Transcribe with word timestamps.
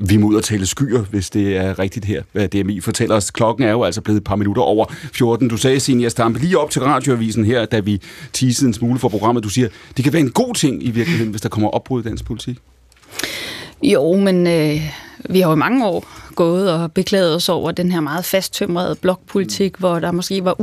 Vi 0.00 0.16
må 0.16 0.26
ud 0.26 0.34
og 0.34 0.44
tale 0.44 0.66
skyer, 0.66 1.02
hvis 1.10 1.30
det 1.30 1.56
er 1.56 1.78
rigtigt 1.78 2.04
her, 2.04 2.22
hvad 2.32 2.48
DMI 2.48 2.80
fortæller 2.80 3.16
os. 3.16 3.30
Klokken 3.30 3.66
er 3.66 3.70
jo 3.70 3.82
altså 3.82 4.00
blevet 4.00 4.18
et 4.18 4.24
par 4.24 4.36
minutter 4.36 4.62
over 4.62 4.84
14. 5.12 5.48
Du 5.48 5.56
sagde, 5.56 5.80
Signe 5.80 6.10
Stampe, 6.10 6.38
lige 6.38 6.58
op 6.58 6.70
til 6.70 6.82
radioavisen 6.82 7.44
her, 7.44 7.64
da 7.64 7.80
vi 7.80 8.02
teasede 8.32 8.68
en 8.68 8.74
smule 8.74 8.98
for 8.98 9.08
programmet, 9.08 9.44
du 9.44 9.48
siger, 9.48 9.68
det 9.96 10.04
kan 10.04 10.12
være 10.12 10.22
en 10.22 10.30
god 10.30 10.54
ting 10.54 10.82
i 10.86 10.90
virkeligheden, 10.90 11.30
hvis 11.30 11.40
der 11.40 11.48
kommer 11.48 11.68
opbrud 11.68 12.02
i 12.02 12.08
dansk 12.08 12.24
politik. 12.24 12.58
Jo, 13.82 14.16
men 14.16 14.46
øh, 14.46 14.80
vi 15.30 15.40
har 15.40 15.50
jo 15.50 15.54
mange 15.54 15.86
år 15.86 16.06
gået 16.38 16.72
og 16.72 16.92
beklaget 16.92 17.34
os 17.34 17.48
over 17.48 17.72
den 17.72 17.92
her 17.92 18.00
meget 18.00 18.24
fasttømrede 18.24 18.94
blokpolitik, 18.94 19.76
hvor 19.76 19.98
der 19.98 20.12
måske 20.12 20.44
var 20.44 20.60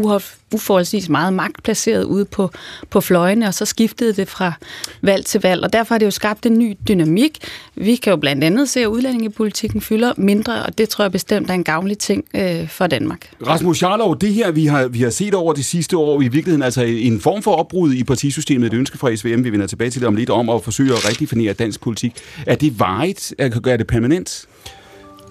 uforholdsvis 0.53 1.09
meget 1.09 1.33
magt 1.33 1.63
placeret 1.63 2.03
ude 2.03 2.25
på, 2.25 2.49
på 2.89 3.01
fløjene, 3.01 3.47
og 3.47 3.53
så 3.53 3.65
skiftede 3.65 4.13
det 4.13 4.27
fra 4.27 4.53
valg 5.01 5.25
til 5.25 5.41
valg, 5.41 5.63
og 5.63 5.73
derfor 5.73 5.93
har 5.93 5.99
det 5.99 6.05
jo 6.05 6.11
skabt 6.11 6.45
en 6.45 6.59
ny 6.59 6.77
dynamik. 6.87 7.39
Vi 7.75 7.95
kan 7.95 8.11
jo 8.11 8.17
blandt 8.17 8.43
andet 8.43 8.69
se, 8.69 8.79
at 8.79 8.85
udlændingepolitikken 8.85 9.81
fylder 9.81 10.13
mindre, 10.17 10.63
og 10.63 10.77
det 10.77 10.89
tror 10.89 11.03
jeg 11.03 11.11
bestemt 11.11 11.49
er 11.49 11.53
en 11.53 11.63
gavnlig 11.63 11.97
ting 11.97 12.25
øh, 12.33 12.69
for 12.69 12.87
Danmark. 12.87 13.29
Rasmus 13.47 13.83
Jarlov, 13.83 14.17
det 14.19 14.33
her, 14.33 14.51
vi 14.51 14.65
har, 14.65 14.87
vi 14.87 15.01
har 15.01 15.09
set 15.09 15.33
over 15.33 15.53
de 15.53 15.63
sidste 15.63 15.97
år, 15.97 16.21
i 16.21 16.27
virkeligheden 16.27 16.63
altså 16.63 16.83
en 16.83 17.21
form 17.21 17.41
for 17.41 17.51
opbrud 17.51 17.93
i 17.93 18.03
partisystemet, 18.03 18.67
et 18.67 18.73
ønske 18.73 18.97
fra 18.97 19.15
SVM, 19.15 19.43
vi 19.43 19.49
vender 19.49 19.67
tilbage 19.67 19.89
til 19.89 20.01
det 20.01 20.07
om 20.07 20.15
lidt, 20.15 20.29
om 20.29 20.49
at 20.49 20.63
forsøge 20.63 20.93
at 20.93 21.09
rigtig 21.09 21.59
dansk 21.59 21.81
politik. 21.81 22.13
Er 22.45 22.55
det 22.55 22.79
vejet? 22.79 23.33
Er 23.39 23.77
det 23.77 23.87
permanent? 23.87 24.47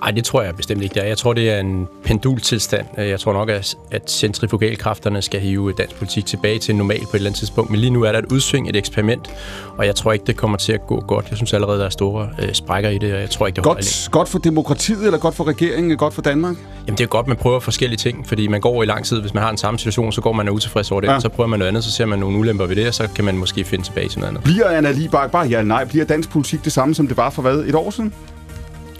Nej, 0.04 0.10
det 0.10 0.24
tror 0.24 0.42
jeg 0.42 0.56
bestemt 0.56 0.82
ikke. 0.82 0.94
Det 0.94 1.02
er. 1.02 1.06
Jeg 1.06 1.18
tror, 1.18 1.32
det 1.32 1.50
er 1.50 1.60
en 1.60 1.88
pendultilstand. 2.04 2.86
Jeg 2.96 3.20
tror 3.20 3.32
nok, 3.32 3.48
at 3.90 4.10
centrifugalkræfterne 4.10 5.22
skal 5.22 5.40
hive 5.40 5.72
dansk 5.72 5.96
politik 5.96 6.26
tilbage 6.26 6.58
til 6.58 6.76
normal 6.76 7.00
på 7.00 7.08
et 7.10 7.14
eller 7.14 7.30
andet 7.30 7.38
tidspunkt. 7.38 7.70
Men 7.70 7.80
lige 7.80 7.90
nu 7.90 8.02
er 8.02 8.12
der 8.12 8.18
et 8.18 8.32
udsving, 8.32 8.68
et 8.68 8.76
eksperiment, 8.76 9.30
og 9.76 9.86
jeg 9.86 9.94
tror 9.94 10.12
ikke, 10.12 10.24
det 10.24 10.36
kommer 10.36 10.58
til 10.58 10.72
at 10.72 10.86
gå 10.86 11.00
godt. 11.00 11.26
Jeg 11.30 11.36
synes 11.36 11.52
allerede, 11.52 11.78
der 11.78 11.84
er 11.84 11.90
store 11.90 12.28
øh, 12.42 12.52
sprækker 12.52 12.90
i 12.90 12.98
det, 12.98 13.14
og 13.14 13.20
jeg 13.20 13.30
tror 13.30 13.46
ikke, 13.46 13.56
det 13.56 13.64
godt, 13.64 14.08
godt 14.10 14.28
for 14.28 14.38
demokratiet, 14.38 15.06
eller 15.06 15.18
godt 15.18 15.34
for 15.34 15.44
regeringen, 15.44 15.96
godt 15.96 16.14
for 16.14 16.22
Danmark? 16.22 16.56
Jamen, 16.86 16.98
det 16.98 17.04
er 17.04 17.08
godt, 17.08 17.26
man 17.26 17.36
prøver 17.36 17.60
forskellige 17.60 17.98
ting, 17.98 18.28
fordi 18.28 18.48
man 18.48 18.60
går 18.60 18.82
i 18.82 18.86
lang 18.86 19.04
tid. 19.04 19.20
Hvis 19.20 19.34
man 19.34 19.42
har 19.42 19.50
en 19.50 19.56
samme 19.56 19.78
situation, 19.78 20.12
så 20.12 20.20
går 20.20 20.32
man 20.32 20.48
utilfreds 20.48 20.90
over 20.90 21.00
det, 21.00 21.08
ja. 21.08 21.20
så 21.20 21.28
prøver 21.28 21.48
man 21.48 21.58
noget 21.58 21.68
andet, 21.68 21.84
så 21.84 21.90
ser 21.90 22.06
man 22.06 22.18
nogle 22.18 22.38
ulemper 22.38 22.66
ved 22.66 22.76
det, 22.76 22.88
og 22.88 22.94
så 22.94 23.08
kan 23.14 23.24
man 23.24 23.36
måske 23.36 23.64
finde 23.64 23.84
tilbage 23.84 24.08
til 24.08 24.18
noget 24.18 24.30
andet. 24.30 24.44
Bliver 24.44 24.68
Anna 24.68 24.90
Libak, 24.90 25.30
bare 25.30 25.46
ja 25.46 25.62
nej, 25.62 25.84
bliver 25.84 26.04
dansk 26.04 26.30
politik 26.30 26.64
det 26.64 26.72
samme, 26.72 26.94
som 26.94 27.08
det 27.08 27.16
var 27.16 27.30
for 27.30 27.42
hvad, 27.42 27.58
et 27.58 27.74
år 27.74 27.90
siden? 27.90 28.12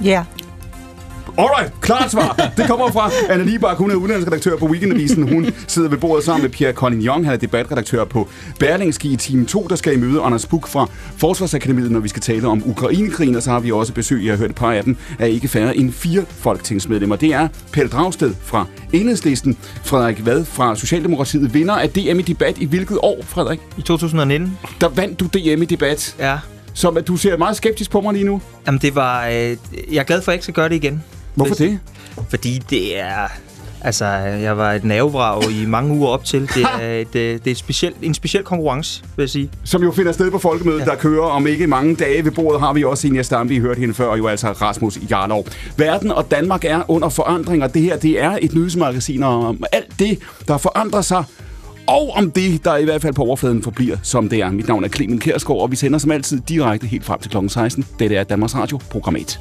Ja. 0.05 0.25
Alright, 1.39 1.81
klart 1.81 2.11
svar. 2.11 2.53
Det 2.57 2.67
kommer 2.69 2.91
fra 2.91 3.11
Anna 3.29 3.45
Libak. 3.45 3.77
Hun 3.77 3.91
er 3.91 3.95
udenlandsredaktør 3.95 4.57
på 4.57 4.67
Weekendavisen. 4.67 5.29
Hun 5.29 5.47
sidder 5.69 5.89
ved 5.89 5.99
bordet 5.99 6.25
sammen 6.25 6.43
med 6.43 6.51
Pierre 6.51 6.73
Colin 6.73 7.09
Han 7.09 7.25
er 7.25 7.37
debatredaktør 7.37 8.05
på 8.05 8.29
Berlingske 8.61 9.09
i 9.09 9.17
Team 9.17 9.47
2, 9.47 9.67
der 9.71 9.77
skal 9.77 9.93
i 9.93 9.97
møde 9.97 10.21
Anders 10.21 10.47
Buk 10.47 10.69
fra 10.69 10.89
Forsvarsakademiet, 11.17 11.91
når 11.91 12.01
vi 12.01 12.09
skal 12.09 12.23
tale 12.23 12.49
om 12.49 12.63
Ukrainekrigen. 12.67 13.37
Og 13.37 13.43
så 13.43 13.51
har 13.51 13.61
vi 13.61 13.73
også 13.73 13.93
besøg, 13.93 14.25
jeg 14.25 14.33
har 14.33 14.39
hørt 14.39 14.51
et 14.51 14.57
par 14.57 14.73
af 14.73 14.85
dem, 14.85 14.97
af 15.19 15.29
ikke 15.29 15.49
færre 15.49 15.77
end 15.77 15.93
fire 15.93 16.25
folketingsmedlemmer. 16.29 17.17
Det 17.17 17.35
er 17.35 17.49
Pelle 17.73 17.91
Dragsted 17.91 18.35
fra 18.43 18.67
Enhedslisten, 18.93 19.59
Frederik 19.85 20.27
Vad 20.27 20.45
fra 20.45 20.77
Socialdemokratiet, 20.77 21.55
vinder 21.55 21.75
af 21.75 21.91
DM 21.91 22.19
i 22.19 22.23
debat 22.23 22.59
i 22.59 22.65
hvilket 22.65 22.99
år, 23.03 23.19
Frederik? 23.23 23.61
I 23.79 23.83
2019. 23.83 24.59
Der 24.81 24.89
vandt 24.89 25.21
du 25.21 25.27
DM 25.27 25.63
i 25.63 25.65
debat. 25.65 26.17
Ja. 26.19 26.39
Som 26.75 26.97
at 26.97 27.09
du 27.09 27.17
ser 27.17 27.37
meget 27.37 27.57
skeptisk 27.57 27.91
på 27.91 28.01
mig 28.01 28.13
lige 28.13 28.25
nu. 28.25 28.41
Jamen 28.67 28.81
det 28.81 28.95
var... 28.95 29.27
Øh, 29.27 29.33
jeg 29.33 29.57
er 29.99 30.03
glad 30.03 30.23
for, 30.23 30.33
at 30.33 30.33
jeg 30.33 30.35
ikke 30.35 30.43
skal 30.43 30.55
gøre 30.55 30.69
det 30.69 30.75
igen. 30.75 31.05
Hvorfor 31.35 31.55
det? 31.55 31.79
Fordi 32.29 32.63
det 32.71 33.01
er... 33.01 33.29
Altså, 33.81 34.07
jeg 34.07 34.57
var 34.57 34.73
et 34.73 34.85
nervevrag 34.85 35.51
i 35.51 35.67
mange 35.67 35.95
uger 35.95 36.09
op 36.09 36.25
til. 36.25 36.41
Det 36.55 36.67
er, 36.81 37.01
et, 37.01 37.13
det 37.13 37.47
er 37.47 37.51
et 37.51 37.57
speciel, 37.57 37.95
en 38.03 38.15
speciel 38.15 38.43
konkurrence, 38.43 39.03
vil 39.17 39.23
jeg 39.23 39.31
sige. 39.31 39.51
Som 39.65 39.83
jo 39.83 39.93
finder 39.93 40.13
sted 40.13 40.31
på 40.31 40.39
Folkemødet, 40.39 40.81
ja. 40.81 40.85
der 40.85 40.95
kører 40.95 41.25
om 41.25 41.47
ikke 41.47 41.67
mange 41.67 41.97
dage. 41.97 42.25
Ved 42.25 42.33
bordet 42.33 42.61
har 42.61 42.73
vi 42.73 42.85
også 42.85 43.01
Senior 43.01 43.23
Stampe, 43.23 43.55
I 43.55 43.59
hørte 43.59 43.81
hende 43.81 43.95
før, 43.95 44.07
og 44.07 44.19
jo 44.19 44.27
altså 44.27 44.53
Rasmus 44.53 44.99
Jarlov. 45.11 45.47
Verden 45.77 46.13
og 46.13 46.31
Danmark 46.31 46.65
er 46.65 46.91
under 46.91 47.09
forandring, 47.09 47.63
og 47.65 47.75
det 47.75 47.83
her 47.83 47.97
det 47.97 48.23
er 48.23 48.39
et 48.43 48.55
nyhedsmagasin 48.55 49.23
om 49.23 49.65
alt 49.73 49.99
det, 49.99 50.19
der 50.49 50.59
forandrer 50.59 51.01
sig 51.01 51.25
og 51.87 52.11
om 52.11 52.31
det, 52.31 52.65
der 52.65 52.77
i 52.77 52.85
hvert 52.85 53.03
fald 53.03 53.15
på 53.15 53.23
overfladen 53.23 53.63
forbliver, 53.63 53.97
som 54.03 54.29
det 54.29 54.41
er. 54.41 54.51
Mit 54.51 54.69
navn 54.69 54.85
er 54.85 54.89
Clemen 54.89 55.19
Kærsgaard, 55.19 55.61
og 55.61 55.71
vi 55.71 55.77
sender 55.77 55.99
som 55.99 56.11
altid 56.11 56.41
direkte 56.49 56.87
helt 56.87 57.05
frem 57.05 57.21
til 57.21 57.31
kl. 57.31 57.37
16. 57.49 57.85
Dette 57.99 58.17
er 58.17 58.25
Danmarks 58.25 58.55
Radio, 58.55 58.79
program 58.91 59.17
1. 59.17 59.41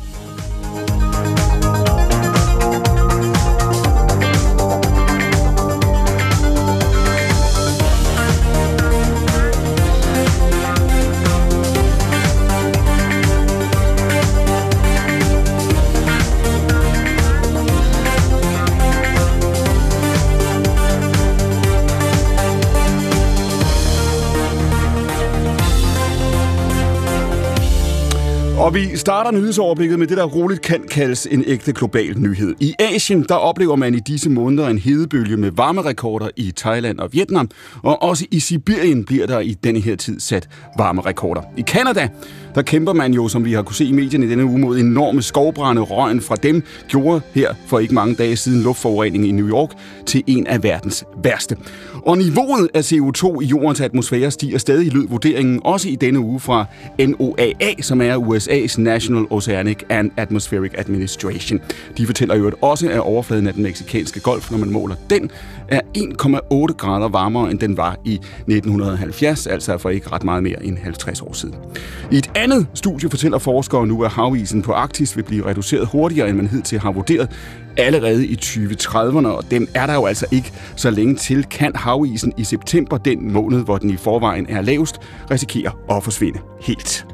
Og 28.63 28.73
vi 28.73 28.97
starter 28.97 29.31
nyhedsoverblikket 29.31 29.99
med 29.99 30.07
det, 30.07 30.17
der 30.17 30.23
roligt 30.23 30.61
kan 30.61 30.83
kaldes 30.91 31.27
en 31.31 31.43
ægte 31.47 31.73
global 31.73 32.19
nyhed. 32.19 32.55
I 32.59 32.73
Asien, 32.79 33.25
der 33.29 33.35
oplever 33.35 33.75
man 33.75 33.95
i 33.95 33.99
disse 33.99 34.29
måneder 34.29 34.67
en 34.67 34.77
hedebølge 34.77 35.37
med 35.37 35.51
varmerekorder 35.51 36.29
i 36.35 36.53
Thailand 36.57 36.99
og 36.99 37.09
Vietnam, 37.13 37.49
og 37.81 38.03
også 38.03 38.25
i 38.31 38.39
Sibirien 38.39 39.05
bliver 39.05 39.27
der 39.27 39.39
i 39.39 39.53
denne 39.63 39.79
her 39.79 39.95
tid 39.95 40.19
sat 40.19 40.49
varmerekorder. 40.77 41.41
I 41.57 41.61
Kanada, 41.61 42.09
der 42.55 42.61
kæmper 42.61 42.93
man 42.93 43.13
jo, 43.13 43.27
som 43.27 43.45
vi 43.45 43.53
har 43.53 43.61
kunne 43.61 43.75
se 43.75 43.85
i 43.85 43.91
medierne 43.91 44.25
i 44.25 44.29
denne 44.29 44.45
uge, 44.45 44.59
mod 44.59 44.77
enorme 44.77 45.21
skovbrænde. 45.21 45.81
Røgen 45.81 46.21
fra 46.21 46.35
dem 46.35 46.63
gjorde 46.87 47.21
her 47.33 47.53
for 47.67 47.79
ikke 47.79 47.93
mange 47.93 48.15
dage 48.15 48.35
siden 48.35 48.63
luftforurening 48.63 49.27
i 49.27 49.31
New 49.31 49.49
York 49.49 49.69
til 50.05 50.23
en 50.27 50.47
af 50.47 50.63
verdens 50.63 51.05
værste. 51.23 51.57
Og 52.05 52.17
niveauet 52.17 52.69
af 52.73 52.91
CO2 52.91 53.39
i 53.41 53.45
jordens 53.45 53.81
atmosfære 53.81 54.31
stiger 54.31 54.57
stadig, 54.57 54.93
lød 54.93 55.07
vurderingen 55.07 55.61
også 55.63 55.89
i 55.89 55.95
denne 55.95 56.19
uge 56.19 56.39
fra 56.39 56.65
NOAA, 56.99 57.81
som 57.81 58.01
er 58.01 58.15
USA's 58.53 58.77
National 58.77 59.25
Oceanic 59.29 59.83
and 59.89 60.11
Atmospheric 60.17 60.71
Administration. 60.77 61.61
De 61.97 62.05
fortæller 62.05 62.35
jo 62.35 62.51
også, 62.61 62.89
at 62.89 62.99
overfladen 62.99 63.47
af 63.47 63.53
den 63.53 63.63
meksikanske 63.63 64.19
golf, 64.19 64.51
når 64.51 64.57
man 64.57 64.69
måler 64.69 64.95
den, 65.09 65.31
er 65.67 65.81
1,8 65.97 66.77
grader 66.77 67.07
varmere, 67.07 67.51
end 67.51 67.59
den 67.59 67.77
var 67.77 67.97
i 68.05 68.13
1970, 68.13 69.47
altså 69.47 69.77
for 69.77 69.89
ikke 69.89 70.09
ret 70.11 70.23
meget 70.23 70.43
mere 70.43 70.65
end 70.65 70.77
50 70.77 71.21
år 71.21 71.33
siden. 71.33 71.55
I 72.11 72.17
et 72.17 72.31
andet 72.35 72.67
studie 72.73 73.09
fortæller 73.09 73.37
forskere 73.37 73.87
nu, 73.87 74.03
at 74.03 74.11
havisen 74.11 74.61
på 74.61 74.71
Arktis 74.71 75.17
vil 75.17 75.23
blive 75.23 75.45
reduceret 75.45 75.87
hurtigere, 75.87 76.29
end 76.29 76.37
man 76.37 76.47
hidtil 76.47 76.79
har 76.79 76.91
vurderet, 76.91 77.29
allerede 77.77 78.27
i 78.27 78.35
2030'erne, 78.35 79.27
og 79.27 79.51
den 79.51 79.67
er 79.75 79.87
der 79.87 79.93
jo 79.93 80.05
altså 80.05 80.25
ikke 80.31 80.53
så 80.75 80.89
længe 80.89 81.15
til, 81.15 81.43
kan 81.43 81.71
havisen 81.75 82.33
i 82.37 82.43
september, 82.43 82.97
den 82.97 83.33
måned, 83.33 83.63
hvor 83.63 83.77
den 83.77 83.89
i 83.89 83.97
forvejen 83.97 84.45
er 84.49 84.61
lavest, 84.61 84.99
risikere 85.31 85.71
at 85.89 86.03
forsvinde 86.03 86.39
helt. 86.61 87.12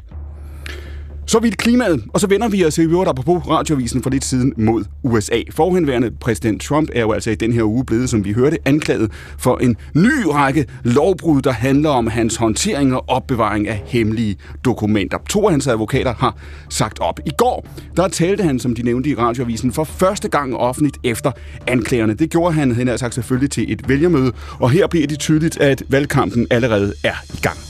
Så 1.30 1.38
vidt 1.38 1.56
klimaet, 1.56 2.04
og 2.08 2.20
så 2.20 2.26
vender 2.26 2.48
vi 2.48 2.64
os 2.64 2.78
i 2.78 2.80
øvrigt 2.80 3.24
på 3.26 3.38
radiovisen 3.38 4.02
for 4.02 4.10
lidt 4.10 4.24
siden 4.24 4.52
mod 4.56 4.84
USA. 5.02 5.40
Forhenværende 5.50 6.10
præsident 6.20 6.62
Trump 6.62 6.88
er 6.94 7.00
jo 7.00 7.12
altså 7.12 7.30
i 7.30 7.34
den 7.34 7.52
her 7.52 7.62
uge 7.62 7.84
blevet, 7.84 8.10
som 8.10 8.24
vi 8.24 8.32
hørte, 8.32 8.58
anklaget 8.64 9.10
for 9.38 9.58
en 9.58 9.76
ny 9.94 10.26
række 10.26 10.66
lovbrud, 10.84 11.42
der 11.42 11.52
handler 11.52 11.90
om 11.90 12.06
hans 12.06 12.36
håndtering 12.36 12.94
og 12.94 13.04
opbevaring 13.08 13.68
af 13.68 13.82
hemmelige 13.86 14.36
dokumenter. 14.64 15.18
To 15.28 15.44
af 15.44 15.50
hans 15.50 15.66
advokater 15.66 16.14
har 16.14 16.36
sagt 16.68 17.00
op. 17.00 17.20
I 17.26 17.30
går, 17.38 17.66
der 17.96 18.08
talte 18.08 18.44
han, 18.44 18.58
som 18.58 18.74
de 18.74 18.82
nævnte 18.82 19.10
i 19.10 19.14
radiovisen, 19.14 19.72
for 19.72 19.84
første 19.84 20.28
gang 20.28 20.56
offentligt 20.56 20.98
efter 21.04 21.32
anklagerne. 21.66 22.14
Det 22.14 22.30
gjorde 22.30 22.54
han, 22.54 22.74
han 22.74 22.88
har 22.88 22.96
sagt 22.96 23.14
selvfølgelig 23.14 23.50
til 23.50 23.72
et 23.72 23.88
vælgermøde, 23.88 24.32
og 24.58 24.70
her 24.70 24.86
bliver 24.86 25.06
det 25.06 25.18
tydeligt, 25.18 25.60
at 25.60 25.82
valgkampen 25.88 26.46
allerede 26.50 26.94
er 27.04 27.14
i 27.34 27.40
gang. 27.42 27.69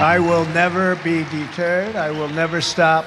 I 0.00 0.18
will 0.18 0.46
never 0.46 0.96
be 0.96 1.24
deterred. 1.24 1.94
I 1.94 2.10
will 2.10 2.30
never 2.30 2.62
stop 2.62 3.04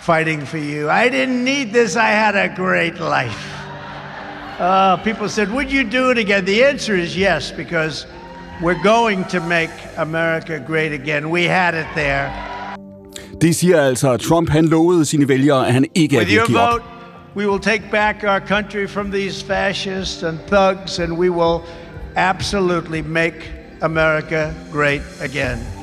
fighting 0.00 0.46
for 0.46 0.58
you. 0.58 0.88
I 0.88 1.08
didn't 1.08 1.42
need 1.42 1.72
this. 1.72 1.96
I 1.96 2.10
had 2.10 2.36
a 2.36 2.48
great 2.54 3.00
life. 3.00 3.52
Uh, 4.60 4.96
people 4.98 5.28
said, 5.28 5.50
Would 5.50 5.72
you 5.72 5.82
do 5.82 6.10
it 6.10 6.18
again? 6.18 6.44
The 6.44 6.62
answer 6.64 6.94
is 6.94 7.16
yes, 7.16 7.50
because 7.50 8.06
we're 8.62 8.82
going 8.82 9.24
to 9.24 9.40
make 9.40 9.70
America 9.96 10.60
great 10.60 10.92
again. 10.92 11.30
We 11.30 11.44
had 11.44 11.74
it 11.74 11.86
there. 11.94 12.30
Det 13.40 13.56
siger 13.56 13.82
altså, 13.82 14.12
at 14.12 14.20
Trump 14.20 14.50
han 14.50 14.64
lovede 14.64 15.04
sine 15.04 15.28
vælgere, 15.28 15.66
at 15.66 15.72
han 15.72 15.84
ikke 15.94 16.16
er 16.16 16.20
With 16.20 16.32
your 16.32 16.70
vote, 16.70 16.84
we 17.36 17.48
will 17.50 17.60
take 17.60 17.82
back 17.90 18.24
our 18.24 18.40
country 18.40 18.86
from 18.86 19.10
these 19.10 19.44
fascists 19.44 20.22
and 20.22 20.38
thugs, 20.48 20.98
and 20.98 21.12
we 21.12 21.30
will 21.30 21.60
absolutely 22.16 23.02
make 23.02 23.52
America 23.82 24.54
great 24.72 25.02
again. 25.20 25.77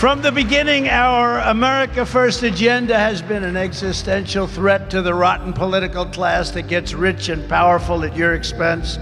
From 0.00 0.22
the 0.22 0.32
beginning, 0.32 0.88
our 0.88 1.38
America 1.38 2.06
First 2.06 2.42
agenda 2.42 2.94
has 2.94 3.22
been 3.22 3.44
an 3.44 3.56
existential 3.56 4.46
threat 4.46 4.90
to 4.90 5.02
the 5.02 5.12
rotten 5.12 5.52
political 5.52 6.04
class 6.12 6.50
that 6.50 6.68
gets 6.68 6.94
rich 6.94 7.28
and 7.28 7.48
powerful 7.48 8.04
at 8.04 8.16
your 8.16 8.34
expense. 8.34 9.00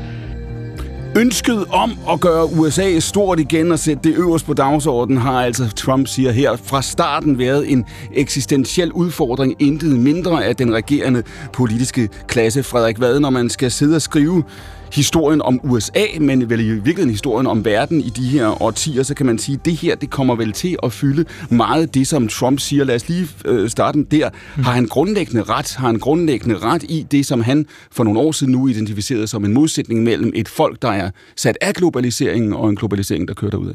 Ønsket 1.16 1.64
om 1.70 1.98
at 2.10 2.20
gøre 2.20 2.52
USA 2.52 2.98
stort 2.98 3.40
igen 3.40 3.72
og 3.72 3.78
sætte 3.78 4.10
det 4.10 4.16
øverst 4.18 4.46
på 4.46 4.54
dagsordenen 4.54 5.20
har 5.20 5.42
altså, 5.42 5.68
Trump 5.76 6.06
siger 6.06 6.32
her, 6.32 6.56
fra 6.56 6.82
starten 6.82 7.38
været 7.38 7.72
en 7.72 7.84
eksistentiel 8.14 8.92
udfordring. 8.92 9.54
Intet 9.58 9.98
mindre 9.98 10.44
af 10.44 10.56
den 10.56 10.74
regerende 10.74 11.22
politiske 11.52 12.08
klasse. 12.28 12.62
Frederik 12.62 13.00
Vad, 13.00 13.20
når 13.20 13.30
man 13.30 13.50
skal 13.50 13.70
sidde 13.70 13.96
og 13.96 14.02
skrive 14.02 14.44
historien 14.92 15.42
om 15.42 15.60
USA, 15.64 16.04
men 16.20 16.50
vel 16.50 16.60
i 16.60 16.64
virkeligheden 16.64 17.10
historien 17.10 17.46
om 17.46 17.64
verden 17.64 18.00
i 18.00 18.08
de 18.08 18.28
her 18.28 18.62
årtier, 18.62 19.02
så 19.02 19.14
kan 19.14 19.26
man 19.26 19.38
sige, 19.38 19.58
at 19.58 19.64
det 19.64 19.74
her 19.74 19.94
det 19.94 20.10
kommer 20.10 20.34
vel 20.34 20.52
til 20.52 20.76
at 20.82 20.92
fylde 20.92 21.24
meget 21.50 21.94
det, 21.94 22.06
som 22.06 22.28
Trump 22.28 22.60
siger. 22.60 22.84
Lad 22.84 22.94
os 22.94 23.08
lige 23.08 23.28
øh, 23.44 23.70
starte 23.70 24.04
der. 24.10 24.30
Har 24.54 24.72
han 24.72 24.86
grundlæggende 24.86 25.42
ret? 25.42 25.74
Har 25.74 25.86
han 25.86 25.98
grundlæggende 25.98 26.58
ret 26.58 26.82
i 26.82 27.06
det, 27.10 27.26
som 27.26 27.40
han 27.40 27.66
for 27.90 28.04
nogle 28.04 28.20
år 28.20 28.32
siden 28.32 28.52
nu 28.52 28.68
identificerede 28.68 29.26
som 29.26 29.44
en 29.44 29.54
modsætning 29.54 30.02
mellem 30.02 30.32
et 30.34 30.48
folk, 30.48 30.82
der 30.82 30.90
er 30.90 31.10
sat 31.36 31.58
af 31.60 31.74
globaliseringen, 31.74 32.52
og 32.52 32.68
en 32.68 32.76
globalisering, 32.76 33.28
der 33.28 33.34
kører 33.34 33.50
derudad? 33.50 33.74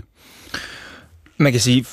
Man 1.38 1.52
kan 1.52 1.62
sige, 1.62 1.86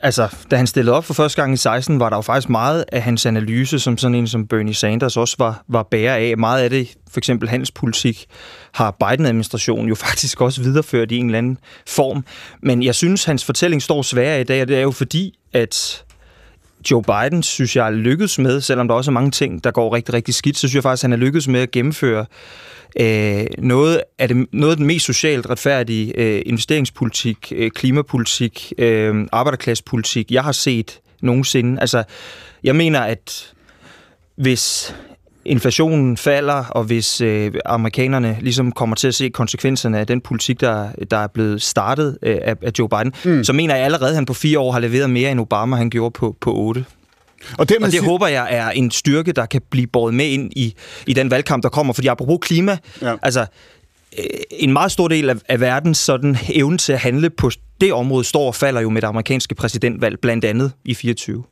altså, 0.00 0.36
da 0.50 0.56
han 0.56 0.66
stillede 0.66 0.96
op 0.96 1.04
for 1.04 1.14
første 1.14 1.42
gang 1.42 1.54
i 1.54 1.56
16, 1.56 2.00
var 2.00 2.10
der 2.10 2.16
jo 2.16 2.20
faktisk 2.20 2.48
meget 2.48 2.84
af 2.92 3.02
hans 3.02 3.26
analyse, 3.26 3.78
som 3.78 3.98
sådan 3.98 4.14
en 4.14 4.28
som 4.28 4.46
Bernie 4.46 4.74
Sanders 4.74 5.16
også 5.16 5.36
var, 5.38 5.64
var 5.68 5.82
bærer 5.82 6.16
af. 6.16 6.38
Meget 6.38 6.62
af 6.62 6.70
det, 6.70 6.88
for 7.10 7.20
eksempel 7.20 7.48
handelspolitik, 7.48 8.26
har 8.72 8.90
Biden-administrationen 8.90 9.88
jo 9.88 9.94
faktisk 10.06 10.40
også 10.40 10.62
videreført 10.62 11.12
i 11.12 11.16
en 11.16 11.26
eller 11.26 11.38
anden 11.38 11.58
form. 11.88 12.24
Men 12.62 12.82
jeg 12.82 12.94
synes, 12.94 13.24
hans 13.24 13.44
fortælling 13.44 13.82
står 13.82 14.02
sværere 14.02 14.40
i 14.40 14.44
dag, 14.44 14.62
og 14.62 14.68
det 14.68 14.76
er 14.76 14.82
jo 14.82 14.90
fordi, 14.90 15.38
at 15.52 16.04
Joe 16.90 17.02
Biden, 17.02 17.42
synes 17.42 17.76
jeg, 17.76 17.86
er 17.86 17.90
lykkedes 17.90 18.38
med, 18.38 18.60
selvom 18.60 18.88
der 18.88 18.94
også 18.94 19.10
er 19.10 19.12
mange 19.12 19.30
ting, 19.30 19.64
der 19.64 19.70
går 19.70 19.94
rigtig, 19.94 20.14
rigtig 20.14 20.34
skidt, 20.34 20.56
så 20.56 20.60
synes 20.60 20.74
jeg 20.74 20.82
faktisk, 20.82 21.04
at 21.04 21.10
han 21.10 21.12
er 21.12 21.24
lykkedes 21.24 21.48
med 21.48 21.60
at 21.60 21.70
gennemføre 21.70 22.26
øh, 23.00 23.46
noget, 23.58 24.02
af 24.18 24.28
det, 24.28 24.46
noget 24.52 24.70
af 24.70 24.76
den 24.76 24.86
mest 24.86 25.06
socialt 25.06 25.50
retfærdige 25.50 26.18
øh, 26.18 26.42
investeringspolitik, 26.46 27.52
øh, 27.56 27.70
klimapolitik, 27.70 28.72
øh, 28.78 29.26
arbejderklassepolitik, 29.32 30.30
jeg 30.30 30.44
har 30.44 30.52
set 30.52 31.00
nogensinde. 31.22 31.80
Altså, 31.80 32.04
jeg 32.64 32.76
mener, 32.76 33.00
at 33.00 33.52
hvis 34.36 34.94
inflationen 35.44 36.16
falder, 36.16 36.64
og 36.64 36.84
hvis 36.84 37.20
øh, 37.20 37.52
amerikanerne 37.64 38.38
ligesom 38.40 38.72
kommer 38.72 38.96
til 38.96 39.08
at 39.08 39.14
se 39.14 39.28
konsekvenserne 39.28 39.98
af 39.98 40.06
den 40.06 40.20
politik, 40.20 40.60
der, 40.60 40.88
der 41.10 41.16
er 41.16 41.26
blevet 41.26 41.62
startet 41.62 42.18
øh, 42.22 42.38
af, 42.42 42.56
af 42.62 42.70
Joe 42.78 42.88
Biden, 42.88 43.12
mm. 43.24 43.44
så 43.44 43.52
mener 43.52 43.74
jeg 43.74 43.84
allerede, 43.84 44.10
at 44.10 44.14
han 44.14 44.26
på 44.26 44.34
fire 44.34 44.58
år 44.58 44.72
har 44.72 44.80
leveret 44.80 45.10
mere, 45.10 45.30
end 45.30 45.40
Obama 45.40 45.76
han 45.76 45.90
gjorde 45.90 46.10
på, 46.10 46.36
på 46.40 46.54
otte. 46.54 46.84
Og, 47.52 47.58
og 47.58 47.68
det 47.68 47.90
siger... 47.90 48.02
håber 48.02 48.26
jeg 48.26 48.48
er 48.50 48.70
en 48.70 48.90
styrke, 48.90 49.32
der 49.32 49.46
kan 49.46 49.60
blive 49.70 49.86
båret 49.86 50.14
med 50.14 50.26
ind 50.26 50.52
i, 50.56 50.74
i 51.06 51.12
den 51.12 51.30
valgkamp, 51.30 51.62
der 51.62 51.68
kommer. 51.68 51.92
Fordi 51.92 52.08
apropos 52.08 52.38
klima, 52.42 52.78
ja. 53.02 53.14
altså 53.22 53.46
øh, 54.18 54.24
en 54.50 54.72
meget 54.72 54.92
stor 54.92 55.08
del 55.08 55.30
af, 55.30 55.36
af 55.48 55.60
verdens 55.60 55.98
sådan 55.98 56.38
evne 56.48 56.78
til 56.78 56.92
at 56.92 56.98
handle 56.98 57.30
på 57.30 57.50
det 57.80 57.92
område 57.92 58.24
står 58.24 58.46
og 58.46 58.54
falder 58.54 58.80
jo 58.80 58.90
med 58.90 59.02
det 59.02 59.08
amerikanske 59.08 59.54
præsidentvalg, 59.54 60.20
blandt 60.20 60.44
andet 60.44 60.72
i 60.84 60.94
24. 60.94 61.44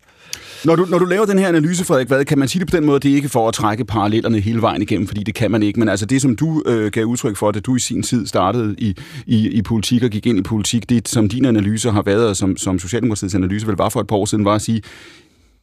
Når 0.64 0.76
du, 0.76 0.86
når 0.90 0.98
du 0.98 1.04
laver 1.04 1.26
den 1.26 1.38
her 1.38 1.48
analyse, 1.48 1.84
Frederik, 1.84 2.08
hvad, 2.08 2.24
kan 2.24 2.38
man 2.38 2.48
sige 2.48 2.60
det 2.60 2.70
på 2.70 2.76
den 2.76 2.86
måde, 2.86 3.00
det 3.00 3.10
er 3.10 3.14
ikke 3.14 3.28
for 3.28 3.48
at 3.48 3.54
trække 3.54 3.84
parallellerne 3.84 4.40
hele 4.40 4.62
vejen 4.62 4.82
igennem, 4.82 5.06
fordi 5.06 5.22
det 5.22 5.34
kan 5.34 5.50
man 5.50 5.62
ikke, 5.62 5.78
men 5.78 5.88
altså 5.88 6.06
det, 6.06 6.22
som 6.22 6.36
du 6.36 6.62
øh, 6.66 6.90
gav 6.90 7.04
udtryk 7.04 7.36
for, 7.36 7.50
da 7.50 7.60
du 7.60 7.76
i 7.76 7.78
sin 7.78 8.02
tid 8.02 8.26
startede 8.26 8.74
i, 8.78 8.96
i, 9.26 9.48
i 9.48 9.62
politik 9.62 10.02
og 10.02 10.10
gik 10.10 10.26
ind 10.26 10.38
i 10.38 10.42
politik, 10.42 10.90
det 10.90 11.08
som 11.08 11.28
dine 11.28 11.48
analyser 11.48 11.92
har 11.92 12.02
været, 12.02 12.28
og 12.28 12.36
som, 12.36 12.56
som 12.56 12.78
Socialdemokratiets 12.78 13.34
analyse 13.34 13.66
vel 13.66 13.76
var 13.76 13.88
for 13.88 14.00
et 14.00 14.06
par 14.06 14.16
år 14.16 14.24
siden, 14.24 14.44
var 14.44 14.54
at 14.54 14.62
sige, 14.62 14.82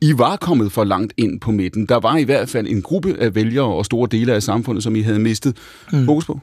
i 0.02 0.18
var 0.18 0.36
kommet 0.36 0.72
for 0.72 0.84
langt 0.84 1.14
ind 1.18 1.40
på 1.40 1.52
midten. 1.52 1.86
Der 1.86 2.00
var 2.00 2.18
i 2.18 2.24
hvert 2.24 2.50
fald 2.50 2.68
en 2.68 2.82
gruppe 2.82 3.16
af 3.20 3.36
vælgere 3.36 3.66
og 3.66 3.86
store 3.86 4.08
dele 4.12 4.34
af 4.34 4.44
samfundet, 4.44 4.84
som 4.84 4.96
I 4.96 5.02
havde 5.02 5.20
mistet 5.20 5.58
mm. 5.94 6.06
fokus 6.06 6.26
på. 6.26 6.40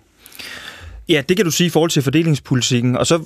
Ja, 1.08 1.23
det 1.29 1.37
kan 1.37 1.44
du 1.44 1.50
sige 1.50 1.67
i 1.67 1.70
forhold 1.70 1.91
til 1.91 2.03
fordelingspolitikken. 2.03 2.97
Og 2.97 3.06
så 3.06 3.23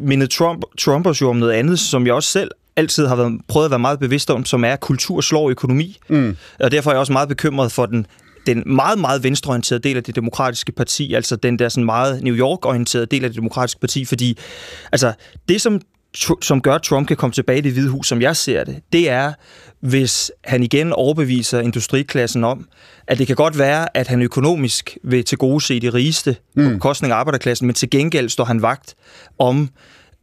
mindede 0.00 0.30
Trump, 0.30 0.64
Trump 0.78 1.06
os 1.06 1.20
jo 1.20 1.28
om 1.28 1.36
noget 1.36 1.52
andet, 1.52 1.78
som 1.78 2.06
jeg 2.06 2.14
også 2.14 2.28
selv 2.28 2.50
altid 2.76 3.06
har 3.06 3.16
været, 3.16 3.40
prøvet 3.48 3.64
at 3.64 3.70
være 3.70 3.78
meget 3.78 3.98
bevidst 3.98 4.30
om, 4.30 4.44
som 4.44 4.64
er 4.64 4.76
kultur 4.76 5.20
slår 5.20 5.50
økonomi. 5.50 5.98
Mm. 6.08 6.36
Og 6.60 6.70
derfor 6.70 6.90
er 6.90 6.94
jeg 6.94 7.00
også 7.00 7.12
meget 7.12 7.28
bekymret 7.28 7.72
for 7.72 7.86
den 7.86 8.06
den 8.46 8.62
meget, 8.66 8.98
meget 8.98 9.22
venstreorienterede 9.22 9.82
del 9.82 9.96
af 9.96 10.04
det 10.04 10.16
demokratiske 10.16 10.72
parti, 10.72 11.14
altså 11.14 11.36
den 11.36 11.58
der 11.58 11.68
sådan 11.68 11.84
meget 11.84 12.22
New 12.22 12.34
York-orienterede 12.34 13.06
del 13.06 13.24
af 13.24 13.30
det 13.30 13.36
demokratiske 13.36 13.80
parti, 13.80 14.04
fordi 14.04 14.38
altså, 14.92 15.12
det, 15.48 15.60
som 15.60 15.80
som 16.42 16.60
gør, 16.60 16.74
at 16.74 16.82
Trump 16.82 17.08
kan 17.08 17.16
komme 17.16 17.32
tilbage 17.32 17.58
i 17.58 17.62
det 17.62 17.72
hvide 17.72 17.88
hus, 17.90 18.08
som 18.08 18.22
jeg 18.22 18.36
ser 18.36 18.64
det, 18.64 18.80
det 18.92 19.10
er, 19.10 19.32
hvis 19.80 20.32
han 20.44 20.62
igen 20.62 20.92
overbeviser 20.92 21.60
industriklassen 21.60 22.44
om, 22.44 22.68
at 23.06 23.18
det 23.18 23.26
kan 23.26 23.36
godt 23.36 23.58
være, 23.58 23.96
at 23.96 24.08
han 24.08 24.22
økonomisk 24.22 24.98
vil 25.02 25.24
til 25.24 25.38
gode 25.38 25.60
se 25.60 25.80
de 25.80 25.90
rigeste 25.90 26.36
mm. 26.56 26.64
på 26.64 26.70
bekostning 26.70 27.12
af 27.12 27.16
arbejderklassen, 27.16 27.66
men 27.66 27.74
til 27.74 27.90
gengæld 27.90 28.28
står 28.28 28.44
han 28.44 28.62
vagt 28.62 28.94
om 29.38 29.68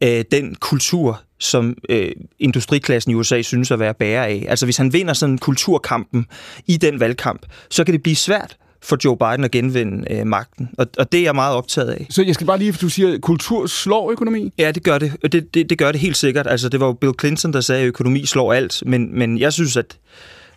øh, 0.02 0.24
den 0.32 0.54
kultur, 0.54 1.22
som 1.38 1.76
øh, 1.88 2.12
industriklassen 2.38 3.12
i 3.12 3.14
USA 3.14 3.42
synes 3.42 3.70
at 3.70 3.78
være 3.78 3.94
bærer 3.94 4.24
af. 4.24 4.46
Altså 4.48 4.66
hvis 4.66 4.76
han 4.76 4.92
vinder 4.92 5.12
sådan 5.14 5.38
kulturkampen 5.38 6.26
i 6.66 6.76
den 6.76 7.00
valgkamp, 7.00 7.46
så 7.70 7.84
kan 7.84 7.94
det 7.94 8.02
blive 8.02 8.16
svært 8.16 8.56
for 8.82 8.98
Joe 9.04 9.16
Biden 9.16 9.44
at 9.44 9.50
genvinde 9.50 10.12
øh, 10.12 10.26
magten. 10.26 10.70
Og, 10.78 10.86
og 10.98 11.12
det 11.12 11.20
er 11.20 11.24
jeg 11.24 11.34
meget 11.34 11.56
optaget 11.56 11.90
af. 11.90 12.06
Så 12.10 12.22
jeg 12.22 12.34
skal 12.34 12.46
bare 12.46 12.58
lige, 12.58 12.72
for 12.72 12.80
du 12.80 12.88
siger, 12.88 13.18
kultur 13.18 13.66
slår 13.66 14.10
økonomi? 14.10 14.52
Ja, 14.58 14.70
det 14.70 14.82
gør 14.82 14.98
det. 14.98 15.32
Det, 15.32 15.54
det, 15.54 15.70
det 15.70 15.78
gør 15.78 15.92
det 15.92 16.00
helt 16.00 16.16
sikkert. 16.16 16.46
Altså, 16.46 16.68
det 16.68 16.80
var 16.80 16.86
jo 16.86 16.92
Bill 16.92 17.12
Clinton, 17.20 17.52
der 17.52 17.60
sagde, 17.60 17.82
at 17.82 17.86
økonomi 17.86 18.26
slår 18.26 18.52
alt. 18.52 18.82
Men, 18.86 19.18
men 19.18 19.38
jeg 19.38 19.52
synes, 19.52 19.76
at, 19.76 19.98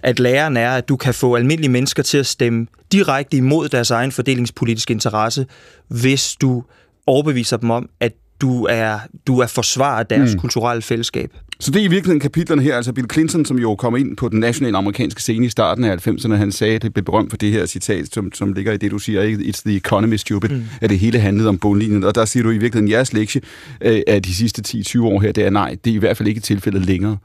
at 0.04 0.20
læren 0.20 0.58
er, 0.58 0.72
at 0.72 0.90
du 0.90 0.96
kan 0.96 1.14
få 1.14 1.36
almindelige 1.36 1.72
mennesker 1.72 2.04
til 2.04 2.18
at 2.18 2.26
stemme 2.26 2.68
direkte 2.92 3.38
imod 3.38 3.70
deres 3.70 3.92
egen 3.92 4.12
fordelingspolitiske 4.12 4.92
interesse, 4.92 5.46
hvis 5.88 6.36
du 6.42 6.64
overbeviser 7.08 7.58
dem 7.58 7.70
om, 7.70 7.90
at 8.00 8.14
du 8.42 8.66
er, 8.66 9.00
du 9.28 9.40
er 9.40 9.48
forsvarer 9.48 10.00
af 10.00 10.06
deres 10.06 10.34
mm. 10.34 10.40
kulturelle 10.40 10.82
fællesskab. 10.82 11.32
Så 11.60 11.72
det 11.72 11.80
er 11.80 11.84
i 11.84 11.88
virkeligheden 11.88 12.20
kapitlerne 12.20 12.62
her, 12.62 12.76
altså 12.76 12.94
Bill 12.94 13.08
Clinton, 13.14 13.46
som 13.46 13.60
jo 13.60 13.76
kom 13.76 13.96
ind 13.96 14.18
på 14.18 14.30
den 14.30 14.40
nationale 14.40 14.78
amerikanske 14.78 15.22
scene 15.22 15.46
i 15.46 15.50
starten 15.50 15.84
af 15.84 16.08
90'erne, 16.08 16.34
han 16.34 16.52
sagde, 16.52 16.80
det 16.80 16.94
blev 16.94 17.06
berømt 17.06 17.30
for 17.30 17.38
det 17.38 17.52
her 17.52 17.66
citat, 17.66 18.14
som, 18.14 18.34
som 18.34 18.54
ligger 18.54 18.74
i 18.74 18.78
det, 18.78 18.92
du 18.92 19.00
siger, 19.00 19.22
ikke? 19.22 19.44
It's 19.44 19.62
the 19.66 19.76
economy 19.76 20.16
stupid, 20.16 20.50
mm. 20.50 20.64
at 20.82 20.90
det 20.90 21.00
hele 21.00 21.20
handlede 21.20 21.50
om 21.50 21.58
bundlinjen. 21.58 22.04
Og 22.04 22.16
der 22.16 22.26
siger 22.26 22.44
du 22.44 22.50
i 22.50 22.58
virkeligheden, 22.58 22.92
jeres 22.92 23.14
lektie 23.14 23.42
øh, 23.82 24.02
af 24.08 24.24
de 24.24 24.36
sidste 24.36 24.64
10-20 24.68 25.02
år 25.02 25.20
her, 25.22 25.32
det 25.32 25.46
er 25.46 25.50
nej, 25.50 25.78
det 25.86 25.92
er 25.92 25.96
i 25.96 26.00
hvert 26.00 26.18
fald 26.18 26.28
ikke 26.28 26.42
tilfældet 26.42 26.86
længere. 26.86 27.18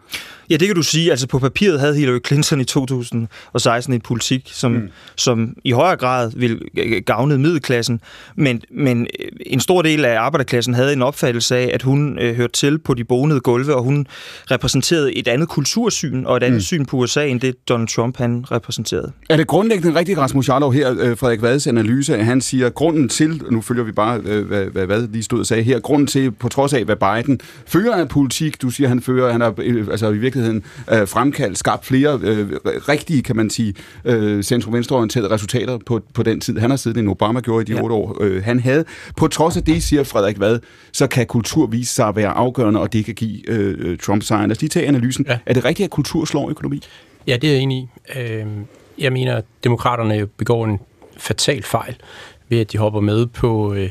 Ja, 0.50 0.56
det 0.56 0.68
kan 0.68 0.76
du 0.76 0.82
sige. 0.82 1.10
Altså 1.10 1.26
på 1.26 1.38
papiret 1.38 1.80
havde 1.80 1.96
Hillary 1.96 2.18
Clinton 2.26 2.60
i 2.60 2.64
2016 2.64 3.94
en 3.94 4.00
politik, 4.00 4.50
som, 4.52 4.72
mm. 4.72 4.88
som 5.16 5.54
i 5.64 5.70
højere 5.70 5.96
grad 5.96 6.32
vil 6.36 6.60
gavne 7.06 7.38
middelklassen, 7.38 8.00
men, 8.36 8.62
men 8.70 9.06
en 9.46 9.60
stor 9.60 9.82
del 9.82 10.04
af 10.04 10.20
arbejderklassen 10.20 10.74
havde 10.74 10.92
en 10.92 11.02
opfattelse 11.02 11.56
af, 11.56 11.70
at 11.74 11.82
hun 11.82 12.18
øh, 12.18 12.36
hørte 12.36 12.52
til 12.52 12.78
på 12.78 12.94
de 12.94 13.04
bonede 13.04 13.40
gulve, 13.40 13.74
og 13.74 13.82
hun 13.82 14.06
repræsenterede 14.50 15.14
et 15.14 15.28
andet 15.28 15.48
kultursyn 15.48 16.24
og 16.24 16.36
et 16.36 16.42
andet 16.42 16.56
mm. 16.56 16.60
syn 16.60 16.84
på 16.84 16.96
USA, 16.96 17.26
end 17.26 17.40
det 17.40 17.68
Donald 17.68 17.88
Trump 17.88 18.16
han 18.16 18.44
repræsenterede. 18.50 19.12
Er 19.30 19.36
det 19.36 19.46
grundlæggende 19.46 19.98
rigtigt, 19.98 20.18
Rasmus 20.18 20.48
Jarlov 20.48 20.72
her, 20.72 20.94
øh, 21.00 21.16
Frederik 21.16 21.42
Vads 21.42 21.66
analyse, 21.66 22.16
at 22.16 22.24
han 22.24 22.40
siger, 22.40 22.70
grunden 22.70 23.08
til, 23.08 23.42
nu 23.50 23.60
følger 23.60 23.84
vi 23.84 23.92
bare, 23.92 24.20
øh, 24.24 24.46
hvad, 24.46 24.64
hvad 24.64 24.86
Vad 24.86 25.08
lige 25.08 25.22
stod 25.22 25.38
og 25.38 25.46
sagde 25.46 25.62
her, 25.62 25.80
grunden 25.80 26.06
til, 26.06 26.30
på 26.30 26.48
trods 26.48 26.72
af, 26.72 26.84
hvad 26.84 26.96
Biden 26.96 27.40
fører 27.66 27.94
af 27.94 28.08
politik, 28.08 28.62
du 28.62 28.70
siger, 28.70 28.88
han 28.88 29.00
fører, 29.00 29.32
han 29.32 29.40
har 29.40 29.54
altså 29.90 30.10
i 30.10 30.18
virkeligheden 30.18 30.62
øh, 30.92 31.08
fremkaldt, 31.08 31.58
skabt 31.58 31.86
flere 31.86 32.20
øh, 32.22 32.50
rigtige, 32.64 33.22
kan 33.22 33.36
man 33.36 33.50
sige, 33.50 33.74
øh, 34.04 34.42
centrum-venstreorienterede 34.42 35.30
resultater 35.30 35.78
på, 35.86 36.00
på 36.14 36.22
den 36.22 36.40
tid. 36.40 36.58
Han 36.58 36.70
har 36.70 36.76
siddet, 36.76 37.00
end 37.00 37.08
Obama 37.08 37.40
gjorde 37.40 37.62
i 37.62 37.64
de 37.64 37.76
ja. 37.76 37.82
otte 37.82 37.94
år, 37.94 38.16
øh, 38.20 38.44
han 38.44 38.60
havde. 38.60 38.84
På 39.16 39.28
trods 39.28 39.56
af 39.56 39.62
det, 39.62 39.82
siger 39.82 40.04
Frederik 40.04 40.40
Vad, 40.40 40.58
så 40.92 41.06
kan 41.06 41.26
kultur 41.26 41.66
vise 41.66 41.94
sig 41.94 42.06
at 42.08 42.16
være 42.16 42.28
afgørende, 42.28 42.80
og 42.80 42.92
det 42.92 43.04
kan 43.04 43.14
give 43.14 43.50
øh, 43.50 43.98
Trump 43.98 44.09
sejren. 44.20 44.48
Lad 44.48 44.56
os 44.56 44.60
lige 44.60 44.70
tage 44.70 44.86
analysen. 44.86 45.26
Ja. 45.28 45.38
Er 45.46 45.54
det 45.54 45.64
rigtigt, 45.64 45.84
at 45.84 45.90
kultur 45.90 46.24
slår 46.24 46.50
økonomi? 46.50 46.82
Ja, 47.26 47.36
det 47.36 47.48
er 47.48 47.54
jeg 47.54 47.62
enig 47.62 47.78
i. 47.78 48.18
Øh, 48.18 48.46
jeg 48.98 49.12
mener, 49.12 49.36
at 49.36 49.44
demokraterne 49.64 50.26
begår 50.26 50.64
en 50.64 50.78
fatal 51.16 51.62
fejl 51.62 51.96
ved, 52.48 52.60
at 52.60 52.72
de 52.72 52.78
hopper 52.78 53.00
med 53.00 53.26
på 53.26 53.74
øh, 53.74 53.90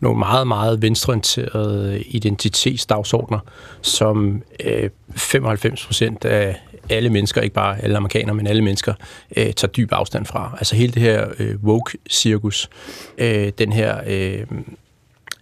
nogle 0.00 0.18
meget, 0.18 0.46
meget 0.46 0.82
venstreorienterede 0.82 2.02
identitetsdagsordner, 2.02 3.38
som 3.82 4.42
øh, 4.64 4.90
95 5.16 5.86
procent 5.86 6.24
af 6.24 6.56
alle 6.90 7.10
mennesker, 7.10 7.40
ikke 7.40 7.54
bare 7.54 7.82
alle 7.82 7.96
amerikanere, 7.96 8.34
men 8.34 8.46
alle 8.46 8.62
mennesker, 8.62 8.94
øh, 9.36 9.52
tager 9.52 9.72
dyb 9.72 9.92
afstand 9.92 10.26
fra. 10.26 10.56
Altså 10.58 10.76
hele 10.76 10.92
det 10.92 11.02
her 11.02 11.28
øh, 11.38 11.56
woke-cirkus, 11.64 12.70
øh, 13.18 13.52
den 13.58 13.72
her 13.72 14.00
øh, 14.06 14.46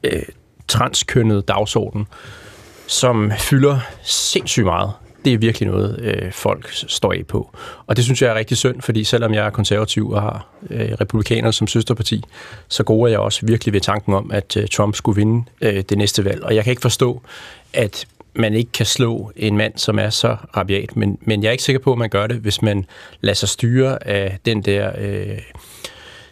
øh, 0.04 0.22
transkønnede 0.68 1.42
dagsorden, 1.42 2.06
som 2.90 3.32
fylder 3.38 3.78
sindssygt 4.02 4.64
meget. 4.64 4.92
Det 5.24 5.32
er 5.32 5.38
virkelig 5.38 5.68
noget, 5.68 6.00
øh, 6.00 6.32
folk 6.32 6.68
står 6.72 7.12
af 7.12 7.22
på. 7.28 7.50
Og 7.86 7.96
det 7.96 8.04
synes 8.04 8.22
jeg 8.22 8.30
er 8.30 8.34
rigtig 8.34 8.56
synd, 8.56 8.80
fordi 8.80 9.04
selvom 9.04 9.34
jeg 9.34 9.46
er 9.46 9.50
konservativ 9.50 10.10
og 10.10 10.22
har 10.22 10.46
øh, 10.70 10.92
republikaner 11.00 11.50
som 11.50 11.66
søsterparti, 11.66 12.22
så 12.68 12.82
går 12.82 13.06
jeg 13.06 13.18
også 13.18 13.46
virkelig 13.46 13.72
ved 13.72 13.80
tanken 13.80 14.14
om, 14.14 14.30
at 14.30 14.56
øh, 14.56 14.68
Trump 14.68 14.94
skulle 14.94 15.16
vinde 15.16 15.44
øh, 15.60 15.82
det 15.88 15.98
næste 15.98 16.24
valg. 16.24 16.44
Og 16.44 16.54
jeg 16.54 16.64
kan 16.64 16.70
ikke 16.70 16.82
forstå, 16.82 17.22
at 17.72 18.06
man 18.34 18.54
ikke 18.54 18.72
kan 18.72 18.86
slå 18.86 19.32
en 19.36 19.56
mand, 19.56 19.72
som 19.76 19.98
er 19.98 20.10
så 20.10 20.36
rabiat. 20.56 20.96
Men, 20.96 21.18
men 21.20 21.42
jeg 21.42 21.48
er 21.48 21.52
ikke 21.52 21.64
sikker 21.64 21.80
på, 21.80 21.92
at 21.92 21.98
man 21.98 22.08
gør 22.08 22.26
det, 22.26 22.36
hvis 22.36 22.62
man 22.62 22.86
lader 23.20 23.34
sig 23.34 23.48
styre 23.48 24.06
af 24.06 24.38
den 24.44 24.62
der... 24.62 24.92
Øh, 24.98 25.38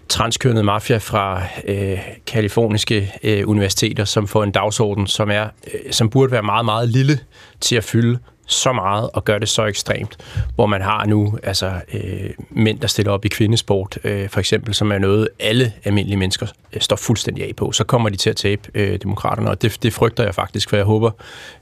transkønnet 0.08 0.64
mafia 0.64 0.96
fra 0.96 1.42
øh, 1.64 1.98
kaliforniske 2.26 3.12
øh, 3.22 3.48
universiteter, 3.48 4.04
som 4.04 4.28
får 4.28 4.44
en 4.44 4.50
dagsorden, 4.50 5.06
som, 5.06 5.30
er, 5.30 5.48
øh, 5.74 5.92
som 5.92 6.10
burde 6.10 6.32
være 6.32 6.42
meget, 6.42 6.64
meget 6.64 6.88
lille 6.88 7.18
til 7.60 7.76
at 7.76 7.84
fylde 7.84 8.18
så 8.48 8.72
meget 8.72 9.10
og 9.12 9.24
gør 9.24 9.38
det 9.38 9.48
så 9.48 9.64
ekstremt, 9.64 10.16
hvor 10.54 10.66
man 10.66 10.82
har 10.82 11.06
nu 11.06 11.38
altså 11.42 11.72
øh, 11.94 12.30
mænd, 12.50 12.80
der 12.80 12.86
stiller 12.86 13.12
op 13.12 13.24
i 13.24 13.28
kvindesport, 13.28 13.98
øh, 14.04 14.28
for 14.28 14.40
eksempel, 14.40 14.74
som 14.74 14.92
er 14.92 14.98
noget, 14.98 15.28
alle 15.40 15.72
almindelige 15.84 16.16
mennesker 16.16 16.46
øh, 16.72 16.80
står 16.80 16.96
fuldstændig 16.96 17.44
af 17.44 17.56
på, 17.56 17.72
så 17.72 17.84
kommer 17.84 18.08
de 18.08 18.16
til 18.16 18.30
at 18.30 18.36
tabe 18.36 18.62
øh, 18.74 18.98
demokraterne, 19.02 19.50
og 19.50 19.62
det, 19.62 19.78
det 19.82 19.92
frygter 19.92 20.24
jeg 20.24 20.34
faktisk, 20.34 20.68
for 20.68 20.76
jeg 20.76 20.84
håber 20.84 21.10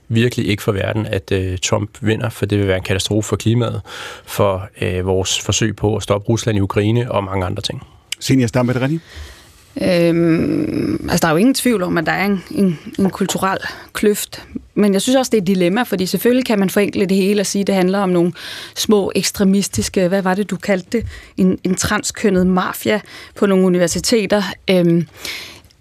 virkelig 0.07 0.47
ikke 0.47 0.63
for 0.63 0.71
verden, 0.71 1.05
at 1.05 1.31
øh, 1.31 1.57
Trump 1.57 1.97
vinder, 2.01 2.29
for 2.29 2.45
det 2.45 2.59
vil 2.59 2.67
være 2.67 2.77
en 2.77 2.83
katastrofe 2.83 3.27
for 3.27 3.35
klimaet, 3.35 3.81
for 4.25 4.69
øh, 4.81 5.05
vores 5.05 5.41
forsøg 5.41 5.75
på 5.75 5.95
at 5.95 6.03
stoppe 6.03 6.29
Rusland 6.29 6.57
i 6.57 6.61
Ukraine 6.61 7.11
og 7.11 7.23
mange 7.23 7.45
andre 7.45 7.61
ting. 7.61 7.87
Senior 8.19 8.47
Stampe, 8.47 8.71
er 8.71 8.73
det 8.73 8.81
rigtigt? 8.81 9.03
Øhm, 9.81 11.09
altså, 11.09 11.19
der 11.21 11.27
er 11.27 11.31
jo 11.31 11.37
ingen 11.37 11.53
tvivl 11.53 11.83
om, 11.83 11.97
at 11.97 12.05
der 12.05 12.11
er 12.11 12.25
en, 12.25 12.43
en, 12.51 12.79
en 12.99 13.09
kulturel 13.09 13.57
kløft. 13.93 14.43
Men 14.75 14.93
jeg 14.93 15.01
synes 15.01 15.15
også, 15.15 15.29
det 15.29 15.37
er 15.37 15.41
et 15.41 15.47
dilemma, 15.47 15.83
fordi 15.83 16.05
selvfølgelig 16.05 16.45
kan 16.45 16.59
man 16.59 16.69
forenkle 16.69 17.05
det 17.05 17.17
hele 17.17 17.41
og 17.41 17.45
sige, 17.45 17.61
at 17.61 17.67
det 17.67 17.75
handler 17.75 17.99
om 17.99 18.09
nogle 18.09 18.33
små 18.75 19.11
ekstremistiske, 19.15 20.07
hvad 20.07 20.21
var 20.21 20.33
det, 20.33 20.49
du 20.49 20.55
kaldte 20.55 20.97
det? 20.97 21.07
En, 21.37 21.59
en 21.63 21.75
transkønnet 21.75 22.47
mafia 22.47 23.01
på 23.35 23.45
nogle 23.45 23.65
universiteter. 23.65 24.43
Øhm, 24.69 25.07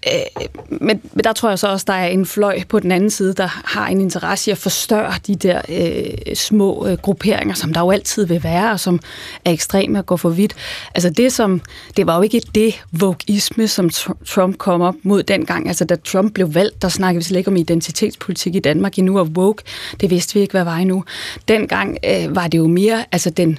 Øh, 0.06 0.46
men, 0.68 1.00
men 1.12 1.24
der 1.24 1.32
tror 1.32 1.48
jeg 1.48 1.58
så 1.58 1.68
også, 1.68 1.84
der 1.86 1.92
er 1.92 2.06
en 2.06 2.26
fløj 2.26 2.62
på 2.68 2.80
den 2.80 2.92
anden 2.92 3.10
side, 3.10 3.34
der 3.34 3.60
har 3.64 3.86
en 3.86 4.00
interesse 4.00 4.50
i 4.50 4.52
at 4.52 4.58
forstørre 4.58 5.14
de 5.26 5.34
der 5.34 5.60
øh, 5.68 6.36
små 6.36 6.86
øh, 6.86 6.98
grupperinger, 6.98 7.54
som 7.54 7.72
der 7.72 7.80
jo 7.80 7.90
altid 7.90 8.26
vil 8.26 8.42
være, 8.42 8.70
og 8.72 8.80
som 8.80 9.00
er 9.44 9.52
ekstreme 9.52 9.98
og 9.98 10.06
går 10.06 10.16
for 10.16 10.28
vidt. 10.28 10.54
Altså 10.94 11.10
det 11.10 11.32
som, 11.32 11.60
det 11.96 12.06
var 12.06 12.16
jo 12.16 12.22
ikke 12.22 12.42
det 12.54 12.82
vogisme, 12.92 13.68
som 13.68 13.90
Trump 14.26 14.58
kom 14.58 14.80
op 14.80 14.94
mod 15.02 15.22
dengang. 15.22 15.68
Altså 15.68 15.84
da 15.84 15.96
Trump 15.96 16.34
blev 16.34 16.54
valgt, 16.54 16.82
der 16.82 16.88
snakkede 16.88 17.20
vi 17.20 17.24
slet 17.24 17.38
ikke 17.38 17.50
om 17.50 17.56
identitetspolitik 17.56 18.54
i 18.54 18.60
Danmark 18.60 18.98
endnu, 18.98 19.18
og 19.18 19.26
woke, 19.26 19.62
det 20.00 20.10
vidste 20.10 20.34
vi 20.34 20.40
ikke, 20.40 20.52
hvad 20.52 20.64
var 20.64 20.76
endnu. 20.76 21.04
Dengang 21.48 21.98
øh, 22.04 22.36
var 22.36 22.48
det 22.48 22.58
jo 22.58 22.66
mere, 22.66 23.04
altså 23.12 23.30
den 23.30 23.58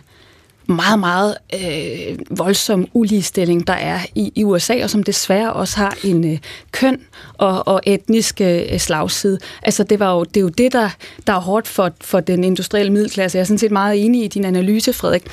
meget, 0.67 0.99
meget 0.99 1.37
øh, 1.53 2.17
voldsom 2.29 2.87
uligestilling, 2.93 3.67
der 3.67 3.73
er 3.73 3.99
i, 4.15 4.31
i 4.35 4.43
USA, 4.43 4.83
og 4.83 4.89
som 4.89 5.03
desværre 5.03 5.53
også 5.53 5.77
har 5.77 5.97
en 6.03 6.31
øh, 6.31 6.37
køn 6.71 6.99
og, 7.33 7.67
og 7.67 7.81
etnisk 7.85 8.41
øh, 8.41 8.79
slagside. 8.79 9.39
Altså, 9.61 9.83
det, 9.83 9.99
var 9.99 10.13
jo, 10.13 10.23
det 10.23 10.37
er 10.37 10.41
jo 10.41 10.47
det, 10.47 10.73
der, 10.73 10.89
der 11.27 11.33
er 11.33 11.39
hårdt 11.39 11.67
for, 11.67 11.91
for 12.01 12.19
den 12.19 12.43
industrielle 12.43 12.93
middelklasse. 12.93 13.37
Jeg 13.37 13.41
er 13.41 13.45
sådan 13.45 13.57
set 13.57 13.71
meget 13.71 14.05
enig 14.05 14.23
i 14.23 14.27
din 14.27 14.45
analyse, 14.45 14.93
Frederik. 14.93 15.23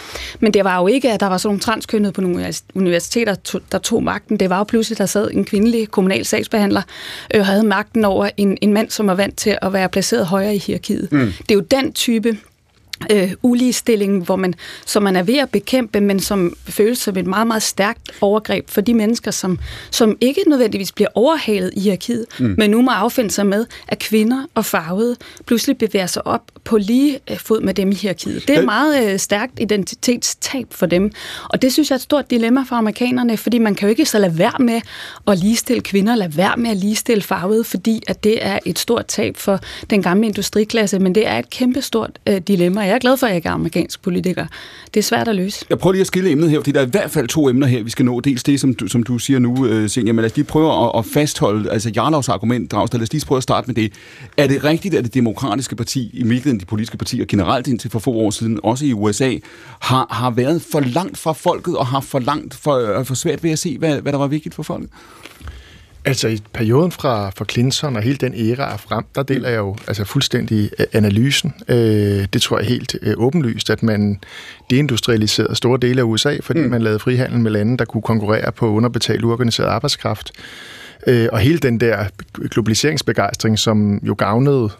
Men 0.40 0.54
det 0.54 0.64
var 0.64 0.80
jo 0.80 0.86
ikke, 0.86 1.12
at 1.12 1.20
der 1.20 1.26
var 1.26 1.38
sådan 1.38 1.48
nogle 1.48 1.60
transkønnede 1.60 2.12
på 2.12 2.20
nogle 2.20 2.52
universiteter, 2.74 3.58
der 3.72 3.78
tog 3.78 4.02
magten. 4.02 4.36
Det 4.36 4.50
var 4.50 4.58
jo 4.58 4.64
pludselig, 4.64 4.98
der 4.98 5.06
sad 5.06 5.30
en 5.30 5.44
kvindelig 5.44 5.90
kommunal 5.90 6.24
sagsbehandler 6.24 6.82
og 7.30 7.38
øh, 7.38 7.46
havde 7.46 7.62
magten 7.62 8.04
over 8.04 8.30
en, 8.36 8.58
en 8.60 8.72
mand, 8.72 8.90
som 8.90 9.06
var 9.06 9.14
vant 9.14 9.36
til 9.36 9.58
at 9.62 9.72
være 9.72 9.88
placeret 9.88 10.26
højere 10.26 10.54
i 10.54 10.58
hierarkiet. 10.58 11.12
Mm. 11.12 11.32
Det 11.38 11.50
er 11.50 11.54
jo 11.54 11.60
den 11.60 11.92
type 11.92 12.38
øh, 13.10 13.32
uligestilling, 13.42 14.24
hvor 14.24 14.36
man, 14.36 14.54
som 14.86 15.02
man 15.02 15.16
er 15.16 15.22
ved 15.22 15.38
at 15.38 15.50
bekæmpe, 15.50 16.00
men 16.00 16.20
som 16.20 16.56
føles 16.68 16.98
som 16.98 17.16
et 17.16 17.26
meget, 17.26 17.46
meget 17.46 17.62
stærkt 17.62 18.10
overgreb 18.20 18.70
for 18.70 18.80
de 18.80 18.94
mennesker, 18.94 19.30
som, 19.30 19.58
som 19.90 20.16
ikke 20.20 20.40
nødvendigvis 20.46 20.92
bliver 20.92 21.08
overhalet 21.14 21.72
i 21.76 21.80
hierarkiet, 21.80 22.26
mm. 22.38 22.54
men 22.58 22.70
nu 22.70 22.82
må 22.82 22.90
affinde 22.90 23.30
sig 23.30 23.46
med, 23.46 23.66
at 23.88 23.98
kvinder 23.98 24.46
og 24.54 24.64
farvede 24.64 25.16
pludselig 25.46 25.78
bevæger 25.78 26.06
sig 26.06 26.26
op 26.26 26.42
på 26.64 26.76
lige 26.76 27.18
øh, 27.30 27.38
fod 27.38 27.60
med 27.60 27.74
dem 27.74 27.90
i 27.90 27.94
hierarkiet. 27.94 28.48
Det 28.48 28.56
er 28.56 28.58
et 28.58 28.64
meget 28.64 29.12
øh, 29.12 29.18
stærkt 29.18 29.60
identitetstab 29.60 30.66
for 30.70 30.86
dem, 30.86 31.12
og 31.48 31.62
det 31.62 31.72
synes 31.72 31.90
jeg 31.90 31.94
er 31.94 31.98
et 31.98 32.02
stort 32.02 32.30
dilemma 32.30 32.62
for 32.68 32.76
amerikanerne, 32.76 33.36
fordi 33.36 33.58
man 33.58 33.74
kan 33.74 33.88
jo 33.88 33.90
ikke 33.90 34.06
så 34.06 34.18
lade 34.18 34.38
være 34.38 34.58
med 34.58 34.80
at 35.26 35.38
ligestille 35.38 35.82
kvinder, 35.82 36.14
lade 36.14 36.36
være 36.36 36.56
med 36.56 36.70
at 36.70 36.76
ligestille 36.76 37.22
farvede, 37.22 37.64
fordi 37.64 38.02
at 38.08 38.24
det 38.24 38.46
er 38.46 38.58
et 38.66 38.78
stort 38.78 39.06
tab 39.06 39.36
for 39.36 39.60
den 39.90 40.02
gamle 40.02 40.26
industriklasse, 40.26 40.98
men 40.98 41.14
det 41.14 41.26
er 41.26 41.38
et 41.38 41.50
kæmpestort 41.50 42.10
øh, 42.26 42.36
dilemma, 42.36 42.83
jeg 42.84 42.94
er 42.94 42.98
glad 42.98 43.16
for, 43.16 43.26
at 43.26 43.30
jeg 43.30 43.36
ikke 43.36 43.48
er 43.48 43.52
amerikansk 43.52 44.02
politiker. 44.02 44.46
Det 44.94 45.00
er 45.00 45.04
svært 45.04 45.28
at 45.28 45.36
løse. 45.36 45.66
Jeg 45.70 45.78
prøver 45.78 45.92
lige 45.92 46.00
at 46.00 46.06
skille 46.06 46.30
emnet 46.30 46.50
her, 46.50 46.58
fordi 46.58 46.72
der 46.72 46.80
er 46.80 46.86
i 46.86 46.90
hvert 46.90 47.10
fald 47.10 47.28
to 47.28 47.48
emner 47.48 47.66
her, 47.66 47.82
vi 47.82 47.90
skal 47.90 48.04
nå. 48.04 48.20
Dels 48.20 48.42
det, 48.42 48.60
som 48.60 48.74
du, 48.74 48.88
som 48.88 49.02
du 49.02 49.18
siger 49.18 49.38
nu, 49.38 49.66
øh, 49.66 49.90
Senja, 49.90 50.12
men 50.12 50.22
lad 50.22 50.30
os 50.30 50.36
lige 50.36 50.46
prøve 50.46 50.84
at, 50.84 50.92
at 50.98 51.06
fastholde, 51.06 51.70
altså 51.70 51.92
Jarlovs 51.96 52.28
argument, 52.28 52.72
Dragsted, 52.72 52.98
lad 52.98 53.02
os 53.02 53.12
lige 53.12 53.26
prøve 53.26 53.36
at 53.36 53.42
starte 53.42 53.66
med 53.66 53.74
det. 53.74 53.92
Er 54.36 54.46
det 54.46 54.64
rigtigt, 54.64 54.94
at 54.94 55.04
det 55.04 55.14
demokratiske 55.14 55.76
parti, 55.76 56.10
i 56.12 56.22
virkeligheden 56.22 56.60
de 56.60 56.64
politiske 56.64 56.96
partier 56.96 57.24
generelt 57.24 57.66
indtil 57.66 57.90
for 57.90 57.98
få 57.98 58.10
år 58.10 58.30
siden, 58.30 58.60
også 58.62 58.84
i 58.86 58.92
USA, 58.92 59.36
har, 59.80 60.06
har 60.10 60.30
været 60.30 60.62
for 60.72 60.80
langt 60.80 61.18
fra 61.18 61.32
folket 61.32 61.76
og 61.76 61.86
har 61.86 62.00
for 62.00 62.18
langt 62.18 62.54
for, 62.54 62.98
øh, 62.98 63.04
for 63.04 63.14
svært 63.14 63.42
ved 63.42 63.50
at 63.50 63.58
se, 63.58 63.78
hvad, 63.78 64.00
hvad 64.00 64.12
der 64.12 64.18
var 64.18 64.26
vigtigt 64.26 64.54
for 64.54 64.62
folket? 64.62 64.90
Altså 66.06 66.28
i 66.28 66.38
perioden 66.52 66.90
fra, 66.90 67.30
fra 67.30 67.44
Clinton 67.44 67.96
og 67.96 68.02
hele 68.02 68.16
den 68.16 68.34
æra 68.36 68.76
frem, 68.76 69.04
der 69.14 69.22
deler 69.22 69.48
jeg 69.48 69.58
jo 69.58 69.76
altså 69.86 70.04
fuldstændig 70.04 70.70
øh, 70.78 70.86
analysen. 70.92 71.54
Øh, 71.68 72.26
det 72.32 72.42
tror 72.42 72.58
jeg 72.58 72.66
helt 72.66 72.96
øh, 73.02 73.14
åbenlyst, 73.16 73.70
at 73.70 73.82
man 73.82 74.20
deindustrialiserede 74.70 75.54
store 75.54 75.78
dele 75.82 76.00
af 76.00 76.04
USA, 76.04 76.36
fordi 76.40 76.60
mm. 76.60 76.70
man 76.70 76.82
lavede 76.82 76.98
frihandel 76.98 77.40
med 77.40 77.50
lande, 77.50 77.78
der 77.78 77.84
kunne 77.84 78.02
konkurrere 78.02 78.52
på 78.52 78.68
underbetalt 78.68 79.24
uorganiseret 79.24 79.68
arbejdskraft. 79.68 80.32
Øh, 81.06 81.28
og 81.32 81.38
hele 81.38 81.58
den 81.58 81.80
der 81.80 82.04
globaliseringsbegejstring, 82.50 83.58
som 83.58 83.98
jo 84.02 84.14
gavnede 84.18 84.70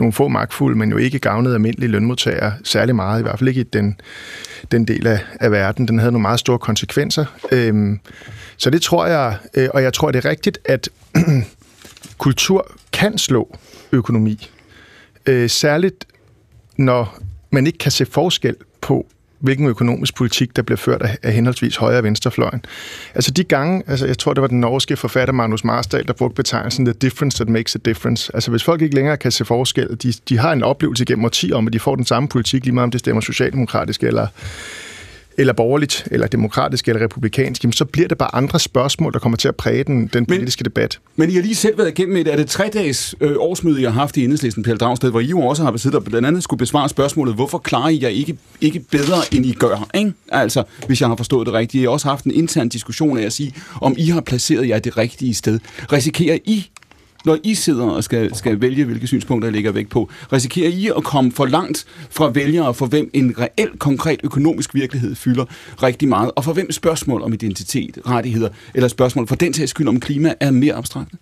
nogle 0.00 0.12
få 0.12 0.28
magtfulde, 0.28 0.78
men 0.78 0.90
jo 0.90 0.96
ikke 0.96 1.18
gavnede 1.18 1.54
almindelige 1.54 1.90
lønmodtagere 1.90 2.52
særlig 2.64 2.96
meget, 2.96 3.20
i 3.20 3.22
hvert 3.22 3.38
fald 3.38 3.48
ikke 3.48 3.60
i 3.60 3.64
den, 3.64 4.00
den 4.72 4.84
del 4.84 5.06
af, 5.06 5.18
af 5.40 5.50
verden. 5.50 5.88
Den 5.88 5.98
havde 5.98 6.12
nogle 6.12 6.22
meget 6.22 6.40
store 6.40 6.58
konsekvenser. 6.58 7.24
Øhm, 7.52 8.00
så 8.56 8.70
det 8.70 8.82
tror 8.82 9.06
jeg, 9.06 9.36
øh, 9.54 9.68
og 9.74 9.82
jeg 9.82 9.92
tror, 9.92 10.10
det 10.10 10.24
er 10.24 10.30
rigtigt, 10.30 10.58
at 10.64 10.88
kultur 12.18 12.72
kan 12.92 13.18
slå 13.18 13.58
økonomi. 13.92 14.50
Øh, 15.26 15.50
særligt 15.50 16.04
når 16.76 17.18
man 17.50 17.66
ikke 17.66 17.78
kan 17.78 17.90
se 17.90 18.06
forskel 18.06 18.56
på, 18.80 19.06
hvilken 19.40 19.66
økonomisk 19.66 20.16
politik, 20.16 20.56
der 20.56 20.62
bliver 20.62 20.76
ført 20.76 21.02
af, 21.22 21.32
henholdsvis 21.32 21.76
højre 21.76 21.98
og 21.98 22.04
venstrefløjen. 22.04 22.64
Altså 23.14 23.30
de 23.30 23.44
gange, 23.44 23.82
altså 23.86 24.06
jeg 24.06 24.18
tror, 24.18 24.34
det 24.34 24.42
var 24.42 24.48
den 24.48 24.60
norske 24.60 24.96
forfatter 24.96 25.34
Magnus 25.34 25.64
Marsdal, 25.64 26.06
der 26.06 26.12
brugte 26.12 26.34
betegnelsen 26.34 26.84
The 26.84 26.94
Difference 26.94 27.36
That 27.36 27.48
Makes 27.48 27.76
a 27.76 27.78
Difference. 27.84 28.30
Altså 28.34 28.50
hvis 28.50 28.64
folk 28.64 28.82
ikke 28.82 28.94
længere 28.94 29.16
kan 29.16 29.30
se 29.30 29.44
forskel, 29.44 29.96
de, 30.02 30.12
de 30.28 30.38
har 30.38 30.52
en 30.52 30.62
oplevelse 30.62 31.04
gennem 31.04 31.24
årtier 31.24 31.56
om, 31.56 31.66
at 31.66 31.72
de 31.72 31.80
får 31.80 31.96
den 31.96 32.06
samme 32.06 32.28
politik, 32.28 32.64
lige 32.64 32.74
meget 32.74 32.84
om 32.84 32.90
det 32.90 33.00
stemmer 33.00 33.20
socialdemokratisk 33.20 34.02
eller 34.02 34.26
eller 35.40 35.52
borgerligt, 35.52 36.08
eller 36.10 36.26
demokratisk, 36.26 36.88
eller 36.88 37.04
republikansk, 37.04 37.64
jamen, 37.64 37.72
så 37.72 37.84
bliver 37.84 38.08
det 38.08 38.18
bare 38.18 38.34
andre 38.34 38.60
spørgsmål, 38.60 39.12
der 39.12 39.18
kommer 39.18 39.36
til 39.36 39.48
at 39.48 39.56
præge 39.56 39.84
den, 39.84 40.06
den 40.06 40.26
politiske 40.26 40.60
men, 40.60 40.64
debat. 40.64 40.98
Men 41.16 41.30
I 41.30 41.34
har 41.34 41.42
lige 41.42 41.54
selv 41.54 41.78
været 41.78 41.88
igennem 41.88 42.16
et, 42.16 42.28
er 42.28 42.36
det 42.36 42.46
tre 42.46 42.70
dages 42.72 43.14
øh, 43.20 43.32
årsmøde, 43.38 43.80
I 43.80 43.84
har 43.84 43.90
haft 43.90 44.16
i 44.16 44.24
Enhedslisten, 44.24 44.62
Pelle 44.62 44.78
Dragsted, 44.78 45.10
hvor 45.10 45.20
I 45.20 45.24
jo 45.24 45.40
også 45.40 45.62
har 45.62 45.70
besiddet 45.70 45.96
og 45.96 46.04
blandt 46.04 46.28
andet 46.28 46.42
skulle 46.42 46.58
besvare 46.58 46.88
spørgsmålet, 46.88 47.34
hvorfor 47.34 47.58
klarer 47.58 47.88
I 47.88 47.98
jer 48.02 48.08
ikke, 48.08 48.38
ikke 48.60 48.80
bedre, 48.90 49.16
end 49.32 49.46
I 49.46 49.52
gør? 49.52 49.88
Ikke? 49.94 50.12
Altså, 50.32 50.62
hvis 50.86 51.00
jeg 51.00 51.08
har 51.08 51.16
forstået 51.16 51.46
det 51.46 51.54
rigtigt. 51.54 51.80
I 51.80 51.84
har 51.84 51.90
også 51.90 52.08
haft 52.08 52.24
en 52.24 52.30
intern 52.30 52.68
diskussion 52.68 53.18
af 53.18 53.22
at 53.22 53.32
sige, 53.32 53.54
om 53.80 53.94
I 53.98 54.08
har 54.08 54.20
placeret 54.20 54.68
jer 54.68 54.78
det 54.78 54.96
rigtige 54.96 55.34
sted. 55.34 55.58
Risikerer 55.92 56.38
I 56.44 56.70
når 57.24 57.38
I 57.44 57.54
sidder 57.54 57.84
og 57.84 58.04
skal, 58.04 58.34
skal 58.34 58.60
vælge, 58.60 58.84
hvilke 58.84 59.06
synspunkter 59.06 59.48
I 59.48 59.52
lægger 59.52 59.72
væk 59.72 59.88
på, 59.88 60.10
risikerer 60.32 60.68
I 60.68 60.90
at 60.96 61.04
komme 61.04 61.32
for 61.32 61.46
langt 61.46 61.86
fra 62.10 62.30
vælgere, 62.30 62.74
for 62.74 62.86
hvem 62.86 63.10
en 63.12 63.34
reel, 63.38 63.78
konkret 63.78 64.20
økonomisk 64.24 64.74
virkelighed 64.74 65.14
fylder 65.14 65.44
rigtig 65.82 66.08
meget, 66.08 66.30
og 66.36 66.44
for 66.44 66.52
hvem 66.52 66.72
spørgsmål 66.72 67.22
om 67.22 67.32
identitet, 67.32 67.98
rettigheder, 68.06 68.48
eller 68.74 68.88
spørgsmål 68.88 69.26
for 69.26 69.34
den 69.34 69.54
sags 69.54 69.70
skyld 69.70 69.88
om 69.88 70.00
klima 70.00 70.34
er 70.40 70.50
mere 70.50 70.74
abstrakte? 70.74 71.16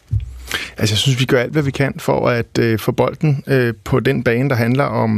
Altså, 0.79 0.93
jeg 0.93 0.99
synes, 0.99 1.21
vi 1.21 1.25
gør 1.25 1.41
alt, 1.41 1.53
hvad 1.53 1.63
vi 1.63 1.71
kan 1.71 1.95
for 1.99 2.29
at 2.29 2.59
øh, 2.59 2.79
få 2.79 2.93
bolden 2.93 3.45
øh, 3.47 3.75
på 3.85 4.01
den 4.01 4.23
bane, 4.23 4.49
der 4.49 4.57
handler 4.57 4.85
om 4.85 5.11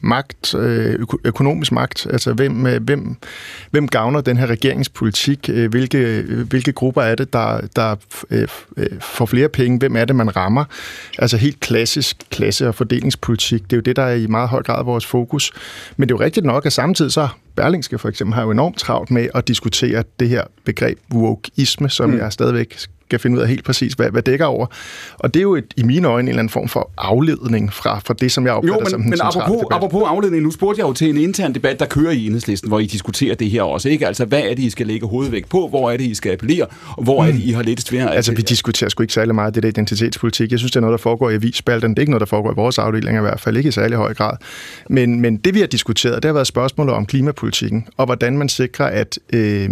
magt, 0.00 0.54
øh, 0.54 0.98
økonomisk 1.24 1.72
magt. 1.72 2.06
Altså, 2.10 2.32
hvem, 2.32 2.66
øh, 2.66 2.82
hvem, 2.82 3.16
hvem 3.70 3.88
gavner 3.88 4.20
den 4.20 4.36
her 4.36 4.46
regeringspolitik? 4.46 5.50
Øh, 5.52 5.70
hvilke, 5.70 6.22
hvilke 6.48 6.72
grupper 6.72 7.02
er 7.02 7.14
det, 7.14 7.32
der, 7.32 7.60
der 7.76 7.96
øh, 8.30 8.48
øh, 8.76 8.86
får 9.00 9.26
flere 9.26 9.48
penge? 9.48 9.78
Hvem 9.78 9.96
er 9.96 10.04
det, 10.04 10.16
man 10.16 10.36
rammer? 10.36 10.64
Altså, 11.18 11.36
helt 11.36 11.60
klassisk 11.60 12.16
klasse- 12.30 12.68
og 12.68 12.74
fordelingspolitik. 12.74 13.62
Det 13.62 13.72
er 13.72 13.76
jo 13.76 13.82
det, 13.82 13.96
der 13.96 14.02
er 14.02 14.14
i 14.14 14.26
meget 14.26 14.48
høj 14.48 14.62
grad 14.62 14.84
vores 14.84 15.06
fokus. 15.06 15.52
Men 15.96 16.08
det 16.08 16.14
er 16.14 16.18
jo 16.18 16.24
rigtigt 16.24 16.46
nok, 16.46 16.66
at 16.66 16.72
samtidig 16.72 17.12
så 17.12 17.28
Berlingske 17.56 17.98
for 17.98 18.08
eksempel 18.08 18.34
har 18.34 18.42
jo 18.42 18.50
enormt 18.50 18.78
travlt 18.78 19.10
med 19.10 19.28
at 19.34 19.48
diskutere 19.48 20.04
det 20.20 20.28
her 20.28 20.44
begreb 20.64 20.98
wokeisme, 21.14 21.90
som 21.90 22.10
mm. 22.10 22.18
jeg 22.18 22.32
stadigvæk 22.32 22.78
skal 23.10 23.18
finde 23.18 23.36
ud 23.36 23.42
af 23.42 23.48
helt 23.48 23.64
præcis, 23.64 23.92
hvad, 23.92 24.10
hvad 24.10 24.22
dækker 24.22 24.46
over. 24.46 24.66
Og 25.18 25.34
det 25.34 25.40
er 25.40 25.42
jo 25.42 25.54
et, 25.54 25.74
i 25.76 25.82
mine 25.82 26.08
øjne 26.08 26.20
en 26.20 26.28
eller 26.28 26.38
anden 26.38 26.50
form 26.50 26.68
for 26.68 26.90
afledning 26.98 27.72
fra, 27.72 27.98
fra 27.98 28.14
det, 28.14 28.32
som 28.32 28.46
jeg 28.46 28.52
opfatter 28.52 28.74
jo, 28.74 28.80
men, 28.80 28.90
som 28.90 29.00
den 29.00 29.10
men 29.10 29.18
apropos, 29.22 29.60
debat. 29.60 29.76
apropos 29.76 30.02
afledning, 30.06 30.42
nu 30.42 30.50
spurgte 30.50 30.80
jeg 30.80 30.88
jo 30.88 30.92
til 30.92 31.10
en 31.10 31.16
intern 31.16 31.54
debat, 31.54 31.80
der 31.80 31.86
kører 31.86 32.10
i 32.10 32.26
enhedslisten, 32.26 32.68
hvor 32.68 32.78
I 32.78 32.86
diskuterer 32.86 33.34
det 33.34 33.50
her 33.50 33.62
også. 33.62 33.88
Ikke? 33.88 34.06
Altså, 34.06 34.24
hvad 34.24 34.40
er 34.40 34.54
det, 34.54 34.58
I 34.58 34.70
skal 34.70 34.86
lægge 34.86 35.06
hovedvægt 35.06 35.48
på? 35.48 35.68
Hvor 35.68 35.90
er 35.90 35.96
det, 35.96 36.04
I 36.04 36.14
skal 36.14 36.32
appellere? 36.32 36.66
Og 36.96 37.04
hvor 37.04 37.22
mm. 37.22 37.28
er 37.28 37.32
det, 37.32 37.40
I 37.40 37.50
har 37.50 37.62
lidt 37.62 37.80
svært? 37.80 38.10
Altså, 38.12 38.32
vi 38.32 38.42
diskuterer 38.42 38.90
sgu 38.90 39.02
ikke 39.02 39.14
særlig 39.14 39.34
meget 39.34 39.54
det 39.54 39.62
der 39.62 39.68
identitetspolitik. 39.68 40.50
Jeg 40.50 40.58
synes, 40.58 40.72
det 40.72 40.76
er 40.76 40.80
noget, 40.80 40.92
der 40.92 41.02
foregår 41.02 41.30
i 41.30 41.34
avisspalten. 41.34 41.90
Det 41.90 41.98
er 41.98 42.00
ikke 42.00 42.10
noget, 42.10 42.20
der 42.20 42.26
foregår 42.26 42.52
i 42.52 42.56
vores 42.56 42.78
afdeling 42.78 43.18
i 43.18 43.20
hvert 43.20 43.40
fald, 43.40 43.56
ikke 43.56 43.68
i 43.68 43.72
særlig 43.72 43.96
høj 43.96 44.14
grad. 44.14 44.36
Men, 44.88 45.20
men 45.20 45.36
det, 45.36 45.54
vi 45.54 45.60
har 45.60 45.66
diskuteret, 45.66 46.14
det 46.14 46.24
har 46.24 46.32
været 46.32 46.46
spørgsmålet 46.46 46.94
om 46.94 47.06
klimapolitik 47.06 47.40
klimapolitikken, 47.40 47.86
og 47.96 48.06
hvordan 48.06 48.38
man 48.38 48.48
sikrer, 48.48 48.86
at 48.86 49.18
øh, 49.32 49.70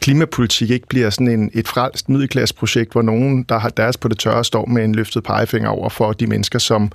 klimapolitik 0.00 0.70
ikke 0.70 0.86
bliver 0.86 1.10
sådan 1.10 1.28
en, 1.28 1.50
et 1.54 1.68
frelst 1.68 2.08
middelklasseprojekt, 2.34 2.92
hvor 2.92 3.02
nogen, 3.02 3.42
der 3.42 3.58
har 3.58 3.68
deres 3.68 3.96
på 3.96 4.08
det 4.08 4.18
tørre, 4.18 4.44
står 4.44 4.66
med 4.66 4.84
en 4.84 4.94
løftet 4.94 5.22
pegefinger 5.24 5.68
over 5.68 5.88
for 5.88 6.12
de 6.12 6.26
mennesker, 6.26 6.58
som 6.58 6.92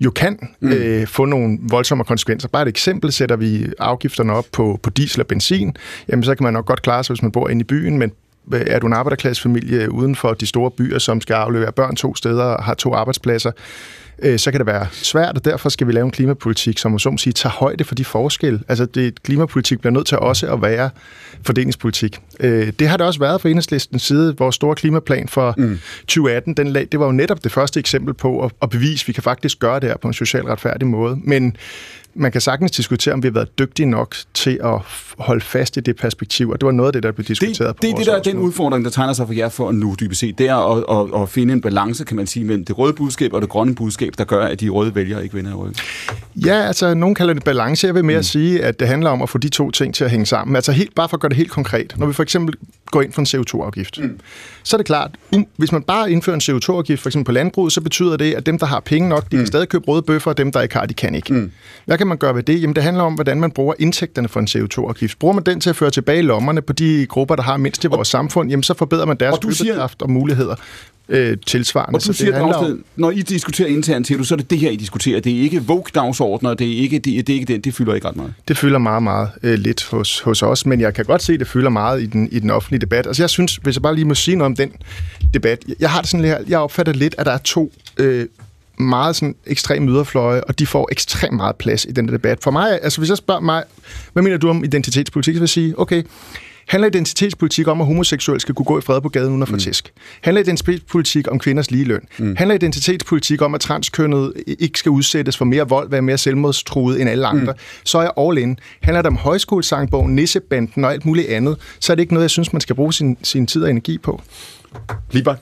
jo 0.00 0.10
kan 0.10 0.38
mm. 0.60 0.72
øh, 0.72 1.06
få 1.06 1.24
nogle 1.24 1.58
voldsomme 1.62 2.04
konsekvenser. 2.04 2.48
Bare 2.48 2.62
et 2.62 2.68
eksempel, 2.68 3.12
sætter 3.12 3.36
vi 3.36 3.66
afgifterne 3.78 4.32
op 4.32 4.44
på, 4.52 4.80
på 4.82 4.90
diesel 4.90 5.20
og 5.20 5.26
benzin, 5.26 5.76
jamen 6.08 6.24
så 6.24 6.34
kan 6.34 6.44
man 6.44 6.52
nok 6.52 6.66
godt 6.66 6.82
klare 6.82 7.04
sig, 7.04 7.14
hvis 7.14 7.22
man 7.22 7.32
bor 7.32 7.48
inde 7.48 7.60
i 7.60 7.64
byen, 7.64 7.98
men 7.98 8.12
øh, 8.52 8.60
er 8.66 8.78
du 8.78 8.86
en 8.86 8.92
arbejderklassefamilie 8.92 9.92
uden 9.92 10.16
for 10.16 10.34
de 10.34 10.46
store 10.46 10.70
byer, 10.70 10.98
som 10.98 11.20
skal 11.20 11.34
aflevere 11.34 11.72
børn 11.72 11.96
to 11.96 12.14
steder 12.14 12.44
og 12.44 12.64
har 12.64 12.74
to 12.74 12.94
arbejdspladser, 12.94 13.52
øh, 14.22 14.38
så 14.38 14.50
kan 14.50 14.60
det 14.60 14.66
være 14.66 14.86
svært, 14.92 15.36
og 15.36 15.44
derfor 15.44 15.68
skal 15.68 15.86
vi 15.86 15.92
lave 15.92 16.04
en 16.04 16.10
klimapolitik, 16.10 16.78
som 16.78 16.98
så 16.98 17.10
må 17.10 17.18
sige, 17.18 17.32
tager 17.32 17.52
højde 17.52 17.84
for 17.84 17.94
de 17.94 18.04
forskelle. 18.04 18.60
Altså, 18.68 18.86
det, 18.86 19.22
klimapolitik 19.22 19.80
bliver 19.80 19.92
nødt 19.92 20.06
til 20.06 20.18
også 20.18 20.52
at 20.52 20.62
være 20.62 20.90
fordelingspolitik. 21.42 22.20
Øh, 22.40 22.72
det 22.78 22.88
har 22.88 22.96
det 22.96 23.06
også 23.06 23.20
været 23.20 23.40
fra 23.40 23.48
enhedslistens 23.48 24.02
side. 24.02 24.36
Vores 24.36 24.54
store 24.54 24.74
klimaplan 24.74 25.28
for 25.28 25.54
mm. 25.58 25.80
2018, 26.00 26.54
den, 26.54 26.74
det 26.74 27.00
var 27.00 27.06
jo 27.06 27.12
netop 27.12 27.44
det 27.44 27.52
første 27.52 27.80
eksempel 27.80 28.14
på 28.14 28.44
at, 28.44 28.52
at 28.62 28.70
bevise, 28.70 29.04
at 29.04 29.08
vi 29.08 29.12
kan 29.12 29.22
faktisk 29.22 29.58
gøre 29.58 29.80
det 29.80 29.88
her 29.88 29.96
på 29.96 30.08
en 30.08 30.14
socialt 30.14 30.46
retfærdig 30.46 30.88
måde. 30.88 31.18
Men 31.24 31.56
man 32.14 32.32
kan 32.32 32.40
sagtens 32.40 32.70
diskutere, 32.70 33.14
om 33.14 33.22
vi 33.22 33.28
har 33.28 33.32
været 33.32 33.58
dygtige 33.58 33.86
nok 33.86 34.14
til 34.34 34.60
at 34.64 34.80
holde 35.18 35.40
fast 35.40 35.76
i 35.76 35.80
det 35.80 35.96
perspektiv, 35.96 36.50
og 36.50 36.60
det 36.60 36.66
var 36.66 36.72
noget 36.72 36.88
af 36.88 36.92
det, 36.92 37.02
der 37.02 37.12
blev 37.12 37.24
diskuteret 37.24 37.68
det, 37.68 37.76
på 37.76 37.80
Det 37.82 37.96
det, 37.96 38.06
der 38.06 38.16
er 38.16 38.22
den 38.22 38.38
udfordring, 38.38 38.84
der 38.84 38.90
tegner 38.90 39.12
sig 39.12 39.26
for 39.26 39.34
jer 39.34 39.48
for 39.48 39.72
nu, 39.72 39.96
dybest 40.00 40.20
set. 40.20 40.38
Det 40.38 40.48
er 40.48 40.56
at, 40.56 41.14
at, 41.16 41.22
at 41.22 41.28
finde 41.28 41.52
en 41.52 41.60
balance, 41.60 42.04
kan 42.04 42.16
man 42.16 42.26
sige, 42.26 42.44
mellem 42.44 42.64
det 42.64 42.78
røde 42.78 42.92
budskab 42.92 43.32
og 43.32 43.42
det 43.42 43.50
grønne 43.50 43.74
budskab, 43.74 44.12
der 44.18 44.24
gør, 44.24 44.44
at 44.44 44.60
de 44.60 44.68
røde 44.68 44.94
vælgere 44.94 45.22
ikke 45.22 45.34
vinder 45.34 45.50
i 45.50 45.54
ryggen. 45.54 45.76
Ja, 46.36 46.54
altså, 46.54 46.94
nogen 46.94 47.14
kalder 47.14 47.34
det 47.34 47.44
balance. 47.44 47.86
Jeg 47.86 47.94
vil 47.94 48.04
mere 48.04 48.18
mm. 48.18 48.22
sige, 48.22 48.64
at 48.64 48.80
det 48.80 48.88
handler 48.88 49.10
om 49.10 49.22
at 49.22 49.28
få 49.28 49.38
de 49.38 49.48
to 49.48 49.70
ting 49.70 49.94
til 49.94 50.04
at 50.04 50.10
hænge 50.10 50.26
sammen. 50.26 50.56
Altså, 50.56 50.72
helt, 50.72 50.94
bare 50.94 51.08
for 51.08 51.16
at 51.16 51.20
gøre 51.20 51.28
det 51.28 51.36
helt 51.36 51.50
konkret. 51.50 51.94
Når 51.96 52.06
vi 52.06 52.12
for 52.12 52.22
eksempel 52.22 52.54
går 52.90 53.02
ind 53.02 53.12
for 53.12 53.20
en 53.20 53.26
CO2-afgift, 53.26 53.98
mm. 54.02 54.20
så 54.62 54.76
er 54.76 54.78
det 54.78 54.86
klart, 54.86 55.10
um, 55.36 55.46
hvis 55.56 55.72
man 55.72 55.82
bare 55.82 56.12
indfører 56.12 56.34
en 56.34 56.42
CO2-afgift, 56.56 57.02
for 57.02 57.08
eksempel 57.08 57.24
på 57.24 57.32
landbruget, 57.32 57.72
så 57.72 57.80
betyder 57.80 58.16
det, 58.16 58.34
at 58.34 58.46
dem, 58.46 58.58
der 58.58 58.66
har 58.66 58.80
penge 58.80 59.08
nok, 59.08 59.30
de 59.30 59.36
mm. 59.36 59.40
kan 59.40 59.46
stadig 59.46 59.68
købe 59.68 59.84
røde 59.88 60.02
bøffer, 60.02 60.30
og 60.30 60.38
dem, 60.38 60.52
der 60.52 60.60
ikke 60.60 60.74
har, 60.74 60.86
de 60.86 60.94
kan 60.94 61.14
ikke. 61.14 61.34
Mm. 61.34 61.50
Hvad 61.86 61.98
kan 61.98 62.06
man 62.10 62.18
gøre 62.18 62.34
ved 62.34 62.42
det? 62.42 62.62
Jamen, 62.62 62.76
det 62.76 62.82
handler 62.82 63.02
om, 63.02 63.14
hvordan 63.14 63.40
man 63.40 63.50
bruger 63.50 63.74
indtægterne 63.78 64.28
for 64.28 64.40
en 64.40 64.46
CO2-afgift. 64.50 65.18
Bruger 65.18 65.34
man 65.34 65.44
den 65.44 65.60
til 65.60 65.70
at 65.70 65.76
føre 65.76 65.90
tilbage 65.90 66.22
lommerne 66.22 66.62
på 66.62 66.72
de 66.72 67.06
grupper, 67.06 67.36
der 67.36 67.42
har 67.42 67.56
mindst 67.56 67.84
i 67.84 67.86
vores 67.86 67.98
og, 67.98 68.06
samfund, 68.06 68.50
jamen, 68.50 68.62
så 68.62 68.74
forbedrer 68.74 69.06
man 69.06 69.16
deres 69.16 69.38
købekraft 69.38 70.02
og 70.02 70.10
muligheder 70.10 70.54
øh, 71.10 71.36
tilsvarende. 71.46 71.96
Og 71.96 72.06
du 72.06 72.12
siger, 72.12 72.32
det 72.32 72.40
Dragsted, 72.40 72.72
om... 72.72 72.84
når 72.96 73.10
I 73.10 73.22
diskuterer 73.22 73.68
internt, 73.68 74.06
siger 74.06 74.18
du, 74.18 74.24
så 74.24 74.34
er 74.34 74.36
det 74.36 74.50
det 74.50 74.58
her, 74.58 74.70
I 74.70 74.76
diskuterer. 74.76 75.20
Det 75.20 75.36
er 75.36 75.40
ikke 75.40 75.62
Vogue-dagsordner, 75.62 76.54
det 76.54 76.72
er 76.72 76.76
ikke 76.76 76.98
det, 76.98 77.26
det, 77.26 77.32
er 77.32 77.34
ikke 77.34 77.52
det, 77.52 77.64
det 77.64 77.74
fylder 77.74 77.94
ikke 77.94 78.08
ret 78.08 78.16
meget. 78.16 78.34
Det 78.48 78.58
fylder 78.58 78.78
meget, 78.78 79.02
meget 79.02 79.28
øh, 79.42 79.58
lidt 79.58 79.84
hos, 79.84 80.20
hos 80.20 80.42
os, 80.42 80.66
men 80.66 80.80
jeg 80.80 80.94
kan 80.94 81.04
godt 81.04 81.22
se, 81.22 81.32
at 81.32 81.40
det 81.40 81.48
fylder 81.48 81.70
meget 81.70 82.02
i 82.02 82.06
den, 82.06 82.28
i 82.32 82.38
den 82.38 82.50
offentlige 82.50 82.80
debat. 82.80 83.06
Altså 83.06 83.22
jeg 83.22 83.30
synes, 83.30 83.56
hvis 83.56 83.76
jeg 83.76 83.82
bare 83.82 83.94
lige 83.94 84.04
må 84.04 84.14
sige 84.14 84.36
noget 84.36 84.46
om 84.46 84.56
den 84.56 84.72
debat, 85.34 85.64
jeg 85.80 85.90
har 85.90 86.00
det 86.00 86.10
sådan 86.10 86.44
jeg 86.48 86.58
opfatter 86.58 86.92
lidt, 86.92 87.14
at 87.18 87.26
der 87.26 87.32
er 87.32 87.38
to 87.38 87.72
øh, 87.96 88.26
meget 88.82 89.16
sådan 89.16 89.34
ekstrem 89.46 89.88
yderfløje, 89.88 90.40
og 90.40 90.58
de 90.58 90.66
får 90.66 90.88
ekstremt 90.92 91.36
meget 91.36 91.56
plads 91.56 91.84
i 91.84 91.92
den 91.92 92.08
debat. 92.08 92.38
For 92.42 92.50
mig, 92.50 92.82
altså 92.82 93.00
hvis 93.00 93.08
jeg 93.08 93.16
spørger 93.16 93.40
mig, 93.40 93.64
hvad 94.12 94.22
mener 94.22 94.36
du 94.36 94.48
om 94.48 94.64
identitetspolitik, 94.64 95.34
så 95.34 95.38
vil 95.38 95.42
jeg 95.42 95.48
sige, 95.48 95.78
okay, 95.78 96.02
Handler 96.70 96.88
identitetspolitik 96.88 97.68
om, 97.68 97.80
at 97.80 97.86
homoseksuelle 97.86 98.40
skal 98.40 98.54
kunne 98.54 98.66
gå 98.66 98.78
i 98.78 98.80
fred 98.80 99.00
på 99.00 99.08
gaden 99.08 99.30
uden 99.30 99.42
at 99.42 99.48
få 99.48 99.54
mm. 99.54 99.60
tæsk? 99.60 99.92
Handler 100.20 100.42
identitetspolitik 100.42 101.30
om 101.30 101.38
kvinders 101.38 101.70
ligeløn? 101.70 102.00
Mm. 102.18 102.36
Handler 102.36 102.54
identitetspolitik 102.54 103.42
om, 103.42 103.54
at 103.54 103.60
transkønnet 103.60 104.32
ikke 104.58 104.78
skal 104.78 104.90
udsættes 104.90 105.36
for 105.36 105.44
mere 105.44 105.68
vold, 105.68 105.90
være 105.90 106.02
mere 106.02 106.18
selvmordstruet 106.18 107.00
end 107.00 107.10
alle 107.10 107.26
andre? 107.26 107.52
Mm. 107.52 107.58
Så 107.84 107.98
er 107.98 108.02
jeg 108.02 108.12
all 108.18 108.38
in. 108.38 108.58
Handler 108.80 109.02
det 109.02 109.06
om 109.06 109.16
højskolesangbogen, 109.16 110.14
nissebanden 110.14 110.84
og 110.84 110.92
alt 110.92 111.06
muligt 111.06 111.28
andet, 111.28 111.56
så 111.80 111.92
er 111.92 111.94
det 111.94 112.00
ikke 112.00 112.14
noget, 112.14 112.24
jeg 112.24 112.30
synes, 112.30 112.52
man 112.52 112.60
skal 112.60 112.76
bruge 112.76 112.92
sin, 112.92 113.16
sin 113.22 113.46
tid 113.46 113.62
og 113.62 113.70
energi 113.70 113.98
på. 113.98 114.22
Lieber? 115.10 115.34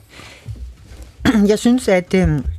Jeg 1.47 1.59
synes, 1.59 1.87
at... 1.87 2.13
Øh 2.13 2.58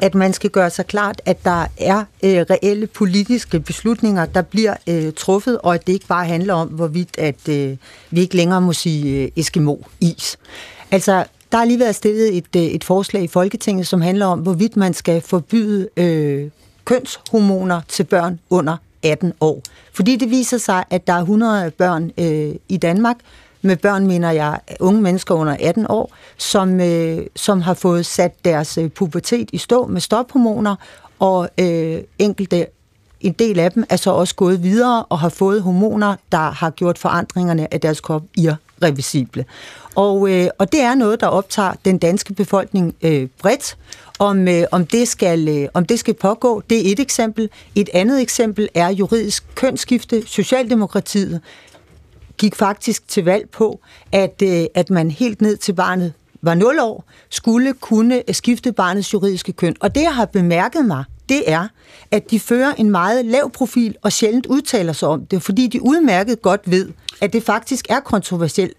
at 0.00 0.14
man 0.14 0.32
skal 0.32 0.50
gøre 0.50 0.70
sig 0.70 0.86
klart, 0.86 1.22
at 1.24 1.44
der 1.44 1.66
er 1.78 2.04
øh, 2.22 2.46
reelle 2.50 2.86
politiske 2.86 3.60
beslutninger, 3.60 4.26
der 4.26 4.42
bliver 4.42 4.74
øh, 4.86 5.12
truffet, 5.12 5.58
og 5.58 5.74
at 5.74 5.86
det 5.86 5.92
ikke 5.92 6.06
bare 6.06 6.26
handler 6.26 6.54
om, 6.54 6.68
hvorvidt 6.68 7.18
at 7.18 7.48
øh, 7.48 7.76
vi 8.10 8.20
ikke 8.20 8.36
længere 8.36 8.60
må 8.60 8.72
sige 8.72 9.22
øh, 9.22 9.30
Eskimo-is. 9.36 10.38
Altså, 10.90 11.24
der 11.52 11.58
har 11.58 11.64
lige 11.64 11.80
været 11.80 11.94
stillet 11.94 12.36
et, 12.36 12.56
øh, 12.56 12.62
et 12.62 12.84
forslag 12.84 13.22
i 13.22 13.28
Folketinget, 13.28 13.86
som 13.86 14.00
handler 14.00 14.26
om, 14.26 14.38
hvorvidt 14.38 14.76
man 14.76 14.94
skal 14.94 15.20
forbyde 15.20 15.88
øh, 15.96 16.50
kønshormoner 16.84 17.80
til 17.88 18.04
børn 18.04 18.40
under 18.50 18.76
18 19.02 19.32
år. 19.40 19.62
Fordi 19.92 20.16
det 20.16 20.30
viser 20.30 20.58
sig, 20.58 20.84
at 20.90 21.06
der 21.06 21.12
er 21.12 21.20
100 21.20 21.70
børn 21.70 22.10
øh, 22.18 22.54
i 22.68 22.76
Danmark, 22.76 23.16
med 23.62 23.76
børn 23.76 24.06
mener 24.06 24.30
jeg 24.30 24.60
unge 24.80 25.02
mennesker 25.02 25.34
under 25.34 25.56
18 25.60 25.86
år, 25.88 26.12
som, 26.36 26.80
øh, 26.80 27.26
som 27.36 27.60
har 27.60 27.74
fået 27.74 28.06
sat 28.06 28.44
deres 28.44 28.78
øh, 28.78 28.90
pubertet 28.90 29.50
i 29.52 29.58
stå 29.58 29.86
med 29.86 30.00
stophormoner, 30.00 30.76
og 31.18 31.48
øh, 31.58 31.98
enkelte 32.18 32.66
en 33.20 33.32
del 33.32 33.58
af 33.58 33.72
dem 33.72 33.84
er 33.90 33.96
så 33.96 34.10
også 34.10 34.34
gået 34.34 34.62
videre 34.62 35.04
og 35.04 35.18
har 35.18 35.28
fået 35.28 35.62
hormoner, 35.62 36.16
der 36.32 36.50
har 36.50 36.70
gjort 36.70 36.98
forandringerne 36.98 37.74
af 37.74 37.80
deres 37.80 38.00
krop 38.00 38.22
irreversible. 38.36 39.44
Og, 39.94 40.30
øh, 40.30 40.48
og 40.58 40.72
det 40.72 40.80
er 40.80 40.94
noget, 40.94 41.20
der 41.20 41.26
optager 41.26 41.72
den 41.84 41.98
danske 41.98 42.34
befolkning 42.34 42.94
øh, 43.02 43.28
bredt. 43.42 43.76
Om, 44.18 44.48
øh, 44.48 44.64
om, 44.70 44.86
det 44.86 45.08
skal, 45.08 45.48
øh, 45.48 45.68
om 45.74 45.84
det 45.84 45.98
skal 45.98 46.14
pågå, 46.14 46.62
det 46.70 46.88
er 46.88 46.92
et 46.92 47.00
eksempel. 47.00 47.50
Et 47.74 47.88
andet 47.94 48.22
eksempel 48.22 48.68
er 48.74 48.88
juridisk 48.88 49.44
kønsskifte. 49.54 50.22
Socialdemokratiet 50.26 51.40
gik 52.38 52.54
faktisk 52.54 53.08
til 53.08 53.24
valg 53.24 53.50
på, 53.50 53.80
at, 54.12 54.42
øh, 54.42 54.64
at 54.74 54.90
man 54.90 55.10
helt 55.10 55.40
ned 55.40 55.56
til 55.56 55.72
barnet 55.72 56.12
var 56.42 56.54
0 56.54 56.78
år, 56.80 57.04
skulle 57.30 57.74
kunne 57.74 58.22
skifte 58.32 58.72
barnets 58.72 59.12
juridiske 59.12 59.52
køn. 59.52 59.76
Og 59.80 59.94
det, 59.94 60.02
jeg 60.02 60.14
har 60.14 60.24
bemærket 60.24 60.84
mig, 60.84 61.04
det 61.28 61.50
er, 61.50 61.68
at 62.10 62.30
de 62.30 62.40
fører 62.40 62.74
en 62.74 62.90
meget 62.90 63.24
lav 63.24 63.50
profil 63.50 63.96
og 64.02 64.12
sjældent 64.12 64.46
udtaler 64.46 64.92
sig 64.92 65.08
om 65.08 65.26
det, 65.26 65.42
fordi 65.42 65.66
de 65.66 65.82
udmærket 65.82 66.42
godt 66.42 66.60
ved, 66.70 66.88
at 67.20 67.32
det 67.32 67.42
faktisk 67.42 67.86
er 67.88 68.00
kontroversielt 68.00 68.76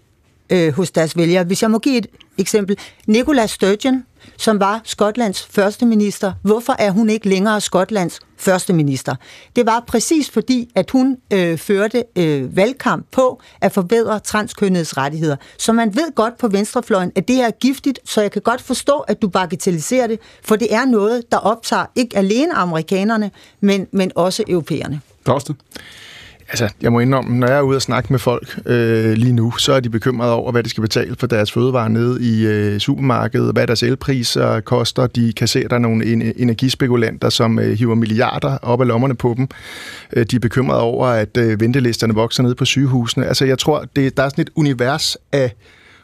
øh, 0.50 0.72
hos 0.72 0.90
deres 0.90 1.16
vælgere. 1.16 1.44
Hvis 1.44 1.62
jeg 1.62 1.70
må 1.70 1.78
give 1.78 1.96
et 1.96 2.06
eksempel. 2.40 2.78
Nicola 3.06 3.46
Sturgeon, 3.46 4.04
som 4.36 4.60
var 4.60 4.80
Skotlands 4.84 5.42
første 5.50 5.86
minister. 5.86 6.32
Hvorfor 6.42 6.76
er 6.78 6.90
hun 6.90 7.10
ikke 7.10 7.28
længere 7.28 7.60
Skotlands 7.60 8.20
første 8.36 8.72
minister? 8.72 9.14
Det 9.56 9.66
var 9.66 9.84
præcis 9.86 10.30
fordi, 10.30 10.70
at 10.74 10.90
hun 10.90 11.16
øh, 11.32 11.58
førte 11.58 12.04
øh, 12.16 12.56
valgkamp 12.56 13.06
på 13.12 13.40
at 13.60 13.72
forbedre 13.72 14.20
transkønnedes 14.20 14.96
rettigheder. 14.96 15.36
Så 15.58 15.72
man 15.72 15.96
ved 15.96 16.14
godt 16.14 16.38
på 16.38 16.48
venstrefløjen, 16.48 17.12
at 17.14 17.28
det 17.28 17.40
er 17.40 17.50
giftigt, 17.50 17.98
så 18.04 18.20
jeg 18.20 18.30
kan 18.30 18.42
godt 18.42 18.60
forstå, 18.60 18.98
at 18.98 19.22
du 19.22 19.28
bagatelliserer 19.28 20.06
det, 20.06 20.18
for 20.44 20.56
det 20.56 20.74
er 20.74 20.84
noget, 20.84 21.22
der 21.32 21.38
optager 21.38 21.86
ikke 21.96 22.16
alene 22.16 22.54
amerikanerne, 22.54 23.30
men, 23.60 23.86
men 23.92 24.12
også 24.14 24.44
europæerne. 24.48 25.00
Koste? 25.24 25.54
Altså, 26.50 26.68
jeg 26.82 26.92
må 26.92 27.00
indrømme, 27.00 27.38
når 27.38 27.46
jeg 27.46 27.56
er 27.56 27.62
ude 27.62 27.76
og 27.76 27.82
snakke 27.82 28.12
med 28.12 28.18
folk 28.18 28.60
øh, 28.66 29.12
lige 29.12 29.32
nu, 29.32 29.52
så 29.56 29.72
er 29.72 29.80
de 29.80 29.90
bekymrede 29.90 30.32
over, 30.32 30.52
hvad 30.52 30.62
de 30.62 30.68
skal 30.68 30.80
betale 30.80 31.16
for 31.18 31.26
deres 31.26 31.52
fødevarer 31.52 31.88
nede 31.88 32.24
i 32.24 32.46
øh, 32.46 32.78
supermarkedet, 32.78 33.52
hvad 33.52 33.66
deres 33.66 33.82
elpriser 33.82 34.60
koster. 34.60 35.06
De 35.06 35.32
kan 35.32 35.48
se, 35.48 35.60
at 35.64 35.70
der 35.70 35.76
er 35.76 35.80
nogle 35.80 36.04
energispekulanter, 36.40 37.28
som 37.28 37.58
øh, 37.58 37.78
hiver 37.78 37.94
milliarder 37.94 38.58
op 38.62 38.80
af 38.80 38.86
lommerne 38.86 39.14
på 39.14 39.34
dem. 39.36 39.48
Øh, 40.12 40.26
de 40.30 40.36
er 40.36 40.40
bekymrede 40.40 40.80
over, 40.80 41.06
at 41.06 41.36
øh, 41.36 41.60
ventelisterne 41.60 42.14
vokser 42.14 42.42
ned 42.42 42.54
på 42.54 42.64
sygehusene. 42.64 43.26
Altså, 43.26 43.44
jeg 43.44 43.58
tror, 43.58 43.84
det, 43.96 44.16
der 44.16 44.22
er 44.22 44.28
sådan 44.28 44.42
et 44.42 44.50
univers 44.54 45.16
af 45.32 45.52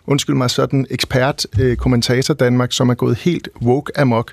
undskyld 0.07 0.37
mig, 0.37 0.51
sådan 0.51 0.87
ekspert 0.91 1.47
øh, 1.59 1.77
kommentator 1.77 2.35
Danmark, 2.35 2.73
som 2.73 2.89
er 2.89 2.95
gået 2.95 3.17
helt 3.17 3.49
woke 3.63 3.99
amok. 3.99 4.33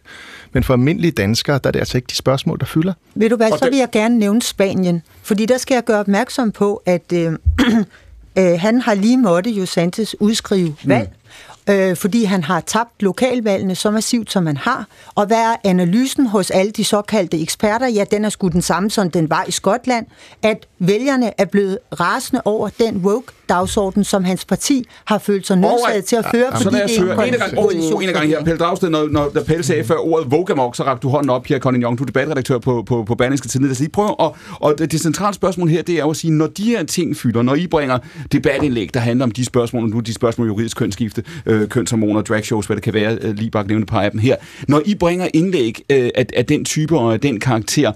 Men 0.51 0.63
for 0.63 0.73
almindelige 0.73 1.11
danskere, 1.11 1.59
der 1.63 1.67
er 1.67 1.71
det 1.71 1.79
altså 1.79 1.97
ikke 1.97 2.07
de 2.07 2.15
spørgsmål, 2.15 2.59
der 2.59 2.65
fylder. 2.65 2.93
Ved 3.15 3.29
du 3.29 3.35
hvad, 3.35 3.49
så 3.59 3.69
vil 3.69 3.77
jeg 3.77 3.89
gerne 3.91 4.19
nævne 4.19 4.41
Spanien. 4.41 5.01
Fordi 5.23 5.45
der 5.45 5.57
skal 5.57 5.75
jeg 5.75 5.83
gøre 5.83 5.99
opmærksom 5.99 6.51
på, 6.51 6.83
at 6.85 7.13
øh, 7.13 7.33
øh, 8.39 8.59
han 8.59 8.81
har 8.81 8.93
lige 8.93 9.17
måtte 9.17 9.49
jo 9.49 9.65
Santos 9.65 10.15
udskrive 10.19 10.75
valg. 10.85 11.09
Mm 11.09 11.23
øh, 11.69 11.95
fordi 11.95 12.23
han 12.23 12.43
har 12.43 12.61
tabt 12.61 13.01
lokalvalgene 13.01 13.75
så 13.75 13.91
massivt, 13.91 14.31
som 14.31 14.45
han 14.45 14.57
har. 14.57 14.87
Og 15.15 15.25
hvad 15.25 15.37
er 15.37 15.55
analysen 15.63 16.25
hos 16.25 16.51
alle 16.51 16.71
de 16.71 16.83
såkaldte 16.83 17.41
eksperter? 17.41 17.87
Ja, 17.87 18.03
den 18.11 18.25
er 18.25 18.29
sgu 18.29 18.47
den 18.47 18.61
samme, 18.61 18.91
som 18.91 19.11
den 19.11 19.29
var 19.29 19.45
i 19.47 19.51
Skotland, 19.51 20.05
at 20.41 20.67
vælgerne 20.79 21.31
er 21.41 21.45
blevet 21.45 21.77
rasende 21.99 22.41
over 22.45 22.69
den 22.79 23.03
woke-dagsorden, 23.51 24.03
som 24.03 24.23
hans 24.23 24.45
parti 24.45 24.85
har 25.05 25.17
følt 25.17 25.47
sig 25.47 25.57
nødsaget 25.57 26.05
til 26.05 26.15
at 26.15 26.25
føre, 26.31 26.45
ja, 26.51 26.57
fordi 26.57 26.75
det 26.75 26.99
er 26.99 27.23
en 27.23 27.33
gang, 27.33 27.57
oh, 27.57 28.03
en 28.03 28.13
gang 28.13 28.27
her. 28.27 28.43
Pelle 28.43 28.57
Dragsted, 28.57 28.89
når, 28.89 29.07
når 29.07 29.29
der 29.29 29.43
Pelle 29.43 29.63
sagde 29.63 29.83
før 29.83 29.95
ordet 29.95 30.27
woke 30.27 30.53
så 30.73 30.83
rakte 30.83 31.01
du 31.03 31.09
hånden 31.09 31.29
op, 31.29 31.45
her, 31.45 31.59
Conny 31.59 31.83
Young, 31.83 31.97
du 31.97 32.03
er 32.03 32.05
debatredaktør 32.05 32.57
på, 32.57 32.83
på, 32.85 33.03
på 33.03 33.15
Berlingske 33.15 33.47
Tidende. 33.47 33.67
Lad 33.67 33.71
os 33.71 33.79
lige 33.79 33.89
prøve, 33.89 34.19
og, 34.19 34.35
og 34.59 34.79
det 34.79 35.01
centrale 35.01 35.33
spørgsmål 35.33 35.69
her, 35.69 35.81
det 35.81 35.95
er 35.95 35.99
jo 35.99 36.09
at 36.09 36.17
sige, 36.17 36.31
når 36.31 36.47
de 36.47 36.63
her 36.63 36.83
ting 36.83 37.17
fylder, 37.17 37.41
når 37.41 37.55
I 37.55 37.67
bringer 37.67 37.97
debatindlæg, 38.31 38.93
der 38.93 38.99
handler 38.99 39.25
om 39.25 39.31
de 39.31 39.45
spørgsmål, 39.45 39.89
nu 39.89 39.99
de 39.99 40.13
spørgsmål 40.13 40.47
juridisk 40.47 40.77
kønsskifte, 40.77 41.23
øh, 41.45 41.67
kønshormoner, 41.67 42.21
dragshows, 42.21 42.65
hvad 42.65 42.75
det 42.75 42.83
kan 42.83 42.93
være, 42.93 43.17
øh, 43.21 43.35
lige 43.35 43.51
bare 43.51 43.67
nævne 43.67 43.81
et 43.81 43.89
par 43.89 44.01
af 44.01 44.11
dem 44.11 44.19
her. 44.19 44.35
Når 44.67 44.81
I 44.85 44.95
bringer 44.95 45.27
indlæg 45.33 45.85
øh, 45.89 46.09
af, 46.15 46.25
af 46.35 46.45
den 46.45 46.65
type 46.65 46.97
og 46.97 47.13
af 47.13 47.19
den 47.19 47.39
karakter, 47.39 47.91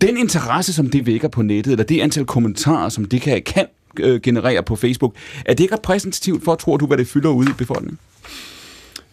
Den 0.00 0.16
interesse, 0.16 0.72
som 0.72 0.90
det 0.90 1.06
vækker 1.06 1.28
på 1.28 1.42
nettet, 1.42 1.70
eller 1.70 1.84
det 1.84 2.00
antal 2.00 2.24
kommentarer, 2.24 2.88
som 2.88 3.04
det 3.04 3.20
kan, 3.20 3.42
kan 3.46 3.66
øh, 4.02 4.20
generere 4.20 4.62
på 4.62 4.76
Facebook, 4.76 5.14
er 5.46 5.54
det 5.54 5.60
ikke 5.60 5.74
repræsentativt 5.74 6.44
for, 6.44 6.54
tror 6.54 6.76
du, 6.76 6.86
hvad 6.86 6.98
det 6.98 7.06
fylder 7.06 7.30
ud 7.30 7.46
i 7.46 7.52
befolkningen? 7.58 7.98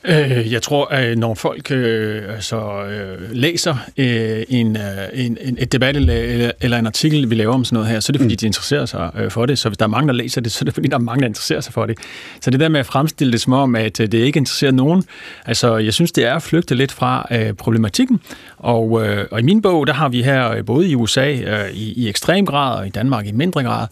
Øh, 0.08 0.52
jeg 0.52 0.62
tror, 0.62 0.86
at 0.86 1.18
når 1.18 1.34
folk 1.34 1.72
øh, 1.72 2.24
altså, 2.36 2.86
øh, 2.86 3.32
læser 3.32 3.76
øh, 3.98 4.44
en, 4.50 4.78
øh, 4.78 4.84
en, 5.14 5.58
et 5.60 5.72
debat 5.72 5.96
eller, 5.96 6.52
eller 6.62 6.80
en 6.80 6.86
artikel, 6.86 7.30
vi 7.30 7.36
laver 7.36 7.54
om 7.54 7.66
sådan 7.66 7.76
noget 7.76 7.90
her, 7.90 8.00
så 8.00 8.10
er 8.10 8.12
det 8.12 8.22
fordi, 8.22 8.34
mm. 8.34 8.38
de 8.38 8.46
interesserer 8.46 8.86
sig 8.86 9.12
øh, 9.18 9.32
for 9.32 9.46
det. 9.46 9.60
Så 9.60 9.70
hvis 9.70 9.78
der 9.78 9.86
er 9.86 9.90
mange, 9.90 10.08
der 10.08 10.14
læser 10.14 10.42
det, 10.42 10.52
så 10.52 10.60
er 10.62 10.66
det 10.66 10.74
fordi, 10.74 10.88
der 10.88 10.96
er 10.96 11.00
mange, 11.02 11.22
der 11.22 11.28
interesserer 11.28 11.62
sig 11.62 11.74
for 11.74 11.86
det. 11.86 11.98
Så 12.42 12.52
det 12.52 12.60
der 12.60 12.70
med 12.70 12.80
at 12.80 12.86
fremstille 12.86 13.32
det 13.32 13.42
som 13.42 13.54
om, 13.54 13.76
at 13.76 14.00
øh, 14.00 14.12
det 14.12 14.18
ikke 14.18 14.38
interesserer 14.38 14.72
nogen, 14.72 15.04
altså 15.46 15.78
jeg 15.78 15.94
synes, 15.94 16.12
det 16.12 16.26
er 16.26 16.34
at 16.36 16.44
flygte 16.44 16.76
lidt 16.76 16.92
fra 16.92 17.28
øh, 17.32 17.54
problematikken. 17.54 18.22
Og, 18.58 19.06
øh, 19.06 19.26
og 19.32 19.40
i 19.40 19.44
min 19.44 19.62
bog, 19.62 19.88
der 19.88 19.94
har 19.94 20.10
vi 20.10 20.24
her, 20.24 20.52
øh, 20.52 20.66
både 20.66 20.90
i 20.90 20.96
USA 20.96 21.32
øh, 21.32 21.72
i, 21.72 21.94
i 21.94 22.10
ekstrem 22.10 22.46
grad, 22.46 22.78
og 22.80 22.88
i 22.88 22.90
Danmark 22.90 23.28
i 23.28 23.32
mindre 23.32 23.64
grad, 23.64 23.88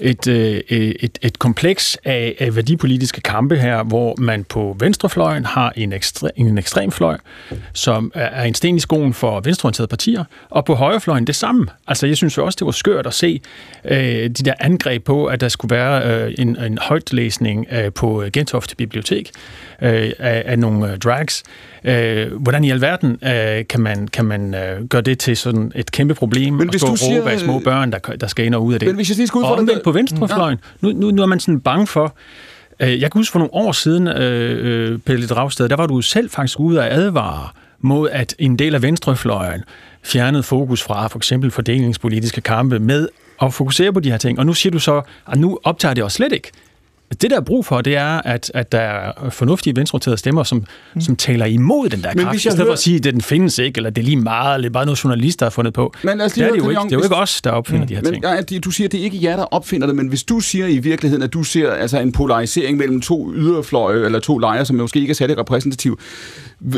et, 0.00 0.28
øh, 0.28 0.60
et, 0.68 1.18
et 1.22 1.38
kompleks 1.38 1.98
af, 2.04 2.36
af 2.38 2.56
værdipolitiske 2.56 3.20
kampe 3.20 3.56
her, 3.56 3.82
hvor 3.82 4.14
man 4.18 4.44
på 4.44 4.76
venstrefløjen 4.80 5.44
har 5.44 5.72
en, 5.76 5.92
ekstre, 5.92 6.38
en 6.38 6.58
ekstrem 6.58 6.90
fløj, 6.90 7.18
som 7.72 8.12
er 8.14 8.42
en 8.42 8.54
sten 8.54 8.76
i 8.76 8.80
skoen 8.80 9.14
for 9.14 9.40
venstreorienterede 9.40 9.88
partier, 9.88 10.24
og 10.50 10.64
på 10.64 10.74
højrefløjen 10.74 11.26
det 11.26 11.36
samme. 11.36 11.66
Altså, 11.86 12.06
jeg 12.06 12.16
synes 12.16 12.36
jo 12.36 12.44
også, 12.44 12.56
det 12.56 12.66
var 12.66 12.72
skørt 12.72 13.06
at 13.06 13.14
se 13.14 13.40
øh, 13.84 13.98
de 13.98 14.28
der 14.28 14.54
angreb 14.60 15.04
på, 15.04 15.26
at 15.26 15.40
der 15.40 15.48
skulle 15.48 15.76
være 15.76 16.26
øh, 16.26 16.34
en, 16.38 16.56
en 16.56 16.78
højtlæsning 16.78 17.66
øh, 17.72 17.92
på 17.92 18.24
Gentofte 18.32 18.76
Bibliotek 18.76 19.30
øh, 19.82 20.12
af, 20.18 20.42
af 20.46 20.58
nogle 20.58 20.92
øh, 20.92 20.98
drags. 20.98 21.42
Øh, 21.86 22.32
hvordan 22.42 22.64
i 22.64 22.70
alverden 22.70 23.10
øh, 23.10 23.64
kan 23.68 23.80
man, 23.80 24.08
kan 24.08 24.24
man 24.24 24.54
øh, 24.54 24.84
gøre 24.84 25.02
det 25.02 25.18
til 25.18 25.36
sådan 25.36 25.72
et 25.74 25.90
kæmpe 25.90 26.14
problem, 26.14 26.54
men 26.54 26.68
hvis 26.68 26.82
og 26.82 26.98
stå 26.98 27.06
og 27.10 27.18
råbe 27.18 27.30
af 27.30 27.40
små 27.40 27.58
børn, 27.58 27.92
der, 27.92 27.98
der 27.98 28.26
skal 28.26 28.46
ind 28.46 28.54
og 28.54 28.64
ud 28.64 28.74
af 28.74 28.80
det? 28.80 28.86
Men 28.86 28.96
hvis 28.96 29.08
jeg 29.08 29.16
lige 29.16 29.26
skal 29.26 29.40
og 29.42 29.68
på 29.84 29.92
venstrefløjen, 29.92 30.58
ja. 30.82 30.88
nu, 30.88 30.92
nu, 30.92 31.10
nu 31.10 31.22
er 31.22 31.26
man 31.26 31.40
sådan 31.40 31.60
bange 31.60 31.86
for, 31.86 32.16
øh, 32.80 33.00
jeg 33.00 33.12
kan 33.12 33.18
huske 33.18 33.32
for 33.32 33.38
nogle 33.38 33.54
år 33.54 33.72
siden, 33.72 34.08
øh, 34.08 34.92
øh, 34.92 34.98
Pelle 34.98 35.26
Dragsted, 35.26 35.68
der 35.68 35.76
var 35.76 35.86
du 35.86 36.00
selv 36.00 36.30
faktisk 36.30 36.60
ude 36.60 36.84
at 36.84 36.98
advare 36.98 37.48
mod, 37.80 38.10
at 38.10 38.34
en 38.38 38.58
del 38.58 38.74
af 38.74 38.82
venstrefløjen 38.82 39.62
fjernede 40.02 40.42
fokus 40.42 40.82
fra 40.82 41.06
for 41.06 41.18
eksempel 41.18 41.50
fordelingspolitiske 41.50 42.40
kampe 42.40 42.78
med 42.78 43.08
at 43.42 43.54
fokusere 43.54 43.92
på 43.92 44.00
de 44.00 44.10
her 44.10 44.18
ting. 44.18 44.38
Og 44.38 44.46
nu 44.46 44.52
siger 44.52 44.70
du 44.70 44.78
så, 44.78 45.02
at 45.32 45.38
nu 45.38 45.58
optager 45.64 45.94
det 45.94 46.04
os 46.04 46.12
slet 46.12 46.32
ikke. 46.32 46.50
Det, 47.10 47.30
der 47.30 47.36
er 47.36 47.40
brug 47.40 47.66
for, 47.66 47.80
det 47.80 47.96
er, 47.96 48.06
at, 48.06 48.50
at 48.54 48.72
der 48.72 48.78
er 48.78 49.30
fornuftige 49.30 49.76
venstreorienterede 49.76 50.18
stemmer, 50.18 50.42
som, 50.42 50.64
mm. 50.94 51.00
som 51.00 51.16
taler 51.16 51.46
imod 51.46 51.88
den 51.88 52.02
der 52.02 52.12
Men 52.14 52.24
kraft, 52.24 52.36
i 52.36 52.38
stedet 52.38 52.56
hører... 52.58 52.68
for 52.68 52.72
at 52.72 52.78
sige, 52.78 52.96
at 52.96 53.04
den 53.04 53.20
findes 53.20 53.58
ikke, 53.58 53.78
eller 53.78 53.90
det 53.90 54.02
er 54.02 54.04
lige 54.04 54.16
meget, 54.16 54.54
eller 54.54 54.68
det 54.68 54.70
er 54.70 54.72
bare 54.72 54.86
noget, 54.86 55.04
journalister 55.04 55.46
har 55.46 55.50
fundet 55.50 55.74
på. 55.74 55.94
Men 56.02 56.20
altså, 56.20 56.40
det, 56.40 56.46
er 56.46 56.52
det, 56.52 56.58
jo 56.58 56.70
ikke. 56.70 56.82
det 56.82 56.92
er 56.92 56.96
jo 56.96 57.02
ikke 57.02 57.16
os, 57.16 57.42
der 57.42 57.50
opfinder 57.50 57.82
mm. 57.82 57.88
de 57.88 57.94
her 57.94 58.02
men, 58.02 58.12
ting. 58.12 58.24
Ja, 58.24 58.58
du 58.58 58.70
siger, 58.70 58.88
at 58.88 58.92
det 58.92 59.00
er 59.00 59.04
ikke 59.04 59.18
jer, 59.22 59.36
der 59.36 59.44
opfinder 59.44 59.86
det, 59.86 59.96
men 59.96 60.08
hvis 60.08 60.24
du 60.24 60.40
siger 60.40 60.66
i 60.66 60.78
virkeligheden, 60.78 61.22
at 61.22 61.32
du 61.32 61.42
ser 61.42 61.72
altså, 61.72 62.00
en 62.00 62.12
polarisering 62.12 62.78
mellem 62.78 63.00
to 63.00 63.32
yderfløje, 63.34 64.04
eller 64.04 64.18
to 64.18 64.38
lejre, 64.38 64.64
som 64.64 64.76
måske 64.76 65.00
ikke 65.00 65.10
er 65.10 65.14
særlig 65.14 65.38
repræsentativ, 65.38 65.98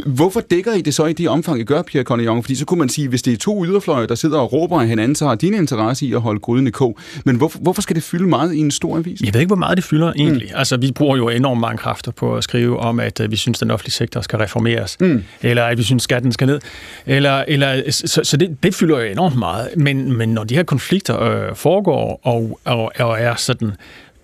hvorfor 0.07 0.41
dækker 0.41 0.73
I 0.73 0.81
det 0.81 0.95
så 0.95 1.07
i 1.07 1.13
det 1.13 1.29
omfang, 1.29 1.61
I 1.61 1.65
gør, 1.65 1.83
Pierre 1.83 2.05
Cornillon? 2.05 2.43
Fordi 2.43 2.55
så 2.55 2.65
kunne 2.65 2.79
man 2.79 2.89
sige, 2.89 3.09
hvis 3.09 3.23
det 3.23 3.33
er 3.33 3.37
to 3.37 3.65
yderfløje, 3.65 4.07
der 4.07 4.15
sidder 4.15 4.39
og 4.39 4.53
råber 4.53 4.81
af 4.81 4.89
hinanden, 4.89 5.15
så 5.15 5.27
har 5.27 5.35
din 5.35 5.55
interesse 5.55 6.07
i 6.07 6.13
at 6.13 6.21
holde 6.21 6.41
gryden 6.41 6.67
i 6.67 6.71
kog. 6.71 6.99
Men 7.25 7.37
hvorfor, 7.37 7.59
hvorfor 7.59 7.83
skal 7.83 7.97
det 7.97 8.03
fylde 8.03 8.27
meget 8.27 8.55
i 8.55 8.59
en 8.59 8.71
stor 8.71 8.97
avis? 8.97 9.21
Jeg 9.21 9.35
ved 9.35 9.41
ikke, 9.41 9.49
hvor 9.49 9.57
meget 9.57 9.77
det 9.77 9.85
fylder 9.85 10.13
egentlig. 10.13 10.49
Mm. 10.53 10.59
Altså, 10.59 10.77
vi 10.77 10.93
bruger 10.93 11.17
jo 11.17 11.29
enormt 11.29 11.61
mange 11.61 11.79
kræfter 11.79 12.13
på 12.13 12.37
at 12.37 12.45
skrive 12.45 12.79
om, 12.79 13.01
at 13.01 13.21
uh, 13.21 13.31
vi 13.31 13.37
synes, 13.37 13.59
den 13.59 13.71
offentlige 13.71 13.93
sektor 13.93 14.21
skal 14.21 14.39
reformeres, 14.39 14.97
mm. 15.01 15.25
eller 15.43 15.65
at 15.65 15.79
vi 15.79 15.83
synes, 15.83 16.01
at 16.01 16.05
skatten 16.05 16.33
skal 16.33 16.47
ned. 16.47 16.61
Eller, 17.07 17.45
eller, 17.49 17.91
så 17.91 18.21
så 18.25 18.37
det, 18.37 18.63
det 18.63 18.75
fylder 18.75 18.99
jo 18.99 19.13
enormt 19.13 19.39
meget. 19.39 19.69
Men, 19.77 20.13
men 20.17 20.29
når 20.29 20.45
de 20.45 20.55
her 20.55 20.63
konflikter 20.63 21.23
øh, 21.23 21.57
foregår 21.57 22.21
og, 22.23 22.61
og, 22.65 22.93
og 22.99 23.21
er 23.21 23.35
sådan 23.35 23.73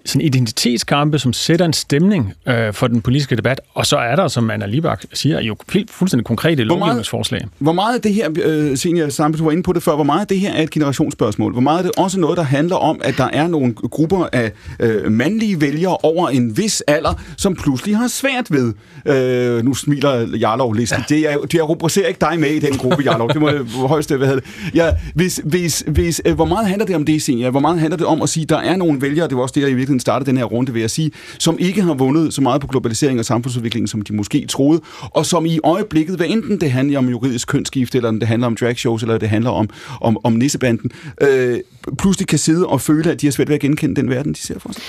sådan 0.04 0.20
identitetskampe, 0.20 1.18
som 1.18 1.32
sætter 1.32 1.66
en 1.66 1.72
stemning 1.72 2.34
øh, 2.48 2.72
for 2.72 2.86
den 2.86 3.00
politiske 3.00 3.36
debat, 3.36 3.60
og 3.74 3.86
så 3.86 3.96
er 3.96 4.16
der, 4.16 4.28
som 4.28 4.50
Anna 4.50 4.66
Libak 4.66 5.04
siger, 5.12 5.40
jo 5.40 5.56
helt 5.72 5.90
fuldstændig 5.90 6.26
konkrete 6.26 6.64
lovgivningsforslag. 6.64 7.46
Hvor 7.58 7.72
meget 7.72 7.94
af 7.94 8.02
det 8.02 8.14
her, 8.14 8.30
øh, 8.44 8.76
Senior 8.76 9.08
Sampe, 9.08 9.38
du 9.38 9.44
var 9.44 9.50
inde 9.50 9.62
på 9.62 9.72
det 9.72 9.82
før, 9.82 9.94
hvor 9.94 10.04
meget 10.04 10.20
af 10.20 10.26
det 10.26 10.40
her 10.40 10.52
er 10.52 10.62
et 10.62 10.70
generationsspørgsmål? 10.70 11.52
Hvor 11.52 11.60
meget 11.60 11.78
er 11.78 11.82
det 11.82 11.92
også 11.98 12.20
noget, 12.20 12.36
der 12.36 12.42
handler 12.42 12.76
om, 12.76 13.00
at 13.04 13.14
der 13.16 13.28
er 13.32 13.46
nogle 13.46 13.74
grupper 13.74 14.28
af 14.32 14.52
øh, 14.80 15.12
mandlige 15.12 15.60
vælgere 15.60 15.96
over 15.96 16.28
en 16.28 16.56
vis 16.56 16.80
alder, 16.80 17.22
som 17.36 17.54
pludselig 17.54 17.96
har 17.96 18.08
svært 18.08 18.50
ved, 18.50 18.72
øh, 19.06 19.64
nu 19.64 19.74
smiler 19.74 20.36
Jarlov 20.40 20.74
listen, 20.74 20.98
ja. 21.10 21.14
det 21.14 21.32
er, 21.32 21.38
det 21.38 21.54
er 21.54 21.62
rubricerer 21.62 22.08
ikke 22.08 22.20
dig 22.20 22.40
med 22.40 22.48
i 22.48 22.58
den 22.58 22.72
gruppe, 22.76 23.02
Jarlov, 23.04 23.28
det 23.28 23.40
må 23.40 23.48
jeg 23.48 23.60
højst 23.74 24.10
hvad 24.10 24.26
hedder 24.26 24.40
det. 24.40 24.74
Ja, 24.74 24.90
hvis, 25.14 25.40
hvis, 25.44 25.84
hvis, 25.86 26.22
øh, 26.24 26.34
hvor 26.34 26.44
meget 26.44 26.66
handler 26.66 26.86
det 26.86 26.96
om 26.96 27.04
det, 27.04 27.22
Senior? 27.22 27.50
Hvor 27.50 27.60
meget 27.60 27.80
handler 27.80 27.96
det 27.96 28.06
om 28.06 28.22
at 28.22 28.28
sige, 28.28 28.46
der 28.46 28.58
er 28.58 28.76
nogle 28.76 29.02
vælgere, 29.02 29.28
det 29.28 29.36
var 29.36 29.42
også 29.42 29.52
det, 29.54 29.60
jeg 29.60 29.70
i 29.70 29.74
virkeligheden 29.74 29.93
startede 30.00 30.30
den 30.30 30.36
her 30.36 30.44
runde 30.44 30.74
ved 30.74 30.82
at 30.82 30.90
sige, 30.90 31.10
som 31.38 31.58
ikke 31.58 31.82
har 31.82 31.94
vundet 31.94 32.34
så 32.34 32.42
meget 32.42 32.60
på 32.60 32.66
globalisering 32.66 33.18
og 33.18 33.24
samfundsudvikling, 33.24 33.88
som 33.88 34.02
de 34.02 34.12
måske 34.12 34.46
troede, 34.46 34.80
og 35.00 35.26
som 35.26 35.46
i 35.46 35.58
øjeblikket, 35.64 36.16
hvad 36.16 36.26
enten 36.26 36.60
det 36.60 36.70
handler 36.70 36.98
om 36.98 37.08
juridisk 37.08 37.48
kønsskift, 37.48 37.94
eller 37.94 38.10
det 38.10 38.28
handler 38.28 38.46
om 38.46 38.56
dragshows, 38.56 39.02
eller 39.02 39.18
det 39.18 39.28
handler 39.28 39.50
om, 39.50 39.70
om, 40.00 40.18
om 40.24 40.32
nissebanden, 40.32 40.90
øh, 41.20 41.60
pludselig 41.98 42.28
kan 42.28 42.38
sidde 42.38 42.66
og 42.66 42.80
føle, 42.80 43.10
at 43.10 43.20
de 43.20 43.26
har 43.26 43.32
svært 43.32 43.48
ved 43.48 43.54
at 43.54 43.60
genkende 43.60 43.96
den 43.96 44.10
verden, 44.10 44.32
de 44.32 44.38
ser 44.38 44.58
for 44.58 44.72
sig. 44.72 44.82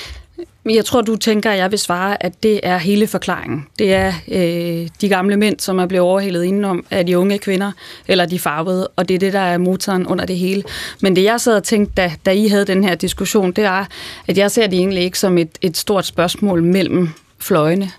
Jeg 0.70 0.86
tror, 0.86 1.02
du 1.02 1.16
tænker, 1.16 1.52
at 1.52 1.58
jeg 1.58 1.72
vil 1.72 1.80
svare, 1.80 2.24
at 2.24 2.44
det 2.44 2.60
er 2.64 2.78
hele 2.78 3.08
forklaringen. 3.08 3.66
Det 3.80 3.94
er 3.94 4.14
øh, 4.32 4.90
de 5.02 5.10
gamle 5.10 5.38
mænd, 5.38 5.60
som 5.60 5.80
er 5.80 5.86
blevet 5.86 6.08
overhældet 6.08 6.44
indenom 6.44 6.86
af 6.92 7.06
de 7.06 7.18
unge 7.18 7.38
kvinder, 7.38 7.72
eller 8.08 8.26
de 8.26 8.40
farvede, 8.40 8.88
og 8.88 9.08
det 9.08 9.16
er 9.16 9.20
det, 9.20 9.34
der 9.34 9.40
er 9.40 9.58
motoren 9.58 10.08
under 10.08 10.26
det 10.26 10.38
hele. 10.38 10.64
Men 11.02 11.16
det, 11.16 11.24
jeg 11.24 11.42
sad 11.42 11.56
og 11.56 11.64
tænkte, 11.64 11.94
da, 11.98 12.12
da 12.26 12.32
I 12.32 12.48
havde 12.48 12.66
den 12.66 12.84
her 12.84 12.96
diskussion, 12.96 13.52
det 13.52 13.64
er, 13.64 13.86
at 14.28 14.38
jeg 14.38 14.52
ser 14.52 14.68
det 14.68 14.80
egentlig 14.80 14.95
ikke 15.02 15.20
som 15.20 15.38
et, 15.38 15.50
et 15.62 15.78
stort 15.78 16.06
spørgsmål 16.06 16.64
mellem 16.64 17.10
fløjene. 17.40 17.92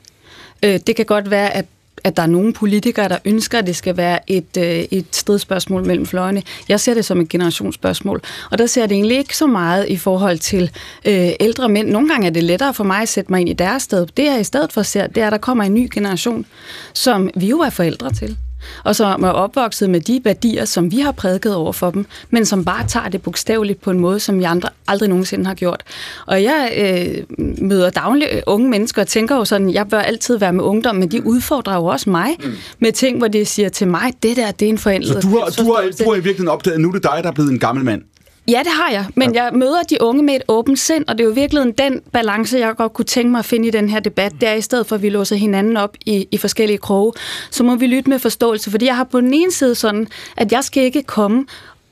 Øh, 0.63 0.81
det 0.87 0.97
kan 0.97 1.07
godt 1.07 1.31
være, 1.31 1.55
at 1.55 1.67
at 2.07 2.17
der 2.17 2.23
er 2.23 2.27
nogle 2.27 2.53
politikere, 2.53 3.09
der 3.09 3.19
ønsker, 3.25 3.59
at 3.59 3.67
det 3.67 3.77
skal 3.77 3.97
være 3.97 4.19
et, 4.31 4.57
øh, 4.59 4.85
et 4.91 5.07
stridsspørgsmål 5.13 5.87
mellem 5.87 6.07
fløjene. 6.07 6.43
Jeg 6.69 6.81
ser 6.81 6.95
det 6.95 7.05
som 7.05 7.21
et 7.21 7.29
generationsspørgsmål, 7.29 8.23
og 8.51 8.59
der 8.59 8.67
ser 8.67 8.81
jeg 8.83 8.89
det 8.89 8.95
egentlig 8.95 9.19
ikke 9.19 9.37
så 9.37 9.47
meget 9.47 9.89
i 9.89 9.97
forhold 9.97 10.39
til 10.39 10.71
øh, 11.05 11.31
ældre 11.41 11.69
mænd. 11.69 11.91
Nogle 11.91 12.09
gange 12.09 12.27
er 12.27 12.31
det 12.31 12.43
lettere 12.43 12.75
for 12.75 12.85
mig 12.85 13.03
at 13.03 13.09
sætte 13.09 13.33
mig 13.33 13.41
ind 13.41 13.49
i 13.49 13.53
deres 13.53 13.83
sted. 13.83 14.07
Det 14.17 14.25
jeg 14.25 14.41
i 14.41 14.45
stedet 14.45 14.73
for 14.73 14.83
ser, 14.83 15.07
det 15.07 15.23
er, 15.23 15.27
at 15.27 15.33
der 15.33 15.39
kommer 15.39 15.65
en 15.65 15.75
ny 15.75 15.89
generation, 15.95 16.47
som 16.93 17.31
vi 17.35 17.47
jo 17.47 17.61
er 17.61 17.71
forældre 17.71 18.13
til 18.13 18.37
og 18.85 18.97
som 18.97 19.23
er 19.23 19.29
opvokset 19.29 19.91
med 19.91 20.01
de 20.01 20.21
værdier, 20.25 20.65
som 20.65 20.91
vi 20.91 21.01
har 21.01 21.13
prædiket 21.13 21.55
over 21.55 21.73
for 21.73 21.91
dem, 21.91 22.07
men 22.31 22.47
som 22.47 22.65
bare 22.65 22.87
tager 22.89 23.09
det 23.09 23.23
bogstaveligt 23.23 23.81
på 23.81 23.91
en 23.91 24.01
måde, 24.01 24.21
som 24.21 24.39
vi 24.39 24.45
andre 24.45 24.69
aldrig 24.89 25.09
nogensinde 25.09 25.47
har 25.47 25.55
gjort. 25.55 25.83
Og 26.27 26.43
jeg 26.43 26.73
øh, 26.77 27.39
møder 27.59 27.91
dagligt 27.91 28.31
unge 28.47 28.69
mennesker 28.69 29.03
og 29.03 29.09
tænker 29.09 29.37
jo 29.37 29.45
sådan, 29.45 29.71
jeg 29.71 29.89
bør 29.89 30.01
altid 30.01 30.39
være 30.39 30.53
med 30.53 30.65
ungdom, 30.65 30.97
men 30.97 31.11
de 31.11 31.27
udfordrer 31.27 31.75
jo 31.75 31.85
også 31.85 32.11
mig 32.11 32.37
mm. 32.45 32.53
med 32.79 32.93
ting, 32.93 33.19
hvor 33.19 33.29
de 33.29 33.45
siger 33.45 33.69
til 33.69 33.89
mig, 33.89 34.13
det 34.23 34.37
der, 34.37 34.51
det 34.51 34.67
er 34.67 34.71
en 34.71 34.79
forældret. 34.79 35.23
Så 35.23 35.29
du 35.29 35.39
har, 35.39 35.45
du 35.59 35.73
har, 35.73 35.91
du 36.05 36.11
har 36.11 36.17
i 36.17 36.21
virkeligheden 36.21 36.49
opdaget, 36.49 36.75
at 36.75 36.81
nu 36.81 36.89
er 36.89 36.93
det 36.93 37.03
dig, 37.03 37.19
der 37.23 37.29
er 37.29 37.33
blevet 37.33 37.51
en 37.51 37.59
gammel 37.59 37.85
mand? 37.85 38.03
Ja, 38.49 38.59
det 38.59 38.73
har 38.73 38.91
jeg, 38.91 39.07
men 39.15 39.35
ja. 39.35 39.45
jeg 39.45 39.55
møder 39.55 39.83
de 39.83 40.03
unge 40.03 40.23
med 40.23 40.35
et 40.35 40.43
åbent 40.49 40.79
sind, 40.79 41.05
og 41.09 41.19
det 41.19 41.25
er 41.25 41.29
jo 41.29 41.35
virkelig 41.35 41.79
den 41.79 42.01
balance, 42.13 42.59
jeg 42.59 42.77
godt 42.77 42.93
kunne 42.93 43.05
tænke 43.05 43.31
mig 43.31 43.39
at 43.39 43.45
finde 43.45 43.69
i 43.69 43.71
den 43.71 43.89
her 43.89 44.01
debat. 44.01 44.33
Det 44.41 44.49
er 44.49 44.55
i 44.55 44.61
stedet 44.61 44.87
for, 44.87 44.97
at 44.97 45.03
vi 45.03 45.09
låser 45.09 45.37
hinanden 45.37 45.77
op 45.77 45.97
i, 46.07 46.29
i 46.31 46.37
forskellige 46.39 46.79
kroge, 46.79 47.13
så 47.51 47.65
må 47.65 47.77
vi 47.77 47.87
lytte 47.87 48.11
med 48.11 48.19
forståelse, 48.19 48.71
fordi 48.71 48.87
jeg 48.87 48.97
har 48.97 49.05
på 49.05 49.21
den 49.21 49.35
ene 49.35 49.53
side 49.53 49.75
sådan, 49.75 50.07
at 50.37 50.53
jeg 50.53 50.65
skal 50.65 50.83
ikke 50.83 51.03
komme 51.03 51.47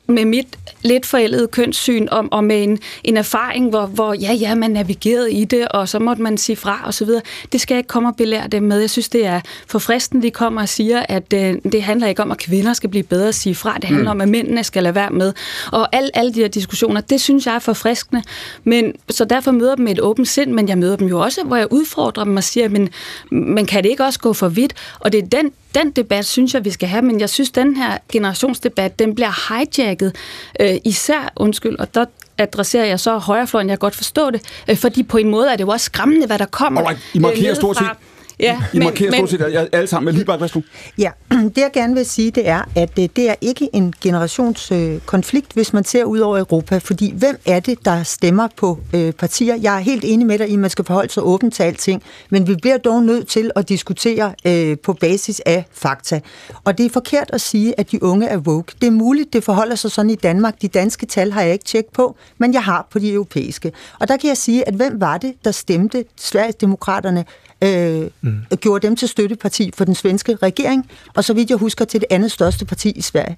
med 0.06 0.24
mit 0.24 0.46
lidt 0.82 1.06
forældede 1.06 1.48
kønssyn 1.48 2.08
om, 2.10 2.32
og 2.32 2.44
med 2.44 2.62
en, 2.62 2.78
en 3.04 3.16
erfaring, 3.16 3.70
hvor, 3.70 3.86
hvor 3.86 4.12
ja, 4.12 4.32
ja, 4.32 4.54
man 4.54 4.70
navigerede 4.70 5.32
i 5.32 5.44
det, 5.44 5.68
og 5.68 5.88
så 5.88 5.98
måtte 5.98 6.22
man 6.22 6.38
sige 6.38 6.56
fra 6.56 6.82
og 6.84 6.94
så 6.94 7.04
videre. 7.04 7.22
Det 7.52 7.60
skal 7.60 7.74
jeg 7.74 7.78
ikke 7.78 7.88
komme 7.88 8.08
og 8.08 8.16
belære 8.16 8.48
dem 8.48 8.62
med. 8.62 8.80
Jeg 8.80 8.90
synes, 8.90 9.08
det 9.08 9.26
er 9.26 9.40
for 9.66 9.78
fristen, 9.78 10.22
de 10.22 10.30
kommer 10.30 10.62
og 10.62 10.68
siger, 10.68 11.06
at 11.08 11.32
øh, 11.32 11.54
det 11.72 11.82
handler 11.82 12.06
ikke 12.06 12.22
om, 12.22 12.30
at 12.30 12.38
kvinder 12.38 12.72
skal 12.72 12.90
blive 12.90 13.02
bedre 13.02 13.28
at 13.28 13.34
sige 13.34 13.54
fra. 13.54 13.74
Det 13.74 13.84
handler 13.84 14.12
mm. 14.12 14.16
om, 14.16 14.20
at 14.20 14.28
mændene 14.28 14.64
skal 14.64 14.82
lade 14.82 14.94
være 14.94 15.10
med. 15.10 15.32
Og 15.72 15.96
alle, 15.96 16.10
alle 16.16 16.34
de 16.34 16.40
her 16.40 16.48
diskussioner, 16.48 17.00
det 17.00 17.20
synes 17.20 17.46
jeg 17.46 17.54
er 17.54 17.58
forfriskende. 17.58 18.22
Men, 18.64 18.92
så 19.10 19.24
derfor 19.24 19.50
møder 19.50 19.70
jeg 19.70 19.76
dem 19.76 19.84
med 19.84 19.92
et 19.92 20.00
åbent 20.00 20.28
sind, 20.28 20.52
men 20.52 20.68
jeg 20.68 20.78
møder 20.78 20.96
dem 20.96 21.08
jo 21.08 21.20
også, 21.20 21.44
hvor 21.44 21.56
jeg 21.56 21.72
udfordrer 21.72 22.24
dem 22.24 22.36
og 22.36 22.44
siger, 22.44 22.68
men, 22.68 22.88
men 23.30 23.66
kan 23.66 23.82
det 23.82 23.90
ikke 23.90 24.04
også 24.04 24.20
gå 24.20 24.32
for 24.32 24.48
vidt? 24.48 24.74
Og 25.00 25.12
det 25.12 25.22
er 25.22 25.26
den 25.26 25.52
den 25.74 25.90
debat 25.90 26.24
synes 26.24 26.54
jeg, 26.54 26.64
vi 26.64 26.70
skal 26.70 26.88
have, 26.88 27.02
men 27.02 27.20
jeg 27.20 27.30
synes, 27.30 27.50
den 27.50 27.76
her 27.76 27.98
generationsdebat, 28.12 28.98
den 28.98 29.14
bliver 29.14 29.48
hijacket, 29.48 30.16
øh, 30.60 30.76
især, 30.84 31.32
undskyld, 31.36 31.78
og 31.78 31.94
der 31.94 32.04
adresserer 32.38 32.84
jeg 32.84 33.00
så 33.00 33.18
højrefløjen, 33.18 33.68
jeg 33.68 33.78
kan 33.78 33.86
godt 33.86 33.94
forstå 33.94 34.30
det, 34.30 34.42
øh, 34.68 34.76
fordi 34.76 35.02
på 35.02 35.16
en 35.16 35.30
måde 35.30 35.52
er 35.52 35.56
det 35.56 35.64
jo 35.64 35.68
også 35.68 35.84
skræmmende, 35.84 36.26
hvad 36.26 36.38
der 36.38 36.46
kommer 36.46 36.80
Alright, 36.80 37.00
I 37.14 37.18
markerer 37.18 37.50
øh, 37.50 37.56
stort 37.56 37.76
set 37.76 37.90
Ja, 38.40 38.62
I 38.72 38.78
men, 38.78 38.84
markerer 38.84 39.12
stort 39.12 39.30
set 39.30 39.40
men, 39.40 39.68
alle 39.72 39.86
sammen. 39.86 40.04
Men 40.04 40.14
lige 40.14 40.24
bare, 40.24 40.40
værsgo. 40.40 40.60
Ja, 40.98 41.10
det 41.54 41.58
jeg 41.58 41.70
gerne 41.72 41.94
vil 41.94 42.06
sige, 42.06 42.30
det 42.30 42.48
er, 42.48 42.62
at 42.76 42.98
øh, 42.98 43.08
det 43.16 43.30
er 43.30 43.34
ikke 43.40 43.68
en 43.72 43.94
generationskonflikt, 44.00 45.52
hvis 45.52 45.72
man 45.72 45.84
ser 45.84 46.04
ud 46.04 46.18
over 46.18 46.38
Europa. 46.38 46.78
Fordi 46.78 47.12
hvem 47.16 47.38
er 47.46 47.60
det, 47.60 47.84
der 47.84 48.02
stemmer 48.02 48.48
på 48.56 48.78
øh, 48.94 49.12
partier? 49.12 49.56
Jeg 49.56 49.74
er 49.76 49.80
helt 49.80 50.04
enig 50.06 50.26
med 50.26 50.38
dig 50.38 50.48
i, 50.48 50.52
at 50.52 50.58
man 50.58 50.70
skal 50.70 50.84
forholde 50.84 51.12
sig 51.12 51.22
åbent 51.22 51.54
til 51.54 51.62
alting. 51.62 52.02
Men 52.30 52.46
vi 52.46 52.54
bliver 52.54 52.78
dog 52.78 53.02
nødt 53.02 53.28
til 53.28 53.50
at 53.56 53.68
diskutere 53.68 54.34
øh, 54.44 54.78
på 54.78 54.92
basis 54.92 55.40
af 55.46 55.64
fakta. 55.72 56.20
Og 56.64 56.78
det 56.78 56.86
er 56.86 56.90
forkert 56.90 57.30
at 57.32 57.40
sige, 57.40 57.80
at 57.80 57.90
de 57.90 58.02
unge 58.02 58.26
er 58.26 58.38
woke. 58.38 58.72
Det 58.80 58.86
er 58.86 58.90
muligt, 58.90 59.32
det 59.32 59.44
forholder 59.44 59.74
sig 59.74 59.90
sådan 59.90 60.10
i 60.10 60.14
Danmark. 60.14 60.62
De 60.62 60.68
danske 60.68 61.06
tal 61.06 61.32
har 61.32 61.42
jeg 61.42 61.52
ikke 61.52 61.64
tjekket 61.64 61.92
på, 61.92 62.16
men 62.38 62.52
jeg 62.52 62.62
har 62.62 62.86
på 62.90 62.98
de 62.98 63.12
europæiske. 63.12 63.72
Og 64.00 64.08
der 64.08 64.16
kan 64.16 64.28
jeg 64.28 64.36
sige, 64.36 64.68
at 64.68 64.74
hvem 64.74 65.00
var 65.00 65.18
det, 65.18 65.34
der 65.44 65.50
stemte 65.50 66.04
Sveriges 66.16 66.54
Demokraterne 66.54 67.24
øh, 67.62 68.10
mm. 68.20 68.42
gjorde 68.56 68.86
dem 68.86 68.96
til 68.96 69.08
støtteparti 69.08 69.70
for 69.74 69.84
den 69.84 69.94
svenske 69.94 70.36
regering, 70.36 70.90
og 71.14 71.24
så 71.24 71.34
vidt 71.34 71.50
jeg 71.50 71.58
husker 71.58 71.84
til 71.84 72.00
det 72.00 72.06
andet 72.10 72.32
største 72.32 72.64
parti 72.64 72.90
i 72.90 73.00
Sverige. 73.00 73.36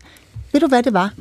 Ved 0.53 0.61
du, 0.61 0.67
hvad 0.67 0.83
det 0.83 0.93
var? 0.93 1.13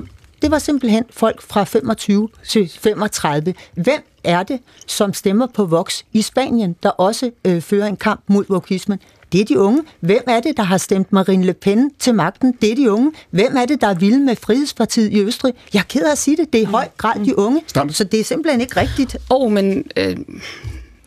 Det 0.41 0.51
var 0.51 0.59
simpelthen 0.59 1.03
folk 1.09 1.41
fra 1.41 1.63
25 1.63 2.29
til 2.47 2.71
35. 2.79 3.53
Hvem 3.73 4.01
er 4.23 4.43
det, 4.43 4.59
som 4.87 5.13
stemmer 5.13 5.47
på 5.47 5.65
Vox 5.65 6.01
i 6.13 6.21
Spanien, 6.21 6.75
der 6.83 6.89
også 6.89 7.31
øh, 7.45 7.61
fører 7.61 7.87
en 7.87 7.97
kamp 7.97 8.21
mod 8.27 8.45
vokismen? 8.49 8.99
Det 9.31 9.41
er 9.41 9.45
de 9.45 9.59
unge. 9.59 9.81
Hvem 9.99 10.23
er 10.27 10.39
det, 10.39 10.57
der 10.57 10.63
har 10.63 10.77
stemt 10.77 11.13
Marine 11.13 11.45
Le 11.45 11.53
Pen 11.53 11.91
til 11.99 12.15
magten? 12.15 12.53
Det 12.61 12.71
er 12.71 12.75
de 12.75 12.91
unge. 12.91 13.11
Hvem 13.29 13.57
er 13.57 13.65
det, 13.65 13.81
der 13.81 13.87
er 13.87 13.93
vilde 13.93 14.19
med 14.19 14.35
Frihedspartiet 14.35 15.11
i 15.11 15.21
Østrig? 15.21 15.53
Jeg 15.73 15.79
er 15.79 15.83
ked 15.83 16.01
af 16.01 16.11
at 16.11 16.17
sige 16.17 16.37
det. 16.37 16.53
Det 16.53 16.59
er 16.59 16.63
i 16.63 16.65
høj 16.65 16.87
grad 16.97 17.25
de 17.25 17.39
unge. 17.39 17.61
Så 17.93 18.03
det 18.03 18.19
er 18.19 18.23
simpelthen 18.23 18.61
ikke 18.61 18.79
rigtigt. 18.79 19.15
Åh, 19.15 19.41
oh, 19.41 19.51
men 19.51 19.83
øh, 19.97 20.17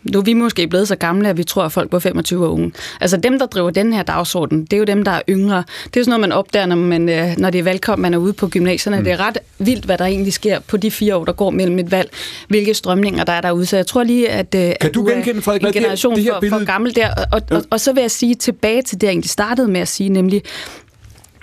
nu 0.02 0.18
er 0.18 0.22
vi 0.22 0.34
måske 0.34 0.68
blevet 0.68 0.88
så 0.88 0.96
gamle, 0.96 1.28
at 1.28 1.36
vi 1.36 1.44
tror, 1.44 1.62
at 1.62 1.72
folk 1.72 1.90
på 1.90 2.00
25 2.00 2.44
er 2.44 2.48
unge. 2.48 2.72
Altså 3.00 3.16
dem, 3.16 3.38
der 3.38 3.46
driver 3.46 3.70
den 3.70 3.92
her 3.92 4.02
dagsorden, 4.02 4.62
det 4.64 4.72
er 4.72 4.76
jo 4.76 4.84
dem, 4.84 5.04
der 5.04 5.10
er 5.10 5.20
yngre. 5.28 5.56
Det 5.84 5.96
er 5.96 6.00
jo 6.00 6.04
sådan 6.04 6.10
noget, 6.10 6.20
man 6.20 6.32
opdager, 6.32 6.66
når, 6.66 6.76
man, 6.76 7.08
øh, 7.08 7.34
når 7.38 7.50
det 7.50 7.58
er 7.58 7.62
valgkamp, 7.62 7.98
man 7.98 8.14
er 8.14 8.18
ude 8.18 8.32
på 8.32 8.48
gymnasierne. 8.48 8.98
Mm. 8.98 9.04
Det 9.04 9.12
er 9.12 9.20
ret 9.20 9.38
vildt, 9.58 9.84
hvad 9.84 9.98
der 9.98 10.04
egentlig 10.04 10.32
sker 10.32 10.58
på 10.60 10.76
de 10.76 10.90
fire 10.90 11.16
år, 11.16 11.24
der 11.24 11.32
går 11.32 11.50
mellem 11.50 11.78
et 11.78 11.90
valg. 11.90 12.10
Hvilke 12.48 12.74
strømninger 12.74 13.24
der 13.24 13.32
er 13.32 13.40
derude. 13.40 13.66
Så 13.66 13.76
jeg 13.76 13.86
tror 13.86 14.02
lige, 14.02 14.28
at, 14.28 14.54
øh, 14.54 14.60
kan 14.60 14.76
at 14.80 14.94
du, 14.94 15.00
du 15.00 15.08
genkende, 15.08 15.42
Frederik, 15.42 15.62
en 15.62 15.72
generation 15.72 16.16
det 16.16 16.24
her, 16.24 16.40
det 16.40 16.50
her 16.50 16.58
for, 16.58 16.58
for 16.58 16.66
gammel 16.66 16.96
der. 16.96 17.08
Og, 17.08 17.24
og, 17.32 17.42
ja. 17.50 17.56
og, 17.56 17.64
og 17.70 17.80
så 17.80 17.92
vil 17.92 18.00
jeg 18.00 18.10
sige 18.10 18.34
tilbage 18.34 18.82
til 18.82 19.00
det, 19.00 19.06
jeg 19.06 19.10
egentlig 19.10 19.30
startede 19.30 19.68
med 19.68 19.80
at 19.80 19.88
sige, 19.88 20.08
nemlig 20.08 20.42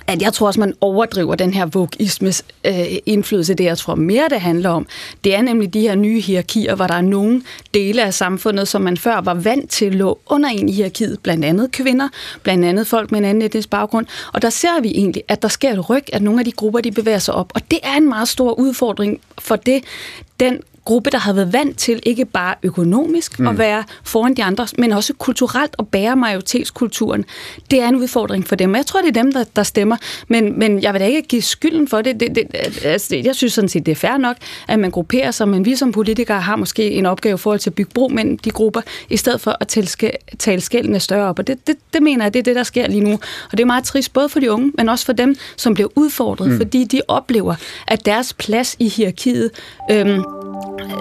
at 0.07 0.21
jeg 0.21 0.33
tror 0.33 0.47
også, 0.47 0.59
man 0.59 0.73
overdriver 0.81 1.35
den 1.35 1.53
her 1.53 1.65
vokismes 1.65 2.45
øh, 2.65 2.85
indflydelse. 3.05 3.53
Det, 3.53 3.63
jeg 3.63 3.77
tror 3.77 3.95
mere, 3.95 4.27
det 4.29 4.41
handler 4.41 4.69
om, 4.69 4.87
det 5.23 5.35
er 5.35 5.41
nemlig 5.41 5.73
de 5.73 5.79
her 5.79 5.95
nye 5.95 6.21
hierarkier, 6.21 6.75
hvor 6.75 6.87
der 6.87 6.93
er 6.93 7.01
nogle 7.01 7.41
dele 7.73 8.03
af 8.03 8.13
samfundet, 8.13 8.67
som 8.67 8.81
man 8.81 8.97
før 8.97 9.21
var 9.21 9.33
vant 9.33 9.69
til 9.69 9.95
lå 9.95 10.19
under 10.25 10.49
en 10.49 10.69
i 10.69 10.71
hierarkiet, 10.71 11.19
blandt 11.23 11.45
andet 11.45 11.71
kvinder, 11.71 12.09
blandt 12.43 12.65
andet 12.65 12.87
folk 12.87 13.11
med 13.11 13.19
en 13.19 13.25
anden 13.25 13.41
etnisk 13.41 13.69
baggrund. 13.69 14.05
Og 14.33 14.41
der 14.41 14.49
ser 14.49 14.81
vi 14.81 14.89
egentlig, 14.89 15.23
at 15.27 15.41
der 15.41 15.47
sker 15.47 15.73
et 15.73 15.89
ryg, 15.89 16.03
at 16.13 16.21
nogle 16.21 16.39
af 16.39 16.45
de 16.45 16.51
grupper, 16.51 16.81
de 16.81 16.91
bevæger 16.91 17.19
sig 17.19 17.33
op. 17.33 17.51
Og 17.55 17.61
det 17.71 17.79
er 17.83 17.93
en 17.93 18.09
meget 18.09 18.27
stor 18.27 18.51
udfordring 18.59 19.19
for 19.39 19.55
det, 19.55 19.83
den 20.39 20.61
gruppe, 20.85 21.09
der 21.09 21.17
har 21.17 21.33
været 21.33 21.53
vant 21.53 21.77
til 21.77 21.99
ikke 22.03 22.25
bare 22.25 22.55
økonomisk 22.63 23.39
mm. 23.39 23.47
at 23.47 23.57
være 23.57 23.83
foran 24.03 24.33
de 24.33 24.43
andre, 24.43 24.67
men 24.77 24.91
også 24.91 25.13
kulturelt 25.13 25.75
at 25.79 25.87
bære 25.87 26.15
majoritetskulturen. 26.15 27.25
Det 27.71 27.81
er 27.81 27.87
en 27.87 27.95
udfordring 27.95 28.47
for 28.47 28.55
dem. 28.55 28.75
Jeg 28.75 28.85
tror, 28.85 29.01
det 29.01 29.17
er 29.17 29.23
dem, 29.23 29.33
der, 29.33 29.43
der 29.55 29.63
stemmer, 29.63 29.97
men, 30.27 30.59
men 30.59 30.81
jeg 30.81 30.93
vil 30.93 31.01
da 31.01 31.05
ikke 31.05 31.21
give 31.21 31.41
skylden 31.41 31.87
for 31.87 32.01
det. 32.01 32.19
det, 32.19 32.35
det 32.35 32.45
altså, 32.83 33.15
jeg 33.15 33.35
synes 33.35 33.53
sådan 33.53 33.69
set, 33.69 33.85
det 33.85 33.91
er 33.91 33.95
fair 33.95 34.17
nok, 34.17 34.37
at 34.67 34.79
man 34.79 34.91
grupperer 34.91 35.31
sig, 35.31 35.47
men 35.47 35.65
vi 35.65 35.75
som 35.75 35.91
politikere 35.91 36.41
har 36.41 36.55
måske 36.55 36.91
en 36.91 37.05
opgave 37.05 37.33
i 37.33 37.37
forhold 37.37 37.59
til 37.59 37.69
at 37.69 37.73
bygge 37.73 37.91
bro 37.93 38.07
mellem 38.07 38.37
de 38.37 38.49
grupper, 38.49 38.81
i 39.09 39.17
stedet 39.17 39.41
for 39.41 39.57
at 39.59 39.67
tale, 39.67 39.87
tale 40.39 40.61
skældene 40.61 40.99
større 40.99 41.29
op. 41.29 41.39
Og 41.39 41.47
det, 41.47 41.67
det, 41.67 41.75
det 41.93 42.03
mener 42.03 42.25
jeg, 42.25 42.33
det 42.33 42.39
er 42.39 42.43
det, 42.43 42.55
der 42.55 42.63
sker 42.63 42.87
lige 42.87 43.03
nu. 43.03 43.13
Og 43.51 43.51
det 43.51 43.59
er 43.59 43.65
meget 43.65 43.83
trist, 43.83 44.13
både 44.13 44.29
for 44.29 44.39
de 44.39 44.51
unge, 44.51 44.71
men 44.77 44.89
også 44.89 45.05
for 45.05 45.13
dem, 45.13 45.35
som 45.57 45.73
bliver 45.73 45.89
udfordret, 45.95 46.51
mm. 46.51 46.57
fordi 46.57 46.83
de 46.83 47.01
oplever, 47.07 47.55
at 47.87 48.05
deres 48.05 48.33
plads 48.33 48.75
i 48.79 48.89
hierarkiet 48.89 49.51
øhm, 49.91 50.23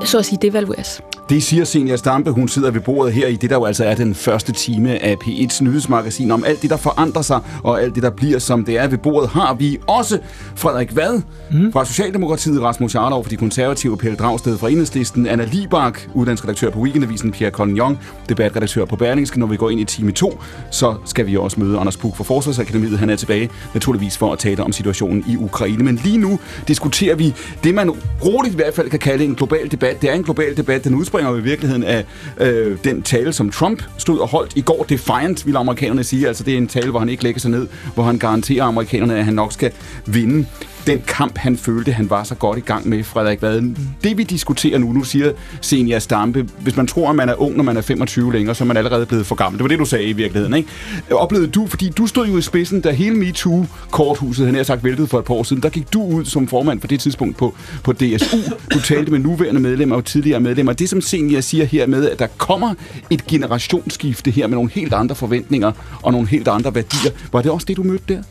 så 0.05 0.19
at 0.19 0.25
sige 0.27 0.39
devalueres. 0.43 1.01
Det 1.29 1.43
siger 1.43 1.65
Senior 1.65 1.97
Stampe. 1.97 2.31
Hun 2.31 2.49
sidder 2.49 2.71
ved 2.71 2.81
bordet 2.81 3.13
her 3.13 3.27
i 3.27 3.37
det, 3.37 3.51
der 3.51 3.57
jo 3.57 3.65
altså 3.65 3.85
er 3.85 3.95
den 3.95 4.15
første 4.15 4.53
time 4.53 5.03
af 5.03 5.17
P1's 5.25 5.65
nyhedsmagasin. 5.65 6.31
Om 6.31 6.45
alt 6.45 6.63
det, 6.63 6.71
der 6.71 6.77
forandrer 6.77 7.23
sig, 7.23 7.41
og 7.63 7.83
alt 7.83 7.95
det, 7.95 8.03
der 8.03 8.11
bliver, 8.11 8.39
som 8.39 8.65
det 8.65 8.79
er 8.79 8.87
ved 8.89 8.99
bordet, 8.99 9.31
har 9.31 9.55
vi 9.55 9.79
også 9.87 10.19
Frederik 10.57 10.97
Vad 10.97 11.23
mm. 11.53 11.73
fra 11.73 11.85
Socialdemokratiet, 11.85 12.63
Rasmus 12.63 12.95
Jarlov 12.95 13.25
fra 13.25 13.31
De 13.31 13.37
Konservative, 13.37 13.97
Pelle 13.97 14.17
Dragsted 14.17 14.59
fra 14.59 14.71
Enhedslisten, 14.71 15.27
Anna 15.27 15.45
Libak, 15.45 16.01
uddannsredaktør 16.15 16.71
på 16.71 16.79
Weekendavisen, 16.79 17.33
Pierre 17.33 17.53
Collignon, 17.53 17.99
debatredaktør 18.29 18.85
på 18.85 18.97
Berlingske. 18.97 19.41
Når 19.41 19.47
vi 19.47 19.57
går 19.57 19.71
ind 19.71 19.81
i 19.81 19.85
time 19.85 20.13
2, 20.13 20.39
så 20.71 20.95
skal 21.05 21.27
vi 21.27 21.37
også 21.37 21.61
møde 21.61 21.79
Anders 21.79 21.97
Puk 21.97 22.17
fra 22.17 22.25
Forsvarsakademiet. 22.25 22.99
Han 22.99 23.11
er 23.11 23.17
tilbage 23.17 23.51
naturligvis 23.75 24.19
for 24.19 24.33
at 24.33 24.39
tale 24.39 24.63
om 24.63 24.73
situationen 24.73 25.25
i 25.29 25.37
Ukraine. 25.37 25.85
Men 25.85 26.01
lige 26.05 26.19
nu 26.19 26.39
diskuterer 26.69 27.15
vi 27.15 27.35
det, 27.65 27.75
man 27.75 27.91
roligt 28.25 28.55
i 28.55 28.57
hvert 28.57 28.75
fald 28.75 28.91
kan 28.91 28.99
kalde 28.99 29.25
en 29.25 29.35
global 29.35 29.71
debat. 29.71 30.03
Det 30.03 30.11
er 30.11 30.15
en 30.15 30.23
global 30.23 30.57
debat, 30.57 30.85
den 30.85 30.95
udspringer 31.15 31.31
jo 31.31 31.39
i 31.39 31.43
virkeligheden 31.43 31.85
af 31.85 32.05
øh, 32.41 32.79
den 32.85 33.03
tale, 33.03 33.33
som 33.33 33.51
Trump 33.51 33.83
stod 33.99 34.19
og 34.19 34.29
holdt 34.29 34.53
i 34.57 34.61
går. 34.61 34.85
Defiant, 34.89 35.47
vil 35.47 35.57
amerikanerne 35.57 36.05
sige. 36.05 36.29
Altså 36.29 36.45
det 36.45 36.55
er 36.55 36.59
en 36.59 36.69
tale, 36.69 36.91
hvor 36.91 36.99
han 36.99 37.09
ikke 37.09 37.23
lægger 37.23 37.41
sig 37.41 37.51
ned, 37.51 37.69
hvor 37.95 38.05
han 38.05 38.19
garanterer 38.19 38.65
amerikanerne, 38.65 39.19
at 39.19 39.25
han 39.25 39.35
nok 39.35 39.53
skal 39.53 39.73
vinde 40.07 40.47
den 40.87 41.03
kamp, 41.07 41.39
han 41.39 41.57
følte, 41.57 41.93
han 41.93 42.11
var 42.11 42.25
så 42.25 42.35
godt 42.35 42.59
i 42.59 42.61
gang 42.61 42.89
med, 42.89 43.05
Frederik 43.05 43.43
Vad. 43.43 43.75
Det 44.05 44.19
vi 44.19 44.23
diskuterer 44.23 44.79
nu, 44.79 44.93
nu 44.93 45.05
siger 45.05 45.33
Senior 45.61 45.99
Stampe, 45.99 46.49
hvis 46.59 46.77
man 46.77 46.87
tror, 46.87 47.11
at 47.11 47.17
man 47.17 47.29
er 47.29 47.43
ung, 47.43 47.57
når 47.57 47.65
man 47.65 47.77
er 47.77 47.81
25 47.81 48.33
længere, 48.33 48.55
så 48.55 48.65
er 48.65 48.69
man 48.69 48.77
allerede 48.77 49.07
blevet 49.07 49.27
for 49.27 49.35
gammel. 49.35 49.59
Det 49.59 49.65
var 49.65 49.69
det, 49.69 49.79
du 49.79 49.85
sagde 49.85 50.05
i 50.05 50.13
virkeligheden, 50.13 50.55
ikke? 50.55 50.69
Oplevede 51.11 51.49
du, 51.49 51.67
fordi 51.67 51.89
du 51.89 52.07
stod 52.07 52.27
jo 52.27 52.39
i 52.39 52.43
spidsen, 52.43 52.81
da 52.81 52.91
hele 52.91 53.17
MeToo-korthuset, 53.17 54.47
han 54.47 54.55
har 54.55 54.63
sagt, 54.63 54.85
væltede 54.85 55.07
for 55.07 55.19
et 55.19 55.25
par 55.25 55.35
år 55.35 55.43
siden, 55.43 55.63
der 55.63 55.69
gik 55.69 55.93
du 55.93 56.03
ud 56.03 56.25
som 56.25 56.49
formand 56.49 56.81
for 56.81 56.89
det 56.89 57.01
tidspunkt 57.01 57.37
på, 57.37 57.55
på 57.83 57.93
DSU. 57.93 58.37
Du 58.75 58.81
talte 58.81 59.11
med 59.11 59.19
nuværende 59.19 59.61
medlemmer 59.61 59.97
og 59.97 60.05
tidligere 60.05 60.41
medlemmer. 60.41 60.73
Det, 60.73 60.89
som 60.89 61.01
Senior 61.05 61.41
siger 61.41 61.65
her 61.65 61.87
med, 61.87 62.11
at 62.11 62.19
der 62.19 62.27
kommer 62.27 62.75
et 63.11 63.27
generationsskifte 63.27 64.31
her 64.31 64.47
med 64.47 64.55
nogle 64.55 64.71
helt 64.71 64.95
andre 64.95 65.15
forventninger 65.15 65.73
og 66.03 66.13
nogle 66.13 66.29
helt 66.29 66.49
andre 66.49 66.75
værdier. 66.75 67.11
Var 67.33 67.43
det 67.43 67.51
også 67.51 67.65
det, 67.65 67.77
du 67.77 67.83
mødte 67.83 68.15
der? 68.15 68.23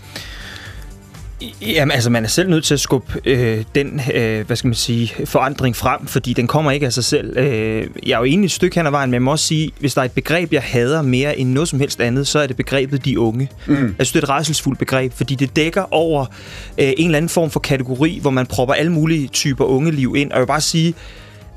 Jamen, 1.62 1.92
altså, 1.92 2.10
man 2.10 2.24
er 2.24 2.28
selv 2.28 2.50
nødt 2.50 2.64
til 2.64 2.74
at 2.74 2.80
skubbe 2.80 3.22
øh, 3.26 3.64
den, 3.76 4.02
øh, 4.14 4.46
hvad 4.48 4.56
skal 4.56 4.68
man 4.68 4.76
sige, 4.76 5.26
forandring 5.26 5.76
frem, 5.76 6.08
fordi 6.08 6.34
den 6.34 6.48
kommer 6.48 6.72
ikke 6.72 6.86
af 6.86 6.94
sig 6.94 7.04
selv. 7.04 7.38
Øh, 7.38 7.88
jeg 8.06 8.14
er 8.14 8.18
jo 8.18 8.24
enig 8.24 8.46
et 8.46 8.52
stykke 8.52 8.76
hen 8.76 8.86
ad 8.86 8.92
vejen, 8.92 9.10
men 9.10 9.14
jeg 9.14 9.22
må 9.22 9.32
også 9.32 9.46
sige, 9.46 9.72
hvis 9.80 9.94
der 9.94 10.02
er 10.02 10.06
et 10.06 10.12
begreb, 10.12 10.54
jeg 10.54 10.62
hader 10.62 11.02
mere 11.02 11.40
end 11.40 11.50
noget 11.50 11.70
som 11.70 11.80
helst 11.80 12.02
andet, 12.02 12.28
så 12.28 12.40
er 12.40 12.48
det 12.48 12.56
begrebet 12.56 13.06
de 13.06 13.20
unge. 13.20 13.50
Mm. 13.68 13.76
Jeg 13.76 13.94
synes, 13.98 14.12
det 14.12 14.20
er 14.20 14.24
et 14.24 14.30
rejselsfuldt 14.30 14.80
begreb, 14.80 15.14
fordi 15.14 15.36
det 15.36 15.56
dækker 15.56 15.94
over 15.94 16.26
øh, 16.78 16.94
en 16.98 17.06
eller 17.06 17.18
anden 17.18 17.30
form 17.30 17.50
for 17.50 17.60
kategori, 17.60 18.20
hvor 18.22 18.32
man 18.32 18.46
propper 18.46 18.74
alle 18.74 18.92
mulige 18.92 19.28
typer 19.28 19.66
unge 19.66 19.92
liv 19.92 20.16
ind. 20.18 20.32
Og 20.32 20.36
jeg 20.36 20.42
vil 20.42 20.48
bare 20.48 20.62
sige, 20.62 20.94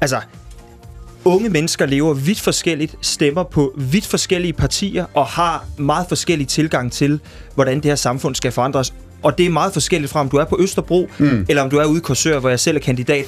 altså, 0.00 0.20
unge 1.26 1.48
mennesker 1.48 1.86
lever 1.86 2.14
vidt 2.14 2.40
forskelligt, 2.40 2.96
stemmer 3.00 3.42
på 3.42 3.74
vidt 3.76 4.06
forskellige 4.06 4.52
partier 4.52 5.06
og 5.14 5.26
har 5.26 5.64
meget 5.78 6.06
forskellig 6.08 6.48
tilgang 6.48 6.92
til, 6.92 7.20
hvordan 7.54 7.76
det 7.76 7.84
her 7.84 7.94
samfund 7.94 8.34
skal 8.34 8.52
forandres. 8.52 8.94
Og 9.22 9.38
det 9.38 9.46
er 9.46 9.50
meget 9.50 9.72
forskelligt 9.72 10.12
fra, 10.12 10.20
om 10.20 10.28
du 10.28 10.36
er 10.36 10.44
på 10.44 10.56
Østerbro, 10.60 11.08
mm. 11.18 11.46
eller 11.48 11.62
om 11.62 11.70
du 11.70 11.76
er 11.76 11.84
ude 11.84 11.98
i 11.98 12.00
Korsør, 12.00 12.38
hvor 12.38 12.48
jeg 12.48 12.60
selv 12.60 12.76
er 12.76 12.80
kandidat. 12.80 13.26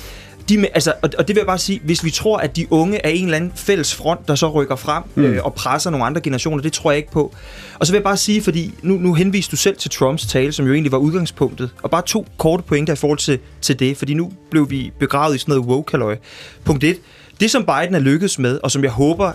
De 0.48 0.66
altså, 0.74 0.92
og, 1.02 1.10
og 1.18 1.28
det 1.28 1.36
vil 1.36 1.40
jeg 1.40 1.46
bare 1.46 1.58
sige, 1.58 1.80
hvis 1.84 2.04
vi 2.04 2.10
tror, 2.10 2.38
at 2.38 2.56
de 2.56 2.72
unge 2.72 3.06
er 3.06 3.08
en 3.08 3.24
eller 3.24 3.36
anden 3.36 3.52
fælles 3.56 3.94
front, 3.94 4.28
der 4.28 4.34
så 4.34 4.48
rykker 4.48 4.76
frem 4.76 5.02
mm. 5.14 5.24
øh, 5.24 5.44
og 5.44 5.54
presser 5.54 5.90
nogle 5.90 6.06
andre 6.06 6.20
generationer, 6.20 6.62
det 6.62 6.72
tror 6.72 6.90
jeg 6.90 6.98
ikke 6.98 7.10
på. 7.10 7.34
Og 7.78 7.86
så 7.86 7.92
vil 7.92 7.98
jeg 7.98 8.04
bare 8.04 8.16
sige, 8.16 8.42
fordi 8.42 8.74
nu, 8.82 8.94
nu 8.94 9.14
henviste 9.14 9.50
du 9.50 9.56
selv 9.56 9.76
til 9.76 9.90
Trumps 9.90 10.26
tale, 10.26 10.52
som 10.52 10.66
jo 10.66 10.72
egentlig 10.72 10.92
var 10.92 10.98
udgangspunktet, 10.98 11.70
og 11.82 11.90
bare 11.90 12.02
to 12.06 12.26
korte 12.38 12.62
pointer 12.62 12.92
i 12.92 12.96
forhold 12.96 13.18
til, 13.18 13.38
til 13.60 13.78
det, 13.78 13.96
fordi 13.96 14.14
nu 14.14 14.32
blev 14.50 14.70
vi 14.70 14.92
begravet 14.98 15.34
i 15.34 15.38
sådan 15.38 15.52
noget 15.52 15.68
woke 15.68 16.18
Punkt 16.64 16.84
1. 16.84 16.96
Det, 17.40 17.50
som 17.50 17.64
Biden 17.64 17.94
er 17.94 17.98
lykkedes 17.98 18.38
med, 18.38 18.60
og 18.62 18.70
som 18.70 18.82
jeg 18.82 18.90
håber, 18.90 19.32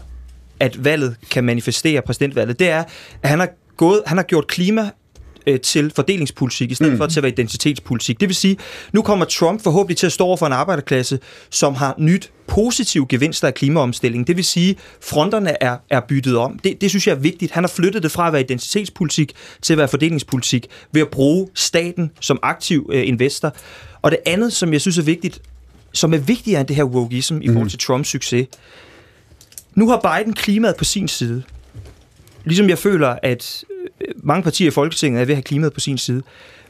at 0.60 0.84
valget 0.84 1.16
kan 1.32 1.44
manifestere, 1.44 2.02
præsidentvalget, 2.02 2.60
det 2.60 2.70
er, 2.70 2.84
at 3.24 3.30
han 3.30 3.40
har, 3.40 3.50
gået, 3.78 4.02
han 4.06 4.18
har 4.18 4.24
gjort 4.24 4.48
klima 4.48 4.90
øh, 5.48 5.60
til 5.60 5.92
fordelingspolitik, 5.96 6.72
i 6.72 6.76
stedet 6.76 6.92
mm. 6.92 6.98
for 6.98 7.08
til 7.08 7.20
at 7.20 7.24
være 7.24 7.32
identitetspolitik. 7.32 8.20
Det 8.20 8.30
vil 8.30 8.36
sige, 8.36 8.58
nu 8.94 9.02
kommer 9.02 9.26
Trump 9.26 9.64
forhåbentlig 9.64 9.98
til 9.98 10.06
at 10.06 10.12
stå 10.12 10.26
over 10.26 10.38
for 10.38 10.46
en 10.46 10.54
arbejderklasse, 10.54 11.20
som 11.50 11.76
har 11.76 11.96
nyt 11.98 12.32
positive 12.48 13.06
gevinster 13.10 13.48
af 13.48 13.54
klimaomstillingen. 13.54 14.28
Det 14.28 14.38
vil 14.38 14.46
sige, 14.46 14.76
fronterne 15.02 15.64
er, 15.64 15.78
er 15.90 16.02
byttet 16.08 16.38
om. 16.38 16.60
Det, 16.60 16.82
det 16.82 16.90
synes 16.90 17.08
jeg 17.08 17.14
er 17.14 17.20
vigtigt. 17.20 17.52
Han 17.52 17.64
har 17.64 17.70
flyttet 17.70 18.04
det 18.04 18.12
fra 18.12 18.28
at 18.28 18.34
være 18.34 18.42
identitetspolitik 18.42 19.34
til 19.62 19.74
at 19.74 19.78
være 19.78 19.88
fordelingspolitik 19.88 20.68
ved 20.92 21.02
at 21.02 21.10
bruge 21.10 21.48
staten 21.54 22.12
som 22.20 22.40
aktiv 22.42 22.90
øh, 22.94 23.08
investor. 23.08 23.56
Og 24.02 24.12
det 24.12 24.20
andet, 24.26 24.54
som 24.54 24.74
jeg 24.74 24.82
synes 24.82 24.98
er 24.98 25.04
vigtigt, 25.04 25.42
som 25.94 26.14
er 26.14 26.18
vigtigere 26.18 26.60
end 26.60 26.68
det 26.68 26.76
her 26.76 26.84
wokeism 26.84 27.38
i 27.42 27.48
forhold 27.48 27.64
mm. 27.64 27.70
til 27.70 27.80
Trumps 27.80 28.10
succes, 28.10 28.48
nu 29.76 29.90
har 29.90 30.18
Biden 30.18 30.34
klimaet 30.34 30.76
på 30.76 30.84
sin 30.84 31.08
side. 31.08 31.44
Ligesom 32.46 32.70
jeg 32.70 32.78
føler, 32.78 33.16
at 33.24 33.64
mange 34.16 34.44
partier 34.44 34.68
i 34.68 34.72
Folketinget 34.72 35.22
er 35.22 35.26
ved 35.26 35.34
at 35.34 35.38
have 35.38 35.44
klimaet 35.44 35.74
på 35.74 35.80
sin 35.80 35.98
side. 35.98 36.22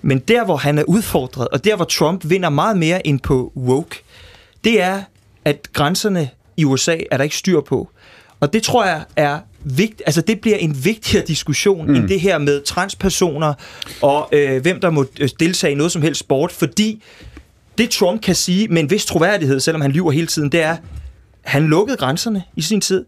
Men 0.01 0.19
der, 0.19 0.45
hvor 0.45 0.57
han 0.57 0.77
er 0.77 0.83
udfordret, 0.83 1.47
og 1.47 1.63
der, 1.65 1.75
hvor 1.75 1.86
Trump 1.86 2.29
vinder 2.29 2.49
meget 2.49 2.77
mere 2.77 3.07
end 3.07 3.19
på 3.19 3.51
woke, 3.55 4.03
det 4.63 4.81
er, 4.81 5.03
at 5.45 5.67
grænserne 5.73 6.29
i 6.57 6.65
USA 6.65 6.97
er 7.12 7.17
der 7.17 7.23
ikke 7.23 7.38
styr 7.38 7.62
på. 7.62 7.89
Og 8.39 8.53
det 8.53 8.63
tror 8.63 8.86
jeg 8.86 9.03
er 9.15 9.39
vigt, 9.63 10.01
altså 10.05 10.21
det 10.21 10.41
bliver 10.41 10.57
en 10.57 10.86
vigtigere 10.86 11.25
diskussion 11.25 11.88
mm. 11.88 11.95
end 11.95 12.07
det 12.07 12.19
her 12.19 12.38
med 12.38 12.62
transpersoner 12.62 13.53
og 14.01 14.29
øh, 14.31 14.62
hvem 14.62 14.79
der 14.79 14.89
må 14.89 15.05
øh, 15.19 15.29
deltage 15.39 15.71
i 15.71 15.75
noget 15.75 15.91
som 15.91 16.01
helst 16.01 16.19
sport, 16.19 16.51
fordi 16.51 17.03
det 17.77 17.89
Trump 17.89 18.21
kan 18.21 18.36
sige 18.36 18.67
med 18.67 18.81
en 18.81 18.91
vis 18.91 19.05
troværdighed, 19.05 19.59
selvom 19.59 19.81
han 19.81 19.91
lyver 19.91 20.12
hele 20.12 20.27
tiden, 20.27 20.51
det 20.51 20.62
er, 20.62 20.77
han 21.43 21.63
lukkede 21.63 21.97
grænserne 21.97 22.43
i 22.55 22.62
sin 22.62 22.81
tid 22.81 23.05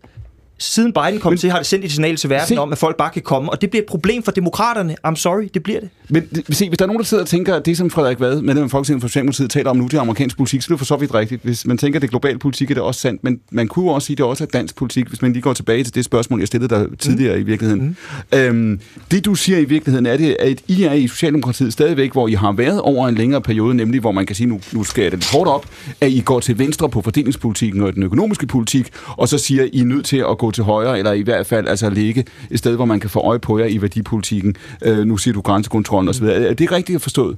siden 0.57 0.93
Biden 0.93 1.19
kom 1.19 1.31
men, 1.31 1.37
til, 1.37 1.51
har 1.51 1.57
det 1.57 1.67
sendt 1.67 1.85
et 1.85 1.91
signal 1.91 2.15
til 2.15 2.29
verden 2.29 2.47
se, 2.47 2.57
om, 2.57 2.71
at 2.71 2.77
folk 2.77 2.97
bare 2.97 3.09
kan 3.09 3.21
komme, 3.21 3.51
og 3.51 3.61
det 3.61 3.69
bliver 3.69 3.83
et 3.83 3.87
problem 3.87 4.23
for 4.23 4.31
demokraterne. 4.31 4.95
I'm 5.07 5.15
sorry, 5.15 5.49
det 5.53 5.63
bliver 5.63 5.79
det. 5.79 5.89
Men 6.09 6.29
se, 6.49 6.67
hvis 6.67 6.77
der 6.77 6.85
er 6.85 6.87
nogen, 6.87 6.99
der 6.99 7.05
sidder 7.05 7.23
og 7.23 7.29
tænker, 7.29 7.55
at 7.55 7.65
det, 7.65 7.77
som 7.77 7.89
Frederik 7.89 8.19
Vad, 8.19 8.41
medlem 8.41 8.63
af 8.63 8.69
Folketinget 8.69 9.01
for 9.01 9.07
Socialdemokratiet, 9.07 9.49
taler 9.49 9.69
om 9.69 9.77
nu, 9.77 9.83
det 9.83 9.93
er 9.93 10.01
amerikansk 10.01 10.37
politik, 10.37 10.61
så 10.61 10.67
er 10.69 10.75
det 10.75 10.79
for 10.79 10.85
så 10.85 10.95
vidt 10.95 11.13
rigtigt. 11.13 11.41
Hvis 11.43 11.65
man 11.65 11.77
tænker, 11.77 11.97
at 11.97 12.01
det 12.01 12.09
global 12.09 12.39
politik, 12.39 12.69
er 12.71 12.73
det 12.73 12.83
også 12.83 13.01
sandt, 13.01 13.23
men 13.23 13.39
man 13.51 13.67
kunne 13.67 13.91
også 13.91 14.05
sige, 14.05 14.13
at 14.13 14.17
det 14.17 14.25
også 14.25 14.43
er 14.43 14.47
dansk 14.47 14.75
politik, 14.75 15.07
hvis 15.07 15.21
man 15.21 15.33
lige 15.33 15.41
går 15.41 15.53
tilbage 15.53 15.83
til 15.83 15.95
det 15.95 16.05
spørgsmål, 16.05 16.39
jeg 16.39 16.47
stillede 16.47 16.75
dig 16.75 16.99
tidligere 16.99 17.35
mm. 17.35 17.41
i 17.41 17.43
virkeligheden. 17.43 17.97
Mm. 18.31 18.39
Øhm, 18.39 18.79
det, 19.11 19.25
du 19.25 19.35
siger 19.35 19.57
i 19.57 19.65
virkeligheden, 19.65 20.05
er 20.05 20.17
det, 20.17 20.37
at 20.39 20.61
I 20.67 20.83
er 20.83 20.93
i 20.93 21.07
Socialdemokratiet 21.07 21.73
stadigvæk, 21.73 22.11
hvor 22.11 22.27
I 22.27 22.33
har 22.33 22.51
været 22.51 22.81
over 22.81 23.07
en 23.07 23.15
længere 23.15 23.41
periode, 23.41 23.75
nemlig 23.75 24.01
hvor 24.01 24.11
man 24.11 24.25
kan 24.25 24.35
sige, 24.35 24.47
nu, 24.47 24.59
nu 24.71 24.83
skal 24.83 25.01
jeg 25.01 25.11
det 25.11 25.19
lidt 25.19 25.31
hårdt 25.31 25.49
op, 25.49 25.65
at 26.01 26.11
I 26.11 26.21
går 26.21 26.39
til 26.39 26.59
venstre 26.59 26.89
på 26.89 27.01
fordelingspolitikken 27.01 27.81
og 27.81 27.93
den 27.93 28.03
økonomiske 28.03 28.47
politik, 28.47 28.89
og 29.07 29.27
så 29.27 29.37
siger 29.37 29.67
I 29.73 29.79
er 29.79 29.85
nødt 29.85 30.05
til 30.05 30.17
at 30.17 30.37
gå 30.45 30.51
til 30.51 30.63
højre, 30.63 30.97
eller 30.97 31.11
I 31.11 31.21
hvert 31.21 31.45
fald 31.45 31.67
altså 31.67 31.89
ligge 31.89 32.25
et 32.51 32.59
sted, 32.59 32.75
hvor 32.75 32.85
man 32.85 32.99
kan 32.99 33.09
få 33.09 33.19
øje 33.19 33.39
på 33.39 33.59
jer 33.59 33.65
i 33.65 33.81
værdipolitikken. 33.81 34.55
Øh, 34.81 35.05
nu 35.05 35.17
siger 35.17 35.33
du 35.33 35.41
grænsekontrollen 35.41 36.09
osv. 36.09 36.23
Er 36.23 36.53
det 36.53 36.71
rigtigt 36.71 37.01
forstået? 37.01 37.37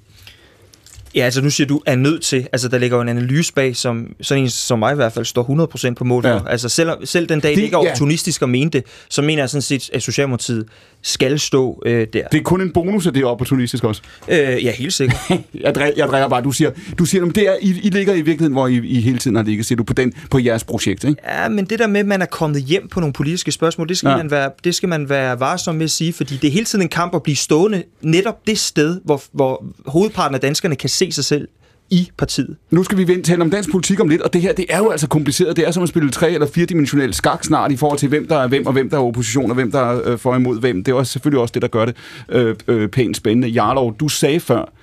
Ja, 1.18 1.24
altså 1.24 1.42
nu 1.42 1.50
siger 1.50 1.68
du, 1.68 1.82
er 1.86 1.96
nødt 1.96 2.22
til. 2.22 2.48
Altså 2.52 2.68
der 2.68 2.78
ligger 2.78 2.98
jo 2.98 3.02
en 3.02 3.10
analyse 3.10 3.54
bag, 3.54 3.76
som 3.76 4.16
sådan 4.22 4.44
en 4.44 4.50
som 4.50 4.80
mig 4.80 4.92
i 4.92 4.96
hvert 4.96 5.14
fald 5.14 5.26
står 5.26 5.90
100% 5.92 5.94
på 5.94 6.04
mål 6.04 6.24
for. 6.24 6.30
Ja. 6.30 6.40
Altså 6.50 6.70
selv, 6.70 6.90
selv 7.04 7.30
den 7.30 7.40
dag, 7.40 7.50
det, 7.50 7.58
det 7.58 7.64
ikke 7.64 7.74
er 7.74 7.78
opportunistisk 7.78 8.42
ja. 8.42 8.46
at 8.46 8.50
mene 8.50 8.70
det, 8.70 8.84
så 9.10 9.22
mener 9.22 9.42
jeg 9.42 9.50
sådan 9.50 9.62
set, 9.62 9.90
at 9.94 10.04
Socialdemokratiet 10.04 10.66
skal 11.02 11.40
stå 11.40 11.82
øh, 11.86 12.08
der. 12.14 12.28
Det 12.28 12.40
er 12.40 12.44
kun 12.44 12.62
en 12.62 12.72
bonus, 12.74 13.08
at 13.08 13.14
det 13.14 13.22
er 13.22 13.28
opportunistisk 13.28 13.84
også? 13.84 14.02
Øh, 14.28 14.38
ja, 14.38 14.72
helt 14.72 14.94
sikkert. 14.94 15.20
jeg, 15.64 15.76
drejer, 15.76 15.92
jeg 15.98 16.08
drejer 16.08 16.28
bare, 16.28 16.42
du 16.42 16.52
siger, 16.52 16.72
du 17.00 17.06
siger 17.06 17.26
det 17.26 17.48
er, 17.48 17.56
I, 17.62 17.80
I 17.84 17.90
ligger 17.90 18.14
i 18.14 18.22
virkeligheden, 18.22 18.54
hvor 18.54 18.68
I, 18.68 18.76
I 18.76 19.02
hele 19.02 19.18
tiden 19.18 19.36
har 19.36 19.44
ligget, 19.44 19.66
siger 19.66 19.78
du, 19.78 19.84
på, 19.84 19.94
den, 19.94 20.14
på 20.32 20.40
jeres 20.40 20.64
projekt, 20.64 21.04
ikke? 21.04 21.22
Ja, 21.26 21.50
men 21.50 21.66
det 21.66 21.80
der 21.80 21.88
med, 21.88 22.00
at 22.00 22.06
man 22.06 22.22
er 22.22 22.26
kommet 22.26 22.62
hjem 22.62 22.88
på 22.88 23.00
nogle 23.00 23.14
politiske 23.14 23.52
spørgsmål, 23.52 23.90
det 23.90 23.98
skal, 23.98 24.10
ja. 24.10 24.18
man, 24.18 24.32
være, 24.32 24.52
det 24.64 24.76
skal 24.76 24.90
man 24.90 25.10
være 25.10 25.40
varsom 25.40 25.76
med 25.76 25.84
at 25.84 25.92
sige, 25.92 26.14
fordi 26.14 26.38
det 26.38 26.48
er 26.48 26.52
hele 26.52 26.66
tiden 26.66 26.82
en 26.82 26.90
kamp 26.90 27.16
at 27.16 27.24
blive 27.24 27.36
stående 27.36 27.84
netop 28.02 28.48
det 28.48 28.60
sted, 28.60 29.00
hvor, 29.04 29.22
hvor 29.32 29.66
hovedparten 29.86 30.36
af 30.36 30.42
danskerne 30.42 30.76
kan 30.76 30.90
se 30.90 31.07
sig 31.12 31.26
selv 31.26 31.48
i 31.90 32.10
partiet. 32.18 32.56
Nu 32.72 32.84
skal 32.84 32.98
vi 32.98 33.22
tale 33.22 33.42
om 33.42 33.52
dansk 33.52 33.72
politik 33.72 34.00
om 34.00 34.10
lidt, 34.10 34.22
og 34.22 34.34
det 34.34 34.42
her, 34.42 34.54
det 34.54 34.66
er 34.70 34.78
jo 34.78 34.90
altså 34.90 35.08
kompliceret. 35.08 35.56
Det 35.56 35.68
er 35.68 35.72
som 35.72 35.84
at 35.84 35.90
spille 35.90 36.12
tre- 36.12 36.32
eller 36.32 36.48
firedimensionel 36.48 37.14
skak 37.14 37.44
snart 37.44 37.72
i 37.72 37.76
forhold 37.76 38.00
til, 38.00 38.10
hvem 38.10 38.28
der 38.28 38.38
er 38.38 38.48
hvem, 38.48 38.66
og 38.66 38.74
hvem 38.74 38.90
der 38.90 38.98
er 38.98 39.02
opposition, 39.02 39.52
og 39.52 39.56
hvem 39.56 39.72
der 39.72 39.80
er 39.80 40.12
øh, 40.12 40.18
for 40.18 40.36
imod 40.36 40.60
hvem. 40.60 40.84
Det 40.84 40.92
er 40.92 40.96
også 40.96 41.12
selvfølgelig 41.12 41.42
også 41.42 41.52
det, 41.52 41.62
der 41.62 41.68
gør 41.68 41.86
det 41.86 41.96
øh, 42.30 42.56
øh, 42.68 42.90
pænt 42.90 43.18
spændende. 43.18 43.48
Jarlov, 43.48 43.96
du 44.00 44.08
sagde 44.08 44.40
før, 44.40 44.74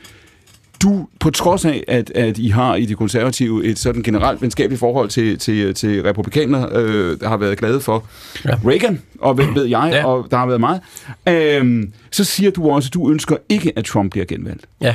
du, 0.85 1.09
på 1.21 1.31
trods 1.31 1.65
af, 1.65 1.85
at, 1.89 2.11
at 2.11 2.39
I 2.39 2.49
har 2.49 2.75
i 2.75 2.85
de 2.85 2.95
konservative 2.95 3.65
et 3.65 3.79
sådan 3.79 4.03
generelt 4.03 4.43
venskabeligt 4.43 4.81
forhold 4.81 5.09
til, 5.09 5.39
til, 5.39 5.75
til 5.75 6.03
republikanere, 6.03 6.69
øh, 6.73 7.21
der 7.21 7.29
har 7.29 7.37
været 7.37 7.59
glade 7.59 7.81
for 7.81 8.07
ja. 8.45 8.51
Reagan, 8.67 9.03
og 9.21 9.35
hvem 9.35 9.55
ved 9.55 9.65
jeg, 9.65 9.91
ja. 9.93 10.07
og 10.07 10.27
der 10.31 10.37
har 10.37 10.47
været 10.47 10.61
meget, 10.61 10.81
øh, 11.29 11.85
så 12.11 12.25
siger 12.25 12.51
du 12.51 12.71
også, 12.71 12.89
at 12.89 12.95
du 12.95 13.11
ønsker 13.11 13.37
ikke, 13.49 13.73
at 13.77 13.85
Trump 13.85 14.11
bliver 14.11 14.27
genvalgt. 14.27 14.67
Ja. 14.81 14.95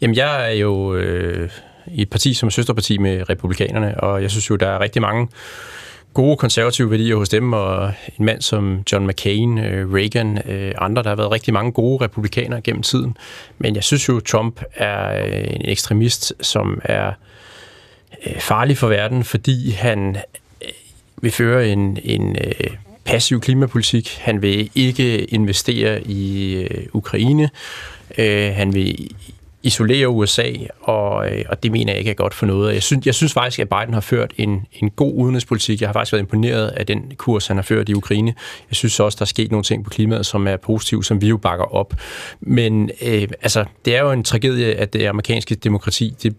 Jamen, 0.00 0.16
jeg 0.16 0.50
er 0.50 0.58
jo 0.58 0.94
øh, 0.94 1.50
i 1.92 2.02
et 2.02 2.10
parti 2.10 2.34
som 2.34 2.46
er 2.46 2.50
søsterparti 2.50 2.98
med 2.98 3.30
republikanerne, 3.30 4.00
og 4.00 4.22
jeg 4.22 4.30
synes 4.30 4.50
jo, 4.50 4.56
der 4.56 4.68
er 4.68 4.80
rigtig 4.80 5.02
mange 5.02 5.28
gode 6.14 6.36
konservative 6.36 6.90
værdier 6.90 7.16
hos 7.16 7.28
dem, 7.28 7.52
og 7.52 7.92
en 8.18 8.24
mand 8.24 8.42
som 8.42 8.82
John 8.92 9.06
McCain, 9.06 9.58
øh, 9.58 9.92
Reagan, 9.94 10.48
øh, 10.48 10.74
andre, 10.78 11.02
der 11.02 11.08
har 11.08 11.16
været 11.16 11.30
rigtig 11.30 11.54
mange 11.54 11.72
gode 11.72 12.04
republikanere 12.04 12.60
gennem 12.60 12.82
tiden. 12.82 13.16
Men 13.58 13.74
jeg 13.74 13.84
synes 13.84 14.08
jo, 14.08 14.20
Trump 14.20 14.62
er 14.74 15.24
øh, 15.24 15.44
en 15.50 15.62
ekstremist, 15.64 16.32
som 16.40 16.80
er 16.84 17.12
farlig 18.38 18.78
for 18.78 18.88
verden, 18.88 19.24
fordi 19.24 19.70
han 19.70 20.16
vil 21.22 21.30
føre 21.30 21.68
en, 21.68 21.98
en 22.04 22.36
passiv 23.04 23.40
klimapolitik. 23.40 24.18
Han 24.20 24.42
vil 24.42 24.70
ikke 24.74 25.24
investere 25.24 26.02
i 26.02 26.66
Ukraine. 26.92 27.50
Han 28.52 28.74
vil 28.74 29.10
isolere 29.62 30.08
USA, 30.08 30.52
og, 30.80 31.30
øh, 31.30 31.44
og 31.48 31.62
det 31.62 31.72
mener 31.72 31.92
jeg 31.92 31.98
ikke 31.98 32.10
er 32.10 32.14
godt 32.14 32.34
for 32.34 32.46
noget. 32.46 32.74
Jeg 32.74 32.82
synes, 32.82 33.06
jeg 33.06 33.14
synes 33.14 33.32
faktisk, 33.32 33.58
at 33.58 33.68
Biden 33.68 33.94
har 33.94 34.00
ført 34.00 34.32
en, 34.36 34.66
en 34.72 34.90
god 34.90 35.14
udenrigspolitik. 35.14 35.80
Jeg 35.80 35.88
har 35.88 35.92
faktisk 35.92 36.12
været 36.12 36.22
imponeret 36.22 36.68
af 36.68 36.86
den 36.86 37.12
kurs, 37.16 37.46
han 37.46 37.56
har 37.56 37.62
ført 37.62 37.88
i 37.88 37.94
Ukraine. 37.94 38.34
Jeg 38.70 38.76
synes 38.76 39.00
også, 39.00 39.16
der 39.16 39.22
er 39.22 39.26
sket 39.26 39.50
nogle 39.50 39.64
ting 39.64 39.84
på 39.84 39.90
klimaet, 39.90 40.26
som 40.26 40.46
er 40.46 40.56
positive, 40.56 41.04
som 41.04 41.20
vi 41.22 41.28
jo 41.28 41.36
bakker 41.36 41.74
op. 41.74 41.94
Men 42.40 42.90
øh, 43.02 43.28
altså, 43.42 43.64
det 43.84 43.96
er 43.96 44.00
jo 44.00 44.12
en 44.12 44.24
tragedie, 44.24 44.74
at 44.74 44.92
det 44.92 45.06
amerikanske 45.06 45.54
demokrati 45.54 46.14
det 46.22 46.36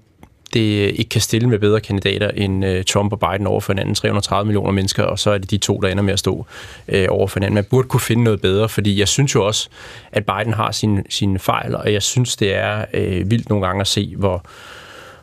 det 0.53 0.91
ikke 0.95 1.09
kan 1.09 1.21
stille 1.21 1.49
med 1.49 1.59
bedre 1.59 1.79
kandidater 1.79 2.29
end 2.29 2.65
øh, 2.65 2.83
Trump 2.83 3.13
og 3.13 3.19
Biden 3.19 3.47
over 3.47 3.61
for 3.61 3.73
hinanden, 3.73 3.95
330 3.95 4.45
millioner 4.45 4.71
mennesker, 4.71 5.03
og 5.03 5.19
så 5.19 5.31
er 5.31 5.37
det 5.37 5.51
de 5.51 5.57
to, 5.57 5.77
der 5.77 5.87
ender 5.87 6.03
med 6.03 6.13
at 6.13 6.19
stå 6.19 6.45
øh, 6.87 7.07
over 7.09 7.27
for 7.27 7.39
hinanden. 7.39 7.55
Man 7.55 7.63
burde 7.63 7.87
kunne 7.87 7.99
finde 7.99 8.23
noget 8.23 8.41
bedre, 8.41 8.69
fordi 8.69 8.99
jeg 8.99 9.07
synes 9.07 9.35
jo 9.35 9.45
også, 9.45 9.69
at 10.11 10.25
Biden 10.25 10.53
har 10.53 10.71
sine, 10.71 11.03
sin 11.09 11.39
fejl, 11.39 11.75
og 11.75 11.93
jeg 11.93 12.01
synes, 12.01 12.35
det 12.35 12.55
er 12.55 12.85
øh, 12.93 13.31
vildt 13.31 13.49
nogle 13.49 13.65
gange 13.65 13.81
at 13.81 13.87
se, 13.87 14.15
hvor, 14.17 14.45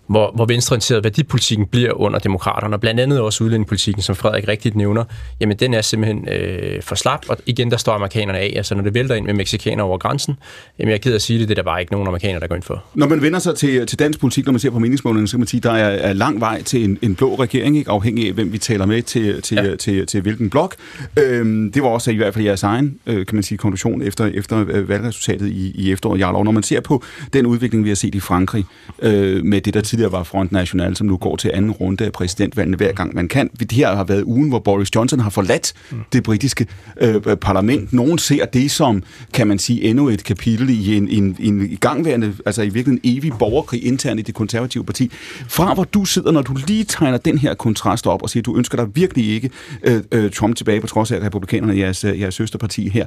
hvor, 0.09 0.33
hvor 0.35 0.45
venstreorienteret 0.45 1.05
værdipolitikken 1.05 1.67
bliver 1.67 1.93
under 1.93 2.19
demokraterne, 2.19 2.77
og 2.77 2.81
blandt 2.81 3.01
andet 3.01 3.21
også 3.21 3.45
udlændingepolitikken, 3.45 4.03
som 4.03 4.17
Frederik 4.17 4.49
rigtigt 4.49 4.77
nævner, 4.77 5.05
jamen 5.41 5.57
den 5.57 5.75
er 5.75 5.81
simpelthen 5.81 6.29
øh, 6.29 6.83
for 6.83 6.95
slap, 6.95 7.25
og 7.29 7.37
igen, 7.47 7.71
der 7.71 7.77
står 7.77 7.93
amerikanerne 7.93 8.39
af. 8.39 8.53
Altså 8.57 8.75
når 8.75 8.83
det 8.83 8.95
vælter 8.95 9.15
ind 9.15 9.27
med 9.27 9.35
mexikanere 9.35 9.87
over 9.87 9.99
grænsen, 9.99 10.37
jamen 10.79 10.89
jeg 10.89 10.95
er 10.95 10.99
ked 10.99 11.13
af 11.13 11.15
at 11.15 11.23
sige 11.23 11.39
det, 11.39 11.49
det 11.49 11.59
er 11.59 11.63
der 11.63 11.71
bare 11.71 11.81
ikke 11.81 11.93
nogen 11.93 12.07
amerikanere, 12.09 12.41
der 12.41 12.47
går 12.47 12.55
ind 12.55 12.63
for. 12.63 12.85
Når 12.95 13.09
man 13.09 13.23
vender 13.23 13.39
sig 13.39 13.55
til, 13.55 13.87
til 13.87 13.99
dansk 13.99 14.21
politik, 14.21 14.45
når 14.45 14.53
man 14.53 14.61
ser 14.61 14.71
på 14.71 14.79
meningsmålene, 14.79 15.29
så 15.29 15.33
kan 15.33 15.41
man 15.41 15.47
sige, 15.47 15.61
der 15.61 15.73
er, 15.73 15.89
er 15.89 16.13
lang 16.13 16.41
vej 16.41 16.63
til 16.63 16.85
en, 16.85 16.99
en 17.03 17.15
blå 17.15 17.35
regering, 17.35 17.77
ikke? 17.79 17.91
afhængig 17.91 18.27
af, 18.27 18.33
hvem 18.33 18.53
vi 18.53 18.59
taler 18.59 18.87
med 18.87 19.03
til, 19.03 19.43
til, 19.43 19.57
ja. 19.57 19.63
til, 19.63 19.79
til, 19.79 20.07
til 20.07 20.21
hvilken 20.21 20.51
blok. 20.51 20.75
Øhm, 21.19 21.73
det 21.73 21.83
var 21.83 21.89
også 21.89 22.11
i 22.11 22.17
hvert 22.17 22.35
fald 22.35 22.45
jeres 22.45 22.63
egen, 22.63 22.99
øh, 23.07 23.27
kan 23.27 23.35
man 23.35 23.43
sige, 23.43 23.59
konklusion 23.59 24.03
efter, 24.03 24.27
efter 24.27 24.65
øh, 24.69 24.89
valgresultatet 24.89 25.49
i, 25.49 25.73
i 25.75 25.93
efteråret, 25.93 26.21
Jarlov. 26.21 26.45
Når 26.45 26.53
man 26.53 26.63
ser 26.63 26.81
på 26.81 27.03
den 27.33 27.47
udvikling, 27.47 27.85
vi 27.85 27.89
har 27.89 27.97
set 27.97 28.15
i 28.15 28.21
Frankrig, 28.21 28.65
øh, 29.03 29.45
med 29.45 29.61
det, 29.61 29.75
der 29.75 29.81
tidligere 29.99 30.13
var 30.13 30.23
Front 30.23 30.53
National, 30.53 30.97
som 30.97 31.07
nu 31.07 31.17
går 31.17 31.37
til 31.37 31.51
anden 31.55 31.71
runde 31.71 32.05
af 32.05 32.13
præsidentvalgene 32.13 32.77
hver 32.77 32.93
gang 32.93 33.15
man 33.15 33.29
kan. 33.29 33.49
Det 33.49 33.73
her 33.73 33.97
har 33.97 34.05
været 34.05 34.23
ugen, 34.23 34.49
hvor 34.49 34.59
Boris 34.59 34.95
Johnson 34.95 35.21
har 35.21 35.31
forladt 35.31 35.73
mm. 35.91 35.99
det 36.13 36.23
britiske 36.23 36.67
øh, 37.01 37.23
parlament. 37.37 37.93
Nogen 37.93 38.19
ser 38.19 38.45
det 38.45 38.71
som, 38.71 39.03
kan 39.33 39.47
man 39.47 39.59
sige, 39.59 39.83
endnu 39.83 40.09
et 40.09 40.25
kapitel 40.25 40.71
i 40.71 40.97
en, 40.97 41.09
en, 41.09 41.37
en 41.41 41.71
igangværende, 41.71 42.35
altså 42.47 42.63
i 42.63 42.65
virkeligheden 42.65 43.01
en 43.03 43.17
evig 43.19 43.33
borgerkrig 43.39 43.87
internt 43.87 44.21
i 44.21 44.23
det 44.23 44.35
konservative 44.35 44.85
parti. 44.85 45.11
Fra 45.49 45.75
hvor 45.75 45.85
du 45.85 46.05
sidder, 46.05 46.31
når 46.33 46.43
du 46.43 46.57
lige 46.67 46.85
tegner 46.85 47.19
den 47.19 47.39
her 47.39 47.55
kontrast 47.55 48.07
op 48.07 48.23
og 48.23 48.31
siger, 48.31 48.41
at 48.41 48.47
du 48.47 48.57
ønsker 48.57 48.77
dig 48.77 48.87
virkelig 48.95 49.31
ikke 49.35 49.51
øh, 49.83 50.03
øh, 50.13 50.31
Trump 50.31 50.57
tilbage, 50.57 50.81
på 50.81 50.87
trods 50.87 51.11
af 51.11 51.17
at 51.17 51.23
republikanerne, 51.23 51.79
jeres, 51.79 52.05
øh, 52.05 52.21
jeres 52.21 52.35
søsterparti 52.35 52.89
her. 52.89 53.07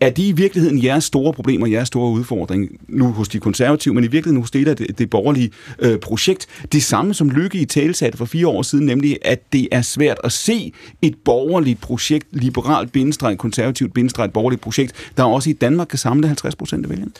Er 0.00 0.10
det 0.10 0.22
i 0.22 0.32
virkeligheden 0.32 0.84
jeres 0.84 1.04
store 1.04 1.32
problemer, 1.32 1.66
jeres 1.66 1.88
store 1.88 2.10
udfordring, 2.10 2.68
nu 2.88 3.12
hos 3.12 3.28
de 3.28 3.38
konservative, 3.38 3.94
men 3.94 4.04
i 4.04 4.06
virkeligheden 4.06 4.42
hos 4.42 4.50
det, 4.50 4.66
der 4.66 4.74
det, 4.74 4.98
det 4.98 5.10
borgerlige 5.10 5.50
øh, 5.78 5.98
projekt? 5.98 6.31
Det 6.72 6.82
samme 6.82 7.14
som 7.14 7.30
Lykke 7.30 7.58
i 7.58 7.64
talsatte 7.64 8.18
for 8.18 8.24
fire 8.24 8.48
år 8.48 8.62
siden, 8.62 8.86
nemlig 8.86 9.18
at 9.22 9.52
det 9.52 9.68
er 9.72 9.82
svært 9.82 10.18
at 10.24 10.32
se 10.32 10.72
et 11.02 11.14
borgerligt 11.24 11.80
projekt, 11.80 12.26
liberalt 12.32 12.92
bindestreg, 12.92 13.38
konservativt 13.38 13.94
bindestreg, 13.94 14.24
et 14.24 14.32
borgerligt 14.32 14.62
projekt, 14.62 14.92
der 15.16 15.22
også 15.22 15.50
i 15.50 15.52
Danmark 15.52 15.88
kan 15.88 15.98
samle 15.98 16.26
50 16.26 16.56
procent 16.56 16.84
af 16.84 16.90
vælgerne. 16.90 17.12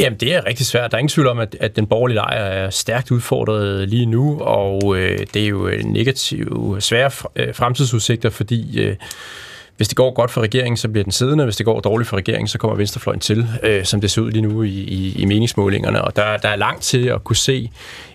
Jamen, 0.00 0.18
det 0.18 0.34
er 0.34 0.46
rigtig 0.46 0.66
svært. 0.66 0.90
Der 0.90 0.96
er 0.96 0.98
ingen 0.98 1.08
tvivl 1.08 1.28
om, 1.28 1.38
at, 1.38 1.56
at 1.60 1.76
den 1.76 1.86
borgerlige 1.86 2.14
lejr 2.14 2.44
er 2.44 2.70
stærkt 2.70 3.10
udfordret 3.10 3.88
lige 3.88 4.06
nu, 4.06 4.40
og 4.40 4.96
øh, 4.96 5.18
det 5.34 5.42
er 5.42 5.46
jo 5.46 5.68
øh, 5.68 5.84
negative, 5.84 6.76
svære 6.80 7.10
øh, 7.36 7.54
fremtidsudsigter, 7.54 8.30
fordi 8.30 8.80
øh, 8.80 8.96
hvis 9.76 9.88
det 9.88 9.96
går 9.96 10.14
godt 10.14 10.30
for 10.30 10.40
regeringen, 10.40 10.76
så 10.76 10.88
bliver 10.88 11.02
den 11.02 11.12
siddende. 11.12 11.44
Hvis 11.44 11.56
det 11.56 11.66
går 11.66 11.80
dårligt 11.80 12.08
for 12.08 12.16
regeringen, 12.16 12.48
så 12.48 12.58
kommer 12.58 12.76
venstrefløjen 12.76 13.20
til, 13.20 13.46
øh, 13.62 13.84
som 13.84 14.00
det 14.00 14.10
ser 14.10 14.22
ud 14.22 14.30
lige 14.30 14.42
nu 14.42 14.62
i, 14.62 14.68
i, 14.68 15.14
i 15.18 15.24
meningsmålingerne. 15.24 16.02
Og 16.02 16.16
der, 16.16 16.36
der 16.36 16.48
er 16.48 16.56
langt 16.56 16.82
til 16.82 17.06
at 17.06 17.24
kunne 17.24 17.36
se 17.36 17.70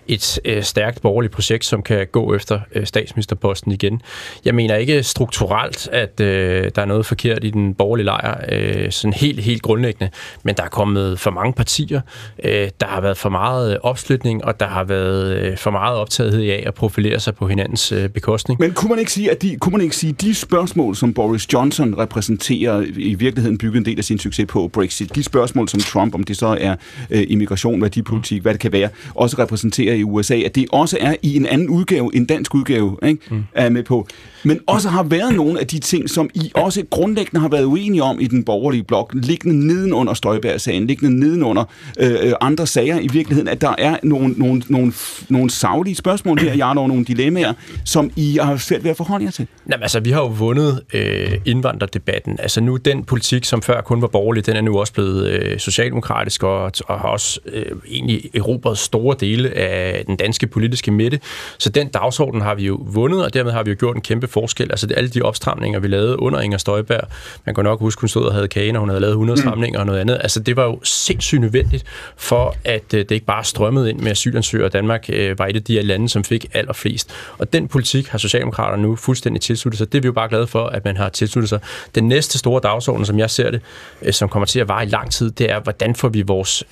et 0.08 0.40
øh, 0.44 0.62
stærkt 0.62 1.02
borgerligt 1.02 1.32
projekt, 1.32 1.64
som 1.64 1.82
kan 1.82 2.06
gå 2.12 2.34
efter 2.34 2.60
øh, 2.74 2.86
statsministerposten 2.86 3.72
igen. 3.72 4.02
Jeg 4.44 4.54
mener 4.54 4.76
ikke 4.76 5.02
strukturelt, 5.02 5.88
at 5.92 6.20
øh, 6.20 6.70
der 6.74 6.82
er 6.82 6.86
noget 6.86 7.06
forkert 7.06 7.44
i 7.44 7.50
den 7.50 7.74
borgerlige 7.74 8.04
lejr, 8.04 8.44
øh, 8.52 8.92
sådan 8.92 9.12
helt, 9.12 9.40
helt 9.40 9.62
grundlæggende, 9.62 10.10
men 10.42 10.54
der 10.54 10.62
er 10.62 10.68
kommet 10.68 11.20
for 11.20 11.30
mange 11.30 11.52
partier, 11.52 12.00
øh, 12.44 12.68
der 12.80 12.86
har 12.86 13.00
været 13.00 13.16
for 13.16 13.28
meget 13.28 13.72
øh, 13.72 13.78
opslutning, 13.82 14.44
og 14.44 14.60
der 14.60 14.66
har 14.66 14.84
været 14.84 15.36
øh, 15.36 15.56
for 15.56 15.70
meget 15.70 15.96
optagethed 15.96 16.42
af 16.42 16.62
at 16.66 16.74
profilere 16.74 17.20
sig 17.20 17.34
på 17.34 17.48
hinandens 17.48 17.92
øh, 17.92 18.08
bekostning. 18.08 18.60
Men 18.60 18.72
kunne 18.72 18.88
man 18.88 18.98
ikke 18.98 19.12
sige, 19.12 19.30
at 19.30 19.42
de, 19.42 19.56
kunne 19.56 19.72
man 19.72 19.80
ikke 19.80 19.96
sige, 19.96 20.12
de 20.12 20.34
spørgsmål, 20.34 20.96
som 20.96 21.14
Boris 21.14 21.52
Johnson 21.52 21.98
repræsenterer, 21.98 22.84
i 22.96 23.14
virkeligheden 23.14 23.58
bygget 23.58 23.78
en 23.78 23.84
del 23.84 23.98
af 23.98 24.04
sin 24.04 24.18
succes 24.18 24.46
på 24.48 24.68
Brexit, 24.68 25.14
de 25.14 25.22
spørgsmål 25.22 25.68
som 25.68 25.80
Trump, 25.80 26.14
om 26.14 26.22
det 26.22 26.36
så 26.36 26.56
er 26.60 26.76
øh, 27.10 27.24
immigration, 27.28 27.82
værdipolitik, 27.82 28.42
hvad 28.42 28.52
det 28.52 28.60
kan 28.60 28.72
være, 28.72 28.88
også 29.14 29.36
repræsenterer 29.38 29.97
i 29.98 30.04
USA, 30.04 30.34
at 30.34 30.54
det 30.54 30.66
også 30.72 30.98
er 31.00 31.14
i 31.22 31.36
en 31.36 31.46
anden 31.46 31.68
udgave, 31.68 32.10
en 32.14 32.24
dansk 32.24 32.54
udgave, 32.54 32.96
ikke? 33.06 33.22
Mm. 33.30 33.44
er 33.52 33.68
med 33.68 33.82
på. 33.82 34.06
Men 34.44 34.60
også 34.66 34.88
har 34.88 35.02
været 35.02 35.34
nogle 35.34 35.60
af 35.60 35.66
de 35.66 35.78
ting, 35.78 36.10
som 36.10 36.30
I 36.34 36.50
også 36.54 36.84
grundlæggende 36.90 37.40
har 37.40 37.48
været 37.48 37.64
uenige 37.64 38.02
om 38.02 38.20
i 38.20 38.26
den 38.26 38.44
borgerlige 38.44 38.82
blok, 38.82 39.12
liggende 39.14 39.66
nedenunder 39.66 40.14
Støjberg-sagen, 40.14 40.86
liggende 40.86 41.20
nedenunder 41.20 41.64
øh, 41.98 42.32
andre 42.40 42.66
sager 42.66 42.98
i 43.00 43.08
virkeligheden, 43.12 43.48
at 43.48 43.60
der 43.60 43.74
er 43.78 43.96
nogle, 44.02 44.34
nogle, 44.36 44.62
nogle, 44.68 44.92
nogle 45.28 45.50
savlige 45.50 45.94
spørgsmål 45.94 46.38
her, 46.38 46.54
Jarlov, 46.54 46.88
nogle 46.88 47.04
dilemmaer, 47.04 47.52
som 47.84 48.10
I 48.16 48.38
har 48.42 48.56
svært 48.56 48.84
ved 48.84 48.90
at 48.90 48.96
forholde 48.96 49.24
jer 49.24 49.30
til. 49.30 49.46
Jamen, 49.70 49.82
altså, 49.82 50.00
vi 50.00 50.10
har 50.10 50.20
jo 50.20 50.26
vundet 50.26 50.82
øh, 50.94 51.30
indvandrerdebatten. 51.44 52.36
Altså 52.40 52.60
nu, 52.60 52.76
den 52.76 53.04
politik, 53.04 53.44
som 53.44 53.62
før 53.62 53.80
kun 53.80 54.02
var 54.02 54.08
borgerlig, 54.08 54.46
den 54.46 54.56
er 54.56 54.60
nu 54.60 54.78
også 54.78 54.92
blevet 54.92 55.28
øh, 55.28 55.58
socialdemokratisk 55.58 56.42
og, 56.42 56.72
og 56.86 57.00
har 57.00 57.08
også 57.08 57.40
øh, 57.46 57.64
egentlig 57.88 58.30
erobret 58.34 58.78
store 58.78 59.16
dele 59.20 59.50
af 59.50 60.04
den 60.06 60.16
danske 60.16 60.46
politiske 60.46 60.90
midte. 60.90 61.20
Så 61.58 61.70
den 61.70 61.88
dagsorden 61.88 62.40
har 62.40 62.54
vi 62.54 62.66
jo 62.66 62.80
vundet, 62.86 63.24
og 63.24 63.34
dermed 63.34 63.52
har 63.52 63.62
vi 63.62 63.70
jo 63.70 63.76
gjort 63.78 63.96
en 63.96 64.02
kæmpe 64.02 64.26
forskel. 64.40 64.70
Altså 64.70 64.86
det, 64.86 64.96
alle 64.96 65.10
de 65.10 65.22
opstramninger, 65.22 65.80
vi 65.80 65.88
lavede 65.88 66.22
under 66.22 66.40
Inger 66.40 66.58
Støjberg, 66.58 67.00
man 67.46 67.54
kan 67.54 67.64
nok 67.64 67.80
huske, 67.80 68.00
hun 68.00 68.08
stod 68.08 68.24
og 68.24 68.34
havde 68.34 68.48
kage, 68.48 68.72
når 68.72 68.80
hun 68.80 68.88
havde 68.88 69.00
lavet 69.00 69.12
100 69.12 69.40
stramninger 69.40 69.80
og 69.80 69.86
noget 69.86 70.00
andet. 70.00 70.18
Altså 70.20 70.40
det 70.40 70.56
var 70.56 70.64
jo 70.64 70.80
sindssygt 70.82 71.40
nødvendigt 71.40 71.84
for, 72.16 72.56
at 72.64 72.94
øh, 72.94 72.98
det 73.00 73.10
ikke 73.10 73.26
bare 73.26 73.44
strømmede 73.44 73.90
ind 73.90 74.00
med 74.00 74.10
asylansøgere. 74.10 74.68
Danmark 74.68 75.06
øh, 75.12 75.38
var 75.38 75.46
et 75.46 75.56
af 75.56 75.62
de 75.62 75.82
lande, 75.82 76.08
som 76.08 76.24
fik 76.24 76.46
allerflest. 76.54 77.10
Og 77.38 77.52
den 77.52 77.68
politik 77.68 78.08
har 78.08 78.18
Socialdemokraterne 78.18 78.82
nu 78.82 78.96
fuldstændig 78.96 79.42
tilsluttet 79.42 79.78
sig. 79.78 79.92
Det 79.92 79.98
er 79.98 80.02
vi 80.02 80.06
jo 80.06 80.12
bare 80.12 80.28
glade 80.28 80.46
for, 80.46 80.66
at 80.66 80.84
man 80.84 80.96
har 80.96 81.08
tilsluttet 81.08 81.48
sig. 81.48 81.60
Den 81.94 82.08
næste 82.08 82.38
store 82.38 82.60
dagsorden, 82.62 83.06
som 83.06 83.18
jeg 83.18 83.30
ser 83.30 83.50
det, 83.50 83.60
øh, 84.02 84.12
som 84.12 84.28
kommer 84.28 84.46
til 84.46 84.60
at 84.60 84.68
vare 84.68 84.84
i 84.84 84.88
lang 84.88 85.12
tid, 85.12 85.30
det 85.30 85.50
er, 85.50 85.60
hvordan 85.60 85.94
får 85.94 86.08
vi 86.08 86.22
vores 86.22 86.64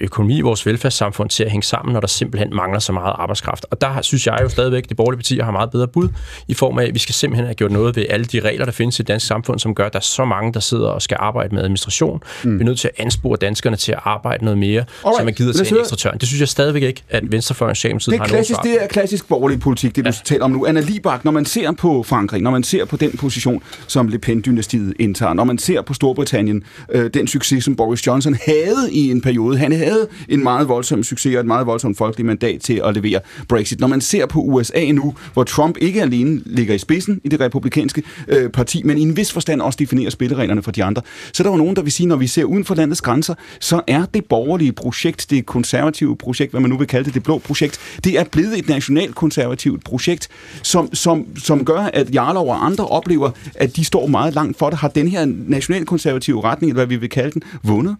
økonomi, 0.00 0.40
vores 0.40 0.66
velfærdssamfund 0.66 1.30
til 1.30 1.44
at 1.44 1.50
hænge 1.50 1.62
sammen, 1.62 1.92
når 1.92 2.00
der 2.00 2.06
simpelthen 2.06 2.54
mangler 2.54 2.78
så 2.78 2.92
meget 2.92 3.14
arbejdskraft. 3.18 3.66
Og 3.70 3.80
der 3.80 4.02
synes 4.02 4.26
jeg 4.26 4.38
jo 4.42 4.48
stadigvæk, 4.48 4.82
at 4.82 4.90
de 4.90 4.94
borgerlige 4.94 5.18
partier 5.18 5.44
har 5.44 5.50
meget 5.50 5.70
bedre 5.70 5.88
bud 5.88 6.08
i 6.48 6.54
form 6.54 6.78
af, 6.78 6.90
vi 6.98 7.02
skal 7.02 7.14
simpelthen 7.14 7.46
have 7.46 7.54
gjort 7.54 7.72
noget 7.72 7.96
ved 7.96 8.04
alle 8.10 8.26
de 8.26 8.40
regler, 8.40 8.64
der 8.64 8.72
findes 8.72 8.98
i 8.98 9.02
det 9.02 9.08
danske 9.08 9.26
samfund, 9.26 9.58
som 9.58 9.74
gør, 9.74 9.86
at 9.86 9.92
der 9.92 9.98
er 9.98 10.02
så 10.02 10.24
mange, 10.24 10.52
der 10.52 10.60
sidder 10.60 10.88
og 10.88 11.02
skal 11.02 11.16
arbejde 11.20 11.54
med 11.54 11.62
administration. 11.62 12.22
Mm. 12.44 12.58
Vi 12.58 12.60
er 12.60 12.64
nødt 12.64 12.78
til 12.78 12.88
at 12.88 13.04
anspore 13.04 13.36
danskerne 13.36 13.76
til 13.76 13.92
at 13.92 13.98
arbejde 14.04 14.44
noget 14.44 14.58
mere, 14.58 14.84
Alright. 15.04 15.18
så 15.18 15.24
man 15.24 15.34
gider 15.34 15.52
tage 15.52 15.74
en 15.74 15.80
ekstra 15.80 15.96
tørn. 15.96 16.18
Det 16.18 16.28
synes 16.28 16.40
jeg 16.40 16.48
stadigvæk 16.48 16.82
ikke, 16.82 17.02
at 17.10 17.32
Venstrefløjen 17.32 17.70
og 17.70 17.76
Socialdemokratiet 17.76 18.18
har 18.18 18.26
klassisk, 18.26 18.62
Det 18.62 18.82
er 18.82 18.86
klassisk 18.86 19.28
borgerlig 19.28 19.60
politik, 19.60 19.96
det 19.96 20.04
du 20.04 20.10
ja. 20.10 20.14
taler 20.24 20.44
om 20.44 20.50
nu. 20.50 20.66
Anna 20.66 20.80
Libak, 20.80 21.24
når 21.24 21.32
man 21.32 21.44
ser 21.44 21.72
på 21.72 22.02
Frankrig, 22.02 22.42
når 22.42 22.50
man 22.50 22.62
ser 22.62 22.84
på 22.84 22.96
den 22.96 23.16
position, 23.16 23.62
som 23.86 24.08
Le 24.08 24.18
Pen-dynastiet 24.18 24.92
indtager, 24.98 25.34
når 25.34 25.44
man 25.44 25.58
ser 25.58 25.82
på 25.82 25.94
Storbritannien, 25.94 26.64
øh, 26.90 27.10
den 27.14 27.26
succes, 27.26 27.64
som 27.64 27.76
Boris 27.76 28.06
Johnson 28.06 28.36
havde 28.46 28.88
i 28.92 29.10
en 29.10 29.20
periode, 29.20 29.58
han 29.58 29.72
havde 29.72 30.08
en 30.28 30.42
meget 30.42 30.68
voldsom 30.68 31.02
succes 31.02 31.34
og 31.34 31.40
et 31.40 31.46
meget 31.46 31.66
voldsomt 31.66 31.98
folkeligt 31.98 32.26
mandat 32.26 32.60
til 32.60 32.80
at 32.84 32.94
levere 32.94 33.20
Brexit. 33.48 33.80
Når 33.80 33.88
man 33.88 34.00
ser 34.00 34.26
på 34.26 34.40
USA 34.40 34.92
nu, 34.92 35.14
hvor 35.32 35.44
Trump 35.44 35.76
ikke 35.80 36.02
alene 36.02 36.40
ligger 36.46 36.74
i 36.74 36.78
spidsen 36.88 37.20
i 37.24 37.28
det 37.28 37.40
republikanske 37.40 38.02
øh, 38.28 38.50
parti, 38.50 38.82
men 38.82 38.98
i 38.98 39.02
en 39.02 39.16
vis 39.16 39.32
forstand 39.32 39.60
også 39.60 39.76
definerer 39.76 40.10
spillereglerne 40.10 40.62
for 40.62 40.70
de 40.70 40.84
andre, 40.84 41.02
så 41.32 41.42
der 41.42 41.50
var 41.50 41.56
nogen, 41.56 41.76
der 41.76 41.82
vil 41.82 41.92
sige, 41.92 42.06
når 42.06 42.16
vi 42.16 42.26
ser 42.26 42.44
uden 42.44 42.64
for 42.64 42.74
landets 42.74 43.00
grænser, 43.00 43.34
så 43.60 43.80
er 43.86 44.04
det 44.14 44.24
borgerlige 44.24 44.72
projekt, 44.72 45.26
det 45.30 45.46
konservative 45.46 46.16
projekt, 46.16 46.50
hvad 46.50 46.60
man 46.60 46.70
nu 46.70 46.78
vil 46.78 46.86
kalde 46.86 47.04
det, 47.04 47.14
det 47.14 47.22
blå 47.22 47.38
projekt, 47.38 47.78
det 48.04 48.18
er 48.18 48.24
blevet 48.24 48.58
et 48.58 48.68
nationalkonservativt 48.68 49.84
projekt, 49.84 50.28
som, 50.62 50.94
som, 50.94 51.26
som 51.38 51.64
gør, 51.64 51.80
at 51.80 52.14
Jarlov 52.14 52.48
og 52.48 52.66
andre 52.66 52.86
oplever, 52.86 53.30
at 53.54 53.76
de 53.76 53.84
står 53.84 54.06
meget 54.06 54.34
langt 54.34 54.58
for 54.58 54.70
det. 54.70 54.78
Har 54.78 54.88
den 54.88 55.08
her 55.08 55.26
nationalkonservative 55.26 56.44
retning, 56.44 56.70
eller 56.70 56.78
hvad 56.78 56.86
vi 56.86 56.96
vil 56.96 57.10
kalde 57.10 57.30
den, 57.30 57.42
vundet? 57.62 57.96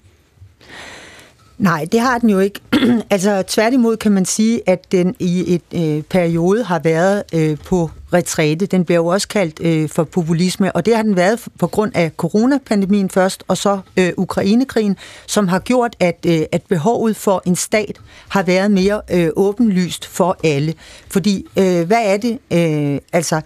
Nej, 1.58 1.86
det 1.92 2.00
har 2.00 2.18
den 2.18 2.30
jo 2.30 2.38
ikke. 2.38 2.60
altså 3.10 3.42
tværtimod 3.48 3.96
kan 3.96 4.12
man 4.12 4.24
sige, 4.24 4.60
at 4.66 4.92
den 4.92 5.16
i 5.18 5.54
et 5.54 5.96
øh, 5.96 6.02
periode 6.02 6.64
har 6.64 6.78
været 6.78 7.22
øh, 7.34 7.58
på 7.64 7.90
retræte. 8.12 8.66
Den 8.66 8.84
bliver 8.84 8.98
jo 8.98 9.06
også 9.06 9.28
kaldt 9.28 9.60
øh, 9.60 9.88
for 9.88 10.04
populisme, 10.04 10.72
og 10.72 10.86
det 10.86 10.96
har 10.96 11.02
den 11.02 11.16
været 11.16 11.40
på 11.58 11.66
grund 11.66 11.92
af 11.94 12.10
coronapandemien 12.16 13.10
først, 13.10 13.44
og 13.48 13.56
så 13.56 13.80
øh, 13.96 14.12
Ukrainekrigen, 14.16 14.96
som 15.26 15.48
har 15.48 15.58
gjort, 15.58 15.96
at, 16.00 16.26
øh, 16.26 16.40
at 16.52 16.62
behovet 16.62 17.16
for 17.16 17.42
en 17.46 17.56
stat 17.56 18.00
har 18.28 18.42
været 18.42 18.70
mere 18.70 19.00
øh, 19.10 19.30
åbenlyst 19.36 20.06
for 20.06 20.36
alle. 20.44 20.74
Fordi, 21.08 21.46
øh, 21.58 21.86
hvad 21.86 22.02
er 22.04 22.16
det? 22.16 22.38
Øh, 22.52 23.00
altså, 23.12 23.40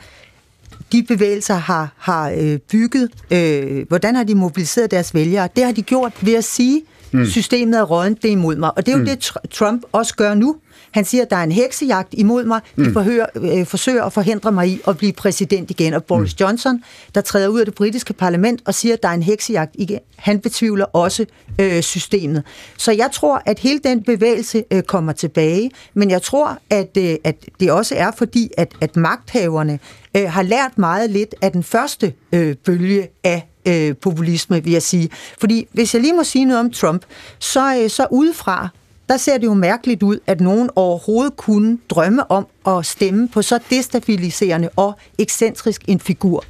de 0.93 1.03
bevægelser 1.03 1.55
har, 1.55 1.93
har 1.99 2.31
øh, 2.37 2.59
bygget, 2.59 3.11
øh, 3.31 3.89
hvordan 3.89 4.15
har 4.15 4.25
de 4.25 4.35
mobiliseret 4.35 4.91
deres 4.91 5.15
vælgere? 5.15 5.49
Det 5.57 5.65
har 5.65 5.73
de 5.73 5.83
gjort 5.83 6.13
ved 6.21 6.35
at 6.35 6.45
sige, 6.45 6.83
Mm. 7.13 7.27
Systemet 7.27 7.79
er 7.79 7.83
rådent, 7.83 8.23
det 8.23 8.29
er 8.29 8.33
imod 8.33 8.57
mig. 8.57 8.77
Og 8.77 8.87
det 8.87 8.93
er 8.93 8.97
jo 8.97 9.03
mm. 9.03 9.09
det, 9.09 9.33
Trump 9.51 9.83
også 9.93 10.15
gør 10.17 10.35
nu. 10.35 10.57
Han 10.91 11.05
siger, 11.05 11.23
at 11.23 11.31
der 11.31 11.37
er 11.37 11.43
en 11.43 11.53
heksejagt 11.53 12.09
imod 12.13 12.45
mig. 12.45 12.61
De 12.77 12.83
mm. 12.83 12.93
forhører, 12.93 13.27
øh, 13.35 13.67
forsøger 13.67 14.05
at 14.05 14.13
forhindre 14.13 14.53
mig 14.53 14.69
i 14.69 14.81
at 14.89 14.99
blive 14.99 15.13
præsident 15.13 15.71
igen. 15.71 15.95
Og 15.95 16.05
Boris 16.05 16.35
mm. 16.35 16.37
Johnson, 16.41 16.83
der 17.15 17.21
træder 17.21 17.49
ud 17.49 17.61
af 17.61 17.67
det 17.67 17.75
britiske 17.75 18.13
parlament 18.13 18.63
og 18.65 18.75
siger, 18.75 18.95
at 18.95 19.03
der 19.03 19.09
er 19.09 19.13
en 19.13 19.23
heksejagt 19.23 19.71
igen, 19.75 20.01
han 20.17 20.41
betvivler 20.41 20.85
også 20.85 21.27
øh, 21.59 21.83
systemet. 21.83 22.43
Så 22.77 22.93
jeg 22.93 23.09
tror, 23.13 23.43
at 23.47 23.59
hele 23.59 23.81
den 23.85 24.03
bevægelse 24.03 24.65
øh, 24.71 24.83
kommer 24.83 25.13
tilbage. 25.13 25.71
Men 25.95 26.11
jeg 26.11 26.23
tror, 26.23 26.59
at, 26.71 26.97
øh, 26.99 27.15
at 27.25 27.37
det 27.61 27.73
også 27.73 27.95
er 27.95 28.11
fordi, 28.19 28.51
at, 28.57 28.73
at 28.81 28.97
magthaverne 28.97 29.79
øh, 30.17 30.31
har 30.31 30.43
lært 30.43 30.79
meget 30.79 31.11
lidt 31.11 31.35
af 31.43 31.53
den 31.53 31.63
første 31.63 32.13
øh, 32.33 32.57
bølge 32.57 33.09
af 33.25 33.52
øh, 33.67 33.97
populisme, 33.97 34.65
vil 34.65 34.73
jeg 34.73 34.83
sige. 34.83 35.11
Fordi 35.39 35.67
hvis 35.73 35.95
jeg 35.95 36.03
lige 36.03 36.15
må 36.15 36.25
sige 36.25 36.45
noget 36.45 36.61
om 36.61 36.71
Trump, 36.71 37.03
så, 37.39 37.77
øh, 37.77 37.91
så 37.91 38.07
udefra, 38.11 38.69
der 39.09 39.17
ser 39.17 39.39
det 39.39 39.47
jo 39.47 39.55
mærkeligt 39.55 40.03
ud, 40.03 40.19
at 40.27 40.41
nogen 40.41 40.71
overhovedet 40.77 41.37
kunne 41.37 41.79
drømme 41.91 42.31
om 42.31 42.47
at 42.67 42.87
stemme 42.87 43.29
på 43.29 43.43
så 43.43 43.59
destabiliserende 43.71 44.69
og 44.77 44.95
ekscentrisk 45.19 45.83
en 45.89 46.01
figur. 46.01 46.45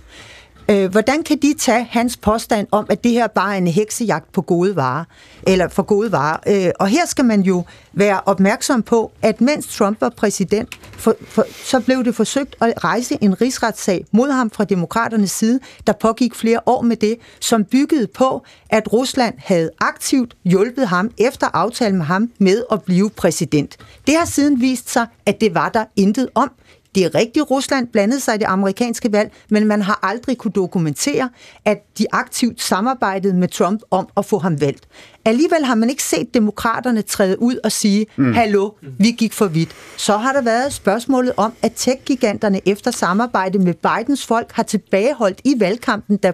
Øh, 0.68 0.90
hvordan 0.90 1.22
kan 1.22 1.38
de 1.42 1.54
tage 1.58 1.86
hans 1.90 2.16
påstand 2.16 2.66
om, 2.70 2.86
at 2.90 3.04
det 3.04 3.12
her 3.12 3.26
bare 3.26 3.54
er 3.54 3.58
en 3.58 3.66
heksejagt 3.66 4.32
på 4.32 4.42
gode 4.42 4.76
varer, 4.76 5.04
eller 5.46 5.68
for 5.68 5.82
gode 5.82 6.12
varer? 6.12 6.36
Øh, 6.46 6.70
og 6.80 6.88
her 6.88 7.06
skal 7.06 7.24
man 7.24 7.40
jo 7.40 7.64
være 7.92 8.20
opmærksom 8.26 8.82
på, 8.82 9.12
at 9.22 9.40
mens 9.40 9.76
Trump 9.76 10.00
var 10.00 10.08
præsident, 10.08 10.78
for, 10.92 11.14
for, 11.26 11.46
så 11.64 11.80
blev 11.80 12.04
det 12.04 12.14
forsøgt 12.14 12.56
at 12.60 12.84
rejse 12.84 13.18
en 13.20 13.40
rigsretssag 13.40 14.04
mod 14.12 14.30
ham 14.30 14.50
fra 14.50 14.64
demokraternes 14.64 15.30
side, 15.30 15.60
der 15.86 15.92
pågik 15.92 16.34
flere 16.34 16.60
år 16.66 16.82
med 16.82 16.96
det, 16.96 17.16
som 17.40 17.64
byggede 17.64 18.06
på, 18.06 18.44
at 18.70 18.92
Rusland 18.92 19.34
havde 19.38 19.70
aktivt 19.80 20.36
hjulpet 20.44 20.88
ham 20.88 21.10
efter 21.18 21.46
aftale 21.52 21.96
med 21.96 22.04
ham 22.04 22.30
med 22.38 22.62
at 22.72 22.82
blive 22.82 23.10
præsident. 23.10 23.76
Det 24.06 24.16
har 24.16 24.24
siden 24.24 24.60
vist 24.60 24.90
sig, 24.90 25.06
at 25.26 25.40
det 25.40 25.54
var 25.54 25.68
der 25.68 25.84
intet 25.96 26.28
om. 26.34 26.50
Det 26.94 27.04
er 27.04 27.14
rigtigt, 27.14 27.50
Rusland 27.50 27.88
blandede 27.88 28.20
sig 28.20 28.34
i 28.34 28.38
det 28.38 28.44
amerikanske 28.44 29.12
valg, 29.12 29.32
men 29.50 29.66
man 29.66 29.82
har 29.82 29.98
aldrig 30.02 30.38
kunne 30.38 30.52
dokumentere, 30.52 31.30
at 31.64 31.78
de 31.98 32.06
aktivt 32.12 32.62
samarbejdede 32.62 33.34
med 33.34 33.48
Trump 33.48 33.80
om 33.90 34.08
at 34.16 34.24
få 34.24 34.38
ham 34.38 34.60
valgt. 34.60 34.88
Alligevel 35.24 35.64
har 35.64 35.74
man 35.74 35.90
ikke 35.90 36.02
set 36.02 36.34
demokraterne 36.34 37.02
træde 37.02 37.42
ud 37.42 37.56
og 37.64 37.72
sige, 37.72 38.06
mm. 38.16 38.32
hallo, 38.32 38.70
vi 38.98 39.10
gik 39.10 39.32
for 39.32 39.46
vidt. 39.46 39.70
Så 39.96 40.16
har 40.16 40.32
der 40.32 40.42
været 40.42 40.72
spørgsmålet 40.72 41.32
om, 41.36 41.52
at 41.62 41.72
tech-giganterne 41.76 42.60
efter 42.68 42.90
samarbejde 42.90 43.58
med 43.58 43.74
Bidens 43.74 44.26
folk 44.26 44.52
har 44.52 44.62
tilbageholdt 44.62 45.40
i 45.44 45.54
valgkampen, 45.58 46.16
da, 46.16 46.32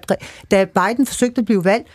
da 0.51 0.65
Biden 0.65 1.07
forsøgte 1.07 1.39
at 1.39 1.45
blive 1.45 1.65
valgt, 1.65 1.89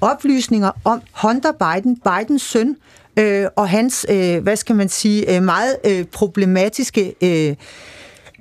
oplysninger 0.00 0.70
om 0.84 1.02
Hunter 1.22 1.52
Biden, 1.52 2.00
Bidens 2.00 2.42
søn, 2.42 2.76
øh, 3.18 3.46
og 3.56 3.68
hans, 3.68 4.06
øh, 4.08 4.42
hvad 4.42 4.56
skal 4.56 4.76
man 4.76 4.88
sige, 4.88 5.36
øh, 5.36 5.42
meget 5.42 5.76
øh, 5.84 6.04
problematiske 6.04 7.14
øh, 7.22 7.56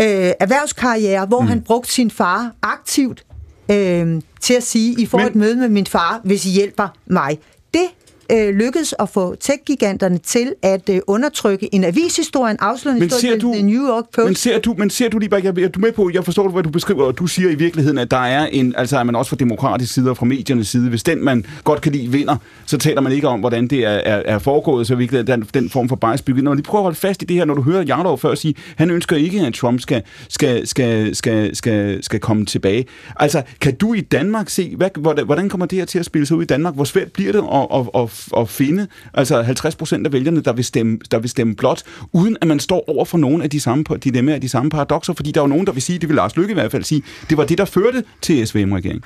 øh, 0.01 0.31
erhvervskarriere, 0.39 1.25
hvor 1.25 1.41
mm. 1.41 1.47
han 1.47 1.61
brugte 1.61 1.91
sin 1.91 2.11
far 2.11 2.51
aktivt 2.61 3.25
øh, 3.71 4.21
til 4.41 4.53
at 4.53 4.63
sige, 4.63 5.01
I 5.01 5.05
får 5.05 5.17
Men... 5.17 5.27
et 5.27 5.35
møde 5.35 5.55
med 5.55 5.69
min 5.69 5.85
far, 5.85 6.21
hvis 6.23 6.45
I 6.45 6.49
hjælper 6.49 6.87
mig. 7.05 7.39
Det 7.73 7.87
øh, 8.33 8.55
lykkedes 8.55 8.95
at 8.99 9.09
få 9.09 9.35
tech-giganterne 9.35 10.17
til 10.17 10.53
at 10.61 10.89
øh, 10.89 10.99
undertrykke 11.07 11.75
en 11.75 11.83
avishistorie, 11.83 12.51
en 12.51 12.57
afslørende 12.59 13.03
historie, 13.05 13.39
du, 13.39 13.51
New 13.51 13.87
York 13.87 14.03
Post. 14.15 14.25
Men 14.25 14.35
ser 14.35 14.59
du, 14.59 14.75
men 14.77 14.89
ser 14.89 15.09
du 15.09 15.19
lige 15.19 15.29
bare, 15.29 15.41
jeg, 15.43 15.57
er 15.57 15.67
du 15.67 15.79
med 15.79 15.91
på, 15.91 16.11
jeg 16.13 16.25
forstår, 16.25 16.49
hvad 16.49 16.63
du 16.63 16.69
beskriver, 16.69 17.03
og 17.03 17.17
du 17.17 17.27
siger 17.27 17.49
i 17.49 17.55
virkeligheden, 17.55 17.97
at 17.97 18.11
der 18.11 18.17
er 18.17 18.45
en, 18.45 18.73
altså 18.77 18.97
er 18.97 19.03
man 19.03 19.15
også 19.15 19.29
fra 19.29 19.35
demokratisk 19.35 19.93
side 19.93 20.09
og 20.09 20.17
fra 20.17 20.25
mediernes 20.25 20.67
side, 20.67 20.89
hvis 20.89 21.03
den, 21.03 21.23
man 21.23 21.45
godt 21.63 21.81
kan 21.81 21.91
lide, 21.91 22.11
vinder, 22.11 22.35
så 22.65 22.77
taler 22.77 23.01
man 23.01 23.11
ikke 23.11 23.27
om, 23.27 23.39
hvordan 23.39 23.67
det 23.67 23.79
er, 23.79 23.89
er, 23.89 24.21
er 24.25 24.39
foregået, 24.39 24.87
så 24.87 24.95
virkelig 24.95 25.27
den, 25.27 25.47
den 25.53 25.69
form 25.69 25.89
for 25.89 25.95
bias 25.95 26.21
bygget. 26.21 26.43
Når 26.43 26.53
de 26.53 26.61
prøver 26.61 26.81
at 26.81 26.83
holde 26.83 26.97
fast 26.97 27.21
i 27.21 27.25
det 27.25 27.35
her, 27.35 27.45
når 27.45 27.53
du 27.53 27.61
hører 27.61 27.83
Jarlov 27.83 28.17
før 28.17 28.35
sige, 28.35 28.55
han 28.75 28.91
ønsker 28.91 29.15
ikke, 29.15 29.41
at 29.41 29.53
Trump 29.53 29.79
skal, 29.81 30.01
skal, 30.29 30.67
skal, 30.67 31.15
skal, 31.15 31.55
skal, 31.55 32.03
skal 32.03 32.19
komme 32.19 32.45
tilbage. 32.45 32.85
Altså, 33.15 33.41
kan 33.61 33.75
du 33.75 33.93
i 33.93 34.01
Danmark 34.01 34.49
se, 34.49 34.75
hvad, 34.75 35.23
hvordan 35.25 35.49
kommer 35.49 35.65
det 35.65 35.77
her 35.77 35.85
til 35.85 35.99
at 35.99 36.05
spille 36.05 36.25
sig 36.25 36.37
ud 36.37 36.43
i 36.43 36.45
Danmark? 36.45 36.75
Hvor 36.75 36.83
svært 36.83 37.11
bliver 37.11 37.31
det 37.31 37.43
at, 37.53 37.67
at, 37.79 38.01
at 38.01 38.22
at 38.37 38.49
finde 38.49 38.87
altså 39.13 39.41
50 39.41 39.75
procent 39.75 40.07
af 40.07 40.13
vælgerne, 40.13 40.41
der 40.41 40.53
vil, 40.53 40.65
stemme, 40.65 40.99
der 41.11 41.19
vil 41.19 41.29
stemme 41.29 41.55
blot, 41.55 41.83
uden 42.11 42.37
at 42.41 42.47
man 42.47 42.59
står 42.59 42.89
over 42.89 43.05
for 43.05 43.17
nogle 43.17 43.43
af 43.43 43.49
de 43.49 43.59
samme 43.59 43.83
dilemmaer, 44.03 44.39
de 44.39 44.49
samme 44.49 44.69
paradoxer, 44.69 45.13
fordi 45.13 45.31
der 45.31 45.41
er 45.41 45.43
jo 45.43 45.47
nogen, 45.47 45.67
der 45.67 45.73
vil 45.73 45.81
sige, 45.81 45.99
det 45.99 46.09
vil 46.09 46.15
Lars 46.15 46.35
Lykke 46.35 46.51
i 46.51 46.53
hvert 46.53 46.71
fald 46.71 46.83
sige, 46.83 47.03
det 47.29 47.37
var 47.37 47.45
det, 47.45 47.57
der 47.57 47.65
førte 47.65 48.03
til 48.21 48.47
SVM-regeringen. 48.47 49.03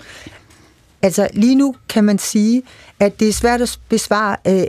Altså 1.02 1.28
lige 1.34 1.56
nu 1.56 1.76
kan 1.90 2.04
man 2.04 2.18
sige, 2.18 2.62
at 3.00 3.20
det 3.20 3.28
er 3.28 3.34
svært 3.34 3.62
at 3.62 3.80
besvare 3.90 4.38
øh, 4.48 4.68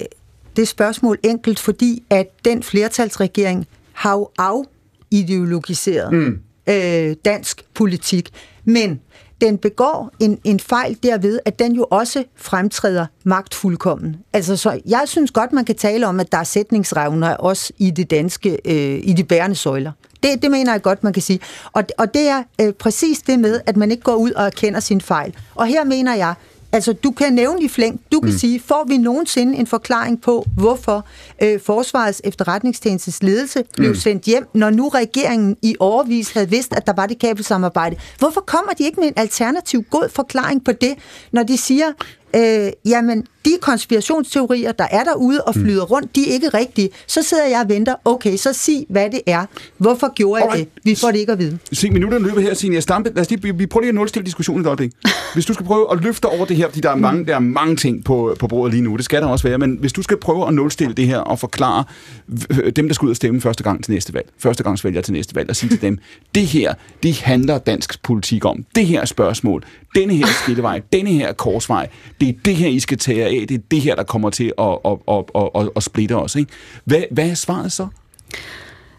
det 0.57 0.69
spørgsmål 0.69 1.19
enkelt, 1.23 1.59
fordi 1.59 2.03
at 2.11 2.45
den 2.45 2.63
flertalsregering 2.63 3.67
har 3.93 4.13
jo 4.13 4.29
afideologiseret 4.39 6.13
mm. 6.13 6.41
øh, 6.69 7.17
dansk 7.25 7.65
politik. 7.75 8.31
Men 8.65 9.01
den 9.41 9.59
begår 9.59 10.11
en, 10.21 10.39
en 10.45 10.61
fejl 10.61 10.99
derved, 11.03 11.39
at 11.45 11.59
den 11.59 11.73
jo 11.73 11.87
også 11.91 12.25
fremtræder 12.37 13.07
magtfuldkommen. 13.25 14.17
Altså, 14.33 14.57
så 14.57 14.81
jeg 14.87 15.03
synes 15.07 15.31
godt, 15.31 15.53
man 15.53 15.65
kan 15.65 15.75
tale 15.75 16.07
om, 16.07 16.21
at 16.21 16.33
der 16.33 16.39
er 16.39 16.45
sætningsrevner 16.45 17.35
også 17.35 17.73
i 17.79 17.91
det 17.91 18.11
danske, 18.11 18.59
øh, 18.65 19.01
i 19.03 19.13
de 19.13 19.25
bærende 19.25 19.57
søjler. 19.57 19.93
Det, 20.23 20.43
det 20.43 20.51
mener 20.51 20.73
jeg 20.73 20.83
godt, 20.83 21.05
man 21.05 21.13
kan 21.13 21.23
sige. 21.23 21.41
Og, 21.73 21.85
og 21.99 22.15
det 22.15 22.29
er 22.29 22.43
øh, 22.61 22.73
præcis 22.73 23.19
det 23.19 23.39
med, 23.39 23.61
at 23.67 23.77
man 23.77 23.91
ikke 23.91 24.03
går 24.03 24.15
ud 24.15 24.31
og 24.31 24.47
erkender 24.47 24.81
sin 24.81 25.01
fejl. 25.01 25.35
Og 25.55 25.67
her 25.67 25.85
mener 25.85 26.15
jeg, 26.15 26.35
Altså, 26.73 26.93
du 26.93 27.11
kan 27.11 27.33
nævne 27.33 27.63
i 27.63 27.69
flæng, 27.69 28.01
du 28.13 28.21
kan 28.21 28.31
mm. 28.31 28.39
sige, 28.39 28.61
får 28.61 28.85
vi 28.89 28.97
nogensinde 28.97 29.57
en 29.57 29.67
forklaring 29.67 30.21
på, 30.21 30.47
hvorfor 30.57 31.05
øh, 31.43 31.61
Forsvarets 31.61 32.21
efterretningstjenestes 32.25 33.23
ledelse 33.23 33.65
blev 33.77 33.89
mm. 33.89 33.97
sendt 33.97 34.25
hjem, 34.25 34.47
når 34.55 34.71
nu 34.71 34.89
regeringen 34.89 35.57
i 35.63 35.77
overvis 35.81 36.33
havde 36.33 36.51
vidst, 36.51 36.75
at 36.77 36.87
der 36.87 36.93
var 36.93 37.07
det 37.07 37.19
kabelsamarbejde? 37.19 37.97
Hvorfor 38.19 38.41
kommer 38.41 38.73
de 38.73 38.85
ikke 38.85 39.01
med 39.01 39.09
en 39.09 39.15
alternativ 39.17 39.83
god 39.83 40.09
forklaring 40.13 40.65
på 40.65 40.73
det, 40.73 40.95
når 41.33 41.43
de 41.43 41.57
siger, 41.57 41.87
øh, 42.37 42.71
jamen, 42.85 43.27
de 43.45 43.51
konspirationsteorier, 43.61 44.73
der 44.73 44.87
er 44.91 45.05
derude 45.05 45.43
og 45.43 45.55
flyder 45.55 45.85
mm. 45.85 45.91
rundt, 45.91 46.17
de 46.17 46.29
er 46.29 46.33
ikke 46.33 46.49
rigtige. 46.49 46.91
Så 47.07 47.23
sidder 47.23 47.47
jeg 47.47 47.61
og 47.61 47.69
venter, 47.69 47.95
okay, 48.05 48.37
så 48.37 48.53
sig, 48.53 48.87
hvad 48.89 49.11
det 49.11 49.21
er. 49.27 49.47
Hvorfor 49.79 50.15
gjorde 50.15 50.45
jeg 50.45 50.59
det? 50.59 50.69
Vi 50.85 50.95
får 50.95 51.11
det 51.11 51.19
ikke 51.19 51.33
at 51.33 51.39
vide. 51.39 51.59
Se, 51.73 51.91
minutterne 51.91 52.25
løber 52.25 52.41
her, 52.41 52.55
Signe 52.55 52.81
Stampe. 52.81 53.13
Lad 53.15 53.23
os 53.23 53.31
lige, 53.31 53.57
vi 53.57 53.67
prøver 53.67 53.83
lige 53.83 53.89
at 53.89 53.95
nulstille 53.95 54.27
diskussionen 54.27 54.61
et 54.61 54.67
øjeblik. 54.67 54.93
Hvis 55.35 55.47
du 55.47 55.55
skal 55.55 55.67
prøve 55.67 55.93
at 55.93 56.03
løfte 56.05 56.27
over 56.27 56.45
det 56.45 56.57
her, 56.57 56.69
fordi 56.69 56.81
der 56.81 56.91
er 56.91 56.97
mange, 56.97 57.27
der 57.27 57.35
er 57.35 57.39
mange 57.39 57.77
ting 57.77 58.05
på, 58.05 58.37
på 58.39 58.47
bordet 58.47 58.75
lige 58.75 58.83
nu, 58.83 58.97
det 58.97 59.05
skal 59.05 59.23
der 59.23 59.29
også 59.29 59.49
være, 59.49 59.59
men 59.59 59.77
hvis 59.81 59.93
du 59.93 60.03
skal 60.03 60.17
prøve 60.17 60.49
at 60.49 60.55
nulstille 60.55 60.95
det 60.95 61.07
her 61.07 61.19
og 61.19 61.39
forklare 61.39 61.85
dem, 62.77 62.89
der 62.89 62.95
skal 62.95 63.07
ud 63.07 63.11
og 63.11 63.17
stemme 63.17 63.41
første 63.41 63.63
gang 63.65 63.85
til 63.85 63.93
næste 63.93 64.15
valg, 64.15 64.29
første 64.39 64.63
gangs 64.63 64.85
vælger 64.85 65.01
til 65.01 65.13
næste 65.13 65.35
valg, 65.35 65.51
og 65.51 65.57
sige 65.57 65.71
til 65.71 65.83
dem, 65.83 65.99
det 66.35 66.47
her, 66.47 66.75
det 67.03 67.21
handler 67.21 67.59
dansk 67.59 68.03
politik 68.03 68.45
om. 68.45 68.65
Det 68.75 68.87
her 68.87 69.05
spørgsmål, 69.05 69.65
denne 69.95 70.15
her 70.15 70.27
skillevej, 70.43 70.81
denne 70.93 71.11
her 71.11 71.33
korsvej, 71.33 71.89
det 72.21 72.29
er 72.29 72.33
det 72.45 72.57
her, 72.57 72.69
I 72.69 72.81
skal 72.81 72.99
tage 72.99 73.25
af, 73.25 73.47
det 73.49 73.55
er 73.55 73.63
det 73.71 73.81
her, 73.81 73.95
der 73.95 74.03
kommer 74.03 74.31
til 74.31 74.53
at, 74.59 74.79
at, 74.85 74.99
at, 75.09 75.25
at, 75.35 75.51
at, 75.55 75.71
at 75.77 75.83
splitte 75.83 76.17
os. 76.17 76.37
Ikke? 76.37 76.53
Hvad, 76.85 77.03
hvad 77.11 77.31
er 77.31 77.35
svaret 77.35 77.73
så? 77.73 77.87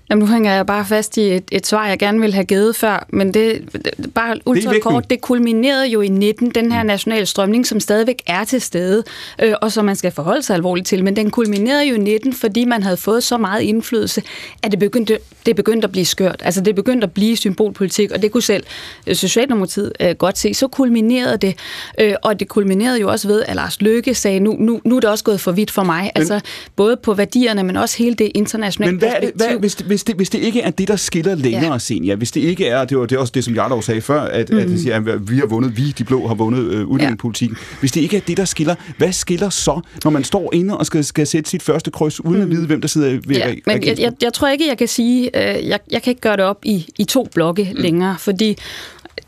Jamen, 0.09 0.25
nu 0.25 0.31
hænger 0.31 0.53
jeg 0.53 0.65
bare 0.65 0.85
fast 0.85 1.17
i 1.17 1.21
et, 1.21 1.43
et 1.51 1.67
svar, 1.67 1.87
jeg 1.87 1.99
gerne 1.99 2.19
ville 2.19 2.33
have 2.33 2.45
givet 2.45 2.75
før, 2.75 3.05
men 3.09 3.33
det, 3.33 3.61
det 3.73 4.13
bare 4.13 4.37
ultra 4.45 4.73
det 4.73 5.09
det 5.09 5.21
kulminerede 5.21 5.87
jo 5.87 6.01
i 6.01 6.07
19, 6.07 6.49
den 6.49 6.71
her 6.71 6.83
nationale 6.83 7.25
strømning, 7.25 7.67
som 7.67 7.79
stadigvæk 7.79 8.21
er 8.27 8.43
til 8.43 8.61
stede, 8.61 9.03
øh, 9.41 9.53
og 9.61 9.71
som 9.71 9.85
man 9.85 9.95
skal 9.95 10.11
forholde 10.11 10.43
sig 10.43 10.55
alvorligt 10.55 10.87
til, 10.87 11.03
men 11.03 11.15
den 11.15 11.31
kulminerede 11.31 11.85
jo 11.85 11.95
i 11.95 11.97
19, 11.97 12.33
fordi 12.33 12.65
man 12.65 12.83
havde 12.83 12.97
fået 12.97 13.23
så 13.23 13.37
meget 13.37 13.61
indflydelse, 13.61 14.21
at 14.63 14.71
det 14.71 14.79
begyndte, 14.79 15.19
det 15.45 15.55
begyndte 15.55 15.85
at 15.85 15.91
blive 15.91 16.05
skørt. 16.05 16.41
Altså, 16.45 16.61
det 16.61 16.75
begyndte 16.75 17.05
at 17.05 17.11
blive 17.11 17.37
symbolpolitik, 17.37 18.11
og 18.11 18.21
det 18.21 18.31
kunne 18.31 18.43
selv 18.43 18.63
øh, 19.07 19.15
Socialdemokratiet 19.15 19.93
øh, 19.99 20.15
godt 20.15 20.37
se. 20.37 20.53
Så 20.53 20.67
kulminerede 20.67 21.37
det, 21.37 21.55
øh, 21.99 22.13
og 22.23 22.39
det 22.39 22.47
kulminerede 22.47 22.99
jo 22.99 23.09
også 23.09 23.27
ved, 23.27 23.43
at 23.47 23.55
Lars 23.55 23.81
Løkke 23.81 24.15
sagde, 24.15 24.39
nu, 24.39 24.55
nu, 24.59 24.81
nu 24.85 24.95
er 24.95 24.99
det 24.99 25.09
også 25.09 25.23
gået 25.23 25.41
for 25.41 25.51
vidt 25.51 25.71
for 25.71 25.83
mig, 25.83 26.01
men, 26.01 26.11
altså 26.15 26.39
både 26.75 26.97
på 26.97 27.13
værdierne, 27.13 27.63
men 27.63 27.77
også 27.77 27.97
hele 27.97 28.15
det 28.15 28.31
internationale 28.35 28.91
men 28.91 28.99
hvad 28.99 29.09
perspektiv. 29.09 29.47
Hvad, 29.47 29.59
hvis, 29.59 29.73
hvis 29.73 29.98
hvis 29.99 30.03
det, 30.03 30.15
hvis 30.15 30.29
det 30.29 30.39
ikke 30.39 30.61
er 30.61 30.69
det, 30.69 30.87
der 30.87 30.95
skiller 30.95 31.35
længere, 31.35 31.71
ja. 31.71 31.79
Senior, 31.79 32.15
hvis 32.15 32.31
det 32.31 32.41
ikke 32.41 32.67
er, 32.67 32.85
det 32.85 32.97
var, 32.97 33.05
det 33.05 33.15
er 33.15 33.19
også 33.19 33.31
det, 33.35 33.43
som 33.43 33.53
Jarlov 33.53 33.81
sagde 33.81 34.01
før, 34.01 34.21
at, 34.21 34.49
mm. 34.49 34.57
at, 34.57 34.87
at, 34.87 35.07
at 35.07 35.29
vi 35.29 35.37
har 35.37 35.45
vundet, 35.45 35.77
vi, 35.77 35.91
de 35.91 36.03
blå, 36.03 36.27
har 36.27 36.35
vundet 36.35 36.63
øh, 36.63 36.87
udlændingepolitikken. 36.87 37.57
Ja. 37.59 37.77
Hvis 37.79 37.91
det 37.91 38.01
ikke 38.01 38.17
er 38.17 38.21
det, 38.21 38.37
der 38.37 38.45
skiller, 38.45 38.75
hvad 38.97 39.11
skiller 39.11 39.49
så, 39.49 39.81
når 40.03 40.11
man 40.11 40.23
står 40.23 40.53
inde 40.53 40.77
og 40.77 40.85
skal, 40.85 41.05
skal 41.05 41.27
sætte 41.27 41.49
sit 41.49 41.63
første 41.63 41.91
kryds, 41.91 42.25
uden 42.25 42.35
mm. 42.35 42.41
at 42.41 42.49
vide, 42.49 42.67
hvem 42.67 42.81
der 42.81 42.87
sidder 42.87 43.09
ved 43.27 43.35
ja, 43.35 43.55
men 43.65 43.85
jeg, 43.85 43.99
jeg, 43.99 44.13
jeg 44.21 44.33
tror 44.33 44.47
ikke, 44.47 44.67
jeg 44.67 44.77
kan 44.77 44.87
sige, 44.87 45.25
øh, 45.25 45.67
jeg, 45.67 45.79
jeg 45.91 46.01
kan 46.01 46.11
ikke 46.11 46.21
gøre 46.21 46.37
det 46.37 46.45
op 46.45 46.59
i, 46.63 46.85
i 46.97 47.03
to 47.03 47.27
blokke 47.33 47.69
mm. 47.75 47.81
længere, 47.81 48.15
fordi 48.19 48.57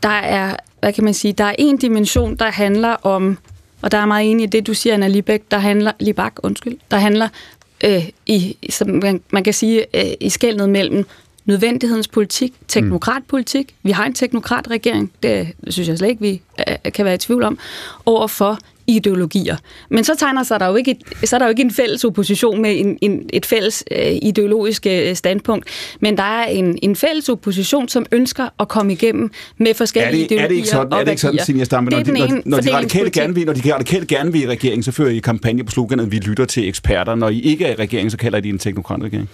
der 0.02 0.08
er, 0.08 0.56
hvad 0.80 0.92
kan 0.92 1.04
man 1.04 1.14
sige, 1.14 1.32
der 1.32 1.44
er 1.44 1.54
en 1.58 1.76
dimension, 1.76 2.36
der 2.36 2.50
handler 2.50 2.90
om 2.90 3.38
og 3.82 3.92
der 3.92 3.98
er 3.98 4.06
meget 4.06 4.30
enig 4.30 4.44
i 4.44 4.46
det, 4.46 4.66
du 4.66 4.74
siger, 4.74 4.94
Anna 4.94 5.08
Libæk, 5.08 5.42
der 5.50 5.58
handler, 5.58 5.92
Libak, 6.00 6.32
undskyld, 6.42 6.78
der 6.90 6.96
handler 6.96 7.28
øh, 7.84 8.08
i, 8.26 8.56
som 8.70 8.88
man, 8.88 9.20
man 9.30 9.44
kan 9.44 9.52
sige, 9.52 9.86
øh, 9.96 10.12
i 10.20 10.28
skældnet 10.28 10.68
mellem 10.68 11.06
nødvendighedens 11.44 12.08
politik, 12.08 12.52
teknokratpolitik. 12.68 13.66
Mm. 13.70 13.88
Vi 13.88 13.90
har 13.90 14.06
en 14.06 14.14
teknokratregering, 14.14 15.12
det 15.22 15.52
synes 15.68 15.88
jeg 15.88 15.98
slet 15.98 16.08
ikke, 16.08 16.20
vi 16.22 16.42
øh, 16.68 16.92
kan 16.92 17.04
være 17.04 17.14
i 17.14 17.18
tvivl 17.18 17.42
om, 17.42 17.58
over 18.06 18.26
for 18.26 18.58
ideologier. 18.86 19.56
Men 19.88 20.04
så 20.04 20.16
tegner 20.18 20.42
sig 20.42 20.60
der 20.60 20.66
jo 20.66 20.74
ikke, 20.74 20.90
et, 20.90 21.28
så 21.28 21.36
er 21.36 21.38
der 21.38 21.46
jo 21.46 21.50
ikke 21.50 21.62
en 21.62 21.70
fælles 21.70 22.04
opposition 22.04 22.62
med 22.62 22.78
en, 22.78 22.98
en, 23.00 23.30
et 23.32 23.46
fælles 23.46 23.84
øh, 23.90 24.12
ideologisk 24.22 24.86
øh, 24.86 25.16
standpunkt, 25.16 25.66
men 26.00 26.16
der 26.16 26.22
er 26.22 26.44
en, 26.44 26.78
en 26.82 26.96
fælles 26.96 27.28
opposition, 27.28 27.88
som 27.88 28.06
ønsker 28.12 28.48
at 28.60 28.68
komme 28.68 28.92
igennem 28.92 29.30
med 29.58 29.74
forskellige 29.74 30.24
er 30.24 30.28
det, 30.28 30.34
ideologier 30.34 30.44
er 30.44 30.48
det 30.48 30.56
ikke 30.56 30.68
sådan, 30.68 30.92
og 30.92 31.00
Er 31.00 31.04
det 31.04 31.10
ikke 31.10 31.22
sådan, 31.22 31.40
Signe 31.44 31.64
Stampe, 31.64 31.90
når, 31.90 32.02
de, 32.02 32.12
når, 32.12 32.42
når, 32.44 32.60
de 32.60 32.74
radikale 32.74 33.10
gerne 33.10 33.34
vil, 33.34 33.46
når 33.46 33.52
de 33.52 33.74
radikale 33.74 34.06
gerne 34.06 34.32
vil 34.32 34.42
i 34.42 34.46
regeringen, 34.46 34.82
så 34.82 34.92
fører 34.92 35.10
I 35.10 35.18
kampagne 35.18 35.64
på 35.64 35.70
sloganet, 35.70 36.12
vi 36.12 36.18
lytter 36.18 36.44
til 36.44 36.68
eksperter. 36.68 37.14
Når 37.14 37.28
I 37.28 37.40
ikke 37.40 37.64
er 37.64 37.72
i 37.72 37.74
regeringen, 37.74 38.10
så 38.10 38.16
kalder 38.16 38.40
I 38.44 38.48
en 38.48 38.58
teknokratregering. 38.58 39.28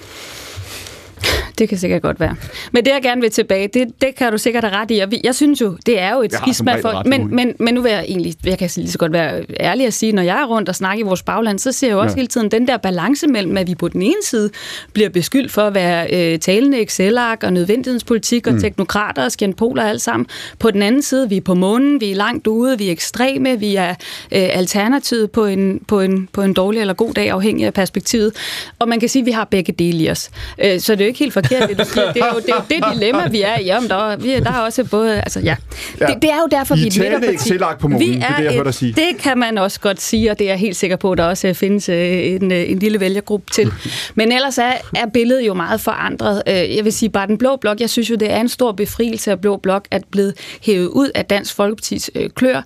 Det 1.58 1.68
kan 1.68 1.78
sikkert 1.78 2.02
godt 2.02 2.20
være. 2.20 2.36
Men 2.72 2.84
det, 2.84 2.90
jeg 2.90 3.02
gerne 3.02 3.20
vil 3.20 3.30
tilbage, 3.30 3.68
det, 3.74 3.88
det 4.00 4.14
kan 4.14 4.32
du 4.32 4.38
sikkert 4.38 4.64
have 4.64 4.76
ret 4.76 4.90
i. 4.90 5.02
Jeg 5.24 5.34
synes 5.34 5.60
jo, 5.60 5.76
det 5.86 6.00
er 6.00 6.14
jo 6.14 6.22
et 6.22 6.34
skisma 6.34 6.80
for... 6.80 7.02
Men, 7.06 7.34
men, 7.34 7.54
men 7.58 7.74
nu 7.74 7.82
vil 7.82 7.92
jeg 7.92 8.04
egentlig, 8.08 8.34
jeg 8.44 8.58
kan 8.58 8.70
lige 8.76 8.90
så 8.90 8.98
godt 8.98 9.12
være 9.12 9.44
ærlig 9.60 9.86
at 9.86 9.94
sige, 9.94 10.12
når 10.12 10.22
jeg 10.22 10.40
er 10.40 10.46
rundt 10.46 10.68
og 10.68 10.74
snakker 10.74 11.04
i 11.04 11.06
vores 11.06 11.22
bagland, 11.22 11.58
så 11.58 11.72
ser 11.72 11.86
jeg 11.86 11.94
jo 11.94 12.00
også 12.00 12.14
ja. 12.14 12.16
hele 12.16 12.26
tiden 12.26 12.50
den 12.50 12.68
der 12.68 12.76
balance 12.76 13.26
mellem, 13.26 13.56
at 13.56 13.66
vi 13.66 13.74
på 13.74 13.88
den 13.88 14.02
ene 14.02 14.22
side 14.22 14.50
bliver 14.92 15.08
beskyldt 15.08 15.52
for 15.52 15.62
at 15.62 15.74
være 15.74 16.32
øh, 16.32 16.38
talende 16.38 16.82
Excel-ark 16.82 17.42
og 17.42 17.52
nødvendighedspolitik 17.52 18.46
og 18.46 18.52
mm. 18.52 18.60
teknokrater 18.60 19.24
og 19.24 19.32
skjernpoler 19.32 19.82
alt 19.82 20.02
sammen. 20.02 20.26
På 20.58 20.70
den 20.70 20.82
anden 20.82 21.02
side, 21.02 21.28
vi 21.28 21.36
er 21.36 21.40
på 21.40 21.54
månen, 21.54 22.00
vi 22.00 22.10
er 22.10 22.14
langt 22.14 22.46
ude, 22.46 22.78
vi 22.78 22.88
er 22.88 22.92
ekstreme, 22.92 23.60
vi 23.60 23.76
er 23.76 23.90
øh, 23.90 23.96
alternativet 24.30 25.30
på 25.30 25.46
en, 25.46 25.80
på, 25.88 26.00
en, 26.00 26.28
på 26.32 26.42
en 26.42 26.52
dårlig 26.52 26.80
eller 26.80 26.94
god 26.94 27.14
dag, 27.14 27.30
afhængig 27.30 27.66
af 27.66 27.74
perspektivet. 27.74 28.32
Og 28.78 28.88
man 28.88 29.00
kan 29.00 29.08
sige, 29.08 29.22
at 29.22 29.26
vi 29.26 29.30
har 29.30 29.44
begge 29.44 29.72
dele 29.72 29.98
i 29.98 30.10
os. 30.10 30.30
Øh, 30.64 30.80
så 30.80 30.92
det 30.92 31.00
er 31.00 31.04
jo 31.04 31.08
ikke 31.08 31.18
helt 31.18 31.32
forkert, 31.48 31.68
det 31.68 31.78
du 31.78 31.84
siger. 31.84 32.12
Det 32.12 32.22
er 32.22 32.34
jo 32.34 32.40
det, 32.40 32.48
er 32.48 32.54
jo 32.56 32.62
det 32.70 32.94
dilemma, 32.94 33.28
vi 33.28 33.42
er 33.42 33.58
i. 33.58 33.70
Om 33.70 33.88
der, 33.88 34.16
vi, 34.16 34.34
der 34.34 34.52
er 34.52 34.60
også 34.60 34.84
både... 34.84 35.16
Altså, 35.16 35.40
ja. 35.40 35.56
ja. 36.00 36.06
Det, 36.06 36.22
det, 36.22 36.30
er 36.30 36.36
jo 36.36 36.48
derfor, 36.50 36.74
I 36.74 36.78
vi 36.78 36.84
er 36.84 37.16
et 37.16 37.20
midterparti. 37.20 37.80
på 37.80 37.88
morgen, 37.88 38.08
vi 38.08 38.14
er 38.14 38.36
det, 38.36 38.44
jeg 38.44 38.52
hørte 38.52 38.72
sige. 38.72 38.92
Det 38.92 39.18
kan 39.18 39.38
man 39.38 39.58
også 39.58 39.80
godt 39.80 40.00
sige, 40.00 40.30
og 40.30 40.38
det 40.38 40.44
er 40.44 40.50
jeg 40.50 40.58
helt 40.58 40.76
sikker 40.76 40.96
på, 40.96 41.12
at 41.12 41.18
der 41.18 41.24
også 41.24 41.54
findes 41.54 41.88
øh, 41.88 41.96
en, 41.98 42.52
øh, 42.52 42.70
en 42.70 42.78
lille 42.78 43.00
vælgergruppe 43.00 43.52
til. 43.52 43.72
Men 44.14 44.32
ellers 44.32 44.58
er, 44.58 44.72
er 44.96 45.06
billedet 45.06 45.46
jo 45.46 45.54
meget 45.54 45.80
forandret. 45.80 46.42
Øh, 46.48 46.76
jeg 46.76 46.84
vil 46.84 46.92
sige, 46.92 47.10
bare 47.10 47.26
den 47.26 47.38
blå 47.38 47.56
blok, 47.56 47.80
jeg 47.80 47.90
synes 47.90 48.10
jo, 48.10 48.14
det 48.14 48.32
er 48.32 48.40
en 48.40 48.48
stor 48.48 48.72
befrielse 48.72 49.30
af 49.30 49.40
blå 49.40 49.56
blok, 49.56 49.84
at 49.90 50.04
blevet 50.10 50.34
hævet 50.62 50.86
ud 50.86 51.10
af 51.14 51.24
Dansk 51.24 51.54
Folkepartis 51.54 52.10
klør. 52.34 52.62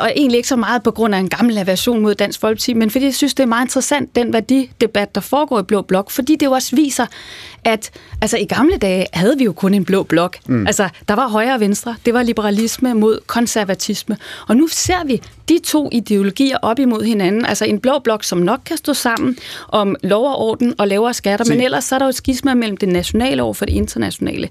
Og 0.00 0.12
egentlig 0.16 0.36
ikke 0.36 0.48
så 0.48 0.56
meget 0.56 0.82
på 0.82 0.90
grund 0.90 1.14
af 1.14 1.18
en 1.18 1.28
gammel 1.28 1.58
aversion 1.58 2.00
mod 2.00 2.14
Dansk 2.14 2.40
Folkeparti, 2.40 2.74
men 2.74 2.90
fordi 2.90 3.04
jeg 3.04 3.14
synes, 3.14 3.34
det 3.34 3.42
er 3.42 3.46
meget 3.46 3.64
interessant, 3.64 4.16
den 4.16 4.32
værdidebat, 4.32 5.14
der 5.14 5.20
foregår 5.20 5.60
i 5.60 5.62
blå 5.62 5.82
blok, 5.82 6.10
fordi 6.10 6.36
det 6.36 6.46
jo 6.46 6.52
også 6.52 6.76
viser, 6.76 7.06
at 7.64 7.90
altså, 8.20 8.36
i 8.36 8.44
gamle 8.44 8.76
dage 8.76 9.06
havde 9.12 9.38
vi 9.38 9.44
jo 9.44 9.52
kun 9.52 9.74
en 9.74 9.84
blå 9.84 10.02
blok. 10.02 10.36
Mm. 10.46 10.66
Altså, 10.66 10.88
der 11.08 11.14
var 11.14 11.28
højre 11.28 11.54
og 11.54 11.60
venstre. 11.60 11.96
Det 12.06 12.14
var 12.14 12.22
liberalisme 12.22 12.94
mod 12.94 13.20
konservatisme. 13.26 14.16
Og 14.48 14.56
nu 14.56 14.68
ser 14.68 15.04
vi 15.06 15.22
de 15.48 15.58
to 15.64 15.88
ideologier 15.92 16.56
op 16.62 16.78
imod 16.78 17.02
hinanden. 17.02 17.46
Altså 17.46 17.64
en 17.64 17.80
blå 17.80 17.98
blok, 17.98 18.24
som 18.24 18.38
nok 18.38 18.60
kan 18.64 18.76
stå 18.76 18.94
sammen 18.94 19.38
om 19.68 19.96
lov 20.02 20.26
og 20.26 20.38
orden 20.38 20.74
og 20.78 20.88
lavere 20.88 21.14
skatter, 21.14 21.44
Se. 21.44 21.52
men 21.52 21.60
ellers 21.60 21.84
så 21.84 21.94
er 21.94 21.98
der 21.98 22.06
jo 22.06 22.08
et 22.08 22.14
skisma 22.14 22.54
mellem 22.54 22.76
det 22.76 22.88
nationale 22.88 23.42
over 23.42 23.54
for 23.54 23.64
det 23.64 23.72
internationale. 23.72 24.48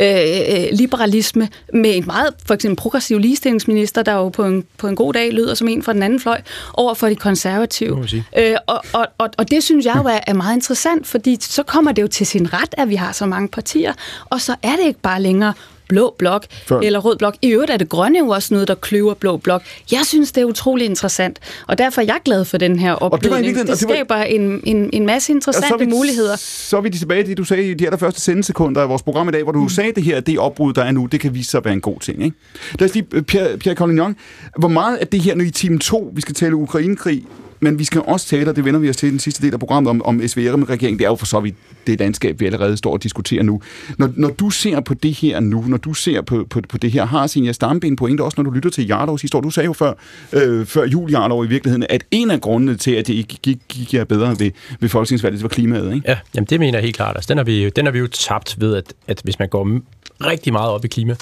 Øh, 0.00 0.08
øh, 0.08 0.64
liberalisme 0.72 1.48
med 1.74 1.96
en 1.96 2.06
meget, 2.06 2.34
for 2.46 2.54
eksempel 2.54 2.76
progressiv 2.76 3.18
ligestillingsminister, 3.18 4.02
der 4.02 4.12
jo 4.12 4.28
på 4.28 4.44
en, 4.44 4.64
på 4.76 4.86
en 4.86 4.96
god 4.96 5.12
dag 5.12 5.32
lyder 5.32 5.54
som 5.54 5.68
en 5.68 5.82
fra 5.82 5.92
den 5.92 6.02
anden 6.02 6.20
fløj, 6.20 6.40
over 6.74 6.94
for 6.94 7.08
de 7.08 7.16
konservative. 7.16 8.08
Øh, 8.38 8.56
og, 8.66 8.82
og, 8.92 9.06
og, 9.18 9.28
og 9.38 9.50
det 9.50 9.62
synes 9.62 9.86
jeg 9.86 9.96
jo 9.96 10.04
er, 10.04 10.18
er 10.26 10.34
meget 10.34 10.54
interessant, 10.54 11.06
fordi 11.06 11.36
så 11.40 11.62
kommer 11.62 11.92
det 11.92 12.02
jo 12.02 12.08
til 12.08 12.26
sin 12.26 12.52
ret, 12.52 12.74
at 12.78 12.88
vi 12.88 12.94
har 12.94 13.12
så 13.12 13.26
mange 13.26 13.48
partier, 13.48 13.92
og 14.24 14.40
så 14.40 14.54
er 14.62 14.76
det 14.76 14.86
ikke 14.86 15.00
bare 15.00 15.22
længere 15.22 15.52
blå 15.88 16.14
blok 16.18 16.46
Før. 16.66 16.80
eller 16.80 16.98
rød 16.98 17.16
blok. 17.16 17.36
I 17.42 17.48
øvrigt 17.48 17.70
er 17.70 17.76
det 17.76 17.88
grønne 17.88 18.18
jo 18.18 18.28
også 18.28 18.54
noget, 18.54 18.68
der 18.68 18.74
kløver 18.74 19.14
blå 19.14 19.36
blok. 19.36 19.62
Jeg 19.92 20.00
synes, 20.04 20.32
det 20.32 20.40
er 20.40 20.44
utrolig 20.44 20.86
interessant, 20.86 21.38
og 21.66 21.78
derfor 21.78 22.00
er 22.00 22.06
jeg 22.06 22.18
glad 22.24 22.44
for 22.44 22.58
den 22.58 22.78
her 22.78 22.92
opblødning. 22.92 23.56
Det, 23.56 23.66
det 23.66 23.78
skaber 23.78 24.14
var... 24.14 24.22
en, 24.22 24.60
en, 24.64 24.90
en 24.92 25.06
masse 25.06 25.32
interessante 25.32 25.68
så 25.68 25.76
vi, 25.84 25.86
muligheder. 25.86 26.36
Så 26.36 26.76
er 26.76 26.80
vi 26.80 26.90
tilbage 26.90 27.22
til 27.22 27.28
det, 27.28 27.38
du 27.38 27.44
sagde 27.44 27.70
i 27.70 27.74
de 27.74 27.86
allerførste 27.86 28.20
sendesekunder 28.20 28.82
af 28.82 28.88
vores 28.88 29.02
program 29.02 29.28
i 29.28 29.32
dag, 29.32 29.42
hvor 29.42 29.52
du 29.52 29.62
mm. 29.62 29.68
sagde 29.68 29.92
det 29.92 30.02
her, 30.02 30.20
det 30.20 30.38
opbrud, 30.38 30.72
der 30.72 30.82
er 30.82 30.90
nu, 30.90 31.06
det 31.06 31.20
kan 31.20 31.34
vise 31.34 31.50
sig 31.50 31.58
at 31.58 31.64
være 31.64 31.74
en 31.74 31.80
god 31.80 32.00
ting. 32.00 32.24
Ikke? 32.24 32.36
Lad 32.78 32.88
os 32.88 32.94
lige, 32.94 33.22
Pierre, 33.22 33.58
Pierre 33.58 33.76
Collignon, 33.76 34.16
hvor 34.58 34.68
meget 34.68 34.96
af 34.96 35.06
det 35.06 35.20
her 35.20 35.34
nu 35.34 35.44
i 35.44 35.50
time 35.50 35.78
2, 35.78 36.12
vi 36.14 36.20
skal 36.20 36.34
tale 36.34 36.56
Ukrainekrig, 36.56 37.24
men 37.60 37.78
vi 37.78 37.84
skal 37.84 38.02
også 38.06 38.26
tale, 38.26 38.50
og 38.50 38.56
det 38.56 38.64
vender 38.64 38.80
vi 38.80 38.90
os 38.90 38.96
til 38.96 39.06
i 39.06 39.10
den 39.10 39.18
sidste 39.18 39.42
del 39.42 39.52
af 39.52 39.58
programmet, 39.58 39.90
om, 39.90 40.02
om 40.02 40.28
SVR-regeringen. 40.28 40.98
Det 40.98 41.04
er 41.04 41.08
jo 41.08 41.16
for 41.16 41.26
så 41.26 41.40
vidt 41.40 41.56
det 41.86 41.98
landskab, 42.00 42.40
vi 42.40 42.46
allerede 42.46 42.76
står 42.76 42.92
og 42.92 43.02
diskuterer 43.02 43.42
nu. 43.42 43.62
Når, 43.98 44.10
når 44.16 44.28
du 44.28 44.50
ser 44.50 44.80
på 44.80 44.94
det 44.94 45.14
her 45.14 45.40
nu, 45.40 45.64
når 45.66 45.76
du 45.76 45.94
ser 45.94 46.20
på, 46.20 46.46
på, 46.50 46.60
på 46.68 46.78
det 46.78 46.90
her, 46.90 47.04
har 47.04 47.26
Sinja 47.26 47.52
Stamben 47.52 47.96
pointe 47.96 48.22
også, 48.22 48.34
når 48.42 48.50
du 48.50 48.54
lytter 48.54 48.70
til 48.70 48.86
Jarlovs 48.86 49.22
historie. 49.22 49.42
Du 49.42 49.50
sagde 49.50 49.66
jo 49.66 49.72
før, 49.72 49.92
øh, 50.32 50.66
før 50.66 50.86
jul 50.86 51.10
Jarlov 51.10 51.44
i 51.44 51.48
virkeligheden, 51.48 51.86
at 51.88 52.04
en 52.10 52.30
af 52.30 52.40
grundene 52.40 52.76
til, 52.76 52.90
at 52.90 53.06
det 53.06 53.14
ikke 53.14 53.36
gik, 53.42 53.58
gik 53.68 53.94
jer 53.94 54.04
bedre 54.04 54.36
ved, 54.38 54.50
ved 54.80 54.88
folketingsvalget, 54.88 55.38
det 55.38 55.42
var 55.42 55.48
klimaet, 55.48 55.94
ikke? 55.94 56.10
Ja, 56.10 56.18
jamen 56.34 56.46
det 56.46 56.60
mener 56.60 56.78
jeg 56.78 56.82
helt 56.82 56.96
klart. 56.96 57.16
Altså, 57.16 57.28
den, 57.28 57.38
har 57.38 57.44
vi, 57.44 57.70
den 57.70 57.84
har 57.84 57.92
vi 57.92 57.98
jo 57.98 58.06
tabt 58.06 58.60
ved, 58.60 58.76
at, 58.76 58.94
at 59.08 59.20
hvis 59.24 59.38
man 59.38 59.48
går 59.48 59.80
rigtig 60.26 60.52
meget 60.52 60.70
op 60.70 60.84
i 60.84 60.88
klima, 60.88 61.16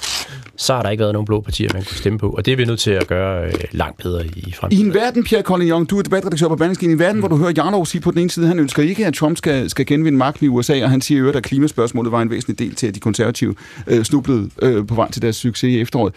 så 0.56 0.74
har 0.74 0.82
der 0.82 0.90
ikke 0.90 1.00
været 1.00 1.12
nogen 1.12 1.26
blå 1.26 1.40
partier, 1.40 1.70
man 1.72 1.84
kunne 1.84 1.96
stemme 1.96 2.18
på. 2.18 2.30
Og 2.30 2.46
det 2.46 2.52
er 2.52 2.56
vi 2.56 2.64
nødt 2.64 2.80
til 2.80 2.90
at 2.90 3.06
gøre 3.06 3.46
øh, 3.46 3.52
langt 3.72 4.02
bedre 4.02 4.26
i, 4.26 4.44
i 4.46 4.52
fremtiden. 4.52 4.84
I 4.84 4.88
en 4.88 4.94
verden, 4.94 5.24
Pierre 5.24 5.42
Collignon, 5.42 5.86
du 5.86 5.98
er 5.98 6.02
chefredaktør 6.26 6.48
på 6.48 6.56
Berlingske, 6.56 6.86
i 6.86 6.98
verden, 6.98 7.16
mm. 7.16 7.18
hvor 7.18 7.28
du 7.28 7.36
hører 7.36 7.52
Jarlov 7.56 7.86
sige 7.86 8.00
på 8.00 8.10
den 8.10 8.18
ene 8.18 8.30
side, 8.30 8.46
han 8.46 8.58
ønsker 8.58 8.82
ikke, 8.82 9.06
at 9.06 9.14
Trump 9.14 9.36
skal, 9.36 9.70
skal 9.70 9.86
genvinde 9.86 10.18
magten 10.18 10.46
i 10.46 10.48
USA, 10.48 10.84
og 10.84 10.90
han 10.90 11.00
siger 11.00 11.20
jo, 11.20 11.28
at 11.28 11.42
klimaspørgsmålet 11.42 12.12
var 12.12 12.22
en 12.22 12.30
væsentlig 12.30 12.58
del 12.58 12.74
til, 12.74 12.86
at 12.86 12.94
de 12.94 13.00
konservative 13.00 13.54
øh, 13.86 14.04
snublede 14.04 14.50
øh, 14.62 14.86
på 14.86 14.94
vej 14.94 15.10
til 15.10 15.22
deres 15.22 15.36
succes 15.36 15.68
i 15.68 15.80
efteråret. 15.80 16.14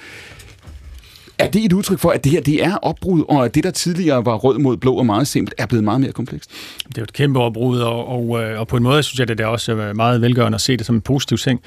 Er 1.39 1.49
det 1.49 1.65
et 1.65 1.73
udtryk 1.73 1.99
for, 1.99 2.09
at 2.09 2.23
det 2.23 2.31
her 2.31 2.41
det 2.41 2.63
er 2.63 2.75
opbrud, 2.75 3.23
og 3.29 3.45
at 3.45 3.55
det, 3.55 3.63
der 3.63 3.71
tidligere 3.71 4.25
var 4.25 4.35
rød 4.35 4.57
mod 4.57 4.77
blå 4.77 4.95
og 4.95 5.05
meget 5.05 5.27
simpelt, 5.27 5.55
er 5.57 5.65
blevet 5.65 5.83
meget 5.83 6.01
mere 6.01 6.11
komplekst? 6.11 6.51
Det 6.87 6.97
er 6.97 7.01
jo 7.01 7.03
et 7.03 7.13
kæmpe 7.13 7.39
opbrud, 7.39 7.79
og, 7.79 8.07
og, 8.07 8.43
øh, 8.43 8.59
og 8.59 8.67
på 8.67 8.77
en 8.77 8.83
måde 8.83 9.03
synes 9.03 9.19
jeg, 9.19 9.29
at 9.29 9.37
det 9.37 9.43
er 9.43 9.47
også 9.47 9.73
øh, 9.73 9.95
meget 9.95 10.21
velgørende 10.21 10.55
at 10.55 10.61
se 10.61 10.77
det 10.77 10.85
som 10.85 10.95
en 10.95 11.01
positiv 11.01 11.37
ting, 11.37 11.61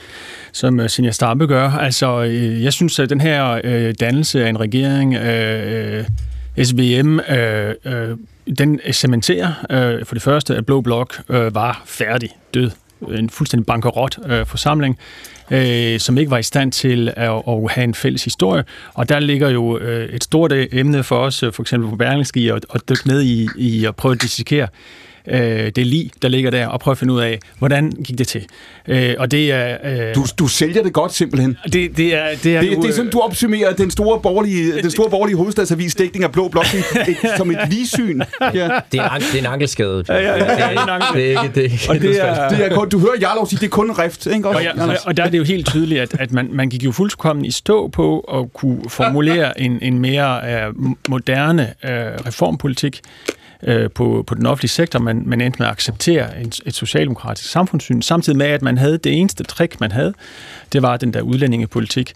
som 0.53 0.80
øh, 0.80 0.88
Sinja 0.90 1.11
Starbe 1.11 1.47
gør. 1.47 1.70
Altså, 1.70 2.22
øh, 2.24 2.62
jeg 2.62 2.72
synes, 2.72 2.99
at 2.99 3.11
den 3.11 3.20
her 3.20 3.61
øh, 3.64 3.95
dannelse 4.01 4.45
af 4.45 4.49
en 4.49 4.61
regering, 4.61 5.14
øh, 5.14 6.05
SVM, 6.62 7.20
øh, 7.20 7.74
øh, 7.84 8.16
den 8.59 8.80
cementerer 8.92 9.53
øh, 9.70 10.05
for 10.05 10.14
det 10.14 10.22
første, 10.22 10.57
at 10.57 10.66
Blå 10.66 10.80
Blok 10.80 11.22
øh, 11.28 11.55
var 11.55 11.82
færdig, 11.86 12.30
død 12.55 12.70
en 13.09 13.30
fuldstændig 13.30 13.66
bankerot 13.66 14.18
øh, 14.26 14.46
forsamling, 14.46 14.98
øh, 15.50 16.00
som 16.00 16.18
ikke 16.18 16.30
var 16.30 16.38
i 16.38 16.42
stand 16.42 16.72
til 16.72 17.12
at, 17.16 17.42
at 17.48 17.70
have 17.70 17.84
en 17.84 17.94
fælles 17.94 18.24
historie. 18.24 18.64
Og 18.94 19.09
der 19.09 19.20
ligger 19.20 19.48
jo 19.48 19.78
øh, 19.78 20.09
et 20.09 20.24
stort 20.24 20.53
øh, 20.53 20.68
emne 20.72 21.03
for 21.03 21.16
os, 21.16 21.42
øh, 21.42 21.53
for 21.53 21.62
eksempel 21.62 21.90
på 21.90 21.96
Berlingske, 21.96 22.53
at, 22.53 22.66
at 22.74 22.88
dykke 22.88 23.09
ned 23.09 23.22
i, 23.22 23.48
i 23.59 23.84
at 23.84 23.96
prøve 23.96 24.12
at 24.12 24.22
dissekere 24.22 24.68
øh, 25.28 25.72
det 25.76 25.86
lig, 25.86 26.10
der 26.22 26.28
ligger 26.28 26.50
der, 26.50 26.66
og 26.66 26.80
prøve 26.80 26.92
at 26.92 26.98
finde 26.98 27.14
ud 27.14 27.20
af, 27.20 27.38
hvordan 27.58 27.92
gik 28.04 28.18
det 28.18 28.28
til. 28.28 28.46
Øh, 28.88 29.14
og 29.18 29.30
det 29.30 29.52
er... 29.52 29.76
Øh, 29.84 30.14
du, 30.14 30.24
du 30.38 30.48
sælger 30.48 30.82
det 30.82 30.92
godt, 30.92 31.14
simpelthen. 31.14 31.56
Det, 31.72 31.96
det 31.96 32.14
er... 32.14 32.26
Det 32.44 32.56
er, 32.56 32.60
det, 32.60 32.78
det 32.82 32.90
er 32.90 32.92
sådan, 32.92 33.10
du 33.10 33.20
opsummerer 33.20 33.72
den 33.72 33.90
store 33.90 34.20
borgerlige, 34.20 34.82
den 34.82 34.90
store 34.90 35.10
borgerlige 35.10 35.36
hovedstadsavis 35.36 35.94
dækning 35.94 36.24
af 36.24 36.32
Blå 36.32 36.48
Blok 36.48 36.66
som 37.36 37.50
et 37.50 37.58
ligesyn. 37.70 38.20
Ja. 38.40 38.46
Det, 38.92 39.00
er 39.00 39.10
en, 39.10 39.22
det 39.22 39.34
er 39.34 39.38
en 39.38 39.46
ankelskade. 39.46 40.04
Ja, 40.08 40.14
ja, 40.14 40.22
ja, 40.22 40.36
det, 41.14 41.32
er, 41.32 41.42
det 41.54 41.58
er 41.58 41.62
ikke... 41.62 41.62
Det 41.62 41.64
er, 41.64 41.88
og 41.88 42.00
det 42.00 42.20
er, 42.20 42.48
det 42.48 42.66
er 42.66 42.74
kun, 42.74 42.88
du 42.88 42.98
hører 42.98 43.14
Jarlov 43.20 43.46
sige, 43.46 43.60
det 43.60 43.66
er 43.66 43.70
kun 43.70 43.90
rift, 43.90 44.26
ikke 44.26 44.48
også? 44.48 44.58
Og, 44.58 44.64
ja, 44.64 44.94
og 45.04 45.16
der 45.16 45.24
er 45.24 45.28
det 45.28 45.38
jo 45.38 45.44
helt 45.44 45.66
tydeligt, 45.66 46.00
at, 46.00 46.20
at 46.20 46.32
man, 46.32 46.48
man 46.52 46.68
gik 46.68 46.84
jo 46.84 46.92
fuldkommen 46.92 47.44
i 47.44 47.50
stå 47.50 47.88
på 47.88 48.20
at 48.20 48.52
kunne 48.52 48.78
formulere 48.88 49.60
en, 49.60 49.78
en 49.82 49.98
mere 49.98 50.40
uh, 50.68 50.92
moderne 51.08 51.72
uh, 51.84 51.90
reformpolitik, 52.26 53.00
øh, 53.62 53.90
på, 53.90 54.24
på 54.26 54.34
den 54.34 54.46
offentlige 54.46 54.70
sektor, 54.70 54.98
men 54.98 55.28
man 55.28 55.40
endte 55.40 55.58
med 55.58 55.66
at 55.66 55.72
acceptere 55.72 56.40
en, 56.40 56.52
et 56.66 56.74
socialdemokratisk 56.74 57.50
samfundssyn, 57.50 58.02
samtidig 58.02 58.38
med, 58.38 58.46
at 58.46 58.62
man 58.62 58.78
havde 58.78 58.98
det 58.98 59.12
eneste 59.12 59.44
trick, 59.44 59.80
man 59.80 59.92
havde, 59.92 60.14
det 60.72 60.82
var 60.82 60.96
den 60.96 61.14
der 61.14 61.20
udlændingepolitik. 61.20 62.12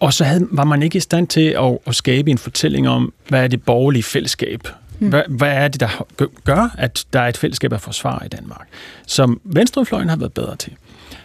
Og 0.00 0.12
så 0.12 0.24
havde, 0.24 0.46
var 0.50 0.64
man 0.64 0.82
ikke 0.82 0.96
i 0.96 1.00
stand 1.00 1.28
til 1.28 1.56
at, 1.58 1.78
at 1.86 1.94
skabe 1.94 2.30
en 2.30 2.38
fortælling 2.38 2.88
om, 2.88 3.12
hvad 3.28 3.44
er 3.44 3.48
det 3.48 3.62
borgerlige 3.62 4.02
fællesskab? 4.02 4.68
Hmm. 4.98 5.08
Hvad, 5.08 5.22
hvad 5.28 5.52
er 5.52 5.68
det, 5.68 5.80
der 5.80 6.06
gør, 6.44 6.74
at 6.78 7.04
der 7.12 7.20
er 7.20 7.28
et 7.28 7.36
fællesskab 7.36 7.72
af 7.72 7.80
forsvar 7.80 8.22
i 8.24 8.28
Danmark? 8.28 8.68
Som 9.06 9.40
Venstrefløjen 9.44 10.08
har 10.08 10.16
været 10.16 10.32
bedre 10.32 10.56
til. 10.56 10.72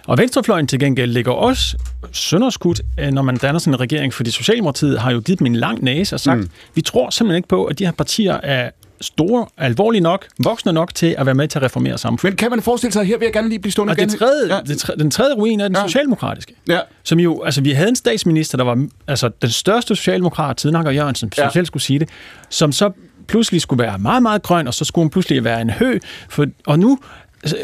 Og 0.08 0.18
Venstrefløjen 0.18 0.68
til 0.68 0.80
gengæld 0.80 1.12
ligger 1.12 1.32
også 1.32 1.78
sønderskudt, 2.12 2.82
øh, 3.00 3.12
når 3.12 3.22
man 3.22 3.38
danner 3.38 3.60
sådan 3.60 3.74
en 3.74 3.80
regering, 3.80 4.14
fordi 4.14 4.32
Socialdemokratiet 4.32 5.00
har 5.00 5.12
jo 5.12 5.20
givet 5.20 5.40
dem 5.40 5.48
en 5.48 5.56
lang 5.56 5.84
næse 5.84 6.16
og 6.16 6.20
sagt, 6.20 6.40
mm. 6.40 6.50
vi 6.76 6.82
tror 6.82 7.10
simpelthen 7.10 7.38
ikke 7.38 7.48
på, 7.48 7.66
at 7.66 7.80
de 7.80 7.86
her 7.86 7.92
partier 7.92 8.34
er 8.34 8.70
store, 9.02 9.46
alvorlige 9.58 10.02
nok, 10.02 10.28
voksne 10.40 10.74
nok 10.74 10.96
til 10.96 11.16
at 11.18 11.26
være 11.26 11.36
med 11.36 11.48
til 11.48 11.60
at 11.60 11.64
reformere 11.64 11.98
samfundet. 11.98 12.34
Men 12.34 12.38
kan 12.38 12.50
man 12.50 12.62
forestille 12.62 12.94
sig, 12.94 13.06
her 13.06 13.18
vil 13.18 13.26
jeg 13.26 13.34
gerne 13.34 13.50
lige 13.50 13.60
blive 13.60 13.72
stående 13.72 13.92
og 13.92 13.98
igen. 13.98 14.10
Det 14.10 14.20
tredje, 14.20 14.56
ja. 14.56 14.62
det 14.62 14.78
tredje, 14.78 15.00
den 15.00 15.12
tredje 15.12 15.36
ruin 15.36 15.60
er 15.60 15.68
den 15.68 15.78
ja. 15.78 15.88
socialdemokratiske. 15.88 16.54
Ja. 16.68 16.80
Som 17.04 17.20
jo, 17.20 17.44
altså 17.44 17.62
vi 17.62 17.72
havde 17.72 17.90
en 17.90 17.96
statsminister, 17.96 18.58
der 18.58 18.66
var 18.66 18.88
altså, 19.08 19.30
den 19.42 19.50
største 19.50 19.96
socialdemokrat, 19.96 20.62
siden 20.62 20.76
Anker 20.76 20.92
Jørgensen, 20.92 21.32
ja. 21.38 21.50
selv 21.50 21.66
skulle 21.66 21.84
sige 21.84 22.00
det, 22.00 22.10
som 22.50 22.72
så 22.72 22.92
pludselig 23.28 23.62
skulle 23.62 23.84
være 23.84 24.00
meget, 24.00 24.24
meget 24.24 24.42
grøn, 24.42 24.68
og 24.68 24.74
så 24.74 24.86
skulle 24.86 25.04
hun 25.04 25.10
pludselig 25.10 25.44
være 25.44 25.62
en 25.62 25.70
hø. 25.70 26.00
For, 26.30 26.46
og 26.66 26.80
nu 26.80 27.00
altså, 27.44 27.58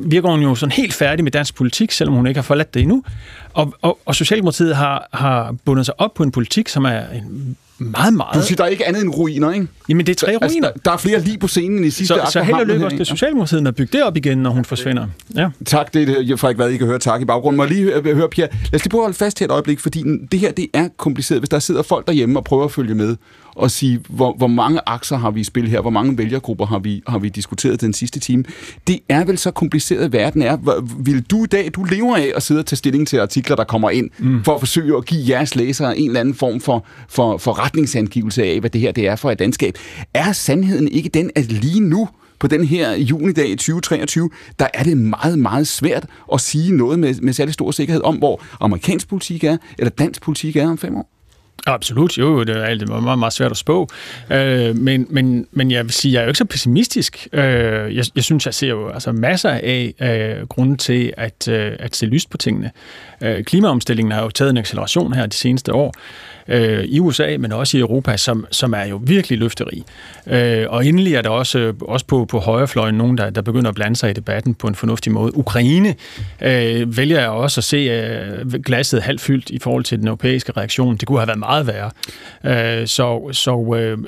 virker 0.00 0.28
hun 0.28 0.42
jo 0.42 0.54
sådan 0.54 0.72
helt 0.72 0.94
færdig 0.94 1.24
med 1.24 1.32
dansk 1.32 1.54
politik, 1.54 1.92
selvom 1.92 2.14
hun 2.14 2.26
ikke 2.26 2.38
har 2.38 2.42
forladt 2.42 2.74
det 2.74 2.82
endnu. 2.82 3.02
Og, 3.56 3.74
og, 3.82 3.98
og 4.04 4.14
Socialdemokratiet 4.14 4.76
har, 4.76 5.08
har 5.12 5.54
bundet 5.64 5.86
sig 5.86 6.00
op 6.00 6.14
på 6.14 6.22
en 6.22 6.30
politik, 6.30 6.68
som 6.68 6.84
er 6.84 7.00
en 7.14 7.56
meget, 7.78 8.14
meget... 8.14 8.34
Du 8.34 8.42
siger, 8.42 8.56
der 8.56 8.64
er 8.64 8.68
ikke 8.68 8.88
andet 8.88 9.02
end 9.02 9.10
ruiner, 9.10 9.52
ikke? 9.52 9.66
Jamen, 9.88 10.06
det 10.06 10.12
er 10.12 10.26
tre 10.26 10.32
altså, 10.32 10.46
ruiner. 10.46 10.68
Der, 10.68 10.78
der 10.84 10.90
er 10.90 10.96
flere 10.96 11.20
lige 11.20 11.38
på 11.38 11.48
scenen 11.48 11.84
i 11.84 11.90
sidste 11.90 12.14
Så, 12.14 12.30
så 12.32 12.42
held 12.42 12.56
og 12.56 12.66
lykke 12.66 12.84
også 12.84 12.96
til 12.96 13.06
Socialdemokratiet 13.06 13.62
med 13.62 13.68
at 13.68 13.74
bygge 13.74 13.98
det 13.98 14.04
op 14.04 14.16
igen, 14.16 14.38
når 14.38 14.50
hun 14.50 14.64
forsvinder. 14.64 15.06
Ja. 15.34 15.48
Tak, 15.66 15.94
det 15.94 16.30
er 16.30 16.36
Frederik 16.36 16.58
Vad, 16.58 16.70
I 16.70 16.76
kan 16.76 16.86
høre 16.86 16.98
tak 16.98 17.22
i 17.22 17.24
baggrunden. 17.24 17.56
Må 17.56 17.62
jeg 17.62 17.72
lige 17.72 18.14
høre, 18.14 18.28
Pierre, 18.28 18.50
lad 18.52 18.74
os 18.74 18.84
lige 18.84 18.90
prøve 18.90 19.00
at 19.00 19.04
holde 19.04 19.16
fast 19.16 19.38
her 19.38 19.46
et 19.46 19.50
øjeblik, 19.50 19.80
fordi 19.80 20.04
det 20.32 20.40
her, 20.40 20.52
det 20.52 20.66
er 20.74 20.88
kompliceret. 20.96 21.40
Hvis 21.40 21.48
der 21.48 21.58
sidder 21.58 21.82
folk 21.82 22.06
derhjemme 22.06 22.38
og 22.38 22.44
prøver 22.44 22.64
at 22.64 22.72
følge 22.72 22.94
med, 22.94 23.16
og 23.56 23.70
sige, 23.70 24.00
hvor, 24.08 24.34
hvor 24.36 24.46
mange 24.46 24.80
akser 24.86 25.16
har 25.16 25.30
vi 25.30 25.40
i 25.40 25.44
spil 25.44 25.68
her, 25.68 25.80
hvor 25.80 25.90
mange 25.90 26.18
vælgergrupper 26.18 26.66
har 26.66 26.78
vi, 26.78 27.02
har 27.08 27.18
vi 27.18 27.28
diskuteret 27.28 27.80
den 27.80 27.92
sidste 27.92 28.20
time. 28.20 28.44
Det 28.86 29.00
er 29.08 29.24
vel 29.24 29.38
så 29.38 29.50
kompliceret, 29.50 30.12
verden 30.12 30.42
er. 30.42 30.82
Vil 30.98 31.22
du 31.22 31.44
i 31.44 31.46
dag, 31.46 31.70
du 31.74 31.84
lever 31.84 32.16
af 32.16 32.32
at 32.36 32.42
sidde 32.42 32.58
og 32.58 32.66
tage 32.66 32.76
stilling 32.76 33.08
til 33.08 33.16
artikler, 33.16 33.45
der 33.54 33.64
kommer 33.64 33.90
ind, 33.90 34.10
mm. 34.18 34.44
for 34.44 34.54
at 34.54 34.60
forsøge 34.60 34.96
at 34.96 35.06
give 35.06 35.20
jeres 35.28 35.54
læsere 35.54 35.98
en 35.98 36.06
eller 36.06 36.20
anden 36.20 36.34
form 36.34 36.60
for, 36.60 36.86
for, 37.08 37.38
for 37.38 37.64
retningsangivelse 37.64 38.44
af, 38.44 38.60
hvad 38.60 38.70
det 38.70 38.80
her 38.80 38.92
det 38.92 39.06
er 39.06 39.16
for 39.16 39.30
et 39.30 39.40
landskab. 39.40 39.74
Er 40.14 40.32
sandheden 40.32 40.88
ikke 40.88 41.08
den, 41.08 41.30
at 41.34 41.52
lige 41.52 41.80
nu, 41.80 42.08
på 42.38 42.46
den 42.46 42.64
her 42.64 42.92
junidag 42.92 43.48
i 43.48 43.56
2023, 43.56 44.30
der 44.58 44.66
er 44.74 44.82
det 44.82 44.96
meget, 44.96 45.38
meget 45.38 45.66
svært 45.66 46.06
at 46.32 46.40
sige 46.40 46.76
noget 46.76 46.98
med, 46.98 47.14
med 47.14 47.32
særlig 47.32 47.54
stor 47.54 47.70
sikkerhed 47.70 48.02
om, 48.02 48.16
hvor 48.16 48.42
amerikansk 48.60 49.08
politik 49.08 49.44
er, 49.44 49.56
eller 49.78 49.90
dansk 49.90 50.22
politik 50.22 50.56
er 50.56 50.68
om 50.68 50.78
fem 50.78 50.96
år. 50.96 51.15
Absolut, 51.66 52.18
jo, 52.18 52.44
det 52.44 52.56
er 52.56 52.62
alt 52.62 52.88
meget, 52.88 53.18
meget 53.18 53.32
svært 53.32 53.50
at 53.50 53.56
spå. 53.56 53.88
Øh, 54.32 54.76
men, 54.76 55.06
men, 55.10 55.46
men 55.52 55.70
jeg 55.70 55.84
vil 55.84 55.92
sige, 55.92 56.12
jeg 56.12 56.18
er 56.18 56.22
jo 56.22 56.28
ikke 56.28 56.38
så 56.38 56.44
pessimistisk. 56.44 57.28
Øh, 57.32 57.42
jeg, 57.96 58.04
jeg 58.14 58.24
synes, 58.24 58.46
jeg 58.46 58.54
ser 58.54 58.68
jo 58.68 58.88
altså, 58.88 59.12
masser 59.12 59.50
af 59.50 59.94
øh, 60.00 60.46
grunde 60.46 60.76
til 60.76 61.12
at, 61.16 61.48
øh, 61.48 61.72
at 61.78 61.96
se 61.96 62.06
lyst 62.06 62.30
på 62.30 62.36
tingene. 62.36 62.70
Øh, 63.20 63.44
klimaomstillingen 63.44 64.12
har 64.12 64.22
jo 64.22 64.30
taget 64.30 64.50
en 64.50 64.56
acceleration 64.56 65.12
her 65.12 65.26
de 65.26 65.36
seneste 65.36 65.72
år 65.74 65.94
øh, 66.48 66.84
i 66.84 67.00
USA, 67.00 67.36
men 67.38 67.52
også 67.52 67.76
i 67.76 67.80
Europa, 67.80 68.16
som, 68.16 68.46
som 68.50 68.72
er 68.72 68.84
jo 68.84 69.00
virkelig 69.04 69.38
løfterig. 69.38 69.84
Øh, 70.26 70.66
og 70.68 70.86
endelig 70.86 71.14
er 71.14 71.22
der 71.22 71.30
også, 71.30 71.72
også 71.80 72.06
på, 72.06 72.24
på 72.24 72.38
højrefløjen 72.38 72.94
nogen, 72.94 73.18
der, 73.18 73.30
der 73.30 73.42
begynder 73.42 73.68
at 73.68 73.74
blande 73.74 73.96
sig 73.96 74.10
i 74.10 74.12
debatten 74.12 74.54
på 74.54 74.66
en 74.66 74.74
fornuftig 74.74 75.12
måde. 75.12 75.36
Ukraine 75.36 75.94
øh, 76.40 76.96
vælger 76.96 77.20
jeg 77.20 77.28
også 77.28 77.60
at 77.60 77.64
se 77.64 77.76
øh, 77.76 78.52
glasset 78.52 79.02
halvt 79.02 79.20
fyldt 79.20 79.50
i 79.50 79.58
forhold 79.58 79.84
til 79.84 79.98
den 79.98 80.06
europæiske 80.06 80.52
reaktion. 80.56 80.96
Det 80.96 81.08
kunne 81.08 81.18
have 81.18 81.26
været 81.26 81.38
meget 81.46 81.66
værre. 81.66 81.90
Øh, 82.80 82.86
så 82.86 83.28
så 83.32 83.74
øh, 83.76 83.98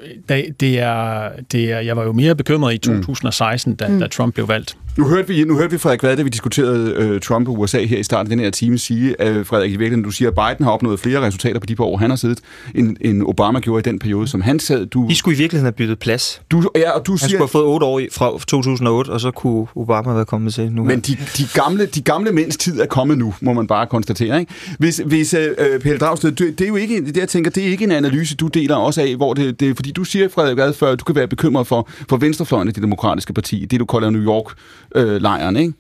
det, 0.61 0.79
er, 0.81 1.29
det 1.53 1.73
er, 1.73 1.81
jeg 1.81 1.97
var 1.97 2.05
jo 2.05 2.13
mere 2.13 2.35
bekymret 2.35 2.75
i 2.75 2.79
2016, 2.79 3.71
mm. 3.71 3.77
da, 3.77 3.99
da 3.99 4.07
Trump 4.07 4.35
blev 4.35 4.49
valgt. 4.49 4.77
Nu 4.99 5.09
hørte 5.09 5.29
vi, 5.29 5.45
nu 5.45 5.57
hørte 5.57 5.71
vi 5.71 5.79
Frederik 5.79 6.03
Vad, 6.03 6.17
da 6.17 6.23
vi 6.23 6.29
diskuterede 6.29 6.95
øh, 6.97 7.21
Trump 7.21 7.49
og 7.49 7.59
USA 7.61 7.85
her 7.85 7.99
i 7.99 8.03
starten 8.03 8.33
af 8.33 8.37
den 8.37 8.45
her 8.45 8.51
time, 8.51 8.79
sige, 8.79 9.21
at 9.21 9.47
Frederik, 9.47 9.71
i 9.71 9.77
virkeligheden, 9.77 10.05
du 10.05 10.11
siger, 10.11 10.31
at 10.31 10.35
Biden 10.35 10.65
har 10.65 10.73
opnået 10.73 11.01
flere 11.01 11.21
resultater 11.21 11.61
på 11.61 11.67
de 11.67 11.77
par 11.77 11.85
år, 11.85 11.97
han 11.97 12.11
har 12.11 12.17
siddet, 12.17 12.41
end, 12.75 12.97
end 13.01 13.23
Obama 13.23 13.61
gjorde 13.61 13.81
i 13.81 13.83
den 13.83 13.99
periode, 13.99 14.29
som 14.29 14.41
han 14.41 14.59
sad. 14.59 14.87
Du, 14.87 15.07
de 15.09 15.17
skulle 15.17 15.37
i 15.37 15.39
virkeligheden 15.39 15.65
have 15.65 15.73
byttet 15.73 15.99
plads. 15.99 16.43
Du, 16.51 16.71
ja, 16.77 16.91
og 16.91 17.07
du 17.07 17.13
han 17.13 17.19
siger, 17.19 17.29
skulle 17.29 17.39
have 17.39 17.49
fået 17.49 17.65
otte 17.65 17.87
år 17.87 18.01
fra 18.13 18.33
2008, 18.33 19.09
og 19.09 19.21
så 19.21 19.31
kunne 19.31 19.67
Obama 19.77 20.13
være 20.13 20.25
kommet 20.25 20.55
til 20.55 20.73
nu. 20.73 20.85
Men 20.85 21.01
de, 21.01 21.17
de, 21.37 21.43
gamle, 21.55 21.87
de 21.87 22.03
gamle 22.03 22.33
mænds 22.33 22.57
tid 22.57 22.81
er 22.81 22.87
kommet 22.87 23.19
nu, 23.19 23.35
må 23.41 23.53
man 23.53 23.67
bare 23.67 23.87
konstatere. 23.87 24.41
Ikke? 24.41 24.53
Hvis, 24.79 25.03
hvis 25.07 25.35
uh, 25.35 25.41
Pelle 25.81 25.99
Dragsted, 25.99 26.33
det, 26.33 26.59
det, 26.59 26.65
er 26.65 26.69
jo 26.69 26.77
ikke, 26.77 27.07
det 27.07 27.17
jeg 27.17 27.29
tænker, 27.29 27.51
det 27.51 27.67
er 27.67 27.69
ikke 27.69 27.85
en 27.85 27.93
analyse, 27.93 28.37
du 28.37 28.49
deler 28.49 28.77
også 28.77 29.03
af, 29.03 29.17
hvor 29.17 29.35
det, 29.35 29.61
det 29.61 29.77
fordi 29.77 29.93
du 29.93 30.05
siger, 30.05 30.29
Frederik 30.29 30.57
Vad, 30.57 30.73
før, 30.73 30.95
du 30.95 31.05
kan 31.05 31.15
være 31.15 31.29
bekymret 31.29 31.67
for, 31.67 31.89
for 32.09 32.17
venstrefløjen 32.17 32.69
af 32.69 32.75
det 32.75 32.83
demokratiske 32.83 33.33
parti, 33.33 33.67
det 33.71 33.81
du 33.81 33.85
kalder 33.85 34.11
New 34.11 34.23
York-lejren, 34.23 34.88
øh, 34.95 35.57
ikke? 35.57 35.73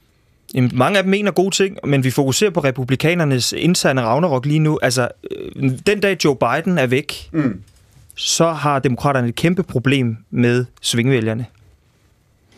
Jamen, 0.54 0.70
mange 0.74 0.98
af 0.98 1.04
dem 1.04 1.11
mener 1.11 1.30
gode 1.30 1.54
ting, 1.54 1.78
men 1.84 2.04
vi 2.04 2.11
fokuserer 2.11 2.50
på 2.50 2.61
republikanernes 2.61 3.52
interne 3.52 4.00
ragnarok 4.02 4.46
lige 4.46 4.59
nu. 4.59 4.78
Altså, 4.82 5.09
øh, 5.56 5.72
den 5.86 6.00
dag 6.00 6.24
Joe 6.24 6.36
Biden 6.36 6.78
er 6.78 6.86
væk, 6.86 7.28
mm. 7.32 7.61
så 8.14 8.52
har 8.52 8.78
demokraterne 8.78 9.28
et 9.28 9.34
kæmpe 9.34 9.62
problem 9.62 10.16
med 10.30 10.64
svingvælgerne. 10.80 11.46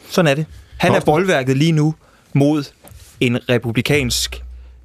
Sådan 0.09 0.31
er 0.31 0.35
det. 0.35 0.47
Han 0.77 0.95
er 0.95 1.01
boldværket 1.01 1.57
lige 1.57 1.73
nu 1.73 1.95
mod 2.33 2.65
en 3.21 3.49
republikansk 3.49 4.43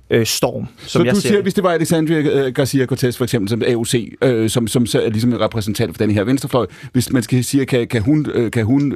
øh, 0.10 0.26
storm, 0.26 0.68
som 0.78 0.88
Så 0.88 1.04
jeg 1.04 1.16
du 1.16 1.22
ser 1.22 1.28
siger, 1.28 1.36
det. 1.36 1.44
hvis 1.46 1.54
det 1.54 1.64
var 1.64 1.72
Alexandria 1.72 2.18
øh, 2.18 2.54
Garcia-Cortez 2.60 3.18
for 3.18 3.24
eksempel, 3.24 3.50
som 3.50 3.64
AUC, 3.68 4.18
øh, 4.22 4.50
som, 4.50 4.68
som 4.68 4.86
så 4.86 5.02
er 5.02 5.10
ligesom 5.10 5.34
en 5.34 5.40
repræsentant 5.40 5.94
for 5.94 5.98
den 5.98 6.12
her 6.12 6.24
venstrefløj, 6.24 6.66
hvis 6.92 7.12
man 7.12 7.24
skal 7.24 7.44
sige, 7.44 7.66
kan, 7.66 7.88
kan, 7.88 8.02
hun, 8.02 8.26
øh, 8.34 8.52
kan 8.52 8.66
hun 8.66 8.94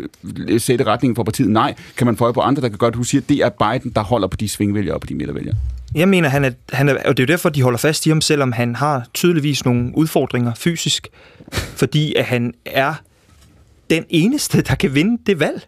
øh, 0.48 0.62
sætte 0.62 0.86
retningen 0.86 1.16
for 1.16 1.24
partiet? 1.24 1.50
Nej. 1.50 1.76
Kan 1.98 2.08
man 2.08 2.18
føje 2.18 2.34
på 2.34 2.42
andre, 2.42 2.62
der 2.62 2.70
kan 2.70 2.78
godt? 2.78 2.96
Hun 2.96 3.06
siger, 3.06 3.22
det 3.30 3.38
er 3.38 3.50
Biden, 3.50 3.92
der 3.96 4.02
holder 4.04 4.28
på 4.28 4.38
de 4.38 4.50
svingvælgere 4.50 4.96
og 4.96 5.02
på 5.02 5.08
de 5.08 5.16
midtervælgere. 5.16 5.56
Jeg 5.96 6.10
mener, 6.10 6.30
han 6.30 6.46
er, 6.46 6.52
han 6.74 6.90
er, 6.90 6.94
og 7.06 7.18
det 7.18 7.24
er 7.24 7.28
jo 7.28 7.32
derfor, 7.34 7.50
de 7.50 7.62
holder 7.62 7.78
fast 7.80 8.06
i 8.06 8.10
ham, 8.10 8.22
selvom 8.22 8.52
han 8.52 8.76
har 8.76 9.08
tydeligvis 9.14 9.66
nogle 9.66 9.92
udfordringer 9.96 10.54
fysisk, 10.56 11.08
fordi 11.52 12.16
at 12.16 12.26
han 12.26 12.54
er 12.66 12.94
den 13.90 14.06
eneste, 14.10 14.62
der 14.62 14.76
kan 14.76 14.96
vinde 14.96 15.22
det 15.28 15.40
valg. 15.40 15.62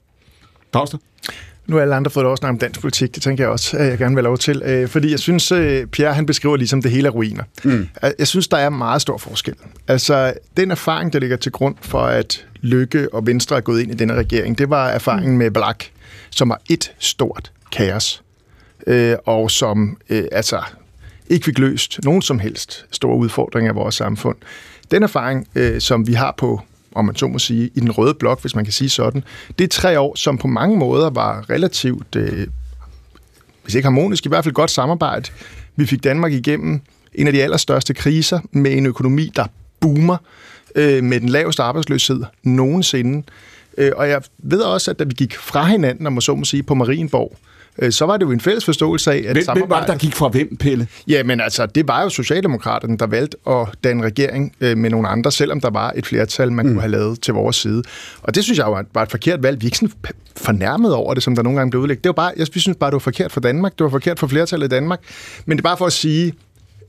Pauster? 0.74 0.98
Nu 1.68 1.76
har 1.76 1.82
alle 1.82 1.96
andre 1.96 2.12
fået 2.12 2.24
lov 2.24 2.34
at 2.34 2.38
snakke 2.40 2.52
om 2.52 2.60
dansk 2.60 2.82
politik, 2.82 3.16
det 3.16 3.24
tænker 3.24 3.44
jeg 3.44 3.52
også, 3.52 3.78
at 3.78 3.88
jeg 3.88 3.98
gerne 3.98 4.16
vil 4.16 4.22
have 4.22 4.30
lov 4.30 4.38
til. 4.38 4.62
Øh, 4.66 4.88
Fordi 4.88 5.12
jeg 5.12 5.20
synes, 5.20 5.52
øh, 5.52 5.88
Pierre 5.88 6.14
han 6.14 6.26
beskriver 6.26 6.58
ligesom 6.58 6.82
det 6.82 6.92
hele 6.92 7.08
er 7.08 7.12
ruiner. 7.12 7.44
Mm. 7.64 7.88
Jeg 8.20 8.28
synes, 8.28 8.48
der 8.48 8.58
er 8.58 8.70
meget 8.70 9.02
stor 9.02 9.18
forskel. 9.18 9.56
Altså, 9.88 10.34
den 10.58 10.72
erfaring, 10.72 11.14
der 11.14 11.20
ligger 11.20 11.38
til 11.38 11.52
grund 11.52 11.76
for, 11.82 12.02
at 12.02 12.46
Lykke 12.62 13.14
og 13.14 13.28
Venstre 13.28 13.58
er 13.58 13.62
gået 13.62 13.82
ind 13.82 13.92
i 13.92 13.96
denne 13.96 14.14
regering, 14.14 14.58
det 14.58 14.70
var 14.70 14.90
erfaringen 14.90 15.38
med 15.38 15.52
Black, 15.52 15.92
som 16.30 16.50
var 16.50 16.62
et 16.70 16.92
stort 17.00 17.52
kaos. 17.72 18.24
Øh, 18.88 19.16
og 19.26 19.52
som 19.52 19.98
altså 20.32 20.62
ikke 21.30 21.46
fik 21.46 21.60
løst 21.60 22.00
nogen 22.04 22.22
som 22.22 22.40
helst 22.40 22.86
store 22.92 23.18
udfordringer 23.18 23.72
i 23.72 23.76
vores 23.76 23.96
samfund. 23.96 24.38
Den 24.92 25.04
erfaring, 25.04 25.48
som 25.80 26.08
vi 26.08 26.14
har 26.14 26.34
på 26.38 26.62
om 26.96 27.06
man 27.06 27.16
så 27.16 27.28
må 27.28 27.40
sige, 27.40 27.70
i 27.76 27.80
den 27.80 27.92
røde 27.92 28.14
blok, 28.14 28.42
hvis 28.42 28.56
man 28.56 28.64
kan 28.64 28.74
sige 28.74 28.90
sådan. 28.90 29.24
Det 29.60 29.64
er 29.64 29.68
tre 29.68 30.00
år, 30.00 30.16
som 30.16 30.38
på 30.38 30.48
mange 30.48 30.78
måder 30.78 31.10
var 31.10 31.50
relativt, 31.50 32.16
øh, 32.16 32.48
hvis 33.64 33.76
ikke 33.76 33.86
harmonisk, 33.86 34.26
i 34.26 34.30
hvert 34.30 34.44
fald 34.44 34.54
godt 34.54 34.72
samarbejde. 34.72 35.30
Vi 35.76 35.86
fik 35.86 36.04
Danmark 36.04 36.32
igennem 36.32 36.82
en 37.14 37.28
af 37.28 37.34
de 37.34 37.44
allerstørste 37.44 37.94
kriser 37.94 38.40
med 38.52 38.72
en 38.78 38.86
økonomi, 38.86 39.32
der 39.36 39.46
boomer 39.80 40.18
øh, 40.76 41.04
med 41.04 41.20
den 41.20 41.30
laveste 41.30 41.64
arbejdsløshed 41.64 42.24
nogensinde. 42.44 43.24
Øh, 43.78 43.92
og 43.96 44.10
jeg 44.10 44.22
ved 44.38 44.62
også, 44.62 44.92
at 44.92 45.00
da 45.00 45.04
vi 45.04 45.14
gik 45.14 45.38
fra 45.38 45.66
hinanden, 45.66 46.08
om 46.08 46.14
man 46.14 46.22
så 46.22 46.36
må 46.36 46.46
sige, 46.46 46.64
på 46.64 46.74
Marienborg, 46.74 47.32
øh, 47.32 47.51
så 47.90 48.06
var 48.06 48.18
det 48.18 48.26
jo 48.26 48.32
en 48.32 48.40
fælles 48.40 48.66
forståelse 48.66 49.12
af, 49.12 49.16
at 49.16 49.24
Hvem, 49.24 49.34
hvem 49.34 49.46
var 49.46 49.54
det, 49.54 49.54
der 49.54 49.66
samarbejdet- 49.76 50.02
gik 50.02 50.16
fra 50.16 50.28
hvem, 50.28 50.56
Pelle? 50.56 50.88
Jamen 51.08 51.42
altså, 51.42 51.66
det 51.66 51.88
var 51.88 52.04
jo 52.04 52.10
Socialdemokraterne, 52.10 52.98
der 52.98 53.08
valgte 53.08 53.38
at 53.50 53.68
danne 53.84 54.04
regering 54.04 54.54
øh, 54.62 54.78
med 54.78 54.90
nogle 54.90 55.08
andre, 55.08 55.32
selvom 55.32 55.62
der 55.62 55.70
var 55.70 55.94
et 55.96 56.06
flertal, 56.06 56.52
man 56.52 56.66
mm. 56.66 56.72
kunne 56.72 56.82
have 56.82 56.92
lavet 56.92 57.22
til 57.22 57.34
vores 57.34 57.56
side. 57.56 57.84
Og 58.24 58.36
det 58.36 58.44
synes 58.44 58.58
jeg 58.60 58.66
jo 58.68 58.72
var- 58.72 58.86
var 58.94 59.04
et 59.04 59.12
forkert 59.12 59.44
valg. 59.44 59.62
Vi 59.62 59.66
er 59.66 59.68
ikke 59.68 59.78
sådan 59.78 59.92
fornærmet 60.38 60.94
over 60.94 61.14
det, 61.14 61.24
som 61.24 61.36
der 61.36 61.44
nogle 61.44 61.58
gange 61.60 61.72
blev 61.72 61.82
udlægget. 61.82 62.04
Det 62.04 62.10
var 62.10 62.14
bare, 62.14 62.32
jeg 62.38 62.48
synes 62.56 62.78
bare, 62.80 62.90
det 62.90 62.94
var 62.94 63.00
forkert 63.00 63.32
for 63.32 63.40
Danmark. 63.40 63.72
Det 63.78 63.84
var 63.84 63.90
forkert 63.90 64.20
for 64.20 64.28
flertallet 64.28 64.66
i 64.66 64.70
Danmark. 64.70 65.00
Men 65.46 65.58
det 65.58 65.62
er 65.64 65.70
bare 65.70 65.78
for 65.78 65.86
at 65.86 65.94
sige, 65.94 66.34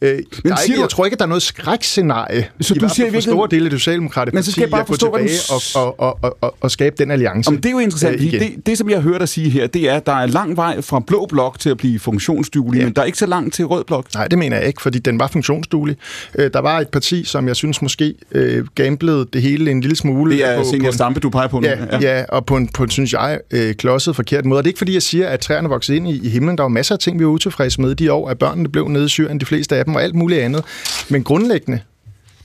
øh, 0.02 0.08
er 0.10 0.56
siger 0.56 0.62
ikke, 0.64 0.76
du- 0.76 0.80
jeg 0.80 0.88
tror 0.88 1.04
ikke, 1.04 1.14
at 1.14 1.18
der 1.18 1.24
er 1.24 1.28
noget 1.28 1.42
skrækscenarie, 1.42 2.46
Så 2.60 2.74
i 2.74 2.78
du 2.78 2.88
siger 2.88 2.88
for 2.88 2.94
store 2.94 3.10
virkeligheden- 3.12 3.50
dele 3.50 3.64
af 3.64 3.70
det 3.70 3.80
socialdemokratiske 3.80 4.34
Men 4.34 4.42
så 4.42 4.50
skal 4.52 4.60
jeg 4.60 4.70
bare 4.70 4.86
forstå, 4.86 5.06
du 5.06 5.16
tilbage 5.18 5.38
s- 5.38 5.74
og, 5.76 5.94
og, 5.98 6.18
og, 6.22 6.36
og, 6.40 6.54
og 6.60 6.70
skabe 6.70 6.94
den 6.98 7.10
alliance. 7.10 7.50
Jamen, 7.50 7.62
det 7.62 7.68
er 7.68 7.72
jo 7.72 7.78
interessant, 7.78 8.14
øh, 8.20 8.32
det, 8.32 8.66
det, 8.66 8.78
som 8.78 8.90
jeg 8.90 9.00
hørt 9.00 9.20
dig 9.20 9.28
sige 9.28 9.50
her, 9.50 9.66
det 9.66 9.90
er, 9.90 9.94
at 9.94 10.06
der 10.06 10.12
er 10.12 10.26
lang 10.26 10.56
vej 10.56 10.80
fra 10.80 11.00
blå 11.06 11.26
blok 11.26 11.58
til 11.58 11.70
at 11.70 11.76
blive 11.76 11.98
funktionsduelig, 11.98 12.78
Ja. 12.78 12.84
men 12.84 12.92
der 12.94 13.02
er 13.02 13.06
ikke 13.06 13.18
så 13.18 13.26
langt 13.26 13.54
til 13.54 13.64
rød 13.66 13.84
blok. 13.84 14.06
Nej, 14.14 14.28
det 14.28 14.38
mener 14.38 14.56
jeg 14.58 14.66
ikke, 14.66 14.82
fordi 14.82 14.98
den 14.98 15.18
var 15.18 15.26
funktionsduelig. 15.26 15.96
Øh, 16.38 16.50
der 16.52 16.58
var 16.60 16.80
et 16.80 16.88
parti, 16.88 17.24
som 17.24 17.48
jeg 17.48 17.56
synes 17.56 17.82
måske 17.82 18.14
øh, 18.32 18.66
gamblede 18.74 19.26
det 19.32 19.42
hele 19.42 19.70
en 19.70 19.80
lille 19.80 19.96
smule. 19.96 20.32
Det 20.36 20.44
er 20.48 20.58
på, 20.58 20.64
Senior 20.70 20.90
Stampe, 20.90 21.20
du 21.20 21.30
peger 21.30 21.48
på 21.48 21.60
nu. 21.60 21.66
Ja, 21.66 21.78
ja. 22.00 22.16
ja, 22.18 22.24
og 22.28 22.46
på 22.46 22.56
en, 22.56 22.68
på 22.68 22.82
en 22.82 22.90
synes 22.90 23.12
jeg, 23.12 23.38
øh, 23.50 23.74
klodset 23.74 24.16
forkert 24.16 24.44
måde. 24.44 24.58
Og 24.58 24.64
det 24.64 24.68
er 24.68 24.70
ikke, 24.70 24.78
fordi 24.78 24.94
jeg 24.94 25.02
siger, 25.02 25.28
at 25.28 25.40
træerne 25.40 25.68
voksede 25.68 25.96
ind 25.96 26.08
i, 26.08 26.20
i 26.26 26.28
himlen. 26.28 26.56
Der 26.58 26.62
var 26.64 26.68
masser 26.68 26.94
af 26.94 26.98
ting, 26.98 27.18
vi 27.18 27.24
var 27.24 27.30
utilfredse 27.30 27.80
med 27.80 27.94
de 27.94 28.12
år, 28.12 28.28
at 28.28 28.38
børnene 28.38 28.68
blev 28.68 28.88
nede 28.88 29.04
i 29.04 29.08
Syrien, 29.08 29.40
de 29.40 29.44
fleste 29.46 29.76
af 29.76 29.84
dem, 29.84 29.91
og 29.96 30.02
alt 30.02 30.14
muligt 30.14 30.40
andet. 30.40 30.64
Men 31.08 31.24
grundlæggende, 31.24 31.80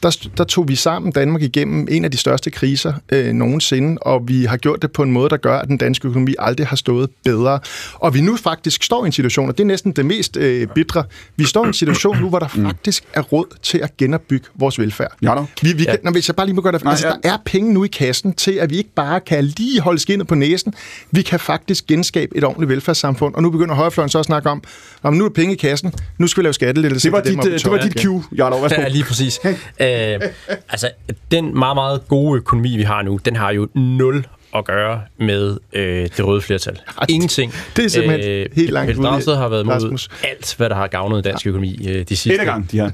der, 0.03 0.27
der 0.37 0.43
tog 0.43 0.67
vi 0.67 0.75
sammen 0.75 1.11
Danmark 1.11 1.41
igennem 1.41 1.87
en 1.91 2.05
af 2.05 2.11
de 2.11 2.17
største 2.17 2.51
kriser 2.51 2.93
øh, 3.11 3.33
nogensinde, 3.33 3.97
og 4.01 4.27
vi 4.27 4.45
har 4.45 4.57
gjort 4.57 4.81
det 4.81 4.91
på 4.91 5.03
en 5.03 5.11
måde, 5.11 5.29
der 5.29 5.37
gør, 5.37 5.57
at 5.57 5.67
den 5.67 5.77
danske 5.77 6.07
økonomi 6.07 6.35
aldrig 6.39 6.67
har 6.67 6.75
stået 6.75 7.09
bedre. 7.23 7.59
Og 7.93 8.13
vi 8.13 8.21
nu 8.21 8.37
faktisk 8.37 8.83
står 8.83 9.03
i 9.03 9.05
en 9.05 9.11
situation, 9.11 9.49
og 9.49 9.57
det 9.57 9.63
er 9.63 9.67
næsten 9.67 9.91
det 9.91 10.05
mest 10.05 10.37
øh, 10.37 10.67
bitre, 10.67 11.03
vi 11.35 11.45
står 11.45 11.65
i 11.65 11.67
en 11.67 11.73
situation 11.73 12.21
nu, 12.21 12.29
hvor 12.29 12.39
der 12.39 12.47
faktisk 12.47 13.03
er 13.13 13.21
råd 13.21 13.57
til 13.61 13.77
at 13.77 13.97
genopbygge 13.97 14.45
vores 14.55 14.79
velfærd. 14.79 15.11
Ja, 15.21 15.27
da. 15.35 15.41
Vi, 15.61 15.73
vi 15.73 15.83
kan, 15.83 15.97
når, 16.03 16.11
hvis 16.11 16.27
jeg 16.27 16.35
bare 16.35 16.45
lige 16.45 16.55
må 16.55 16.61
gøre 16.61 16.73
det, 16.73 16.83
Nej, 16.83 16.91
altså, 16.91 17.07
ja. 17.07 17.13
der 17.23 17.33
er 17.33 17.37
penge 17.45 17.73
nu 17.73 17.83
i 17.83 17.87
kassen 17.87 18.33
til, 18.33 18.51
at 18.51 18.69
vi 18.69 18.77
ikke 18.77 18.93
bare 18.95 19.19
kan 19.19 19.43
lige 19.43 19.81
holde 19.81 19.99
skinnet 19.99 20.27
på 20.27 20.35
næsen. 20.35 20.73
Vi 21.11 21.21
kan 21.21 21.39
faktisk 21.39 21.87
genskabe 21.87 22.37
et 22.37 22.43
ordentligt 22.43 22.69
velfærdssamfund. 22.69 23.35
Og 23.35 23.41
nu 23.41 23.49
begynder 23.49 23.75
højrefløjen 23.75 24.09
så 24.09 24.19
at 24.19 24.25
snakke 24.25 24.49
om, 24.49 24.63
om 25.03 25.13
nu 25.13 25.25
er 25.25 25.29
penge 25.29 25.53
i 25.53 25.57
kassen, 25.57 25.93
nu 26.17 26.27
skal 26.27 26.41
vi 26.41 26.45
lave 26.45 26.53
skattelettelser. 26.53 27.09
Det 27.09 27.13
var 27.13 27.21
dit, 27.21 27.53
øh, 27.53 27.59
det 27.59 27.71
var 27.71 27.77
dit 27.77 28.01
cue, 28.01 28.23
Jarlov. 28.37 28.61
Værsgo. 28.61 28.81
Ja, 28.81 28.87
lige 28.87 29.03
præcis. 29.03 29.39
Øh, 29.87 30.29
altså, 30.69 30.91
den 31.31 31.59
meget, 31.59 31.75
meget 31.75 32.07
gode 32.07 32.37
økonomi, 32.37 32.77
vi 32.77 32.83
har 32.83 33.01
nu, 33.01 33.19
den 33.25 33.35
har 33.35 33.51
jo 33.51 33.67
nul 33.73 34.25
at 34.55 34.65
gøre 34.65 35.01
med 35.17 35.57
øh, 35.73 36.09
det 36.17 36.25
røde 36.25 36.41
flertal. 36.41 36.79
Ingenting. 37.09 37.53
det 37.75 37.85
er 37.85 37.89
simpelthen 37.89 38.47
helt 38.55 38.69
langt 38.69 38.87
Pelle 38.87 39.09
ude 39.27 39.37
har 39.37 39.47
været 39.47 39.67
Rasmus. 39.67 40.09
alt, 40.23 40.55
hvad 40.57 40.69
der 40.69 40.75
har 40.75 40.87
gavnet 40.87 41.23
dansk 41.23 41.47
økonomi 41.47 41.87
øh, 41.89 42.05
de 42.09 42.17
sidste, 42.17 42.41
Et 42.41 42.45
gang, 42.45 42.71
de 42.71 42.79
her 42.79 42.91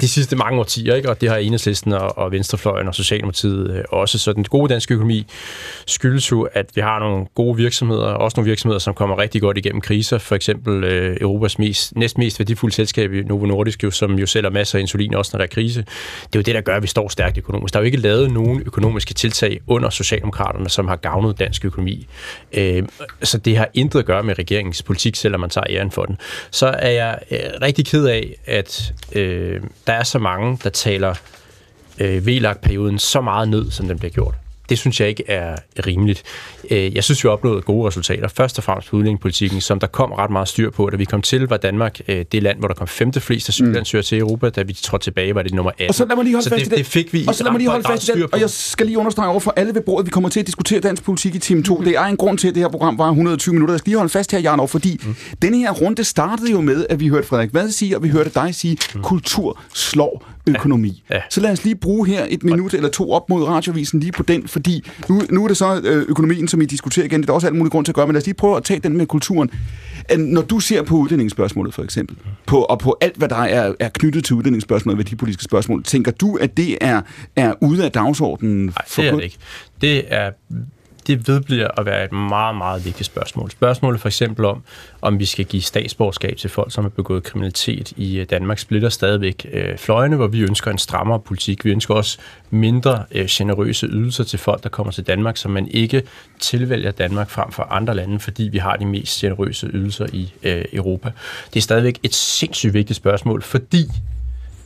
de 0.00 0.08
sidste 0.08 0.36
mange 0.36 0.60
årtier, 0.60 0.94
ikke? 0.94 1.10
og 1.10 1.20
det 1.20 1.28
har 1.28 1.36
Enhedslisten 1.36 1.92
og, 1.92 2.18
og 2.18 2.32
Venstrefløjen 2.32 2.88
og 2.88 2.94
Socialdemokratiet 2.94 3.70
øh, 3.70 3.84
også. 3.90 4.18
Så 4.18 4.32
den 4.32 4.44
gode 4.44 4.72
danske 4.72 4.94
økonomi 4.94 5.26
skyldes 5.86 6.30
jo, 6.30 6.48
at 6.52 6.66
vi 6.74 6.80
har 6.80 6.98
nogle 6.98 7.26
gode 7.34 7.56
virksomheder, 7.56 8.06
også 8.06 8.34
nogle 8.36 8.48
virksomheder, 8.48 8.78
som 8.78 8.94
kommer 8.94 9.18
rigtig 9.18 9.40
godt 9.40 9.58
igennem 9.58 9.80
kriser. 9.80 10.18
For 10.18 10.34
eksempel 10.34 10.84
øh, 10.84 11.16
Europas 11.20 11.58
mest, 11.58 11.96
næstmest 11.96 12.38
værdifulde 12.38 12.74
selskab, 12.74 13.10
Novo 13.10 13.46
Nordisk, 13.46 13.82
jo, 13.82 13.90
som 13.90 14.18
jo 14.18 14.26
sælger 14.26 14.50
masser 14.50 14.78
af 14.78 14.80
insulin, 14.80 15.14
også 15.14 15.30
når 15.34 15.38
der 15.38 15.44
er 15.44 15.54
krise. 15.54 15.80
Det 15.80 16.34
er 16.34 16.38
jo 16.38 16.42
det, 16.42 16.54
der 16.54 16.60
gør, 16.60 16.76
at 16.76 16.82
vi 16.82 16.88
står 16.88 17.08
stærkt 17.08 17.38
økonomisk. 17.38 17.74
Der 17.74 17.80
er 17.80 17.82
jo 17.82 17.86
ikke 17.86 17.98
lavet 17.98 18.30
nogen 18.32 18.62
økonomiske 18.66 19.14
tiltag 19.14 19.60
under 19.66 19.90
Socialdemokraterne, 19.90 20.68
som 20.68 20.88
har 20.88 20.96
gavnet 20.96 21.38
dansk 21.38 21.64
økonomi. 21.64 22.06
Øh, 22.52 22.82
så 23.22 23.38
det 23.38 23.56
har 23.56 23.68
intet 23.74 23.98
at 23.98 24.06
gøre 24.06 24.22
med 24.22 24.38
regeringens 24.38 24.82
politik, 24.82 25.16
selvom 25.16 25.40
man 25.40 25.50
tager 25.50 25.66
æren 25.70 25.90
for 25.90 26.04
den. 26.04 26.18
Så 26.50 26.66
er 26.66 26.90
jeg 26.90 27.18
øh, 27.30 27.38
rigtig 27.62 27.86
ked 27.86 28.06
af, 28.06 28.36
at 28.46 28.92
øh, 29.12 29.59
Øh, 29.62 29.70
der 29.86 29.92
er 29.92 30.02
så 30.02 30.18
mange, 30.18 30.58
der 30.64 30.70
taler 30.70 31.14
øh, 31.98 32.26
VLAG-perioden 32.26 32.98
så 32.98 33.20
meget 33.20 33.48
ned, 33.48 33.70
som 33.70 33.88
den 33.88 33.98
bliver 33.98 34.12
gjort. 34.12 34.34
Det 34.68 34.78
synes 34.78 35.00
jeg 35.00 35.08
ikke 35.08 35.24
er 35.30 35.56
rimeligt. 35.86 36.22
Øh, 36.70 36.94
Jeg 36.94 37.04
synes, 37.04 37.24
vi 37.24 37.26
har 37.26 37.32
opnået 37.32 37.64
gode 37.64 37.88
resultater. 37.88 38.28
Først 38.28 38.58
og 38.58 38.64
fremmest 38.64 38.88
på 38.88 38.96
udlændingepolitikken, 38.96 39.60
som 39.60 39.80
der 39.80 39.86
kom 39.86 40.12
ret 40.12 40.30
meget 40.30 40.48
styr 40.48 40.70
på. 40.70 40.90
Da 40.90 40.96
vi 40.96 41.04
kom 41.04 41.22
til, 41.22 41.48
var 41.48 41.56
Danmark 41.56 42.00
øh, 42.08 42.24
det 42.32 42.42
land, 42.42 42.58
hvor 42.58 42.68
der 42.68 42.74
kom 42.74 42.86
femte 42.88 43.20
flest 43.20 43.48
asylansøgere 43.48 44.04
til 44.04 44.18
Europa. 44.18 44.48
Da 44.48 44.62
vi 44.62 44.72
trådte 44.72 45.04
tilbage, 45.04 45.34
var 45.34 45.42
det 45.42 45.54
nummer 45.54 45.70
18. 45.70 45.88
Og 45.88 45.94
så 45.94 46.04
lad 46.04 46.16
mig 46.16 46.24
lige 46.24 46.34
holde 46.34 46.44
så 46.44 46.50
fast 46.50 46.60
det, 46.60 46.66
i 46.66 46.70
det. 46.70 46.78
det 46.78 46.86
fik 46.86 47.12
vi 47.12 47.24
og 47.28 47.34
så 47.34 47.44
lad 47.44 47.52
mig 47.52 47.58
lige 47.58 47.70
holde 47.70 47.84
fast 47.88 48.08
i 48.08 48.12
det. 48.12 48.26
Og 48.32 48.40
jeg 48.40 48.50
skal 48.50 48.86
lige 48.86 48.98
understrege 48.98 49.28
over 49.28 49.40
for 49.40 49.52
alle 49.56 49.74
ved 49.74 49.82
bordet, 49.82 50.06
vi 50.06 50.10
kommer 50.10 50.28
til 50.28 50.40
at 50.40 50.46
diskutere 50.46 50.80
dansk 50.80 51.04
politik 51.04 51.34
i 51.34 51.38
time 51.38 51.62
2. 51.62 51.76
Mm. 51.76 51.84
Det 51.84 51.96
er 51.96 52.02
en 52.04 52.16
grund 52.16 52.38
til, 52.38 52.48
at 52.48 52.54
det 52.54 52.62
her 52.62 52.68
program 52.68 52.98
var 52.98 53.08
120 53.08 53.52
minutter. 53.52 53.74
Jeg 53.74 53.78
skal 53.78 53.90
lige 53.90 53.98
holde 53.98 54.10
fast 54.12 54.32
her, 54.32 54.40
Jarnov, 54.40 54.68
fordi 54.68 55.00
mm. 55.06 55.14
denne 55.42 55.58
her 55.58 55.70
runde 55.70 56.04
startede 56.04 56.50
jo 56.50 56.60
med, 56.60 56.86
at 56.90 57.00
vi 57.00 57.08
hørte 57.08 57.26
Frederik 57.26 57.54
Vad 57.54 57.70
sige, 57.70 57.96
og 57.96 58.02
vi 58.02 58.08
hørte 58.08 58.30
dig 58.34 58.54
sige, 58.54 58.78
mm. 58.94 59.02
kultur 59.02 59.60
slår 59.74 60.24
økonomi. 60.46 61.02
Ja. 61.10 61.14
Ja. 61.14 61.20
Så 61.30 61.40
lad 61.40 61.52
os 61.52 61.64
lige 61.64 61.76
bruge 61.76 62.06
her 62.06 62.26
et 62.28 62.42
minut 62.44 62.74
eller 62.74 62.88
to 62.88 63.12
op 63.12 63.28
mod 63.28 63.44
radiovisen 63.44 64.00
lige 64.00 64.12
på 64.12 64.22
den, 64.22 64.48
fordi 64.48 64.84
nu, 65.08 65.22
nu 65.30 65.44
er 65.44 65.48
det 65.48 65.56
så 65.56 65.80
øh, 65.84 66.04
økonomien, 66.08 66.48
som 66.48 66.59
I 66.62 66.66
diskuterer 66.66 67.06
igen. 67.06 67.20
Det 67.20 67.30
er 67.30 67.32
også 67.32 67.46
alt 67.46 67.56
muligt 67.56 67.72
grund 67.72 67.84
til 67.84 67.92
at 67.92 67.96
gøre, 67.96 68.06
men 68.06 68.14
lad 68.14 68.20
os 68.20 68.26
lige 68.26 68.34
prøve 68.34 68.56
at 68.56 68.64
tage 68.64 68.80
den 68.80 68.96
med 68.96 69.06
kulturen. 69.06 69.50
Når 70.18 70.42
du 70.42 70.60
ser 70.60 70.82
på 70.82 70.96
uddannelsesspørgsmålet 70.96 71.74
for 71.74 71.82
eksempel, 71.82 72.16
på, 72.46 72.62
og 72.62 72.78
på 72.78 72.96
alt, 73.00 73.16
hvad 73.16 73.28
der 73.28 73.36
er, 73.36 73.72
er 73.80 73.88
knyttet 73.88 74.24
til 74.24 74.36
uddannelsesspørgsmålet, 74.36 74.98
værdipolitiske 74.98 75.44
spørgsmål, 75.44 75.82
tænker 75.82 76.10
du, 76.10 76.36
at 76.36 76.56
det 76.56 76.78
er, 76.80 77.00
er 77.36 77.54
ude 77.60 77.84
af 77.84 77.92
dagsordenen? 77.92 78.64
Nej, 78.66 78.74
det 78.96 79.06
er 79.08 79.14
det 79.14 79.24
ikke. 79.24 79.36
Det 79.80 80.04
er 80.08 80.30
det 81.06 81.28
vedbliver 81.28 81.68
at 81.78 81.86
være 81.86 82.04
et 82.04 82.12
meget, 82.12 82.56
meget 82.56 82.84
vigtigt 82.84 83.06
spørgsmål. 83.06 83.50
Spørgsmålet 83.50 84.00
for 84.00 84.08
eksempel 84.08 84.44
om, 84.44 84.62
om 85.02 85.18
vi 85.18 85.24
skal 85.24 85.44
give 85.44 85.62
statsborgerskab 85.62 86.36
til 86.36 86.50
folk, 86.50 86.72
som 86.72 86.84
har 86.84 86.88
begået 86.88 87.22
kriminalitet 87.22 87.92
i 87.96 88.18
øh, 88.18 88.26
Danmark, 88.30 88.58
splitter 88.58 88.88
stadigvæk 88.88 89.46
øh, 89.52 89.78
fløjene, 89.78 90.16
hvor 90.16 90.26
vi 90.26 90.40
ønsker 90.40 90.70
en 90.70 90.78
strammere 90.78 91.20
politik. 91.20 91.64
Vi 91.64 91.70
ønsker 91.70 91.94
også 91.94 92.18
mindre 92.50 93.04
øh, 93.12 93.26
generøse 93.30 93.86
ydelser 93.86 94.24
til 94.24 94.38
folk, 94.38 94.62
der 94.62 94.68
kommer 94.68 94.92
til 94.92 95.06
Danmark, 95.06 95.36
så 95.36 95.48
man 95.48 95.68
ikke 95.68 96.02
tilvælger 96.38 96.90
Danmark 96.90 97.30
frem 97.30 97.52
for 97.52 97.62
andre 97.62 97.94
lande, 97.94 98.20
fordi 98.20 98.42
vi 98.42 98.58
har 98.58 98.76
de 98.76 98.86
mest 98.86 99.20
generøse 99.20 99.66
ydelser 99.66 100.06
i 100.12 100.32
øh, 100.42 100.64
Europa. 100.72 101.12
Det 101.54 101.60
er 101.60 101.62
stadigvæk 101.62 101.98
et 102.02 102.14
sindssygt 102.14 102.74
vigtigt 102.74 102.96
spørgsmål, 102.96 103.42
fordi 103.42 103.86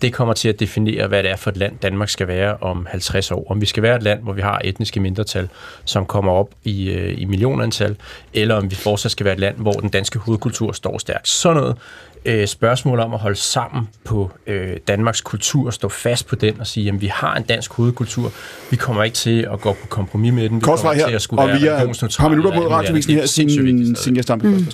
det 0.04 0.12
kommer 0.12 0.34
til 0.34 0.48
at 0.48 0.60
definere, 0.60 1.06
hvad 1.06 1.22
det 1.22 1.30
er 1.30 1.36
for 1.36 1.50
et 1.50 1.56
land, 1.56 1.78
Danmark 1.82 2.08
skal 2.08 2.28
være 2.28 2.56
om 2.60 2.86
50 2.90 3.30
år. 3.30 3.46
Om 3.50 3.60
vi 3.60 3.66
skal 3.66 3.82
være 3.82 3.96
et 3.96 4.02
land, 4.02 4.22
hvor 4.22 4.32
vi 4.32 4.40
har 4.40 4.60
etniske 4.64 5.00
mindretal, 5.00 5.48
som 5.84 6.06
kommer 6.06 6.32
op 6.32 6.50
i, 6.64 6.90
øh, 6.90 7.20
i 7.20 7.24
millionantal, 7.24 7.96
eller 8.34 8.54
om 8.54 8.70
vi 8.70 8.74
fortsat 8.74 9.10
skal 9.10 9.24
være 9.24 9.34
et 9.34 9.40
land, 9.40 9.56
hvor 9.56 9.72
den 9.72 9.88
danske 9.88 10.18
hovedkultur 10.18 10.72
står 10.72 10.98
stærkt. 10.98 11.28
Sådan 11.28 11.62
noget 11.62 11.76
øh, 12.24 12.46
spørgsmål 12.46 13.00
om 13.00 13.14
at 13.14 13.20
holde 13.20 13.36
sammen 13.36 13.88
på 14.04 14.30
øh, 14.46 14.76
Danmarks 14.88 15.20
kultur, 15.20 15.70
stå 15.70 15.88
fast 15.88 16.26
på 16.26 16.36
den 16.36 16.60
og 16.60 16.66
sige, 16.66 16.88
at 16.88 17.00
vi 17.00 17.06
har 17.06 17.34
en 17.34 17.42
dansk 17.42 17.72
hovedkultur. 17.72 18.32
Vi 18.70 18.76
kommer 18.76 19.04
ikke 19.04 19.16
til 19.16 19.48
at 19.52 19.60
gå 19.60 19.72
på 19.72 19.86
kompromis 19.88 20.32
med 20.32 20.48
den. 20.48 20.56
Vi 20.56 20.60
Kort 20.60 20.78
kommer 20.78 20.94
til 20.94 21.08
her, 21.08 21.16
at 21.16 21.22
skulle 21.22 21.42
og 21.42 21.48
være 21.48 21.60
vi 21.60 21.66
er 21.66 21.80
et 21.82 22.16
par 22.18 22.28
minutter 22.28 22.50
Det 22.90 23.10
er 23.10 23.16
her, 23.16 23.26
sin, 23.26 23.96
sin 23.96 24.16
jeg 24.16 24.24
stampe 24.24 24.48
mm. 24.48 24.66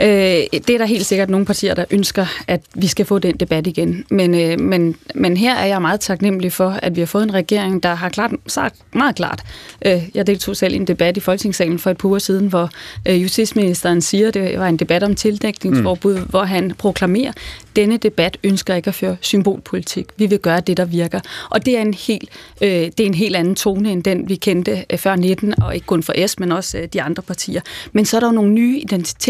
Øh, 0.00 0.08
det 0.52 0.70
er 0.70 0.78
der 0.78 0.84
helt 0.84 1.06
sikkert 1.06 1.30
nogle 1.30 1.46
partier, 1.46 1.74
der 1.74 1.84
ønsker, 1.90 2.26
at 2.46 2.60
vi 2.74 2.86
skal 2.86 3.06
få 3.06 3.18
den 3.18 3.36
debat 3.36 3.66
igen. 3.66 4.04
Men, 4.10 4.34
øh, 4.34 4.60
men, 4.60 4.96
men 5.14 5.36
her 5.36 5.54
er 5.54 5.66
jeg 5.66 5.82
meget 5.82 6.00
taknemmelig 6.00 6.52
for, 6.52 6.70
at 6.70 6.96
vi 6.96 7.00
har 7.00 7.06
fået 7.06 7.22
en 7.22 7.34
regering, 7.34 7.82
der 7.82 7.94
har 7.94 8.08
klart, 8.08 8.30
sagt 8.46 8.76
meget 8.92 9.16
klart. 9.16 9.42
Øh, 9.86 10.02
jeg 10.14 10.26
deltog 10.26 10.56
selv 10.56 10.74
i 10.74 10.76
en 10.76 10.86
debat 10.86 11.16
i 11.16 11.20
Folketingssalen 11.20 11.78
for 11.78 11.90
et 11.90 11.98
par 11.98 12.08
uger 12.08 12.18
siden, 12.18 12.46
hvor 12.46 12.70
øh, 13.08 13.22
justitsministeren 13.22 14.02
siger, 14.02 14.30
det 14.30 14.58
var 14.58 14.66
en 14.66 14.76
debat 14.76 15.02
om 15.02 15.14
tildækningsforbud, 15.14 16.18
mm. 16.18 16.26
hvor 16.28 16.44
han 16.44 16.72
proklamerer, 16.78 17.32
denne 17.76 17.96
debat 17.96 18.38
ønsker 18.44 18.74
ikke 18.74 18.88
at 18.88 18.94
føre 18.94 19.16
symbolpolitik. 19.20 20.06
Vi 20.16 20.26
vil 20.26 20.38
gøre 20.38 20.60
det, 20.60 20.76
der 20.76 20.84
virker. 20.84 21.20
Og 21.50 21.66
det 21.66 21.76
er 21.76 21.80
en 21.80 21.94
helt, 21.94 22.28
øh, 22.60 22.68
det 22.68 23.00
er 23.00 23.06
en 23.06 23.14
helt 23.14 23.36
anden 23.36 23.54
tone, 23.54 23.92
end 23.92 24.02
den, 24.02 24.28
vi 24.28 24.34
kendte 24.34 24.84
øh, 24.90 24.98
før 24.98 25.16
19, 25.16 25.62
og 25.62 25.74
ikke 25.74 25.86
kun 25.86 26.02
for 26.02 26.26
S, 26.26 26.38
men 26.38 26.52
også 26.52 26.78
øh, 26.78 26.88
de 26.92 27.02
andre 27.02 27.22
partier. 27.22 27.60
Men 27.92 28.04
så 28.04 28.16
er 28.16 28.20
der 28.20 28.26
jo 28.26 28.32
nogle 28.32 28.52
nye 28.52 28.80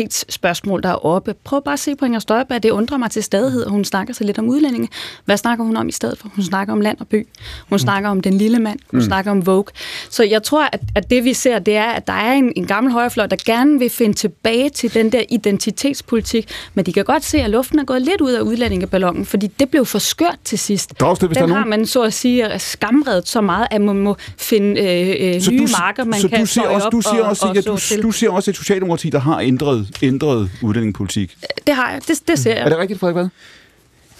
identitetsspørgsmål, 0.06 0.82
der 0.82 0.88
er 0.88 1.06
oppe. 1.06 1.34
Prøv 1.44 1.62
bare 1.64 1.72
at 1.72 1.78
se 1.78 1.96
på 1.96 2.04
Inger 2.04 2.18
Støjberg. 2.18 2.62
Det 2.62 2.70
undrer 2.70 2.98
mig 2.98 3.10
til 3.10 3.22
stadighed, 3.22 3.64
at 3.64 3.70
hun 3.70 3.84
snakker 3.84 4.14
så 4.14 4.24
lidt 4.24 4.38
om 4.38 4.48
udlændinge. 4.48 4.88
Hvad 5.24 5.36
snakker 5.36 5.64
hun 5.64 5.76
om 5.76 5.88
i 5.88 5.92
stedet 5.92 6.18
for? 6.18 6.28
Hun 6.34 6.44
snakker 6.44 6.72
om 6.72 6.80
land 6.80 6.98
og 7.00 7.08
by. 7.08 7.28
Hun 7.68 7.76
mm. 7.76 7.78
snakker 7.78 8.08
om 8.08 8.20
den 8.20 8.34
lille 8.34 8.58
mand. 8.58 8.78
Hun 8.90 9.00
mm. 9.00 9.06
snakker 9.06 9.30
om 9.30 9.46
Vogue. 9.46 9.64
Så 10.10 10.24
jeg 10.24 10.42
tror, 10.42 10.68
at, 10.72 10.80
at 10.94 11.10
det 11.10 11.24
vi 11.24 11.34
ser, 11.34 11.58
det 11.58 11.76
er, 11.76 11.86
at 11.86 12.06
der 12.06 12.12
er 12.12 12.32
en, 12.32 12.52
en 12.56 12.66
gammel 12.66 12.92
højrefløj, 12.92 13.26
der 13.26 13.36
gerne 13.44 13.78
vil 13.78 13.90
finde 13.90 14.14
tilbage 14.14 14.70
til 14.70 14.94
den 14.94 15.12
der 15.12 15.22
identitetspolitik, 15.30 16.50
men 16.74 16.86
de 16.86 16.92
kan 16.92 17.04
godt 17.04 17.24
se, 17.24 17.38
at 17.38 17.50
luften 17.50 17.78
er 17.78 17.84
gået 17.84 18.02
lidt 18.02 18.20
ud 18.20 18.32
af 18.32 18.40
udlændingeballongen, 18.40 19.26
fordi 19.26 19.46
det 19.46 19.68
blev 19.70 19.86
for 19.86 19.98
skørt 19.98 20.38
til 20.44 20.58
sidst. 20.58 21.00
Dragsted, 21.00 21.28
hvis 21.28 21.38
den 21.38 21.48
har 21.48 21.56
nogen... 21.56 21.70
man 21.70 21.86
så 21.86 22.02
at 22.02 22.14
sige 22.14 22.58
skamredet 22.58 23.28
så 23.28 23.40
meget, 23.40 23.66
at 23.70 23.80
man 23.80 23.96
må 23.96 24.16
finde 24.38 24.80
øh, 24.80 25.34
øh, 25.34 25.40
Så 25.40 25.50
nye 25.50 25.58
du, 25.58 25.66
marker, 25.80 26.04
man 26.04 26.20
så 26.20 26.28
kan 26.28 26.40
du 26.40 26.46
ser 26.46 26.68
også, 26.68 26.86
op 26.86 26.92
du 26.92 27.00
siger 27.00 27.22
og, 27.22 27.28
også, 27.28 27.46
og 27.46 27.56
at 27.56 27.64
så 27.64 27.70
du, 27.70 27.76
til. 27.76 28.02
du 28.02 28.10
ser 28.10 28.30
også 28.30 28.50
et 28.50 28.56
socialdemokrati, 28.56 29.10
der 29.10 29.18
har 29.18 29.40
ændret, 29.40 29.85
ændret 30.02 30.50
udlændingepolitik. 30.62 31.36
Det 31.66 31.74
har 31.74 31.90
jeg. 31.90 32.00
Det, 32.08 32.22
det 32.28 32.38
ser 32.38 32.54
jeg. 32.54 32.64
Er 32.64 32.68
det 32.68 32.78
rigtigt, 32.78 33.00
Frederik 33.00 33.16
Vad? 33.16 33.28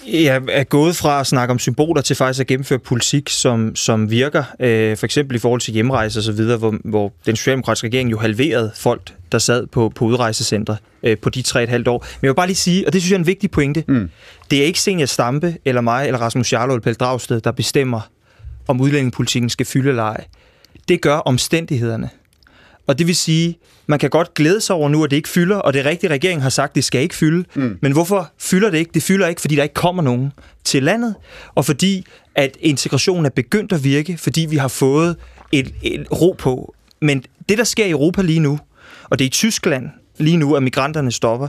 Jeg 0.07 0.41
er 0.49 0.63
gået 0.63 0.95
fra 0.95 1.19
at 1.19 1.27
snakke 1.27 1.51
om 1.51 1.59
symboler 1.59 2.01
til 2.01 2.15
faktisk 2.15 2.41
at 2.41 2.47
gennemføre 2.47 2.79
politik, 2.79 3.29
som, 3.29 3.75
som 3.75 4.11
virker. 4.11 4.43
Øh, 4.59 4.97
for 4.97 5.05
eksempel 5.05 5.35
i 5.35 5.39
forhold 5.39 5.61
til 5.61 5.73
hjemrejse 5.73 6.19
og 6.19 6.23
så 6.23 6.31
videre, 6.31 6.57
hvor, 6.57 6.75
hvor 6.83 7.13
den 7.25 7.35
socialdemokratiske 7.35 7.87
regering 7.87 8.11
jo 8.11 8.17
halverede 8.17 8.71
folk, 8.75 9.13
der 9.31 9.37
sad 9.37 9.67
på, 9.67 9.91
på 9.95 10.05
udrejsecentre 10.05 10.77
øh, 11.03 11.17
på 11.17 11.29
de 11.29 11.41
tre 11.41 11.63
et 11.63 11.69
halvt 11.69 11.87
år. 11.87 11.99
Men 11.99 12.19
jeg 12.21 12.29
vil 12.29 12.35
bare 12.35 12.47
lige 12.47 12.55
sige, 12.55 12.87
og 12.87 12.93
det 12.93 13.01
synes 13.01 13.11
jeg 13.11 13.15
er 13.15 13.19
en 13.19 13.27
vigtig 13.27 13.51
pointe, 13.51 13.83
mm. 13.87 14.09
det 14.51 14.61
er 14.61 14.65
ikke 14.65 14.81
Senior 14.81 15.05
Stampe, 15.05 15.57
eller 15.65 15.81
mig, 15.81 16.05
eller 16.05 16.19
Rasmus 16.19 16.53
Jarlov 16.53 16.75
eller 16.75 16.83
Pelle 16.83 16.95
Dragsted, 16.95 17.41
der 17.41 17.51
bestemmer, 17.51 18.01
om 18.67 18.81
udlændingepolitikken 18.81 19.49
skal 19.49 19.65
fylde 19.65 19.89
eller 19.89 20.03
ej. 20.03 20.25
Det 20.87 21.01
gør 21.01 21.15
omstændighederne. 21.15 22.09
Og 22.87 22.99
det 22.99 23.07
vil 23.07 23.15
sige, 23.15 23.57
man 23.87 23.99
kan 23.99 24.09
godt 24.09 24.33
glæde 24.33 24.61
sig 24.61 24.75
over 24.75 24.89
nu, 24.89 25.03
at 25.03 25.11
det 25.11 25.17
ikke 25.17 25.29
fylder, 25.29 25.55
og 25.55 25.73
det 25.73 25.85
rigtige 25.85 26.09
regering 26.09 26.41
har 26.41 26.49
sagt, 26.49 26.71
at 26.71 26.75
det 26.75 26.83
skal 26.83 27.01
ikke 27.01 27.15
fylde. 27.15 27.45
Mm. 27.55 27.77
Men 27.81 27.91
hvorfor 27.91 28.31
fylder 28.37 28.69
det 28.69 28.77
ikke? 28.77 28.91
Det 28.93 29.03
fylder 29.03 29.27
ikke, 29.27 29.41
fordi 29.41 29.55
der 29.55 29.63
ikke 29.63 29.75
kommer 29.75 30.03
nogen 30.03 30.31
til 30.63 30.83
landet, 30.83 31.15
og 31.55 31.65
fordi 31.65 32.05
at 32.35 32.57
integrationen 32.59 33.25
er 33.25 33.29
begyndt 33.29 33.73
at 33.73 33.83
virke, 33.83 34.17
fordi 34.17 34.47
vi 34.49 34.57
har 34.57 34.67
fået 34.67 35.15
et, 35.51 35.73
et 35.81 36.07
ro 36.11 36.35
på. 36.37 36.75
Men 37.01 37.23
det, 37.49 37.57
der 37.57 37.63
sker 37.63 37.85
i 37.85 37.89
Europa 37.89 38.21
lige 38.21 38.39
nu, 38.39 38.59
og 39.03 39.19
det 39.19 39.25
er 39.25 39.27
i 39.27 39.29
Tyskland 39.29 39.89
lige 40.17 40.37
nu, 40.37 40.55
at 40.55 40.63
migranterne 40.63 41.11
stopper, 41.11 41.47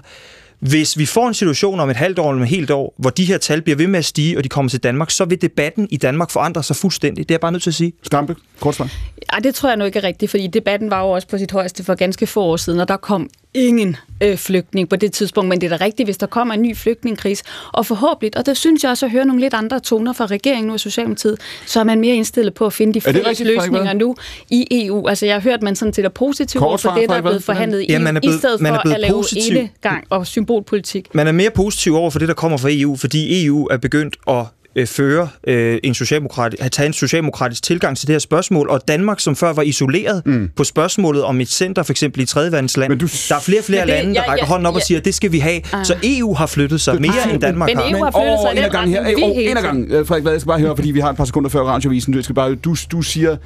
hvis 0.61 0.99
vi 0.99 1.07
får 1.07 1.29
en 1.29 1.35
situation 1.35 1.81
om 1.81 1.91
et 1.91 1.97
halvt 1.97 2.19
år 2.19 2.31
eller 2.31 2.43
et 2.43 2.49
helt 2.49 2.71
år, 2.71 2.95
hvor 2.99 3.11
de 3.11 3.25
her 3.25 3.39
tal 3.39 3.63
bliver 3.63 3.77
ved 3.77 3.87
med 3.87 3.99
at 3.99 4.05
stige, 4.05 4.37
og 4.39 4.45
de 4.45 4.49
kommer 4.49 4.71
til 4.71 4.83
Danmark, 4.83 5.11
så 5.11 5.25
vil 5.25 5.43
debatten 5.43 5.89
i 5.91 5.97
Danmark 5.97 6.31
forandre 6.31 6.63
sig 6.63 6.77
fuldstændig. 6.77 7.29
Det 7.29 7.31
er 7.31 7.35
jeg 7.35 7.41
bare 7.41 7.53
nødt 7.53 7.63
til 7.63 7.71
at 7.71 7.75
sige. 7.75 7.93
Stampe, 8.03 8.37
kort 8.61 8.75
svar. 8.75 8.91
Ej, 9.33 9.39
det 9.39 9.55
tror 9.55 9.69
jeg 9.69 9.77
nu 9.77 9.85
ikke 9.85 9.99
er 9.99 10.05
rigtigt, 10.05 10.31
fordi 10.31 10.47
debatten 10.47 10.91
var 10.91 11.01
jo 11.03 11.11
også 11.11 11.29
på 11.29 11.39
sit 11.39 11.51
højeste 11.53 11.85
for 11.85 11.95
ganske 11.95 12.27
få 12.27 12.43
år 12.43 12.57
siden, 12.57 12.81
og 12.81 12.89
der 12.89 12.97
kom 12.97 13.31
ingen 13.55 13.97
øh, 14.23 14.37
flygtning 14.37 14.89
på 14.89 14.97
det 14.97 15.13
tidspunkt, 15.13 15.49
men 15.49 15.61
det 15.61 15.73
er 15.73 15.77
da 15.79 15.85
rigtigt, 15.85 16.07
hvis 16.07 16.17
der 16.19 16.27
kommer 16.27 16.55
en 16.55 16.63
ny 16.63 16.77
flygtningekris, 16.77 17.43
og 17.73 17.87
forhåbentlig, 17.87 18.37
og 18.37 18.47
der 18.47 18.55
synes 18.55 18.83
jeg 18.83 18.91
også 18.91 19.07
at 19.07 19.13
høre 19.13 19.25
nogle 19.25 19.41
lidt 19.41 19.55
andre 19.55 19.81
toner 19.81 20.13
fra 20.13 20.27
regeringen 20.27 20.71
og 20.71 20.81
Socialdemokratiet, 20.81 21.37
så 21.67 21.81
er 21.81 21.85
man 21.85 22.01
mere 22.01 22.15
indstillet 22.15 22.55
på 22.55 22.67
at 22.67 22.73
finde 22.73 22.95
de 22.95 23.01
fælles 23.01 23.41
løsninger 23.41 23.93
nu 23.93 24.17
i 24.51 24.67
EU. 24.87 25.07
Altså 25.09 25.27
jeg 25.27 25.35
har 25.35 25.41
hørt, 25.41 25.55
at 25.55 25.63
man 25.63 25.77
sådan 25.77 25.93
til 25.93 26.05
er 26.05 26.09
positiv 26.09 26.61
for 26.61 26.77
det, 27.01 27.09
der 27.09 27.15
er 27.15 27.21
blevet 27.21 27.43
forhandlet 27.45 27.81
i 27.81 27.87
Ja, 27.89 27.97
EU, 27.97 28.03
man 28.03 28.15
blevet- 28.15 28.35
i 28.37 28.39
stedet 28.39 28.61
man 28.61 28.73
er 28.73 28.77
for 28.77 28.81
blevet 28.83 28.95
at 28.95 29.01
lave 29.01 29.13
positiv. 29.13 29.57
ene 29.57 29.69
gang 29.81 30.05
og 30.11 30.27
symbolpolitik. 30.53 31.15
Man 31.15 31.27
er 31.27 31.33
mere 31.33 31.51
positiv 31.51 31.95
over 31.95 32.11
for 32.11 32.19
det, 32.19 32.29
der 32.29 32.35
kommer 32.35 32.59
fra 32.59 32.69
EU, 32.73 32.97
fordi 32.97 33.47
EU 33.47 33.67
er 33.71 33.77
begyndt 33.77 34.17
at 34.31 34.45
øh, 34.77 34.87
føre 34.87 35.29
øh, 35.47 35.79
en 35.85 35.95
socialdemokratisk, 35.95 36.61
have 36.63 36.71
taget 36.71 36.87
en 36.87 36.93
socialdemokratisk 36.93 37.63
tilgang 37.63 37.97
til 37.97 38.07
det 38.09 38.15
her 38.15 38.19
spørgsmål, 38.19 38.69
og 38.69 38.81
Danmark, 38.89 39.21
som 39.21 39.37
før 39.37 39.53
var 39.53 39.63
isoleret 39.63 40.23
mm. 40.27 40.51
på 40.57 40.65
spørgsmålet 40.65 41.23
om 41.25 41.41
et 41.41 41.49
center, 41.49 41.83
for 41.83 41.93
eksempel 41.93 42.23
i 42.23 42.27
tredjeverdensland, 42.27 42.91
Men 42.91 42.99
du- 42.99 43.07
der 43.29 43.35
er 43.35 43.41
flere 43.41 43.61
og 43.61 43.65
flere 43.65 43.81
Men 43.87 43.89
det- 43.89 43.97
lande, 44.05 44.15
der 44.15 44.23
ja, 44.23 44.31
rækker 44.31 44.45
ja, 44.45 44.49
hånden 44.49 44.67
op 44.67 44.75
og 44.75 44.81
ja. 44.81 44.85
siger, 44.85 44.99
at 44.99 45.05
det 45.05 45.15
skal 45.15 45.33
vi 45.33 45.39
have. 45.39 45.61
Så 45.85 45.95
EU 46.03 46.35
har 46.35 46.47
flyttet 46.47 46.81
sig 46.81 47.01
mere, 47.01 47.13
end 47.33 47.41
Danmark 47.41 47.69
men 47.69 47.77
har. 47.77 47.91
EU 47.91 48.05
har 48.05 48.11
flyttet 48.11 48.39
sig 48.43 48.53
i 48.53 48.57
den 48.57 48.91
her. 48.91 49.01
retning, 49.01 49.17
vi 49.17 49.23
Åh, 49.23 49.35
hele 49.37 49.71
en. 49.71 49.93
Øh, 49.93 50.07
Frederik 50.07 50.25
Vad, 50.25 50.33
jeg 50.33 50.41
skal 50.41 50.49
bare 50.49 50.61
høre, 50.61 50.77
fordi 50.77 50.91
vi 50.91 51.01
har 51.01 51.11
et 51.11 51.17
par 51.17 51.25
sekunder 51.25 51.51
før 51.51 51.61
radiovisen. 51.61 52.13
Du, 52.13 52.23
skal 52.23 52.35
bare, 52.35 52.55
du, 52.55 52.77
du 52.93 53.03
siger, 53.03 53.37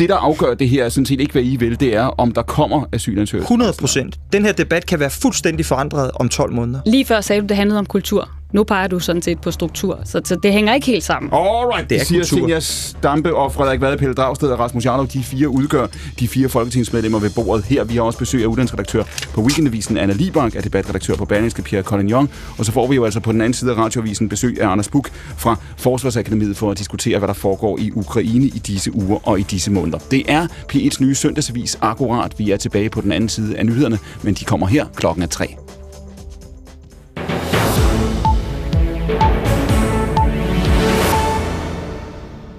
det 0.00 0.08
der 0.08 0.16
afgør 0.16 0.54
det 0.54 0.68
her 0.68 0.84
er 0.84 0.88
sådan 0.88 1.06
set 1.06 1.20
ikke, 1.20 1.32
hvad 1.32 1.42
I 1.42 1.56
vil, 1.56 1.80
det 1.80 1.94
er, 1.94 2.02
om 2.04 2.32
der 2.32 2.42
kommer 2.42 2.84
asylansøgere. 2.92 3.42
100 3.42 3.72
procent. 3.80 4.18
Den 4.32 4.44
her 4.44 4.52
debat 4.52 4.86
kan 4.86 5.00
være 5.00 5.10
fuldstændig 5.10 5.66
forandret 5.66 6.10
om 6.14 6.28
12 6.28 6.52
måneder. 6.52 6.80
Lige 6.86 7.04
før 7.04 7.20
sagde 7.20 7.42
du, 7.42 7.46
det 7.46 7.56
handlede 7.56 7.78
om 7.78 7.86
kultur. 7.86 8.39
Nu 8.52 8.64
peger 8.64 8.86
du 8.86 8.98
sådan 8.98 9.22
set 9.22 9.40
på 9.40 9.50
struktur, 9.50 10.00
så, 10.04 10.20
så 10.24 10.36
det 10.36 10.52
hænger 10.52 10.74
ikke 10.74 10.86
helt 10.86 11.04
sammen. 11.04 11.32
Alright, 11.32 11.82
det, 11.82 11.90
Det 11.90 12.00
er 12.00 12.04
siger 12.04 12.20
kultur. 12.20 12.36
Senior 12.38 12.58
Stampe 12.60 13.34
og 13.34 13.52
Frederik 13.52 13.80
Vade, 13.80 13.96
Pelle 13.96 14.14
Dragsted 14.14 14.48
og 14.48 14.58
Rasmus 14.58 14.86
Jarlov. 14.86 15.06
De 15.06 15.22
fire 15.22 15.48
udgør 15.48 15.86
de 16.20 16.28
fire 16.28 16.48
folketingsmedlemmer 16.48 17.18
ved 17.18 17.30
bordet 17.30 17.64
her. 17.64 17.84
Vi 17.84 17.94
har 17.94 18.02
også 18.02 18.18
besøg 18.18 18.42
af 18.42 18.46
udlandsredaktør 18.46 19.02
på 19.34 19.40
Weekendavisen, 19.40 19.98
Anna 19.98 20.14
Libak, 20.14 20.56
er 20.56 20.60
debatredaktør 20.60 21.14
på 21.14 21.24
Berlingske, 21.24 21.62
Pierre 21.62 21.82
Collignon. 21.84 22.28
Og 22.58 22.64
så 22.64 22.72
får 22.72 22.86
vi 22.86 22.94
jo 22.94 23.04
altså 23.04 23.20
på 23.20 23.32
den 23.32 23.40
anden 23.40 23.54
side 23.54 23.70
af 23.70 23.76
radioavisen 23.76 24.28
besøg 24.28 24.58
af 24.60 24.68
Anders 24.68 24.88
Buk 24.88 25.10
fra 25.36 25.56
Forsvarsakademiet 25.76 26.56
for 26.56 26.70
at 26.70 26.78
diskutere, 26.78 27.18
hvad 27.18 27.28
der 27.28 27.34
foregår 27.34 27.78
i 27.78 27.90
Ukraine 27.94 28.46
i 28.46 28.58
disse 28.66 28.94
uger 28.94 29.28
og 29.28 29.40
i 29.40 29.42
disse 29.42 29.70
måneder. 29.70 29.98
Det 30.10 30.22
er 30.28 30.46
P1's 30.72 30.96
nye 31.00 31.14
søndagsavis 31.14 31.78
Akkurat. 31.80 32.38
Vi 32.38 32.50
er 32.50 32.56
tilbage 32.56 32.90
på 32.90 33.00
den 33.00 33.12
anden 33.12 33.28
side 33.28 33.56
af 33.56 33.66
nyhederne, 33.66 33.98
men 34.22 34.34
de 34.34 34.44
kommer 34.44 34.66
her 34.66 34.86
klokken 34.96 35.22
er 35.22 35.26
tre. 35.26 35.56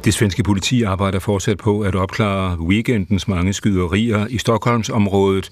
Det 0.06 0.14
svenske 0.14 0.44
politi 0.44 0.84
arbejder 0.84 1.20
fortsat 1.20 1.58
på 1.58 1.82
at 1.82 1.96
opklare 1.96 2.60
weekendens 2.60 3.28
mange 3.28 3.54
skyderier 3.54 4.28
i 4.30 4.38
Stockholmsområdet. 4.38 5.50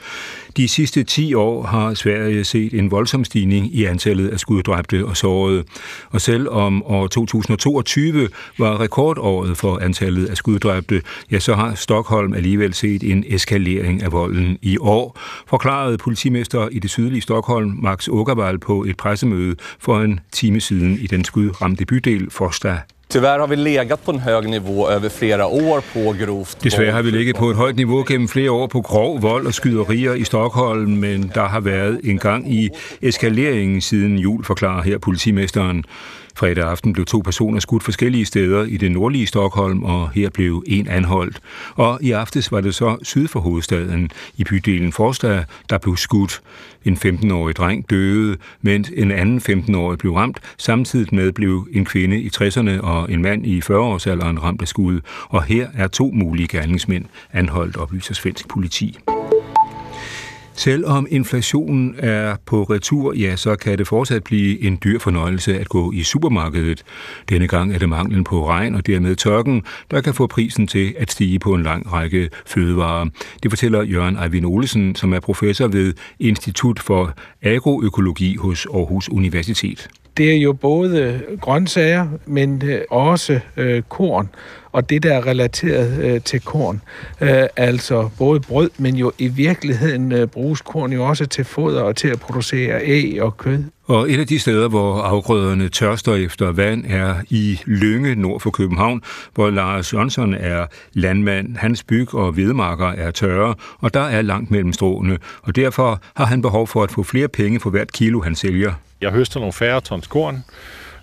De 0.57 0.67
sidste 0.67 1.03
10 1.03 1.33
år 1.33 1.63
har 1.63 1.93
Sverige 1.93 2.43
set 2.43 2.73
en 2.73 2.91
voldsom 2.91 3.25
stigning 3.25 3.75
i 3.75 3.85
antallet 3.85 4.29
af 4.29 4.39
skuddræbte 4.39 5.05
og 5.05 5.17
sårede. 5.17 5.63
Og 6.09 6.21
selvom 6.21 6.83
år 6.83 7.07
2022 7.07 8.29
var 8.57 8.79
rekordåret 8.79 9.57
for 9.57 9.79
antallet 9.79 10.25
af 10.25 10.37
skuddræbte, 10.37 11.01
ja, 11.31 11.39
så 11.39 11.55
har 11.55 11.75
Stockholm 11.75 12.33
alligevel 12.33 12.73
set 12.73 13.03
en 13.03 13.23
eskalering 13.27 14.03
af 14.03 14.11
volden 14.11 14.57
i 14.61 14.77
år, 14.77 15.19
forklarede 15.47 15.97
politimester 15.97 16.67
i 16.71 16.79
det 16.79 16.89
sydlige 16.89 17.21
Stockholm, 17.21 17.79
Max 17.81 18.07
Åkervald, 18.11 18.57
på 18.57 18.83
et 18.83 18.97
pressemøde 18.97 19.55
for 19.79 19.99
en 19.99 20.19
time 20.31 20.59
siden 20.59 20.99
i 21.01 21.07
den 21.07 21.25
skudramte 21.25 21.85
bydel 21.85 22.31
Forsta 22.31 22.77
Tyvärr 23.11 23.39
har 23.39 23.47
vi 23.47 23.55
legat 23.55 24.05
på 24.05 24.11
en 24.11 24.19
hög 24.19 24.49
nivå 24.49 24.89
över 24.89 25.09
flera 25.09 25.47
år 25.47 25.83
på 25.93 26.25
grovt 26.25 26.63
Desværre 26.63 26.91
har 26.91 27.01
vi 27.01 27.11
ligget 27.11 27.35
på 27.35 27.49
et 27.49 27.55
højt 27.55 27.75
niveau 27.75 28.05
gennem 28.07 28.27
flere 28.27 28.51
år 28.51 28.67
på 28.67 28.81
grov 28.81 29.21
vold 29.21 29.47
og 29.47 29.53
skyderier 29.53 30.13
i 30.13 30.23
Stockholm, 30.23 30.89
men 30.91 31.31
der 31.35 31.47
har 31.47 31.59
været 31.59 31.99
en 32.03 32.17
gang 32.17 32.53
i 32.53 32.69
eskaleringen 33.01 33.81
siden 33.81 34.17
jul, 34.17 34.43
forklarer 34.43 34.81
her 34.81 34.97
politimesteren. 34.97 35.83
Fredag 36.35 36.69
aften 36.69 36.93
blev 36.93 37.05
to 37.05 37.19
personer 37.19 37.59
skudt 37.59 37.83
forskellige 37.83 38.25
steder 38.25 38.63
i 38.63 38.77
det 38.77 38.91
nordlige 38.91 39.27
Stockholm, 39.27 39.83
og 39.83 40.09
her 40.09 40.29
blev 40.29 40.63
en 40.67 40.87
anholdt. 40.87 41.39
Og 41.75 41.99
i 42.01 42.11
aftes 42.11 42.51
var 42.51 42.61
det 42.61 42.75
så 42.75 42.97
syd 43.03 43.27
for 43.27 43.39
hovedstaden, 43.39 44.11
i 44.37 44.43
bydelen 44.43 44.91
Forstad, 44.91 45.43
der 45.69 45.77
blev 45.77 45.97
skudt. 45.97 46.41
En 46.85 46.93
15-årig 46.93 47.55
dreng 47.55 47.89
døde, 47.89 48.37
mens 48.61 48.91
en 48.95 49.11
anden 49.11 49.41
15-årig 49.49 49.97
blev 49.97 50.13
ramt. 50.13 50.39
Samtidig 50.57 51.15
med 51.15 51.31
blev 51.31 51.67
en 51.71 51.85
kvinde 51.85 52.19
i 52.19 52.29
60'erne 52.35 52.81
og 52.81 53.11
en 53.11 53.21
mand 53.21 53.45
i 53.45 53.59
40-årsalderen 53.59 54.39
ramt 54.43 54.61
af 54.61 54.67
skud. 54.67 55.01
Og 55.29 55.43
her 55.43 55.67
er 55.73 55.87
to 55.87 56.11
mulige 56.13 56.47
gerningsmænd 56.47 57.05
anholdt, 57.33 57.77
oplyser 57.77 58.13
svensk 58.13 58.47
politi. 58.47 58.97
Selvom 60.59 61.07
inflationen 61.09 61.95
er 61.97 62.35
på 62.45 62.63
retur, 62.63 63.13
ja, 63.13 63.35
så 63.35 63.55
kan 63.55 63.77
det 63.77 63.87
fortsat 63.87 64.23
blive 64.23 64.61
en 64.63 64.79
dyr 64.83 64.99
fornøjelse 64.99 65.59
at 65.59 65.69
gå 65.69 65.91
i 65.91 66.03
supermarkedet. 66.03 66.83
Denne 67.29 67.47
gang 67.47 67.73
er 67.73 67.79
det 67.79 67.89
manglen 67.89 68.23
på 68.23 68.47
regn 68.47 68.75
og 68.75 68.87
dermed 68.87 69.15
tørken, 69.15 69.63
der 69.91 70.01
kan 70.01 70.13
få 70.13 70.27
prisen 70.27 70.67
til 70.67 70.95
at 70.97 71.11
stige 71.11 71.39
på 71.39 71.53
en 71.53 71.63
lang 71.63 71.93
række 71.93 72.29
fødevarer. 72.45 73.05
Det 73.43 73.51
fortæller 73.51 73.83
Jørgen 73.83 74.17
Eivind 74.23 74.45
Olesen, 74.45 74.95
som 74.95 75.13
er 75.13 75.19
professor 75.19 75.67
ved 75.67 75.93
Institut 76.19 76.79
for 76.79 77.13
Agroøkologi 77.41 78.35
hos 78.35 78.65
Aarhus 78.65 79.09
Universitet 79.09 79.89
det 80.19 80.31
er 80.31 80.37
jo 80.37 80.53
både 80.53 81.21
grøntsager, 81.41 82.07
men 82.25 82.61
øh, 82.65 82.81
også 82.89 83.39
øh, 83.57 83.81
korn, 83.89 84.29
og 84.71 84.89
det, 84.89 85.03
der 85.03 85.13
er 85.13 85.27
relateret 85.27 86.03
øh, 86.03 86.21
til 86.21 86.41
korn. 86.41 86.81
Øh, 87.21 87.43
altså 87.55 88.09
både 88.17 88.39
brød, 88.39 88.69
men 88.77 88.95
jo 88.95 89.11
i 89.17 89.27
virkeligheden 89.27 90.11
øh, 90.11 90.27
bruges 90.27 90.61
korn 90.61 90.93
jo 90.93 91.05
også 91.05 91.25
til 91.25 91.45
foder 91.45 91.81
og 91.81 91.95
til 91.95 92.07
at 92.07 92.19
producere 92.19 92.81
æg 92.83 93.21
og 93.21 93.37
kød. 93.37 93.63
Og 93.85 94.11
et 94.11 94.19
af 94.19 94.27
de 94.27 94.39
steder, 94.39 94.67
hvor 94.67 95.01
afgrøderne 95.01 95.69
tørster 95.69 96.15
efter 96.15 96.51
vand, 96.51 96.85
er 96.87 97.15
i 97.29 97.59
Lønge 97.65 98.15
nord 98.15 98.39
for 98.41 98.49
København, 98.49 99.01
hvor 99.33 99.49
Lars 99.49 99.93
Jonsson 99.93 100.33
er 100.33 100.65
landmand. 100.93 101.57
Hans 101.57 101.83
byg 101.83 102.15
og 102.15 102.31
hvedemarker 102.31 102.87
er 102.87 103.11
tørre, 103.11 103.55
og 103.79 103.93
der 103.93 104.03
er 104.03 104.21
langt 104.21 104.51
mellem 104.51 104.73
stråene. 104.73 105.17
Og 105.41 105.55
derfor 105.55 106.01
har 106.15 106.25
han 106.25 106.41
behov 106.41 106.67
for 106.67 106.83
at 106.83 106.91
få 106.91 107.03
flere 107.03 107.27
penge 107.27 107.59
for 107.59 107.69
hvert 107.69 107.91
kilo, 107.91 108.21
han 108.21 108.35
sælger. 108.35 108.73
Jeg 109.01 109.11
høster 109.11 109.39
nogle 109.39 109.53
færre 109.53 109.81
tons 109.81 110.07
korn 110.07 110.43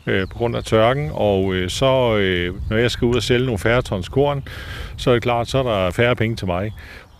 øh, 0.06 0.28
på 0.28 0.38
grund 0.38 0.56
af 0.56 0.64
tørken, 0.64 1.10
og 1.12 1.54
øh, 1.54 1.70
så 1.70 2.16
øh, 2.16 2.54
når 2.70 2.76
jeg 2.76 2.90
skal 2.90 3.06
ud 3.06 3.14
og 3.14 3.22
sælge 3.22 3.46
nogle 3.46 3.58
færre 3.58 3.82
tons 3.82 4.08
korn, 4.08 4.48
så 4.96 5.10
er 5.10 5.14
det 5.14 5.22
klart, 5.22 5.48
så 5.48 5.58
er 5.58 5.62
der 5.62 5.90
færre 5.90 6.16
penge 6.16 6.36
til 6.36 6.46
mig. 6.46 6.72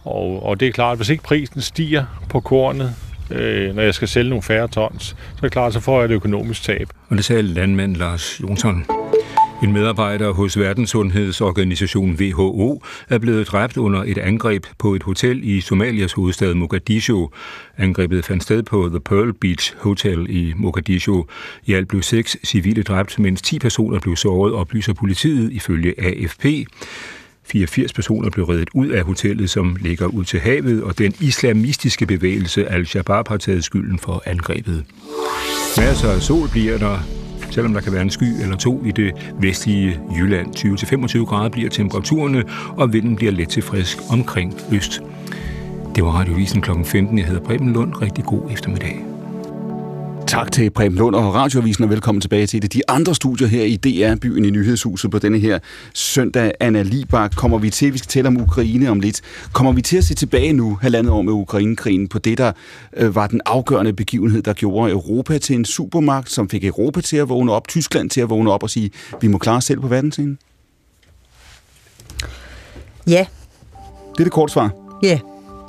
Og, 0.05 0.43
og 0.47 0.61
det 0.61 0.68
er 0.68 0.72
klart, 0.72 0.97
hvis 0.97 1.09
ikke 1.09 1.22
prisen 1.22 1.61
stiger 1.61 2.05
på 2.29 2.41
kornet, 2.41 2.95
øh, 3.31 3.74
når 3.74 3.83
jeg 3.83 3.95
skal 3.95 4.09
sælge 4.09 4.29
nogle 4.29 4.43
færre 4.43 4.68
tons, 4.68 5.05
så 5.05 5.14
er 5.37 5.41
det 5.41 5.53
klart, 5.53 5.72
så 5.72 5.81
får 5.81 5.99
jeg 5.99 6.05
et 6.05 6.14
økonomisk 6.14 6.62
tab. 6.62 6.89
Og 7.09 7.16
det 7.16 7.24
sagde 7.24 7.43
landmand 7.43 7.97
Lars 7.97 8.41
Jonsson. 8.41 8.87
En 9.62 9.72
medarbejder 9.72 10.32
hos 10.32 10.59
Verdenssundhedsorganisationen 10.59 12.14
WHO 12.14 12.82
er 13.09 13.18
blevet 13.18 13.46
dræbt 13.46 13.76
under 13.76 14.04
et 14.07 14.18
angreb 14.18 14.64
på 14.78 14.94
et 14.94 15.02
hotel 15.02 15.40
i 15.44 15.61
Somalias 15.61 16.12
hovedstad 16.12 16.54
Mogadishu. 16.54 17.28
Angrebet 17.78 18.24
fandt 18.24 18.42
sted 18.42 18.62
på 18.62 18.88
The 18.88 19.00
Pearl 19.00 19.32
Beach 19.32 19.74
Hotel 19.78 20.26
i 20.28 20.52
Mogadishu. 20.57 21.24
I 21.66 21.72
alt 21.72 21.88
blev 21.88 22.02
seks 22.02 22.36
civile 22.44 22.82
dræbt, 22.82 23.18
mens 23.18 23.42
10 23.42 23.59
personer 23.59 24.00
blev 24.00 24.16
såret, 24.16 24.54
oplyser 24.54 24.92
politiet 24.92 25.52
ifølge 25.52 25.94
AFP. 25.98 26.44
84 27.44 27.92
personer 27.92 28.30
blev 28.30 28.44
reddet 28.44 28.68
ud 28.74 28.88
af 28.88 29.02
hotellet, 29.02 29.50
som 29.50 29.76
ligger 29.80 30.07
ud 30.07 30.24
til 30.24 30.40
havet, 30.40 30.82
og 30.82 30.98
den 30.98 31.14
islamistiske 31.20 32.07
bevægelse 32.07 32.66
Al-Shabaab 32.68 33.28
har 33.28 33.36
taget 33.36 33.64
skylden 33.64 33.98
for 33.98 34.22
angrebet. 34.26 34.84
Masser 35.76 36.11
af 36.11 36.22
sol 36.22 36.48
bliver 36.48 36.78
der, 36.78 37.16
selvom 37.57 37.74
der 37.74 37.80
kan 37.80 37.92
være 37.92 38.02
en 38.02 38.11
sky 38.11 38.42
eller 38.42 38.57
to 38.57 38.84
i 38.84 38.90
det 38.90 39.32
vestlige 39.40 40.00
Jylland. 40.16 40.57
20-25 40.57 41.24
grader 41.24 41.48
bliver 41.48 41.70
temperaturerne, 41.70 42.44
og 42.76 42.92
vinden 42.92 43.16
bliver 43.16 43.32
let 43.32 43.48
til 43.48 43.62
frisk 43.62 43.98
omkring 44.11 44.54
øst. 44.72 45.02
Det 45.94 46.04
var 46.04 46.11
Radiovisen 46.11 46.62
kl. 46.62 46.70
15. 46.84 47.18
Jeg 47.18 47.26
hedder 47.26 47.40
Preben 47.40 47.72
Lund. 47.72 48.02
Rigtig 48.02 48.24
god 48.24 48.50
eftermiddag. 48.50 49.16
Tak 50.27 50.53
til 50.53 50.70
Preben 50.70 50.99
Lund 50.99 51.14
og 51.14 51.35
Radioavisen, 51.35 51.85
og 51.85 51.91
velkommen 51.91 52.20
tilbage 52.20 52.47
til 52.47 52.62
det. 52.62 52.72
De 52.72 52.81
andre 52.89 53.14
studier 53.14 53.49
her 53.49 53.62
i 53.62 53.77
DR-byen 53.77 54.45
i 54.45 54.51
Nyhedshuset 54.51 55.11
på 55.11 55.18
denne 55.18 55.39
her 55.39 55.59
søndag. 55.95 56.53
Anna 56.61 56.83
Libak 56.83 57.37
kommer 57.37 57.59
vi 57.59 57.70
til. 57.70 57.93
Vi 57.93 57.99
skal 57.99 58.09
tale 58.09 58.29
om 58.29 58.41
Ukraine 58.41 58.91
om 58.91 59.01
lidt. 59.01 59.20
Kommer 59.53 59.72
vi 59.72 59.83
til 59.83 59.97
at 59.97 60.05
se 60.05 60.14
tilbage 60.14 60.53
nu, 60.53 60.79
halvandet 60.83 61.12
år 61.12 61.22
med 61.22 61.33
Ukrainekrigen, 61.33 62.09
på 62.09 62.18
det, 62.18 62.39
der 62.39 62.53
øh, 62.97 63.14
var 63.14 63.27
den 63.27 63.41
afgørende 63.47 63.93
begivenhed, 63.93 64.43
der 64.43 64.53
gjorde 64.53 64.93
Europa 64.93 65.39
til 65.39 65.57
en 65.57 65.64
supermagt, 65.64 66.31
som 66.31 66.49
fik 66.49 66.64
Europa 66.64 67.01
til 67.01 67.16
at 67.16 67.29
vågne 67.29 67.53
op, 67.53 67.68
Tyskland 67.68 68.11
til 68.11 68.20
at 68.20 68.31
vågne 68.31 68.53
op 68.53 68.62
og 68.62 68.70
sige, 68.70 68.91
vi 69.20 69.29
må 69.29 69.39
klare 69.39 69.57
os 69.57 69.64
selv 69.64 69.81
på 69.81 69.89
verdensscenen? 69.89 70.39
Ja. 73.07 73.27
Det 74.12 74.20
er 74.20 74.24
det 74.24 74.33
kort 74.33 74.51
svar. 74.51 74.70
Ja. 75.03 75.18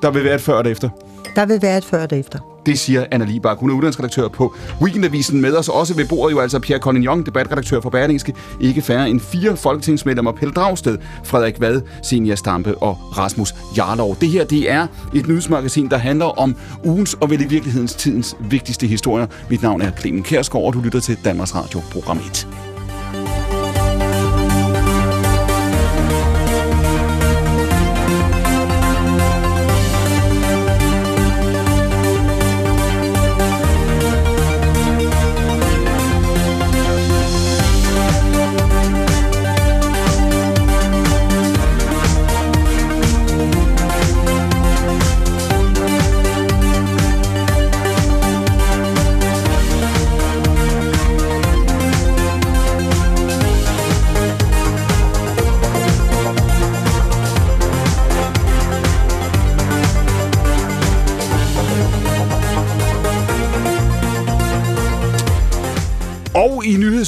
Der 0.01 0.12
vil 0.12 0.24
være 0.24 0.36
et 0.36 0.41
før 0.41 0.53
og 0.53 0.62
et 0.62 0.68
efter. 0.68 0.89
Der 1.36 1.45
vil 1.45 1.62
være 1.62 1.78
et 1.78 1.86
før 1.86 1.97
og 1.97 2.03
et 2.03 2.14
efter. 2.14 2.57
Det 2.68 2.80
siger 2.80 3.05
Anna 3.11 3.26
Libak. 3.26 3.57
Hun 3.59 3.70
er 3.70 3.74
udlandsredaktør 3.74 4.28
på 4.28 4.55
Weekendavisen 4.82 5.41
med 5.41 5.53
os. 5.53 5.70
Også 5.70 5.93
ved 5.93 6.05
bordet 6.07 6.36
jo 6.36 6.39
altså 6.39 6.59
Pierre 6.59 6.82
Collignon, 6.82 7.26
debatredaktør 7.26 7.82
for 7.82 7.89
Berlingske. 7.89 8.34
Ikke 8.61 8.82
færre 8.82 9.09
end 9.09 9.20
fire 9.20 9.57
folketingsmedlemmer. 9.57 10.32
Pelle 10.32 10.53
Dragsted, 10.53 10.97
Frederik 11.24 11.61
Vad, 11.61 11.82
Senia 12.03 12.36
Stampe 12.36 12.78
og 12.78 12.97
Rasmus 13.18 13.53
Jarlov. 13.78 14.18
Det 14.22 14.30
her 14.30 14.45
det 14.45 14.72
er 14.72 14.88
et 15.15 15.28
nyhedsmagasin, 15.28 15.89
der 15.89 15.97
handler 15.97 16.39
om 16.39 16.55
ugens 16.84 17.13
og 17.13 17.30
vel 17.30 17.41
i 17.41 17.45
virkelighedens 17.45 17.93
tidens 17.95 18.36
vigtigste 18.39 18.88
historier. 18.88 19.28
Mit 19.49 19.61
navn 19.61 19.82
er 19.82 19.91
Clemen 19.99 20.24
Kærsgaard, 20.24 20.65
og 20.65 20.74
du 20.74 20.80
lytter 20.80 20.99
til 20.99 21.18
Danmarks 21.26 21.55
Radio, 21.55 21.82
program 21.91 22.18
1. 22.18 22.66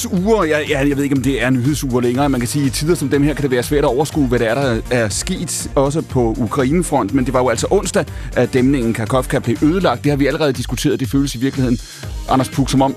nyhedsuger, 0.05 0.43
jeg, 0.43 0.65
jeg, 0.69 0.89
jeg 0.89 0.97
ved 0.97 1.03
ikke, 1.03 1.15
om 1.15 1.23
det 1.23 1.43
er 1.43 1.49
nyhedsuger 1.49 2.01
længere, 2.01 2.29
man 2.29 2.39
kan 2.41 2.47
sige, 2.47 2.65
at 2.65 2.67
i 2.67 2.71
tider 2.71 2.95
som 2.95 3.09
dem 3.09 3.23
her 3.23 3.33
kan 3.33 3.43
det 3.43 3.51
være 3.51 3.63
svært 3.63 3.83
at 3.83 3.87
overskue, 3.87 4.27
hvad 4.27 4.39
det 4.39 4.49
er, 4.49 4.55
der 4.55 4.81
er 4.91 5.09
sket, 5.09 5.71
også 5.75 6.01
på 6.01 6.35
Ukrainefront, 6.37 7.13
men 7.13 7.25
det 7.25 7.33
var 7.33 7.39
jo 7.39 7.49
altså 7.49 7.67
onsdag, 7.69 8.05
at 8.35 8.53
dæmningen 8.53 8.93
Karkovka 8.93 9.39
blev 9.39 9.57
ødelagt. 9.63 10.03
Det 10.03 10.09
har 10.11 10.17
vi 10.17 10.27
allerede 10.27 10.53
diskuteret, 10.53 10.99
det 10.99 11.09
føles 11.09 11.35
i 11.35 11.37
virkeligheden, 11.37 11.79
Anders 12.29 12.49
Puk, 12.49 12.69
som 12.69 12.81
om 12.81 12.95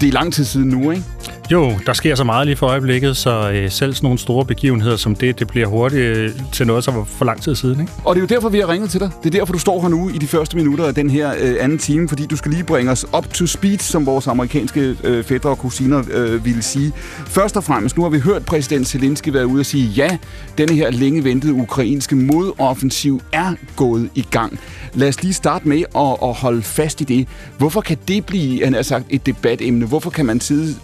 det 0.00 0.08
er 0.08 0.12
lang 0.12 0.32
tid 0.32 0.44
siden 0.44 0.68
nu, 0.68 0.90
ikke? 0.90 1.04
Jo, 1.50 1.72
der 1.86 1.92
sker 1.92 2.14
så 2.14 2.24
meget 2.24 2.46
lige 2.46 2.56
for 2.56 2.66
øjeblikket, 2.66 3.16
så 3.16 3.50
øh, 3.50 3.70
selv 3.70 3.94
sådan 3.94 4.06
nogle 4.06 4.18
store 4.18 4.44
begivenheder 4.44 4.96
som 4.96 5.14
det, 5.14 5.38
det 5.38 5.48
bliver 5.48 5.66
hurtigt 5.66 6.02
øh, 6.02 6.30
til 6.52 6.66
noget, 6.66 6.84
som 6.84 6.96
var 6.96 7.04
for 7.04 7.24
lang 7.24 7.42
tid 7.42 7.54
siden. 7.54 7.80
Ikke? 7.80 7.92
Og 8.04 8.14
det 8.14 8.20
er 8.20 8.22
jo 8.22 8.34
derfor, 8.34 8.48
vi 8.48 8.58
har 8.58 8.68
ringet 8.68 8.90
til 8.90 9.00
dig. 9.00 9.10
Det 9.22 9.34
er 9.34 9.38
derfor, 9.38 9.52
du 9.52 9.58
står 9.58 9.82
her 9.82 9.88
nu 9.88 10.08
i 10.08 10.18
de 10.18 10.26
første 10.26 10.56
minutter 10.56 10.84
af 10.84 10.94
den 10.94 11.10
her 11.10 11.34
øh, 11.40 11.56
anden 11.60 11.78
time, 11.78 12.08
fordi 12.08 12.26
du 12.26 12.36
skal 12.36 12.50
lige 12.50 12.64
bringe 12.64 12.92
os 12.92 13.06
up 13.16 13.28
to 13.28 13.46
speed, 13.46 13.78
som 13.78 14.06
vores 14.06 14.26
amerikanske 14.26 14.96
øh, 15.04 15.24
fædre 15.24 15.50
og 15.50 15.58
kusiner 15.58 16.02
øh, 16.10 16.44
ville 16.44 16.62
sige. 16.62 16.92
Først 17.26 17.56
og 17.56 17.64
fremmest, 17.64 17.96
nu 17.96 18.02
har 18.02 18.10
vi 18.10 18.18
hørt 18.18 18.44
præsident 18.46 18.86
Zelensky 18.86 19.28
være 19.28 19.46
ude 19.46 19.60
og 19.60 19.66
sige, 19.66 19.86
ja, 19.86 20.18
denne 20.58 20.74
her 20.74 20.90
længe 20.90 21.24
ventede 21.24 21.52
ukrainske 21.52 22.16
modoffensiv 22.16 23.20
er 23.32 23.54
gået 23.76 24.10
i 24.14 24.26
gang. 24.30 24.58
Lad 24.94 25.08
os 25.08 25.22
lige 25.22 25.34
starte 25.34 25.68
med 25.68 25.82
at, 25.96 26.28
at 26.28 26.34
holde 26.34 26.62
fast 26.62 27.00
i 27.00 27.04
det. 27.04 27.28
Hvorfor 27.58 27.80
kan 27.80 27.98
det 28.08 28.26
blive, 28.26 28.64
han 28.64 28.74
har 28.74 28.82
sagt, 28.82 29.04
et 29.10 29.26
debatemne? 29.26 29.86
Hvorfor 29.86 30.10
kan 30.10 30.26
man 30.26 30.40
sidde 30.40 30.74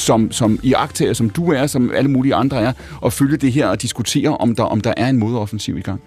som, 0.00 0.32
som 0.32 0.58
i 0.62 0.72
aktager, 0.72 1.12
som 1.12 1.30
du 1.30 1.52
er, 1.52 1.66
som 1.66 1.90
alle 1.94 2.10
mulige 2.10 2.34
andre 2.34 2.62
er, 2.62 2.72
og 3.00 3.12
følge 3.12 3.36
det 3.36 3.52
her 3.52 3.66
og 3.66 3.82
diskutere, 3.82 4.36
om 4.36 4.54
der, 4.54 4.62
om 4.62 4.80
der 4.80 4.94
er 4.96 5.08
en 5.08 5.18
modoffensiv 5.18 5.78
i 5.78 5.80
gang? 5.80 6.00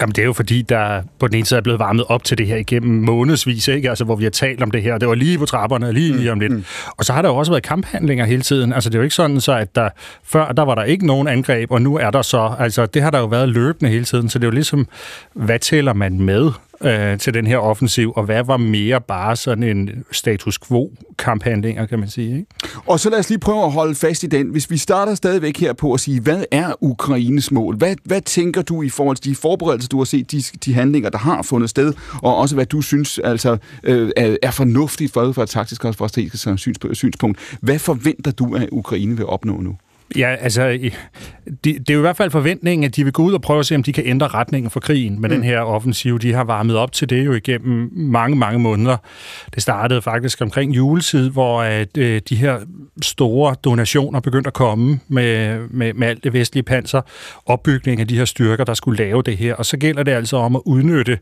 Jamen, 0.00 0.12
det 0.12 0.22
er 0.22 0.26
jo 0.26 0.32
fordi, 0.32 0.62
der 0.62 1.02
på 1.18 1.28
den 1.28 1.36
ene 1.36 1.46
side 1.46 1.58
er 1.58 1.62
blevet 1.62 1.78
varmet 1.78 2.04
op 2.08 2.24
til 2.24 2.38
det 2.38 2.46
her 2.46 2.56
igennem 2.56 3.04
månedsvis, 3.04 3.68
ikke? 3.68 3.88
Altså, 3.88 4.04
hvor 4.04 4.16
vi 4.16 4.24
har 4.24 4.30
talt 4.30 4.62
om 4.62 4.70
det 4.70 4.82
her. 4.82 4.98
Det 4.98 5.08
var 5.08 5.14
lige 5.14 5.38
på 5.38 5.46
trapperne, 5.46 5.92
lige 5.92 6.24
mm, 6.24 6.32
om 6.32 6.40
lidt. 6.40 6.52
Mm. 6.52 6.64
Og 6.96 7.04
så 7.04 7.12
har 7.12 7.22
der 7.22 7.28
jo 7.28 7.36
også 7.36 7.52
været 7.52 7.62
kamphandlinger 7.62 8.24
hele 8.24 8.42
tiden. 8.42 8.72
Altså, 8.72 8.90
det 8.90 8.94
er 8.94 8.98
jo 8.98 9.02
ikke 9.02 9.14
sådan, 9.14 9.40
så 9.40 9.52
at 9.52 9.74
der, 9.74 9.88
før 10.24 10.52
der 10.52 10.62
var 10.62 10.74
der 10.74 10.82
ikke 10.82 11.06
nogen 11.06 11.28
angreb, 11.28 11.70
og 11.70 11.82
nu 11.82 11.96
er 11.96 12.10
der 12.10 12.22
så. 12.22 12.54
Altså, 12.58 12.86
det 12.86 13.02
har 13.02 13.10
der 13.10 13.18
jo 13.18 13.26
været 13.26 13.48
løbende 13.48 13.90
hele 13.90 14.04
tiden. 14.04 14.28
Så 14.28 14.38
det 14.38 14.44
er 14.44 14.48
jo 14.48 14.54
ligesom, 14.54 14.86
hvad 15.34 15.58
tæller 15.58 15.92
man 15.92 16.20
med? 16.20 16.50
Øh, 16.84 17.18
til 17.18 17.34
den 17.34 17.46
her 17.46 17.58
offensiv, 17.58 18.12
og 18.16 18.24
hvad 18.24 18.44
var 18.44 18.56
mere 18.56 19.00
bare 19.00 19.36
sådan 19.36 19.64
en 19.64 20.04
status 20.12 20.58
quo-kamphandlinger, 20.58 21.86
kan 21.86 21.98
man 21.98 22.08
sige. 22.08 22.36
Ikke? 22.36 22.46
Og 22.86 23.00
så 23.00 23.10
lad 23.10 23.18
os 23.18 23.28
lige 23.28 23.38
prøve 23.38 23.64
at 23.64 23.72
holde 23.72 23.94
fast 23.94 24.22
i 24.22 24.26
den. 24.26 24.48
Hvis 24.48 24.70
vi 24.70 24.76
starter 24.76 25.14
stadigvæk 25.14 25.58
her 25.58 25.72
på 25.72 25.92
at 25.92 26.00
sige, 26.00 26.20
hvad 26.20 26.44
er 26.50 26.72
Ukraines 26.80 27.50
mål? 27.50 27.76
Hvad, 27.76 27.96
hvad 28.04 28.20
tænker 28.20 28.62
du 28.62 28.82
i 28.82 28.88
forhold 28.88 29.16
til 29.16 29.30
de 29.30 29.36
forberedelser, 29.36 29.88
du 29.88 29.98
har 29.98 30.04
set, 30.04 30.32
de, 30.32 30.42
de 30.64 30.74
handlinger, 30.74 31.10
der 31.10 31.18
har 31.18 31.42
fundet 31.42 31.70
sted, 31.70 31.92
og 32.22 32.36
også 32.36 32.54
hvad 32.54 32.66
du 32.66 32.82
synes 32.82 33.18
altså, 33.18 33.56
øh, 33.82 34.10
er 34.42 34.50
fornuftigt 34.50 35.12
for, 35.12 35.32
for 35.32 35.42
et 35.42 35.48
taktisk 35.48 35.84
og 35.84 35.94
strategisk 35.94 36.48
synspunkt. 36.92 37.38
Hvad 37.60 37.78
forventer 37.78 38.30
du, 38.30 38.54
at 38.54 38.68
Ukraine 38.72 39.16
vil 39.16 39.26
opnå 39.26 39.60
nu? 39.60 39.76
Ja, 40.16 40.34
altså, 40.40 40.68
det, 41.46 41.64
det 41.64 41.90
er 41.90 41.94
jo 41.94 42.00
i 42.00 42.00
hvert 42.00 42.16
fald 42.16 42.30
forventningen, 42.30 42.84
at 42.84 42.96
de 42.96 43.04
vil 43.04 43.12
gå 43.12 43.22
ud 43.22 43.32
og 43.32 43.42
prøve 43.42 43.60
at 43.60 43.66
se, 43.66 43.74
om 43.74 43.82
de 43.82 43.92
kan 43.92 44.06
ændre 44.06 44.28
retningen 44.28 44.70
for 44.70 44.80
krigen 44.80 45.20
med 45.20 45.28
mm. 45.28 45.34
den 45.34 45.44
her 45.44 45.60
offensiv. 45.60 46.18
De 46.18 46.32
har 46.32 46.44
varmet 46.44 46.76
op 46.76 46.92
til 46.92 47.10
det 47.10 47.26
jo 47.26 47.32
igennem 47.32 47.90
mange, 47.92 48.36
mange 48.36 48.58
måneder. 48.58 48.96
Det 49.54 49.62
startede 49.62 50.02
faktisk 50.02 50.40
omkring 50.40 50.76
juletid, 50.76 51.30
hvor 51.30 51.62
at, 51.62 51.96
øh, 51.96 52.20
de 52.28 52.36
her 52.36 52.58
store 53.02 53.54
donationer 53.64 54.20
begyndte 54.20 54.48
at 54.48 54.54
komme 54.54 55.00
med, 55.08 55.58
med, 55.68 55.94
med 55.94 56.08
alt 56.08 56.24
det 56.24 56.32
vestlige 56.32 56.62
panser, 56.62 57.00
opbygning 57.46 58.00
af 58.00 58.08
de 58.08 58.16
her 58.16 58.24
styrker, 58.24 58.64
der 58.64 58.74
skulle 58.74 59.04
lave 59.04 59.22
det 59.22 59.36
her. 59.36 59.54
Og 59.54 59.66
så 59.66 59.76
gælder 59.76 60.02
det 60.02 60.12
altså 60.12 60.36
om 60.36 60.56
at 60.56 60.62
udnytte 60.64 61.18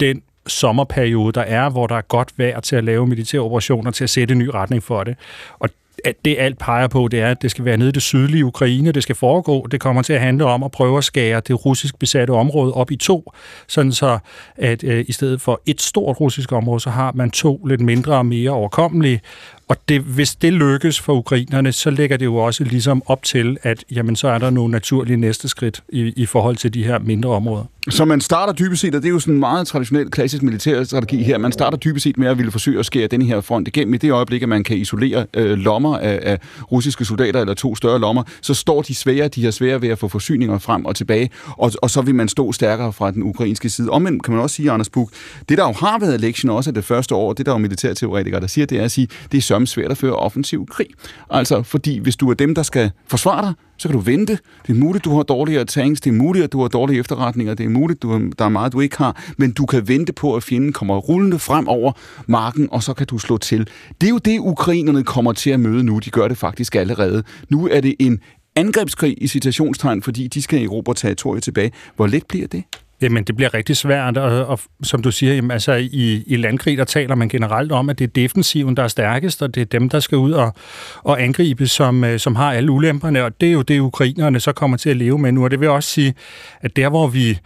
den 0.00 0.22
sommerperiode, 0.46 1.32
der 1.32 1.40
er, 1.40 1.70
hvor 1.70 1.86
der 1.86 1.96
er 1.96 2.02
godt 2.02 2.32
vejr 2.36 2.60
til 2.60 2.76
at 2.76 2.84
lave 2.84 3.06
militære 3.06 3.40
operationer, 3.40 3.90
til 3.90 4.04
at 4.04 4.10
sætte 4.10 4.32
en 4.32 4.38
ny 4.38 4.48
retning 4.54 4.82
for 4.82 5.04
det. 5.04 5.16
Og 5.58 5.68
at 6.04 6.24
det 6.24 6.36
alt 6.38 6.58
peger 6.58 6.88
på, 6.88 7.08
det 7.08 7.20
er, 7.20 7.30
at 7.30 7.42
det 7.42 7.50
skal 7.50 7.64
være 7.64 7.76
nede 7.76 7.88
i 7.88 7.92
det 7.92 8.02
sydlige 8.02 8.44
Ukraine, 8.44 8.92
det 8.92 9.02
skal 9.02 9.14
foregå. 9.14 9.66
Det 9.70 9.80
kommer 9.80 10.02
til 10.02 10.12
at 10.12 10.20
handle 10.20 10.44
om 10.44 10.62
at 10.62 10.70
prøve 10.70 10.98
at 10.98 11.04
skære 11.04 11.40
det 11.40 11.66
russisk 11.66 11.98
besatte 11.98 12.30
område 12.30 12.72
op 12.72 12.90
i 12.90 12.96
to, 12.96 13.32
sådan 13.68 13.92
så 13.92 14.18
at 14.56 14.84
øh, 14.84 15.04
i 15.08 15.12
stedet 15.12 15.40
for 15.40 15.62
et 15.66 15.80
stort 15.80 16.20
russisk 16.20 16.52
område, 16.52 16.80
så 16.80 16.90
har 16.90 17.12
man 17.14 17.30
to 17.30 17.64
lidt 17.64 17.80
mindre 17.80 18.14
og 18.14 18.26
mere 18.26 18.50
overkommelige. 18.50 19.20
Og 19.68 19.76
det, 19.88 20.00
hvis 20.00 20.34
det 20.34 20.52
lykkes 20.52 21.00
for 21.00 21.14
ukrainerne, 21.14 21.72
så 21.72 21.90
lægger 21.90 22.16
det 22.16 22.24
jo 22.24 22.36
også 22.36 22.64
ligesom 22.64 23.02
op 23.06 23.22
til, 23.22 23.56
at 23.62 23.84
jamen, 23.90 24.16
så 24.16 24.28
er 24.28 24.38
der 24.38 24.50
nogle 24.50 24.70
naturlige 24.70 25.16
næste 25.16 25.48
skridt 25.48 25.82
i, 25.88 26.12
i 26.16 26.26
forhold 26.26 26.56
til 26.56 26.74
de 26.74 26.84
her 26.84 26.98
mindre 26.98 27.30
områder. 27.30 27.64
Så 27.90 28.04
man 28.04 28.20
starter 28.20 28.52
dybest 28.52 28.80
set, 28.80 28.94
og 28.94 29.02
det 29.02 29.08
er 29.08 29.12
jo 29.12 29.18
sådan 29.18 29.34
en 29.34 29.40
meget 29.40 29.66
traditionel 29.66 30.10
klassisk 30.10 30.42
militær 30.42 30.84
strategi 30.84 31.22
her, 31.22 31.38
man 31.38 31.52
starter 31.52 31.78
dybest 31.78 32.02
set 32.02 32.18
med 32.18 32.28
at 32.28 32.38
ville 32.38 32.52
forsøge 32.52 32.78
at 32.78 32.86
skære 32.86 33.06
den 33.06 33.22
her 33.22 33.40
front 33.40 33.68
igennem. 33.68 33.94
I 33.94 33.96
det 33.96 34.10
øjeblik, 34.10 34.42
at 34.42 34.48
man 34.48 34.64
kan 34.64 34.76
isolere 34.76 35.26
øh, 35.34 35.58
lommer 35.58 35.98
af, 35.98 36.20
af 36.22 36.38
russiske 36.72 37.04
soldater, 37.04 37.40
eller 37.40 37.54
to 37.54 37.76
større 37.76 38.00
lommer, 38.00 38.22
så 38.40 38.54
står 38.54 38.82
de 38.82 38.94
svære, 38.94 39.28
de 39.28 39.44
har 39.44 39.50
svære 39.50 39.82
ved 39.82 39.88
at 39.88 39.98
få 39.98 40.08
forsyninger 40.08 40.58
frem 40.58 40.84
og 40.84 40.96
tilbage, 40.96 41.30
og, 41.48 41.72
og 41.82 41.90
så 41.90 42.00
vil 42.00 42.14
man 42.14 42.28
stå 42.28 42.52
stærkere 42.52 42.92
fra 42.92 43.10
den 43.10 43.22
ukrainske 43.22 43.70
side. 43.70 43.90
Omvendt 43.90 44.22
kan 44.22 44.34
man 44.34 44.42
også 44.42 44.56
sige, 44.56 44.70
Anders 44.70 44.88
Buk, 44.88 45.10
det 45.48 45.58
der 45.58 45.64
jo 45.64 45.72
har 45.72 45.98
været 45.98 46.20
lektion 46.20 46.50
også 46.50 46.72
det 46.72 46.84
første 46.84 47.14
år, 47.14 47.32
det 47.32 47.46
der 47.46 47.52
jo 47.52 47.58
militærteoretikere, 47.58 48.40
der 48.40 48.46
siger, 48.46 48.66
det 48.66 48.80
er 48.80 48.84
at 48.84 48.90
sige, 48.90 49.08
det 49.32 49.38
er 49.38 49.42
sørme 49.52 49.66
svært 49.66 49.90
at 49.90 49.96
føre 49.96 50.16
offensiv 50.16 50.66
krig. 50.66 50.86
Altså, 51.30 51.62
fordi 51.62 51.98
hvis 51.98 52.16
du 52.16 52.30
er 52.30 52.34
dem, 52.34 52.54
der 52.54 52.62
skal 52.62 52.90
forsvare 53.06 53.46
dig, 53.46 53.54
så 53.78 53.88
kan 53.88 53.96
du 53.96 54.02
vente. 54.02 54.38
Det 54.66 54.72
er 54.72 54.78
muligt, 54.78 55.04
du 55.04 55.16
har 55.16 55.22
dårligere 55.22 55.64
tanks, 55.64 56.00
det 56.00 56.10
er 56.10 56.14
muligt, 56.14 56.44
at 56.44 56.52
du 56.52 56.60
har 56.60 56.68
dårlige 56.68 57.00
efterretninger, 57.00 57.54
det 57.54 57.66
er 57.66 57.70
muligt, 57.70 58.02
du 58.02 58.10
har, 58.10 58.30
der 58.38 58.44
er 58.44 58.48
meget, 58.48 58.72
du 58.72 58.80
ikke 58.80 58.98
har, 58.98 59.22
men 59.36 59.52
du 59.52 59.66
kan 59.66 59.88
vente 59.88 60.12
på, 60.12 60.34
at 60.34 60.42
fjenden 60.42 60.72
kommer 60.72 60.96
rullende 60.96 61.38
frem 61.38 61.68
over 61.68 61.92
marken, 62.26 62.68
og 62.70 62.82
så 62.82 62.94
kan 62.94 63.06
du 63.06 63.18
slå 63.18 63.38
til. 63.38 63.68
Det 64.00 64.06
er 64.06 64.10
jo 64.10 64.18
det, 64.18 64.38
ukrainerne 64.38 65.04
kommer 65.04 65.32
til 65.32 65.50
at 65.50 65.60
møde 65.60 65.84
nu. 65.84 65.98
De 65.98 66.10
gør 66.10 66.28
det 66.28 66.38
faktisk 66.38 66.74
allerede. 66.74 67.22
Nu 67.48 67.68
er 67.68 67.80
det 67.80 67.94
en 67.98 68.20
angrebskrig 68.56 69.14
i 69.20 69.28
citationstegn, 69.28 70.02
fordi 70.02 70.28
de 70.28 70.42
skal 70.42 70.64
erobre 70.64 70.94
territoriet 70.94 71.42
tilbage. 71.42 71.72
Hvor 71.96 72.06
let 72.06 72.26
bliver 72.26 72.46
det? 72.46 72.62
Jamen, 73.02 73.24
det 73.24 73.36
bliver 73.36 73.54
rigtig 73.54 73.76
svært, 73.76 74.16
og, 74.16 74.46
og 74.46 74.60
som 74.82 75.02
du 75.02 75.10
siger, 75.10 75.34
jamen, 75.34 75.50
altså, 75.50 75.72
i, 75.72 76.24
i 76.26 76.36
landkrig, 76.36 76.78
der 76.78 76.84
taler 76.84 77.14
man 77.14 77.28
generelt 77.28 77.72
om, 77.72 77.90
at 77.90 77.98
det 77.98 78.04
er 78.04 78.08
defensiven, 78.08 78.76
der 78.76 78.82
er 78.82 78.88
stærkest, 78.88 79.42
og 79.42 79.54
det 79.54 79.60
er 79.60 79.64
dem, 79.64 79.88
der 79.88 80.00
skal 80.00 80.18
ud 80.18 80.32
og, 80.32 80.54
og 81.02 81.22
angribe, 81.22 81.66
som, 81.66 82.04
øh, 82.04 82.18
som 82.18 82.36
har 82.36 82.52
alle 82.52 82.70
ulemperne, 82.70 83.24
og 83.24 83.40
det 83.40 83.48
er 83.48 83.52
jo 83.52 83.62
det, 83.62 83.80
ukrainerne 83.80 84.40
så 84.40 84.52
kommer 84.52 84.76
til 84.76 84.90
at 84.90 84.96
leve 84.96 85.18
med 85.18 85.32
nu, 85.32 85.44
og 85.44 85.50
det 85.50 85.60
vil 85.60 85.68
også 85.68 85.88
sige, 85.88 86.14
at 86.60 86.76
der, 86.76 86.88
hvor 86.88 87.06
vi 87.06 87.38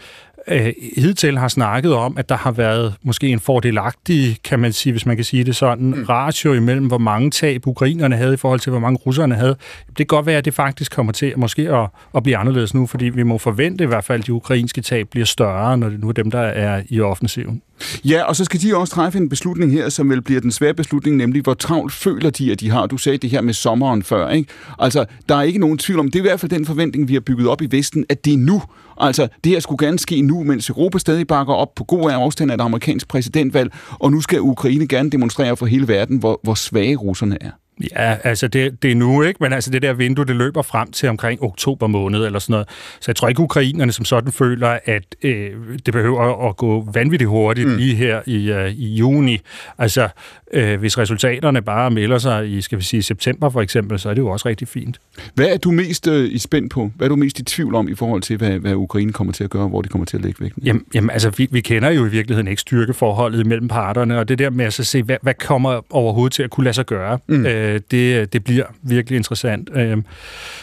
øh, 0.49 0.73
hidtil 0.97 1.39
har 1.39 1.49
snakket 1.49 1.95
om, 1.95 2.19
at 2.19 2.29
der 2.29 2.37
har 2.37 2.51
været 2.51 2.95
måske 3.03 3.29
en 3.29 3.41
fordelagtig, 3.41 4.37
kan 4.45 4.59
man 4.59 4.73
sige, 4.73 4.93
hvis 4.93 5.07
man 5.07 5.17
kan 5.17 5.25
sige 5.25 5.45
det 5.45 5.57
sådan, 5.57 5.87
mm. 5.87 6.05
ratio 6.09 6.53
imellem, 6.53 6.87
hvor 6.87 6.99
mange 6.99 7.31
tab 7.31 7.67
ukrainerne 7.67 8.17
havde 8.17 8.35
i 8.35 8.37
forhold 8.37 8.61
til, 8.61 8.71
hvor 8.71 8.81
mange 8.81 8.99
russerne 9.07 9.35
havde. 9.35 9.57
Det 9.89 9.97
kan 9.97 10.07
godt 10.07 10.27
være, 10.27 10.39
at 10.39 10.45
det 10.45 10.55
faktisk 10.55 10.93
kommer 10.93 11.13
til 11.13 11.39
måske 11.39 11.75
at, 11.75 11.89
at 12.17 12.23
blive 12.23 12.37
anderledes 12.37 12.75
nu, 12.75 12.87
fordi 12.87 13.05
vi 13.05 13.23
må 13.23 13.39
forvente 13.39 13.85
i 13.85 13.87
hvert 13.87 14.05
fald, 14.05 14.21
at 14.21 14.27
de 14.27 14.33
ukrainske 14.33 14.81
tab 14.81 15.09
bliver 15.11 15.27
større, 15.27 15.79
når 15.79 15.89
det 15.89 16.01
nu 16.01 16.09
er 16.09 16.13
dem, 16.13 16.31
der 16.31 16.41
er 16.41 16.83
i 16.89 17.01
offensiven. 17.01 17.63
Ja, 18.05 18.23
og 18.23 18.37
så 18.37 18.45
skal 18.45 18.63
de 18.63 18.77
også 18.77 18.95
træffe 18.95 19.19
en 19.19 19.29
beslutning 19.29 19.73
her, 19.73 19.89
som 19.89 20.11
vel 20.11 20.23
bliver 20.23 20.41
den 20.41 20.53
svære 20.53 20.75
beslutning, 20.75 21.17
nemlig 21.17 21.43
hvor 21.43 21.55
travlt 21.55 21.93
føler 21.93 22.31
de, 22.31 22.53
at 22.53 22.61
de 22.61 22.71
har. 22.71 22.87
Du 22.87 22.97
sagde 22.97 23.19
det 23.19 23.31
her 23.31 23.41
med 23.41 23.55
sommeren 23.55 24.03
før, 24.03 24.29
ikke? 24.29 24.53
Altså, 24.79 25.05
der 25.29 25.37
er 25.37 25.43
ikke 25.43 25.59
nogen 25.59 25.79
tvivl 25.79 26.01
om, 26.01 26.11
det 26.11 26.19
er 26.19 26.23
i 26.23 26.29
hvert 26.29 26.41
fald 26.41 26.51
den 26.51 26.67
forventning, 26.67 27.09
vi 27.09 27.13
har 27.13 27.21
bygget 27.21 27.49
op 27.49 27.63
i 27.63 27.69
Vesten, 27.71 28.05
at 28.09 28.25
det 28.25 28.33
er 28.33 28.39
nu. 28.39 28.63
Altså, 29.01 29.29
det 29.45 29.53
her 29.53 29.61
skulle 29.61 29.87
gerne 29.87 29.99
ske 29.99 30.23
nu, 30.23 30.45
mens 30.45 30.69
Europa 30.69 30.99
stadig 30.99 31.27
bakker 31.27 31.55
op 31.55 31.75
på 31.75 31.85
god 31.85 32.11
afstand 32.11 32.51
af 32.51 32.55
et 32.55 32.61
amerikansk 32.61 33.09
præsidentvalg, 33.09 33.73
og 33.91 34.13
nu 34.13 34.21
skal 34.21 34.41
Ukraine 34.41 34.89
gerne 34.89 35.11
demonstrere 35.11 35.57
for 35.57 35.67
hele 35.67 35.89
verden, 35.89 36.19
hvor, 36.19 36.41
hvor 36.43 36.55
svage 36.55 36.97
russerne 36.97 37.39
er. 37.41 37.51
Ja, 37.81 38.17
altså 38.25 38.49
det, 38.49 38.83
det 38.83 38.91
er 38.91 38.95
nu, 38.95 39.23
ikke? 39.23 39.39
Men 39.41 39.53
altså 39.53 39.71
det 39.71 39.83
der 39.83 39.93
vindue, 39.93 40.25
det 40.25 40.37
løber 40.37 40.63
frem 40.63 40.93
til 40.93 41.09
omkring 41.09 41.43
oktober 41.43 41.87
måned 41.87 42.27
eller 42.27 42.39
sådan 42.39 42.53
noget. 42.53 42.69
Så 43.01 43.05
jeg 43.07 43.17
tror 43.17 43.29
ikke, 43.29 43.41
ukrainerne 43.41 43.93
som 43.93 44.05
sådan 44.05 44.33
føler, 44.33 44.79
at 44.85 45.03
øh, 45.23 45.51
det 45.87 45.95
behøver 45.95 46.49
at 46.49 46.57
gå 46.57 46.91
vanvittigt 46.95 47.29
hurtigt 47.29 47.69
mm. 47.69 47.77
lige 47.77 47.95
her 47.95 48.21
i, 48.27 48.51
øh, 48.53 48.73
i 48.73 48.95
juni. 48.95 49.41
Altså, 49.79 50.09
øh, 50.53 50.79
hvis 50.81 50.99
resultaterne 50.99 51.63
bare 51.63 51.91
melder 51.91 52.19
sig 52.19 52.51
i, 52.51 52.61
skal 52.61 52.79
vi 52.79 52.85
sige, 52.85 53.03
september 53.03 53.51
for 53.51 53.61
eksempel, 53.61 53.99
så 53.99 54.09
er 54.11 54.15
det 54.15 54.21
jo 54.21 54.29
også 54.29 54.49
rigtig 54.49 54.69
fint. 54.69 55.01
Hvad 55.35 55.47
er 55.47 55.57
du 55.57 55.71
mest 55.71 56.07
øh, 56.07 56.33
i 56.33 56.39
spændt 56.39 56.73
på? 56.73 56.91
Hvad 56.97 57.07
er 57.07 57.09
du 57.09 57.17
mest 57.17 57.39
i 57.39 57.45
tvivl 57.45 57.75
om 57.75 57.89
i 57.89 57.95
forhold 57.95 58.23
til, 58.23 58.37
hvad, 58.37 58.51
hvad 58.51 58.75
Ukraine 58.75 59.13
kommer 59.13 59.33
til 59.33 59.45
at 59.45 59.51
gøre, 59.51 59.69
hvor 59.69 59.83
de 59.83 59.89
kommer 59.89 60.07
til 60.07 60.17
at 60.17 60.23
lægge 60.23 60.41
vægten? 60.41 60.63
Jamen, 60.63 60.85
jamen 60.95 61.11
altså, 61.11 61.31
vi, 61.31 61.49
vi 61.51 61.61
kender 61.61 61.91
jo 61.91 62.07
i 62.07 62.09
virkeligheden 62.09 62.49
ikke 62.49 62.61
styrkeforholdet 62.61 63.47
mellem 63.47 63.69
parterne, 63.69 64.19
og 64.19 64.29
det 64.29 64.39
der 64.39 64.51
med 64.51 64.65
at 64.65 64.73
så 64.73 64.85
se, 64.85 65.03
hvad, 65.03 65.17
hvad 65.23 65.35
kommer 65.35 65.81
overhovedet 65.91 66.33
til 66.33 66.43
at 66.43 66.51
kunne 66.51 66.65
lade 66.65 66.75
sig 66.75 66.87
gøre, 66.87 67.19
mm. 67.29 67.47
øh, 67.47 67.66
Øh, 67.67 67.81
det, 67.91 68.33
det 68.33 68.45
bliver 68.45 68.65
virkelig 68.83 69.17
interessant. 69.17 69.71
Øh, 69.75 69.97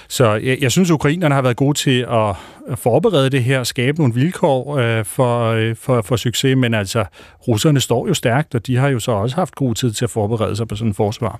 så 0.08 0.34
jeg, 0.34 0.58
jeg 0.62 0.72
synes, 0.72 0.92
ukrainerne 0.92 1.36
har 1.36 1.42
været 1.42 1.58
gode 1.58 1.78
til 1.78 2.06
at 2.12 2.36
forberede 2.80 3.30
det 3.30 3.44
her, 3.44 3.64
skabe 3.64 3.98
nogle 3.98 4.14
vilkår 4.14 4.78
øh, 4.78 5.06
for, 5.06 5.48
øh, 5.48 5.76
for, 5.76 6.02
for 6.02 6.16
succes, 6.16 6.58
men 6.58 6.74
altså, 6.74 7.06
russerne 7.48 7.80
står 7.80 8.08
jo 8.08 8.14
stærkt, 8.14 8.56
og 8.56 8.68
de 8.68 8.76
har 8.76 8.88
jo 8.88 9.00
så 9.00 9.12
også 9.12 9.36
haft 9.36 9.56
god 9.56 9.76
tid 9.76 9.92
til 9.92 10.06
at 10.06 10.10
forberede 10.10 10.56
sig 10.56 10.68
på 10.68 10.76
sådan 10.76 10.90
en 10.90 10.94
forsvar. 10.94 11.40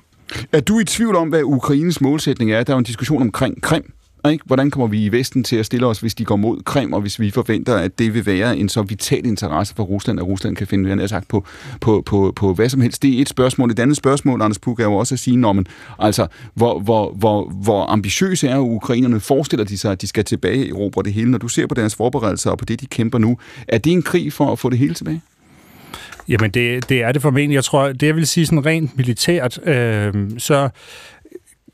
Er 0.52 0.60
du 0.60 0.80
i 0.80 0.84
tvivl 0.84 1.16
om, 1.16 1.30
hvad 1.30 1.44
Ukraines 1.44 2.02
målsætning 2.02 2.52
er? 2.52 2.64
Der 2.64 2.74
er 2.74 2.76
jo 2.76 2.80
en 2.80 2.84
diskussion 2.84 3.22
omkring 3.22 3.62
Krim. 3.62 3.94
Ikke? 4.32 4.44
Hvordan 4.46 4.72
kommer 4.72 4.88
vi 4.88 5.06
i 5.06 5.12
Vesten 5.12 5.44
til 5.44 5.56
at 5.56 5.66
stille 5.66 5.88
os, 5.88 6.00
hvis 6.00 6.16
de 6.16 6.26
går 6.26 6.36
mod 6.36 6.62
Krim, 6.64 6.94
og 6.94 7.02
hvis 7.02 7.20
vi 7.20 7.32
forventer, 7.32 7.76
at 7.76 8.00
det 8.00 8.14
vil 8.14 8.26
være 8.26 8.58
en 8.58 8.70
så 8.70 8.82
vital 8.82 9.26
interesse 9.26 9.76
for 9.76 9.84
Rusland, 9.84 10.20
at 10.20 10.26
Rusland 10.26 10.56
kan 10.56 10.68
finde 10.68 11.02
jeg 11.02 11.10
sagt, 11.10 11.28
på, 11.28 11.46
på, 11.82 12.04
på, 12.06 12.34
på 12.36 12.54
hvad 12.54 12.70
som 12.70 12.82
helst. 12.82 13.04
Det 13.04 13.18
er 13.18 13.22
et 13.22 13.30
spørgsmål. 13.30 13.72
Et 13.72 13.80
andet 13.80 13.98
spørgsmål, 13.98 14.42
Anders 14.42 14.60
Puk, 14.60 14.80
er 14.80 14.84
jo 14.84 14.94
også 14.94 15.16
at 15.16 15.20
sige, 15.20 15.38
når 15.38 15.54
man, 15.54 15.66
altså, 16.00 16.28
hvor, 16.54 16.80
hvor, 16.80 17.14
hvor, 17.14 17.50
hvor 17.50 17.86
ambitiøse 17.86 18.48
er 18.48 18.58
ukrainerne? 18.60 19.20
Forestiller 19.20 19.66
de 19.66 19.78
sig, 19.78 19.92
at 19.92 20.02
de 20.02 20.08
skal 20.08 20.24
tilbage 20.24 20.66
i 20.66 20.70
Europa 20.70 21.02
det 21.02 21.14
hele? 21.14 21.32
Når 21.32 21.38
du 21.38 21.48
ser 21.48 21.68
på 21.68 21.76
deres 21.76 21.96
forberedelser 21.96 22.52
og 22.52 22.58
på 22.58 22.66
det, 22.66 22.82
de 22.82 22.86
kæmper 22.86 23.18
nu, 23.18 23.38
er 23.68 23.78
det 23.78 23.92
en 23.92 24.02
krig 24.02 24.34
for 24.34 24.52
at 24.52 24.60
få 24.60 24.70
det 24.70 24.78
hele 24.78 24.94
tilbage? 24.94 25.22
Jamen, 26.28 26.52
det, 26.52 26.90
det 26.90 27.04
er 27.04 27.12
det 27.12 27.22
formentlig. 27.22 27.56
Jeg 27.56 27.64
tror, 27.64 27.88
det 27.88 28.04
jeg 28.04 28.16
vil 28.16 28.28
sige 28.28 28.46
sådan 28.46 28.66
rent 28.66 28.98
militært, 28.98 29.68
øh, 29.68 30.14
så 30.38 30.70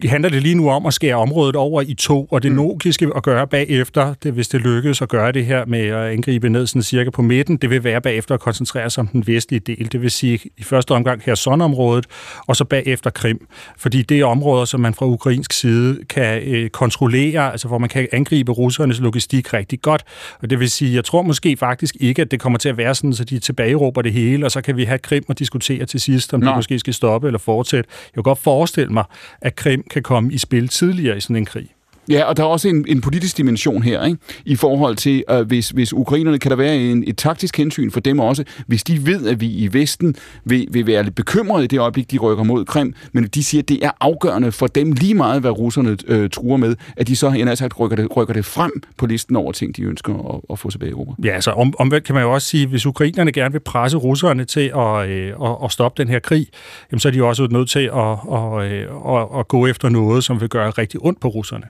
handler 0.07 0.29
det 0.29 0.43
lige 0.43 0.55
nu 0.55 0.69
om 0.69 0.85
at 0.85 0.93
skære 0.93 1.15
området 1.15 1.55
over 1.55 1.81
i 1.81 1.93
to, 1.93 2.25
og 2.25 2.43
det 2.43 2.51
mm. 2.51 2.57
logiske 2.57 3.09
at 3.15 3.23
gøre 3.23 3.47
bagefter, 3.47 4.13
det, 4.23 4.33
hvis 4.33 4.47
det 4.47 4.61
lykkes 4.61 5.01
at 5.01 5.09
gøre 5.09 5.31
det 5.31 5.45
her 5.45 5.65
med 5.65 5.79
at 5.79 6.11
angribe 6.11 6.49
ned 6.49 6.67
sådan 6.67 6.81
cirka 6.81 7.09
på 7.09 7.21
midten, 7.21 7.57
det 7.57 7.69
vil 7.69 7.83
være 7.83 8.01
bagefter 8.01 8.35
at 8.35 8.41
koncentrere 8.41 8.89
sig 8.89 9.01
om 9.01 9.07
den 9.07 9.27
vestlige 9.27 9.59
del. 9.59 9.91
Det 9.91 10.01
vil 10.01 10.11
sige 10.11 10.39
i 10.57 10.63
første 10.63 10.91
omgang 10.91 11.21
her 11.25 11.57
området 11.61 12.05
og 12.47 12.55
så 12.55 12.65
bagefter 12.65 13.09
Krim. 13.09 13.47
Fordi 13.77 14.01
det 14.01 14.19
er 14.19 14.25
områder, 14.25 14.65
som 14.65 14.79
man 14.79 14.93
fra 14.93 15.05
ukrainsk 15.05 15.53
side 15.53 16.05
kan 16.09 16.43
øh, 16.43 16.69
kontrollere, 16.69 17.51
altså 17.51 17.67
hvor 17.67 17.77
man 17.77 17.89
kan 17.89 18.07
angribe 18.11 18.51
russernes 18.51 18.99
logistik 18.99 19.53
rigtig 19.53 19.81
godt. 19.81 20.03
Og 20.41 20.49
det 20.49 20.59
vil 20.59 20.69
sige, 20.69 20.95
jeg 20.95 21.05
tror 21.05 21.21
måske 21.21 21.57
faktisk 21.57 21.95
ikke, 21.99 22.21
at 22.21 22.31
det 22.31 22.39
kommer 22.39 22.59
til 22.59 22.69
at 22.69 22.77
være 22.77 22.95
sådan, 22.95 23.13
så 23.13 23.23
de 23.23 23.39
tilbageråber 23.39 24.01
det 24.01 24.13
hele, 24.13 24.45
og 24.45 24.51
så 24.51 24.61
kan 24.61 24.77
vi 24.77 24.83
have 24.83 24.97
Krim 24.97 25.23
og 25.27 25.39
diskutere 25.39 25.85
til 25.85 25.99
sidst, 25.99 26.33
om 26.33 26.39
Nå. 26.39 26.47
det 26.47 26.55
måske 26.55 26.79
skal 26.79 26.93
stoppe 26.93 27.27
eller 27.27 27.39
fortsætte. 27.39 27.89
Jeg 28.05 28.13
kan 28.13 28.23
godt 28.23 28.39
forestille 28.39 28.93
mig, 28.93 29.03
at 29.41 29.55
Krim 29.55 29.83
kan 29.89 30.03
komme 30.03 30.33
i 30.33 30.37
spil 30.37 30.67
tidligere 30.67 31.17
i 31.17 31.21
sådan 31.21 31.35
en 31.35 31.45
krig. 31.45 31.75
Ja, 32.09 32.23
og 32.23 32.37
der 32.37 32.43
er 32.43 32.47
også 32.47 32.67
en, 32.67 32.85
en 32.87 33.01
politisk 33.01 33.37
dimension 33.37 33.83
her, 33.83 34.05
ikke? 34.05 34.17
i 34.45 34.55
forhold 34.55 34.95
til, 34.95 35.23
øh, 35.29 35.41
hvis, 35.41 35.69
hvis 35.69 35.93
ukrainerne, 35.93 36.39
kan 36.39 36.51
der 36.51 36.57
være 36.57 36.75
en, 36.77 37.03
et 37.07 37.17
taktisk 37.17 37.57
hensyn 37.57 37.91
for 37.91 37.99
dem 37.99 38.19
også, 38.19 38.43
hvis 38.67 38.83
de 38.83 39.05
ved, 39.05 39.27
at 39.27 39.41
vi 39.41 39.47
i 39.47 39.73
Vesten 39.73 40.15
vil, 40.45 40.67
vil 40.71 40.87
være 40.87 41.03
lidt 41.03 41.15
bekymrede 41.15 41.63
i 41.63 41.67
det 41.67 41.79
øjeblik, 41.79 42.11
de 42.11 42.17
rykker 42.17 42.43
mod 42.43 42.65
Krim, 42.65 42.93
men 43.13 43.23
de 43.23 43.43
siger, 43.43 43.61
at 43.61 43.69
det 43.69 43.85
er 43.85 43.91
afgørende 43.99 44.51
for 44.51 44.67
dem 44.67 44.91
lige 44.91 45.13
meget, 45.13 45.41
hvad 45.41 45.51
russerne 45.51 45.97
øh, 46.07 46.29
truer 46.29 46.57
med, 46.57 46.75
at 46.97 47.07
de 47.07 47.15
så, 47.15 47.27
endda 47.27 47.55
sagt, 47.55 47.79
rykker 47.79 47.95
det, 47.95 48.17
rykker 48.17 48.33
det 48.33 48.45
frem 48.45 48.71
på 48.97 49.05
listen 49.05 49.35
over 49.35 49.51
ting, 49.51 49.75
de 49.77 49.81
ønsker 49.81 50.33
at, 50.35 50.41
at 50.49 50.59
få 50.59 50.69
tilbage 50.69 50.89
i 50.89 50.91
Europa. 50.91 51.11
Ja, 51.23 51.33
altså 51.33 51.51
om, 51.51 51.73
omvendt 51.79 52.05
kan 52.05 52.15
man 52.15 52.23
jo 52.23 52.33
også 52.33 52.47
sige, 52.47 52.67
hvis 52.67 52.85
ukrainerne 52.85 53.31
gerne 53.31 53.51
vil 53.51 53.59
presse 53.59 53.97
russerne 53.97 54.45
til 54.45 54.71
at, 54.75 55.09
øh, 55.09 55.33
at, 55.43 55.57
at 55.63 55.71
stoppe 55.71 56.03
den 56.03 56.11
her 56.11 56.19
krig, 56.19 56.47
jamen, 56.91 56.99
så 56.99 57.07
er 57.07 57.11
de 57.11 57.17
jo 57.17 57.27
også 57.27 57.47
nødt 57.51 57.69
til 57.69 57.89
at, 57.93 58.17
at, 58.33 58.71
øh, 58.71 59.15
at, 59.15 59.39
at 59.39 59.47
gå 59.47 59.67
efter 59.67 59.89
noget, 59.89 60.23
som 60.23 60.41
vil 60.41 60.49
gøre 60.49 60.69
rigtig 60.69 60.99
ondt 61.03 61.19
på 61.19 61.27
russerne. 61.27 61.65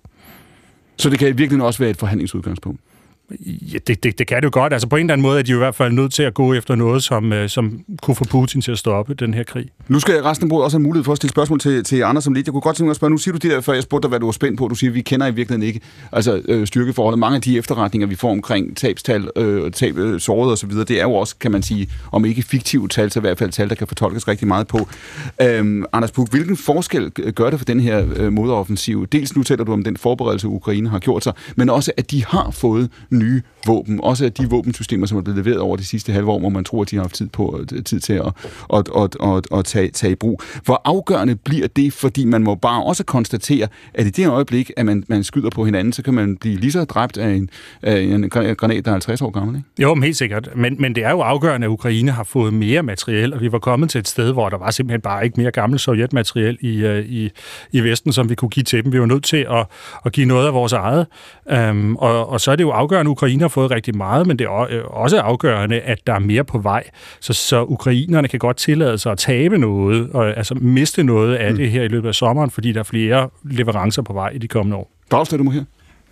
Så 1.00 1.10
det 1.10 1.20
kan 1.20 1.38
virkelig 1.38 1.64
også 1.64 1.80
være 1.80 1.90
et 1.90 1.98
forhandlingsudgangspunkt? 1.98 2.80
Ja, 3.74 3.78
det, 3.88 4.04
det, 4.04 4.20
det 4.20 4.28
kan 4.28 4.38
det 4.38 4.44
jo 4.44 4.50
godt. 4.54 4.74
Altså 4.74 4.88
på 4.88 4.96
en 4.96 5.00
eller 5.00 5.14
anden 5.14 5.22
måde 5.22 5.40
er 5.40 5.44
de 5.44 5.52
i 5.52 5.56
hvert 5.56 5.76
fald 5.76 5.94
nødt 5.94 6.14
til 6.14 6.24
at 6.24 6.34
gå 6.34 6.54
efter 6.54 6.76
noget, 6.76 7.04
som, 7.04 7.34
øh, 7.34 7.50
som 7.50 7.80
kunne 8.02 8.16
få 8.16 8.24
Putin 8.24 8.62
til 8.62 8.72
at 8.72 8.78
stoppe 8.78 9.14
den 9.14 9.34
her 9.34 9.44
krig. 9.44 9.66
Nu 9.88 10.00
skal 10.00 10.24
resten 10.24 10.46
af 10.46 10.50
bordet 10.50 10.64
også 10.64 10.78
have 10.78 10.84
mulighed 10.84 11.04
for 11.04 11.12
at 11.12 11.18
stille 11.18 11.32
spørgsmål 11.32 11.60
til, 11.60 11.84
til 11.84 12.02
Anders 12.02 12.24
som 12.24 12.34
lidt. 12.34 12.48
Jeg 12.48 12.52
kunne 12.52 12.62
godt 12.62 12.76
tænke 12.76 12.86
mig 12.86 12.92
at 12.92 12.96
spørge, 12.96 13.12
nu 13.12 13.18
siger 13.18 13.34
du 13.34 13.38
det 13.38 13.52
der, 13.52 13.62
før 13.62 13.74
jeg 13.74 13.84
spurgte 13.84 14.06
dig, 14.06 14.10
hvad 14.10 14.20
du 14.20 14.26
var 14.26 14.32
spændt 14.32 14.58
på. 14.58 14.68
Du 14.68 14.76
siger, 14.76 14.92
at 14.92 14.96
vi 14.96 15.02
kender 15.02 15.28
i 15.28 15.34
virkeligheden 15.34 15.68
ikke 15.68 15.82
altså, 16.12 16.42
øh, 16.46 16.68
styrkeforholdet. 16.68 17.20
Mange 17.20 17.36
af 17.36 17.42
de 17.42 17.58
efterretninger, 17.58 18.08
vi 18.08 18.16
får 18.16 18.32
omkring 18.32 18.78
tabstal, 18.78 19.30
øh, 19.36 19.72
tab, 19.72 19.98
øh, 19.98 20.20
såret 20.20 20.52
osv., 20.52 20.72
det 20.72 20.92
er 20.92 21.04
jo 21.04 21.14
også, 21.14 21.36
kan 21.40 21.52
man 21.52 21.64
sige, 21.64 21.90
om 22.12 22.26
ikke 22.26 22.42
fiktive 22.42 22.88
tal, 22.88 23.12
så 23.12 23.20
i 23.20 23.22
hvert 23.22 23.38
fald 23.38 23.52
tal, 23.52 23.70
der 23.70 23.76
kan 23.76 23.88
fortolkes 23.88 24.28
rigtig 24.28 24.48
meget 24.48 24.68
på. 24.68 24.90
Øh, 25.42 25.84
Anders 25.94 26.12
Puk, 26.12 26.30
hvilken 26.30 26.58
forskel 26.58 27.12
øh, 27.20 27.34
gør 27.34 27.50
det 27.50 27.60
for 27.60 27.66
den 27.66 27.80
her 27.80 28.06
øh, 28.16 28.34
modoffensiv? 28.34 29.08
Dels 29.08 29.36
nu 29.36 29.44
taler 29.44 29.64
du 29.64 29.74
om 29.74 29.84
den 29.84 29.98
forberedelse, 29.98 30.48
Ukraine 30.48 30.90
har 30.90 31.00
gjort 31.00 31.24
sig, 31.24 31.34
men 31.56 31.70
også, 31.70 31.92
at 31.98 32.12
de 32.12 32.26
har 32.26 32.52
fået 32.52 32.90
nye 33.20 33.42
våben. 33.68 34.00
Også 34.04 34.26
af 34.26 34.34
de 34.34 34.50
våbensystemer, 34.50 35.06
som 35.08 35.18
er 35.18 35.22
blevet 35.22 35.46
leveret 35.46 35.60
over 35.60 35.78
de 35.78 35.86
sidste 35.86 36.12
halve 36.12 36.32
år, 36.32 36.40
hvor 36.40 36.50
man 36.50 36.64
tror, 36.64 36.82
at 36.82 36.92
de 36.92 36.96
har 36.96 37.04
haft 37.04 37.16
tid, 37.16 37.28
på, 37.30 37.66
øh, 37.74 37.84
tid 37.84 38.00
til 38.00 38.14
at, 38.14 38.26
at, 38.74 38.90
at, 38.98 39.16
at, 39.24 39.60
at 39.60 39.66
tage, 39.66 39.92
tage 39.92 40.12
i 40.12 40.16
brug. 40.16 40.42
Hvor 40.66 40.82
afgørende 40.86 41.36
bliver 41.36 41.68
det, 41.68 41.94
fordi 41.94 42.26
man 42.26 42.44
må 42.44 42.56
bare 42.56 42.84
også 42.84 43.04
konstatere, 43.04 43.68
at 43.94 44.08
i 44.08 44.10
det 44.10 44.28
øjeblik, 44.28 44.72
at 44.78 44.86
man, 44.86 45.04
man 45.08 45.24
skyder 45.24 45.50
på 45.50 45.66
hinanden, 45.66 45.94
så 45.94 46.04
kan 46.04 46.14
man 46.14 46.38
blive 46.38 46.56
lige 46.56 46.72
så 46.72 46.86
dræbt 46.86 47.18
af 47.18 47.30
en, 47.30 47.50
af 47.82 48.00
en 48.00 48.30
granat, 48.30 48.86
der 48.86 48.92
er 48.92 48.96
50 48.96 49.22
år 49.22 49.30
gammel. 49.30 49.56
Ikke? 49.56 49.68
Jo, 49.82 49.94
men 49.94 50.04
helt 50.04 50.18
sikkert. 50.18 50.50
Men, 50.56 50.76
men 50.80 50.96
det 50.96 51.04
er 51.04 51.12
jo 51.12 51.22
afgørende, 51.22 51.66
at 51.66 51.72
Ukraine 51.72 52.12
har 52.12 52.24
fået 52.24 52.54
mere 52.54 52.84
materiel, 52.84 53.34
og 53.34 53.42
vi 53.42 53.52
var 53.52 53.60
kommet 53.60 53.90
til 53.90 54.00
et 54.00 54.08
sted, 54.08 54.32
hvor 54.34 54.50
der 54.50 54.58
var 54.58 54.72
simpelthen 54.72 55.02
bare 55.02 55.26
ikke 55.26 55.42
mere 55.42 55.52
gammel 55.52 55.80
sovjetmateriel 55.80 56.58
i, 56.62 56.78
øh, 56.78 57.06
i, 57.06 57.30
i 57.72 57.82
Vesten, 57.82 58.14
som 58.14 58.30
vi 58.30 58.36
kunne 58.36 58.50
give 58.50 58.64
til 58.64 58.84
dem. 58.84 58.94
Vi 58.94 59.00
var 59.00 59.06
nødt 59.06 59.24
til 59.24 59.46
at, 59.50 59.66
at 60.06 60.12
give 60.12 60.26
noget 60.26 60.48
af 60.48 60.54
vores 60.54 60.74
eget. 60.74 61.08
Øhm, 61.52 61.96
og, 61.96 62.30
og 62.30 62.42
så 62.42 62.52
er 62.52 62.56
det 62.56 62.64
jo 62.64 62.70
afgørende, 62.70 63.09
Ukraine 63.10 63.42
har 63.42 63.48
fået 63.48 63.72
rigtig 63.72 63.98
meget, 63.98 64.28
men 64.28 64.40
det 64.40 64.46
er 64.46 64.68
øh, 64.70 64.84
også 64.86 65.20
afgørende, 65.20 65.80
at 65.80 66.08
der 66.08 66.14
er 66.14 66.20
mere 66.20 66.44
på 66.44 66.58
vej. 66.58 66.84
Så, 67.20 67.34
så 67.34 67.64
ukrainerne 67.64 68.28
kan 68.28 68.40
godt 68.40 68.58
tillade 68.58 68.98
sig 68.98 69.12
at 69.12 69.18
tabe 69.18 69.58
noget, 69.58 70.10
og 70.10 70.38
altså 70.38 70.56
miste 70.56 71.04
noget 71.04 71.36
af 71.36 71.52
mm. 71.52 71.58
det 71.58 71.72
her 71.72 71.84
i 71.84 71.88
løbet 71.88 72.08
af 72.08 72.16
sommeren, 72.16 72.50
fordi 72.50 72.72
der 72.72 72.80
er 72.80 72.84
flere 72.84 73.30
leverancer 73.44 74.02
på 74.02 74.14
vej 74.14 74.30
i 74.30 74.38
de 74.38 74.48
kommende 74.48 74.78
år. 74.78 74.92
Dragstad, 75.12 75.38
du 75.38 75.44
må 75.44 75.52
her. 75.52 75.64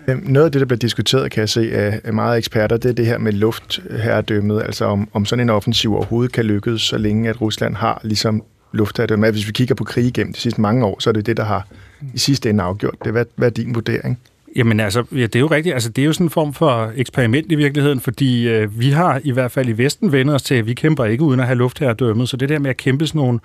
Øhm, 0.07 0.23
noget 0.27 0.45
af 0.45 0.51
det, 0.51 0.59
der 0.59 0.65
bliver 0.65 0.79
diskuteret, 0.79 1.31
kan 1.31 1.41
jeg 1.41 1.49
se, 1.49 1.71
af 2.03 2.13
meget 2.13 2.37
eksperter, 2.37 2.77
det 2.77 2.89
er 2.89 2.93
det 2.93 3.05
her 3.05 3.17
med 3.17 3.31
luftherredømmet, 3.31 4.61
altså 4.61 4.85
om, 4.85 5.09
om 5.13 5.25
sådan 5.25 5.45
en 5.45 5.49
offensiv 5.49 5.95
overhovedet 5.95 6.31
kan 6.31 6.45
lykkes, 6.45 6.81
så 6.81 6.97
længe 6.97 7.29
at 7.29 7.41
Rusland 7.41 7.75
har 7.75 8.01
ligesom 8.03 8.43
luftherredømme. 8.71 9.31
Hvis 9.31 9.47
vi 9.47 9.51
kigger 9.51 9.75
på 9.75 9.83
krig 9.83 10.13
gennem 10.13 10.33
de 10.33 10.39
sidste 10.39 10.61
mange 10.61 10.85
år, 10.85 10.99
så 10.99 11.09
er 11.09 11.11
det 11.11 11.25
det, 11.25 11.37
der 11.37 11.43
har 11.43 11.67
i 12.13 12.17
sidste 12.17 12.49
ende 12.49 12.63
afgjort 12.63 12.95
det. 13.03 13.11
Hvad, 13.11 13.25
hvad 13.35 13.47
er 13.47 13.51
din 13.51 13.75
vurdering? 13.75 14.19
Jamen 14.57 14.79
altså, 14.79 15.03
ja, 15.11 15.21
det 15.21 15.35
er 15.35 15.39
jo 15.39 15.47
rigtigt. 15.47 15.73
Altså, 15.73 15.89
det 15.89 16.01
er 16.01 16.05
jo 16.05 16.13
sådan 16.13 16.25
en 16.25 16.29
form 16.29 16.53
for 16.53 16.91
eksperiment 16.95 17.51
i 17.51 17.55
virkeligheden, 17.55 17.99
fordi 17.99 18.47
øh, 18.47 18.79
vi 18.79 18.89
har 18.89 19.21
i 19.23 19.31
hvert 19.31 19.51
fald 19.51 19.69
i 19.69 19.71
Vesten 19.71 20.11
vendt 20.11 20.31
os 20.31 20.43
til, 20.43 20.55
at 20.55 20.67
vi 20.67 20.73
kæmper 20.73 21.05
ikke 21.05 21.23
uden 21.23 21.39
at 21.39 21.45
have 21.45 21.57
luftherredømmet. 21.57 22.29
Så 22.29 22.37
det 22.37 22.49
der 22.49 22.59
med 22.59 22.69
at 22.69 22.77
kæmpe 22.77 23.07
sådan 23.07 23.19
nogle 23.19 23.39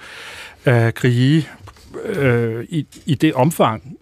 øh, 0.67 0.93
krige 0.93 1.49
øh, 2.05 2.65
i, 2.69 2.87
i 3.07 3.15
det 3.15 3.35
omfang, 3.35 3.97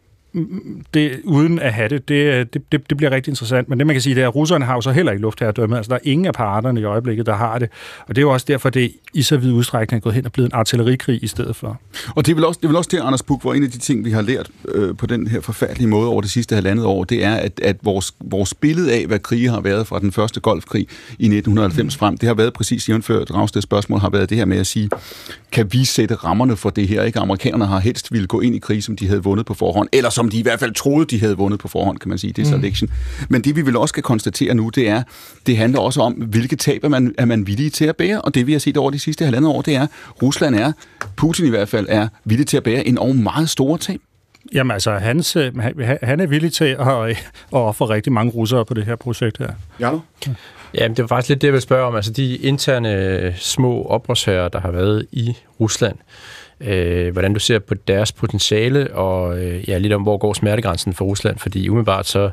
det, 0.94 1.20
uden 1.24 1.59
at 1.59 1.73
have 1.73 1.89
det, 1.89 2.09
det, 2.09 2.15
øh, 2.15 2.47
det, 2.52 2.73
det, 2.73 2.90
det 2.90 2.97
bliver 2.97 3.11
rigtig 3.11 3.31
interessant. 3.31 3.69
Men 3.69 3.78
det, 3.78 3.86
man 3.86 3.94
kan 3.94 4.02
sige, 4.02 4.15
det 4.15 4.23
er, 4.23 4.28
at 4.28 4.35
russerne 4.35 4.65
har 4.65 4.74
jo 4.74 4.81
så 4.81 4.93
heller 4.93 5.12
ikke 5.12 5.23
luftherredømme. 5.23 5.77
Altså, 5.77 5.89
der 5.90 5.94
er 5.94 6.01
ingen 6.02 6.27
af 6.27 6.35
parterne 6.35 6.81
i 6.81 6.85
øjeblikket, 6.85 7.27
der 7.27 7.35
har 7.35 7.59
det. 7.59 7.69
Og 8.09 8.09
det 8.09 8.19
er 8.19 8.23
jo 8.23 8.32
også 8.32 8.47
derfor, 8.48 8.70
det 8.70 8.93
i 9.15 9.23
så 9.23 9.36
vid 9.36 9.52
udstrækning 9.52 10.01
er 10.01 10.02
gået 10.02 10.15
hen 10.15 10.27
og 10.27 10.32
blevet 10.32 10.48
en 10.48 10.55
artillerikrig 10.55 11.24
i 11.24 11.27
stedet 11.27 11.57
for. 11.57 11.81
Og 12.09 12.27
det 12.27 12.32
er 12.32 12.35
vel 12.35 12.44
også, 12.44 12.59
det 12.59 12.65
er 12.65 12.69
vel 12.69 12.77
også 12.77 12.90
det, 12.93 13.01
Anders 13.01 13.23
Buk, 13.23 13.43
hvor 13.43 13.55
en 13.55 13.62
af 13.62 13.70
de 13.70 13.78
ting, 13.78 14.05
vi 14.05 14.11
har 14.11 14.23
lært 14.23 14.51
øh, 14.69 14.97
på 14.97 15.07
den 15.07 15.27
her 15.27 15.40
forfærdelige 15.40 15.89
måde 15.89 16.09
over 16.09 16.20
det 16.20 16.31
sidste 16.31 16.55
halvandet 16.55 16.85
år, 16.85 17.05
det 17.05 17.24
er, 17.24 17.35
at, 17.35 17.61
at 17.62 17.77
vores, 17.82 18.15
vores 18.24 18.55
billede 18.55 18.93
af, 18.93 19.07
hvad 19.07 19.19
krige 19.19 19.48
har 19.48 19.61
været 19.61 19.86
fra 19.86 19.98
den 19.98 20.12
første 20.12 20.40
golfkrig 20.40 20.86
i 21.19 21.24
1990 21.24 21.97
frem, 21.97 22.16
det 22.19 22.27
har 22.27 22.35
været 22.35 22.52
præcis 22.52 22.89
jævnført 22.89 23.35
Ravsteds 23.35 23.62
spørgsmål, 23.62 24.01
har 24.01 24.11
været 24.11 24.31
det 24.31 24.39
her 24.39 24.44
med 24.44 24.59
at 24.59 24.66
sige, 24.66 24.90
kan 25.52 25.73
vi 25.73 25.85
sætte 25.85 26.15
rammerne 26.15 26.57
for 26.57 26.70
det 26.70 26.89
her? 26.89 27.02
Ikke? 27.02 27.19
Amerikanerne 27.19 27.66
har 27.66 27.78
helst 27.78 28.12
ville 28.12 28.27
gå 28.27 28.40
ind 28.40 28.55
i 28.55 28.59
krig, 28.59 28.85
som 28.85 28.97
de 28.97 29.09
havde 29.09 29.23
vundet 29.23 29.47
på 29.47 29.55
forhånd, 29.55 29.89
eller 29.93 30.11
som 30.21 30.29
de 30.29 30.39
i 30.39 30.43
hvert 30.43 30.61
fald 30.61 30.75
troede, 30.75 31.07
de 31.07 31.21
havde 31.21 31.37
vundet 31.37 31.61
på 31.61 31.69
forhånd, 31.69 31.99
kan 31.99 32.09
man 32.09 32.19
sige. 32.19 32.33
Det 32.33 32.43
er 32.49 32.57
mm. 32.57 32.63
selection. 32.63 32.91
Men 33.29 33.43
det 33.43 33.57
vi 33.57 33.63
vil 33.63 33.77
også 33.77 33.93
skal 33.93 34.03
konstatere 34.03 34.55
nu, 34.55 34.69
det 34.69 34.89
er, 34.89 35.03
det 35.47 35.57
handler 35.57 35.81
også 35.81 36.01
om, 36.01 36.13
hvilke 36.13 36.57
tab 36.57 36.85
er 36.85 36.89
man, 36.89 37.15
er 37.19 37.25
man 37.25 37.47
villig 37.47 37.73
til 37.73 37.85
at 37.85 37.97
bære. 37.97 38.21
Og 38.21 38.35
det 38.35 38.47
vi 38.47 38.53
har 38.53 38.59
set 38.59 38.77
over 38.77 38.91
de 38.91 38.99
sidste 38.99 39.25
halvandet 39.25 39.51
år, 39.51 39.63
det 39.63 39.75
er, 39.75 39.87
Rusland 40.23 40.55
er, 40.55 40.73
Putin 41.17 41.47
i 41.47 41.51
hvert 41.51 41.69
fald, 41.69 41.87
er 41.89 42.09
villig 42.25 42.47
til 42.47 42.57
at 42.57 42.63
bære 42.63 42.87
en 42.87 42.99
og 42.99 43.17
meget 43.17 43.51
store 43.51 43.79
tab. 43.79 44.01
Jamen 44.53 44.71
altså, 44.71 44.93
hans, 44.93 45.33
han 46.03 46.21
er 46.21 46.27
villig 46.27 46.53
til 46.53 46.65
at, 46.65 46.89
at 46.89 47.17
ofre 47.53 47.89
rigtig 47.89 48.13
mange 48.13 48.33
russere 48.33 48.65
på 48.65 48.75
det 48.75 48.85
her 48.85 48.97
projekt 48.97 49.39
her. 49.39 49.51
Ja, 49.81 49.91
du? 50.27 50.35
Ja, 50.75 50.89
det 50.89 50.99
var 50.99 51.07
faktisk 51.07 51.29
lidt 51.29 51.43
det, 51.43 51.47
jeg 51.47 51.53
ville 51.53 51.63
spørge 51.63 51.87
om. 51.87 51.97
Altså 51.97 52.13
de 52.13 52.37
interne 52.37 53.35
små 53.39 53.85
oprørsherrer, 53.85 54.49
der 54.49 54.61
har 54.61 54.71
været 54.71 55.07
i 55.13 55.37
Rusland, 55.61 55.97
øh, 55.97 56.05
Øh, 56.61 57.12
hvordan 57.12 57.35
du 57.35 57.41
ser 57.41 57.59
på 57.59 57.74
deres 57.74 58.12
potentiale, 58.12 58.95
og 58.95 59.39
øh, 59.39 59.69
ja, 59.69 59.78
lidt 59.78 59.93
om, 59.93 60.03
hvor 60.03 60.16
går 60.16 60.35
smertegrænsen 60.35 60.95
for 60.95 61.05
Rusland, 61.05 61.39
fordi 61.39 61.69
umiddelbart 61.69 62.07
så 62.07 62.31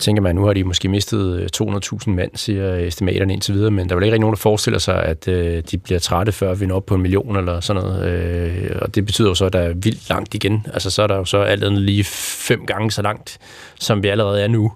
tænker 0.00 0.22
man, 0.22 0.34
nu 0.34 0.44
har 0.44 0.52
de 0.52 0.64
måske 0.64 0.88
mistet 0.88 1.40
øh, 1.40 1.48
200.000 1.56 2.10
mand, 2.10 2.30
siger 2.34 2.74
estimaterne 2.74 3.32
indtil 3.32 3.54
videre, 3.54 3.70
men 3.70 3.88
der 3.88 3.94
er 3.94 3.96
vel 3.96 4.04
ikke 4.04 4.12
rigtig 4.12 4.20
nogen, 4.20 4.34
der 4.34 4.40
forestiller 4.40 4.78
sig, 4.78 5.02
at 5.02 5.28
øh, 5.28 5.62
de 5.70 5.78
bliver 5.78 6.00
trætte, 6.00 6.32
før 6.32 6.54
vi 6.54 6.66
når 6.66 6.76
op 6.76 6.86
på 6.86 6.94
en 6.94 7.02
million 7.02 7.36
eller 7.36 7.60
sådan 7.60 7.82
noget. 7.82 8.10
Øh, 8.10 8.70
og 8.82 8.94
det 8.94 9.06
betyder 9.06 9.28
jo 9.28 9.34
så, 9.34 9.44
at 9.44 9.52
der 9.52 9.58
er 9.58 9.72
vildt 9.74 10.08
langt 10.08 10.34
igen. 10.34 10.66
Altså 10.72 10.90
så 10.90 11.02
er 11.02 11.06
der 11.06 11.16
jo 11.16 11.24
så 11.24 11.38
alt 11.38 11.64
andet 11.64 11.82
lige 11.82 12.04
fem 12.48 12.66
gange 12.66 12.90
så 12.90 13.02
langt, 13.02 13.38
som 13.80 14.02
vi 14.02 14.08
allerede 14.08 14.42
er 14.42 14.48
nu. 14.48 14.72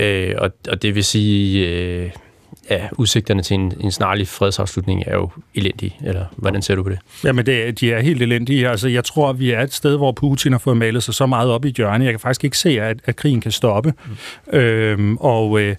Øh, 0.00 0.34
og, 0.38 0.50
og 0.68 0.82
det 0.82 0.94
vil 0.94 1.04
sige, 1.04 1.68
øh, 1.68 2.10
ja, 2.70 2.88
udsigterne 2.92 3.42
til 3.42 3.54
en, 3.54 3.72
en 3.80 3.92
snarlig 3.92 4.28
fredsafslutning 4.28 5.02
er 5.06 5.14
jo 5.14 5.30
elendige, 5.54 5.96
eller 6.04 6.24
hvordan 6.36 6.62
ser 6.62 6.74
du 6.74 6.82
på 6.82 6.90
det? 6.90 6.98
Jamen, 7.24 7.46
det, 7.46 7.80
de 7.80 7.92
er 7.92 8.00
helt 8.00 8.22
elendige. 8.22 8.68
Altså, 8.68 8.88
jeg 8.88 9.04
tror, 9.04 9.32
vi 9.32 9.50
er 9.50 9.60
et 9.60 9.72
sted, 9.72 9.96
hvor 9.96 10.12
Putin 10.12 10.52
har 10.52 10.58
fået 10.58 10.76
malet 10.76 11.02
sig 11.02 11.14
så 11.14 11.26
meget 11.26 11.50
op 11.50 11.64
i 11.64 11.74
hjørnet. 11.76 12.04
Jeg 12.04 12.12
kan 12.12 12.20
faktisk 12.20 12.44
ikke 12.44 12.58
se, 12.58 12.80
at, 12.80 12.96
at 13.04 13.16
krigen 13.16 13.40
kan 13.40 13.52
stoppe. 13.52 13.92
Mm. 14.52 14.58
Øhm, 14.58 15.16
og... 15.16 15.60
Øh, 15.60 15.76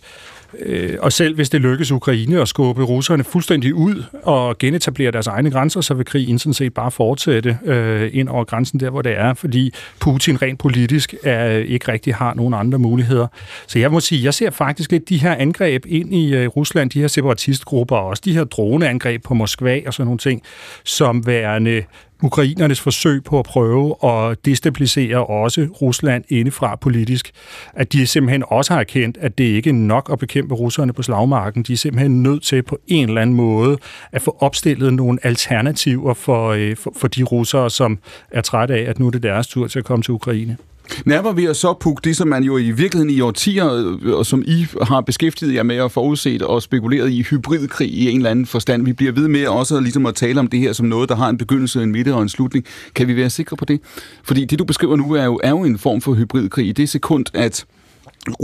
Øh, 0.60 0.98
og 1.00 1.12
selv 1.12 1.36
hvis 1.36 1.50
det 1.50 1.62
lykkes 1.62 1.92
Ukraine 1.92 2.42
at 2.42 2.48
skubbe 2.48 2.84
russerne 2.84 3.24
fuldstændig 3.24 3.74
ud 3.74 4.04
og 4.24 4.58
genetablere 4.58 5.12
deres 5.12 5.28
egne 5.28 5.52
grænser, 5.52 5.82
så 5.82 5.94
vil 5.94 6.06
krigen 6.06 6.40
sådan 6.40 6.54
set 6.54 6.74
bare 6.74 6.92
fortsætte 6.92 7.58
øh, 7.66 8.10
ind 8.14 8.30
over 8.30 8.44
grænsen 8.44 8.80
der, 8.80 8.90
hvor 8.90 9.02
det 9.02 9.12
er, 9.18 9.34
fordi 9.34 9.74
Putin 10.00 10.42
rent 10.42 10.60
politisk 10.60 11.16
er, 11.24 11.58
øh, 11.58 11.66
ikke 11.66 11.92
rigtig 11.92 12.16
har 12.16 12.34
nogen 12.34 12.54
andre 12.54 12.80
muligheder. 12.80 13.28
Så 13.68 13.80
jeg 13.80 13.92
må 13.92 14.00
sige, 14.00 14.24
jeg 14.24 14.34
ser 14.34 14.50
faktisk 14.50 14.92
lidt 14.92 15.10
de 15.10 15.18
her 15.18 15.36
angreb 15.36 15.86
ind 15.88 16.14
i 16.14 16.36
øh, 16.36 16.48
Rusland, 16.48 16.90
de 16.90 17.00
her 17.00 17.08
separatistgrupper, 17.08 17.96
og 17.96 18.08
også 18.08 18.22
de 18.26 18.34
her 18.34 18.44
droneangreb 18.44 19.24
på 19.24 19.34
Moskva 19.34 19.82
og 19.88 19.94
sådan 19.94 20.06
nogle 20.06 20.18
ting, 20.18 20.42
som 20.84 21.28
værende 21.28 21.84
ukrainernes 22.24 22.82
forsøg 22.82 23.24
på 23.24 23.40
at 23.40 23.46
prøve 23.46 23.96
at 24.04 24.46
destabilisere 24.46 25.26
også 25.26 25.68
Rusland 25.82 26.24
indefra 26.30 26.76
politisk, 26.76 27.32
at 27.74 27.94
de 27.94 28.08
simpelthen 28.08 28.44
også 28.48 28.74
har 28.74 28.80
erkendt, 28.80 29.18
at 29.22 29.38
det 29.38 29.44
ikke 29.44 29.70
er 29.70 29.74
nok 29.74 30.10
at 30.12 30.20
bekæmpe 30.20 30.56
russerne 30.56 30.94
på 30.94 31.04
slagmarken. 31.04 31.64
De 31.64 31.74
er 31.74 31.78
simpelthen 31.78 32.24
nødt 32.24 32.44
til 32.44 32.64
på 32.64 32.78
en 32.88 33.08
eller 33.08 33.22
anden 33.22 33.36
måde 33.36 33.78
at 34.12 34.22
få 34.22 34.38
opstillet 34.40 34.94
nogle 34.94 35.20
alternativer 35.24 36.14
for, 36.14 36.50
øh, 36.50 36.76
for, 36.76 36.94
for 36.98 37.08
de 37.08 37.24
russere, 37.24 37.70
som 37.70 38.00
er 38.32 38.42
trætte 38.42 38.74
af, 38.74 38.90
at 38.90 39.00
nu 39.00 39.08
er 39.08 39.12
det 39.12 39.24
deres 39.24 39.48
tur 39.48 39.68
til 39.68 39.80
at 39.80 39.86
komme 39.86 40.04
til 40.04 40.12
Ukraine. 40.12 40.58
Nærmer 41.06 41.32
vi 41.32 41.48
os 41.48 41.58
så 41.58 41.74
Puk, 41.74 42.04
det, 42.04 42.18
som 42.18 42.28
man 42.28 42.44
jo 42.44 42.58
i 42.58 42.72
virkeligheden 42.72 43.10
i 43.10 43.22
årtier, 43.22 43.74
øh, 43.74 44.14
og 44.14 44.26
som 44.26 44.44
I 44.48 44.66
har 44.82 45.02
beskæftiget 45.02 45.54
jer 45.54 45.64
med 45.64 45.76
at 45.76 45.92
forudset 45.92 46.42
og 46.42 46.62
spekuleret 46.62 47.12
i 47.12 47.22
hybridkrig 47.22 47.94
i 47.94 48.10
en 48.10 48.18
eller 48.18 48.30
anden 48.30 48.46
forstand. 48.46 48.86
Vi 48.86 48.94
bliver 48.94 49.12
ved 49.12 49.28
med 49.28 49.48
også 49.48 49.80
ligesom 49.80 50.06
at 50.06 50.16
tale 50.16 50.40
om 50.40 50.48
det 50.48 50.60
her 50.60 50.74
som 50.74 50.86
noget, 50.86 51.10
der 51.10 51.16
har 51.16 51.30
en 51.30 51.38
begyndelse, 51.38 51.84
en 51.84 51.92
midte 51.92 52.14
og 52.14 52.22
en 52.22 52.30
slutning. 52.30 52.66
Kan 52.96 53.08
vi 53.08 53.16
være 53.16 53.30
sikre 53.30 53.58
på 53.58 53.66
det? 53.66 53.80
Fordi 54.24 54.46
det, 54.46 54.60
du 54.60 54.64
beskriver 54.64 54.96
nu, 54.96 55.14
er 55.14 55.26
jo, 55.26 55.40
er 55.44 55.50
jo 55.50 55.64
en 55.64 55.78
form 55.78 56.02
for 56.02 56.14
hybridkrig. 56.14 56.68
I 56.68 56.72
det 56.72 56.90
sekund, 56.90 57.26
at 57.34 57.66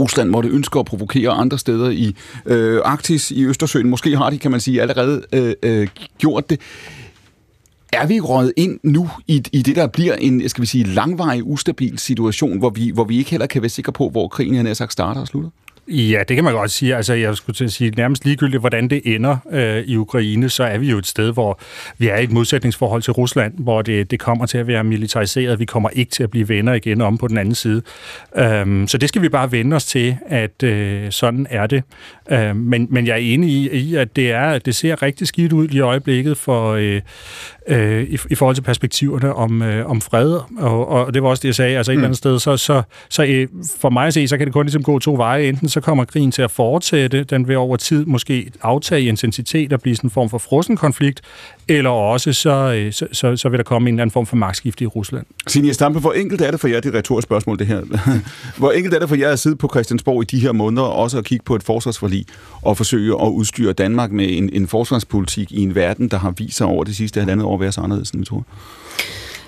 Rusland 0.00 0.30
måtte 0.30 0.48
ønske 0.48 0.78
at 0.78 0.84
provokere 0.84 1.30
andre 1.30 1.58
steder 1.58 1.90
i 1.90 2.16
øh, 2.46 2.80
Arktis, 2.84 3.30
i 3.30 3.44
Østersøen. 3.44 3.88
Måske 3.88 4.16
har 4.16 4.30
de, 4.30 4.38
kan 4.38 4.50
man 4.50 4.60
sige, 4.60 4.82
allerede 4.82 5.22
øh, 5.32 5.54
øh, 5.62 5.88
gjort 6.18 6.50
det. 6.50 6.60
Er 7.92 8.06
vi 8.06 8.20
røget 8.20 8.52
ind 8.56 8.80
nu 8.82 9.10
i, 9.28 9.42
i 9.52 9.62
det, 9.62 9.76
der 9.76 9.86
bliver 9.86 10.14
en, 10.14 10.48
skal 10.48 10.62
vi 10.62 10.66
sige, 10.66 10.84
langvarig, 10.84 11.44
ustabil 11.44 11.98
situation, 11.98 12.58
hvor 12.58 12.70
vi, 12.70 12.90
hvor 12.90 13.04
vi 13.04 13.18
ikke 13.18 13.30
heller 13.30 13.46
kan 13.46 13.62
være 13.62 13.68
sikre 13.68 13.92
på, 13.92 14.08
hvor 14.08 14.28
krigen 14.28 14.66
her 14.66 14.74
sagt 14.74 14.92
starter 14.92 15.20
og 15.20 15.26
slutter? 15.26 15.50
Ja, 15.88 16.22
det 16.28 16.36
kan 16.36 16.44
man 16.44 16.52
godt 16.52 16.70
sige. 16.70 16.96
Altså, 16.96 17.14
jeg 17.14 17.36
skulle 17.36 17.56
til 17.56 17.64
at 17.64 17.72
sige, 17.72 17.90
nærmest 17.90 18.24
ligegyldigt, 18.24 18.60
hvordan 18.60 18.88
det 18.88 19.02
ender 19.04 19.36
øh, 19.50 19.78
i 19.78 19.96
Ukraine, 19.96 20.48
så 20.48 20.64
er 20.64 20.78
vi 20.78 20.90
jo 20.90 20.98
et 20.98 21.06
sted, 21.06 21.32
hvor 21.32 21.60
vi 21.98 22.08
er 22.08 22.16
i 22.16 22.24
et 22.24 22.32
modsætningsforhold 22.32 23.02
til 23.02 23.12
Rusland, 23.12 23.54
hvor 23.58 23.82
det, 23.82 24.10
det 24.10 24.20
kommer 24.20 24.46
til 24.46 24.58
at 24.58 24.66
være 24.66 24.84
militariseret. 24.84 25.58
Vi 25.58 25.64
kommer 25.64 25.88
ikke 25.88 26.10
til 26.10 26.22
at 26.22 26.30
blive 26.30 26.48
venner 26.48 26.72
igen 26.74 27.00
om 27.00 27.18
på 27.18 27.28
den 27.28 27.38
anden 27.38 27.54
side. 27.54 27.82
Øhm, 28.36 28.88
så 28.88 28.98
det 28.98 29.08
skal 29.08 29.22
vi 29.22 29.28
bare 29.28 29.52
vende 29.52 29.76
os 29.76 29.84
til, 29.84 30.16
at 30.26 30.62
øh, 30.62 31.10
sådan 31.10 31.46
er 31.50 31.66
det. 31.66 31.82
Øhm, 32.30 32.56
men, 32.56 32.86
men 32.90 33.06
jeg 33.06 33.12
er 33.12 33.16
enig 33.16 33.50
i, 33.50 33.70
i 33.70 33.94
at 33.94 34.16
det, 34.16 34.30
er, 34.30 34.58
det 34.58 34.74
ser 34.74 35.02
rigtig 35.02 35.26
skidt 35.26 35.52
ud 35.52 35.68
i 35.68 35.80
øjeblikket 35.80 36.38
for, 36.38 36.72
øh, 36.72 37.00
øh, 37.68 38.02
i, 38.02 38.18
i 38.30 38.34
forhold 38.34 38.56
til 38.56 38.62
perspektiverne 38.62 39.34
om, 39.34 39.62
øh, 39.62 39.90
om 39.90 40.00
fred. 40.00 40.40
Og, 40.58 40.88
og 40.88 41.14
det 41.14 41.22
var 41.22 41.28
også 41.28 41.40
det, 41.40 41.48
jeg 41.48 41.54
sagde. 41.54 41.76
Altså 41.76 41.92
et 41.92 41.96
mm. 41.96 42.00
eller 42.00 42.08
andet 42.08 42.18
sted, 42.18 42.38
så, 42.38 42.56
så, 42.56 42.82
så 43.08 43.24
øh, 43.24 43.48
for 43.80 43.90
mig 43.90 44.06
at 44.06 44.14
se, 44.14 44.28
så 44.28 44.38
kan 44.38 44.46
det 44.46 44.54
kun 44.54 44.66
ligesom 44.66 44.82
gå 44.82 44.98
to 44.98 45.14
veje. 45.14 45.44
Enten 45.44 45.68
så 45.68 45.80
kommer 45.80 46.04
krigen 46.04 46.30
til 46.30 46.42
at 46.42 46.50
fortsætte, 46.50 47.24
den 47.24 47.48
vil 47.48 47.56
over 47.56 47.76
tid 47.76 48.04
måske 48.04 48.50
aftage 48.62 49.02
i 49.02 49.08
intensitet 49.08 49.72
og 49.72 49.80
blive 49.80 49.96
sådan 49.96 50.06
en 50.06 50.10
form 50.10 50.30
for 50.30 50.38
frossen 50.38 50.76
konflikt, 50.76 51.20
eller 51.68 51.90
også 51.90 52.32
så, 52.32 52.50
øh, 52.50 52.92
så, 52.92 53.06
så, 53.12 53.36
så 53.36 53.48
vil 53.48 53.58
der 53.58 53.64
komme 53.64 53.88
en 53.88 53.94
eller 53.94 54.02
anden 54.02 54.12
form 54.12 54.26
for 54.26 54.36
magtskifte 54.36 54.84
i 54.84 54.86
Rusland. 54.86 55.26
Signe 55.46 55.74
Stampe, 55.74 55.98
hvor 55.98 56.12
enkelt 56.12 56.40
er 56.40 56.50
det 56.50 56.60
for 56.60 56.68
jer, 56.68 56.80
det 56.80 56.94
retoriske 56.94 57.26
spørgsmål 57.26 57.58
det 57.58 57.66
her, 57.66 57.80
hvor 58.58 58.72
enkelt 58.72 58.94
er 58.94 58.98
det 58.98 59.08
for 59.08 59.16
jer 59.16 59.30
at 59.30 59.38
sidde 59.38 59.56
på 59.56 59.68
Christiansborg 59.68 60.22
i 60.22 60.26
de 60.36 60.40
her 60.40 60.52
måneder, 60.52 60.82
og 60.82 60.96
også 60.96 61.18
at 61.18 61.24
kigge 61.24 61.44
på 61.44 61.54
et 61.54 61.62
forsvarsforlig 61.62 62.26
og 62.62 62.76
forsøge 62.76 63.22
at 63.22 63.28
udstyre 63.28 63.72
Danmark 63.72 64.12
med 64.12 64.38
en, 64.38 64.50
en 64.52 64.68
forsvarspolitik 64.68 65.52
i 65.52 65.62
en 65.62 65.74
verden, 65.74 66.08
der 66.08 66.18
har 66.18 66.30
vist 66.30 66.56
sig 66.56 66.66
over 66.66 66.84
det 66.84 66.96
sidste 66.96 67.20
halvandet 67.20 67.46
år 67.46 67.54
at 67.54 67.60
være 67.60 67.72
så 67.72 67.80
anderledes, 67.80 68.10
end 68.10 68.20
vi 68.20 68.26
tror? 68.26 68.44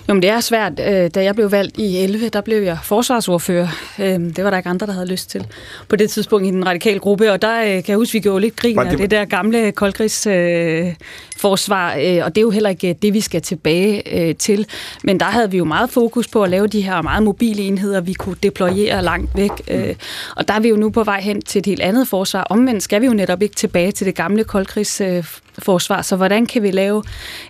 Jo, 0.09 0.15
men 0.15 0.23
det 0.23 0.31
er 0.31 0.41
svært. 0.41 0.73
Øh, 0.81 1.11
Da 1.15 1.25
jeg 1.25 1.35
blev 1.35 1.53
valgt 1.53 1.79
i 1.79 1.97
11, 1.97 2.29
der 2.29 2.41
blev 2.41 2.63
jeg 2.63 2.79
forsvarsordfører. 2.83 3.69
Øh, 3.99 4.21
Det 4.37 4.45
var 4.45 4.51
der 4.51 4.57
ikke 4.57 4.69
andre, 4.69 4.87
der 4.87 4.93
havde 4.93 5.07
lyst 5.07 5.31
til 5.31 5.47
på 5.89 5.97
det 5.97 6.11
tidspunkt 6.11 6.47
i 6.47 6.51
den 6.51 6.67
radikale 6.67 6.99
gruppe, 6.99 7.33
og 7.33 7.43
der 7.43 7.61
øh, 7.61 7.67
kan 7.67 7.85
jeg 7.89 7.97
huske, 7.97 8.13
vi 8.13 8.21
gjorde 8.21 8.41
lidt 8.41 8.57
grin 8.57 8.79
af 8.79 8.91
det- 8.91 8.99
det 8.99 9.11
der 9.11 9.25
gamle 9.25 9.73
koldkrigsforsvar, 9.73 11.91
og 12.25 12.35
det 12.35 12.39
er 12.39 12.43
jo 12.43 12.51
heller 12.51 12.71
ikke 12.71 12.93
det, 13.03 13.15
vi 13.15 13.21
skal 13.21 13.43
tilbage 13.43 14.35
til. 14.35 14.67
Men 15.05 15.21
der 15.21 15.27
havde 15.27 15.51
vi 15.51 15.57
jo 15.57 15.65
meget 15.65 15.91
fokus 15.91 16.29
på 16.29 16.43
at 16.43 16.51
lave 16.51 16.67
de 16.67 16.81
her 16.81 17.03
meget 17.03 17.23
mobile 17.23 17.63
enheder, 17.63 18.01
vi 18.01 18.13
kunne 18.13 18.37
deployere 18.43 19.03
langt 19.03 19.31
væk. 19.37 19.51
Øh, 19.69 19.95
Og 20.37 20.49
der 20.49 20.55
er 20.55 20.61
vi 20.61 20.69
jo 20.69 20.77
nu 20.77 20.91
på 20.91 21.05
vej 21.05 21.21
hen 21.21 21.43
til 21.43 21.59
et 21.59 21.67
helt 21.67 21.81
andet 21.81 22.09
forsvar. 22.09 22.43
Omvendt 22.43 22.83
skal 22.83 23.01
vi 23.01 23.07
jo 23.07 23.13
netop 23.13 23.43
ikke 23.43 23.55
tilbage 23.55 23.93
til 23.93 24.07
det 24.07 24.15
gamle 24.15 24.45
koldkrigsforsvar, 24.45 26.03
så 26.03 26.17
hvordan 26.17 26.47
kan 26.47 26.63
vi 26.63 26.71
lave 26.71 27.03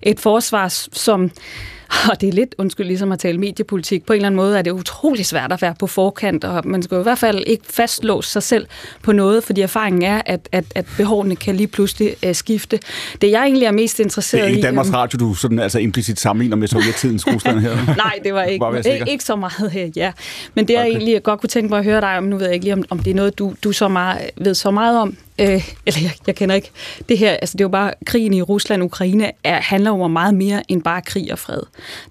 et 0.02 0.20
forsvar, 0.20 0.68
som 0.92 1.30
og 2.10 2.20
det 2.20 2.28
er 2.28 2.32
lidt, 2.32 2.54
undskyld, 2.58 2.86
ligesom 2.86 3.12
at 3.12 3.18
tale 3.18 3.38
mediepolitik. 3.38 4.06
På 4.06 4.12
en 4.12 4.16
eller 4.16 4.26
anden 4.26 4.36
måde 4.36 4.58
er 4.58 4.62
det 4.62 4.70
utrolig 4.70 5.26
svært 5.26 5.52
at 5.52 5.62
være 5.62 5.74
på 5.78 5.86
forkant, 5.86 6.44
og 6.44 6.62
man 6.64 6.82
skal 6.82 6.98
i 6.98 7.02
hvert 7.02 7.18
fald 7.18 7.44
ikke 7.46 7.64
fastlåse 7.70 8.30
sig 8.30 8.42
selv 8.42 8.66
på 9.02 9.12
noget, 9.12 9.44
fordi 9.44 9.60
erfaringen 9.60 10.02
er, 10.02 10.22
at, 10.26 10.48
at, 10.52 10.64
at 10.74 10.86
behovene 10.96 11.36
kan 11.36 11.56
lige 11.56 11.66
pludselig 11.66 12.16
uh, 12.26 12.32
skifte. 12.32 12.80
Det 13.20 13.30
jeg 13.30 13.42
egentlig 13.42 13.66
er 13.66 13.72
mest 13.72 13.98
Det 13.98 14.04
interesseret 14.04 14.44
er 14.44 14.48
i... 14.48 14.50
ikke 14.50 14.62
Danmarks 14.62 14.88
øhm, 14.88 14.94
Radio, 14.94 15.18
du 15.18 15.34
sådan 15.34 15.58
altså 15.58 15.78
implicit 15.78 16.20
sammenligner 16.20 16.56
med 16.56 16.68
sovjettidens 16.68 17.26
Rusland 17.26 17.58
her. 17.58 17.76
Nej, 17.96 18.18
det 18.24 18.34
var 18.34 18.42
ikke, 18.42 18.64
være 18.72 19.10
ikke, 19.10 19.24
så 19.24 19.36
meget 19.36 19.70
her, 19.70 19.90
ja. 19.96 20.12
Men 20.54 20.68
det, 20.68 20.74
jeg 20.74 20.86
egentlig 20.86 21.12
jeg 21.12 21.22
godt 21.22 21.40
kunne 21.40 21.48
tænke 21.48 21.68
mig 21.68 21.78
at 21.78 21.84
høre 21.84 22.00
dig 22.00 22.18
om, 22.18 22.24
nu 22.24 22.36
ved 22.36 22.46
jeg 22.46 22.54
ikke 22.54 22.64
lige, 22.64 22.74
om, 22.74 22.84
om 22.90 22.98
det 22.98 23.10
er 23.10 23.14
noget, 23.14 23.38
du, 23.38 23.54
du 23.64 23.72
så 23.72 23.88
meget, 23.88 24.30
ved 24.36 24.54
så 24.54 24.70
meget 24.70 24.98
om, 24.98 25.16
øh, 25.38 25.70
eller 25.86 26.00
jeg, 26.02 26.12
jeg 26.26 26.34
kender 26.34 26.54
ikke 26.54 26.70
det 27.08 27.18
her, 27.18 27.30
altså 27.32 27.52
det 27.52 27.60
er 27.60 27.64
jo 27.64 27.68
bare, 27.68 27.92
krigen 28.06 28.34
i 28.34 28.42
Rusland 28.42 28.82
og 28.82 28.86
Ukraine 28.86 29.32
er, 29.44 29.60
handler 29.60 29.90
jo 29.90 30.00
om 30.00 30.10
meget 30.10 30.34
mere 30.34 30.62
end 30.68 30.82
bare 30.82 31.02
krig 31.02 31.32
og 31.32 31.38
fred. 31.38 31.60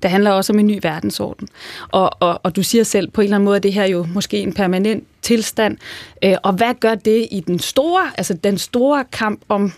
Det 0.03 0.11
handler 0.11 0.31
også 0.31 0.53
om 0.53 0.59
en 0.59 0.67
ny 0.67 0.79
verdensorden. 0.83 1.47
Og, 1.91 2.11
og, 2.19 2.39
og 2.43 2.55
du 2.55 2.63
siger 2.63 2.83
selv, 2.83 3.11
på 3.11 3.21
en 3.21 3.25
eller 3.25 3.37
anden 3.37 3.45
måde, 3.45 3.57
at 3.57 3.63
det 3.63 3.73
her 3.73 3.85
jo 3.85 4.07
måske 4.13 4.37
en 4.37 4.53
permanent 4.53 5.03
tilstand. 5.21 5.77
Øh, 6.23 6.35
og 6.43 6.53
hvad 6.53 6.73
gør 6.79 6.95
det 6.95 7.27
i 7.31 7.39
den 7.39 7.59
store, 7.59 8.11
altså 8.17 8.33
den 8.33 8.57
store 8.57 9.05
kamp 9.11 9.41
om 9.49 9.73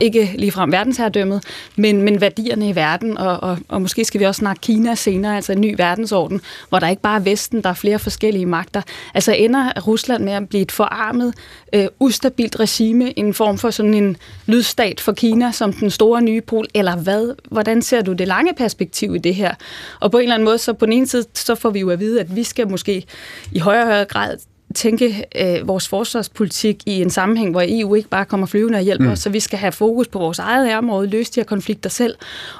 ikke 0.00 0.30
ligefrem 0.34 0.72
verdensherredømmet, 0.72 1.44
men, 1.76 2.02
men 2.02 2.20
værdierne 2.20 2.68
i 2.68 2.74
verden, 2.76 3.18
og, 3.18 3.42
og, 3.42 3.58
og 3.68 3.82
måske 3.82 4.04
skal 4.04 4.20
vi 4.20 4.24
også 4.24 4.38
snakke 4.38 4.60
Kina 4.60 4.94
senere, 4.94 5.36
altså 5.36 5.52
en 5.52 5.60
ny 5.60 5.74
verdensorden, 5.78 6.40
hvor 6.68 6.78
der 6.78 6.88
ikke 6.88 7.02
bare 7.02 7.16
er 7.16 7.22
Vesten, 7.22 7.62
der 7.62 7.70
er 7.70 7.74
flere 7.74 7.98
forskellige 7.98 8.46
magter. 8.46 8.82
Altså 9.14 9.32
ender 9.32 9.80
Rusland 9.86 10.24
med 10.24 10.32
at 10.32 10.48
blive 10.48 10.62
et 10.62 10.72
forarmet, 10.72 11.34
øh, 11.72 11.86
ustabilt 12.00 12.60
regime, 12.60 13.18
en 13.18 13.34
form 13.34 13.58
for 13.58 13.70
sådan 13.70 13.94
en 13.94 14.16
lydstat 14.46 15.00
for 15.00 15.12
Kina, 15.12 15.52
som 15.52 15.72
den 15.72 15.90
store 15.90 16.22
nye 16.22 16.40
pol, 16.40 16.66
eller 16.74 16.96
hvad? 16.96 17.34
Hvordan 17.50 17.82
ser 17.82 18.02
du 18.02 18.12
det 18.12 18.28
lange 18.28 18.54
perspektiv 18.54 19.14
i 19.14 19.18
det 19.18 19.34
her? 19.34 19.54
Og 20.00 20.10
på 20.10 20.18
en 20.18 20.22
eller 20.22 20.34
anden 20.34 20.44
måde, 20.44 20.58
så 20.58 20.72
på 20.72 20.86
den 20.86 20.92
ene 20.92 21.06
side, 21.06 21.24
så 21.34 21.54
får 21.54 21.70
vi 21.70 21.80
jo 21.80 21.90
at 21.90 22.00
vide, 22.00 22.20
at 22.20 22.36
vi 22.36 22.42
skal 22.42 22.68
måske 22.68 23.04
i 23.52 23.58
højere 23.58 23.82
og 23.82 23.86
højere 23.86 24.04
grad 24.04 24.36
tænke 24.72 25.24
øh, 25.36 25.68
vores 25.68 25.88
forsvarspolitik 25.88 26.76
i 26.86 27.02
en 27.02 27.10
sammenhæng, 27.10 27.50
hvor 27.50 27.62
EU 27.68 27.94
ikke 27.94 28.08
bare 28.08 28.24
kommer 28.24 28.46
flyvende 28.46 28.78
og 28.78 28.82
hjælper 28.82 29.04
Mm. 29.04 29.10
os, 29.12 29.18
så 29.18 29.30
vi 29.30 29.40
skal 29.40 29.58
have 29.58 29.72
fokus 29.72 30.08
på 30.08 30.18
vores 30.18 30.38
eget 30.38 30.66
nærområde, 30.66 31.06
løse 31.08 31.32
de 31.32 31.40
her 31.40 31.44
konflikter 31.44 31.90
selv. 31.90 32.14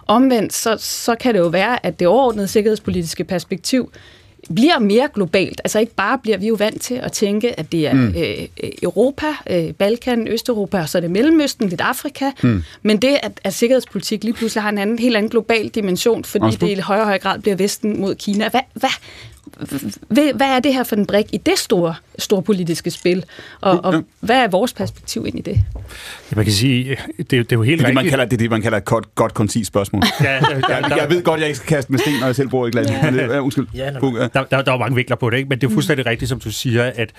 Omvendt, 0.06 0.52
så, 0.52 0.76
så 0.80 1.14
kan 1.14 1.34
det 1.34 1.40
jo 1.40 1.46
være, 1.48 1.86
at 1.86 1.98
det 2.00 2.08
overordnede 2.08 2.48
sikkerhedspolitiske 2.48 3.24
perspektiv 3.24 3.90
bliver 4.54 4.78
mere 4.78 5.08
globalt. 5.14 5.60
Altså 5.64 5.78
ikke 5.78 5.94
bare 5.94 6.18
bliver 6.18 6.36
vi 6.38 6.46
jo 6.48 6.54
vant 6.58 6.82
til 6.82 6.94
at 6.94 7.12
tænke, 7.12 7.60
at 7.60 7.72
det 7.72 7.86
er 7.86 7.92
Mm. 7.94 7.98
mm. 8.00 8.14
øh, 8.16 8.46
Europa, 8.82 9.26
øh, 9.50 9.72
Balkan, 9.72 10.28
Østeuropa, 10.28 10.78
og 10.80 10.88
så 10.88 10.98
er 10.98 11.00
det 11.00 11.10
Mellemøsten, 11.10 11.68
lidt 11.68 11.80
Afrika. 11.80 12.30
Mm. 12.42 12.62
Men 12.82 12.96
det, 12.96 13.18
at, 13.22 13.32
at 13.44 13.54
sikkerhedspolitik 13.54 14.24
lige 14.24 14.34
pludselig 14.34 14.62
har 14.62 14.68
en 14.70 14.78
anden, 14.78 14.98
helt 14.98 15.16
anden 15.16 15.30
global 15.30 15.68
dimension, 15.68 16.24
fordi 16.24 16.44
Også 16.44 16.58
det 16.58 16.68
i 16.78 16.80
højere 16.80 17.02
og 17.02 17.06
højere 17.06 17.18
grad 17.20 17.38
bliver 17.40 17.56
Vesten 17.56 18.00
mod 18.00 18.14
Kina. 18.14 18.48
Hvad, 18.48 18.60
hvad, 18.74 18.90
hvad, 20.08 20.34
hvad 20.34 20.46
er 20.46 20.60
det 20.60 20.74
her 20.74 20.84
for 20.84 20.96
en 20.96 21.06
brik 21.06 21.26
i 21.32 21.36
det 21.36 21.58
store, 21.58 21.94
store 22.18 22.42
politiske 22.42 22.90
spil? 22.90 23.24
Og, 23.60 23.84
og 23.84 24.04
hvad 24.20 24.36
er 24.36 24.48
vores 24.48 24.72
perspektiv 24.72 25.26
ind 25.26 25.38
i 25.38 25.42
det? 25.42 25.52
Ja, 26.30 26.36
man 26.36 26.44
kan 26.44 26.54
sige, 26.54 26.96
det, 27.18 27.30
det 27.30 27.42
er 27.42 27.46
jo 27.52 27.62
helt 27.62 27.78
Det 27.78 27.86
det, 27.86 27.94
man 27.94 28.00
rigtigt. 28.00 28.10
kalder, 28.10 28.24
det 28.24 28.32
er 28.32 28.38
det, 28.38 28.50
man 28.50 28.62
kalder 28.62 28.78
et 28.78 28.84
godt, 28.84 29.14
godt 29.14 29.34
koncist 29.34 29.68
spørgsmål. 29.68 30.02
Ja, 30.20 30.40
der- 30.40 30.60
der- 30.60 30.68
jeg, 30.68 30.96
jeg 31.00 31.06
ved 31.10 31.22
godt, 31.22 31.40
jeg 31.40 31.48
ikke 31.48 31.56
skal 31.58 31.68
kaste 31.76 31.92
med 31.92 31.98
sten, 31.98 32.12
når 32.20 32.26
jeg 32.26 32.36
selv 32.36 32.48
bor 32.48 32.66
i 32.66 32.70
glas. 32.70 32.88
Men 33.02 33.14
det- 33.14 33.20
ja, 33.20 33.38
undskyld. 33.40 33.66
Ja. 33.74 33.84
Der, 33.90 34.28
der, 34.32 34.44
der 34.44 34.56
er 34.58 34.72
jo 34.72 34.76
mange 34.76 34.94
vinkler 34.94 35.16
på 35.16 35.30
det, 35.30 35.36
ikke? 35.36 35.48
men 35.48 35.58
det 35.60 35.66
er 35.66 35.70
fuldstændig 35.70 36.06
rigtigt, 36.06 36.28
som 36.28 36.40
du 36.40 36.50
siger, 36.52 36.92
at 36.94 37.10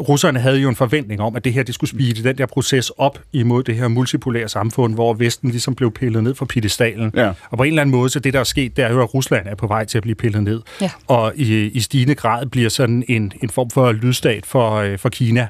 russerne 0.00 0.38
havde 0.40 0.58
jo 0.58 0.68
en 0.68 0.76
forventning 0.76 1.20
om, 1.20 1.36
at 1.36 1.44
det 1.44 1.52
her 1.52 1.62
det 1.62 1.74
skulle 1.74 1.90
speede 1.90 2.24
den 2.24 2.38
der 2.38 2.46
proces 2.46 2.90
op 2.90 3.18
imod 3.32 3.62
det 3.62 3.74
her 3.76 3.88
multipolære 3.88 4.48
samfund, 4.48 4.94
hvor 4.94 5.14
Vesten 5.14 5.50
ligesom 5.50 5.74
blev 5.74 5.90
pillet 5.92 6.22
ned 6.24 6.34
fra 6.34 6.44
piedestalen. 6.46 7.12
Ja. 7.16 7.32
Og 7.50 7.56
på 7.58 7.62
en 7.62 7.68
eller 7.68 7.82
anden 7.82 7.96
måde, 7.96 8.10
så 8.10 8.18
det 8.20 8.32
der 8.32 8.40
er 8.40 8.44
sket, 8.44 8.76
det 8.76 8.84
er 8.84 8.92
jo, 8.92 9.02
at 9.02 9.14
Rusland 9.14 9.46
er 9.46 9.54
på 9.54 9.66
vej 9.66 9.84
til 9.84 9.98
at 9.98 10.02
blive 10.02 10.14
pillet 10.14 10.42
ned. 10.42 10.60
Ja. 10.80 10.90
Og 11.06 11.32
i, 11.36 11.54
i 11.64 11.80
stigende 11.82 12.14
grad 12.14 12.46
bliver 12.46 12.68
sådan 12.68 13.04
en, 13.08 13.32
en 13.42 13.50
form 13.50 13.70
for 13.70 13.92
lydstat 13.92 14.46
for, 14.46 14.74
øh, 14.74 14.98
for 14.98 15.08
Kina. 15.08 15.48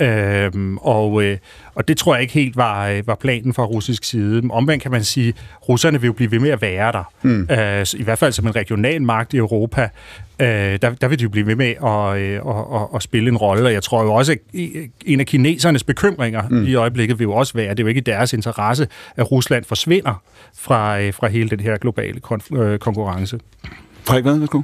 Øhm, 0.00 0.78
og, 0.78 1.22
øh, 1.24 1.38
og 1.74 1.88
det 1.88 1.96
tror 1.96 2.14
jeg 2.14 2.22
ikke 2.22 2.34
helt 2.34 2.56
var, 2.56 2.88
øh, 2.88 3.06
var 3.06 3.14
planen 3.14 3.54
fra 3.54 3.64
russisk 3.64 4.04
side. 4.04 4.42
Omvendt 4.50 4.82
kan 4.82 4.90
man 4.90 5.04
sige, 5.04 5.28
at 5.28 5.68
russerne 5.68 6.00
vil 6.00 6.06
jo 6.06 6.12
blive 6.12 6.30
ved 6.30 6.38
med 6.38 6.50
at 6.50 6.62
være 6.62 6.92
der. 6.92 7.12
Mm. 7.22 7.48
Øh, 7.50 7.86
I 8.00 8.02
hvert 8.02 8.18
fald 8.18 8.32
som 8.32 8.46
en 8.46 8.56
regional 8.56 9.02
magt 9.02 9.34
i 9.34 9.36
Europa. 9.36 9.88
Øh, 10.40 10.48
der, 10.82 10.90
der 11.00 11.08
vil 11.08 11.18
de 11.18 11.22
jo 11.22 11.28
blive 11.28 11.46
ved 11.46 11.56
med 11.56 11.66
at, 11.66 12.22
øh, 12.22 12.56
at, 12.56 12.80
at, 12.82 12.88
at 12.94 13.02
spille 13.02 13.28
en 13.28 13.36
rolle. 13.36 13.66
Og 13.66 13.72
jeg 13.72 13.82
tror 13.82 14.02
jo 14.02 14.14
også, 14.14 14.32
at 14.32 14.38
en 15.06 15.20
af 15.20 15.26
kinesernes 15.26 15.84
bekymringer 15.84 16.48
mm. 16.48 16.66
i 16.66 16.74
øjeblikket 16.74 17.18
vil 17.18 17.24
jo 17.24 17.32
også 17.32 17.54
være, 17.54 17.66
at 17.66 17.76
det 17.76 17.82
er 17.82 17.84
jo 17.84 17.88
ikke 17.88 17.98
i 17.98 18.04
deres 18.04 18.32
interesse, 18.32 18.86
at 19.16 19.32
Rusland 19.32 19.64
forsvinder 19.64 20.22
fra, 20.58 21.00
øh, 21.00 21.14
fra 21.14 21.28
hele 21.28 21.50
den 21.50 21.60
her 21.60 21.76
globale 21.76 22.20
konf- 22.32 22.56
øh, 22.56 22.78
konkurrence. 22.78 23.40
Frederik, 24.04 24.24
hvad? 24.24 24.38
Værsgo. 24.38 24.62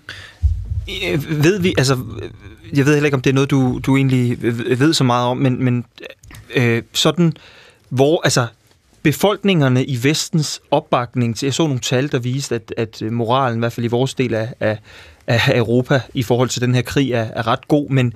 Øh, 0.88 1.44
ved 1.44 1.60
vi, 1.60 1.74
altså, 1.78 1.94
øh, 1.94 2.30
jeg 2.78 2.86
ved 2.86 2.92
heller 2.92 3.06
ikke, 3.06 3.14
om 3.14 3.22
det 3.22 3.30
er 3.30 3.34
noget, 3.34 3.50
du, 3.50 3.80
du 3.86 3.96
egentlig 3.96 4.42
ved 4.80 4.92
så 4.94 5.04
meget 5.04 5.26
om, 5.26 5.36
men, 5.36 5.64
men 5.64 5.84
øh, 6.54 6.82
sådan, 6.92 7.32
hvor, 7.88 8.20
altså, 8.24 8.46
befolkningerne 9.02 9.84
i 9.84 9.98
vestens 10.02 10.60
opbakning 10.70 11.36
til, 11.36 11.46
jeg 11.46 11.54
så 11.54 11.62
nogle 11.62 11.80
tal, 11.80 12.12
der 12.12 12.18
viste, 12.18 12.54
at, 12.54 12.74
at 12.76 13.02
moralen, 13.12 13.58
i 13.58 13.60
hvert 13.60 13.72
fald 13.72 13.86
i 13.86 13.88
vores 13.88 14.14
del 14.14 14.34
af, 14.34 14.54
af, 14.60 14.78
af 15.26 15.58
Europa, 15.58 16.00
i 16.14 16.22
forhold 16.22 16.48
til 16.48 16.60
den 16.60 16.74
her 16.74 16.82
krig, 16.82 17.12
er, 17.12 17.26
er 17.34 17.46
ret 17.46 17.68
god, 17.68 17.90
men 17.90 18.12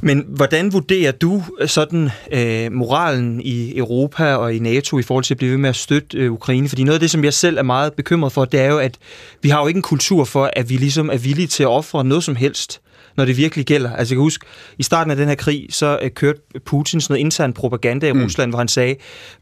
men 0.00 0.24
hvordan 0.28 0.72
vurderer 0.72 1.12
du 1.12 1.42
øh, 1.60 1.68
sådan 1.68 2.10
øh, 2.32 2.72
moralen 2.72 3.40
i 3.40 3.78
Europa 3.78 4.34
og 4.34 4.54
i 4.54 4.58
NATO 4.58 4.98
i 4.98 5.02
forhold 5.02 5.24
til 5.24 5.34
at 5.34 5.38
blive 5.38 5.50
ved 5.50 5.58
med 5.58 5.68
at 5.68 5.76
støtte 5.76 6.18
øh, 6.18 6.32
Ukraine? 6.32 6.68
Fordi 6.68 6.84
noget 6.84 6.94
af 6.94 7.00
det, 7.00 7.10
som 7.10 7.24
jeg 7.24 7.34
selv 7.34 7.58
er 7.58 7.62
meget 7.62 7.92
bekymret 7.92 8.32
for, 8.32 8.44
det 8.44 8.60
er 8.60 8.70
jo, 8.70 8.78
at 8.78 8.98
vi 9.42 9.48
har 9.48 9.60
jo 9.60 9.66
ikke 9.66 9.78
en 9.78 9.82
kultur 9.82 10.24
for, 10.24 10.50
at 10.52 10.70
vi 10.70 10.76
ligesom 10.76 11.10
er 11.10 11.18
villige 11.18 11.46
til 11.46 11.62
at 11.62 11.68
ofre 11.68 12.04
noget 12.04 12.24
som 12.24 12.36
helst 12.36 12.80
når 13.18 13.24
det 13.24 13.36
virkelig 13.36 13.66
gælder. 13.66 13.96
Altså 13.96 14.14
jeg 14.14 14.16
kan 14.16 14.22
huske, 14.22 14.46
i 14.78 14.82
starten 14.82 15.10
af 15.10 15.16
den 15.16 15.28
her 15.28 15.34
krig, 15.34 15.66
så 15.70 15.98
øh, 16.02 16.10
kørte 16.10 16.40
Putin 16.64 17.00
sådan 17.00 17.12
noget 17.12 17.24
intern 17.24 17.52
propaganda 17.52 18.08
i 18.08 18.12
mm. 18.12 18.22
Rusland, 18.22 18.50
hvor 18.50 18.58
han 18.58 18.68
sagde, 18.68 18.96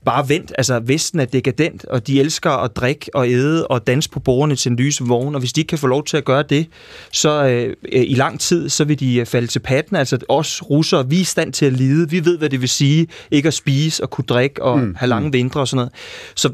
bare 0.05 0.29
vent, 0.29 0.53
altså 0.59 0.81
Vesten 0.81 1.21
er 1.21 1.25
dekadent, 1.25 1.85
og 1.85 2.07
de 2.07 2.21
elsker 2.21 2.51
at 2.51 2.77
drikke 2.77 3.11
og 3.15 3.29
æde 3.29 3.67
og 3.67 3.87
danse 3.87 4.11
på 4.11 4.21
bordene 4.21 4.57
til 4.57 4.71
en 4.71 4.77
lyse 4.77 5.05
vogn, 5.05 5.35
og 5.35 5.39
hvis 5.39 5.53
de 5.53 5.61
ikke 5.61 5.69
kan 5.69 5.79
få 5.79 5.87
lov 5.87 6.05
til 6.05 6.17
at 6.17 6.25
gøre 6.25 6.43
det, 6.43 6.67
så 7.13 7.45
øh, 7.47 7.77
øh, 7.93 8.03
i 8.07 8.15
lang 8.15 8.41
tid, 8.41 8.69
så 8.69 8.85
vil 8.85 9.01
de 9.01 9.17
øh, 9.17 9.27
falde 9.27 9.47
til 9.47 9.61
patten. 9.61 9.97
Altså 9.97 10.19
os 10.29 10.63
russere, 10.71 11.09
vi 11.09 11.17
er 11.17 11.21
i 11.21 11.25
stand 11.25 11.53
til 11.53 11.67
at 11.67 11.73
lide. 11.73 12.11
Vi 12.11 12.25
ved, 12.25 12.39
hvad 12.39 12.51
det 12.51 12.61
vil 12.61 12.69
sige 12.69 13.07
ikke 13.31 13.47
at 13.47 13.55
spise 13.55 14.03
og 14.03 14.11
kunne 14.11 14.25
drikke 14.25 14.63
og 14.63 14.79
mm. 14.79 14.95
have 14.95 15.09
lange 15.09 15.33
vintre 15.33 15.61
og 15.61 15.69
sådan 15.69 15.77
noget. 15.77 15.93
Så 16.35 16.53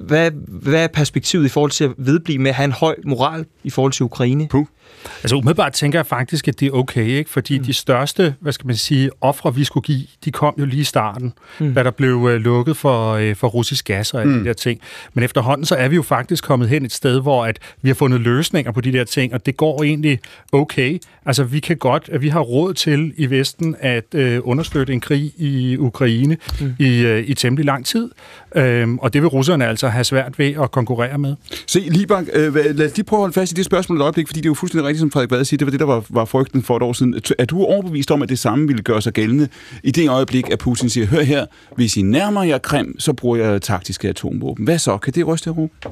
hvad, 0.00 0.30
hvad 0.48 0.82
er 0.82 0.88
perspektivet 0.88 1.44
i 1.44 1.48
forhold 1.48 1.70
til 1.70 1.84
at 1.84 1.90
vedblive 1.96 2.38
med 2.38 2.48
at 2.48 2.54
have 2.54 2.64
en 2.64 2.72
høj 2.72 2.96
moral 3.04 3.44
i 3.64 3.70
forhold 3.70 3.92
til 3.92 4.04
Ukraine? 4.04 4.48
Puh. 4.48 4.66
Altså 5.22 5.36
umiddelbart 5.36 5.72
tænker 5.72 5.98
jeg 5.98 6.06
faktisk, 6.06 6.48
at 6.48 6.60
det 6.60 6.66
er 6.68 6.72
okay, 6.72 7.06
ikke? 7.06 7.30
fordi 7.30 7.58
mm. 7.58 7.64
de 7.64 7.72
største, 7.72 8.34
hvad 8.40 8.52
skal 8.52 8.66
man 8.66 8.76
sige, 8.76 9.10
ofre 9.20 9.54
vi 9.54 9.64
skulle 9.64 9.84
give, 9.84 10.06
de 10.24 10.30
kom 10.30 10.54
jo 10.58 10.64
lige 10.64 10.80
i 10.80 10.84
starten, 10.84 11.32
mm. 11.60 11.74
da 11.74 11.82
der 11.82 11.90
blev 11.90 12.28
øh, 12.30 12.40
lukket 12.40 12.76
for, 12.76 13.12
øh, 13.12 13.36
for 13.36 13.48
russisk 13.48 13.84
gas 13.84 14.14
og 14.14 14.20
alle 14.20 14.32
Mm. 14.32 14.38
de 14.38 14.44
der 14.44 14.52
ting. 14.52 14.80
Men 15.14 15.24
efterhånden 15.24 15.66
så 15.66 15.74
er 15.74 15.88
vi 15.88 15.96
jo 15.96 16.02
faktisk 16.02 16.44
kommet 16.44 16.68
hen 16.68 16.84
et 16.84 16.92
sted, 16.92 17.20
hvor 17.20 17.46
at 17.46 17.58
vi 17.82 17.88
har 17.88 17.94
fundet 17.94 18.20
løsninger 18.20 18.72
på 18.72 18.80
de 18.80 18.92
der 18.92 19.04
ting, 19.04 19.34
og 19.34 19.46
det 19.46 19.56
går 19.56 19.82
egentlig 19.82 20.18
okay. 20.52 20.98
Altså 21.26 21.44
vi 21.44 21.60
kan 21.60 21.76
godt, 21.76 22.08
at 22.12 22.22
vi 22.22 22.28
har 22.28 22.40
råd 22.40 22.74
til 22.74 23.12
i 23.16 23.30
Vesten 23.30 23.76
at 23.80 24.14
øh, 24.14 24.40
understøtte 24.44 24.92
en 24.92 25.00
krig 25.00 25.32
i 25.36 25.76
Ukraine 25.76 26.36
mm. 26.60 26.74
i, 26.78 27.00
øh, 27.00 27.24
i 27.26 27.34
temmelig 27.34 27.64
lang 27.64 27.86
tid, 27.86 28.10
øhm, 28.54 28.98
og 28.98 29.12
det 29.12 29.22
vil 29.22 29.28
russerne 29.28 29.66
altså 29.66 29.88
have 29.88 30.04
svært 30.04 30.38
ved 30.38 30.54
at 30.62 30.70
konkurrere 30.70 31.18
med. 31.18 31.34
Se, 31.66 31.80
Libak, 31.80 32.24
øh, 32.32 32.54
lad 32.54 32.86
os 32.86 32.96
lige 32.96 33.04
prøve 33.04 33.18
at 33.18 33.22
holde 33.22 33.32
fast 33.32 33.52
i 33.52 33.54
det 33.54 33.64
spørgsmål 33.64 33.98
et 33.98 34.02
øjeblik, 34.02 34.26
fordi 34.26 34.40
det 34.40 34.46
er 34.46 34.50
jo 34.50 34.54
fuldstændig 34.54 34.86
rigtigt, 34.86 35.00
som 35.00 35.10
Frederik 35.10 35.30
Vad 35.30 35.44
siger. 35.44 35.58
Det 35.58 35.66
var 35.66 35.70
det, 35.70 35.80
der 35.80 35.86
var, 35.86 36.04
var 36.08 36.24
frygten 36.24 36.62
for 36.62 36.76
et 36.76 36.82
år 36.82 36.92
siden. 36.92 37.20
Er 37.38 37.44
du 37.44 37.64
overbevist 37.64 38.10
om, 38.10 38.22
at 38.22 38.28
det 38.28 38.38
samme 38.38 38.66
ville 38.66 38.82
gøre 38.82 39.02
sig 39.02 39.12
gældende 39.12 39.48
i 39.82 39.90
det 39.90 40.08
øjeblik, 40.08 40.50
at 40.50 40.58
Putin 40.58 40.90
siger, 40.90 41.06
hør 41.06 41.22
her, 41.22 41.46
hvis 41.74 41.96
I 41.96 42.02
nærmer 42.02 42.42
jer 42.42 42.58
Krim, 42.58 42.96
så 42.98 43.12
bruger 43.12 43.36
jeg 43.36 43.62
taktiske 43.62 44.08
atomvåben. 44.08 44.64
Hvad 44.64 44.78
så? 44.78 44.96
Kan 44.96 45.12
det 45.12 45.26
ryste 45.26 45.50
Europa? 45.50 45.88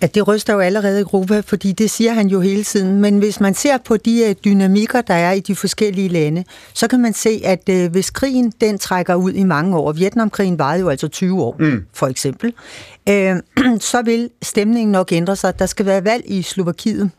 At 0.00 0.14
det 0.14 0.28
ryster 0.28 0.52
jo 0.52 0.60
allerede 0.60 1.00
Europa, 1.00 1.40
fordi 1.40 1.72
det 1.72 1.90
siger 1.90 2.12
han 2.12 2.28
jo 2.28 2.40
hele 2.40 2.64
tiden. 2.64 3.00
Men 3.00 3.18
hvis 3.18 3.40
man 3.40 3.54
ser 3.54 3.78
på 3.78 3.96
de 3.96 4.24
øh, 4.28 4.34
dynamikker, 4.44 5.00
der 5.00 5.14
er 5.14 5.32
i 5.32 5.40
de 5.40 5.56
forskellige 5.56 6.08
lande, 6.08 6.44
så 6.74 6.88
kan 6.88 7.00
man 7.00 7.12
se, 7.12 7.40
at 7.44 7.68
øh, 7.70 7.90
hvis 7.90 8.10
krigen 8.10 8.52
den 8.60 8.78
trækker 8.78 9.14
ud 9.14 9.32
i 9.32 9.44
mange 9.44 9.76
år, 9.76 9.92
Vietnamkrigen 9.92 10.58
varede 10.58 10.80
jo 10.80 10.88
altså 10.88 11.08
20 11.08 11.42
år, 11.42 11.56
mm. 11.58 11.84
for 11.94 12.06
eksempel, 12.06 12.52
øh, 13.08 13.36
så 13.80 14.02
vil 14.04 14.30
stemningen 14.42 14.92
nok 14.92 15.12
ændre 15.12 15.36
sig. 15.36 15.58
Der 15.58 15.66
skal 15.66 15.86
være 15.86 16.04
valg 16.04 16.24
i 16.26 16.42
Slovakiet 16.42 17.10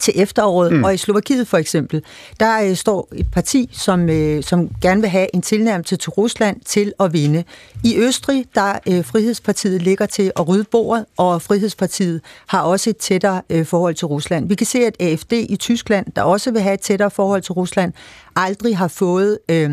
til 0.00 0.14
efteråret, 0.16 0.72
mm. 0.72 0.84
og 0.84 0.94
i 0.94 0.96
Slovakiet 0.96 1.48
for 1.48 1.58
eksempel, 1.58 2.02
der 2.40 2.62
øh, 2.62 2.76
står 2.76 3.08
et 3.14 3.26
parti, 3.32 3.68
som, 3.72 4.08
øh, 4.08 4.42
som 4.42 4.68
gerne 4.82 5.00
vil 5.00 5.10
have 5.10 5.34
en 5.34 5.42
tilnærmelse 5.42 5.96
til 5.96 6.10
Rusland 6.10 6.60
til 6.66 6.92
at 7.00 7.12
vinde. 7.12 7.44
I 7.84 7.96
Østrig, 7.98 8.44
der 8.54 8.78
øh, 8.88 9.04
Frihedspartiet 9.04 9.82
ligger 9.82 10.06
til 10.06 10.32
at 10.36 10.48
rydde 10.48 10.64
bordet, 10.64 11.04
og 11.16 11.42
Frihedspartiet 11.42 12.20
har 12.46 12.62
også 12.62 12.90
et 12.90 12.96
tættere 12.96 13.42
øh, 13.50 13.66
forhold 13.66 13.94
til 13.94 14.06
Rusland. 14.06 14.48
Vi 14.48 14.54
kan 14.54 14.66
se, 14.66 14.78
at 14.78 14.96
AFD 15.00 15.32
i 15.32 15.56
Tyskland, 15.56 16.06
der 16.16 16.22
også 16.22 16.50
vil 16.50 16.60
have 16.60 16.74
et 16.74 16.80
tættere 16.80 17.10
forhold 17.10 17.42
til 17.42 17.52
Rusland, 17.52 17.92
aldrig 18.36 18.78
har 18.78 18.88
fået... 18.88 19.38
Øh, 19.48 19.70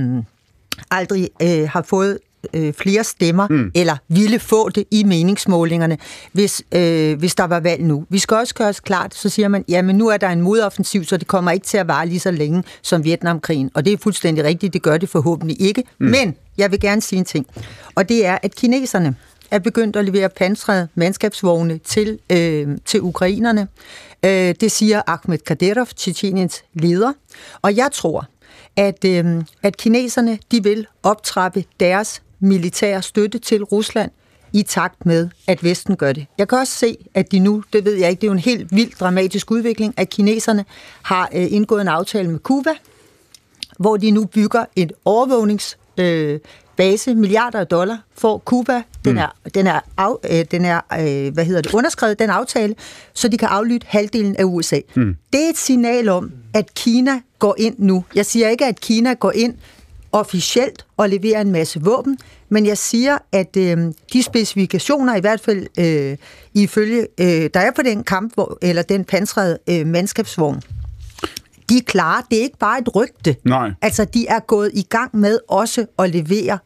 aldrig 0.92 1.30
øh, 1.42 1.70
har 1.70 1.82
fået 1.82 2.20
øh, 2.54 2.74
flere 2.74 3.04
stemmer, 3.04 3.48
mm. 3.50 3.72
eller 3.76 3.98
ville 4.08 4.40
få 4.40 4.70
det 4.70 4.84
i 4.92 5.04
meningsmålingerne, 5.04 5.98
hvis, 6.32 6.62
øh, 6.72 7.20
hvis 7.20 7.36
der 7.36 7.44
var 7.44 7.60
valg 7.60 7.84
nu. 7.84 8.06
Vi 8.10 8.20
skal 8.20 8.38
også 8.38 8.54
gøre 8.54 8.68
os 8.68 8.80
klart, 8.80 9.16
så 9.16 9.30
siger 9.30 9.48
man, 9.48 9.66
jamen 9.68 9.96
nu 9.96 10.08
er 10.08 10.18
der 10.18 10.30
en 10.30 10.42
modoffensiv, 10.42 11.04
så 11.04 11.18
det 11.18 11.28
kommer 11.28 11.52
ikke 11.52 11.66
til 11.66 11.78
at 11.78 11.88
vare 11.88 12.08
lige 12.08 12.20
så 12.20 12.32
længe 12.32 12.64
som 12.82 13.04
Vietnamkrigen. 13.04 13.72
Og 13.74 13.86
det 13.86 13.94
er 13.94 13.98
fuldstændig 13.98 14.44
rigtigt, 14.44 14.74
det 14.74 14.82
gør 14.82 14.98
det 14.98 15.10
forhåbentlig 15.10 15.62
ikke. 15.62 15.84
Mm. 16.00 16.08
Men 16.08 16.36
jeg 16.58 16.72
vil 16.72 16.80
gerne 16.80 17.02
sige 17.02 17.20
en 17.20 17.26
ting, 17.26 17.46
og 17.96 18.10
det 18.10 18.26
er, 18.26 18.38
at 18.44 18.56
kineserne 18.56 19.16
er 19.52 19.60
begyndt 19.60 19.96
at 19.96 20.06
levere 20.06 20.30
pansrede 20.30 20.88
mandskabsvogne 20.96 21.78
til, 21.78 22.20
øh, 22.32 22.78
til 22.86 23.02
ukrainerne. 23.02 23.68
Øh, 24.26 24.56
det 24.62 24.72
siger 24.72 25.02
Ahmed 25.08 25.38
Kaderov, 25.38 25.88
Tjetjeniens 25.96 26.64
leder. 26.74 27.14
Og 27.62 27.76
jeg 27.76 27.90
tror, 27.94 28.28
at, 28.76 29.06
øh, 29.06 29.44
at 29.64 29.78
kineserne 29.78 30.40
de 30.52 30.64
vil 30.64 30.88
optrappe 31.04 31.64
deres 31.80 32.22
militær 32.40 33.02
støtte 33.02 33.40
til 33.40 33.64
Rusland 33.64 34.12
i 34.54 34.64
takt 34.64 35.06
med, 35.06 35.30
at 35.48 35.64
Vesten 35.64 35.96
gør 35.96 36.14
det. 36.14 36.26
Jeg 36.38 36.48
kan 36.48 36.58
også 36.58 36.74
se, 36.74 36.98
at 37.14 37.32
de 37.32 37.40
nu, 37.40 37.64
det 37.74 37.86
ved 37.86 37.94
jeg 37.94 38.10
ikke, 38.10 38.22
det 38.22 38.28
er 38.28 38.32
jo 38.32 38.34
en 38.34 38.40
helt 38.40 38.76
vild 38.76 38.92
dramatisk 39.00 39.52
udvikling, 39.52 39.94
at 39.98 40.10
kineserne 40.10 40.66
har 41.02 41.30
øh, 41.34 41.54
indgået 41.54 41.82
en 41.82 41.88
aftale 41.88 42.30
med 42.30 42.40
Cuba, 42.40 42.72
hvor 43.80 43.98
de 43.98 44.12
nu 44.12 44.26
bygger 44.26 44.66
et 44.76 44.92
overvågnings 45.06 45.78
øh, 45.98 46.40
base, 46.76 47.16
milliarder 47.16 47.60
af 47.60 47.68
dollar, 47.68 48.04
for 48.16 48.38
Cuba. 48.38 48.84
Den 49.06 49.14
mm. 49.14 49.18
er, 49.18 49.50
den 49.54 49.68
er, 49.68 49.80
af, 49.98 50.16
øh, 50.32 50.46
den 50.52 50.66
er 50.66 50.82
øh, 51.00 51.34
hvad 51.34 51.46
hedder 51.46 51.62
det, 51.62 51.74
underskrevet, 51.74 52.20
den 52.20 52.30
aftale, 52.30 52.76
så 53.14 53.28
de 53.28 53.38
kan 53.38 53.48
aflytte 53.48 53.88
halvdelen 53.90 54.36
af 54.36 54.44
USA. 54.44 54.80
Mm. 54.96 55.16
Det 55.34 55.46
er 55.46 55.50
et 55.50 55.58
signal 55.58 56.10
om, 56.10 56.32
at 56.54 56.74
Kina 56.74 57.22
går 57.40 57.56
ind 57.60 57.76
nu. 57.78 58.04
Jeg 58.16 58.26
siger 58.26 58.50
ikke, 58.50 58.66
at 58.66 58.80
Kina 58.80 59.14
går 59.14 59.32
ind 59.32 59.56
officielt 60.12 60.86
og 60.98 61.10
leverer 61.10 61.42
en 61.42 61.52
masse 61.52 61.82
våben, 61.82 62.18
men 62.50 62.66
jeg 62.66 62.78
siger, 62.78 63.18
at 63.32 63.58
øh, 63.58 63.78
de 64.14 64.24
specifikationer, 64.24 65.16
i 65.16 65.20
hvert 65.20 65.40
fald 65.42 65.68
øh, 65.80 66.18
ifølge, 66.54 67.08
øh, 67.20 67.50
der 67.54 67.60
er 67.60 67.72
på 67.72 67.82
den 67.82 68.04
kamp, 68.04 68.34
hvor, 68.34 68.58
eller 68.62 68.82
den 68.82 69.06
pansrede 69.06 69.58
øh, 69.70 69.88
mandskabsvogn, 69.88 70.62
de 71.70 71.78
er 71.78 71.82
klare. 71.86 72.24
Det 72.32 72.38
er 72.38 72.44
ikke 72.44 72.58
bare 72.58 72.80
et 72.80 72.96
rygte. 72.96 73.36
Nej. 73.44 73.72
Altså, 73.82 74.06
de 74.06 74.28
er 74.28 74.40
gået 74.40 74.72
i 74.74 74.82
gang 74.90 75.18
med 75.18 75.40
også 75.50 75.86
at 76.00 76.10
levere 76.10 76.60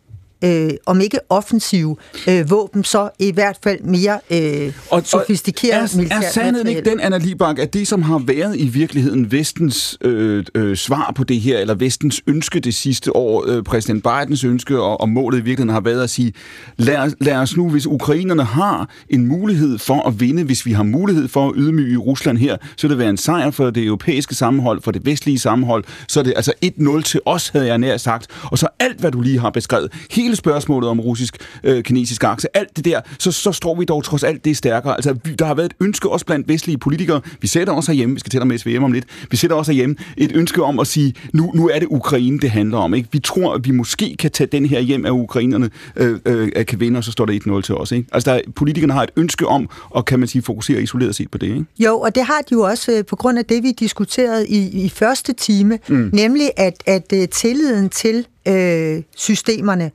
øh, 0.43 0.69
om 0.85 1.01
ikke 1.01 1.19
offensive 1.30 1.95
øh, 2.30 2.49
våben, 2.49 2.84
så 2.84 3.09
i 3.19 3.31
hvert 3.31 3.57
fald 3.63 3.80
mere 3.81 4.19
øh, 4.31 4.73
og, 4.89 5.01
sofistikeret 5.05 5.95
militært 5.95 6.23
Er 6.23 6.30
sandheden 6.31 6.68
ikke 6.68 6.89
den, 6.89 6.99
Anna 6.99 7.18
Libak, 7.18 7.59
at 7.59 7.73
det, 7.73 7.88
som 7.88 8.01
har 8.01 8.18
været 8.18 8.59
i 8.59 8.68
virkeligheden 8.68 9.31
vestens 9.31 9.97
øh, 10.01 10.45
øh, 10.55 10.76
svar 10.76 11.11
på 11.15 11.23
det 11.23 11.39
her, 11.39 11.57
eller 11.57 11.73
vestens 11.73 12.22
ønske 12.27 12.59
det 12.59 12.73
sidste 12.73 13.15
år, 13.15 13.45
øh, 13.47 13.63
præsident 13.63 14.03
Bidens 14.03 14.43
ønske 14.43 14.81
og, 14.81 15.01
og 15.01 15.09
målet 15.09 15.38
i 15.38 15.41
virkeligheden 15.41 15.73
har 15.73 15.81
været 15.81 16.03
at 16.03 16.09
sige, 16.09 16.34
lad, 16.77 17.11
lad 17.19 17.35
os 17.35 17.57
nu, 17.57 17.69
hvis 17.69 17.88
ukrainerne 17.88 18.43
har 18.43 18.89
en 19.09 19.27
mulighed 19.27 19.77
for 19.77 20.07
at 20.07 20.19
vinde, 20.19 20.43
hvis 20.43 20.65
vi 20.65 20.72
har 20.72 20.84
mulighed 20.84 21.27
for 21.27 21.49
at 21.49 21.53
ydmyge 21.57 21.97
Rusland 21.97 22.38
her, 22.38 22.57
så 22.77 22.88
det 22.88 22.97
være 22.97 23.09
en 23.09 23.18
sejr 23.18 23.51
for 23.51 23.69
det 23.69 23.84
europæiske 23.84 24.35
sammenhold, 24.35 24.81
for 24.81 24.91
det 24.91 25.05
vestlige 25.05 25.39
sammenhold, 25.39 25.84
så 26.07 26.19
er 26.19 26.23
det 26.23 26.34
altså 26.35 26.53
1-0 26.65 27.01
til 27.01 27.19
os, 27.26 27.49
havde 27.49 27.68
jeg 27.68 27.77
nær 27.77 27.97
sagt, 27.97 28.27
og 28.43 28.57
så 28.57 28.68
alt, 28.80 28.99
hvad 28.99 29.11
du 29.11 29.22
lige 29.22 29.39
har 29.39 29.49
beskrevet, 29.49 29.91
hele 30.11 30.30
hele 30.31 30.37
spørgsmålet 30.37 30.89
om 30.89 30.99
russisk-kinesisk 30.99 32.23
øh, 32.23 32.29
akse, 32.29 32.57
alt 32.57 32.77
det 32.77 32.85
der, 32.85 33.01
så, 33.19 33.31
så 33.31 33.51
står 33.51 33.75
vi 33.75 33.85
dog 33.85 34.03
trods 34.03 34.23
alt 34.23 34.45
det 34.45 34.57
stærkere. 34.57 34.95
Altså, 34.95 35.15
der 35.39 35.45
har 35.45 35.53
været 35.53 35.65
et 35.65 35.75
ønske 35.79 36.09
også 36.09 36.25
blandt 36.25 36.47
vestlige 36.47 36.77
politikere. 36.77 37.21
Vi 37.41 37.47
sætter 37.47 37.73
også 37.73 37.91
herhjemme, 37.91 38.15
vi 38.15 38.19
skal 38.19 38.29
tælle 38.29 38.45
med 38.45 38.57
SVM 38.57 38.83
om 38.83 38.91
lidt, 38.91 39.05
vi 39.31 39.37
sætter 39.37 39.55
også 39.55 39.71
herhjemme 39.71 39.95
et 40.17 40.31
ønske 40.35 40.63
om 40.63 40.79
at 40.79 40.87
sige, 40.87 41.13
nu, 41.33 41.51
nu 41.55 41.69
er 41.69 41.79
det 41.79 41.87
Ukraine, 41.91 42.39
det 42.39 42.49
handler 42.49 42.77
om. 42.77 42.93
Ikke? 42.93 43.09
Vi 43.11 43.19
tror, 43.19 43.53
at 43.53 43.65
vi 43.65 43.71
måske 43.71 44.15
kan 44.19 44.31
tage 44.31 44.47
den 44.47 44.65
her 44.65 44.79
hjem 44.79 45.05
af 45.05 45.11
ukrainerne, 45.11 45.69
øh, 45.95 46.19
øh, 46.25 46.65
kan 46.65 46.79
vinde, 46.79 46.97
og 46.97 47.03
så 47.03 47.11
står 47.11 47.25
der 47.25 47.57
1-0 47.57 47.61
til 47.61 47.75
os. 47.75 47.91
Ikke? 47.91 48.09
Altså, 48.11 48.31
der, 48.31 48.41
politikerne 48.55 48.93
har 48.93 49.03
et 49.03 49.11
ønske 49.15 49.47
om, 49.47 49.69
og 49.89 50.05
kan 50.05 50.19
man 50.19 50.27
sige, 50.27 50.41
fokusere 50.41 50.81
isoleret 50.81 51.15
set 51.15 51.31
på 51.31 51.37
det. 51.37 51.47
Ikke? 51.47 51.65
Jo, 51.79 51.99
og 51.99 52.15
det 52.15 52.23
har 52.23 52.41
de 52.49 52.51
jo 52.51 52.61
også 52.61 52.91
øh, 52.91 53.05
på 53.05 53.15
grund 53.15 53.37
af 53.37 53.45
det, 53.45 53.63
vi 53.63 53.71
diskuterede 53.71 54.47
i, 54.47 54.85
i 54.85 54.89
første 54.89 55.33
time, 55.33 55.79
mm. 55.89 56.09
nemlig 56.13 56.49
at, 56.57 56.83
at 56.85 57.13
uh, 57.13 57.19
tilliden 57.31 57.89
til 57.89 58.25
øh, 58.47 59.03
systemerne. 59.15 59.91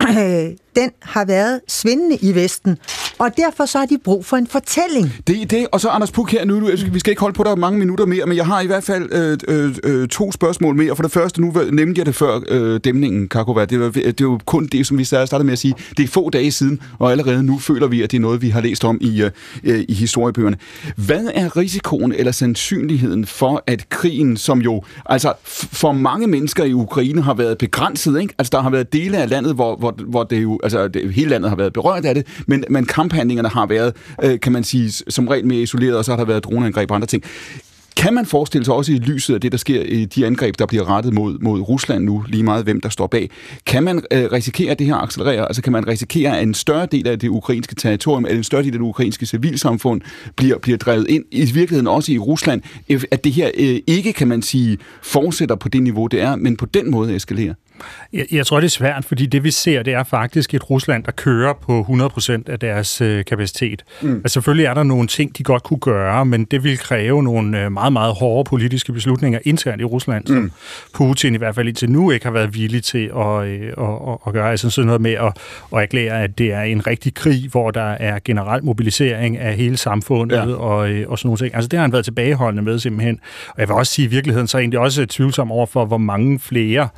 Øh, 0.08 0.56
den 0.80 0.90
har 1.02 1.24
været 1.24 1.60
svindende 1.68 2.16
i 2.22 2.34
Vesten, 2.34 2.78
og 3.18 3.30
derfor 3.36 3.66
så 3.66 3.78
har 3.78 3.86
de 3.86 3.98
brug 4.04 4.24
for 4.24 4.36
en 4.36 4.46
fortælling. 4.46 5.12
Det 5.26 5.42
er 5.42 5.46
det, 5.46 5.66
og 5.72 5.80
så 5.80 5.88
Anders 5.88 6.10
Puk 6.10 6.30
her 6.30 6.44
nu, 6.44 6.70
vi 6.92 6.98
skal 6.98 7.10
ikke 7.10 7.20
holde 7.20 7.34
på 7.34 7.44
dig 7.44 7.58
mange 7.58 7.78
minutter 7.78 8.06
mere, 8.06 8.26
men 8.26 8.36
jeg 8.36 8.46
har 8.46 8.60
i 8.60 8.66
hvert 8.66 8.84
fald 8.84 9.12
øh, 9.12 9.38
øh, 9.48 9.74
øh 9.84 10.08
to 10.08 10.32
spørgsmål 10.32 10.76
mere. 10.76 10.96
For 10.96 11.02
det 11.02 11.12
første, 11.12 11.40
nu 11.40 11.52
nævnte 11.70 11.98
jeg 11.98 12.06
det 12.06 12.14
før 12.14 12.40
øh, 12.48 12.80
dæmningen, 12.84 13.28
Kakova. 13.28 13.64
Det 13.64 13.80
var, 13.80 13.90
det 13.90 14.26
var 14.26 14.40
kun 14.46 14.66
det, 14.66 14.86
som 14.86 14.98
vi 14.98 15.04
startede 15.04 15.44
med 15.44 15.52
at 15.52 15.58
sige. 15.58 15.74
Det 15.96 16.02
er 16.02 16.08
få 16.08 16.30
dage 16.30 16.52
siden, 16.52 16.80
og 16.98 17.10
allerede 17.10 17.42
nu 17.42 17.58
føler 17.58 17.86
vi, 17.86 18.02
at 18.02 18.10
det 18.10 18.16
er 18.16 18.20
noget, 18.20 18.42
vi 18.42 18.48
har 18.48 18.60
læst 18.60 18.84
om 18.84 18.98
i, 19.00 19.22
øh, 19.22 19.30
øh 19.64 19.84
i 19.88 19.94
historiebøgerne. 19.94 20.56
Hvad 20.96 21.24
er 21.34 21.56
risikoen 21.56 22.12
eller 22.12 22.32
sandsynligheden 22.32 23.26
for, 23.26 23.62
at 23.66 23.88
krigen, 23.88 24.36
som 24.36 24.60
jo 24.62 24.82
altså 25.06 25.32
for 25.72 25.92
mange 25.92 26.26
mennesker 26.26 26.64
i 26.64 26.72
Ukraine 26.72 27.22
har 27.22 27.34
været 27.34 27.58
begrænset, 27.58 28.20
ikke? 28.20 28.34
altså 28.38 28.50
der 28.52 28.62
har 28.62 28.70
været 28.70 28.92
dele 28.92 29.18
af 29.18 29.30
landet, 29.30 29.54
hvor, 29.54 29.76
hvor, 29.76 29.94
hvor 30.06 30.24
det 30.24 30.42
jo 30.42 30.58
altså 30.76 30.88
det, 30.88 31.14
hele 31.14 31.30
landet 31.30 31.50
har 31.50 31.56
været 31.56 31.72
berørt 31.72 32.04
af 32.04 32.14
det, 32.14 32.26
men, 32.46 32.64
men 32.70 32.84
kamphandlingerne 32.84 33.48
har 33.48 33.66
været, 33.66 33.96
øh, 34.24 34.40
kan 34.40 34.52
man 34.52 34.64
sige, 34.64 34.90
som 34.90 35.28
regel 35.28 35.46
mere 35.46 35.62
isoleret, 35.62 35.96
og 35.96 36.04
så 36.04 36.12
har 36.12 36.16
der 36.16 36.24
været 36.24 36.44
droneangreb 36.44 36.90
og 36.90 36.94
andre 36.94 37.06
ting. 37.06 37.24
Kan 37.98 38.14
man 38.14 38.26
forestille 38.26 38.64
sig 38.64 38.74
også 38.74 38.92
i 38.92 38.98
lyset 38.98 39.34
af 39.34 39.40
det, 39.40 39.52
der 39.52 39.58
sker 39.58 39.82
i 39.82 40.04
de 40.04 40.26
angreb, 40.26 40.58
der 40.58 40.66
bliver 40.66 40.90
rettet 40.90 41.14
mod, 41.14 41.38
mod 41.38 41.60
Rusland 41.60 42.04
nu, 42.04 42.24
lige 42.28 42.42
meget 42.42 42.64
hvem 42.64 42.80
der 42.80 42.88
står 42.88 43.06
bag, 43.06 43.30
kan 43.66 43.82
man 43.82 44.02
øh, 44.10 44.32
risikere, 44.32 44.70
at 44.70 44.78
det 44.78 44.86
her 44.86 44.94
accelererer? 44.94 45.44
Altså 45.44 45.62
kan 45.62 45.72
man 45.72 45.88
risikere, 45.88 46.36
at 46.38 46.42
en 46.42 46.54
større 46.54 46.86
del 46.86 47.08
af 47.08 47.18
det 47.18 47.28
ukrainske 47.28 47.74
territorium, 47.74 48.24
eller 48.24 48.38
en 48.38 48.44
større 48.44 48.62
del 48.62 48.72
af 48.72 48.78
det 48.78 48.80
ukrainske 48.80 49.26
civilsamfund 49.26 50.00
bliver, 50.36 50.58
bliver 50.58 50.78
drevet 50.78 51.06
ind, 51.08 51.24
i 51.30 51.44
virkeligheden 51.44 51.86
også 51.86 52.12
i 52.12 52.18
Rusland, 52.18 52.62
at 53.10 53.24
det 53.24 53.32
her 53.32 53.50
øh, 53.58 53.78
ikke, 53.86 54.12
kan 54.12 54.28
man 54.28 54.42
sige, 54.42 54.78
fortsætter 55.02 55.54
på 55.54 55.68
det 55.68 55.82
niveau, 55.82 56.06
det 56.06 56.20
er, 56.20 56.36
men 56.36 56.56
på 56.56 56.66
den 56.66 56.90
måde 56.90 57.16
eskalerer? 57.16 57.54
Jeg, 58.12 58.26
jeg 58.32 58.46
tror, 58.46 58.60
det 58.60 58.66
er 58.66 58.70
svært, 58.70 59.04
fordi 59.04 59.26
det 59.26 59.44
vi 59.44 59.50
ser, 59.50 59.82
det 59.82 59.94
er 59.94 60.04
faktisk 60.04 60.54
et 60.54 60.70
Rusland, 60.70 61.04
der 61.04 61.12
kører 61.12 61.52
på 61.52 61.86
100% 61.88 62.42
af 62.46 62.58
deres 62.58 63.00
øh, 63.00 63.24
kapacitet. 63.24 63.84
Mm. 64.02 64.14
Altså, 64.14 64.32
selvfølgelig 64.32 64.64
er 64.64 64.74
der 64.74 64.82
nogle 64.82 65.08
ting, 65.08 65.38
de 65.38 65.42
godt 65.42 65.62
kunne 65.62 65.80
gøre, 65.80 66.24
men 66.26 66.44
det 66.44 66.64
vil 66.64 66.78
kræve 66.78 67.22
nogle 67.22 67.64
øh, 67.64 67.72
meget, 67.72 67.92
meget 67.92 68.14
hårde 68.14 68.48
politiske 68.48 68.92
beslutninger 68.92 69.38
internt 69.44 69.80
i 69.80 69.84
Rusland, 69.84 70.26
som 70.26 70.36
mm. 70.36 70.50
Putin 70.94 71.34
i 71.34 71.38
hvert 71.38 71.54
fald 71.54 71.68
indtil 71.68 71.90
nu 71.90 72.10
ikke 72.10 72.26
har 72.26 72.32
været 72.32 72.54
villig 72.54 72.82
til 72.82 73.10
at, 73.16 73.46
øh, 73.46 73.72
at, 73.78 74.08
at, 74.08 74.18
at 74.26 74.32
gøre. 74.32 74.50
Altså 74.50 74.70
sådan 74.70 74.86
noget 74.86 75.00
med 75.00 75.12
at, 75.12 75.36
at 75.72 75.82
erklære, 75.82 76.22
at 76.22 76.38
det 76.38 76.52
er 76.52 76.62
en 76.62 76.86
rigtig 76.86 77.14
krig, 77.14 77.48
hvor 77.50 77.70
der 77.70 77.90
er 77.90 78.18
generel 78.24 78.64
mobilisering 78.64 79.38
af 79.38 79.54
hele 79.54 79.76
samfundet 79.76 80.36
ja. 80.36 80.54
og, 80.54 80.90
øh, 80.90 81.10
og 81.10 81.18
sådan 81.18 81.28
nogle 81.28 81.38
ting. 81.38 81.54
Altså 81.54 81.68
det 81.68 81.78
har 81.78 81.82
han 81.82 81.92
været 81.92 82.04
tilbageholdende 82.04 82.62
med 82.62 82.78
simpelthen. 82.78 83.20
Og 83.48 83.60
jeg 83.60 83.68
vil 83.68 83.74
også 83.74 83.92
sige, 83.92 84.06
at 84.06 84.12
i 84.12 84.14
virkeligheden 84.14 84.48
så 84.48 84.56
er 84.56 84.60
jeg 84.60 84.64
egentlig 84.64 84.80
også 84.80 85.06
tvivlsom 85.06 85.52
over 85.52 85.66
for, 85.66 85.84
hvor 85.84 85.98
mange 85.98 86.38
flere 86.38 86.88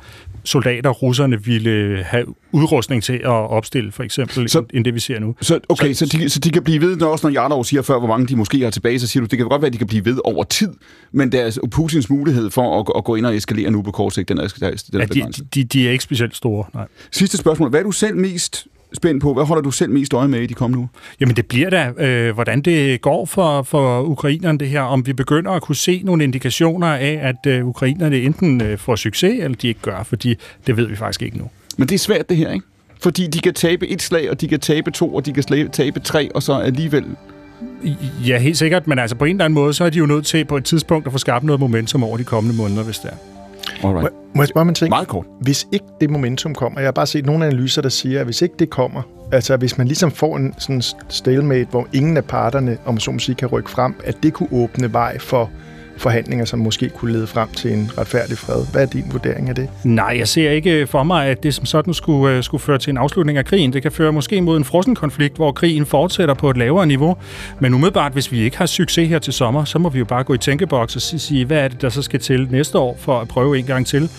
soldater 0.43 0.89
russerne 0.89 1.43
ville 1.43 2.03
have 2.03 2.25
udrustning 2.51 3.03
til 3.03 3.13
at 3.13 3.27
opstille, 3.27 3.91
for 3.91 4.03
eksempel, 4.03 4.49
så, 4.49 4.63
end 4.73 4.85
det 4.85 4.93
vi 4.93 4.99
ser 4.99 5.19
nu. 5.19 5.35
Så, 5.41 5.59
okay, 5.69 5.93
så, 5.93 6.05
så, 6.05 6.17
de, 6.17 6.29
så 6.29 6.39
de 6.39 6.49
kan 6.49 6.63
blive 6.63 6.81
ved, 6.81 6.97
når 6.97 7.07
også 7.07 7.27
når 7.27 7.33
Jarlov 7.33 7.65
siger 7.65 7.81
før, 7.81 7.99
hvor 7.99 8.07
mange 8.07 8.27
de 8.27 8.35
måske 8.35 8.59
har 8.61 8.69
tilbage, 8.69 8.99
så 8.99 9.07
siger 9.07 9.21
du, 9.21 9.27
det 9.27 9.37
kan 9.37 9.47
godt 9.47 9.61
være, 9.61 9.67
at 9.67 9.73
de 9.73 9.77
kan 9.77 9.87
blive 9.87 10.05
ved 10.05 10.19
over 10.23 10.43
tid, 10.43 10.73
men 11.11 11.31
deres, 11.31 11.59
Putins 11.71 12.09
mulighed 12.09 12.49
for 12.49 12.79
at, 12.79 12.97
at 12.97 13.03
gå 13.03 13.15
ind 13.15 13.25
og 13.25 13.35
eskalere 13.35 13.71
nu 13.71 13.81
på 13.81 13.91
kort 13.91 14.13
sigt, 14.13 14.29
den 14.29 14.37
er, 14.37 14.47
den 14.47 15.01
er 15.01 15.07
ja, 15.15 15.25
de, 15.25 15.31
de, 15.55 15.63
de 15.63 15.87
er 15.87 15.91
ikke 15.91 16.03
specielt 16.03 16.35
store, 16.35 16.65
nej. 16.73 16.87
Sidste 17.11 17.37
spørgsmål. 17.37 17.69
Hvad 17.69 17.79
er 17.79 17.83
du 17.83 17.91
selv 17.91 18.17
mest 18.17 18.67
spændt 18.93 19.23
på. 19.23 19.33
Hvad 19.33 19.43
holder 19.43 19.61
du 19.61 19.71
selv 19.71 19.91
mest 19.91 20.13
øje 20.13 20.27
med 20.27 20.41
i 20.41 20.45
de 20.45 20.53
kommende 20.53 20.77
uger? 20.79 20.87
Jamen 21.19 21.35
det 21.35 21.45
bliver 21.45 21.69
da, 21.69 21.91
øh, 21.97 22.33
hvordan 22.33 22.61
det 22.61 23.01
går 23.01 23.25
for, 23.25 23.63
for 23.63 24.01
ukrainerne 24.01 24.57
det 24.57 24.69
her. 24.69 24.81
Om 24.81 25.05
vi 25.05 25.13
begynder 25.13 25.51
at 25.51 25.61
kunne 25.61 25.75
se 25.75 26.01
nogle 26.05 26.23
indikationer 26.23 26.87
af, 26.87 27.19
at 27.21 27.51
øh, 27.51 27.67
ukrainerne 27.67 28.17
enten 28.17 28.61
øh, 28.61 28.77
får 28.77 28.95
succes, 28.95 29.43
eller 29.43 29.57
de 29.57 29.67
ikke 29.67 29.81
gør, 29.81 30.03
fordi 30.03 30.35
det 30.67 30.77
ved 30.77 30.87
vi 30.87 30.95
faktisk 30.95 31.21
ikke 31.21 31.37
nu. 31.37 31.49
Men 31.77 31.87
det 31.87 31.95
er 31.95 31.99
svært 31.99 32.29
det 32.29 32.37
her, 32.37 32.51
ikke? 32.51 32.65
Fordi 33.01 33.27
de 33.27 33.39
kan 33.39 33.53
tabe 33.53 33.87
et 33.87 34.01
slag, 34.01 34.29
og 34.29 34.41
de 34.41 34.47
kan 34.47 34.59
tabe 34.59 34.91
to, 34.91 35.15
og 35.15 35.25
de 35.25 35.33
kan 35.33 35.43
tabe 35.71 35.99
tre, 35.99 36.29
og 36.35 36.43
så 36.43 36.53
alligevel 36.53 37.05
Ja, 38.27 38.37
helt 38.37 38.57
sikkert, 38.57 38.87
men 38.87 38.99
altså 38.99 39.15
på 39.15 39.25
en 39.25 39.31
eller 39.31 39.45
anden 39.45 39.55
måde, 39.55 39.73
så 39.73 39.83
er 39.83 39.89
de 39.89 39.97
jo 39.97 40.05
nødt 40.05 40.25
til 40.25 40.45
på 40.45 40.57
et 40.57 40.65
tidspunkt 40.65 41.07
at 41.07 41.11
få 41.11 41.17
skabt 41.17 41.43
noget 41.43 41.59
momentum 41.59 42.03
over 42.03 42.17
de 42.17 42.23
kommende 42.23 42.57
måneder, 42.57 42.83
hvis 42.83 42.97
det 42.97 43.09
er. 43.11 43.40
Må, 43.83 44.09
må 44.35 44.41
jeg 44.41 44.47
spørge 44.47 44.61
om 44.61 44.69
en 44.69 44.75
ting? 44.75 44.89
Meget 44.89 45.07
kort. 45.07 45.25
Hvis 45.41 45.67
ikke 45.71 45.85
det 46.01 46.09
momentum 46.09 46.55
kommer, 46.55 46.79
jeg 46.79 46.87
har 46.87 46.91
bare 46.91 47.07
set 47.07 47.25
nogle 47.25 47.45
analyser, 47.45 47.81
der 47.81 47.89
siger, 47.89 48.19
at 48.19 48.25
hvis 48.25 48.41
ikke 48.41 48.55
det 48.59 48.69
kommer, 48.69 49.01
altså 49.31 49.57
hvis 49.57 49.77
man 49.77 49.87
ligesom 49.87 50.11
får 50.11 50.37
en 50.37 50.53
sådan 50.57 50.81
stalemate, 51.09 51.69
hvor 51.69 51.87
ingen 51.93 52.17
af 52.17 52.25
parterne, 52.25 52.77
om 52.85 52.99
så 52.99 53.11
må 53.11 53.19
sige, 53.19 53.35
kan 53.35 53.47
rykke 53.47 53.69
frem, 53.69 53.95
at 54.03 54.17
det 54.23 54.33
kunne 54.33 54.49
åbne 54.51 54.93
vej 54.93 55.19
for 55.19 55.49
forhandlinger, 56.01 56.45
som 56.45 56.59
måske 56.59 56.89
kunne 56.89 57.11
lede 57.11 57.27
frem 57.27 57.49
til 57.49 57.73
en 57.73 57.91
retfærdig 57.97 58.37
fred. 58.37 58.65
Hvad 58.71 58.81
er 58.81 58.85
din 58.85 59.05
vurdering 59.11 59.49
af 59.49 59.55
det? 59.55 59.69
Nej, 59.83 60.15
jeg 60.19 60.27
ser 60.27 60.51
ikke 60.51 60.87
for 60.87 61.03
mig, 61.03 61.27
at 61.27 61.43
det 61.43 61.53
som 61.53 61.65
sådan 61.65 61.93
skulle, 61.93 62.35
øh, 62.35 62.43
skulle 62.43 62.61
føre 62.61 62.77
til 62.77 62.91
en 62.91 62.97
afslutning 62.97 63.37
af 63.37 63.45
krigen. 63.45 63.73
Det 63.73 63.81
kan 63.81 63.91
føre 63.91 64.11
måske 64.11 64.41
mod 64.41 64.57
en 64.57 64.63
frossen 64.63 64.95
konflikt, 64.95 65.35
hvor 65.35 65.51
krigen 65.51 65.85
fortsætter 65.85 66.33
på 66.33 66.49
et 66.49 66.57
lavere 66.57 66.87
niveau. 66.87 67.17
Men 67.59 67.73
umiddelbart, 67.73 68.13
hvis 68.13 68.31
vi 68.31 68.39
ikke 68.39 68.57
har 68.57 68.65
succes 68.65 69.09
her 69.09 69.19
til 69.19 69.33
sommer, 69.33 69.63
så 69.63 69.79
må 69.79 69.89
vi 69.89 69.99
jo 69.99 70.05
bare 70.05 70.23
gå 70.23 70.33
i 70.33 70.37
tænkeboks 70.37 70.95
og 70.95 71.01
sige, 71.01 71.45
hvad 71.45 71.57
er 71.57 71.67
det, 71.67 71.81
der 71.81 71.89
så 71.89 72.01
skal 72.01 72.19
til 72.19 72.47
næste 72.51 72.77
år 72.77 72.97
for 72.99 73.19
at 73.19 73.27
prøve 73.27 73.59
en 73.59 73.65
gang 73.65 73.87
til. 73.87 74.09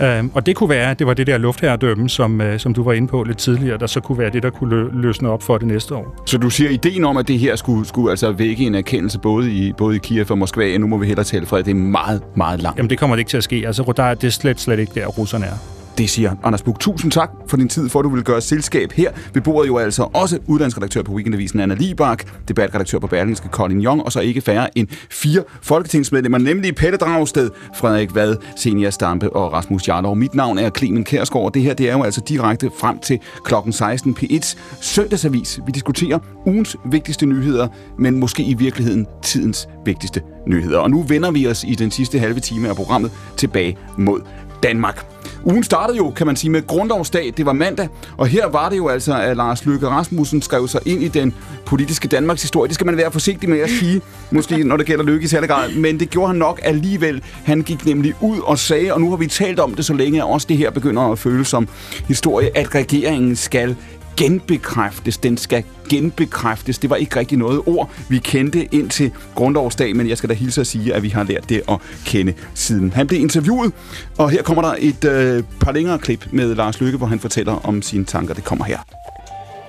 Uh, 0.00 0.30
og 0.34 0.46
det 0.46 0.56
kunne 0.56 0.68
være, 0.68 0.90
at 0.90 0.98
det 0.98 1.06
var 1.06 1.14
det 1.14 1.26
der 1.26 1.38
luftherredømme, 1.38 2.08
som, 2.08 2.40
uh, 2.40 2.46
som 2.58 2.74
du 2.74 2.82
var 2.82 2.92
inde 2.92 3.08
på 3.08 3.22
lidt 3.22 3.38
tidligere, 3.38 3.78
der 3.78 3.86
så 3.86 4.00
kunne 4.00 4.18
være 4.18 4.30
det, 4.30 4.42
der 4.42 4.50
kunne 4.50 4.82
lø- 4.82 4.90
løsne 5.00 5.28
op 5.30 5.42
for 5.42 5.58
det 5.58 5.66
næste 5.66 5.94
år. 5.94 6.22
Så 6.26 6.38
du 6.38 6.50
siger, 6.50 6.70
ideen 6.70 7.04
om, 7.04 7.16
at 7.16 7.28
det 7.28 7.38
her 7.38 7.56
skulle, 7.56 7.86
skulle 7.86 8.10
altså 8.10 8.32
vække 8.32 8.64
en 8.64 8.74
erkendelse 8.74 9.18
både 9.18 9.50
i, 9.52 9.72
både 9.72 9.96
i 9.96 9.98
Kiev 9.98 10.26
og 10.30 10.38
Moskva, 10.38 10.76
nu 10.78 10.86
må 10.86 10.98
vi 10.98 11.06
hellere 11.06 11.24
tale 11.24 11.46
fred, 11.46 11.62
det 11.62 11.70
er 11.70 11.74
meget, 11.74 12.22
meget 12.36 12.62
langt. 12.62 12.78
Jamen, 12.78 12.90
det 12.90 12.98
kommer 12.98 13.16
det 13.16 13.20
ikke 13.20 13.28
til 13.28 13.36
at 13.36 13.44
ske. 13.44 13.62
Altså, 13.66 13.92
der 13.96 14.02
er 14.02 14.14
det 14.14 14.32
slet, 14.32 14.60
slet 14.60 14.78
ikke 14.78 14.92
der, 14.94 15.06
russerne 15.06 15.46
er. 15.46 15.75
Det 15.98 16.10
siger 16.10 16.34
Anders 16.42 16.62
Buk. 16.62 16.80
Tusind 16.80 17.12
tak 17.12 17.30
for 17.48 17.56
din 17.56 17.68
tid, 17.68 17.88
for 17.88 17.98
at 17.98 18.04
du 18.04 18.08
vil 18.08 18.24
gøre 18.24 18.40
selskab 18.40 18.92
her. 18.92 19.10
Vi 19.34 19.40
bor 19.40 19.64
jo 19.64 19.78
altså 19.78 20.08
også 20.12 20.38
udlandsredaktør 20.46 21.02
på 21.02 21.12
Weekendavisen 21.12 21.60
Anna 21.60 21.74
Libak, 21.74 22.24
debatredaktør 22.48 22.98
på 22.98 23.06
Berlingske 23.06 23.48
Colin 23.48 23.84
Young, 23.84 24.02
og 24.02 24.12
så 24.12 24.20
ikke 24.20 24.40
færre 24.40 24.78
end 24.78 24.88
fire 25.10 25.42
folketingsmedlemmer, 25.62 26.38
nemlig 26.38 26.74
Pelle 26.74 26.96
Dragsted, 26.96 27.50
Frederik 27.76 28.14
Vad, 28.14 28.36
Senior 28.56 28.90
Stampe 28.90 29.30
og 29.36 29.52
Rasmus 29.52 29.88
Jarlov. 29.88 30.16
Mit 30.16 30.34
navn 30.34 30.58
er 30.58 30.70
Clemen 30.70 31.04
Kærsgaard, 31.04 31.44
og 31.44 31.54
det 31.54 31.62
her 31.62 31.74
det 31.74 31.88
er 31.88 31.92
jo 31.92 32.02
altså 32.02 32.20
direkte 32.28 32.70
frem 32.80 32.98
til 32.98 33.18
klokken 33.44 33.72
16 33.72 34.16
P1 34.20 34.56
søndagsavis. 34.80 35.60
Vi 35.66 35.72
diskuterer 35.72 36.18
ugens 36.46 36.76
vigtigste 36.84 37.26
nyheder, 37.26 37.68
men 37.98 38.20
måske 38.20 38.42
i 38.42 38.54
virkeligheden 38.54 39.06
tidens 39.22 39.68
vigtigste 39.84 40.22
nyheder. 40.46 40.78
Og 40.78 40.90
nu 40.90 41.02
vender 41.02 41.30
vi 41.30 41.46
os 41.46 41.64
i 41.68 41.74
den 41.74 41.90
sidste 41.90 42.18
halve 42.18 42.40
time 42.40 42.68
af 42.68 42.76
programmet 42.76 43.10
tilbage 43.36 43.76
mod 43.98 44.20
Danmark. 44.62 45.06
Ugen 45.44 45.64
startede 45.64 45.96
jo, 45.96 46.10
kan 46.10 46.26
man 46.26 46.36
sige, 46.36 46.50
med 46.50 46.66
grundlovsdag. 46.66 47.32
Det 47.36 47.46
var 47.46 47.52
mandag, 47.52 47.88
og 48.16 48.26
her 48.26 48.48
var 48.48 48.68
det 48.68 48.76
jo 48.76 48.88
altså, 48.88 49.14
at 49.14 49.36
Lars 49.36 49.66
Løkke 49.66 49.88
Rasmussen 49.88 50.42
skrev 50.42 50.68
sig 50.68 50.80
ind 50.86 51.02
i 51.02 51.08
den 51.08 51.34
politiske 51.66 52.08
Danmarks 52.08 52.42
historie. 52.42 52.68
Det 52.68 52.74
skal 52.74 52.86
man 52.86 52.96
være 52.96 53.12
forsigtig 53.12 53.48
med 53.48 53.60
at 53.60 53.70
sige, 53.70 54.00
måske 54.30 54.64
når 54.64 54.76
det 54.76 54.86
gælder 54.86 55.04
Løkke 55.04 55.24
i 55.24 55.28
særlig 55.28 55.48
grad, 55.48 55.72
men 55.72 56.00
det 56.00 56.10
gjorde 56.10 56.26
han 56.26 56.36
nok 56.36 56.60
alligevel. 56.62 57.22
Han 57.44 57.62
gik 57.62 57.86
nemlig 57.86 58.14
ud 58.20 58.38
og 58.38 58.58
sagde, 58.58 58.94
og 58.94 59.00
nu 59.00 59.10
har 59.10 59.16
vi 59.16 59.26
talt 59.26 59.60
om 59.60 59.74
det 59.74 59.84
så 59.84 59.94
længe, 59.94 60.18
at 60.18 60.28
også 60.28 60.46
det 60.48 60.56
her 60.56 60.70
begynder 60.70 61.02
at 61.02 61.18
føles 61.18 61.48
som 61.48 61.68
historie, 62.08 62.58
at 62.58 62.74
regeringen 62.74 63.36
skal 63.36 63.76
genbekræftes. 64.16 65.18
Den 65.18 65.36
skal 65.36 65.64
genbekræftes. 65.88 66.78
Det 66.78 66.90
var 66.90 66.96
ikke 66.96 67.18
rigtig 67.18 67.38
noget 67.38 67.60
ord, 67.66 67.90
vi 68.08 68.18
kendte 68.18 68.74
ind 68.74 68.90
til 68.90 69.12
grundlovsdag, 69.34 69.96
men 69.96 70.08
jeg 70.08 70.18
skal 70.18 70.30
da 70.30 70.34
hilse 70.34 70.60
at 70.60 70.66
sige, 70.66 70.94
at 70.94 71.02
vi 71.02 71.08
har 71.08 71.24
lært 71.24 71.48
det 71.48 71.62
at 71.68 71.78
kende 72.06 72.34
siden. 72.54 72.92
Han 72.92 73.06
blev 73.06 73.20
interviewet, 73.20 73.72
og 74.18 74.30
her 74.30 74.42
kommer 74.42 74.62
der 74.62 74.74
et 74.78 75.04
øh, 75.04 75.42
par 75.60 75.72
længere 75.72 75.98
klip 75.98 76.26
med 76.30 76.54
Lars 76.54 76.80
Lykke, 76.80 76.98
hvor 76.98 77.06
han 77.06 77.20
fortæller 77.20 77.66
om 77.66 77.82
sine 77.82 78.04
tanker. 78.04 78.34
Det 78.34 78.44
kommer 78.44 78.64
her. 78.64 78.78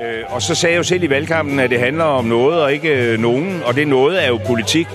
Øh, 0.01 0.23
og 0.27 0.41
så 0.41 0.55
sagde 0.55 0.73
jeg 0.73 0.77
jo 0.77 0.83
selv 0.83 1.03
i 1.03 1.09
valgkampen, 1.09 1.59
at 1.59 1.69
det 1.69 1.79
handler 1.79 2.03
om 2.03 2.25
noget 2.25 2.61
og 2.61 2.73
ikke 2.73 2.89
øh, 2.89 3.19
nogen, 3.19 3.61
og 3.65 3.75
det 3.75 3.87
noget 3.87 4.23
er 4.23 4.27
jo 4.27 4.39
politik. 4.47 4.87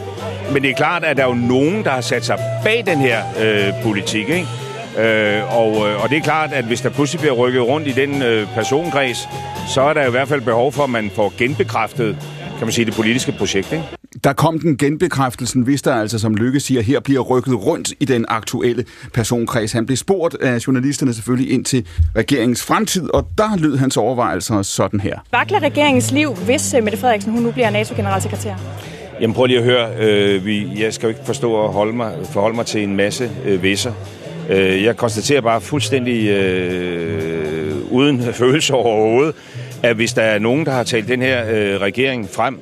Men 0.53 0.63
det 0.63 0.71
er 0.71 0.75
klart, 0.75 1.05
at 1.05 1.17
der 1.17 1.23
er 1.23 1.29
jo 1.29 1.35
nogen, 1.35 1.85
der 1.85 1.91
har 1.91 2.01
sat 2.01 2.25
sig 2.25 2.39
bag 2.65 2.83
den 2.87 2.99
her 2.99 3.23
øh, 3.41 3.83
politik, 3.83 4.29
ikke? 4.29 4.47
Øh, 4.99 5.59
og, 5.59 5.89
øh, 5.89 6.03
og 6.03 6.11
det 6.11 6.19
er 6.19 6.23
klart, 6.23 6.53
at 6.53 6.65
hvis 6.65 6.81
der 6.81 6.91
pludselig 6.91 7.21
bliver 7.21 7.35
rykket 7.35 7.63
rundt 7.63 7.89
i 7.89 7.93
den 7.93 8.23
øh, 8.23 8.47
personkreds, 8.55 9.29
så 9.69 9.81
er 9.81 9.93
der 9.93 10.07
i 10.07 10.11
hvert 10.11 10.29
fald 10.29 10.41
behov 10.41 10.73
for, 10.73 10.85
at 10.85 10.91
man 10.91 11.11
får 11.15 11.33
genbekræftet 11.39 12.17
kan 12.63 12.67
man 12.67 12.73
sige, 12.73 12.85
det 12.85 12.95
politiske 12.95 13.33
projekt. 13.33 13.73
Ikke? 13.73 13.85
Der 14.25 14.33
kom 14.33 14.59
den 14.59 14.77
genbekræftelsen, 14.77 15.63
hvis 15.63 15.83
der 15.83 15.95
altså, 15.95 16.19
som 16.19 16.35
Lykke 16.35 16.61
siger, 16.61 16.83
her 16.83 17.01
bliver 17.01 17.21
rykket 17.21 17.67
rundt 17.67 17.93
i 18.01 18.05
den 18.05 18.25
aktuelle 18.29 18.85
personkreds. 19.15 19.73
Han 19.73 19.87
blev 19.87 19.97
spurgt 19.97 20.35
af 20.35 20.67
journalisterne 20.67 21.15
selvfølgelig 21.15 21.53
ind 21.53 21.65
til 21.65 21.87
regeringens 22.17 22.63
fremtid, 22.65 23.15
og 23.15 23.29
der 23.39 23.57
lød 23.57 23.77
hans 23.77 23.97
overvejelser 23.97 24.63
sådan 24.63 25.01
her. 25.01 25.19
Vakler 25.33 25.61
regeringens 25.61 26.13
liv, 26.13 26.35
hvis 26.35 26.75
øh, 26.75 26.83
Mette 26.83 26.99
Frederiksen 26.99 27.33
hun 27.33 27.43
nu 27.43 27.51
bliver 27.51 27.71
NATO-generalsekretær? 27.71 28.55
Jamen 29.21 29.35
prøv 29.35 29.47
lige 29.47 29.59
at 29.59 29.65
høre. 29.65 29.89
Øh, 29.99 30.47
vi, 30.47 30.83
jeg 30.83 30.95
skal 30.95 31.07
jo 31.07 31.09
ikke 31.09 31.27
forstå 31.27 31.65
at 31.65 31.73
holde 31.73 31.93
mig, 31.93 32.15
forholde 32.25 32.57
mig 32.57 32.67
til 32.67 32.83
en 32.83 32.97
masse 32.97 33.31
øh, 33.45 33.63
visser. 33.63 33.93
Øh, 34.53 34.85
jeg 34.85 34.97
konstaterer 34.97 35.41
bare 35.41 35.61
fuldstændig 35.61 36.29
øh, 36.29 37.77
uden 37.91 38.23
følelse 38.33 38.75
overhovedet, 38.75 39.35
at 39.83 39.97
hvis 39.97 40.13
der 40.13 40.23
er 40.23 40.39
nogen, 40.39 40.67
der 40.67 40.73
har 40.73 40.85
talt 40.85 41.09
den 41.09 41.23
her 41.23 41.45
øh, 41.51 41.81
regering 41.81 42.29
frem, 42.31 42.61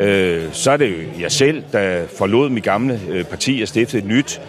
øh, 0.00 0.42
så 0.52 0.70
er 0.70 0.76
det 0.76 0.90
jo 0.90 1.20
jeg 1.20 1.32
selv, 1.32 1.62
der 1.72 2.02
forlod 2.18 2.50
mit 2.50 2.64
gamle 2.64 3.00
øh, 3.10 3.24
parti 3.24 3.60
og 3.62 3.68
stiftede 3.68 4.02
et 4.02 4.08
nyt 4.08 4.40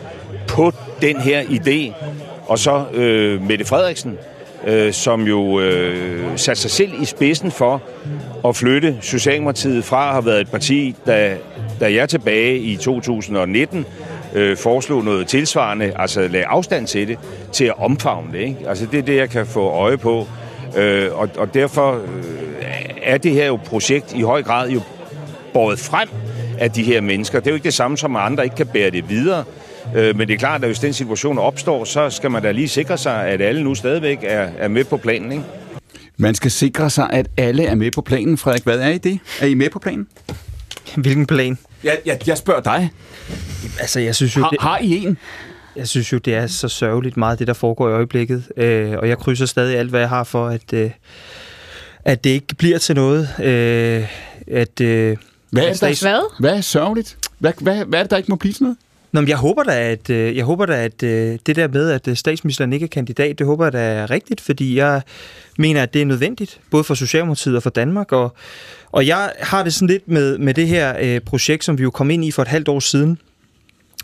på 0.47 0.71
den 1.01 1.21
her 1.21 1.41
idé. 1.41 1.93
Og 2.47 2.59
så 2.59 2.85
øh, 2.93 3.41
Mette 3.47 3.65
Frederiksen, 3.65 4.17
øh, 4.67 4.93
som 4.93 5.27
jo 5.27 5.59
øh, 5.59 6.37
satte 6.37 6.61
sig 6.61 6.71
selv 6.71 6.91
i 7.01 7.05
spidsen 7.05 7.51
for 7.51 7.81
at 8.47 8.55
flytte 8.55 8.97
Socialdemokratiet 9.01 9.85
fra 9.85 10.07
at 10.07 10.13
have 10.13 10.25
været 10.25 10.41
et 10.41 10.51
parti, 10.51 10.95
da, 11.05 11.37
da 11.79 11.93
jeg 11.93 12.09
tilbage 12.09 12.57
i 12.57 12.75
2019 12.75 13.85
øh, 14.33 14.57
foreslå 14.57 15.01
noget 15.01 15.27
tilsvarende, 15.27 15.93
altså 15.95 16.27
lade 16.27 16.45
afstand 16.45 16.87
til 16.87 17.07
det, 17.07 17.17
til 17.51 17.65
at 17.65 17.73
omfavne 17.77 18.33
det. 18.33 18.39
Ikke? 18.39 18.57
Altså 18.67 18.85
det 18.85 18.99
er 18.99 19.03
det, 19.03 19.15
jeg 19.15 19.29
kan 19.29 19.45
få 19.45 19.69
øje 19.69 19.97
på. 19.97 20.27
Øh, 20.77 21.07
og, 21.13 21.29
og 21.37 21.53
derfor 21.53 21.91
øh, 21.91 22.23
er 23.03 23.17
det 23.17 23.31
her 23.31 23.47
jo 23.47 23.59
projekt 23.65 24.13
i 24.13 24.21
høj 24.21 24.43
grad 24.43 24.69
jo 24.69 24.81
båret 25.53 25.79
frem 25.79 26.09
af 26.59 26.71
de 26.71 26.83
her 26.83 27.01
mennesker. 27.01 27.39
Det 27.39 27.47
er 27.47 27.51
jo 27.51 27.55
ikke 27.55 27.65
det 27.65 27.73
samme 27.73 27.97
som, 27.97 28.15
at 28.15 28.21
andre 28.21 28.43
ikke 28.43 28.55
kan 28.55 28.67
bære 28.67 28.89
det 28.89 29.09
videre. 29.09 29.43
Øh, 29.95 30.17
men 30.17 30.27
det 30.27 30.33
er 30.33 30.37
klart, 30.37 30.61
at 30.61 30.67
hvis 30.67 30.79
den 30.79 30.93
situation 30.93 31.37
opstår, 31.37 31.83
så 31.83 32.09
skal 32.09 32.31
man 32.31 32.41
da 32.41 32.51
lige 32.51 32.67
sikre 32.67 32.97
sig, 32.97 33.27
at 33.27 33.41
alle 33.41 33.63
nu 33.63 33.75
stadigvæk 33.75 34.19
er, 34.21 34.49
er 34.57 34.67
med 34.67 34.83
på 34.83 34.97
planen. 34.97 35.31
Ikke? 35.31 35.43
Man 36.17 36.35
skal 36.35 36.51
sikre 36.51 36.89
sig, 36.89 37.09
at 37.11 37.27
alle 37.37 37.65
er 37.65 37.75
med 37.75 37.91
på 37.91 38.01
planen. 38.01 38.37
Frederik, 38.37 38.63
hvad 38.63 38.79
er 38.79 38.89
I 38.89 38.97
det? 38.97 39.19
Er 39.41 39.45
I 39.45 39.53
med 39.53 39.69
på 39.69 39.79
planen? 39.79 40.07
Hvilken 40.95 41.25
plan? 41.25 41.57
Jeg, 41.83 41.99
jeg, 42.05 42.19
jeg 42.27 42.37
spørger 42.37 42.61
dig. 42.61 42.89
Altså, 43.79 43.99
jeg 43.99 44.15
synes 44.15 44.37
jo... 44.37 44.41
Har, 44.41 44.49
det, 44.49 44.61
har 44.61 44.77
I 44.77 45.05
en? 45.05 45.17
Jeg 45.75 45.87
synes 45.87 46.13
jo, 46.13 46.17
det 46.17 46.33
er 46.33 46.47
så 46.47 46.67
sørgeligt 46.67 47.17
meget, 47.17 47.39
det 47.39 47.47
der 47.47 47.53
foregår 47.53 47.89
i 47.89 47.91
øjeblikket. 47.91 48.43
Øh, 48.57 48.91
og 48.97 49.09
jeg 49.09 49.17
krydser 49.17 49.45
stadig 49.45 49.77
alt, 49.77 49.89
hvad 49.89 49.99
jeg 49.99 50.09
har 50.09 50.23
for, 50.23 50.47
at, 50.47 50.73
øh, 50.73 50.91
at 52.05 52.23
det 52.23 52.29
ikke 52.29 52.55
bliver 52.55 52.77
til 52.77 52.95
noget. 52.95 53.29
Øh, 53.39 54.07
at, 54.47 54.81
øh, 54.81 55.17
Hvad 55.49 55.63
er, 55.63 55.69
at 55.69 55.81
der, 55.81 56.01
hvad? 56.01 56.39
hvad 56.39 56.57
er 56.57 56.61
sørgeligt? 56.61 57.17
Hvad, 57.39 57.53
hvad, 57.61 57.85
hvad 57.85 57.99
er 57.99 58.03
det, 58.03 58.11
der 58.11 58.17
ikke 58.17 58.29
må 58.31 58.35
blive 58.35 58.53
til 58.53 58.63
noget? 58.63 58.77
Nå, 59.13 59.21
men 59.21 59.27
jeg 59.29 59.37
håber 59.37 59.63
da, 59.63 59.91
at, 59.91 60.09
øh, 60.09 60.37
jeg 60.37 60.45
håber 60.45 60.65
da, 60.65 60.83
at 60.83 61.03
øh, 61.03 61.39
det 61.45 61.55
der 61.55 61.67
med, 61.67 61.91
at 61.91 62.07
øh, 62.07 62.15
statsministeren 62.15 62.73
ikke 62.73 62.83
er 62.83 62.87
kandidat, 62.87 63.39
det 63.39 63.47
håber 63.47 63.65
jeg 63.65 63.73
da 63.73 63.79
er 63.79 64.09
rigtigt, 64.09 64.41
fordi 64.41 64.77
jeg 64.77 65.01
mener, 65.57 65.83
at 65.83 65.93
det 65.93 66.01
er 66.01 66.05
nødvendigt, 66.05 66.59
både 66.71 66.83
for 66.83 66.93
Socialdemokratiet 66.93 67.55
og 67.55 67.63
for 67.63 67.69
Danmark. 67.69 68.11
Og, 68.11 68.35
og 68.91 69.07
jeg 69.07 69.33
har 69.39 69.63
det 69.63 69.73
sådan 69.73 69.87
lidt 69.87 70.07
med, 70.07 70.37
med 70.37 70.53
det 70.53 70.67
her 70.67 70.95
øh, 71.01 71.21
projekt, 71.21 71.63
som 71.63 71.77
vi 71.77 71.83
jo 71.83 71.89
kom 71.89 72.09
ind 72.09 72.25
i 72.25 72.31
for 72.31 72.41
et 72.41 72.47
halvt 72.47 72.67
år 72.67 72.79
siden, 72.79 73.17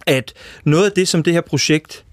at 0.08 0.34
noget 0.64 0.86
af 0.86 0.92
det, 0.92 1.08
som 1.08 1.24
det 1.24 1.34
her 1.34 1.42
projekt 1.42 2.04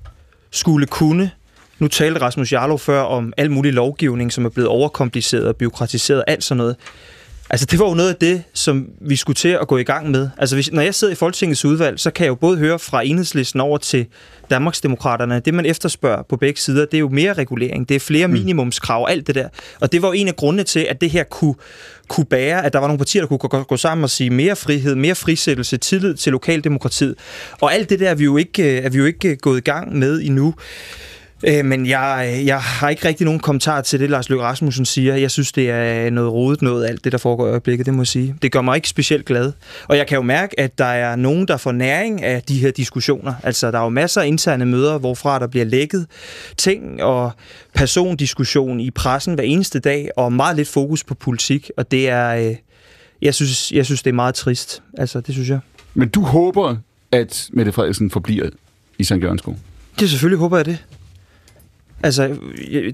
skulle 0.51 0.86
kunne, 0.86 1.31
nu 1.78 1.89
talte 1.89 2.20
Rasmus 2.20 2.52
Jarlov 2.52 2.78
før 2.78 3.01
om 3.01 3.32
al 3.36 3.51
mulig 3.51 3.73
lovgivning, 3.73 4.32
som 4.32 4.44
er 4.44 4.48
blevet 4.48 4.68
overkompliceret 4.68 5.48
og 5.48 5.56
byråkratiseret, 5.56 6.24
alt 6.27 6.44
sådan 6.44 6.59
noget. 6.59 6.77
Altså, 7.51 7.66
det 7.66 7.78
var 7.78 7.89
jo 7.89 7.94
noget 7.94 8.09
af 8.09 8.16
det, 8.16 8.43
som 8.55 8.89
vi 9.01 9.16
skulle 9.16 9.36
til 9.36 9.48
at 9.48 9.68
gå 9.68 9.78
i 9.78 9.82
gang 9.82 10.10
med. 10.10 10.28
Altså, 10.39 10.56
hvis, 10.56 10.73
når 10.73 10.82
jeg 10.82 10.94
sidder 10.94 11.12
i 11.12 11.16
Folketingets 11.16 11.64
udvalg, 11.64 12.01
så 12.01 12.10
kan 12.10 12.24
jeg 12.24 12.31
jo 12.31 12.35
både 12.35 12.59
høre 12.59 12.78
fra 12.78 13.02
enhedslisten 13.02 13.60
over 13.60 13.78
til 13.78 14.06
Danmarksdemokraterne. 14.51 15.40
Det, 15.40 15.55
man 15.55 15.66
efterspørger 15.66 16.23
på 16.23 16.36
begge 16.36 16.60
sider, 16.60 16.85
det 16.85 16.94
er 16.94 16.98
jo 16.98 17.09
mere 17.09 17.32
regulering, 17.32 17.89
det 17.89 17.94
er 17.94 18.01
flere 18.01 18.28
minimumskrav, 18.28 19.06
alt 19.09 19.27
det 19.27 19.35
der. 19.35 19.48
Og 19.81 19.93
det 19.93 20.02
var 20.02 20.09
jo 20.09 20.12
en 20.12 20.28
af 20.28 20.36
grundene 20.36 20.62
til, 20.62 20.81
at 20.81 21.01
det 21.01 21.10
her 21.10 21.24
kunne, 21.24 21.55
kunne 22.09 22.27
bære, 22.27 22.64
at 22.64 22.73
der 22.73 22.78
var 22.78 22.86
nogle 22.86 22.98
partier, 22.98 23.23
der 23.23 23.28
kunne 23.28 23.39
gå, 23.39 23.62
gå 23.62 23.77
sammen 23.77 24.05
og 24.05 24.10
sige 24.10 24.31
mere 24.31 24.56
frihed, 24.56 24.94
mere 24.94 25.14
frisættelse, 25.14 25.77
tillid 25.77 26.14
til 26.14 26.32
lokaldemokratiet. 26.32 27.14
Og 27.60 27.74
alt 27.74 27.90
det 27.90 28.01
der 28.01 28.10
er 28.10 28.14
vi 28.14 28.24
jo 28.24 28.36
ikke, 28.36 28.78
er 28.78 28.90
vi 28.90 28.98
jo 28.98 29.05
ikke 29.05 29.36
gået 29.36 29.59
i 29.59 29.60
gang 29.60 29.98
med 29.98 30.23
endnu. 30.23 30.55
Øh, 31.44 31.64
men 31.64 31.86
jeg, 31.86 32.42
jeg 32.46 32.60
har 32.60 32.88
ikke 32.88 33.08
rigtig 33.08 33.24
nogen 33.24 33.40
kommentar 33.40 33.80
til 33.80 34.00
det, 34.00 34.10
Lars 34.10 34.28
Løkke 34.28 34.44
Rasmussen 34.44 34.84
siger. 34.84 35.16
Jeg 35.16 35.30
synes, 35.30 35.52
det 35.52 35.70
er 35.70 36.10
noget 36.10 36.32
rodet 36.32 36.62
noget, 36.62 36.86
alt 36.86 37.04
det, 37.04 37.12
der 37.12 37.18
foregår 37.18 37.46
i 37.46 37.50
øjeblikket, 37.50 37.86
det 37.86 37.94
må 37.94 38.02
jeg 38.02 38.06
sige. 38.06 38.34
Det 38.42 38.52
gør 38.52 38.60
mig 38.60 38.76
ikke 38.76 38.88
specielt 38.88 39.24
glad. 39.24 39.52
Og 39.88 39.96
jeg 39.96 40.06
kan 40.06 40.16
jo 40.16 40.22
mærke, 40.22 40.60
at 40.60 40.78
der 40.78 40.84
er 40.84 41.16
nogen, 41.16 41.48
der 41.48 41.56
får 41.56 41.72
næring 41.72 42.22
af 42.22 42.42
de 42.42 42.58
her 42.58 42.70
diskussioner. 42.70 43.34
Altså, 43.42 43.70
der 43.70 43.78
er 43.78 43.82
jo 43.82 43.88
masser 43.88 44.20
af 44.20 44.26
interne 44.26 44.66
møder, 44.66 44.98
hvorfra 44.98 45.38
der 45.38 45.46
bliver 45.46 45.64
lækket 45.64 46.06
ting 46.56 47.02
og 47.02 47.32
persondiskussion 47.74 48.80
i 48.80 48.90
pressen 48.90 49.34
hver 49.34 49.44
eneste 49.44 49.78
dag, 49.78 50.08
og 50.16 50.32
meget 50.32 50.56
lidt 50.56 50.68
fokus 50.68 51.04
på 51.04 51.14
politik. 51.14 51.70
Og 51.76 51.90
det 51.90 52.08
er... 52.08 52.48
Øh, 52.48 52.56
jeg 53.22 53.34
synes, 53.34 53.72
jeg 53.72 53.84
synes, 53.84 54.02
det 54.02 54.10
er 54.10 54.14
meget 54.14 54.34
trist. 54.34 54.82
Altså, 54.98 55.20
det 55.20 55.34
synes 55.34 55.48
jeg. 55.48 55.58
Men 55.94 56.08
du 56.08 56.20
håber, 56.20 56.76
at 57.12 57.48
Mette 57.52 57.72
Frederiksen 57.72 58.10
forbliver 58.10 58.48
i 58.98 59.04
St. 59.04 59.12
Jørgensko? 59.12 59.56
Det 60.00 60.10
selvfølgelig 60.10 60.38
håber 60.38 60.56
jeg 60.56 60.66
det. 60.66 60.78
Altså, 62.02 62.36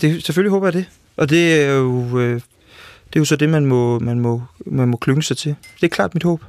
det, 0.01 0.25
selvfølgelig 0.25 0.51
håber 0.51 0.67
jeg 0.67 0.73
det. 0.73 0.85
Og 1.17 1.31
det 1.31 1.63
er 1.63 1.73
jo, 1.73 2.19
øh, 2.19 2.35
det 2.35 3.17
er 3.17 3.21
jo 3.21 3.25
så 3.25 3.37
det, 3.37 3.49
man 3.49 3.67
må, 3.67 3.99
man, 3.99 4.21
må, 4.21 4.43
man 4.67 4.89
må 4.89 4.97
klynge 4.97 5.23
sig 5.23 5.37
til. 5.37 5.55
Det 5.81 5.87
er 5.87 5.89
klart 5.89 6.15
mit 6.15 6.23
håb. 6.23 6.45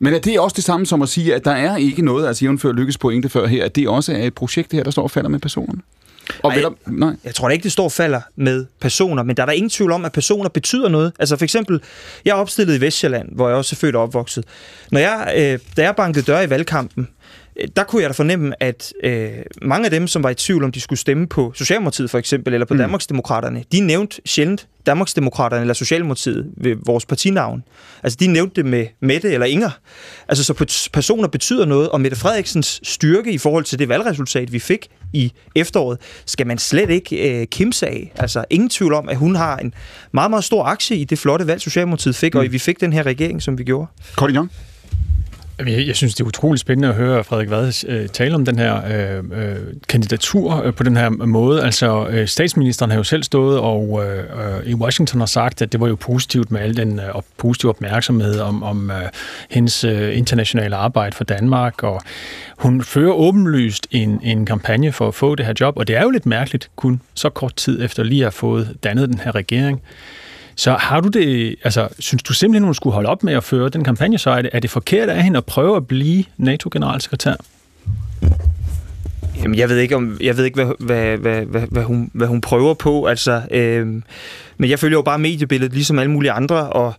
Men 0.00 0.14
er 0.14 0.18
det 0.18 0.40
også 0.40 0.54
det 0.54 0.64
samme 0.64 0.86
som 0.86 1.02
at 1.02 1.08
sige, 1.08 1.34
at 1.34 1.44
der 1.44 1.50
er 1.50 1.76
ikke 1.76 2.02
noget, 2.02 2.26
altså 2.28 2.44
jævnfør 2.44 2.72
lykkes 2.72 2.98
pointe 2.98 3.28
før 3.28 3.46
her, 3.46 3.64
at 3.64 3.76
det 3.76 3.88
også 3.88 4.12
er 4.12 4.26
et 4.26 4.34
projekt 4.34 4.72
her, 4.72 4.82
der 4.82 4.90
står 4.90 5.02
og 5.02 5.10
falder 5.10 5.28
med 5.28 5.38
personerne? 5.38 5.80
Og 6.42 6.50
Nej, 6.50 6.62
vel, 6.62 6.66
nej. 6.86 7.16
Jeg 7.24 7.34
tror 7.34 7.48
da 7.48 7.52
ikke, 7.52 7.62
det 7.62 7.72
står 7.72 7.84
og 7.84 7.92
falder 7.92 8.20
med 8.36 8.66
personer, 8.80 9.22
men 9.22 9.36
der 9.36 9.42
er 9.42 9.46
der 9.46 9.52
ingen 9.52 9.70
tvivl 9.70 9.92
om, 9.92 10.04
at 10.04 10.12
personer 10.12 10.48
betyder 10.48 10.88
noget. 10.88 11.12
Altså 11.18 11.36
for 11.36 11.44
eksempel, 11.44 11.80
jeg 12.24 12.30
er 12.30 12.34
opstillet 12.34 12.76
i 12.76 12.80
Vestjylland, 12.80 13.28
hvor 13.32 13.48
jeg 13.48 13.56
også 13.56 13.74
er 13.74 13.78
født 13.78 13.96
og 13.96 14.02
opvokset. 14.02 14.44
Når 14.90 15.00
jeg, 15.00 15.34
øh, 15.36 15.58
da 15.76 15.82
jeg 15.82 15.96
bankede 15.96 16.24
døre 16.24 16.44
i 16.44 16.50
valgkampen, 16.50 17.08
der 17.76 17.84
kunne 17.84 18.02
jeg 18.02 18.10
da 18.10 18.12
fornemme, 18.12 18.62
at 18.62 18.92
øh, 19.04 19.30
mange 19.62 19.84
af 19.84 19.90
dem, 19.90 20.06
som 20.06 20.22
var 20.22 20.30
i 20.30 20.34
tvivl 20.34 20.64
om, 20.64 20.72
de 20.72 20.80
skulle 20.80 20.98
stemme 20.98 21.26
på 21.26 21.52
Socialdemokratiet 21.54 22.10
for 22.10 22.18
eksempel, 22.18 22.54
eller 22.54 22.66
på 22.66 22.74
mm. 22.74 22.80
Danmarksdemokraterne, 22.80 23.64
de 23.72 23.80
nævnte 23.80 24.20
sjældent 24.26 24.66
Danmarksdemokraterne 24.86 25.60
eller 25.60 25.74
Socialdemokratiet 25.74 26.50
ved 26.56 26.76
vores 26.86 27.06
partinavn. 27.06 27.62
Altså, 28.02 28.16
de 28.20 28.26
nævnte 28.26 28.62
det 28.62 28.66
med 28.70 28.86
Mette 29.00 29.32
eller 29.32 29.46
Inger. 29.46 29.70
Altså, 30.28 30.44
så 30.44 30.52
pe- 30.52 30.88
personer 30.92 31.28
betyder 31.28 31.64
noget, 31.64 31.88
og 31.88 32.00
Mette 32.00 32.16
Frederiksens 32.16 32.80
styrke 32.82 33.32
i 33.32 33.38
forhold 33.38 33.64
til 33.64 33.78
det 33.78 33.88
valgresultat, 33.88 34.52
vi 34.52 34.58
fik 34.58 34.88
i 35.12 35.32
efteråret, 35.56 35.98
skal 36.26 36.46
man 36.46 36.58
slet 36.58 36.90
ikke 36.90 37.40
øh, 37.40 37.46
kimse 37.46 37.86
af. 37.86 38.12
Altså, 38.16 38.44
ingen 38.50 38.68
tvivl 38.68 38.94
om, 38.94 39.08
at 39.08 39.16
hun 39.16 39.36
har 39.36 39.56
en 39.56 39.74
meget, 40.12 40.30
meget 40.30 40.44
stor 40.44 40.64
aktie 40.64 40.96
i 40.96 41.04
det 41.04 41.18
flotte 41.18 41.46
valg, 41.46 41.60
Socialdemokratiet 41.60 42.16
fik, 42.16 42.34
mm. 42.34 42.40
og 42.40 42.52
vi 42.52 42.58
fik 42.58 42.80
den 42.80 42.92
her 42.92 43.06
regering, 43.06 43.42
som 43.42 43.58
vi 43.58 43.64
gjorde. 43.64 43.86
Jamen, 44.34 44.50
jeg, 45.66 45.86
jeg 45.86 45.96
synes, 45.96 46.14
det 46.14 46.24
er 46.24 46.28
utroligt 46.28 46.60
spændende 46.60 46.88
at 46.88 46.94
høre 46.94 47.24
Frederik 47.24 47.50
Vad 47.50 47.84
øh, 47.88 48.08
tale 48.08 48.34
om 48.34 48.44
den 48.44 48.58
her 48.58 48.82
øh, 48.86 49.24
øh, 49.42 49.56
kandidatur 49.88 50.62
øh, 50.64 50.74
på 50.74 50.82
den 50.82 50.96
her 50.96 51.08
måde. 51.08 51.64
Altså, 51.64 52.06
øh, 52.10 52.28
statsministeren 52.28 52.90
har 52.90 52.98
jo 52.98 53.04
selv 53.04 53.22
stået 53.22 53.58
og 53.58 54.02
øh, 54.04 54.18
øh 54.18 54.70
i 54.70 54.74
Washington 54.74 55.20
har 55.20 55.26
sagt, 55.26 55.62
at 55.62 55.72
det 55.72 55.80
var 55.80 55.88
jo 55.88 55.94
positivt 55.94 56.50
med 56.50 56.60
al 56.60 56.76
den 56.76 56.98
øh, 56.98 57.04
positive 57.36 57.70
opmærksomhed 57.70 58.40
om, 58.40 58.62
om 58.62 58.90
øh, 58.90 58.96
hendes 59.50 59.84
øh, 59.84 60.18
internationale 60.18 60.76
arbejde 60.76 61.16
for 61.16 61.24
Danmark, 61.24 61.82
og 61.82 62.02
hun 62.58 62.82
fører 62.82 63.12
åbenlyst 63.12 63.86
en, 63.90 64.20
en 64.22 64.46
kampagne 64.46 64.92
for 64.92 65.08
at 65.08 65.14
få 65.14 65.34
det 65.34 65.46
her 65.46 65.54
job, 65.60 65.76
og 65.76 65.88
det 65.88 65.96
er 65.96 66.02
jo 66.02 66.10
lidt 66.10 66.26
mærkeligt, 66.26 66.70
kun 66.76 67.00
så 67.14 67.28
kort 67.28 67.56
tid 67.56 67.84
efter 67.84 68.02
lige 68.02 68.20
at 68.20 68.24
have 68.24 68.32
fået 68.32 68.76
dannet 68.84 69.08
den 69.08 69.18
her 69.18 69.34
regering. 69.34 69.82
Så 70.60 70.72
har 70.72 71.00
du 71.00 71.08
det, 71.08 71.56
altså, 71.64 71.88
synes 71.98 72.22
du 72.22 72.32
simpelthen, 72.32 72.64
hun 72.64 72.74
skulle 72.74 72.94
holde 72.94 73.08
op 73.08 73.22
med 73.22 73.32
at 73.32 73.44
føre 73.44 73.68
den 73.68 73.84
kampagne, 73.84 74.18
så 74.18 74.30
er 74.30 74.42
det, 74.42 74.50
er 74.52 74.60
det 74.60 74.70
forkert 74.70 75.08
af 75.08 75.22
hende 75.22 75.36
at 75.36 75.44
prøve 75.44 75.76
at 75.76 75.86
blive 75.86 76.24
NATO-generalsekretær? 76.36 77.34
Jamen, 79.42 79.58
jeg 79.58 79.68
ved 79.68 79.76
ikke, 79.76 79.96
om, 79.96 80.18
jeg 80.20 80.36
ved 80.36 80.44
ikke 80.44 80.64
hvad, 80.64 80.74
hvad, 80.78 81.16
hvad, 81.16 81.44
hvad, 81.44 81.62
hvad, 81.70 81.82
hun, 81.82 82.10
hvad 82.14 82.26
hun 82.26 82.40
prøver 82.40 82.74
på. 82.74 83.06
Altså, 83.06 83.42
øh, 83.50 83.86
men 84.58 84.70
jeg 84.70 84.78
følger 84.78 84.98
jo 84.98 85.02
bare 85.02 85.18
mediebilledet, 85.18 85.72
ligesom 85.72 85.98
alle 85.98 86.10
mulige 86.10 86.32
andre, 86.32 86.70
og 86.70 86.94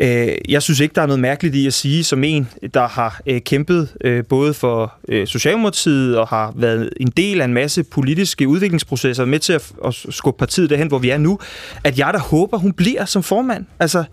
øh, 0.00 0.28
jeg 0.48 0.62
synes 0.62 0.80
ikke, 0.80 0.94
der 0.94 1.02
er 1.02 1.06
noget 1.06 1.20
mærkeligt 1.20 1.54
i 1.54 1.66
at 1.66 1.74
sige, 1.74 2.04
som 2.04 2.24
en, 2.24 2.48
der 2.74 2.88
har 2.88 3.20
øh, 3.26 3.40
kæmpet 3.40 3.88
øh, 4.04 4.24
både 4.24 4.54
for 4.54 4.94
øh, 5.08 5.26
Socialdemokratiet 5.26 6.18
og 6.18 6.28
har 6.28 6.52
været 6.56 6.90
en 7.00 7.12
del 7.16 7.40
af 7.40 7.44
en 7.44 7.54
masse 7.54 7.84
politiske 7.84 8.48
udviklingsprocesser 8.48 9.24
med 9.24 9.38
til 9.38 9.52
at, 9.52 9.72
at 9.84 9.94
skubbe 10.10 10.38
partiet 10.38 10.70
derhen, 10.70 10.88
hvor 10.88 10.98
vi 10.98 11.10
er 11.10 11.18
nu, 11.18 11.38
at 11.84 11.98
jeg 11.98 12.10
der 12.12 12.20
håber, 12.20 12.58
hun 12.58 12.72
bliver 12.72 13.04
som 13.04 13.22
formand. 13.22 13.66
Altså, 13.80 14.04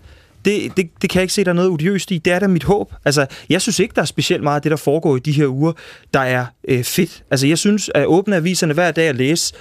det, 0.44 0.76
det, 0.76 0.90
det 1.02 1.10
kan 1.10 1.18
jeg 1.18 1.22
ikke 1.22 1.34
se, 1.34 1.44
der 1.44 1.50
er 1.50 1.54
noget 1.54 1.70
odiøst 1.70 2.10
i. 2.10 2.18
Det 2.18 2.32
er 2.32 2.38
da 2.38 2.46
mit 2.46 2.64
håb. 2.64 2.94
Altså, 3.04 3.26
jeg 3.48 3.62
synes 3.62 3.78
ikke, 3.78 3.94
der 3.94 4.02
er 4.02 4.06
specielt 4.06 4.42
meget 4.42 4.56
af 4.56 4.62
det, 4.62 4.70
der 4.70 4.76
foregår 4.76 5.16
i 5.16 5.20
de 5.20 5.32
her 5.32 5.46
uger, 5.46 5.72
der 6.14 6.20
er 6.20 6.46
øh, 6.68 6.84
fedt. 6.84 7.22
Altså, 7.30 7.46
jeg 7.46 7.58
synes, 7.58 7.90
at 7.94 8.06
åbne 8.06 8.36
aviserne 8.36 8.74
hver 8.74 8.90
dag 8.90 9.08
at 9.08 9.16
læse 9.16 9.54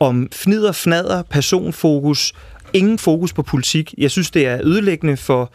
om 0.00 0.28
fnider, 0.32 0.72
fnader, 0.72 1.22
personfokus, 1.22 2.32
ingen 2.72 2.98
fokus 2.98 3.32
på 3.32 3.42
politik. 3.42 3.94
Jeg 3.98 4.10
synes, 4.10 4.30
det 4.30 4.46
er 4.46 4.60
ødelæggende 4.64 5.16
for, 5.16 5.52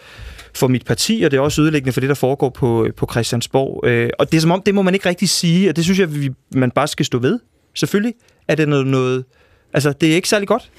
for 0.54 0.68
mit 0.68 0.86
parti, 0.86 1.22
og 1.26 1.32
det 1.32 1.38
er 1.38 1.42
også 1.42 1.62
ødelæggende 1.62 1.94
for 1.94 2.00
det, 2.00 2.10
der 2.10 2.16
foregår 2.16 2.50
på, 2.50 2.88
på 2.98 3.08
Christiansborg. 3.12 3.88
Øh, 3.88 4.10
og 4.20 4.32
det 4.32 4.38
er 4.38 4.42
som 4.42 4.52
om, 4.52 4.62
det 4.66 4.76
må 4.76 4.82
man 4.82 4.94
ikke 4.94 5.10
rigtig 5.10 5.30
sige, 5.30 5.70
og 5.70 5.76
det 5.76 5.84
synes 5.84 6.00
jeg, 6.00 6.16
vi, 6.16 6.30
man 6.56 6.72
bare 6.72 6.88
skal 6.88 7.06
stå 7.06 7.20
ved. 7.20 7.40
Selvfølgelig 7.76 8.14
er 8.48 8.56
det 8.56 8.70
noget, 8.70 8.88
noget 8.88 9.24
altså, 9.74 9.94
det 10.02 10.12
er 10.12 10.16
ikke 10.16 10.30
særlig 10.30 10.48
godt. 10.48 10.72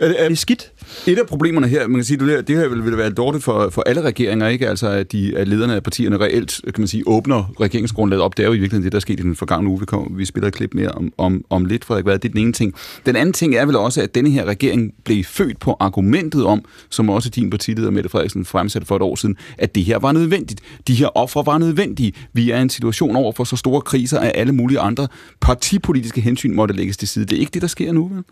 Er, 0.00 0.06
er, 0.06 0.08
det 0.08 0.32
er 0.32 0.36
skidt. 0.36 0.72
Et 1.06 1.18
af 1.18 1.26
problemerne 1.26 1.68
her, 1.68 1.88
man 1.88 1.94
kan 1.94 2.04
sige, 2.04 2.16
det, 2.16 2.48
det 2.48 2.56
her 2.56 2.68
vil, 2.68 2.84
vil 2.84 2.96
være 2.96 3.10
dårligt 3.10 3.44
for, 3.44 3.70
for 3.70 3.82
alle 3.86 4.02
regeringer, 4.02 4.48
ikke? 4.48 4.68
Altså, 4.68 4.88
at, 4.88 5.12
de, 5.12 5.36
at 5.36 5.48
lederne 5.48 5.74
af 5.74 5.82
partierne 5.82 6.20
reelt, 6.20 6.60
kan 6.64 6.74
man 6.78 6.88
sige, 6.88 7.02
åbner 7.06 7.52
regeringsgrundlaget 7.60 8.22
op. 8.22 8.36
Det 8.36 8.42
er 8.42 8.46
jo 8.46 8.52
i 8.52 8.58
virkeligheden 8.58 8.84
det, 8.84 8.92
der 8.92 8.98
er 8.98 9.00
sket 9.00 9.20
i 9.20 9.22
den 9.22 9.36
forgangne 9.36 9.70
uge. 9.70 9.80
Vi, 9.80 9.86
kom, 9.86 10.12
vi 10.18 10.24
spiller 10.24 10.48
et 10.48 10.54
klip 10.54 10.74
mere 10.74 10.88
om, 10.88 11.12
om, 11.18 11.44
om 11.50 11.64
lidt, 11.64 11.84
Frederik 11.84 12.04
Vad. 12.04 12.18
Det 12.18 12.28
er 12.28 12.32
den 12.32 12.40
ene 12.40 12.52
ting. 12.52 12.74
Den 13.06 13.16
anden 13.16 13.32
ting 13.32 13.54
er 13.54 13.66
vel 13.66 13.76
også, 13.76 14.02
at 14.02 14.14
denne 14.14 14.30
her 14.30 14.44
regering 14.44 14.94
blev 15.04 15.24
født 15.24 15.60
på 15.60 15.76
argumentet 15.80 16.44
om, 16.44 16.64
som 16.90 17.10
også 17.10 17.28
din 17.28 17.50
partileder 17.50 17.90
Mette 17.90 18.08
Frederiksen 18.08 18.44
fremsatte 18.44 18.86
for 18.86 18.96
et 18.96 19.02
år 19.02 19.16
siden, 19.16 19.36
at 19.58 19.74
det 19.74 19.84
her 19.84 19.98
var 19.98 20.12
nødvendigt. 20.12 20.60
De 20.88 20.94
her 20.94 21.16
ofre 21.16 21.46
var 21.46 21.58
nødvendige. 21.58 22.12
Vi 22.32 22.50
er 22.50 22.58
i 22.58 22.62
en 22.62 22.70
situation 22.70 23.16
over 23.16 23.32
for 23.32 23.44
så 23.44 23.56
store 23.56 23.80
kriser, 23.80 24.18
at 24.18 24.32
alle 24.34 24.52
mulige 24.52 24.80
andre 24.80 25.08
partipolitiske 25.40 26.20
hensyn 26.20 26.54
måtte 26.54 26.74
lægges 26.74 26.96
til 26.96 27.08
side. 27.08 27.24
Det 27.24 27.36
er 27.36 27.40
ikke 27.40 27.50
det, 27.54 27.62
der 27.62 27.68
sker 27.68 27.92
nu, 27.92 28.08
vel? 28.08 28.24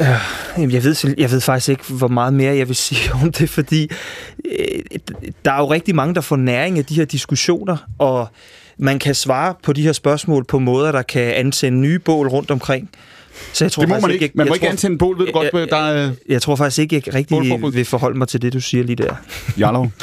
Øh, 0.00 0.74
Jeg 0.74 0.84
ved, 0.84 1.14
jeg 1.18 1.30
ved 1.30 1.40
faktisk 1.40 1.68
ikke, 1.68 1.84
hvor 1.88 2.08
meget 2.08 2.34
mere 2.34 2.56
jeg 2.56 2.68
vil 2.68 2.76
sige 2.86 3.12
om 3.22 3.32
det, 3.32 3.50
fordi 3.50 3.90
øh, 4.44 4.98
der 5.44 5.52
er 5.52 5.58
jo 5.58 5.70
rigtig 5.70 5.94
mange, 5.94 6.14
der 6.14 6.20
får 6.20 6.36
næring 6.36 6.78
af 6.78 6.84
de 6.84 6.94
her 6.94 7.04
diskussioner, 7.04 7.76
og 7.98 8.28
man 8.78 8.98
kan 8.98 9.14
svare 9.14 9.54
på 9.62 9.72
de 9.72 9.82
her 9.82 9.92
spørgsmål 9.92 10.44
på 10.44 10.58
måder, 10.58 10.92
der 10.92 11.02
kan 11.02 11.22
antænde 11.22 11.78
nye 11.78 11.98
bål 11.98 12.28
rundt 12.28 12.50
omkring. 12.50 12.90
Så 13.52 13.64
jeg 13.64 13.72
tror 13.72 13.80
Det 13.80 13.88
må 13.88 13.94
faktisk 13.94 14.06
man 14.06 14.14
ikke. 14.22 14.30
Man 14.34 14.46
jeg 14.46 14.50
må 14.50 14.54
ikke 14.54 14.64
tror- 14.66 14.70
antænde 14.70 14.98
bål, 14.98 15.18
ved 15.18 15.26
du 15.26 15.32
godt, 15.32 15.48
Jeg, 15.52 15.68
der 15.70 15.76
er... 15.76 15.92
jeg, 16.00 16.12
jeg 16.28 16.42
tror 16.42 16.56
faktisk 16.56 16.78
ikke, 16.78 17.02
jeg 17.06 17.14
rigtig 17.14 17.36
Bålforbud. 17.36 17.72
vil 17.72 17.84
forholde 17.84 18.18
mig 18.18 18.28
til 18.28 18.42
det, 18.42 18.52
du 18.52 18.60
siger 18.60 18.84
lige 18.84 18.96
der. 18.96 19.14
Jarlov? 19.58 19.90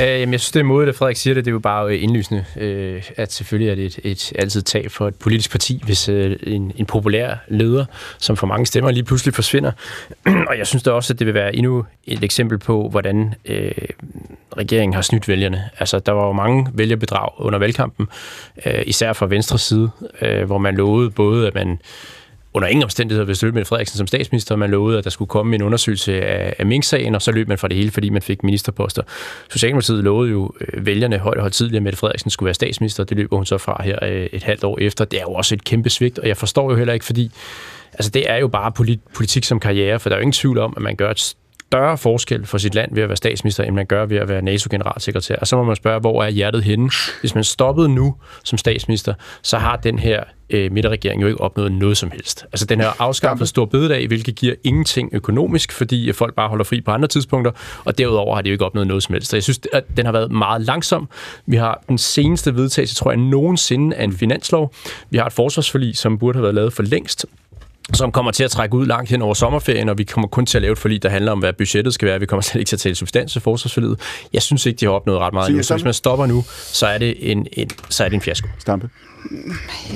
Øh, 0.00 0.06
jamen, 0.06 0.32
jeg 0.32 0.40
synes, 0.40 0.50
det 0.50 0.60
er 0.60 0.64
modigt, 0.64 0.88
at 0.88 0.94
Frederik 0.96 1.16
siger 1.16 1.34
det. 1.34 1.44
Det 1.44 1.50
er 1.50 1.52
jo 1.52 1.58
bare 1.58 1.94
øh, 1.96 2.02
indlysende, 2.02 2.44
øh, 2.56 3.02
at 3.16 3.32
selvfølgelig 3.32 3.70
er 3.70 3.74
det 3.74 3.84
et, 3.84 3.98
et 4.04 4.32
altid 4.38 4.62
tab 4.62 4.90
for 4.90 5.08
et 5.08 5.14
politisk 5.14 5.50
parti, 5.50 5.82
hvis 5.84 6.08
øh, 6.08 6.36
en, 6.42 6.72
en 6.76 6.86
populær 6.86 7.34
leder, 7.48 7.84
som 8.18 8.36
får 8.36 8.46
mange 8.46 8.66
stemmer, 8.66 8.90
lige 8.90 9.04
pludselig 9.04 9.34
forsvinder. 9.34 9.72
og 10.48 10.58
jeg 10.58 10.66
synes 10.66 10.82
da 10.82 10.90
også, 10.90 11.12
at 11.12 11.18
det 11.18 11.26
vil 11.26 11.34
være 11.34 11.56
endnu 11.56 11.84
et 12.06 12.24
eksempel 12.24 12.58
på, 12.58 12.88
hvordan 12.88 13.34
øh, 13.44 13.70
regeringen 14.56 14.94
har 14.94 15.02
snydt 15.02 15.28
vælgerne. 15.28 15.68
Altså, 15.78 15.98
der 15.98 16.12
var 16.12 16.26
jo 16.26 16.32
mange 16.32 16.66
vælgerbedrag 16.74 17.28
under 17.38 17.58
valgkampen, 17.58 18.06
øh, 18.66 18.82
især 18.86 19.12
fra 19.12 19.26
venstre 19.26 19.58
side, 19.58 19.90
øh, 20.22 20.44
hvor 20.44 20.58
man 20.58 20.74
lovede 20.76 21.10
både, 21.10 21.46
at 21.46 21.54
man 21.54 21.78
under 22.54 22.68
ingen 22.68 22.84
omstændigheder 22.84 23.26
vil 23.26 23.36
støtte 23.36 23.54
Mette 23.54 23.68
Frederiksen 23.68 23.96
som 23.96 24.06
statsminister. 24.06 24.56
Man 24.56 24.70
lovede, 24.70 24.98
at 24.98 25.04
der 25.04 25.10
skulle 25.10 25.28
komme 25.28 25.54
en 25.54 25.62
undersøgelse 25.62 26.22
af, 26.22 26.54
af 26.58 26.66
Mink-sagen, 26.66 27.14
og 27.14 27.22
så 27.22 27.32
løb 27.32 27.48
man 27.48 27.58
fra 27.58 27.68
det 27.68 27.76
hele, 27.76 27.90
fordi 27.90 28.10
man 28.10 28.22
fik 28.22 28.42
ministerposter. 28.42 29.02
Socialdemokratiet 29.50 30.04
lovede 30.04 30.30
jo 30.30 30.52
øh, 30.60 30.86
vælgerne 30.86 31.18
højt 31.18 31.36
og 31.36 31.40
højt 31.40 31.52
tidligere, 31.52 31.76
at 31.76 31.82
Mette 31.82 31.98
Frederiksen 31.98 32.30
skulle 32.30 32.46
være 32.46 32.54
statsminister. 32.54 33.04
Det 33.04 33.16
løber 33.16 33.36
hun 33.36 33.46
så 33.46 33.58
fra 33.58 33.82
her 33.84 33.98
øh, 34.02 34.26
et 34.32 34.42
halvt 34.42 34.64
år 34.64 34.78
efter. 34.80 35.04
Det 35.04 35.18
er 35.18 35.22
jo 35.22 35.32
også 35.32 35.54
et 35.54 35.64
kæmpe 35.64 35.90
svigt, 35.90 36.18
og 36.18 36.28
jeg 36.28 36.36
forstår 36.36 36.70
jo 36.70 36.76
heller 36.76 36.94
ikke, 36.94 37.04
fordi 37.04 37.30
altså, 37.92 38.10
det 38.10 38.30
er 38.30 38.36
jo 38.36 38.48
bare 38.48 38.72
polit- 38.78 39.12
politik 39.14 39.44
som 39.44 39.60
karriere, 39.60 40.00
for 40.00 40.08
der 40.08 40.16
er 40.16 40.18
jo 40.18 40.22
ingen 40.22 40.32
tvivl 40.32 40.58
om, 40.58 40.74
at 40.76 40.82
man 40.82 40.96
gør 40.96 41.10
et 41.10 41.34
større 41.72 41.98
forskel 41.98 42.46
for 42.46 42.58
sit 42.58 42.74
land 42.74 42.94
ved 42.94 43.02
at 43.02 43.08
være 43.08 43.16
statsminister, 43.16 43.64
end 43.64 43.74
man 43.74 43.86
gør 43.86 44.06
ved 44.06 44.16
at 44.16 44.28
være 44.28 44.42
NATO-generalsekretær. 44.42 45.36
Og 45.36 45.46
så 45.46 45.56
må 45.56 45.62
man 45.64 45.76
spørge, 45.76 46.00
hvor 46.00 46.24
er 46.24 46.28
hjertet 46.28 46.64
henne? 46.64 46.90
Hvis 47.20 47.34
man 47.34 47.44
stoppede 47.44 47.88
nu 47.88 48.14
som 48.44 48.58
statsminister, 48.58 49.14
så 49.42 49.58
har 49.58 49.76
den 49.76 49.98
her 49.98 50.24
øh, 50.52 50.72
midterregering 50.72 51.22
jo 51.22 51.26
ikke 51.26 51.40
opnået 51.40 51.72
noget 51.72 51.96
som 51.96 52.10
helst. 52.10 52.44
Altså 52.52 52.66
den 52.66 52.80
her 52.80 52.90
afskaffet 52.98 53.48
stor 53.48 53.64
bededag, 53.64 54.06
hvilket 54.06 54.34
giver 54.34 54.54
ingenting 54.64 55.08
økonomisk, 55.12 55.72
fordi 55.72 56.12
folk 56.12 56.34
bare 56.34 56.48
holder 56.48 56.64
fri 56.64 56.80
på 56.80 56.90
andre 56.90 57.08
tidspunkter, 57.08 57.52
og 57.84 57.98
derudover 57.98 58.34
har 58.34 58.42
de 58.42 58.48
jo 58.48 58.52
ikke 58.52 58.64
opnået 58.64 58.86
noget 58.86 59.02
som 59.02 59.12
helst. 59.12 59.30
Så 59.30 59.36
jeg 59.36 59.42
synes, 59.42 59.60
at 59.72 59.84
den 59.96 60.06
har 60.06 60.12
været 60.12 60.30
meget 60.30 60.62
langsom. 60.62 61.08
Vi 61.46 61.56
har 61.56 61.82
den 61.88 61.98
seneste 61.98 62.56
vedtagelse, 62.56 62.94
tror 62.94 63.10
jeg, 63.10 63.20
nogensinde 63.20 63.96
af 63.96 64.04
en 64.04 64.12
finanslov. 64.12 64.74
Vi 65.10 65.18
har 65.18 65.26
et 65.26 65.32
forsvarsforlig, 65.32 65.96
som 65.96 66.18
burde 66.18 66.36
have 66.36 66.42
været 66.42 66.54
lavet 66.54 66.72
for 66.72 66.82
længst, 66.82 67.26
som 67.92 68.12
kommer 68.12 68.32
til 68.32 68.44
at 68.44 68.50
trække 68.50 68.74
ud 68.74 68.86
langt 68.86 69.10
hen 69.10 69.22
over 69.22 69.34
sommerferien, 69.34 69.88
og 69.88 69.98
vi 69.98 70.04
kommer 70.04 70.28
kun 70.28 70.46
til 70.46 70.58
at 70.58 70.62
lave 70.62 70.72
et 70.72 70.78
forlig, 70.78 71.02
der 71.02 71.08
handler 71.08 71.32
om, 71.32 71.38
hvad 71.38 71.52
budgettet 71.52 71.94
skal 71.94 72.08
være. 72.08 72.20
Vi 72.20 72.26
kommer 72.26 72.42
slet 72.42 72.60
ikke 72.60 72.68
til 72.68 72.76
at 72.76 72.80
tale 72.80 72.94
substans 72.94 73.32
til 73.32 73.40
forsvarsforliget. 73.40 74.00
Jeg 74.32 74.42
synes 74.42 74.66
ikke, 74.66 74.78
de 74.78 74.84
har 74.84 74.92
opnået 74.92 75.18
ret 75.18 75.32
meget. 75.32 75.66
Så 75.66 75.74
hvis 75.74 75.84
man 75.84 75.94
stopper 75.94 76.26
nu, 76.26 76.44
så 76.48 76.86
er 76.86 76.98
det 76.98 77.30
en, 77.30 77.46
en, 77.52 77.70
så 77.88 78.04
er 78.04 78.08
det 78.08 78.14
en 78.14 78.20
fiasko. 78.20 78.48
Stampe? 78.58 78.88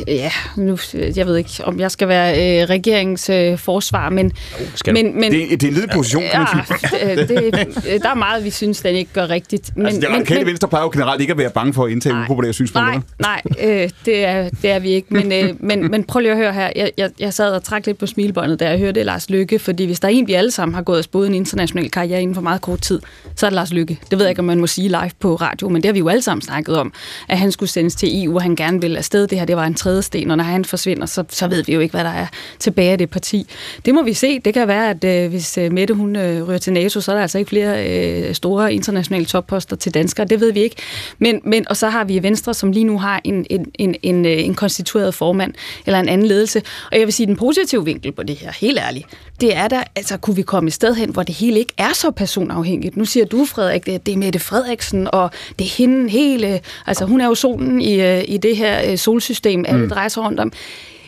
Ja, 0.07 0.31
nu, 0.57 0.79
jeg 0.95 1.27
ved 1.27 1.37
ikke, 1.37 1.51
om 1.65 1.81
jeg 1.81 1.91
skal 1.91 2.09
være 2.09 2.61
øh, 2.63 2.69
regeringens 2.69 3.31
øh, 3.31 3.59
forsvar, 3.59 4.11
men... 4.11 4.33
skal 4.75 4.95
men, 4.95 5.21
men 5.21 5.33
det, 5.33 5.51
det 5.51 5.63
er 5.63 5.69
en 5.69 5.75
ledig 5.75 5.91
position, 5.91 6.23
kan 6.33 6.41
man 6.41 6.49
sige. 6.67 7.07
Ja, 7.07 7.15
det, 7.21 7.29
det, 7.29 8.03
der 8.03 8.11
er 8.11 8.15
meget, 8.15 8.45
vi 8.45 8.51
synes, 8.51 8.81
den 8.81 8.95
ikke 8.95 9.13
gør 9.13 9.31
rigtigt. 9.31 9.77
Men, 9.77 9.87
altså, 9.87 10.01
det 10.01 10.11
radikale 10.11 10.41
men, 10.41 10.47
venstre 10.47 10.69
plejer 10.69 10.85
jo 10.85 10.91
generelt 10.93 11.21
ikke 11.21 11.31
at 11.31 11.39
være 11.39 11.51
bange 11.51 11.75
for 11.75 11.85
at 11.85 11.93
indtage 11.93 12.15
upopulære 12.25 12.53
synspunkter. 12.53 13.01
Nej, 13.19 13.43
nej 13.59 13.83
øh, 13.83 13.91
det, 14.05 14.25
er, 14.25 14.49
det 14.63 14.71
er 14.71 14.79
vi 14.79 14.89
ikke. 14.89 15.15
Men, 15.15 15.33
øh, 15.33 15.55
men, 15.69 15.91
men 15.91 16.05
prøv 16.05 16.21
lige 16.21 16.33
at 16.33 16.39
høre 16.39 16.53
her. 16.53 16.71
Jeg, 16.77 16.91
jeg, 16.97 17.11
jeg 17.19 17.35
sad 17.35 17.53
og 17.53 17.63
trak 17.63 17.87
lidt 17.87 17.99
på 17.99 18.07
smilbåndet, 18.07 18.61
da 18.61 18.71
jeg 18.71 18.79
hørte 18.79 19.03
Lars 19.03 19.31
Lykke, 19.31 19.59
fordi 19.59 19.85
hvis 19.85 20.01
der 20.01 20.09
er 20.09 20.13
en, 20.13 20.27
vi 20.27 20.33
alle 20.33 20.51
sammen 20.51 20.75
har 20.75 20.83
gået 20.83 20.99
og 20.99 21.05
spået 21.05 21.29
en 21.29 21.35
international 21.35 21.91
karriere 21.91 22.23
inden 22.23 22.35
for 22.35 22.43
meget 22.43 22.61
kort 22.61 22.81
tid, 22.81 23.01
så 23.37 23.47
er 23.47 23.51
det 23.51 23.55
Lars 23.55 23.73
Lykke. 23.73 23.99
Det 24.11 24.19
ved 24.19 24.27
jeg 24.27 24.31
ikke, 24.31 24.41
om 24.41 24.45
man 24.45 24.61
må 24.61 24.67
sige 24.67 24.89
live 24.89 25.11
på 25.21 25.35
radio, 25.35 25.69
men 25.69 25.83
det 25.83 25.89
har 25.89 25.93
vi 25.93 25.99
jo 25.99 26.09
alle 26.09 26.23
sammen 26.23 26.43
snakket 26.43 26.77
om, 26.77 26.93
at 27.29 27.39
han 27.39 27.53
skulle 27.53 27.71
sendes 27.71 27.95
til 27.95 28.25
EU, 28.25 28.35
og 28.35 28.43
han 28.43 28.57
gerne 28.57 28.81
vil 28.81 28.97
afsted. 28.97 29.16
Det 29.23 29.39
her, 29.39 29.45
det 29.45 29.57
var 29.57 29.65
en 29.65 29.75
tredje 29.75 30.03
sten, 30.03 30.31
og 30.31 30.37
når 30.37 30.45
han 30.45 30.65
forsvinder, 30.65 31.07
så, 31.07 31.25
så 31.29 31.49
ved 31.49 31.65
vi 31.65 31.75
jo 31.75 31.81
ikke, 31.81 31.93
hvad 31.93 32.05
der 32.05 32.11
er 32.11 32.27
tilbage 32.59 32.93
af 32.93 32.99
det 32.99 33.11
parti. 33.11 33.47
Det 33.85 33.95
må 33.95 34.03
vi 34.03 34.13
se. 34.13 34.39
Det 34.39 34.55
kan 34.55 34.69
være, 34.69 34.91
at 34.91 35.05
øh, 35.05 35.31
hvis 35.31 35.59
øh, 35.59 35.73
Mette 35.73 35.95
hun 35.95 36.17
øh, 36.17 36.49
rører 36.49 36.59
til 36.59 36.73
NATO, 36.73 37.01
så 37.01 37.13
er 37.13 37.15
der 37.15 37.23
altså 37.23 37.39
ikke 37.39 37.49
flere 37.49 37.89
øh, 37.89 38.35
store 38.35 38.75
internationale 38.75 39.27
topposter 39.27 39.77
til 39.77 39.95
danskere. 39.95 40.27
Det 40.27 40.41
ved 40.41 40.53
vi 40.53 40.61
ikke. 40.61 40.77
Men, 41.19 41.41
men, 41.45 41.69
og 41.69 41.77
så 41.77 41.89
har 41.89 42.05
vi 42.05 42.23
Venstre, 42.23 42.55
som 42.55 42.73
lige 42.73 42.85
nu 42.85 42.99
har 42.99 43.21
en, 43.25 43.47
en, 43.51 43.67
en, 43.75 43.95
en, 44.03 44.27
øh, 44.27 44.45
en 44.45 44.55
konstitueret 44.55 45.15
formand, 45.15 45.55
eller 45.87 46.01
en 46.01 46.09
anden 46.09 46.27
ledelse. 46.27 46.63
Og 46.93 46.99
jeg 46.99 47.07
vil 47.07 47.13
sige, 47.13 47.27
den 47.27 47.37
positive 47.37 47.85
vinkel 47.85 48.13
på 48.13 48.23
det 48.23 48.37
her, 48.37 48.53
helt 48.61 48.79
ærligt, 48.79 49.07
det 49.41 49.57
er 49.57 49.69
der, 49.69 49.83
altså 49.97 50.17
kunne 50.17 50.37
vi 50.37 50.43
komme 50.43 50.69
et 50.69 50.73
sted 50.73 50.95
hen, 50.95 51.11
hvor 51.11 51.23
det 51.23 51.35
hele 51.35 51.59
ikke 51.59 51.73
er 51.79 51.93
så 51.95 52.11
personafhængigt. 52.11 52.97
Nu 52.97 53.05
siger 53.05 53.27
du, 53.27 53.45
Frederik, 53.45 53.87
det 53.87 54.09
er 54.09 54.17
Mette 54.17 54.39
Frederiksen, 54.39 55.09
og 55.13 55.31
det 55.59 55.65
er 55.65 55.71
hende 55.79 56.11
hele, 56.11 56.61
altså 56.87 57.05
hun 57.05 57.21
er 57.21 57.27
jo 57.27 57.35
solen 57.35 57.81
i, 57.81 58.01
øh, 58.01 58.25
i 58.29 58.37
det 58.37 58.57
her 58.57 58.97
solsystem, 59.07 59.65
alle 59.69 59.83
mm. 59.83 59.91
drejer 59.91 60.09
sig 60.09 60.23
rundt 60.23 60.41
om. 60.41 60.53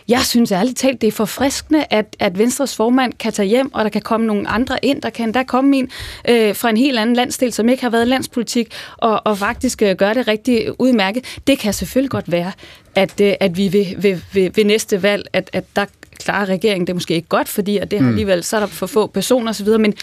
Jeg 0.09 0.21
synes 0.21 0.53
ærligt 0.53 0.79
talt, 0.79 1.01
det 1.01 1.07
er 1.07 1.13
forfriskende, 1.13 1.85
at, 1.91 2.17
at 2.19 2.39
Venstres 2.39 2.77
formand 2.77 3.13
kan 3.13 3.33
tage 3.33 3.49
hjem, 3.49 3.75
og 3.75 3.85
der 3.85 3.91
kan 3.91 4.03
komme 4.03 4.27
nogle 4.27 4.49
andre 4.49 4.85
ind. 4.85 5.03
Der 5.03 5.11
kan 5.11 5.35
der 5.35 5.43
komme 5.43 5.77
en 5.77 5.91
øh, 6.29 6.55
fra 6.55 6.71
en 6.71 6.77
helt 6.77 6.99
anden 6.99 7.17
landsdel, 7.17 7.53
som 7.53 7.69
ikke 7.69 7.83
har 7.83 7.91
været 7.91 8.09
landspolitik, 8.09 8.67
og, 8.97 9.27
og 9.27 9.39
faktisk 9.39 9.83
øh, 9.83 9.97
gøre 9.97 10.15
det 10.15 10.29
rigtig 10.29 10.81
udmærket. 10.81 11.39
Det 11.47 11.59
kan 11.59 11.73
selvfølgelig 11.73 12.11
godt 12.11 12.33
være, 12.33 12.53
at, 12.95 13.21
øh, 13.21 13.35
at 13.41 13.57
vi 13.57 13.73
ved, 13.73 13.87
ved, 14.03 14.21
ved, 14.33 14.51
ved 14.55 14.65
næste 14.65 15.03
valg, 15.03 15.25
at, 15.33 15.51
at 15.53 15.65
der 15.77 15.85
klarer 16.19 16.47
regeringen 16.47 16.87
det 16.87 16.97
måske 16.97 17.15
ikke 17.15 17.29
godt, 17.29 17.49
fordi 17.49 17.79
at 17.79 17.91
det 17.91 18.01
mm. 18.01 18.09
alligevel, 18.09 18.45
så 18.45 18.57
er 18.57 18.61
der 18.61 18.67
for 18.67 18.87
få 18.87 19.07
personer 19.07 19.51
osv., 19.51 19.69
men 19.69 19.95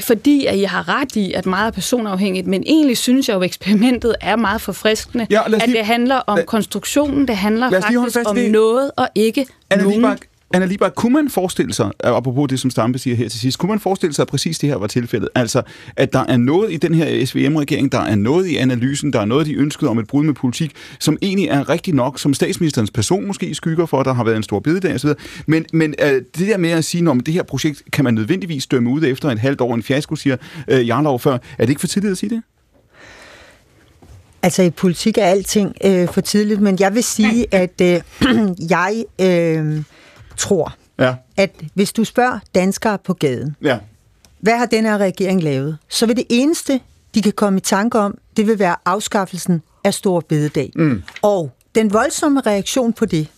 fordi 0.00 0.46
at 0.46 0.60
jeg 0.60 0.70
har 0.70 0.88
ret 0.88 1.16
i, 1.16 1.32
at 1.32 1.46
meget 1.46 1.66
er 1.66 1.70
personafhængigt, 1.74 2.46
men 2.46 2.62
egentlig 2.66 2.98
synes 2.98 3.28
jeg 3.28 3.34
jo, 3.34 3.40
at 3.40 3.46
eksperimentet 3.46 4.14
er 4.20 4.36
meget 4.36 4.60
forfriskende, 4.60 5.26
ja, 5.30 5.42
lige, 5.46 5.62
at 5.62 5.68
det 5.68 5.86
handler 5.86 6.16
om 6.16 6.36
lad, 6.36 6.46
konstruktionen, 6.46 7.28
det 7.28 7.36
handler 7.36 7.70
faktisk 7.70 8.18
om 8.28 8.36
det. 8.36 8.50
noget 8.50 8.90
og 8.96 9.08
ikke 9.14 9.46
Anna 9.70 9.82
nogen. 9.82 10.00
Libak, 10.00 10.18
Anna 10.54 10.66
Libak, 10.66 10.92
kunne 10.94 11.12
man 11.12 11.30
forestille 11.30 11.74
sig, 11.74 11.90
apropos 12.04 12.48
det, 12.48 12.60
som 12.60 12.70
Stampe 12.70 12.98
siger 12.98 13.16
her 13.16 13.28
til 13.28 13.40
sidst, 13.40 13.58
kunne 13.58 13.68
man 13.68 13.80
forestille 13.80 14.14
sig, 14.14 14.22
at 14.22 14.28
præcis 14.28 14.58
det 14.58 14.68
her 14.68 14.76
var 14.76 14.86
tilfældet? 14.86 15.28
Altså, 15.34 15.62
at 15.96 16.12
der 16.12 16.24
er 16.28 16.36
noget 16.36 16.72
i 16.72 16.76
den 16.76 16.94
her 16.94 17.26
SVM-regering, 17.26 17.92
der 17.92 18.00
er 18.00 18.14
noget 18.14 18.46
i 18.46 18.56
analysen, 18.56 19.12
der 19.12 19.20
er 19.20 19.24
noget, 19.24 19.46
de 19.46 19.54
ønskede 19.54 19.90
om 19.90 19.98
et 19.98 20.06
brud 20.06 20.24
med 20.24 20.34
politik, 20.34 20.72
som 21.00 21.18
egentlig 21.22 21.48
er 21.48 21.68
rigtig 21.68 21.94
nok, 21.94 22.18
som 22.18 22.34
statsministerens 22.34 22.90
person 22.90 23.26
måske 23.26 23.54
skygger 23.54 23.86
for, 23.86 24.02
der 24.02 24.12
har 24.12 24.24
været 24.24 24.36
en 24.36 24.42
stor 24.42 24.60
bededag 24.60 24.94
osv. 24.94 25.10
Men, 25.46 25.66
men 25.72 25.94
uh, 26.02 26.08
det 26.08 26.24
der 26.38 26.56
med 26.56 26.70
at 26.70 26.84
sige, 26.84 27.10
at 27.10 27.26
det 27.26 27.34
her 27.34 27.42
projekt 27.42 27.82
kan 27.92 28.04
man 28.04 28.14
nødvendigvis 28.14 28.66
dømme 28.66 28.90
ud 28.90 29.02
efter 29.02 29.28
et 29.28 29.38
halvt 29.38 29.60
år 29.60 29.74
en 29.74 29.82
fiasko, 29.82 30.16
siger 30.16 30.36
uh, 30.72 30.88
Jarlov 30.88 31.20
før. 31.20 31.32
Er 31.32 31.38
det 31.58 31.68
ikke 31.68 31.80
for 31.80 31.88
tidligt 31.88 32.12
at 32.12 32.18
sige 32.18 32.30
det? 32.30 32.42
Altså 34.42 34.62
i 34.62 34.70
politik 34.70 35.18
er 35.18 35.24
alting 35.24 35.74
øh, 35.84 36.08
for 36.08 36.20
tidligt, 36.20 36.60
men 36.60 36.76
jeg 36.80 36.94
vil 36.94 37.04
sige, 37.04 37.46
at 37.54 37.80
øh, 37.82 38.00
jeg... 38.70 39.04
Øh, 39.20 39.82
tror, 40.40 40.74
ja. 40.98 41.14
at 41.36 41.50
hvis 41.74 41.92
du 41.92 42.04
spørger 42.04 42.38
danskere 42.54 42.98
på 42.98 43.14
gaden, 43.14 43.56
ja. 43.62 43.78
hvad 44.38 44.58
har 44.58 44.66
den 44.66 44.84
her 44.84 44.98
regering 44.98 45.42
lavet, 45.42 45.78
så 45.88 46.06
vil 46.06 46.16
det 46.16 46.24
eneste, 46.28 46.80
de 47.14 47.22
kan 47.22 47.32
komme 47.32 47.58
i 47.58 47.60
tanke 47.60 47.98
om, 47.98 48.18
det 48.36 48.46
vil 48.46 48.58
være 48.58 48.76
afskaffelsen 48.84 49.62
af 49.84 49.94
stor 49.94 50.20
bededag. 50.20 50.72
Mm. 50.76 51.02
Og 51.22 51.50
den 51.74 51.92
voldsomme 51.92 52.40
reaktion 52.40 52.92
på 52.92 53.04
det, 53.04 53.28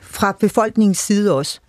fra 0.00 0.32
befolkningens 0.40 0.98
side 0.98 1.32
også, 1.32 1.60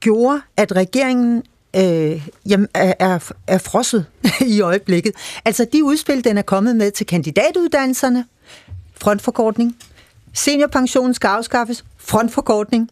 gjorde, 0.00 0.40
at 0.56 0.76
regeringen 0.76 1.42
øh, 1.76 2.28
jamen, 2.48 2.68
er, 2.74 2.94
er, 2.98 3.18
er 3.46 3.58
frosset 3.58 4.06
i 4.56 4.60
øjeblikket. 4.60 5.12
Altså 5.44 5.66
de 5.72 5.84
udspil, 5.84 6.24
den 6.24 6.38
er 6.38 6.42
kommet 6.42 6.76
med 6.76 6.90
til 6.90 7.06
kandidatuddannelserne, 7.06 8.24
frontforkortning, 8.94 9.76
seniorpensionen 10.34 11.14
skal 11.14 11.28
afskaffes, 11.28 11.84
frontforkortning, 11.98 12.90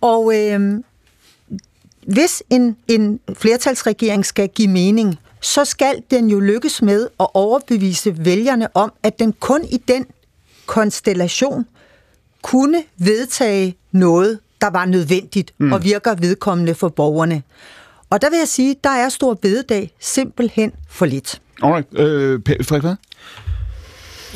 og 0.00 0.32
øh, 0.36 0.80
hvis 2.06 2.42
en, 2.50 2.76
en 2.88 3.20
flertalsregering 3.34 4.26
skal 4.26 4.48
give 4.48 4.68
mening, 4.68 5.18
så 5.40 5.64
skal 5.64 6.02
den 6.10 6.30
jo 6.30 6.40
lykkes 6.40 6.82
med 6.82 7.08
at 7.20 7.26
overbevise 7.34 8.24
vælgerne 8.24 8.76
om, 8.76 8.92
at 9.02 9.18
den 9.18 9.32
kun 9.32 9.64
i 9.64 9.76
den 9.76 10.06
konstellation 10.66 11.66
kunne 12.42 12.82
vedtage 12.98 13.76
noget, 13.92 14.38
der 14.60 14.70
var 14.70 14.84
nødvendigt 14.84 15.52
mm. 15.58 15.72
og 15.72 15.84
virker 15.84 16.14
vedkommende 16.14 16.74
for 16.74 16.88
borgerne. 16.88 17.42
Og 18.10 18.22
der 18.22 18.30
vil 18.30 18.38
jeg 18.38 18.48
sige, 18.48 18.76
der 18.84 18.90
er 18.90 19.08
stor 19.08 19.34
bededag 19.34 19.90
simpelthen 20.00 20.72
for 20.88 21.06
lidt. 21.06 21.40
Alright. 21.62 21.98
Øh, 21.98 22.40
Frederik, 22.46 22.82
hvad? 22.82 22.94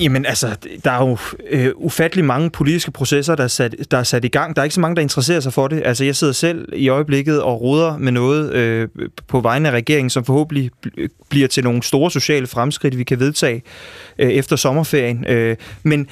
Jamen 0.00 0.26
altså, 0.26 0.56
der 0.84 0.90
er 0.90 1.08
jo 1.08 1.18
øh, 1.50 1.70
ufattelig 1.76 2.24
mange 2.24 2.50
politiske 2.50 2.90
processer, 2.90 3.34
der 3.34 3.44
er, 3.44 3.48
sat, 3.48 3.74
der 3.90 3.98
er 3.98 4.02
sat 4.02 4.24
i 4.24 4.28
gang. 4.28 4.56
Der 4.56 4.62
er 4.62 4.64
ikke 4.64 4.74
så 4.74 4.80
mange, 4.80 4.96
der 4.96 5.02
interesserer 5.02 5.40
sig 5.40 5.52
for 5.52 5.68
det. 5.68 5.82
Altså, 5.84 6.04
jeg 6.04 6.16
sidder 6.16 6.32
selv 6.32 6.68
i 6.72 6.88
øjeblikket 6.88 7.42
og 7.42 7.60
ruder 7.60 7.98
med 7.98 8.12
noget 8.12 8.52
øh, 8.52 8.88
på 9.28 9.40
vegne 9.40 9.68
af 9.68 9.72
regeringen, 9.72 10.10
som 10.10 10.24
forhåbentlig 10.24 10.70
bliver 11.28 11.48
til 11.48 11.64
nogle 11.64 11.82
store 11.82 12.10
sociale 12.10 12.46
fremskridt, 12.46 12.98
vi 12.98 13.04
kan 13.04 13.20
vedtage 13.20 13.62
øh, 14.18 14.30
efter 14.30 14.56
sommerferien. 14.56 15.24
Øh, 15.28 15.56
men 15.82 16.08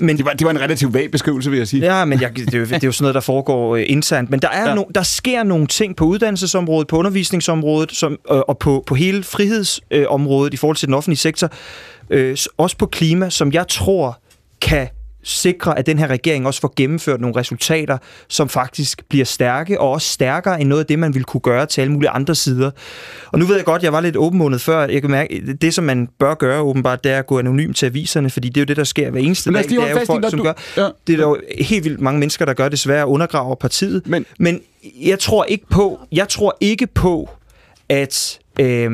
men, 0.00 0.16
det, 0.16 0.24
var, 0.24 0.32
det 0.32 0.44
var 0.44 0.50
en 0.50 0.60
relativt 0.60 0.94
vag 0.94 1.10
beskrivelse, 1.10 1.50
vil 1.50 1.58
jeg 1.58 1.68
sige. 1.68 1.96
Ja, 1.96 2.04
men 2.04 2.20
jeg, 2.20 2.36
det, 2.36 2.54
er 2.54 2.58
jo, 2.58 2.64
det 2.64 2.72
er 2.72 2.86
jo 2.86 2.92
sådan 2.92 3.02
noget, 3.02 3.14
der 3.14 3.20
foregår 3.20 3.76
uh, 3.76 3.80
internt. 3.86 4.30
Men 4.30 4.40
der, 4.40 4.48
er 4.48 4.68
ja. 4.68 4.74
no, 4.74 4.84
der 4.94 5.02
sker 5.02 5.42
nogle 5.42 5.66
ting 5.66 5.96
på 5.96 6.04
uddannelsesområdet, 6.04 6.88
på 6.88 6.96
undervisningsområdet 6.96 7.92
som, 7.92 8.12
uh, 8.12 8.38
og 8.48 8.58
på, 8.58 8.84
på 8.86 8.94
hele 8.94 9.22
frihedsområdet 9.22 10.50
uh, 10.50 10.54
i 10.54 10.56
forhold 10.56 10.76
til 10.76 10.88
den 10.88 10.94
offentlige 10.94 11.18
sektor, 11.18 11.50
øh, 12.10 12.36
også 12.58 12.76
på 12.76 12.86
klima, 12.86 13.30
som 13.30 13.52
jeg 13.52 13.68
tror 13.68 14.18
kan 14.60 14.88
sikre, 15.22 15.78
at 15.78 15.86
den 15.86 15.98
her 15.98 16.06
regering 16.06 16.46
også 16.46 16.60
får 16.60 16.72
gennemført 16.76 17.20
nogle 17.20 17.36
resultater, 17.36 17.98
som 18.28 18.48
faktisk 18.48 19.02
bliver 19.08 19.24
stærke, 19.24 19.80
og 19.80 19.90
også 19.90 20.08
stærkere 20.08 20.60
end 20.60 20.68
noget 20.68 20.80
af 20.80 20.86
det, 20.86 20.98
man 20.98 21.14
ville 21.14 21.24
kunne 21.24 21.40
gøre 21.40 21.66
til 21.66 21.80
alle 21.80 21.92
mulige 21.92 22.10
andre 22.10 22.34
sider. 22.34 22.70
Og 23.32 23.38
nu 23.38 23.44
ved 23.44 23.56
jeg 23.56 23.64
godt, 23.64 23.82
jeg 23.82 23.92
var 23.92 24.00
lidt 24.00 24.16
åbenmånet 24.16 24.60
før. 24.60 24.86
Jeg 24.86 25.00
kan 25.00 25.10
mærke, 25.10 25.56
det 25.60 25.74
som 25.74 25.84
man 25.84 26.08
bør 26.18 26.34
gøre 26.34 26.60
åbenbart, 26.60 27.04
det 27.04 27.12
er 27.12 27.18
at 27.18 27.26
gå 27.26 27.38
anonym 27.38 27.72
til 27.72 27.86
aviserne, 27.86 28.30
fordi 28.30 28.48
det 28.48 28.56
er 28.56 28.60
jo 28.60 28.66
det, 28.66 28.76
der 28.76 28.84
sker 28.84 29.10
hver 29.10 29.20
eneste 29.20 29.52
dag. 29.52 29.64
Det 29.64 29.72
er 29.72 29.90
jo 29.90 30.00
folk, 30.06 30.30
som 30.30 30.38
du... 30.38 30.44
gør. 30.44 30.52
Ja. 30.76 30.88
Det 31.06 31.12
er 31.12 31.16
der 31.16 31.28
jo 31.28 31.38
helt 31.60 31.84
vildt 31.84 32.00
mange 32.00 32.20
mennesker, 32.20 32.44
der 32.44 32.54
gør 32.54 32.68
desværre 32.68 33.06
undergraver 33.06 33.54
partiet. 33.54 34.02
Men, 34.06 34.26
Men 34.38 34.60
jeg 35.00 35.18
tror 35.18 35.44
ikke 35.44 35.66
på, 35.70 36.00
jeg 36.12 36.28
tror 36.28 36.56
ikke 36.60 36.86
på, 36.86 37.30
at 37.88 38.38
øh, 38.60 38.90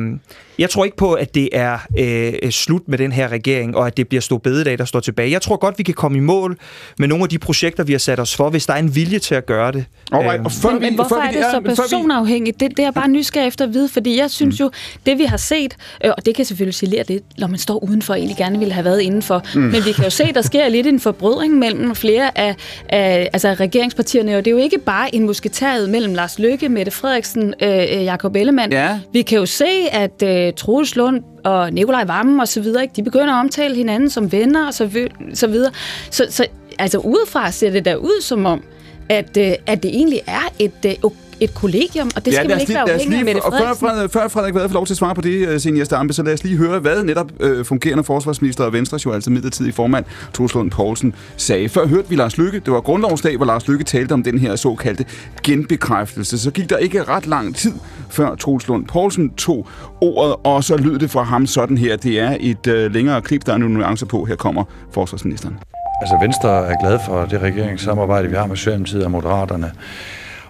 jeg 0.59 0.69
tror 0.69 0.85
ikke 0.85 0.97
på, 0.97 1.13
at 1.13 1.35
det 1.35 1.49
er 1.51 1.77
øh, 1.97 2.51
slut 2.51 2.81
med 2.87 2.97
den 2.97 3.11
her 3.11 3.27
regering, 3.27 3.77
og 3.77 3.87
at 3.87 3.97
det 3.97 4.07
bliver 4.07 4.21
stor 4.21 4.37
bededag, 4.37 4.77
der 4.77 4.85
står 4.85 4.99
tilbage. 4.99 5.31
Jeg 5.31 5.41
tror 5.41 5.57
godt, 5.57 5.77
vi 5.77 5.83
kan 5.83 5.93
komme 5.93 6.17
i 6.17 6.21
mål 6.21 6.57
med 6.99 7.07
nogle 7.07 7.23
af 7.23 7.29
de 7.29 7.39
projekter, 7.39 7.83
vi 7.83 7.91
har 7.91 7.99
sat 7.99 8.19
os 8.19 8.35
for, 8.35 8.49
hvis 8.49 8.65
der 8.65 8.73
er 8.73 8.77
en 8.77 8.95
vilje 8.95 9.19
til 9.19 9.35
at 9.35 9.45
gøre 9.45 9.71
det. 9.71 9.85
Alright, 10.11 10.45
og 10.45 10.51
før 10.51 10.69
men, 10.69 10.81
vi, 10.81 10.85
men 10.85 10.95
hvorfor 10.95 11.15
før 11.15 11.21
er 11.21 11.31
det 11.31 11.45
så 11.51 11.61
personafhængigt? 11.65 12.59
Det, 12.59 12.69
det 12.69 12.79
er 12.79 12.83
jeg 12.83 12.93
bare 12.93 13.07
nysgerrig 13.07 13.47
efter 13.47 13.65
at 13.65 13.73
vide, 13.73 13.89
fordi 13.89 14.17
jeg 14.17 14.31
synes 14.31 14.59
mm. 14.59 14.63
jo, 14.65 14.71
det 15.05 15.17
vi 15.17 15.23
har 15.23 15.37
set, 15.37 15.75
øh, 16.05 16.11
og 16.17 16.25
det 16.25 16.35
kan 16.35 16.45
selvfølgelig 16.45 16.73
sige 16.73 16.89
lidt, 16.89 17.23
når 17.37 17.47
man 17.47 17.59
står 17.59 17.83
udenfor 17.83 18.13
og 18.13 18.19
egentlig 18.19 18.37
gerne 18.37 18.59
ville 18.59 18.73
have 18.73 18.85
været 18.85 19.01
indenfor, 19.01 19.43
mm. 19.55 19.61
men 19.61 19.85
vi 19.85 19.91
kan 19.91 20.03
jo 20.03 20.09
se, 20.09 20.33
der 20.33 20.41
sker 20.41 20.69
lidt 20.69 20.87
en 20.87 20.99
forbrydring 20.99 21.53
mellem 21.53 21.95
flere 21.95 22.37
af, 22.37 22.55
af 22.89 23.29
altså 23.33 23.53
regeringspartierne, 23.53 24.37
og 24.37 24.45
det 24.45 24.51
er 24.51 24.55
jo 24.55 24.63
ikke 24.63 24.77
bare 24.77 25.15
en 25.15 25.25
musketæret 25.25 25.89
mellem 25.89 26.13
Lars 26.13 26.39
Løkke, 26.39 26.69
Mette 26.69 26.91
Frederiksen, 26.91 27.53
øh, 27.61 28.03
Jakob 28.03 28.35
Ellemann. 28.35 28.71
Ja. 28.71 28.99
Vi 29.13 29.21
kan 29.21 29.37
jo 29.37 29.45
se, 29.45 29.65
at 29.91 30.23
øh, 30.23 30.44
Øh, 30.45 30.53
Troels 30.53 30.95
Lund 30.95 31.23
og 31.43 31.73
Nikolaj 31.73 32.03
Vammen 32.03 32.39
og 32.39 32.47
så 32.47 32.61
videre, 32.61 32.83
ikke? 32.83 32.93
de 32.95 33.03
begynder 33.03 33.33
at 33.33 33.39
omtale 33.39 33.75
hinanden 33.75 34.09
som 34.09 34.31
venner 34.31 34.67
og 34.67 34.73
så, 34.73 35.07
så 35.33 35.47
videre. 35.47 35.71
Så, 36.11 36.27
så 36.29 36.45
altså 36.79 36.97
udefra 36.97 37.51
ser 37.51 37.69
det 37.69 37.85
der 37.85 37.95
ud 37.95 38.21
som 38.21 38.45
om, 38.45 38.63
at, 39.09 39.37
øh, 39.37 39.53
at 39.65 39.83
det 39.83 39.95
egentlig 39.95 40.21
er 40.27 40.53
et 40.59 40.85
øh, 40.85 40.93
et 41.39 41.53
kollegium, 41.53 42.11
og 42.15 42.25
det 42.25 42.33
skal 42.33 42.43
ja, 42.43 42.49
man 42.49 42.59
ikke 42.59 42.71
lige, 42.71 42.75
være 42.85 42.93
afhængig 42.93 43.19
af 43.19 43.25
Mette 43.25 43.41
Frederiksen. 43.41 43.87
Før, 43.87 44.07
før 44.07 44.27
Frederik 44.27 44.53
Vad 44.53 44.69
får 44.69 44.73
lov 44.73 44.85
til 44.85 44.93
at 44.93 44.97
svare 44.97 45.15
på 45.15 45.21
det, 45.21 45.47
øh, 45.47 45.59
Senior 45.59 45.85
Stampe, 45.85 46.13
så 46.13 46.23
lad 46.23 46.33
os 46.33 46.43
lige 46.43 46.57
høre, 46.57 46.79
hvad 46.79 47.03
netop 47.03 47.31
øh, 47.39 47.65
fungerende 47.65 48.03
forsvarsminister 48.03 48.63
og 48.63 48.73
Venstre, 48.73 48.99
jo 49.05 49.11
altså 49.11 49.31
midlertidig 49.31 49.73
formand, 49.73 50.05
Troslund 50.33 50.71
Poulsen, 50.71 51.15
sagde. 51.37 51.69
Før 51.69 51.87
hørte 51.87 52.09
vi 52.09 52.15
Lars 52.15 52.37
Lykke, 52.37 52.59
det 52.59 52.73
var 52.73 52.81
grundlovsdag, 52.81 53.37
hvor 53.37 53.45
Lars 53.45 53.67
Lykke 53.67 53.83
talte 53.83 54.13
om 54.13 54.23
den 54.23 54.39
her 54.39 54.55
såkaldte 54.55 55.05
genbekræftelse. 55.43 56.39
Så 56.39 56.51
gik 56.51 56.69
der 56.69 56.77
ikke 56.77 57.03
ret 57.03 57.27
lang 57.27 57.55
tid, 57.55 57.73
før 58.09 58.35
Troslund 58.35 58.85
Poulsen 58.85 59.29
tog 59.29 59.67
ordet, 60.01 60.35
og 60.43 60.63
så 60.63 60.77
lød 60.77 60.99
det 60.99 61.11
fra 61.11 61.23
ham 61.23 61.47
sådan 61.47 61.77
her. 61.77 61.95
Det 61.95 62.19
er 62.19 62.37
et 62.39 62.67
øh, 62.67 62.93
længere 62.93 63.21
klip, 63.21 63.45
der 63.45 63.53
er 63.53 63.57
nogle 63.57 63.73
nuancer 63.73 64.05
på. 64.05 64.25
Her 64.25 64.35
kommer 64.35 64.63
forsvarsministeren. 64.91 65.57
Altså 66.01 66.17
Venstre 66.21 66.67
er 66.67 66.75
glad 66.81 66.99
for 67.05 67.25
det 67.25 67.41
regeringssamarbejde, 67.41 68.29
vi 68.29 68.35
har 68.35 68.45
med 68.45 68.55
Socialdemokratiet 68.55 69.03
og 69.05 69.11
Moderaterne. 69.11 69.71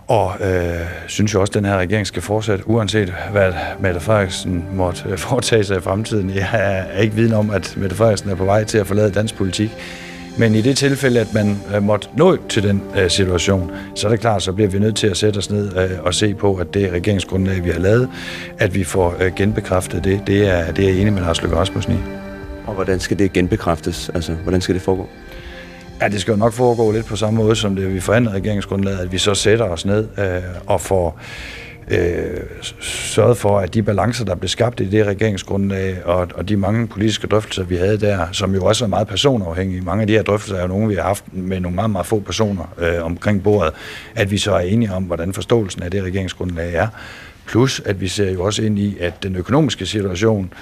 Og 0.07 0.34
øh, 0.41 0.80
synes 1.07 1.34
jo 1.34 1.41
også, 1.41 1.52
at 1.52 1.53
den 1.53 1.65
her 1.65 1.77
regering 1.77 2.07
skal 2.07 2.22
fortsætte, 2.22 2.69
uanset 2.69 3.14
hvad 3.32 3.53
Mette 3.80 3.99
Frederiksen 3.99 4.65
måtte 4.73 5.03
øh, 5.10 5.18
foretage 5.27 5.64
sig 5.64 5.77
i 5.77 5.82
fremtiden. 5.82 6.30
Jeg 6.30 6.49
er 6.94 6.99
ikke 7.02 7.15
viden 7.15 7.34
om, 7.34 7.49
at 7.49 7.73
Mette 7.77 7.95
Frederiksen 7.95 8.30
er 8.30 8.36
på 8.36 8.45
vej 8.45 8.64
til 8.64 8.77
at 8.77 8.88
forlade 8.88 9.11
dansk 9.11 9.36
politik. 9.36 9.72
Men 10.38 10.56
i 10.56 10.61
det 10.61 10.77
tilfælde, 10.77 11.19
at 11.19 11.34
man 11.34 11.57
øh, 11.76 11.84
måtte 11.84 12.07
nå 12.18 12.38
til 12.49 12.64
den 12.64 12.82
øh, 12.98 13.10
situation, 13.10 13.72
så 13.95 14.07
er 14.07 14.11
det 14.11 14.19
klart, 14.19 14.44
så 14.44 14.53
bliver 14.53 14.69
vi 14.69 14.80
nødt 14.80 14.95
til 14.95 15.07
at 15.07 15.18
sætte 15.18 15.38
os 15.38 15.49
ned 15.49 15.77
øh, 15.77 15.90
og 16.03 16.14
se 16.14 16.34
på, 16.34 16.56
at 16.56 16.73
det 16.73 16.91
regeringsgrundlag, 16.91 17.64
vi 17.64 17.69
har 17.69 17.80
lavet, 17.80 18.10
at 18.57 18.76
vi 18.76 18.84
får 18.84 19.15
øh, 19.19 19.36
genbekræftet 19.36 20.03
det. 20.03 20.22
Det 20.27 20.48
er, 20.48 20.72
det 20.72 20.86
er 20.86 20.90
jeg 20.90 21.02
enig 21.02 21.14
med 21.14 21.22
Lars 21.22 21.41
Løkke 21.41 21.57
Rasmussen 21.57 21.94
i. 21.94 21.98
Og 22.65 22.73
hvordan 22.73 22.99
skal 22.99 23.19
det 23.19 23.34
genbekræftes? 23.34 24.10
Altså, 24.14 24.34
hvordan 24.34 24.61
skal 24.61 24.76
det 24.76 24.82
foregå? 24.82 25.10
Ja, 26.02 26.08
det 26.08 26.22
skal 26.22 26.32
jo 26.32 26.38
nok 26.38 26.54
foregå 26.54 26.92
lidt 26.92 27.06
på 27.06 27.16
samme 27.16 27.38
måde, 27.38 27.56
som 27.56 27.76
det 27.76 27.94
vi 27.94 28.00
forhandler 28.00 28.32
regeringsgrundlaget, 28.32 29.00
at 29.00 29.12
vi 29.12 29.18
så 29.18 29.34
sætter 29.34 29.66
os 29.66 29.86
ned 29.86 30.08
øh, 30.18 30.44
og 30.66 30.82
får 30.82 31.20
øh, 31.92 32.40
sørget 32.82 33.38
for, 33.38 33.60
at 33.60 33.74
de 33.74 33.84
balancer, 33.84 34.26
der 34.26 34.36
blev 34.36 34.50
skabt 34.50 34.80
i 34.80 34.90
det 34.90 35.06
regeringsgrundlag, 35.06 36.06
og, 36.06 36.28
og 36.36 36.50
de 36.50 36.58
mange 36.58 36.88
politiske 36.88 37.28
drøftelser, 37.28 37.64
vi 37.64 37.76
havde 37.76 37.98
der, 37.98 38.28
som 38.32 38.56
jo 38.56 38.66
også 38.66 38.86
er 38.86 38.90
meget 38.90 39.08
personafhængige. 39.08 39.82
Mange 39.82 40.02
af 40.02 40.08
de 40.08 40.14
her 40.14 40.24
drøftelser 40.24 40.58
er 40.58 40.62
jo 40.62 40.68
nogle, 40.68 40.88
vi 40.88 40.96
har 40.96 41.04
haft 41.04 41.24
med 41.32 41.60
nogle 41.60 41.76
meget, 41.76 41.90
meget 41.90 42.06
få 42.06 42.20
personer 42.20 42.74
øh, 42.78 43.04
omkring 43.04 43.44
bordet, 43.44 43.74
at 44.16 44.32
vi 44.32 44.38
så 44.38 44.52
er 44.54 44.60
enige 44.60 44.94
om, 44.94 45.04
hvordan 45.04 45.34
forståelsen 45.34 45.84
af 45.84 45.92
det 45.92 46.04
regeringsgrundlag 46.04 46.74
er. 46.74 46.88
Plus, 47.46 47.82
at 47.86 48.02
vi 48.02 48.08
ser 48.08 48.32
jo 48.32 48.44
også 48.44 48.64
ind 48.64 48.80
i, 48.80 48.98
at 49.00 49.24
den 49.24 49.36
økonomiske 49.36 49.86
situation 49.86 50.54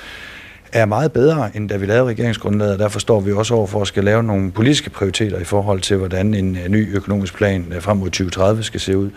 er 0.74 0.86
meget 0.86 1.12
bedre, 1.12 1.50
end 1.56 1.70
da 1.70 1.78
vi 1.78 1.86
lavede 1.86 2.10
regeringsgrundlaget, 2.10 2.74
og 2.74 2.80
derfor 2.80 3.00
står 3.00 3.20
vi 3.20 3.32
også 3.32 3.54
over 3.54 3.68
for 3.68 3.82
at 3.82 3.88
skal 3.88 4.04
lave 4.04 4.24
nogle 4.24 4.52
politiske 4.52 4.90
prioriteter 4.90 5.40
i 5.40 5.44
forhold 5.44 5.82
til, 5.82 5.98
hvordan 5.98 6.34
en 6.34 6.58
øh, 6.64 6.70
ny 6.70 6.95
økonomisk 6.95 7.36
plan 7.36 7.74
øh, 7.76 7.82
frem 7.82 7.98
mod 7.98 8.10
2030 8.10 8.64
skal 8.64 8.80
se 8.80 8.98
ud. 8.98 9.10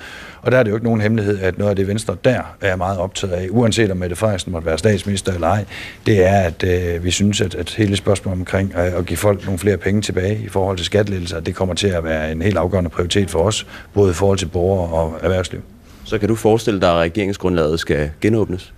Og 0.42 0.52
der 0.52 0.58
er 0.58 0.62
det 0.62 0.70
jo 0.70 0.76
ikke 0.76 0.86
nogen 0.86 1.00
hemmelighed, 1.00 1.38
at 1.38 1.58
noget 1.58 1.70
af 1.70 1.76
det 1.76 1.88
Venstre 1.88 2.16
der 2.24 2.42
er 2.60 2.76
meget 2.76 2.98
optaget 2.98 3.32
af, 3.32 3.46
uanset 3.50 3.90
om 3.90 3.96
Mette 3.96 4.16
Frederiksen 4.16 4.52
måtte 4.52 4.66
være 4.66 4.78
statsminister 4.78 5.32
eller 5.32 5.48
ej, 5.48 5.64
det 6.06 6.26
er, 6.26 6.38
at 6.40 6.64
øh, 6.64 7.04
vi 7.04 7.10
synes, 7.10 7.40
at, 7.40 7.54
at 7.54 7.74
hele 7.74 7.96
spørgsmålet 7.96 8.38
omkring 8.38 8.72
øh, 8.78 8.98
at 8.98 9.06
give 9.06 9.16
folk 9.16 9.44
nogle 9.44 9.58
flere 9.58 9.76
penge 9.76 10.02
tilbage 10.02 10.40
i 10.44 10.48
forhold 10.48 10.76
til 10.76 10.86
skattelettelser, 10.86 11.40
det 11.40 11.54
kommer 11.54 11.74
til 11.74 11.88
at 11.88 12.04
være 12.04 12.32
en 12.32 12.42
helt 12.42 12.56
afgørende 12.56 12.90
prioritet 12.90 13.30
for 13.30 13.38
os, 13.38 13.66
både 13.94 14.10
i 14.10 14.14
forhold 14.14 14.38
til 14.38 14.46
borgere 14.46 14.92
og 14.92 15.18
erhvervsliv. 15.22 15.60
Så 16.04 16.18
kan 16.18 16.28
du 16.28 16.34
forestille 16.34 16.80
dig, 16.80 16.90
at 16.90 16.96
regeringsgrundlaget 16.96 17.80
skal 17.80 18.10
genåbnes? 18.20 18.72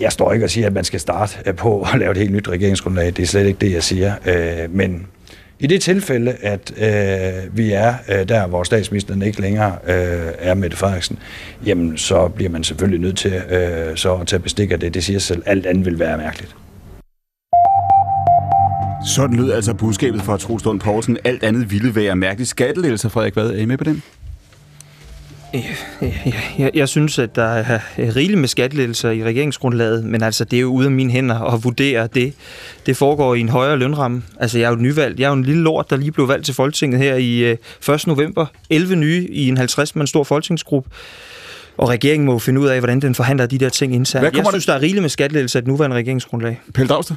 Jeg 0.00 0.12
står 0.12 0.32
ikke 0.32 0.46
og 0.46 0.50
siger, 0.50 0.66
at 0.66 0.72
man 0.72 0.84
skal 0.84 1.00
starte 1.00 1.38
øh, 1.46 1.54
på 1.54 1.86
at 1.92 1.98
lave 1.98 2.10
et 2.10 2.16
helt 2.16 2.32
nyt 2.32 2.48
regeringsgrundlag. 2.48 3.06
Det 3.06 3.18
er 3.18 3.26
slet 3.26 3.46
ikke 3.46 3.58
det, 3.60 3.72
jeg 3.72 3.82
siger. 3.82 4.14
Øh, 4.26 4.74
men 4.74 5.06
i 5.58 5.66
det 5.66 5.82
tilfælde, 5.82 6.32
at 6.32 6.72
øh, 6.76 7.56
vi 7.56 7.72
er 7.72 7.94
øh, 8.08 8.28
der, 8.28 8.46
hvor 8.46 8.62
statsministeren 8.62 9.22
ikke 9.22 9.40
længere 9.40 9.76
øh, 9.86 10.32
er 10.38 10.54
Mette 10.54 10.76
Frederiksen, 10.76 11.18
jamen 11.66 11.98
så 11.98 12.28
bliver 12.28 12.50
man 12.50 12.64
selvfølgelig 12.64 13.00
nødt 13.00 13.16
til 13.16 13.32
øh, 13.32 13.96
så 13.96 14.14
at 14.14 14.26
tage 14.26 14.40
bestik 14.40 14.70
af 14.70 14.80
det. 14.80 14.94
Det 14.94 15.04
siger 15.04 15.18
selv, 15.18 15.42
alt 15.46 15.66
andet 15.66 15.84
vil 15.84 15.98
være 15.98 16.18
mærkeligt. 16.18 16.56
Sådan 19.06 19.36
lød 19.36 19.52
altså 19.52 19.74
budskabet 19.74 20.22
fra 20.22 20.36
Trostund 20.36 20.80
Poulsen. 20.80 21.18
Alt 21.24 21.42
andet 21.44 21.70
ville 21.70 21.94
være 21.94 22.16
mærkeligt. 22.16 22.50
Skattelettelser, 22.50 23.08
Frederik, 23.08 23.32
hvad 23.32 23.50
er 23.50 23.56
I 23.56 23.64
med 23.64 23.78
på 23.78 23.84
den? 23.84 24.02
Jeg, 26.00 26.42
jeg, 26.58 26.70
jeg 26.74 26.88
synes, 26.88 27.18
at 27.18 27.36
der 27.36 27.42
er 27.42 27.78
rigeligt 27.98 28.40
med 28.40 28.48
skattelettelser 28.48 29.10
i 29.10 29.24
regeringsgrundlaget, 29.24 30.04
men 30.04 30.22
altså, 30.22 30.44
det 30.44 30.56
er 30.56 30.60
jo 30.60 30.68
ude 30.68 30.86
af 30.86 30.92
mine 30.92 31.12
hænder 31.12 31.54
at 31.54 31.64
vurdere 31.64 32.08
det. 32.14 32.34
Det 32.86 32.96
foregår 32.96 33.34
i 33.34 33.40
en 33.40 33.48
højere 33.48 33.76
lønramme. 33.76 34.22
Altså, 34.40 34.58
jeg 34.58 34.66
er 34.66 34.70
jo 34.70 34.76
nyvalgt. 34.76 35.20
Jeg 35.20 35.24
er 35.24 35.28
jo 35.28 35.34
en 35.34 35.44
lille 35.44 35.62
lort, 35.62 35.90
der 35.90 35.96
lige 35.96 36.12
blev 36.12 36.28
valgt 36.28 36.44
til 36.44 36.54
Folketinget 36.54 37.00
her 37.00 37.14
i 37.14 37.42
1. 37.42 37.58
Øh, 37.88 37.98
november. 38.06 38.46
11 38.70 38.96
nye 38.96 39.28
i 39.30 39.48
en 39.48 39.58
50-mand 39.58 40.06
stor 40.06 40.24
folketingsgruppe. 40.24 40.90
Og 41.76 41.88
regeringen 41.88 42.26
må 42.26 42.38
finde 42.38 42.60
ud 42.60 42.66
af, 42.66 42.78
hvordan 42.78 43.00
den 43.00 43.14
forhandler 43.14 43.46
de 43.46 43.58
der 43.58 43.68
ting 43.68 43.94
internt. 43.94 44.36
Jeg 44.36 44.46
synes, 44.50 44.66
der 44.66 44.72
er 44.72 44.82
rigeligt 44.82 45.02
med 45.02 45.10
skattelettelser 45.10 45.58
i 45.58 45.62
et 45.62 45.66
nuværende 45.66 45.96
regeringsgrundlag. 45.96 46.60
Pelle 46.74 46.88
Dragsted? 46.88 47.16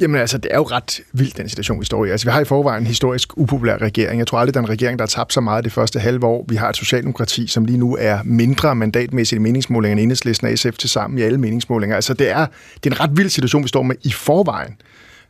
Jamen 0.00 0.20
altså, 0.20 0.38
det 0.38 0.50
er 0.52 0.56
jo 0.56 0.62
ret 0.62 1.00
vildt, 1.12 1.36
den 1.36 1.48
situation, 1.48 1.80
vi 1.80 1.84
står 1.84 2.04
i. 2.04 2.10
Altså, 2.10 2.26
vi 2.26 2.30
har 2.30 2.40
i 2.40 2.44
forvejen 2.44 2.82
en 2.82 2.86
historisk 2.86 3.38
upopulær 3.38 3.76
regering. 3.76 4.18
Jeg 4.18 4.26
tror 4.26 4.38
aldrig, 4.38 4.54
der 4.54 4.60
er 4.60 4.64
en 4.64 4.70
regering, 4.70 4.98
der 4.98 5.02
har 5.02 5.06
tabt 5.06 5.32
så 5.32 5.40
meget 5.40 5.64
det 5.64 5.72
første 5.72 6.00
halve 6.00 6.26
år. 6.26 6.44
Vi 6.48 6.56
har 6.56 6.68
et 6.68 6.76
socialdemokrati, 6.76 7.46
som 7.46 7.64
lige 7.64 7.78
nu 7.78 7.96
er 8.00 8.18
mindre 8.24 8.74
mandatmæssigt 8.74 9.38
i 9.38 9.42
meningsmålinger 9.42 9.92
end 9.92 10.00
enhedslisten 10.00 10.48
og 10.48 10.58
SF 10.58 10.78
til 10.78 10.90
sammen 10.90 11.18
i 11.18 11.22
alle 11.22 11.38
meningsmålinger. 11.38 11.96
Altså, 11.96 12.14
det 12.14 12.30
er, 12.30 12.46
det 12.84 12.92
er 12.92 12.94
en 12.94 13.00
ret 13.00 13.10
vild 13.16 13.28
situation, 13.28 13.62
vi 13.62 13.68
står 13.68 13.82
med 13.82 13.96
i 14.02 14.12
forvejen. 14.12 14.76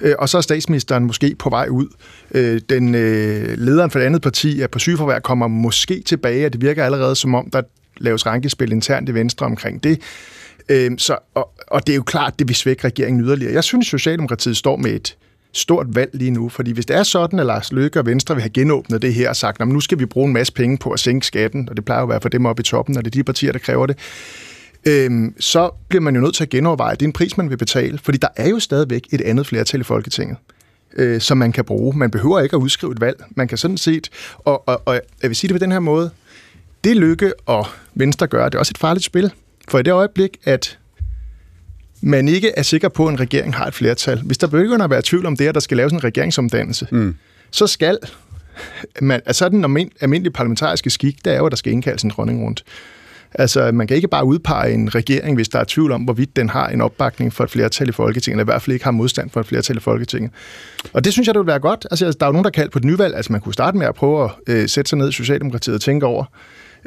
Øh, 0.00 0.14
og 0.18 0.28
så 0.28 0.36
er 0.36 0.42
statsministeren 0.42 1.04
måske 1.04 1.36
på 1.38 1.50
vej 1.50 1.66
ud. 1.70 1.86
Øh, 2.30 2.60
den 2.68 2.94
øh, 2.94 3.58
lederen 3.58 3.90
for 3.90 3.98
det 3.98 4.06
andet 4.06 4.22
parti 4.22 4.60
er 4.60 4.66
på 4.66 4.78
sygeforvær, 4.78 5.18
kommer 5.18 5.48
måske 5.48 6.02
tilbage, 6.06 6.46
og 6.46 6.52
det 6.52 6.60
virker 6.60 6.84
allerede 6.84 7.16
som 7.16 7.34
om, 7.34 7.50
der 7.52 7.62
laves 7.96 8.26
rankespil 8.26 8.72
internt 8.72 9.08
i 9.08 9.14
Venstre 9.14 9.46
omkring 9.46 9.84
det. 9.84 10.00
Øhm, 10.70 10.98
så, 10.98 11.16
og, 11.34 11.52
og 11.66 11.86
det 11.86 11.92
er 11.92 11.96
jo 11.96 12.02
klart, 12.02 12.38
det 12.38 12.48
vil 12.48 12.56
svække 12.56 12.84
regeringen 12.84 13.24
yderligere. 13.24 13.52
Jeg 13.52 13.64
synes, 13.64 13.86
Socialdemokratiet 13.86 14.56
står 14.56 14.76
med 14.76 14.90
et 14.90 15.16
stort 15.52 15.86
valg 15.94 16.10
lige 16.14 16.30
nu, 16.30 16.48
fordi 16.48 16.72
hvis 16.72 16.86
det 16.86 16.96
er 16.96 17.02
sådan, 17.02 17.38
at 17.38 17.46
Lars 17.46 17.72
Løkke 17.72 17.98
og 17.98 18.06
Venstre 18.06 18.34
vil 18.34 18.42
have 18.42 18.50
genåbnet 18.50 19.02
det 19.02 19.14
her 19.14 19.28
og 19.28 19.36
sagt, 19.36 19.68
nu 19.68 19.80
skal 19.80 19.98
vi 19.98 20.06
bruge 20.06 20.26
en 20.26 20.32
masse 20.32 20.52
penge 20.52 20.78
på 20.78 20.90
at 20.90 21.00
sænke 21.00 21.26
skatten, 21.26 21.68
og 21.68 21.76
det 21.76 21.84
plejer 21.84 22.00
jo 22.00 22.04
at 22.04 22.08
være 22.08 22.20
for 22.20 22.28
dem 22.28 22.46
oppe 22.46 22.60
i 22.60 22.64
toppen, 22.64 22.96
og 22.96 23.04
det 23.04 23.10
er 23.10 23.18
de 23.18 23.24
partier, 23.24 23.52
der 23.52 23.58
kræver 23.58 23.86
det, 23.86 23.98
øhm, 24.86 25.34
så 25.40 25.70
bliver 25.88 26.02
man 26.02 26.14
jo 26.14 26.20
nødt 26.20 26.34
til 26.34 26.44
at 26.44 26.50
genoverveje, 26.50 26.94
det 26.94 27.02
er 27.02 27.06
en 27.06 27.12
pris, 27.12 27.36
man 27.36 27.50
vil 27.50 27.56
betale, 27.56 27.98
fordi 27.98 28.18
der 28.18 28.28
er 28.36 28.48
jo 28.48 28.58
stadigvæk 28.58 29.06
et 29.12 29.20
andet 29.20 29.46
flertal 29.46 29.80
i 29.80 29.84
Folketinget 29.84 30.36
øh, 30.96 31.20
som 31.20 31.38
man 31.38 31.52
kan 31.52 31.64
bruge. 31.64 31.98
Man 31.98 32.10
behøver 32.10 32.40
ikke 32.40 32.56
at 32.56 32.60
udskrive 32.60 32.92
et 32.92 33.00
valg. 33.00 33.24
Man 33.30 33.48
kan 33.48 33.58
sådan 33.58 33.76
set, 33.76 34.10
og, 34.38 34.68
og, 34.68 34.82
og 34.86 34.94
jeg 34.94 35.30
vil 35.30 35.36
sige 35.36 35.48
det 35.48 35.54
på 35.54 35.64
den 35.64 35.72
her 35.72 35.80
måde, 35.80 36.10
det 36.84 36.96
Lykke 36.96 37.32
og 37.46 37.66
Venstre 37.94 38.26
gør, 38.26 38.44
det 38.44 38.54
er 38.54 38.58
også 38.58 38.72
et 38.72 38.78
farligt 38.78 39.04
spil. 39.04 39.32
For 39.70 39.78
i 39.78 39.82
det 39.82 39.92
øjeblik, 39.92 40.36
at 40.44 40.78
man 42.00 42.28
ikke 42.28 42.52
er 42.56 42.62
sikker 42.62 42.88
på, 42.88 43.06
at 43.06 43.12
en 43.12 43.20
regering 43.20 43.54
har 43.54 43.66
et 43.66 43.74
flertal, 43.74 44.20
hvis 44.22 44.38
der 44.38 44.46
begynder 44.46 44.84
at 44.84 44.90
være 44.90 45.02
tvivl 45.04 45.26
om 45.26 45.36
det, 45.36 45.48
at 45.48 45.54
der 45.54 45.60
skal 45.60 45.76
laves 45.76 45.92
en 45.92 46.04
regeringsomdannelse, 46.04 46.86
mm. 46.90 47.14
så 47.50 47.66
skal 47.66 47.98
man, 49.00 49.20
altså 49.26 49.48
den 49.48 49.64
almindelige 50.00 50.32
parlamentariske 50.32 50.90
skik, 50.90 51.24
der 51.24 51.32
er 51.32 51.38
jo, 51.38 51.46
at 51.46 51.50
der 51.50 51.56
skal 51.56 51.72
indkaldes 51.72 52.02
en 52.02 52.10
dronning 52.10 52.44
rundt. 52.44 52.64
Altså, 53.34 53.72
man 53.72 53.86
kan 53.86 53.96
ikke 53.96 54.08
bare 54.08 54.24
udpege 54.24 54.72
en 54.72 54.94
regering, 54.94 55.34
hvis 55.34 55.48
der 55.48 55.58
er 55.58 55.64
tvivl 55.68 55.92
om, 55.92 56.02
hvorvidt 56.02 56.36
den 56.36 56.48
har 56.48 56.68
en 56.68 56.80
opbakning 56.80 57.32
for 57.32 57.44
et 57.44 57.50
flertal 57.50 57.88
i 57.88 57.92
Folketinget, 57.92 58.34
eller 58.34 58.44
i 58.44 58.52
hvert 58.52 58.62
fald 58.62 58.74
ikke 58.74 58.84
har 58.84 58.92
modstand 58.92 59.30
for 59.30 59.40
et 59.40 59.46
flertal 59.46 59.76
i 59.76 59.80
Folketinget. 59.80 60.32
Og 60.92 61.04
det 61.04 61.12
synes 61.12 61.26
jeg, 61.26 61.34
det 61.34 61.40
vil 61.40 61.46
være 61.46 61.58
godt. 61.58 61.86
Altså, 61.90 62.04
der 62.04 62.26
er 62.26 62.28
jo 62.28 62.32
nogen, 62.32 62.44
der 62.44 62.50
kalder 62.50 62.70
på 62.70 62.78
et 62.78 62.84
nyvalg. 62.84 63.16
Altså, 63.16 63.32
man 63.32 63.40
kunne 63.40 63.54
starte 63.54 63.78
med 63.78 63.86
at 63.86 63.94
prøve 63.94 64.24
at 64.24 64.30
øh, 64.46 64.68
sætte 64.68 64.88
sig 64.88 64.98
ned 64.98 65.08
i 65.08 65.12
Socialdemokratiet 65.12 65.74
og 65.74 65.80
tænke 65.80 66.06
over, 66.06 66.24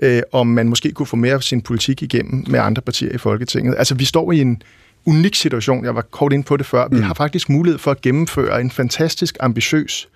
øh, 0.02 0.22
om 0.32 0.48
man 0.48 0.70
måske 0.70 0.91
kunne 0.91 1.06
få 1.06 1.15
mere 1.15 1.34
af 1.34 1.44
sin 1.44 1.61
politik 1.61 2.02
igennem 2.02 2.44
med 2.48 2.60
andre 2.60 2.82
partier 2.82 3.11
i 3.11 3.18
Folketinget. 3.18 3.76
Altså, 3.78 3.95
vi 3.95 4.06
står 4.06 4.32
i 4.32 4.41
en 4.41 4.61
unik 5.06 5.36
situation. 5.36 5.86
Jeg 5.86 5.95
var 5.95 6.02
kort 6.02 6.34
ind 6.34 6.44
på 6.44 6.57
det 6.57 6.65
før. 6.65 6.88
Vi 6.91 6.98
mm. 6.98 7.03
har 7.03 7.14
faktisk 7.14 7.49
mulighed 7.49 7.80
for 7.80 7.91
at 7.91 8.02
gennemføre 8.02 8.61
en 8.61 8.72
fantastisk 8.72 9.38
ambitiøs 9.40 10.07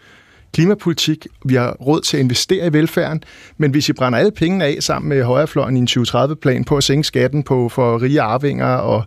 klimapolitik. 0.53 1.27
Vi 1.45 1.55
har 1.55 1.71
råd 1.71 2.01
til 2.01 2.17
at 2.17 2.21
investere 2.21 2.67
i 2.67 2.73
velfærden, 2.73 3.23
men 3.57 3.71
hvis 3.71 3.89
I 3.89 3.93
brænder 3.93 4.19
alle 4.19 4.31
pengene 4.31 4.65
af 4.65 4.77
sammen 4.79 5.09
med 5.09 5.23
højrefløjen 5.23 5.77
i 5.77 5.79
en 5.79 5.87
2030-plan 5.91 6.63
på 6.63 6.77
at 6.77 6.83
sænke 6.83 7.03
skatten 7.03 7.43
på 7.43 7.69
for 7.69 8.01
rige 8.01 8.21
arvinger 8.21 8.65
og 8.65 9.03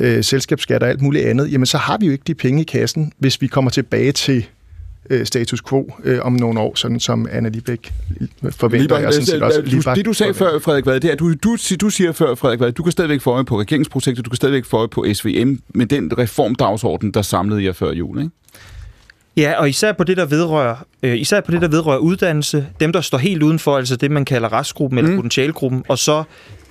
øh, 0.00 0.24
selskabsskat 0.24 0.82
og 0.82 0.88
alt 0.88 1.02
muligt 1.02 1.26
andet, 1.26 1.52
jamen 1.52 1.66
så 1.66 1.78
har 1.78 1.98
vi 1.98 2.06
jo 2.06 2.12
ikke 2.12 2.24
de 2.26 2.34
penge 2.34 2.60
i 2.60 2.64
kassen, 2.64 3.12
hvis 3.18 3.40
vi 3.40 3.46
kommer 3.46 3.70
tilbage 3.70 4.12
til 4.12 4.46
øh, 5.10 5.26
status 5.26 5.62
quo 5.62 5.94
øh, 6.04 6.20
om 6.22 6.32
nogle 6.32 6.60
år, 6.60 6.74
sådan 6.74 7.00
som 7.00 7.28
Anna 7.30 7.48
Libæk 7.48 7.92
forventer. 8.50 8.96
Lige, 8.96 8.96
jeg 8.96 9.12
sådan 9.12 9.26
set 9.26 9.42
også, 9.42 9.60
du, 9.60 9.94
det 9.94 10.04
du 10.04 10.12
sagde 10.12 10.34
før, 10.34 10.58
Frederik 10.58 10.86
Vad, 10.86 11.00
det 11.00 11.08
er, 11.08 11.12
at 11.12 11.18
du, 11.18 11.34
du, 11.34 11.56
du 11.80 11.90
siger 11.90 12.12
før, 12.12 12.34
Frederik 12.34 12.60
Vad, 12.60 12.72
du 12.72 12.82
kan 12.82 12.92
stadigvæk 12.92 13.20
få 13.20 13.30
øje 13.30 13.44
på 13.44 13.60
regeringsprojektet, 13.60 14.24
du 14.24 14.30
kan 14.30 14.36
stadigvæk 14.36 14.64
få 14.64 14.76
øje 14.76 14.88
på 14.88 15.06
SVM, 15.12 15.54
med 15.68 15.86
den 15.86 16.18
reformdagsorden, 16.18 17.10
der 17.10 17.22
samlede 17.22 17.64
jer 17.64 17.72
før 17.72 17.92
jul, 17.92 18.18
ikke? 18.18 18.30
Ja, 19.36 19.60
og 19.60 19.68
især 19.68 19.92
på 19.92 20.04
det, 20.04 20.16
der 20.16 20.26
vedrører, 20.26 20.76
øh, 21.02 21.18
især 21.18 21.40
på 21.40 21.52
det, 21.52 21.62
der 21.62 21.68
vedrører 21.68 21.98
uddannelse, 21.98 22.66
dem, 22.80 22.92
der 22.92 23.00
står 23.00 23.18
helt 23.18 23.42
udenfor, 23.42 23.76
altså 23.76 23.96
det, 23.96 24.10
man 24.10 24.24
kalder 24.24 24.52
restgruppen 24.52 24.98
eller 24.98 25.10
mm. 25.10 25.16
potentialgruppen, 25.16 25.84
og 25.88 25.98
så 25.98 26.24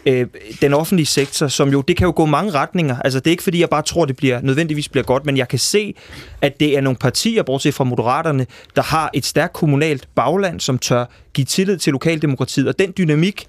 øh, 0.06 0.28
den 0.62 0.74
offentlige 0.74 1.06
sektor, 1.06 1.48
som 1.48 1.70
jo, 1.70 1.82
det 1.82 1.98
kan 1.98 2.06
jo 2.06 2.14
gå 2.16 2.26
mange 2.26 2.52
retninger. 2.52 3.00
Altså, 3.00 3.20
det 3.20 3.28
er 3.28 3.32
ikke 3.32 3.44
fordi, 3.44 3.60
jeg 3.60 3.70
bare 3.70 3.82
tror, 3.82 4.06
det 4.06 4.16
bliver 4.16 4.42
nødvendigvis 4.42 4.90
bliver 4.90 5.04
godt, 5.04 5.26
men 5.26 5.38
jeg 5.38 5.48
kan 5.48 5.60
se, 5.60 5.96
at 6.42 6.60
det 6.60 6.78
er 6.78 6.82
nogle 6.82 6.98
partier, 6.98 7.44
bortset 7.44 7.74
fra 7.74 7.84
Moderaterne, 7.84 8.46
der 8.76 8.82
har 8.82 9.10
et 9.14 9.26
stærkt 9.26 9.54
kommunalt 9.54 10.08
bagland, 10.16 10.60
som 10.60 10.78
tør 10.78 11.06
give 11.34 11.46
tillid 11.46 11.78
til 11.78 11.92
lokaldemokratiet, 11.92 12.68
og 12.68 12.80
den 12.80 12.94
dynamik 12.98 13.48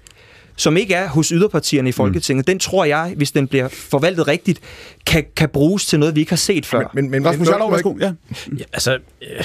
som 0.55 0.77
ikke 0.77 0.93
er 0.93 1.07
hos 1.07 1.29
yderpartierne 1.29 1.89
i 1.89 1.91
Folketinget, 1.91 2.43
mm. 2.47 2.51
den 2.51 2.59
tror 2.59 2.85
jeg, 2.85 3.13
hvis 3.17 3.31
den 3.31 3.47
bliver 3.47 3.67
forvaltet 3.67 4.27
rigtigt, 4.27 4.59
kan, 5.05 5.25
kan 5.35 5.49
bruges 5.49 5.85
til 5.85 5.99
noget, 5.99 6.15
vi 6.15 6.19
ikke 6.19 6.31
har 6.31 6.37
set 6.37 6.65
før. 6.65 6.91
Men, 6.93 7.11
men, 7.11 7.25
Rasmus 7.25 7.49
Jarlov, 7.49 7.71
værsgo. 7.71 7.95
Ja. 7.99 8.13
ja. 8.59 8.63
Altså, 8.73 8.93
øh, 9.21 9.43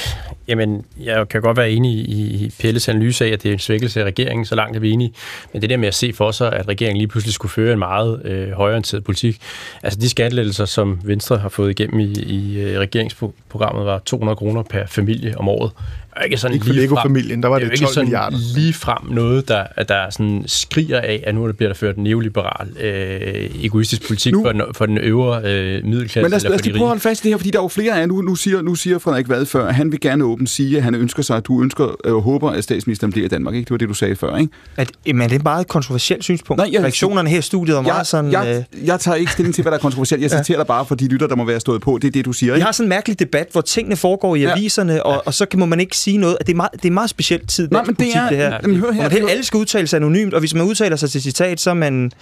jamen, 0.48 0.84
jeg 1.00 1.28
kan 1.28 1.42
godt 1.42 1.56
være 1.56 1.70
enig 1.70 1.92
i 1.92 2.54
Pelles 2.60 2.88
analyse 2.88 3.24
af, 3.24 3.28
at 3.28 3.42
det 3.42 3.48
er 3.48 3.52
en 3.52 3.58
svækkelse 3.58 4.00
af 4.00 4.04
regeringen, 4.04 4.44
så 4.44 4.54
langt 4.54 4.76
er 4.76 4.80
vi 4.80 4.90
enige. 4.90 5.12
Men 5.52 5.62
det 5.62 5.70
der 5.70 5.76
med 5.76 5.88
at 5.88 5.94
se 5.94 6.12
for 6.12 6.30
sig, 6.30 6.52
at 6.52 6.68
regeringen 6.68 6.96
lige 6.96 7.08
pludselig 7.08 7.34
skulle 7.34 7.52
føre 7.52 7.72
en 7.72 7.78
meget 7.78 8.22
øh, 8.24 8.50
højorienteret 8.50 9.04
politik, 9.04 9.40
altså 9.82 9.98
de 10.00 10.08
skattelettelser, 10.08 10.64
som 10.64 11.00
Venstre 11.04 11.38
har 11.38 11.48
fået 11.48 11.70
igennem 11.70 12.00
i, 12.00 12.12
i 12.12 12.60
øh, 12.60 12.78
regeringsprogrammet, 12.78 13.86
var 13.86 13.98
200 13.98 14.36
kroner 14.36 14.62
per 14.62 14.86
familie 14.86 15.38
om 15.38 15.48
året 15.48 15.72
er 16.16 16.22
ikke 16.24 16.36
sådan 16.36 16.54
ikke 16.54 16.66
for 16.66 16.72
Lego-familien, 16.72 17.42
der 17.42 17.48
var 17.48 17.58
det, 17.58 17.70
det 17.70 17.80
12 17.80 17.98
milliarder. 17.98 18.36
lige 18.54 18.72
frem 18.72 19.14
noget, 19.14 19.48
der, 19.48 19.64
der 19.88 20.10
sådan 20.10 20.44
skriger 20.46 21.00
af, 21.00 21.22
at 21.26 21.34
nu 21.34 21.52
bliver 21.52 21.68
der 21.68 21.74
ført 21.74 21.98
neoliberal, 21.98 22.68
øh, 22.80 23.64
egoistisk 23.64 24.06
politik 24.06 24.32
nu, 24.32 24.42
for, 24.44 24.52
den, 24.52 24.62
for 24.72 24.86
den 24.86 24.98
øvre 24.98 25.42
øh, 25.44 25.84
middelklasse. 25.84 26.22
Men 26.22 26.30
lad 26.30 26.36
os, 26.36 26.44
lad 26.44 26.54
os 26.54 26.64
lige 26.64 26.74
prøve 26.74 26.84
at 26.84 26.88
holde 26.88 27.00
fast 27.00 27.20
i 27.20 27.22
det 27.22 27.32
her, 27.32 27.36
fordi 27.36 27.50
der 27.50 27.58
er 27.58 27.62
jo 27.62 27.68
flere 27.68 28.00
af 28.00 28.08
nu, 28.08 28.22
nu 28.22 28.34
siger, 28.34 28.62
nu 28.62 28.74
siger 28.74 28.98
Frederik 28.98 29.28
Vad 29.28 29.46
før, 29.46 29.72
han 29.72 29.92
vil 29.92 30.00
gerne 30.00 30.24
åbent 30.24 30.50
sige, 30.50 30.76
at 30.76 30.82
han 30.82 30.94
ønsker 30.94 31.22
sig, 31.22 31.36
at 31.36 31.46
du 31.46 31.62
ønsker 31.62 31.96
øh, 32.04 32.14
håber, 32.14 32.50
at 32.50 32.64
statsministeren 32.64 33.12
bliver 33.12 33.24
i 33.24 33.28
Danmark. 33.28 33.54
Ikke? 33.54 33.64
Det 33.64 33.70
var 33.70 33.76
det, 33.76 33.88
du 33.88 33.94
sagde 33.94 34.16
før, 34.16 34.36
ikke? 34.36 34.52
At, 34.76 34.90
men 35.06 35.20
det 35.20 35.32
er 35.32 35.36
et 35.36 35.44
meget 35.44 35.68
kontroversielt 35.68 36.24
synspunkt. 36.24 36.58
Nej, 36.58 36.68
jeg, 36.72 36.80
Reaktionerne 36.80 37.30
her 37.30 37.38
i 37.38 37.42
studiet 37.42 37.76
er 37.76 37.80
meget 37.80 38.06
sådan... 38.06 38.32
Jeg, 38.32 38.64
øh... 38.72 38.86
jeg 38.86 39.00
tager 39.00 39.14
ikke 39.14 39.32
stilling 39.32 39.54
til, 39.54 39.62
hvad 39.62 39.70
der 39.70 39.78
er 39.78 39.82
kontroversielt. 39.82 40.22
Jeg 40.22 40.30
citerer 40.44 40.58
ja. 40.58 40.58
dig 40.58 40.66
bare 40.66 40.86
for 40.86 40.94
de 40.94 41.08
lytter, 41.08 41.26
der 41.26 41.36
må 41.36 41.44
være 41.44 41.60
stået 41.60 41.82
på. 41.82 41.98
Det 42.02 42.08
er 42.08 42.12
det, 42.12 42.24
du 42.24 42.32
siger. 42.32 42.54
Ikke? 42.54 42.62
Vi 42.62 42.64
har 42.64 42.72
sådan 42.72 42.86
en 42.86 42.88
mærkelig 42.88 43.18
debat, 43.18 43.48
hvor 43.52 43.60
tingene 43.60 43.96
foregår 43.96 44.36
i 44.36 44.44
aviserne, 44.44 44.92
ja. 44.92 45.00
og, 45.00 45.22
og 45.26 45.34
så 45.34 45.46
må 45.54 45.66
man 45.66 45.80
ikke 45.80 45.96
sige 46.00 46.16
noget. 46.16 46.36
Det 46.40 46.48
er 46.48 46.56
meget, 46.56 46.72
det 46.72 46.84
er 46.84 46.90
meget 46.90 47.10
speciel 47.10 47.46
tid, 47.46 47.68
Nej, 47.70 47.84
men 47.84 47.94
det 47.94 48.16
er, 48.16 48.28
det 48.28 48.36
her. 48.36 48.58
Jamen, 48.62 48.76
hør 48.76 48.92
her, 48.92 49.02
man 49.02 49.12
helt, 49.12 49.30
alle 49.30 49.44
skal 49.44 49.58
udtale 49.58 49.86
sig 49.86 49.96
anonymt, 49.96 50.34
og 50.34 50.40
hvis 50.40 50.54
man 50.54 50.62
udtaler 50.62 50.96
sig 50.96 51.10
til 51.10 51.22
citat, 51.22 51.60
så 51.60 51.70
er 51.70 51.74
man 51.74 52.12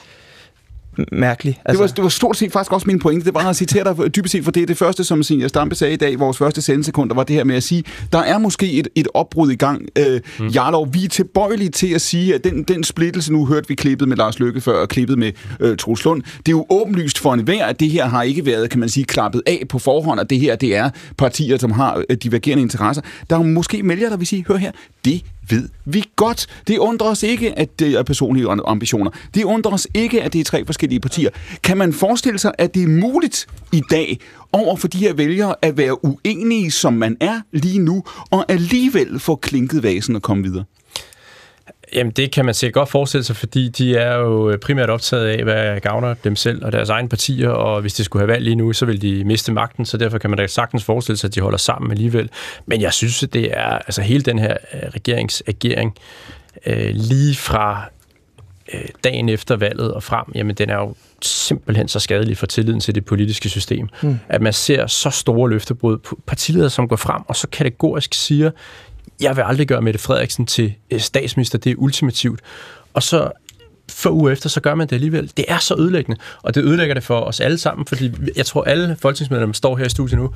mærkelig. 1.12 1.60
Altså. 1.64 1.82
Det, 1.82 1.90
var, 1.90 1.94
det 1.94 2.02
var 2.02 2.08
stort 2.08 2.36
set 2.36 2.52
faktisk 2.52 2.72
også 2.72 2.86
min 2.86 2.98
pointe. 2.98 3.26
Det 3.26 3.34
var 3.34 3.40
at 3.40 3.56
citere 3.56 3.84
dig 3.84 4.16
dybest 4.16 4.32
set, 4.32 4.44
for 4.44 4.50
det 4.50 4.62
er 4.62 4.66
det 4.66 4.76
første, 4.76 5.04
som 5.04 5.22
Signe 5.22 5.48
Stampe 5.48 5.74
sagde 5.74 5.94
i 5.94 5.96
dag, 5.96 6.18
vores 6.18 6.38
første 6.38 6.62
sendesekunder, 6.62 7.14
var 7.14 7.22
det 7.22 7.36
her 7.36 7.44
med 7.44 7.56
at 7.56 7.62
sige, 7.62 7.84
der 8.12 8.18
er 8.18 8.38
måske 8.38 8.72
et, 8.72 8.88
et 8.94 9.08
opbrud 9.14 9.50
i 9.50 9.56
gang. 9.56 9.82
Øh, 9.98 10.20
mm. 10.38 10.46
Jarlov, 10.46 10.88
vi 10.92 11.04
er 11.04 11.08
tilbøjelige 11.08 11.70
til 11.70 11.94
at 11.94 12.00
sige, 12.00 12.34
at 12.34 12.44
den, 12.44 12.62
den 12.62 12.84
splittelse, 12.84 13.32
nu 13.32 13.46
hørte 13.46 13.68
vi 13.68 13.74
klippet 13.74 14.08
med 14.08 14.16
Lars 14.16 14.38
Løkke 14.38 14.60
før, 14.60 14.80
og 14.80 14.88
klippet 14.88 15.18
med 15.18 15.32
øh, 15.60 15.76
Troels 15.76 16.04
Lund, 16.04 16.22
det 16.22 16.48
er 16.48 16.52
jo 16.52 16.66
åbenlyst 16.70 17.18
for 17.18 17.34
enhver, 17.34 17.66
at 17.66 17.80
det 17.80 17.90
her 17.90 18.06
har 18.06 18.22
ikke 18.22 18.46
været, 18.46 18.70
kan 18.70 18.80
man 18.80 18.88
sige, 18.88 19.04
klappet 19.04 19.42
af 19.46 19.62
på 19.68 19.78
forhånd, 19.78 20.20
at 20.20 20.30
det 20.30 20.40
her, 20.40 20.56
det 20.56 20.76
er 20.76 20.90
partier, 21.16 21.58
som 21.58 21.72
har 21.72 22.02
øh, 22.10 22.16
divergerende 22.16 22.62
interesser. 22.62 23.02
Der 23.30 23.38
er 23.38 23.42
måske 23.42 23.88
vælgere, 23.88 24.10
der 24.10 24.16
vil 24.16 24.26
sige, 24.26 24.44
hør 24.48 24.56
her, 24.56 24.72
det 25.04 25.22
ved 25.50 25.68
vi 25.84 26.04
godt. 26.16 26.46
Det 26.66 26.78
undrer 26.78 27.08
os 27.08 27.22
ikke, 27.22 27.58
at 27.58 27.78
det 27.78 27.94
er 27.94 28.02
personlige 28.02 28.48
ambitioner. 28.66 29.10
Det 29.34 29.44
undrer 29.44 29.72
os 29.72 29.86
ikke, 29.94 30.22
at 30.22 30.32
det 30.32 30.40
er 30.40 30.44
tre 30.44 30.64
forskellige 30.64 31.00
partier. 31.00 31.30
Kan 31.62 31.76
man 31.76 31.92
forestille 31.92 32.38
sig, 32.38 32.52
at 32.58 32.74
det 32.74 32.82
er 32.82 32.88
muligt 32.88 33.46
i 33.72 33.82
dag 33.90 34.18
over 34.52 34.76
for 34.76 34.88
de 34.88 34.98
her 34.98 35.12
vælgere 35.12 35.54
at 35.62 35.76
være 35.76 36.04
uenige, 36.04 36.70
som 36.70 36.92
man 36.92 37.16
er 37.20 37.40
lige 37.52 37.78
nu, 37.78 38.04
og 38.30 38.44
alligevel 38.48 39.20
få 39.20 39.36
klinket 39.36 39.82
vasen 39.82 40.16
og 40.16 40.22
komme 40.22 40.42
videre? 40.42 40.64
Jamen, 41.94 42.10
det 42.10 42.32
kan 42.32 42.44
man 42.44 42.54
sikkert 42.54 42.74
godt 42.74 42.88
forestille 42.88 43.24
sig, 43.24 43.36
fordi 43.36 43.68
de 43.68 43.96
er 43.96 44.16
jo 44.16 44.58
primært 44.62 44.90
optaget 44.90 45.26
af, 45.26 45.44
hvad 45.44 45.80
gavner 45.80 46.14
dem 46.14 46.36
selv 46.36 46.64
og 46.64 46.72
deres 46.72 46.88
egne 46.88 47.08
partier, 47.08 47.48
og 47.48 47.80
hvis 47.80 47.94
de 47.94 48.04
skulle 48.04 48.20
have 48.20 48.28
valgt 48.28 48.44
lige 48.44 48.56
nu, 48.56 48.72
så 48.72 48.86
vil 48.86 49.02
de 49.02 49.24
miste 49.24 49.52
magten, 49.52 49.84
så 49.84 49.96
derfor 49.96 50.18
kan 50.18 50.30
man 50.30 50.38
da 50.38 50.46
sagtens 50.46 50.84
forestille 50.84 51.16
sig, 51.16 51.28
at 51.28 51.34
de 51.34 51.40
holder 51.40 51.58
sammen 51.58 51.90
alligevel. 51.90 52.30
Men 52.66 52.80
jeg 52.80 52.92
synes, 52.92 53.22
at 53.22 53.32
det 53.32 53.50
er 53.58 53.78
altså 53.78 54.02
hele 54.02 54.22
den 54.22 54.38
her 54.38 54.56
øh, 54.74 54.80
regeringsagering, 54.94 55.94
øh, 56.66 56.90
lige 56.94 57.36
fra 57.36 57.90
øh, 58.74 58.88
dagen 59.04 59.28
efter 59.28 59.56
valget 59.56 59.94
og 59.94 60.02
frem, 60.02 60.24
jamen 60.34 60.54
den 60.54 60.70
er 60.70 60.76
jo 60.76 60.94
simpelthen 61.22 61.88
så 61.88 61.98
skadelig 61.98 62.36
for 62.36 62.46
tilliden 62.46 62.80
til 62.80 62.94
det 62.94 63.04
politiske 63.04 63.48
system. 63.48 63.88
Mm. 64.02 64.18
At 64.28 64.42
man 64.42 64.52
ser 64.52 64.86
så 64.86 65.10
store 65.10 65.50
løftebrud 65.50 65.98
på 65.98 66.18
partiledere, 66.26 66.70
som 66.70 66.88
går 66.88 66.96
frem 66.96 67.22
og 67.28 67.36
så 67.36 67.48
kategorisk 67.48 68.14
siger, 68.14 68.50
jeg 69.20 69.36
vil 69.36 69.42
aldrig 69.42 69.66
gøre 69.66 69.82
Mette 69.82 70.00
Frederiksen 70.00 70.46
til 70.46 70.74
øh, 70.90 71.00
statsminister, 71.00 71.58
det 71.58 71.72
er 71.72 71.76
ultimativt. 71.78 72.40
Og 72.94 73.02
så 73.02 73.30
få 73.90 74.12
uger 74.12 74.32
efter, 74.32 74.48
så 74.48 74.60
gør 74.60 74.74
man 74.74 74.86
det 74.86 74.94
alligevel. 74.96 75.32
Det 75.36 75.44
er 75.48 75.58
så 75.58 75.74
ødelæggende, 75.78 76.20
og 76.42 76.54
det 76.54 76.64
ødelægger 76.64 76.94
det 76.94 77.02
for 77.02 77.20
os 77.20 77.40
alle 77.40 77.58
sammen, 77.58 77.86
fordi 77.86 78.12
jeg 78.36 78.46
tror, 78.46 78.64
alle 78.64 78.96
folketingsmedlemmer, 79.00 79.52
der 79.52 79.56
står 79.56 79.76
her 79.76 79.84
i 79.84 79.88
studiet 79.88 80.18
nu, 80.18 80.30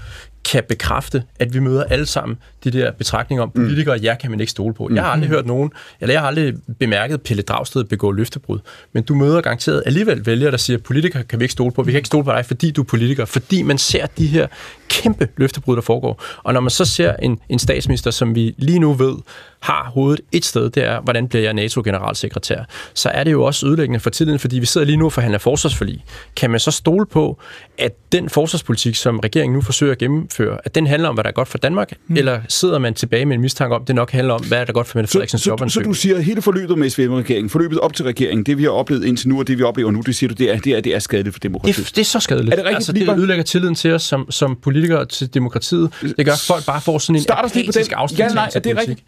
kan 0.44 0.62
bekræfte, 0.68 1.22
at 1.38 1.54
vi 1.54 1.58
møder 1.58 1.84
alle 1.84 2.06
sammen 2.06 2.38
de 2.64 2.70
der 2.70 2.92
betragtninger 2.92 3.42
om 3.42 3.52
mm. 3.54 3.62
politikere, 3.62 3.96
mm. 3.96 4.02
jeg 4.02 4.18
kan 4.18 4.30
man 4.30 4.40
ikke 4.40 4.50
stole 4.50 4.74
på. 4.74 4.86
Mm. 4.86 4.94
Jeg 4.94 5.04
har 5.04 5.10
aldrig 5.10 5.30
hørt 5.30 5.46
nogen, 5.46 5.70
eller 6.00 6.14
jeg 6.14 6.20
har 6.20 6.28
aldrig 6.28 6.54
bemærket 6.78 7.22
Pelle 7.22 7.42
Dragsted 7.42 7.84
begå 7.84 8.12
løftebrud, 8.12 8.58
men 8.92 9.02
du 9.02 9.14
møder 9.14 9.40
garanteret 9.40 9.82
alligevel 9.86 10.26
vælgere, 10.26 10.50
der 10.50 10.56
siger, 10.56 10.78
politikere 10.78 11.24
kan 11.24 11.38
vi 11.38 11.44
ikke 11.44 11.52
stole 11.52 11.72
på, 11.72 11.82
vi 11.82 11.92
kan 11.92 11.98
ikke 11.98 12.06
stole 12.06 12.24
på 12.24 12.30
dig, 12.30 12.46
fordi 12.46 12.70
du 12.70 12.80
er 12.80 12.86
politiker, 12.86 13.24
fordi 13.24 13.62
man 13.62 13.78
ser 13.78 14.06
de 14.06 14.26
her 14.26 14.46
kæmpe 14.88 15.28
løftebrud, 15.36 15.76
der 15.76 15.82
foregår. 15.82 16.22
Og 16.42 16.52
når 16.52 16.60
man 16.60 16.70
så 16.70 16.84
ser 16.84 17.16
en, 17.16 17.38
en 17.48 17.58
statsminister, 17.58 18.10
som 18.10 18.34
vi 18.34 18.54
lige 18.58 18.78
nu 18.78 18.92
ved, 18.92 19.14
har 19.62 19.90
hovedet 19.94 20.20
et 20.32 20.44
sted, 20.44 20.70
det 20.70 20.84
er, 20.84 21.00
hvordan 21.00 21.28
bliver 21.28 21.42
jeg 21.42 21.54
NATO-generalsekretær, 21.54 22.64
så 22.94 23.08
er 23.08 23.24
det 23.24 23.32
jo 23.32 23.44
også 23.44 23.66
ødelæggende 23.66 24.00
for 24.00 24.10
tiden, 24.10 24.38
fordi 24.38 24.58
vi 24.58 24.66
sidder 24.66 24.86
lige 24.86 24.96
nu 24.96 25.04
og 25.04 25.12
forhandler 25.12 25.38
forsvarsforlig. 25.38 26.04
Kan 26.36 26.50
man 26.50 26.60
så 26.60 26.70
stole 26.70 27.06
på, 27.06 27.38
at 27.78 27.92
den 28.12 28.28
forsvarspolitik, 28.28 28.94
som 28.96 29.18
regeringen 29.18 29.54
nu 29.54 29.60
forsøger 29.60 29.92
at 29.92 29.98
gennemføre, 29.98 30.58
at 30.64 30.74
den 30.74 30.86
handler 30.86 31.08
om, 31.08 31.14
hvad 31.14 31.24
der 31.24 31.30
er 31.30 31.34
godt 31.34 31.48
for 31.48 31.58
Danmark, 31.58 31.92
mm. 32.06 32.16
eller 32.16 32.40
sidder 32.48 32.78
man 32.78 32.94
tilbage 32.94 33.24
med 33.24 33.34
en 33.34 33.40
mistanke 33.40 33.74
om, 33.74 33.82
at 33.82 33.88
det 33.88 33.96
nok 33.96 34.10
handler 34.10 34.34
om, 34.34 34.44
hvad 34.44 34.58
er 34.58 34.64
der 34.64 34.72
godt 34.72 34.86
for 34.86 34.98
Mette 34.98 35.12
Frederiksens 35.12 35.42
så, 35.42 35.56
så, 35.58 35.68
så, 35.68 35.80
du 35.80 35.92
siger, 35.92 36.16
at 36.16 36.24
hele 36.24 36.42
forløbet 36.42 36.78
med 36.78 36.90
SVM-regeringen, 36.90 37.50
forløbet 37.50 37.80
op 37.80 37.94
til 37.94 38.04
regeringen, 38.04 38.46
det 38.46 38.58
vi 38.58 38.62
har 38.62 38.70
oplevet 38.70 39.04
indtil 39.04 39.28
nu, 39.28 39.38
og 39.38 39.48
det 39.48 39.58
vi 39.58 39.62
oplever 39.62 39.90
nu, 39.90 40.00
det 40.00 40.16
siger 40.16 40.28
du, 40.28 40.34
det 40.34 40.54
er, 40.54 40.58
det 40.58 40.76
er, 40.76 40.80
det 40.80 40.94
er 40.94 40.98
skadeligt 40.98 41.34
for 41.34 41.40
demokratiet. 41.40 41.86
Det, 41.86 41.96
det 41.96 42.00
er 42.00 42.04
så 42.04 42.20
skadeligt. 42.20 42.52
Er 42.52 42.56
det 42.56 42.64
rigtigt? 42.64 42.76
Altså, 42.76 42.92
det 42.92 43.18
ødelægger 43.18 43.44
tilliden 43.44 43.74
til 43.74 43.92
os 43.92 44.02
som, 44.02 44.30
som 44.30 44.56
politikere 44.56 45.06
til 45.06 45.34
demokratiet. 45.34 45.90
Det 46.16 46.26
gør, 46.26 46.32
at 46.32 46.44
folk 46.46 46.66
bare 46.66 46.80
får 46.80 46.98
sådan 46.98 47.16
en 47.16 47.26
apatisk 47.30 47.92
afstand 47.96 48.30
ja, 48.30 48.34
nej, 48.34 48.50
er 48.54 48.60
det 48.60 48.76
rigtigt? 48.76 49.02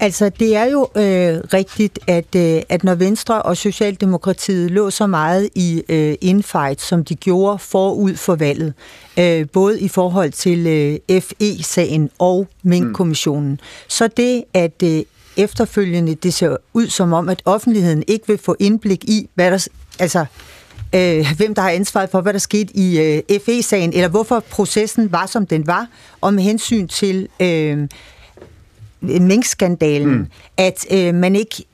Altså, 0.00 0.28
det 0.28 0.56
er 0.56 0.64
jo 0.64 0.80
øh, 0.96 1.40
rigtigt, 1.52 1.98
at, 2.06 2.34
øh, 2.36 2.62
at 2.68 2.84
når 2.84 2.94
Venstre 2.94 3.42
og 3.42 3.56
Socialdemokratiet 3.56 4.70
lå 4.70 4.90
så 4.90 5.06
meget 5.06 5.48
i 5.54 5.82
øh, 5.88 6.14
infight, 6.20 6.80
som 6.80 7.04
de 7.04 7.14
gjorde 7.14 7.58
forud 7.58 8.14
for 8.14 8.34
valget, 8.34 8.74
øh, 9.18 9.46
både 9.52 9.80
i 9.80 9.88
forhold 9.88 10.32
til 10.32 10.66
øh, 10.66 11.20
FE-sagen 11.20 12.10
og 12.18 12.48
Mink-kommissionen, 12.62 13.50
mm. 13.50 13.58
så 13.88 14.08
det, 14.08 14.44
at 14.54 14.82
øh, 14.84 15.02
efterfølgende 15.36 16.14
det 16.14 16.34
ser 16.34 16.56
ud 16.72 16.86
som 16.86 17.12
om, 17.12 17.28
at 17.28 17.42
offentligheden 17.44 18.04
ikke 18.08 18.26
vil 18.26 18.38
få 18.38 18.56
indblik 18.58 19.04
i, 19.04 19.28
hvad 19.34 19.50
der, 19.50 19.66
altså, 19.98 20.24
øh, 20.94 21.26
hvem 21.36 21.54
der 21.54 21.62
har 21.62 21.70
ansvaret 21.70 22.10
for, 22.10 22.20
hvad 22.20 22.32
der 22.32 22.38
skete 22.38 22.76
i 22.76 23.00
øh, 23.00 23.40
FE-sagen, 23.46 23.92
eller 23.92 24.08
hvorfor 24.08 24.40
processen 24.50 25.12
var, 25.12 25.26
som 25.26 25.46
den 25.46 25.66
var, 25.66 25.86
og 26.20 26.34
med 26.34 26.42
hensyn 26.42 26.88
til... 26.88 27.28
Øh, 27.40 27.88
minkskandalen, 29.02 30.18
mm. 30.18 30.26
at 30.56 30.86
øh, 30.90 31.14
man 31.14 31.36
ikke 31.36 31.64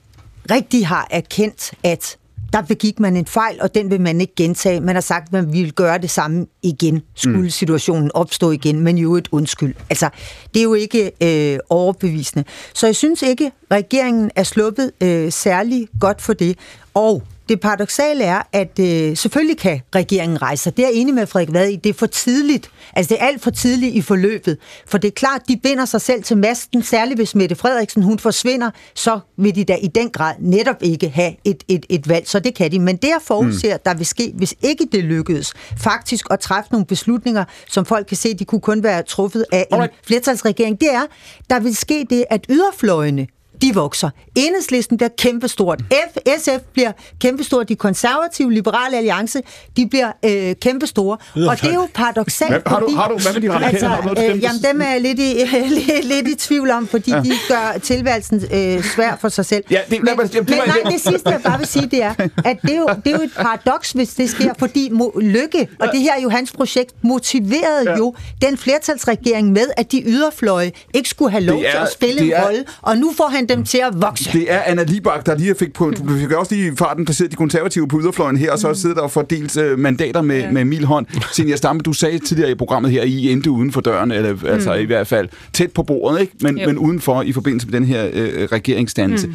rigtig 0.50 0.86
har 0.86 1.06
erkendt, 1.10 1.72
at 1.82 2.16
der 2.52 2.62
begik 2.62 3.00
man 3.00 3.16
en 3.16 3.26
fejl, 3.26 3.58
og 3.60 3.74
den 3.74 3.90
vil 3.90 4.00
man 4.00 4.20
ikke 4.20 4.34
gentage. 4.36 4.80
Man 4.80 4.96
har 4.96 5.00
sagt, 5.00 5.26
at 5.26 5.32
man 5.32 5.52
vil 5.52 5.72
gøre 5.72 5.98
det 5.98 6.10
samme 6.10 6.46
igen, 6.62 7.02
skulle 7.14 7.38
mm. 7.38 7.50
situationen 7.50 8.10
opstå 8.14 8.50
igen, 8.50 8.80
men 8.80 8.98
jo 8.98 9.16
et 9.16 9.28
undskyld. 9.32 9.74
Altså, 9.90 10.08
det 10.54 10.60
er 10.60 10.64
jo 10.64 10.74
ikke 10.74 11.12
øh, 11.22 11.58
overbevisende. 11.70 12.44
Så 12.74 12.86
jeg 12.86 12.96
synes 12.96 13.22
ikke, 13.22 13.52
regeringen 13.72 14.30
er 14.36 14.42
sluppet 14.42 14.92
øh, 15.00 15.32
særlig 15.32 15.88
godt 16.00 16.22
for 16.22 16.32
det. 16.32 16.58
Og 16.94 17.22
det 17.48 17.60
paradoxale 17.60 18.24
er, 18.24 18.42
at 18.52 18.78
øh, 18.80 19.16
selvfølgelig 19.16 19.58
kan 19.58 19.80
regeringen 19.94 20.42
rejse 20.42 20.62
sig. 20.62 20.76
Det 20.76 20.84
er 20.84 20.88
jeg 20.88 20.96
enig 20.96 21.14
med 21.14 21.26
Frederik 21.26 21.52
Vad 21.52 21.68
i. 21.68 21.76
Det 21.76 21.90
er 21.90 21.94
for 21.94 22.06
tidligt. 22.06 22.70
Altså, 22.92 23.14
det 23.14 23.22
er 23.22 23.26
alt 23.26 23.42
for 23.42 23.50
tidligt 23.50 23.94
i 23.94 24.00
forløbet. 24.00 24.58
For 24.86 24.98
det 24.98 25.08
er 25.08 25.12
klart, 25.12 25.42
de 25.48 25.56
binder 25.62 25.84
sig 25.84 26.00
selv 26.00 26.22
til 26.22 26.38
masten, 26.38 26.82
særligt 26.82 27.18
hvis 27.18 27.34
Mette 27.34 27.56
Frederiksen 27.56 28.02
hun 28.02 28.18
forsvinder, 28.18 28.70
så 28.94 29.20
vil 29.36 29.54
de 29.54 29.64
da 29.64 29.74
i 29.74 29.86
den 29.86 30.10
grad 30.10 30.34
netop 30.38 30.76
ikke 30.80 31.08
have 31.08 31.34
et, 31.44 31.64
et, 31.68 31.86
et 31.88 32.08
valg. 32.08 32.28
Så 32.28 32.38
det 32.38 32.54
kan 32.54 32.72
de. 32.72 32.78
Men 32.78 32.96
det, 32.96 33.08
jeg 33.08 33.20
forudser, 33.22 33.74
mm. 33.74 33.80
der 33.84 33.94
vil 33.94 34.06
ske, 34.06 34.32
hvis 34.34 34.54
ikke 34.62 34.86
det 34.92 35.04
lykkedes, 35.04 35.54
faktisk 35.78 36.26
at 36.30 36.40
træffe 36.40 36.72
nogle 36.72 36.86
beslutninger, 36.86 37.44
som 37.68 37.84
folk 37.84 38.06
kan 38.06 38.16
se, 38.16 38.34
de 38.34 38.44
kunne 38.44 38.60
kun 38.60 38.82
være 38.82 39.02
truffet 39.02 39.44
af 39.52 39.66
en 39.72 39.88
flertalsregering, 40.06 40.80
det 40.80 40.94
er, 40.94 41.02
der 41.50 41.60
vil 41.60 41.76
ske 41.76 42.06
det, 42.10 42.24
at 42.30 42.46
yderfløjene 42.48 43.26
de 43.62 43.74
vokser. 43.74 44.10
Enhedslisten 44.34 44.96
bliver 44.96 45.10
kæmpestort. 45.18 45.80
F, 45.92 46.16
SF 46.38 46.62
bliver 46.72 46.92
kæmpestort. 47.20 47.68
De 47.68 47.76
konservative, 47.76 48.52
liberale 48.52 48.96
alliance, 48.96 49.40
de 49.76 49.86
bliver 49.86 50.12
øh, 50.24 50.54
kæmpestore. 50.62 51.16
Og 51.34 51.60
det 51.60 51.70
er 51.70 51.74
jo 51.74 51.88
paradoxalt. 51.94 52.50
Hvad, 52.50 52.60
har, 52.66 52.80
du, 52.80 52.94
har 52.96 53.08
du, 53.08 53.18
hvad 53.18 53.32
med 53.32 53.40
de 53.40 53.52
radikale? 53.52 53.96
Altså, 54.08 54.24
øh, 54.24 54.42
jamen, 54.42 54.62
dem 54.62 54.80
er 54.80 54.88
jeg 54.88 55.00
lidt 55.00 55.18
i, 55.18 55.22
lidt, 55.68 56.04
lidt 56.04 56.28
i 56.28 56.34
tvivl 56.34 56.70
om, 56.70 56.86
fordi 56.86 57.10
ja. 57.10 57.20
de 57.20 57.32
gør 57.48 57.78
tilværelsen 57.82 58.42
øh, 58.52 58.84
svær 58.84 59.16
for 59.20 59.28
sig 59.28 59.46
selv. 59.46 59.64
Ja, 59.70 59.80
det, 59.90 60.02
men, 60.02 60.16
men, 60.16 60.26
det, 60.26 60.48
men 60.48 60.58
nej, 60.66 60.90
det 60.90 61.00
sidste, 61.00 61.30
jeg 61.30 61.40
bare 61.44 61.58
vil 61.58 61.66
sige, 61.66 61.86
det 61.86 62.02
er, 62.02 62.14
at 62.44 62.62
det 62.62 62.74
er 62.74 62.78
jo, 62.78 62.88
det 63.04 63.12
er 63.12 63.16
jo 63.16 63.22
et 63.22 63.32
paradoks, 63.36 63.92
hvis 63.92 64.14
det 64.14 64.30
sker, 64.30 64.54
fordi 64.58 64.90
Mo- 64.90 65.20
Lykke, 65.20 65.68
og 65.80 65.88
det 65.92 66.00
her 66.00 66.14
er 66.14 66.20
jo 66.20 66.28
hans 66.28 66.52
projekt, 66.52 66.94
motiverede 67.02 67.90
ja. 67.90 67.96
jo 67.96 68.14
den 68.42 68.58
flertalsregering 68.58 69.52
med, 69.52 69.66
at 69.76 69.92
de 69.92 70.02
yderfløje 70.06 70.72
ikke 70.94 71.08
skulle 71.08 71.30
have 71.30 71.44
lov 71.44 71.58
er, 71.58 71.70
til 71.70 71.78
at 71.78 71.92
spille 71.92 72.20
en 72.20 72.32
rolle. 72.44 72.64
Og 72.82 72.96
nu 72.96 73.12
får 73.16 73.28
han 73.28 73.47
dem 73.48 73.64
til 73.64 73.78
at 73.78 74.02
vokse. 74.02 74.32
Det 74.32 74.52
er 74.52 74.60
Anna 74.66 74.82
Libak, 74.82 75.26
der 75.26 75.38
lige 75.38 75.54
fik 75.58 75.72
på... 75.72 75.90
Du 75.90 76.18
fik 76.18 76.32
også 76.32 76.54
lige 76.54 76.72
i 76.72 76.76
farten 76.76 77.04
placeret 77.04 77.30
de 77.30 77.36
konservative 77.36 77.88
på 77.88 78.00
yderfløjen 78.00 78.36
her, 78.36 78.52
og 78.52 78.58
så 78.58 78.74
sidder 78.74 78.94
der 78.94 79.02
og 79.02 79.10
fordelt 79.10 79.56
øh, 79.56 79.78
mandater 79.78 80.22
med, 80.22 80.40
ja. 80.40 80.50
med 80.50 80.64
mil 80.64 80.84
hånd. 80.84 81.06
Senja 81.32 81.56
Stampe, 81.56 81.82
du 81.82 81.92
sagde 81.92 82.18
tidligere 82.18 82.50
i 82.50 82.54
programmet 82.54 82.90
her, 82.90 83.02
I 83.02 83.32
endte 83.32 83.50
uden 83.50 83.72
for 83.72 83.80
døren, 83.80 84.10
eller 84.10 84.32
mm. 84.32 84.46
altså 84.46 84.74
i 84.74 84.84
hvert 84.84 85.06
fald 85.06 85.28
tæt 85.52 85.72
på 85.72 85.82
bordet, 85.82 86.20
ikke? 86.20 86.32
Men, 86.40 86.54
men 86.54 86.78
udenfor 86.78 87.22
i 87.22 87.32
forbindelse 87.32 87.66
med 87.66 87.80
den 87.80 87.84
her 87.88 88.08
øh, 88.12 88.48
regeringsdannelse. 88.52 89.26
Mm. 89.26 89.34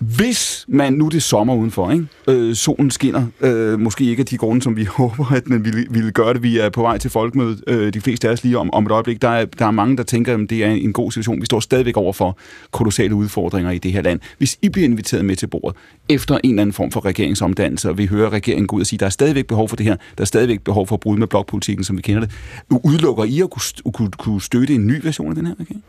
Hvis 0.00 0.64
man, 0.68 0.92
nu 0.92 1.08
det 1.08 1.22
sommer 1.22 1.54
udenfor, 1.54 1.90
ikke? 1.90 2.06
Øh, 2.28 2.54
solen 2.54 2.90
skinner, 2.90 3.26
øh, 3.40 3.80
måske 3.80 4.04
ikke 4.04 4.20
af 4.20 4.26
de 4.26 4.36
grunde, 4.36 4.62
som 4.62 4.76
vi 4.76 4.84
håber, 4.98 5.32
at 5.32 5.44
den 5.44 5.64
ville, 5.64 5.86
ville 5.90 6.10
gøre 6.10 6.34
det. 6.34 6.42
Vi 6.42 6.58
er 6.58 6.70
på 6.70 6.82
vej 6.82 6.98
til 6.98 7.10
folkemødet, 7.10 7.64
øh, 7.66 7.94
de 7.94 8.00
fleste 8.00 8.28
af 8.28 8.32
os 8.32 8.44
lige 8.44 8.58
om, 8.58 8.70
om 8.72 8.86
et 8.86 8.92
øjeblik. 8.92 9.22
Der 9.22 9.28
er, 9.28 9.44
der 9.44 9.66
er 9.66 9.70
mange, 9.70 9.96
der 9.96 10.02
tænker, 10.02 10.34
at 10.34 10.50
det 10.50 10.64
er 10.64 10.70
en 10.70 10.92
god 10.92 11.12
situation. 11.12 11.40
Vi 11.40 11.46
står 11.46 11.60
stadigvæk 11.60 11.96
over 11.96 12.12
for 12.12 12.38
kolossale 12.70 13.14
udfordringer 13.14 13.70
i 13.70 13.78
det 13.78 13.92
her 13.92 14.02
land. 14.02 14.20
Hvis 14.38 14.58
I 14.62 14.68
bliver 14.68 14.88
inviteret 14.88 15.24
med 15.24 15.36
til 15.36 15.46
bordet 15.46 15.76
efter 16.08 16.38
en 16.44 16.50
eller 16.50 16.62
anden 16.62 16.74
form 16.74 16.90
for 16.90 17.04
regeringsomdannelse, 17.04 17.88
og 17.88 17.98
vi 17.98 18.06
hører 18.06 18.30
regeringen 18.30 18.66
gå 18.66 18.76
ud 18.76 18.80
og 18.80 18.86
sige, 18.86 18.96
at 18.96 19.00
der 19.00 19.06
er 19.06 19.10
stadigvæk 19.10 19.46
behov 19.46 19.68
for 19.68 19.76
det 19.76 19.86
her, 19.86 19.96
der 20.18 20.22
er 20.22 20.26
stadigvæk 20.26 20.60
behov 20.60 20.86
for 20.86 20.96
at 20.96 21.00
bryde 21.00 21.18
med 21.18 21.26
blokpolitikken, 21.26 21.84
som 21.84 21.96
vi 21.96 22.02
kender 22.02 22.20
det. 22.20 22.30
Udelukker 22.84 23.24
I 23.24 23.40
at 23.40 23.50
kunne, 23.50 23.92
kunne, 23.92 24.10
kunne 24.10 24.42
støtte 24.42 24.74
en 24.74 24.86
ny 24.86 25.00
version 25.02 25.28
af 25.28 25.34
den 25.34 25.46
her 25.46 25.54
regering? 25.60 25.84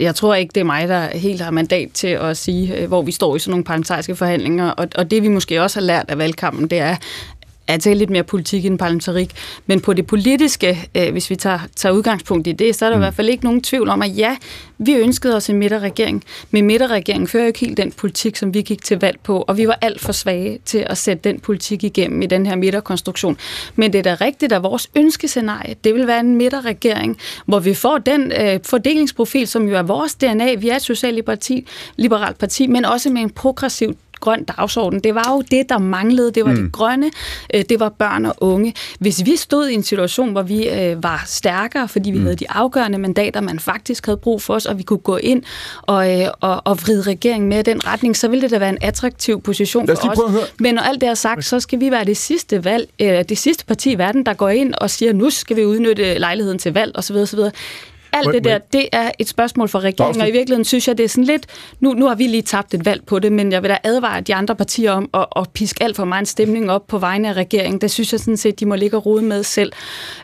Jeg 0.00 0.14
tror 0.14 0.34
ikke, 0.34 0.52
det 0.54 0.60
er 0.60 0.64
mig, 0.64 0.88
der 0.88 1.18
helt 1.18 1.40
har 1.40 1.50
mandat 1.50 1.88
til 1.94 2.08
at 2.08 2.36
sige, 2.36 2.76
øh, 2.76 2.88
hvor 2.88 3.02
vi 3.02 3.12
står 3.12 3.36
i 3.36 3.38
sådan 3.38 3.50
nogle 3.50 3.64
parlamentariske 3.64 4.16
forhandlinger. 4.16 4.70
Og, 4.70 4.88
og 4.94 5.10
det 5.10 5.22
vi 5.22 5.28
måske 5.28 5.62
også 5.62 5.80
har 5.80 5.86
lært 5.86 6.04
af 6.08 6.18
valgkampen, 6.18 6.70
det 6.70 6.78
er, 6.78 6.96
er 7.70 7.94
lidt 7.94 8.10
mere 8.10 8.22
politik 8.22 8.66
end 8.66 8.78
parlamentarik. 8.78 9.30
Men 9.66 9.80
på 9.80 9.92
det 9.92 10.06
politiske, 10.06 10.88
øh, 10.94 11.12
hvis 11.12 11.30
vi 11.30 11.36
tager, 11.36 11.58
tager 11.76 11.92
udgangspunkt 11.92 12.46
i 12.46 12.52
det, 12.52 12.76
så 12.76 12.84
er 12.86 12.90
der 12.90 12.96
mm. 12.96 13.02
i 13.02 13.04
hvert 13.04 13.14
fald 13.14 13.28
ikke 13.28 13.44
nogen 13.44 13.60
tvivl 13.60 13.88
om, 13.88 14.02
at 14.02 14.16
ja, 14.16 14.36
vi 14.78 14.94
ønskede 14.94 15.36
os 15.36 15.50
en 15.50 15.56
midterregering. 15.56 16.24
Men 16.50 16.66
midterregeringen 16.66 17.28
fører 17.28 17.42
jo 17.42 17.46
ikke 17.46 17.60
helt 17.60 17.76
den 17.76 17.92
politik, 17.92 18.36
som 18.36 18.54
vi 18.54 18.62
gik 18.62 18.84
til 18.84 19.00
valg 19.00 19.18
på, 19.22 19.44
og 19.48 19.56
vi 19.56 19.68
var 19.68 19.78
alt 19.80 20.00
for 20.00 20.12
svage 20.12 20.58
til 20.64 20.86
at 20.86 20.98
sætte 20.98 21.28
den 21.28 21.40
politik 21.40 21.84
igennem 21.84 22.22
i 22.22 22.26
den 22.26 22.46
her 22.46 22.56
midterkonstruktion. 22.56 23.36
Men 23.76 23.92
det 23.92 23.98
er 23.98 24.16
da 24.16 24.24
rigtigt, 24.24 24.52
at 24.52 24.62
vores 24.62 24.90
ønskescenarie, 24.94 25.74
det 25.84 25.94
vil 25.94 26.06
være 26.06 26.20
en 26.20 26.36
midterregering, 26.36 27.18
hvor 27.46 27.58
vi 27.58 27.74
får 27.74 27.98
den 27.98 28.32
øh, 28.40 28.60
fordelingsprofil, 28.64 29.46
som 29.46 29.68
jo 29.68 29.76
er 29.76 29.82
vores 29.82 30.14
DNA. 30.14 30.54
Vi 30.54 30.68
er 30.68 30.76
et 30.76 30.82
socialliberalt 30.82 32.38
parti, 32.38 32.66
men 32.66 32.84
også 32.84 33.10
med 33.10 33.22
en 33.22 33.30
progressiv 33.30 33.96
grøn 34.20 34.44
dagsorden. 34.44 35.00
Det 35.00 35.14
var 35.14 35.32
jo 35.32 35.42
det, 35.50 35.68
der 35.68 35.78
manglede. 35.78 36.30
Det 36.30 36.44
var 36.44 36.50
mm. 36.50 36.62
det 36.62 36.72
grønne, 36.72 37.10
øh, 37.54 37.64
det 37.68 37.80
var 37.80 37.88
børn 37.88 38.26
og 38.26 38.34
unge. 38.40 38.74
Hvis 38.98 39.24
vi 39.24 39.36
stod 39.36 39.68
i 39.68 39.74
en 39.74 39.82
situation, 39.82 40.32
hvor 40.32 40.42
vi 40.42 40.68
øh, 40.68 41.02
var 41.02 41.22
stærkere, 41.26 41.88
fordi 41.88 42.10
vi 42.10 42.18
mm. 42.18 42.24
havde 42.24 42.36
de 42.36 42.50
afgørende 42.50 42.98
mandater, 42.98 43.40
man 43.40 43.58
faktisk 43.58 44.06
havde 44.06 44.16
brug 44.16 44.42
for 44.42 44.54
os, 44.54 44.66
og 44.66 44.78
vi 44.78 44.82
kunne 44.82 44.98
gå 44.98 45.16
ind 45.16 45.42
og, 45.82 46.20
øh, 46.20 46.28
og, 46.40 46.62
og 46.64 46.82
vride 46.82 47.02
regeringen 47.02 47.48
med 47.48 47.64
den 47.64 47.86
retning, 47.86 48.16
så 48.16 48.28
ville 48.28 48.42
det 48.42 48.50
da 48.50 48.58
være 48.58 48.68
en 48.68 48.78
attraktiv 48.80 49.42
position 49.42 49.86
for 49.86 49.94
os. 49.94 50.52
Men 50.60 50.74
når 50.74 50.82
alt 50.82 51.00
det 51.00 51.08
er 51.08 51.14
sagt, 51.14 51.44
så 51.44 51.60
skal 51.60 51.80
vi 51.80 51.90
være 51.90 52.04
det 52.04 52.16
sidste 52.16 52.64
valg, 52.64 52.88
det 53.00 53.38
sidste 53.38 53.66
parti 53.66 53.92
i 53.92 53.98
verden, 53.98 54.26
der 54.26 54.34
går 54.34 54.48
ind 54.48 54.74
og 54.74 54.90
siger, 54.90 55.12
nu 55.12 55.30
skal 55.30 55.56
vi 55.56 55.64
udnytte 55.64 56.18
lejligheden 56.18 56.58
til 56.58 56.72
valg 56.72 56.92
osv. 56.94 57.16
osv. 57.16 57.38
Alt 58.12 58.34
det 58.34 58.44
der, 58.44 58.58
det 58.58 58.88
er 58.92 59.10
et 59.18 59.28
spørgsmål 59.28 59.68
for 59.68 59.80
regeringen, 59.80 60.22
og 60.22 60.28
i 60.28 60.32
virkeligheden 60.32 60.64
synes 60.64 60.88
jeg, 60.88 60.98
det 60.98 61.04
er 61.04 61.08
sådan 61.08 61.24
lidt, 61.24 61.46
nu, 61.80 61.92
nu 61.92 62.06
har 62.06 62.14
vi 62.14 62.26
lige 62.26 62.42
tabt 62.42 62.74
et 62.74 62.84
valg 62.84 63.02
på 63.06 63.18
det, 63.18 63.32
men 63.32 63.52
jeg 63.52 63.62
vil 63.62 63.70
da 63.70 63.78
advare 63.84 64.20
de 64.20 64.34
andre 64.34 64.56
partier 64.56 64.92
om 64.92 65.10
at, 65.14 65.26
at 65.36 65.46
piske 65.54 65.82
alt 65.82 65.96
for 65.96 66.04
meget 66.04 66.22
en 66.22 66.26
stemning 66.26 66.70
op 66.70 66.86
på 66.86 66.98
vegne 66.98 67.28
af 67.28 67.32
regeringen. 67.32 67.80
Det 67.80 67.90
synes 67.90 68.12
jeg 68.12 68.20
sådan 68.20 68.36
set, 68.36 68.60
de 68.60 68.66
må 68.66 68.74
ligge 68.74 68.96
og 68.96 69.06
rode 69.06 69.22
med 69.22 69.42
selv. 69.42 69.72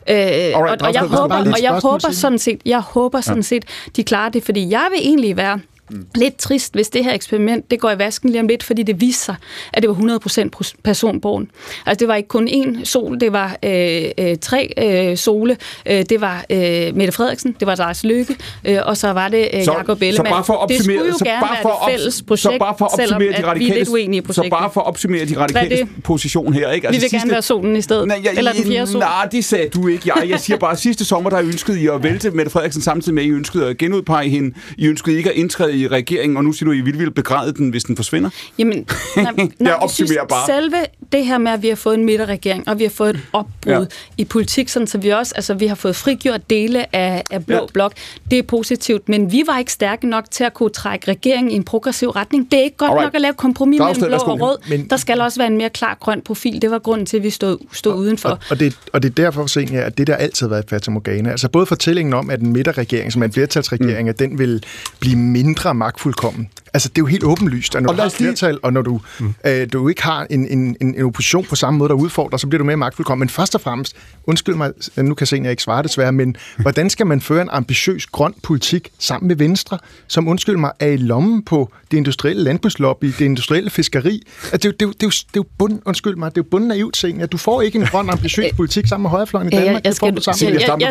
Øh, 0.09 0.17
Alright, 0.17 0.83
og, 0.83 0.89
og, 0.89 0.95
jeg 0.95 1.03
håber, 1.03 1.35
og 1.35 1.63
jeg 1.63 1.73
håber 1.73 2.11
sådan 2.11 2.39
set, 2.39 2.61
jeg 2.65 2.81
håber 2.81 3.21
sådan 3.21 3.43
set, 3.43 3.65
de 3.97 4.05
klarer 4.05 4.29
det, 4.29 4.45
fordi 4.45 4.71
jeg 4.71 4.89
vil 4.93 5.01
egentlig 5.03 5.37
være 5.37 5.61
Mm. 5.91 6.07
Lidt 6.15 6.37
trist, 6.37 6.75
hvis 6.75 6.89
det 6.89 7.05
her 7.05 7.15
eksperiment 7.15 7.71
det 7.71 7.81
går 7.81 7.91
i 7.91 7.99
vasken 7.99 8.31
lige 8.31 8.41
om 8.41 8.49
lidt, 8.49 8.63
fordi 8.63 8.83
det 8.83 9.01
viser 9.01 9.27
sig, 9.27 9.37
at 9.73 9.83
det 9.83 9.91
var 9.91 10.19
100% 10.65 10.73
personborgen. 10.85 11.51
Altså 11.87 11.99
det 12.01 12.09
var 12.09 12.15
ikke 12.15 12.29
kun 12.29 12.49
én 12.49 12.85
sol, 12.85 13.21
det 13.21 13.33
var 13.33 13.57
øh, 13.63 14.03
øh, 14.19 14.37
tre 14.43 14.73
øh, 14.79 15.17
sole, 15.17 15.57
øh, 15.87 16.05
det 16.09 16.21
var 16.21 16.45
øh, 16.51 16.97
Mette 16.97 17.13
Frederiksen, 17.13 17.57
det 17.61 17.67
var 17.67 17.75
Lars 17.77 18.05
Lykke, 18.05 18.37
øh, 18.65 18.79
og 18.85 18.97
så 18.97 19.13
var 19.13 19.29
det 19.29 19.49
øh, 19.55 19.61
Jacob 19.61 20.03
Ellemann. 20.03 20.17
Så 20.17 20.23
bare 20.23 20.45
for 20.45 20.53
at 20.53 20.59
opsummere, 20.59 21.07
det 21.07 21.15
skulle 21.15 21.31
jo 21.31 21.37
gerne 21.37 21.47
bare 21.47 21.57
for 21.63 21.69
være 21.69 21.95
et 21.95 21.99
fælles 21.99 22.23
projekt, 22.23 22.43
så 22.43 22.59
bare 22.59 22.75
for 22.79 22.85
at 22.85 22.93
selvom 22.97 23.21
de 23.21 23.29
at 23.29 23.59
vi 23.59 23.71
er 23.71 23.75
lidt 23.75 23.89
uenige 23.89 24.19
i 24.19 24.21
projektet. 24.21 24.45
Så 24.45 24.51
bare 24.51 24.71
for 24.73 24.81
at 24.81 24.87
opsummere 24.87 25.25
de 25.25 25.39
radikale 25.39 25.89
position 26.05 26.53
her. 26.53 26.71
Ikke? 26.71 26.87
Altså, 26.87 27.01
vi 27.01 27.03
vil 27.03 27.11
sidste, 27.11 27.19
gerne 27.19 27.33
være 27.33 27.43
solen 27.43 27.77
i 27.77 27.83
stedet, 27.83 28.09
nej, 28.09 28.21
ja, 28.25 28.31
eller 28.37 28.53
den 28.53 28.65
fjerde 28.65 28.87
sol. 28.91 28.99
Nej, 28.99 29.29
det 29.33 29.45
sagde 29.45 29.69
du 29.69 29.89
ikke. 29.89 30.13
Jeg, 30.17 30.31
jeg 30.31 30.41
siger 30.41 30.59
bare, 30.59 30.77
sidste 30.87 31.05
sommer, 31.05 31.31
der 31.31 31.41
ønskede 31.41 31.81
I 31.81 31.87
at 31.87 32.03
vælte 32.03 32.31
Mette 32.31 32.51
Frederiksen 32.51 32.83
samtidig 32.83 33.15
med, 33.15 33.23
at 33.23 33.29
I 33.29 33.33
ønskede 33.33 33.67
at 33.69 33.79
genudpege 33.79 34.29
hende. 34.29 34.55
I 34.77 34.87
ønskede 34.87 35.17
ikke 35.17 35.31
at 35.31 35.37
indtræde 35.37 35.76
i 35.77 35.89
regeringen, 35.89 36.37
og 36.37 36.45
nu 36.45 36.53
siger 36.53 36.65
du, 36.65 36.71
at 36.73 36.79
I 36.79 36.81
vil, 36.81 36.99
vil 36.99 37.11
begræde 37.11 37.53
den, 37.53 37.71
hvis 37.71 37.85
den 37.85 37.97
forsvinder? 37.97 38.31
Jamen, 38.59 38.73
nej, 39.17 39.33
nej, 39.37 39.49
jeg 39.61 39.75
optimerer 39.75 40.27
bare. 40.27 40.47
Selve 40.47 40.77
det 41.13 41.27
her 41.27 41.39
med, 41.39 41.53
at 41.53 41.63
vi 41.63 41.69
har 41.69 41.77
fået 41.77 41.95
en 41.95 42.05
midterregering, 42.05 42.69
og 42.69 42.79
vi 42.79 42.85
har 42.85 42.91
fået 42.91 43.11
et 43.11 43.21
opbrud 43.33 43.73
ja. 43.73 43.85
i 44.19 44.25
politik, 44.25 44.69
sådan, 44.69 44.87
så 44.87 44.99
vi 44.99 45.09
også, 45.09 45.33
altså 45.37 45.55
vi 45.55 45.67
har 45.67 45.75
fået 45.75 45.97
frigjort 45.97 46.51
dele 46.51 46.97
af, 46.97 47.23
af 47.31 47.47
Blå 47.47 47.57
ja. 47.57 47.67
Blok, 47.73 47.93
det 48.31 48.39
er 48.39 48.43
positivt, 48.43 49.09
men 49.09 49.33
vi 49.33 49.43
var 49.47 49.59
ikke 49.59 49.73
stærke 49.73 50.07
nok 50.07 50.25
til 50.31 50.45
at 50.45 50.55
kunne 50.55 50.71
trække 50.71 51.11
regeringen 51.11 51.53
i 51.53 51.55
en 51.55 51.65
progressiv 51.65 52.09
retning. 52.09 52.51
Det 52.51 52.59
er 52.59 52.63
ikke 52.63 52.77
godt 52.77 52.91
Alright. 52.91 53.07
nok 53.07 53.15
at 53.15 53.21
lave 53.21 53.35
kompromis 53.35 53.79
mellem 53.79 54.07
blå 54.07 54.17
og 54.17 54.41
rød. 54.41 54.59
Men, 54.69 54.89
der 54.91 54.97
skal 54.97 55.21
også 55.21 55.41
være 55.41 55.49
en 55.49 55.57
mere 55.57 55.71
klar 55.71 55.97
grøn 56.01 56.21
profil. 56.21 56.63
Det 56.63 56.71
var 56.71 56.79
grunden 56.79 57.07
til, 57.07 57.17
at 57.17 57.23
vi 57.23 57.31
stod, 57.31 57.59
stod 57.73 57.93
og, 57.93 57.99
udenfor. 57.99 58.29
Og, 58.29 58.39
og, 58.51 58.61
det, 58.61 58.79
og 58.93 59.03
det 59.03 59.09
er 59.09 59.15
derfor, 59.15 59.47
for 59.47 59.61
ja, 59.61 59.87
at 59.87 59.99
det 59.99 60.07
der 60.07 60.15
altid 60.15 60.47
har 60.47 60.49
været 60.49 60.65
Fata 60.71 60.91
Morgana. 60.91 61.31
Altså 61.31 61.49
både 61.49 61.67
fortællingen 61.67 62.15
om, 62.15 62.31
at 62.31 62.41
en 62.41 62.53
midterregering, 62.53 63.13
som 63.13 63.23
er 63.23 63.27
en 63.27 63.33
flertalsregering, 63.33 64.03
mm. 64.03 64.09
at 64.09 64.19
den 64.19 64.39
vil 64.39 64.63
blive 65.01 65.17
mindre 65.17 65.66
magtfuldkommen. 65.75 66.51
Altså, 66.77 66.89
det 66.89 66.99
er 66.99 67.03
jo 67.03 67.07
helt 67.07 67.25
åbenlyst, 67.25 67.75
at 67.75 67.83
når 67.83 67.89
og 67.89 67.97
du 67.97 68.01
har 68.01 68.07
et 68.07 68.13
flertal, 68.13 68.59
og 68.63 68.73
når 68.73 68.83
du, 68.83 69.01
mm. 69.21 69.35
øh, 69.47 69.69
du 69.73 69.89
ikke 69.89 70.03
har 70.03 70.27
en, 70.31 70.49
en, 70.49 70.77
en, 70.81 70.95
en 70.95 71.05
opposition 71.05 71.45
på 71.45 71.57
samme 71.57 71.79
måde, 71.79 71.89
der 71.89 71.95
udfordrer, 71.95 72.39
så 72.39 72.47
bliver 72.47 72.59
du 72.59 72.65
mere 72.65 72.77
magtfuldkommen. 72.77 73.21
Men 73.21 73.29
først 73.29 73.55
og 73.55 73.61
fremmest, 73.61 73.97
undskyld 74.25 74.55
mig, 74.55 74.73
nu 74.97 75.15
kan 75.15 75.17
jeg 75.21 75.29
se, 75.29 75.37
at 75.37 75.43
jeg 75.43 75.51
ikke 75.51 75.63
svarer 75.63 75.83
desværre, 75.83 76.13
men 76.13 76.37
hvordan 76.57 76.91
skal 76.91 77.07
man 77.07 77.21
føre 77.21 77.43
en 77.43 77.49
ambitiøs 77.53 78.07
grøn 78.07 78.35
politik 78.43 78.89
sammen 78.99 79.29
med 79.29 79.37
Venstre, 79.37 79.79
som 80.07 80.29
undskyld 80.29 80.57
mig, 80.57 80.71
er 80.81 80.87
i 80.87 80.97
lommen 80.97 81.43
på 81.43 81.73
det 81.91 81.97
industrielle 81.97 82.43
landbrugslobby, 82.43 83.07
det 83.07 83.21
industrielle 83.21 83.71
fiskeri? 83.71 84.23
Altså, 84.53 84.57
det, 84.57 84.65
er 84.65 84.69
jo, 84.69 84.73
det, 84.73 84.83
er 84.83 84.87
jo, 84.87 84.93
det, 84.93 85.03
er 85.03 85.07
jo, 85.07 85.11
det 85.11 85.27
er 85.27 85.37
jo 85.37 85.45
bund, 85.59 85.79
undskyld 85.85 86.17
mig, 86.17 86.31
det 86.31 86.41
er 86.41 86.45
jo 86.45 86.49
bunden 86.51 86.69
naivt 86.69 86.95
ting, 86.95 87.23
at 87.23 87.33
du 87.33 87.37
får 87.37 87.63
ikke 87.63 87.79
en 87.79 87.87
grøn 87.87 88.11
ambitiøs 88.11 88.53
politik 88.57 88.87
sammen 88.87 89.03
med 89.03 89.11
højrefløjen 89.11 89.49
i 89.49 89.51
Danmark. 89.51 89.75
Jeg, 89.75 89.85
jeg 89.85 89.95
skal, 89.95 90.07
det 90.07 90.25
får 90.25 90.33
du 90.33 90.39
sammen. 90.39 90.55
Jeg, 90.55 90.63
jeg, 90.69 90.91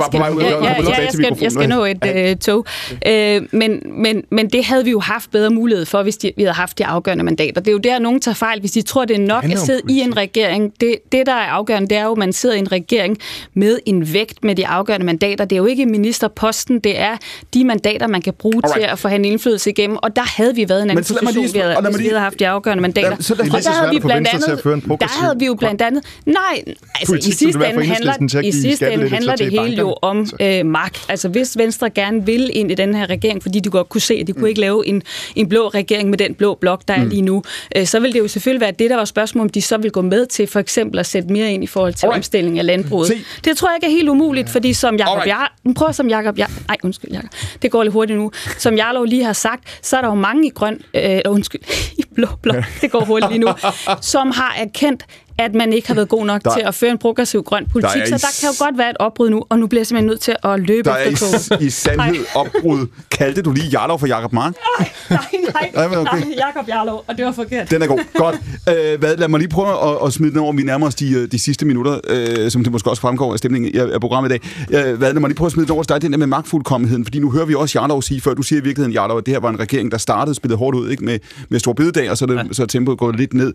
jeg, 1.04 1.14
skal, 1.14 1.38
jeg 1.42 1.52
skal 1.52 1.70
nå 1.70 1.86
et 1.86 2.32
uh, 2.32 2.40
tog. 2.40 2.66
Uh, 2.92 3.60
men, 3.60 3.82
men, 3.98 4.24
men 4.32 4.50
det 4.50 4.66
havde 4.66 4.84
vi 4.84 4.92
jo 4.92 5.00
haft 5.00 5.32
bedre 5.32 5.50
mulighed 5.50 5.75
for, 5.84 6.04
hvis 6.04 6.18
de, 6.18 6.32
vi 6.38 6.44
havde 6.44 6.54
haft 6.54 6.78
de 6.78 6.86
afgørende 6.86 7.24
mandater. 7.24 7.62
Det 7.62 7.68
er 7.68 7.72
jo 7.72 7.78
der, 7.78 8.00
nogen 8.00 8.20
tager 8.20 8.36
fejl, 8.36 8.60
hvis 8.60 8.72
de 8.72 8.82
tror, 8.82 9.06
det 9.06 9.16
er 9.16 9.20
nok 9.20 9.44
at 9.44 9.60
sidde 9.60 9.82
i 9.90 10.00
en 10.00 10.18
regering. 10.18 10.74
Det, 10.80 10.96
det, 11.12 11.26
der 11.26 11.34
er 11.34 11.48
afgørende, 11.48 11.88
det 11.90 11.98
er 11.98 12.04
jo, 12.04 12.12
at 12.12 12.18
man 12.18 12.34
sidder 12.34 12.56
i 12.56 12.60
en 12.60 12.72
regering 12.72 13.18
med 13.54 13.80
en 13.86 14.14
vægt 14.14 14.44
med 14.44 14.56
de 14.56 14.68
afgørende 14.68 15.06
mandater. 15.06 15.46
Det 15.46 15.56
er 15.56 15.58
jo 15.58 15.66
ikke 15.66 15.86
ministerposten, 15.86 16.80
det 16.80 17.00
er 17.00 17.18
de 17.54 17.64
mandater, 17.64 18.08
man 18.08 18.22
kan 18.22 18.34
bruge 18.34 18.62
Alright. 18.64 18.82
til 18.82 18.92
at 18.92 19.00
få 19.00 19.08
han 19.08 19.26
indflydelse 19.26 19.70
igennem. 19.70 19.98
Og 20.02 20.16
der 20.16 20.22
havde 20.38 20.56
vi 20.56 20.70
været 20.70 20.84
en 20.84 20.90
anden 20.90 21.04
position, 21.04 21.34
lige, 21.34 21.54
vi 21.54 21.60
havde, 21.60 21.76
hvis 21.82 22.00
vi 22.00 22.08
havde 22.08 22.20
haft 22.20 22.40
de 22.40 22.48
afgørende 22.48 22.82
mandater. 22.82 23.10
Ja, 23.10 23.16
så 23.20 23.36
der, 23.36 23.44
og 23.44 23.64
der 23.64 23.72
havde 23.72 23.90
vi 23.92 24.00
blandt 24.00 24.28
andet, 24.28 24.64
der 25.00 25.22
havde 25.24 25.40
vi 25.40 25.46
jo 25.46 25.56
blandt 25.56 25.82
andet, 25.82 26.04
nej, 26.26 26.64
altså 26.96 27.16
i 27.16 27.22
sidste 27.22 27.70
ende 27.70 27.86
handler, 27.86 28.42
i 28.42 28.52
sidste 28.52 28.94
ende 28.94 29.10
handler 29.10 29.36
det 29.36 29.52
hele 29.52 29.78
jo 29.78 29.96
om 30.02 30.28
øh, 30.42 30.66
magt. 30.66 31.06
Altså 31.10 31.30
hvis 31.30 31.58
Venstre 31.58 31.90
gerne 31.90 32.26
vil 32.26 32.50
ind 32.54 32.72
i 32.72 32.76
den 32.76 32.96
her 32.96 33.10
regering, 33.10 33.42
fordi 33.42 33.60
de 33.60 33.70
godt 33.70 33.90
kunne 33.90 34.02
se, 34.02 34.14
at 34.14 34.28
de 34.28 34.34
kunne 34.34 34.42
mm. 34.42 34.48
ikke 34.48 34.62
lave 34.62 34.88
en, 34.88 35.02
en 35.36 35.50
blå 35.50 35.65
regering 35.70 36.10
med 36.10 36.18
den 36.18 36.34
blå 36.34 36.56
blok, 36.56 36.82
der 36.88 36.94
er 36.94 37.04
mm. 37.04 37.10
lige 37.10 37.22
nu, 37.22 37.44
øh, 37.76 37.86
så 37.86 38.00
vil 38.00 38.14
det 38.14 38.20
jo 38.20 38.28
selvfølgelig 38.28 38.62
være 38.62 38.72
det, 38.72 38.90
der 38.90 38.96
var 38.96 39.06
spørgsmål, 39.06 39.42
om 39.42 39.50
de 39.50 39.62
så 39.62 39.78
vil 39.78 39.92
gå 39.92 40.02
med 40.02 40.26
til 40.26 40.48
for 40.48 40.60
eksempel 40.60 41.00
at 41.00 41.06
sætte 41.06 41.34
mere 41.34 41.52
ind 41.52 41.64
i 41.64 41.68
forhold 41.68 41.94
til 41.94 42.06
Alright. 42.06 42.20
omstilling 42.20 42.60
af 42.60 42.66
landbruget. 42.66 43.08
Se. 43.08 43.18
Det 43.46 43.58
tror 43.58 43.70
jeg 43.70 43.76
ikke 43.76 43.86
er 43.86 43.98
helt 43.98 44.10
umuligt, 44.10 44.50
fordi 44.50 44.74
som 44.74 44.96
Jacob 44.96 45.26
Jar... 45.26 45.56
Prøv 45.76 45.94
som 45.94 46.10
Jacob 46.10 46.38
Jar... 46.38 46.52
Nej, 46.68 46.78
undskyld, 46.84 47.12
Jacob. 47.12 47.30
Det 47.62 47.72
går 47.72 47.84
lidt 47.84 47.94
hurtigt 47.94 48.20
nu. 48.20 48.32
Som 48.58 48.76
Jarlov 48.76 49.06
lige 49.06 49.24
har 49.24 49.34
sagt, 49.34 49.80
så 49.82 49.98
er 49.98 50.02
der 50.02 50.08
jo 50.08 50.16
mange 50.16 50.48
i 50.48 50.50
grøn... 50.50 50.82
Øh, 50.94 51.20
undskyld, 51.26 51.62
i 51.98 52.04
blå 52.16 52.28
blok. 52.42 52.64
Det 52.82 52.92
går 52.92 53.06
hurtigt 53.06 53.32
lige 53.32 53.42
nu. 53.42 53.48
Som 54.02 54.32
har 54.32 54.56
erkendt, 54.58 55.06
at 55.38 55.56
man 55.56 55.74
ikke 55.74 55.88
har 55.88 55.96
været 55.96 56.10
god 56.10 56.26
nok 56.26 56.44
der, 56.44 56.54
til 56.54 56.62
at 56.62 56.76
føre 56.76 56.92
en 56.92 56.98
progressiv 56.98 57.44
grøn 57.44 57.66
politik. 57.72 58.02
Der 58.02 58.18
så 58.18 58.28
der 58.28 58.48
kan 58.48 58.56
jo 58.58 58.66
godt 58.66 58.78
være 58.78 58.90
et 58.90 58.98
opbrud 59.00 59.30
nu, 59.30 59.44
og 59.50 59.60
nu 59.60 59.68
bliver 59.68 59.80
jeg 59.80 59.88
simpelthen 59.88 60.08
nødt 60.08 60.22
til 60.22 60.36
at 60.44 60.60
løbe 60.60 60.90
der 60.90 60.98
efter 60.98 61.26
toget. 61.26 61.50
Der 61.50 61.56
er 61.56 61.60
i, 61.60 61.66
i 61.66 61.70
sandhed 61.70 62.26
opbrud. 62.36 62.88
Kaldte 63.16 63.42
du 63.42 63.52
lige 63.52 63.68
Jarlov 63.68 64.00
for 64.00 64.08
Jakob 64.08 64.34
Mark? 64.34 64.54
Nej, 64.80 64.90
nej, 65.10 65.20
nej, 65.54 65.72
nej, 65.88 65.98
okay. 65.98 66.20
nej 66.20 66.36
Jakob 66.38 66.70
Jarlov, 66.70 67.04
og 67.08 67.18
det 67.18 67.26
var 67.26 67.32
forkert. 67.32 67.72
Den 67.72 67.82
er 67.82 67.88
god. 67.88 68.00
Godt. 68.24 68.36
Øh, 68.70 69.00
hvad, 69.00 69.18
lad 69.18 69.28
mig 69.28 69.40
lige 69.40 69.50
prøve 69.50 69.92
at, 69.92 69.98
at 70.06 70.14
smide 70.14 70.32
den 70.32 70.40
over. 70.40 70.54
Vi 70.54 70.64
nærmer 70.64 70.88
os 70.88 70.96
de, 70.96 71.12
øh, 71.12 71.32
de 71.32 71.40
sidste 71.40 71.66
minutter, 71.66 72.00
øh, 72.08 72.52
som 72.52 72.64
det 72.64 72.72
måske 72.72 72.90
også 72.90 73.02
fremgår 73.02 73.34
af 73.34 73.40
stemningen 73.40 73.76
af, 73.82 73.94
af 73.94 74.02
programmet 74.02 74.32
i 74.32 74.38
dag. 74.38 74.88
Øh, 74.88 74.98
hvad, 74.98 75.14
lad 75.14 75.20
mig 75.20 75.28
lige 75.28 75.38
prøve 75.38 75.46
at 75.46 75.52
smide 75.52 75.68
den 75.68 75.74
over 75.74 75.84
dig, 75.84 76.02
den 76.02 76.12
der 76.12 76.18
med 76.18 76.28
magtfuldkommenheden, 76.28 77.06
fordi 77.06 77.20
nu 77.20 77.32
hører 77.32 77.46
vi 77.46 77.56
også 77.56 77.80
Jarlov 77.80 78.02
sige, 78.02 78.22
før 78.22 78.34
du 78.34 78.42
siger 78.42 78.62
i 78.62 78.64
virkeligheden, 78.64 78.94
Jarlov, 78.94 79.18
at 79.18 79.26
det 79.26 79.34
her 79.34 79.40
var 79.40 79.50
en 79.50 79.60
regering, 79.60 79.92
der 79.92 79.98
startede, 79.98 80.36
spillede 80.36 80.58
hårdt 80.58 80.78
ud 80.78 80.90
ikke? 80.90 81.06
Med, 81.06 81.20
med 81.50 81.60
stor 81.60 81.74
bededag, 81.74 82.12
og 82.12 82.18
så 82.18 82.26
er, 82.26 82.28
det, 82.28 82.36
ja. 82.36 82.44
så 82.52 82.62
er 82.64 82.68
tempoet 82.68 82.98
gået 82.98 83.16
lidt 83.16 83.34
ned. 83.34 83.54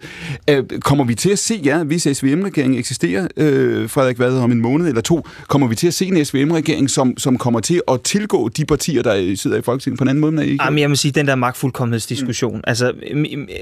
Øh, 0.51 0.65
kommer 0.81 1.05
vi 1.05 1.15
til 1.15 1.31
at 1.31 1.39
se, 1.39 1.61
ja, 1.65 1.83
hvis 1.83 2.03
SVM 2.03 2.15
SVM-regering 2.15 2.79
eksisterer, 2.79 3.29
øh, 3.37 3.89
Frederik 3.89 4.19
Vad, 4.19 4.39
om 4.39 4.53
en 4.53 4.61
måned 4.61 4.89
eller 4.89 5.01
to, 5.01 5.27
kommer 5.49 5.67
vi 5.67 5.75
til 5.75 5.87
at 5.87 5.95
se 5.95 6.07
en 6.07 6.25
SVM-regering, 6.25 6.91
som, 6.91 7.19
som 7.19 7.39
kommer 7.39 7.61
til 7.61 7.83
at 7.89 8.01
tilgå 8.01 8.49
de 8.49 8.65
partier, 8.65 9.03
der 9.03 9.37
sidder 9.37 9.50
sidder 9.51 9.61
i 9.61 9.65
Folketinget 9.65 9.99
på 9.99 10.05
en 10.05 10.09
anden 10.09 10.21
måde, 10.21 10.33
end 10.33 10.43
I 10.43 10.59
Jamen, 10.65 10.79
jeg 10.79 10.91
må 10.91 10.97
sige, 10.97 11.13
den 11.13 11.27
der 11.27 11.35
magtfuldkommenhedsdiskussion. 11.35 12.57
Mm. 12.57 12.63
Altså, 12.67 12.93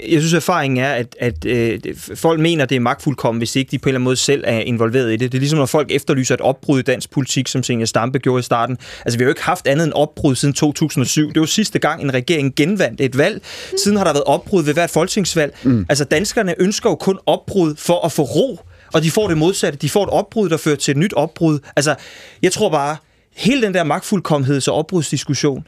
jeg 0.09 0.20
synes, 0.20 0.35
erfaringen 0.35 0.85
er, 0.85 0.93
at, 0.93 1.16
at 1.20 1.44
øh, 1.44 1.81
folk 2.15 2.40
mener, 2.40 2.65
det 2.65 2.77
er 2.77 2.81
magtfuldkommen, 2.81 3.39
hvis 3.39 3.56
ikke 3.56 3.70
de 3.70 3.78
på 3.78 3.89
en 3.89 3.90
eller 3.90 3.98
anden 3.98 4.05
måde 4.05 4.16
selv 4.16 4.44
er 4.47 4.59
involveret 4.59 5.12
i 5.12 5.16
det. 5.16 5.32
Det 5.32 5.39
er 5.39 5.40
ligesom, 5.40 5.59
når 5.59 5.66
folk 5.66 5.90
efterlyser 5.90 6.35
et 6.35 6.40
opbrud 6.40 6.78
i 6.78 6.82
dansk 6.82 7.10
politik, 7.10 7.48
som 7.48 7.62
Senior 7.62 7.86
Stampe 7.86 8.19
gjorde 8.19 8.40
i 8.40 8.43
starten. 8.43 8.78
Altså, 9.05 9.19
vi 9.19 9.23
har 9.23 9.27
jo 9.27 9.31
ikke 9.31 9.43
haft 9.43 9.66
andet 9.66 9.85
end 9.85 9.93
opbrud 9.93 10.35
siden 10.35 10.55
2007. 10.55 11.32
Det 11.32 11.40
var 11.40 11.47
sidste 11.47 11.78
gang, 11.78 12.02
en 12.02 12.15
regering 12.15 12.55
genvandt 12.55 13.01
et 13.01 13.19
valg. 13.19 13.43
Siden 13.85 13.97
har 13.97 14.05
der 14.05 14.12
været 14.12 14.24
opbrud 14.24 14.65
ved 14.65 14.74
hvert 14.74 14.90
folketingsvalg. 14.90 15.56
Mm. 15.62 15.86
Altså, 15.89 16.05
danskerne 16.05 16.55
ønsker 16.59 16.90
jo 16.90 16.97
kun 16.97 17.19
opbrud 17.27 17.74
for 17.77 18.06
at 18.06 18.12
få 18.12 18.23
ro 18.23 18.60
og 18.93 19.02
de 19.02 19.10
får 19.10 19.28
det 19.28 19.39
modsatte. 19.39 19.78
De 19.78 19.90
får 19.90 20.05
et 20.05 20.10
opbrud, 20.10 20.48
der 20.48 20.56
fører 20.56 20.77
til 20.77 20.93
et 20.93 20.97
nyt 20.97 21.12
opbrud. 21.12 21.59
Altså, 21.77 21.94
jeg 22.43 22.52
tror 22.52 22.70
bare, 22.70 22.97
hele 23.36 23.62
den 23.62 23.74
der 23.74 23.85
magtfuldkommenheds- 23.85 24.69
og 24.69 24.74
opbrudsdiskussion, 24.74 25.66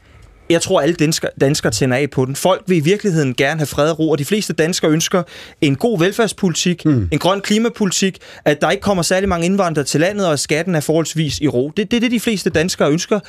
jeg 0.51 0.61
tror, 0.61 0.81
alle 0.81 0.95
danskere, 0.95 1.31
danskere 1.41 1.71
tænder 1.71 1.97
af 1.97 2.09
på 2.09 2.25
den. 2.25 2.35
Folk 2.35 2.63
vil 2.67 2.77
i 2.77 2.79
virkeligheden 2.79 3.33
gerne 3.33 3.59
have 3.59 3.67
fred 3.67 3.89
og 3.89 3.99
ro, 3.99 4.09
og 4.09 4.17
de 4.17 4.25
fleste 4.25 4.53
danskere 4.53 4.91
ønsker 4.91 5.23
en 5.61 5.75
god 5.75 5.99
velfærdspolitik, 5.99 6.85
mm. 6.85 7.07
en 7.11 7.19
grøn 7.19 7.41
klimapolitik, 7.41 8.17
at 8.45 8.61
der 8.61 8.69
ikke 8.69 8.81
kommer 8.81 9.03
særlig 9.03 9.29
mange 9.29 9.45
indvandrere 9.45 9.85
til 9.85 9.99
landet, 9.99 10.27
og 10.27 10.33
at 10.33 10.39
skatten 10.39 10.75
er 10.75 10.79
forholdsvis 10.79 11.39
i 11.39 11.47
ro. 11.47 11.71
Det 11.77 11.83
er 11.83 11.87
det, 11.87 12.01
det, 12.01 12.11
de 12.11 12.19
fleste 12.19 12.49
danskere 12.49 12.91
ønsker. 12.91 13.19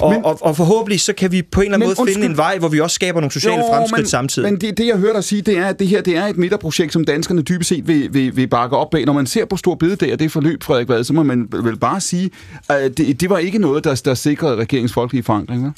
Og, 0.00 0.12
men, 0.12 0.24
og, 0.24 0.38
og 0.40 0.56
forhåbentlig 0.56 1.00
så 1.00 1.12
kan 1.12 1.32
vi 1.32 1.42
på 1.42 1.60
en 1.60 1.64
eller 1.64 1.76
anden 1.76 1.88
måde 1.88 2.00
undskyld. 2.00 2.14
finde 2.14 2.30
en 2.30 2.36
vej, 2.36 2.58
hvor 2.58 2.68
vi 2.68 2.80
også 2.80 2.94
skaber 2.94 3.20
nogle 3.20 3.32
sociale 3.32 3.56
jo, 3.56 3.72
fremskridt 3.72 4.04
men, 4.04 4.08
samtidig. 4.08 4.52
Men 4.52 4.60
det, 4.60 4.78
det, 4.78 4.86
jeg 4.86 4.96
hørte 4.96 5.14
dig 5.14 5.24
sige, 5.24 5.42
det 5.42 5.58
er, 5.58 5.66
at 5.66 5.78
det 5.78 5.88
her 5.88 6.02
det 6.02 6.16
er 6.16 6.26
et 6.26 6.36
midterprojekt, 6.36 6.92
som 6.92 7.04
danskerne 7.04 7.42
dybest 7.42 7.68
set 7.68 7.88
vil, 7.88 8.14
vil, 8.14 8.36
vil 8.36 8.46
bakke 8.46 8.76
op 8.76 8.90
bag. 8.90 9.04
Når 9.04 9.12
man 9.12 9.26
ser 9.26 9.44
på 9.44 9.56
Stor 9.56 9.74
Bededag 9.74 10.12
og 10.12 10.18
det 10.18 10.32
forløb, 10.32 10.62
Frederik 10.62 10.88
Vad, 10.88 11.04
så 11.04 11.12
må 11.12 11.22
man 11.22 11.48
vel 11.52 11.76
bare 11.76 12.00
sige, 12.00 12.30
at 12.68 12.98
det, 12.98 13.20
det 13.20 13.30
var 13.30 13.38
ikke 13.38 13.58
noget, 13.58 13.84
der, 13.84 14.02
der 14.04 14.14
sikrede 14.14 14.56
regeringens 14.56 14.92
folkelige 14.92 15.22
forankring. 15.22 15.74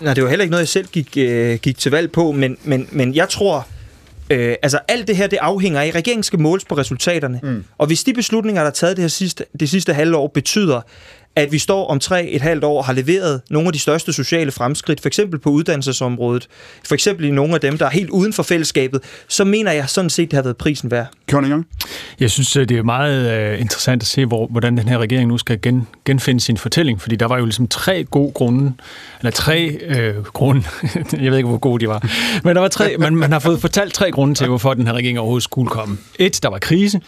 Nej, 0.00 0.14
det 0.14 0.22
var 0.22 0.28
heller 0.28 0.42
ikke 0.42 0.50
noget, 0.50 0.62
jeg 0.62 0.68
selv 0.68 0.86
gik, 0.86 1.16
øh, 1.16 1.58
gik 1.58 1.78
til 1.78 1.92
valg 1.92 2.12
på, 2.12 2.32
men, 2.32 2.56
men, 2.64 2.88
men 2.92 3.14
jeg 3.14 3.28
tror, 3.28 3.66
øh, 4.30 4.54
altså 4.62 4.78
alt 4.88 5.08
det 5.08 5.16
her, 5.16 5.26
det 5.26 5.36
afhænger 5.36 5.80
af, 5.80 5.90
regeringen 5.94 6.22
skal 6.22 6.40
måles 6.40 6.64
på 6.64 6.76
resultaterne. 6.76 7.40
Mm. 7.42 7.64
Og 7.78 7.86
hvis 7.86 8.04
de 8.04 8.14
beslutninger, 8.14 8.62
der 8.62 8.70
er 8.70 8.74
taget 8.74 8.96
det 8.96 9.02
her 9.02 9.08
sidste, 9.08 9.44
det 9.60 9.70
sidste 9.70 9.94
halve 9.94 10.16
år, 10.16 10.26
betyder, 10.26 10.80
at 11.38 11.52
vi 11.52 11.58
står 11.58 11.86
om 11.86 12.00
tre 12.00 12.26
et 12.26 12.42
halvt 12.42 12.64
år 12.64 12.78
og 12.78 12.84
har 12.84 12.92
leveret 12.92 13.40
nogle 13.50 13.66
af 13.66 13.72
de 13.72 13.78
største 13.78 14.12
sociale 14.12 14.50
fremskridt, 14.50 15.00
for 15.00 15.08
eksempel 15.08 15.38
på 15.38 15.50
uddannelsesområdet, 15.50 16.48
for 16.84 16.94
eksempel 16.94 17.24
i 17.24 17.30
nogle 17.30 17.54
af 17.54 17.60
dem, 17.60 17.78
der 17.78 17.86
er 17.86 17.90
helt 17.90 18.10
uden 18.10 18.32
for 18.32 18.42
fællesskabet, 18.42 19.00
så 19.28 19.44
mener 19.44 19.72
jeg 19.72 19.88
sådan 19.88 20.10
set, 20.10 20.30
det 20.30 20.36
har 20.36 20.42
været 20.42 20.56
prisen 20.56 20.90
værd. 20.90 21.06
Kjørning 21.26 21.66
Jeg 22.20 22.30
synes, 22.30 22.50
det 22.52 22.70
er 22.70 22.82
meget 22.82 23.54
uh, 23.54 23.60
interessant 23.60 24.02
at 24.02 24.06
se, 24.06 24.26
hvor, 24.26 24.46
hvordan 24.46 24.76
den 24.76 24.88
her 24.88 24.98
regering 24.98 25.28
nu 25.28 25.38
skal 25.38 25.60
gen, 25.62 25.88
genfinde 26.04 26.40
sin 26.40 26.56
fortælling, 26.56 27.00
fordi 27.00 27.16
der 27.16 27.26
var 27.26 27.38
jo 27.38 27.44
ligesom 27.44 27.68
tre 27.68 28.04
gode 28.04 28.32
grunde, 28.32 28.72
eller 29.20 29.30
tre 29.30 29.66
øh, 29.68 30.24
grunde, 30.24 30.62
jeg 31.22 31.30
ved 31.30 31.36
ikke, 31.36 31.48
hvor 31.48 31.58
gode 31.58 31.80
de 31.80 31.88
var, 31.88 32.08
men 32.44 32.54
der 32.54 32.60
var 32.60 32.68
tre, 32.68 32.96
man, 32.98 33.16
man 33.16 33.32
har 33.32 33.38
fået 33.38 33.60
fortalt 33.60 33.94
tre 33.94 34.10
grunde 34.10 34.34
til, 34.34 34.46
hvorfor 34.46 34.74
den 34.74 34.86
her 34.86 34.94
regering 34.94 35.18
overhovedet 35.18 35.44
skulle 35.44 35.70
komme. 35.70 35.98
Et, 36.18 36.42
der 36.42 36.48
var 36.48 36.58
krise. 36.58 37.00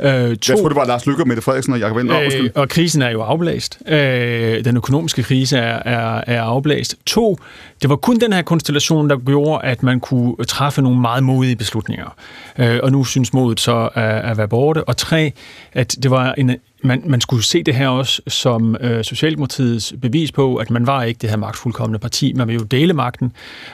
Øh, 0.00 0.36
to, 0.36 0.52
jeg 0.52 0.58
tror, 0.58 0.68
det 0.68 0.76
var 0.76 0.84
Lars 0.84 1.06
Lykke, 1.06 1.24
Mette 1.24 1.42
Frederiksen 1.42 1.72
og 1.72 1.80
Jacob 1.80 1.96
Ellemann. 1.96 2.32
Øh, 2.32 2.50
og 2.54 2.68
krisen 2.68 3.02
er 3.02 3.10
jo 3.10 3.22
afblæst. 3.22 3.78
Øh, 3.88 4.64
den 4.64 4.76
økonomiske 4.76 5.22
krise 5.22 5.58
er, 5.58 5.82
er, 5.84 6.24
er 6.26 6.42
afblæst. 6.42 6.96
To, 7.06 7.38
det 7.82 7.90
var 7.90 7.96
kun 7.96 8.18
den 8.18 8.32
her 8.32 8.42
konstellation, 8.42 9.10
der 9.10 9.16
gjorde, 9.16 9.64
at 9.64 9.82
man 9.82 10.00
kunne 10.00 10.36
træffe 10.48 10.82
nogle 10.82 11.00
meget 11.00 11.22
modige 11.24 11.56
beslutninger. 11.56 12.16
Øh, 12.58 12.80
og 12.82 12.92
nu 12.92 13.04
synes 13.04 13.32
modet 13.32 13.60
så 13.60 13.88
at, 13.94 14.30
at 14.30 14.38
være 14.38 14.48
borte. 14.48 14.84
Og 14.84 14.96
tre, 14.96 15.32
at 15.72 15.96
det 16.02 16.10
var 16.10 16.32
en, 16.32 16.56
man, 16.82 17.02
man 17.06 17.20
skulle 17.20 17.44
se 17.44 17.62
det 17.62 17.74
her 17.74 17.88
også 17.88 18.22
som 18.26 18.76
øh, 18.80 19.04
Socialdemokratiets 19.04 19.94
bevis 20.02 20.32
på, 20.32 20.56
at 20.56 20.70
man 20.70 20.86
var 20.86 21.02
ikke 21.02 21.18
det 21.18 21.30
her 21.30 21.36
magtfuldkommende 21.36 21.98
parti. 21.98 22.32
Man 22.32 22.48
ville 22.48 22.60
jo 22.60 22.66
dele 22.66 22.92
magten. 22.92 23.32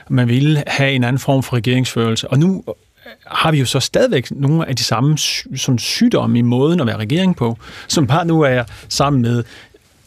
Man 0.09 0.27
ville 0.27 0.63
have 0.67 0.91
en 0.91 1.03
anden 1.03 1.19
form 1.19 1.43
for 1.43 1.55
regeringsførelse. 1.55 2.27
Og 2.27 2.39
nu 2.39 2.63
har 3.27 3.51
vi 3.51 3.59
jo 3.59 3.65
så 3.65 3.79
stadigvæk 3.79 4.31
nogle 4.31 4.67
af 4.67 4.75
de 4.75 4.83
samme 4.83 5.17
sådan 5.55 5.79
sygdomme 5.79 6.39
i 6.39 6.41
måden 6.41 6.79
at 6.79 6.87
være 6.87 6.97
regering 6.97 7.35
på, 7.35 7.57
som 7.87 8.07
bare 8.07 8.25
nu 8.25 8.41
er 8.41 8.63
sammen 8.89 9.21
med 9.21 9.43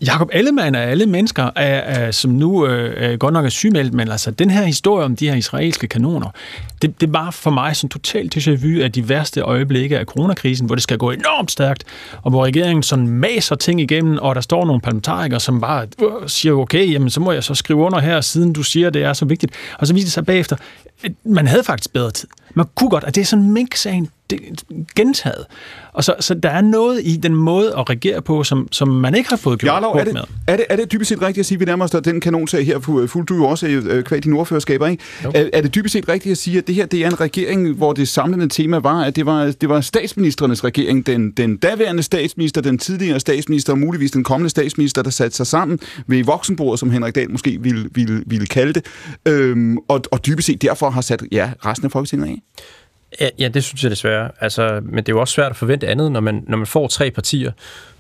Jakob 0.07 0.31
Ellemann 0.33 0.75
af 0.75 0.91
alle 0.91 1.07
mennesker, 1.07 1.51
er, 1.57 1.79
er, 1.79 2.11
som 2.11 2.31
nu 2.31 2.67
øh, 2.67 3.19
godt 3.19 3.33
nok 3.33 3.45
er 3.45 3.49
sygemeldt, 3.49 3.95
men 3.95 4.09
altså 4.09 4.31
den 4.31 4.51
her 4.51 4.65
historie 4.65 5.05
om 5.05 5.17
de 5.17 5.29
her 5.29 5.37
israelske 5.37 5.87
kanoner, 5.87 6.31
det, 6.83 7.01
det 7.01 7.13
var 7.13 7.31
for 7.31 7.51
mig 7.51 7.77
sådan 7.77 7.91
totalt 7.91 8.37
déjà 8.37 8.51
vu 8.51 8.83
af 8.83 8.93
de 8.93 9.09
værste 9.09 9.41
øjeblikke 9.41 9.99
af 9.99 10.05
coronakrisen, 10.05 10.67
hvor 10.67 10.75
det 10.75 10.83
skal 10.83 10.99
gå 10.99 11.11
enormt 11.11 11.51
stærkt, 11.51 11.85
og 12.23 12.31
hvor 12.31 12.45
regeringen 12.45 12.83
sådan 12.83 13.09
maser 13.09 13.55
ting 13.55 13.81
igennem, 13.81 14.19
og 14.19 14.35
der 14.35 14.41
står 14.41 14.65
nogle 14.65 14.81
parlamentarikere, 14.81 15.41
som 15.41 15.61
bare 15.61 15.87
øh, 16.03 16.29
siger, 16.29 16.55
okay, 16.55 16.93
jamen 16.93 17.11
så 17.11 17.21
må 17.21 17.33
jeg 17.33 17.45
så 17.45 17.55
skrive 17.55 17.79
under 17.79 17.99
her, 17.99 18.21
siden 18.21 18.53
du 18.53 18.63
siger, 18.63 18.91
det 18.91 19.03
er 19.03 19.13
så 19.13 19.25
vigtigt. 19.25 19.53
Og 19.79 19.87
så 19.87 19.95
viser 19.95 20.07
det 20.07 20.13
sig 20.13 20.27
bagefter, 20.27 20.57
at 21.05 21.13
man 21.25 21.47
havde 21.47 21.65
faktisk 21.65 21.93
bedre 21.93 22.11
tid. 22.11 22.29
Man 22.55 22.67
kunne 22.75 22.91
godt, 22.91 23.05
at 23.05 23.15
det 23.15 23.21
er 23.21 23.25
sådan 23.25 23.51
mink-sagen 23.51 24.11
gentaget. 24.97 25.47
Og 25.93 26.05
så, 26.05 26.15
så 26.21 26.35
der 26.35 26.51
er 26.51 26.61
noget 26.61 27.01
i 27.05 27.17
den 27.17 27.35
måde 27.35 27.75
at 27.79 27.91
regere 27.91 28.23
på, 28.23 28.45
som, 28.45 28.69
som 28.73 28.89
man 28.89 29.15
ikke 29.15 29.31
har 29.31 29.37
fået 29.37 29.59
gjort 29.59 29.73
Jarlov, 29.73 29.97
er 29.97 30.05
det, 30.05 30.13
med. 30.13 30.23
Er 30.47 30.57
det, 30.57 30.67
er 30.71 30.77
det 30.77 30.93
dybest 30.93 31.09
set 31.09 31.23
rigtigt 31.23 31.39
at 31.39 31.47
sige, 31.47 31.57
at 31.57 31.61
vi 31.61 31.65
nærmer 31.65 31.85
os 31.85 31.91
den 31.91 32.21
kanonsag 32.21 32.67
her, 32.67 32.79
fuldt 32.79 33.29
du 33.29 33.35
jo 33.35 33.45
også 33.45 33.67
øh, 33.67 34.05
kvad 34.05 34.21
dine 34.21 34.39
ordførerskaber, 34.39 34.87
ikke? 34.87 35.03
Er, 35.35 35.49
er, 35.53 35.61
det 35.61 35.75
dybest 35.75 35.93
set 35.93 36.09
rigtigt 36.09 36.33
at 36.33 36.39
sige, 36.39 36.59
at 36.59 36.67
det 36.67 36.75
her 36.75 36.87
det 36.87 37.03
er 37.03 37.07
en 37.07 37.21
regering, 37.21 37.73
hvor 37.73 37.93
det 37.93 38.09
samlende 38.09 38.49
tema 38.49 38.79
var, 38.79 39.01
at 39.01 39.17
det 39.17 39.27
var, 39.27 39.55
det 39.61 39.69
var 39.69 39.81
statsministernes 39.81 40.65
regering, 40.65 41.07
den, 41.07 41.31
den 41.31 41.57
daværende 41.57 42.03
statsminister, 42.03 42.61
den 42.61 42.79
tidligere 42.79 43.21
statsminister 43.21 43.73
og 43.73 43.79
muligvis 43.79 44.11
den 44.11 44.25
kommende 44.25 44.51
statsminister, 44.51 45.03
der 45.03 45.11
satte 45.11 45.37
sig 45.37 45.47
sammen 45.47 45.79
ved 46.07 46.25
voksenbordet, 46.25 46.81
som 46.81 46.91
Henrik 46.91 47.15
Dahl 47.15 47.31
måske 47.31 47.59
ville, 47.61 47.89
ville, 47.95 48.23
ville 48.27 48.47
kalde 48.47 48.73
det, 48.73 48.85
øhm, 49.29 49.79
og, 49.89 50.03
og 50.13 50.27
dybest 50.27 50.47
set 50.47 50.63
derfor 50.63 50.91
har 50.91 51.01
sat 51.01 51.23
ja, 51.33 51.51
resten 51.67 51.85
af 51.85 51.93
Folketinget 51.93 52.27
af? 52.27 52.43
Ja, 53.21 53.29
ja, 53.39 53.49
det 53.49 53.65
synes 53.65 53.83
jeg 53.83 53.91
desværre. 53.91 54.31
Altså, 54.41 54.81
men 54.83 54.97
det 54.97 55.09
er 55.13 55.17
jo 55.17 55.21
også 55.21 55.35
svært 55.35 55.51
at 55.51 55.57
forvente 55.57 55.89
andet, 55.89 56.13
når 56.13 56.21
man, 56.21 56.45
når 56.49 56.57
man 56.57 56.67
får 56.67 56.89
tre 56.89 57.11
partier, 57.11 57.53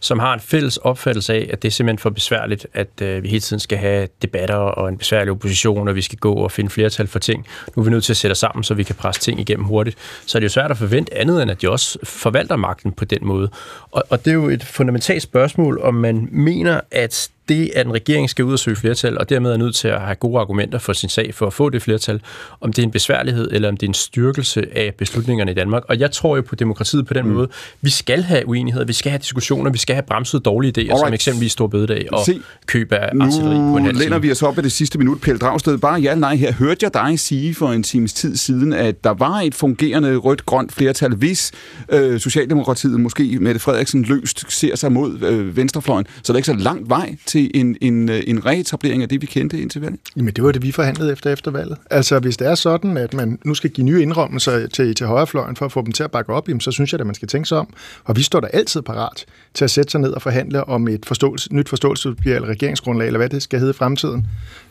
som 0.04 0.18
har 0.18 0.34
en 0.34 0.40
fælles 0.40 0.76
opfattelse 0.76 1.34
af, 1.34 1.50
at 1.52 1.62
det 1.62 1.68
er 1.68 1.72
simpelthen 1.72 1.98
for 1.98 2.10
besværligt, 2.10 2.66
at 2.74 2.88
øh, 3.02 3.22
vi 3.22 3.28
hele 3.28 3.40
tiden 3.40 3.60
skal 3.60 3.78
have 3.78 4.08
debatter 4.22 4.56
og 4.56 4.88
en 4.88 4.98
besværlig 4.98 5.30
opposition, 5.30 5.88
og 5.88 5.94
vi 5.94 6.02
skal 6.02 6.18
gå 6.18 6.32
og 6.32 6.52
finde 6.52 6.70
flertal 6.70 7.06
for 7.06 7.18
ting. 7.18 7.46
Nu 7.76 7.80
er 7.80 7.84
vi 7.84 7.90
nødt 7.90 8.04
til 8.04 8.12
at 8.12 8.16
sætte 8.16 8.32
os 8.32 8.38
sammen, 8.38 8.64
så 8.64 8.74
vi 8.74 8.82
kan 8.82 8.94
presse 8.94 9.20
ting 9.20 9.40
igennem 9.40 9.64
hurtigt. 9.64 9.98
Så 10.26 10.38
er 10.38 10.40
det 10.40 10.44
jo 10.44 10.50
svært 10.50 10.70
at 10.70 10.76
forvente 10.76 11.14
andet, 11.14 11.42
end 11.42 11.50
at 11.50 11.62
de 11.62 11.70
også 11.70 11.98
forvalter 12.02 12.56
magten 12.56 12.92
på 12.92 13.04
den 13.04 13.18
måde. 13.22 13.50
Og, 13.90 14.04
og 14.10 14.24
det 14.24 14.30
er 14.30 14.34
jo 14.34 14.48
et 14.48 14.64
fundamentalt 14.64 15.22
spørgsmål, 15.22 15.80
om 15.82 15.94
man 15.94 16.28
mener, 16.32 16.80
at 16.90 17.30
det, 17.48 17.70
at 17.76 17.86
en 17.86 17.92
regering 17.92 18.30
skal 18.30 18.44
ud 18.44 18.52
og 18.52 18.58
søge 18.58 18.76
flertal, 18.76 19.18
og 19.18 19.28
dermed 19.28 19.52
er 19.52 19.56
nødt 19.56 19.74
til 19.74 19.88
at 19.88 20.00
have 20.00 20.14
gode 20.14 20.40
argumenter 20.40 20.78
for 20.78 20.92
sin 20.92 21.08
sag 21.08 21.34
for 21.34 21.46
at 21.46 21.52
få 21.52 21.70
det 21.70 21.82
flertal, 21.82 22.20
om 22.60 22.72
det 22.72 22.82
er 22.82 22.86
en 22.86 22.90
besværlighed, 22.90 23.50
eller 23.52 23.68
om 23.68 23.76
det 23.76 23.86
er 23.86 23.90
en 23.90 23.94
styrkelse 23.94 24.66
af 24.76 24.94
beslutningerne 24.94 25.50
i 25.50 25.54
Danmark. 25.54 25.82
Og 25.88 25.98
jeg 25.98 26.10
tror 26.10 26.36
jo 26.36 26.42
på 26.42 26.54
demokratiet 26.54 27.06
på 27.06 27.14
den 27.14 27.26
mm. 27.26 27.32
måde. 27.32 27.48
Vi 27.80 27.90
skal 27.90 28.22
have 28.22 28.48
uenigheder, 28.48 28.86
vi 28.86 28.92
skal 28.92 29.10
have 29.10 29.18
diskussioner, 29.18 29.70
vi 29.70 29.78
skal 29.78 29.93
have 29.94 30.06
bremset 30.08 30.44
dårlige 30.44 30.72
idéer, 30.76 30.80
Alright. 30.80 31.06
som 31.06 31.14
eksempelvis 31.14 31.52
Stor 31.52 31.66
Bødedag 31.66 32.08
og 32.12 32.24
Se, 32.26 32.40
køb 32.66 32.92
af 32.92 33.10
artilleri 33.20 33.56
på 33.56 33.76
en 33.76 33.84
halv 33.84 33.98
læner 33.98 34.18
vi 34.18 34.30
os 34.30 34.42
op 34.42 34.58
i 34.58 34.62
det 34.62 34.72
sidste 34.72 34.98
minut. 34.98 35.20
Pelle 35.20 35.38
Dragsted, 35.38 35.78
bare 35.78 36.00
ja 36.00 36.14
nej 36.14 36.36
her. 36.36 36.52
Hørte 36.52 36.78
jeg 36.82 36.94
dig 36.94 37.18
sige 37.18 37.54
for 37.54 37.68
en 37.68 37.82
times 37.82 38.12
tid 38.12 38.36
siden, 38.36 38.72
at 38.72 39.04
der 39.04 39.10
var 39.10 39.40
et 39.40 39.54
fungerende 39.54 40.16
rødt-grønt 40.16 40.72
flertal, 40.72 41.14
hvis 41.14 41.52
øh, 41.88 42.20
Socialdemokratiet, 42.20 43.00
måske 43.00 43.38
Mette 43.40 43.60
Frederiksen, 43.60 44.02
løst 44.02 44.52
ser 44.52 44.76
sig 44.76 44.92
mod 44.92 45.22
øh, 45.22 45.56
venstrefløjen. 45.56 46.06
Så 46.22 46.32
der 46.32 46.36
er 46.36 46.38
ikke 46.38 46.46
så 46.46 46.52
langt 46.54 46.88
vej 46.88 47.16
til 47.26 47.50
en, 47.54 47.76
en, 47.80 48.08
øh, 48.08 48.22
en 48.26 48.46
reetablering 48.46 49.02
af 49.02 49.08
det, 49.08 49.22
vi 49.22 49.26
kendte 49.26 49.60
indtil 49.60 49.80
valget? 49.80 50.00
Jamen, 50.16 50.34
det 50.34 50.44
var 50.44 50.52
det, 50.52 50.62
vi 50.62 50.72
forhandlede 50.72 51.12
efter 51.12 51.32
efter 51.32 51.50
valget. 51.50 51.76
Altså, 51.90 52.18
hvis 52.18 52.36
det 52.36 52.46
er 52.46 52.54
sådan, 52.54 52.96
at 52.96 53.14
man 53.14 53.38
nu 53.44 53.54
skal 53.54 53.70
give 53.70 53.84
nye 53.84 54.02
indrømmelser 54.02 54.66
til, 54.66 54.94
til 54.94 55.06
højrefløjen 55.06 55.56
for 55.56 55.64
at 55.64 55.72
få 55.72 55.82
dem 55.82 55.92
til 55.92 56.02
at 56.02 56.10
bakke 56.10 56.32
op, 56.32 56.48
jamen, 56.48 56.60
så 56.60 56.70
synes 56.70 56.92
jeg, 56.92 57.00
at 57.00 57.06
man 57.06 57.14
skal 57.14 57.28
tænke 57.28 57.48
sig 57.48 57.58
om. 57.58 57.68
Og 58.04 58.16
vi 58.16 58.22
står 58.22 58.40
der 58.40 58.48
altid 58.48 58.82
parat 58.82 59.24
til 59.54 59.64
at 59.64 59.70
sætte 59.70 59.83
sig 59.90 60.00
ned 60.00 60.10
og 60.10 60.22
forhandle 60.22 60.68
om 60.68 60.88
et 60.88 61.06
forståelse, 61.06 61.54
nyt 61.54 61.68
forståelsespapir 61.68 62.34
eller 62.34 62.48
regeringsgrundlag, 62.48 63.06
eller 63.06 63.18
hvad 63.18 63.28
det 63.28 63.42
skal 63.42 63.58
hedde 63.58 63.70
i 63.70 63.74
fremtiden, 63.74 64.26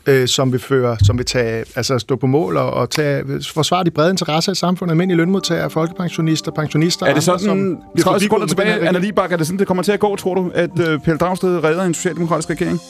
øh, 0.06 0.28
som 0.28 0.52
vil 0.52 0.60
føre, 0.60 0.96
som 1.04 1.18
vil 1.18 1.26
tage, 1.26 1.64
altså 1.76 1.98
stå 1.98 2.16
på 2.16 2.26
mål 2.26 2.56
og, 2.56 2.70
og 2.70 2.90
tage, 2.90 3.24
forsvare 3.52 3.84
de 3.84 3.90
brede 3.90 4.10
interesser 4.10 4.52
i 4.52 4.54
samfundet, 4.54 4.92
almindelige 4.92 5.16
lønmodtagere, 5.16 5.70
folkepensionister, 5.70 6.52
pensionister. 6.52 7.06
Er 7.06 7.14
det 7.14 7.22
sådan, 7.22 7.50
andre, 7.50 7.80
som 7.96 8.02
30 8.04 8.20
sekunder 8.20 8.46
tilbage, 8.46 8.88
Anna 8.88 8.98
Libak, 8.98 9.32
er 9.32 9.36
det 9.36 9.46
sådan, 9.46 9.58
det 9.58 9.66
kommer 9.66 9.82
til 9.82 9.92
at 9.92 10.00
gå, 10.00 10.16
tror 10.16 10.34
du, 10.34 10.50
at 10.54 10.70
øh, 10.80 11.00
Pelle 11.00 11.18
Dragsted 11.18 11.64
redder 11.64 11.82
en 11.82 11.94
socialdemokratisk 11.94 12.50
regering? 12.50 12.80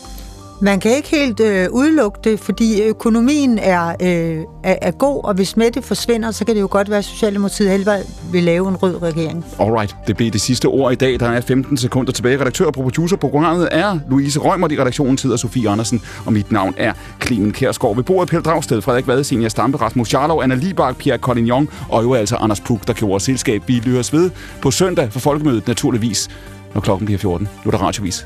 Man 0.61 0.81
kan 0.81 0.97
ikke 0.97 1.09
helt 1.11 1.41
øh, 1.41 1.69
udelukke 1.71 2.19
det, 2.25 2.41
fordi 2.41 2.83
økonomien 2.83 3.59
er, 3.59 3.89
øh, 3.89 4.45
er, 4.65 4.77
er 4.83 4.91
god, 4.91 5.25
og 5.25 5.35
hvis 5.35 5.57
Mette 5.57 5.83
forsvinder, 5.83 6.31
så 6.31 6.45
kan 6.45 6.55
det 6.55 6.61
jo 6.61 6.69
godt 6.71 6.91
være, 6.91 6.99
at 6.99 7.05
Socialdemokratiet 7.05 7.71
helvede 7.71 8.03
vil 8.33 8.43
lave 8.43 8.69
en 8.69 8.77
rød 8.77 9.03
regering. 9.03 9.45
Alright, 9.59 9.97
det 10.07 10.17
blev 10.17 10.31
det 10.31 10.41
sidste 10.41 10.67
ord 10.67 10.93
i 10.93 10.95
dag. 10.95 11.21
Der 11.21 11.27
er 11.27 11.41
15 11.41 11.77
sekunder 11.77 12.13
tilbage. 12.13 12.41
Redaktør 12.41 12.67
og 12.67 12.73
producer 12.73 13.17
på 13.17 13.29
programmet 13.29 13.69
er 13.73 13.99
Louise 14.11 14.39
Rømer, 14.39 14.71
i 14.71 14.81
redaktionen 14.81 15.19
sidder 15.19 15.37
Sofie 15.37 15.71
Andersen, 15.71 16.03
og 16.27 16.33
mit 16.33 16.53
navn 16.53 16.75
er 16.77 16.93
Clemen 17.27 17.53
Kærsgaard. 17.53 17.97
Ved 17.97 18.05
bordet 18.05 18.29
Pelle 18.29 18.43
Dragsted, 18.43 18.83
Frederik 18.83 19.07
Vade, 19.09 19.25
Senior 19.25 19.49
Stampe, 19.49 19.79
Rasmus 19.79 20.15
Jarlov, 20.15 20.43
Anna 20.43 20.55
Libak, 20.55 20.97
Pierre 20.97 21.19
Collignon 21.19 21.69
og 21.89 22.03
jo 22.03 22.15
altså 22.15 22.37
Anders 22.37 22.61
Puk, 22.61 22.87
der 22.87 22.93
gjorde 22.93 23.25
selskab. 23.25 23.63
Vi 23.67 23.73
lyttes 23.73 24.13
ved 24.13 24.31
på 24.63 24.71
søndag 24.71 25.13
for 25.13 25.21
folkemødet 25.21 25.67
naturligvis, 25.67 26.29
når 26.75 26.81
klokken 26.81 27.05
bliver 27.05 27.19
14. 27.19 27.49
Nu 27.65 27.69
er 27.69 27.77
der 27.77 27.85
radiovis. 27.85 28.23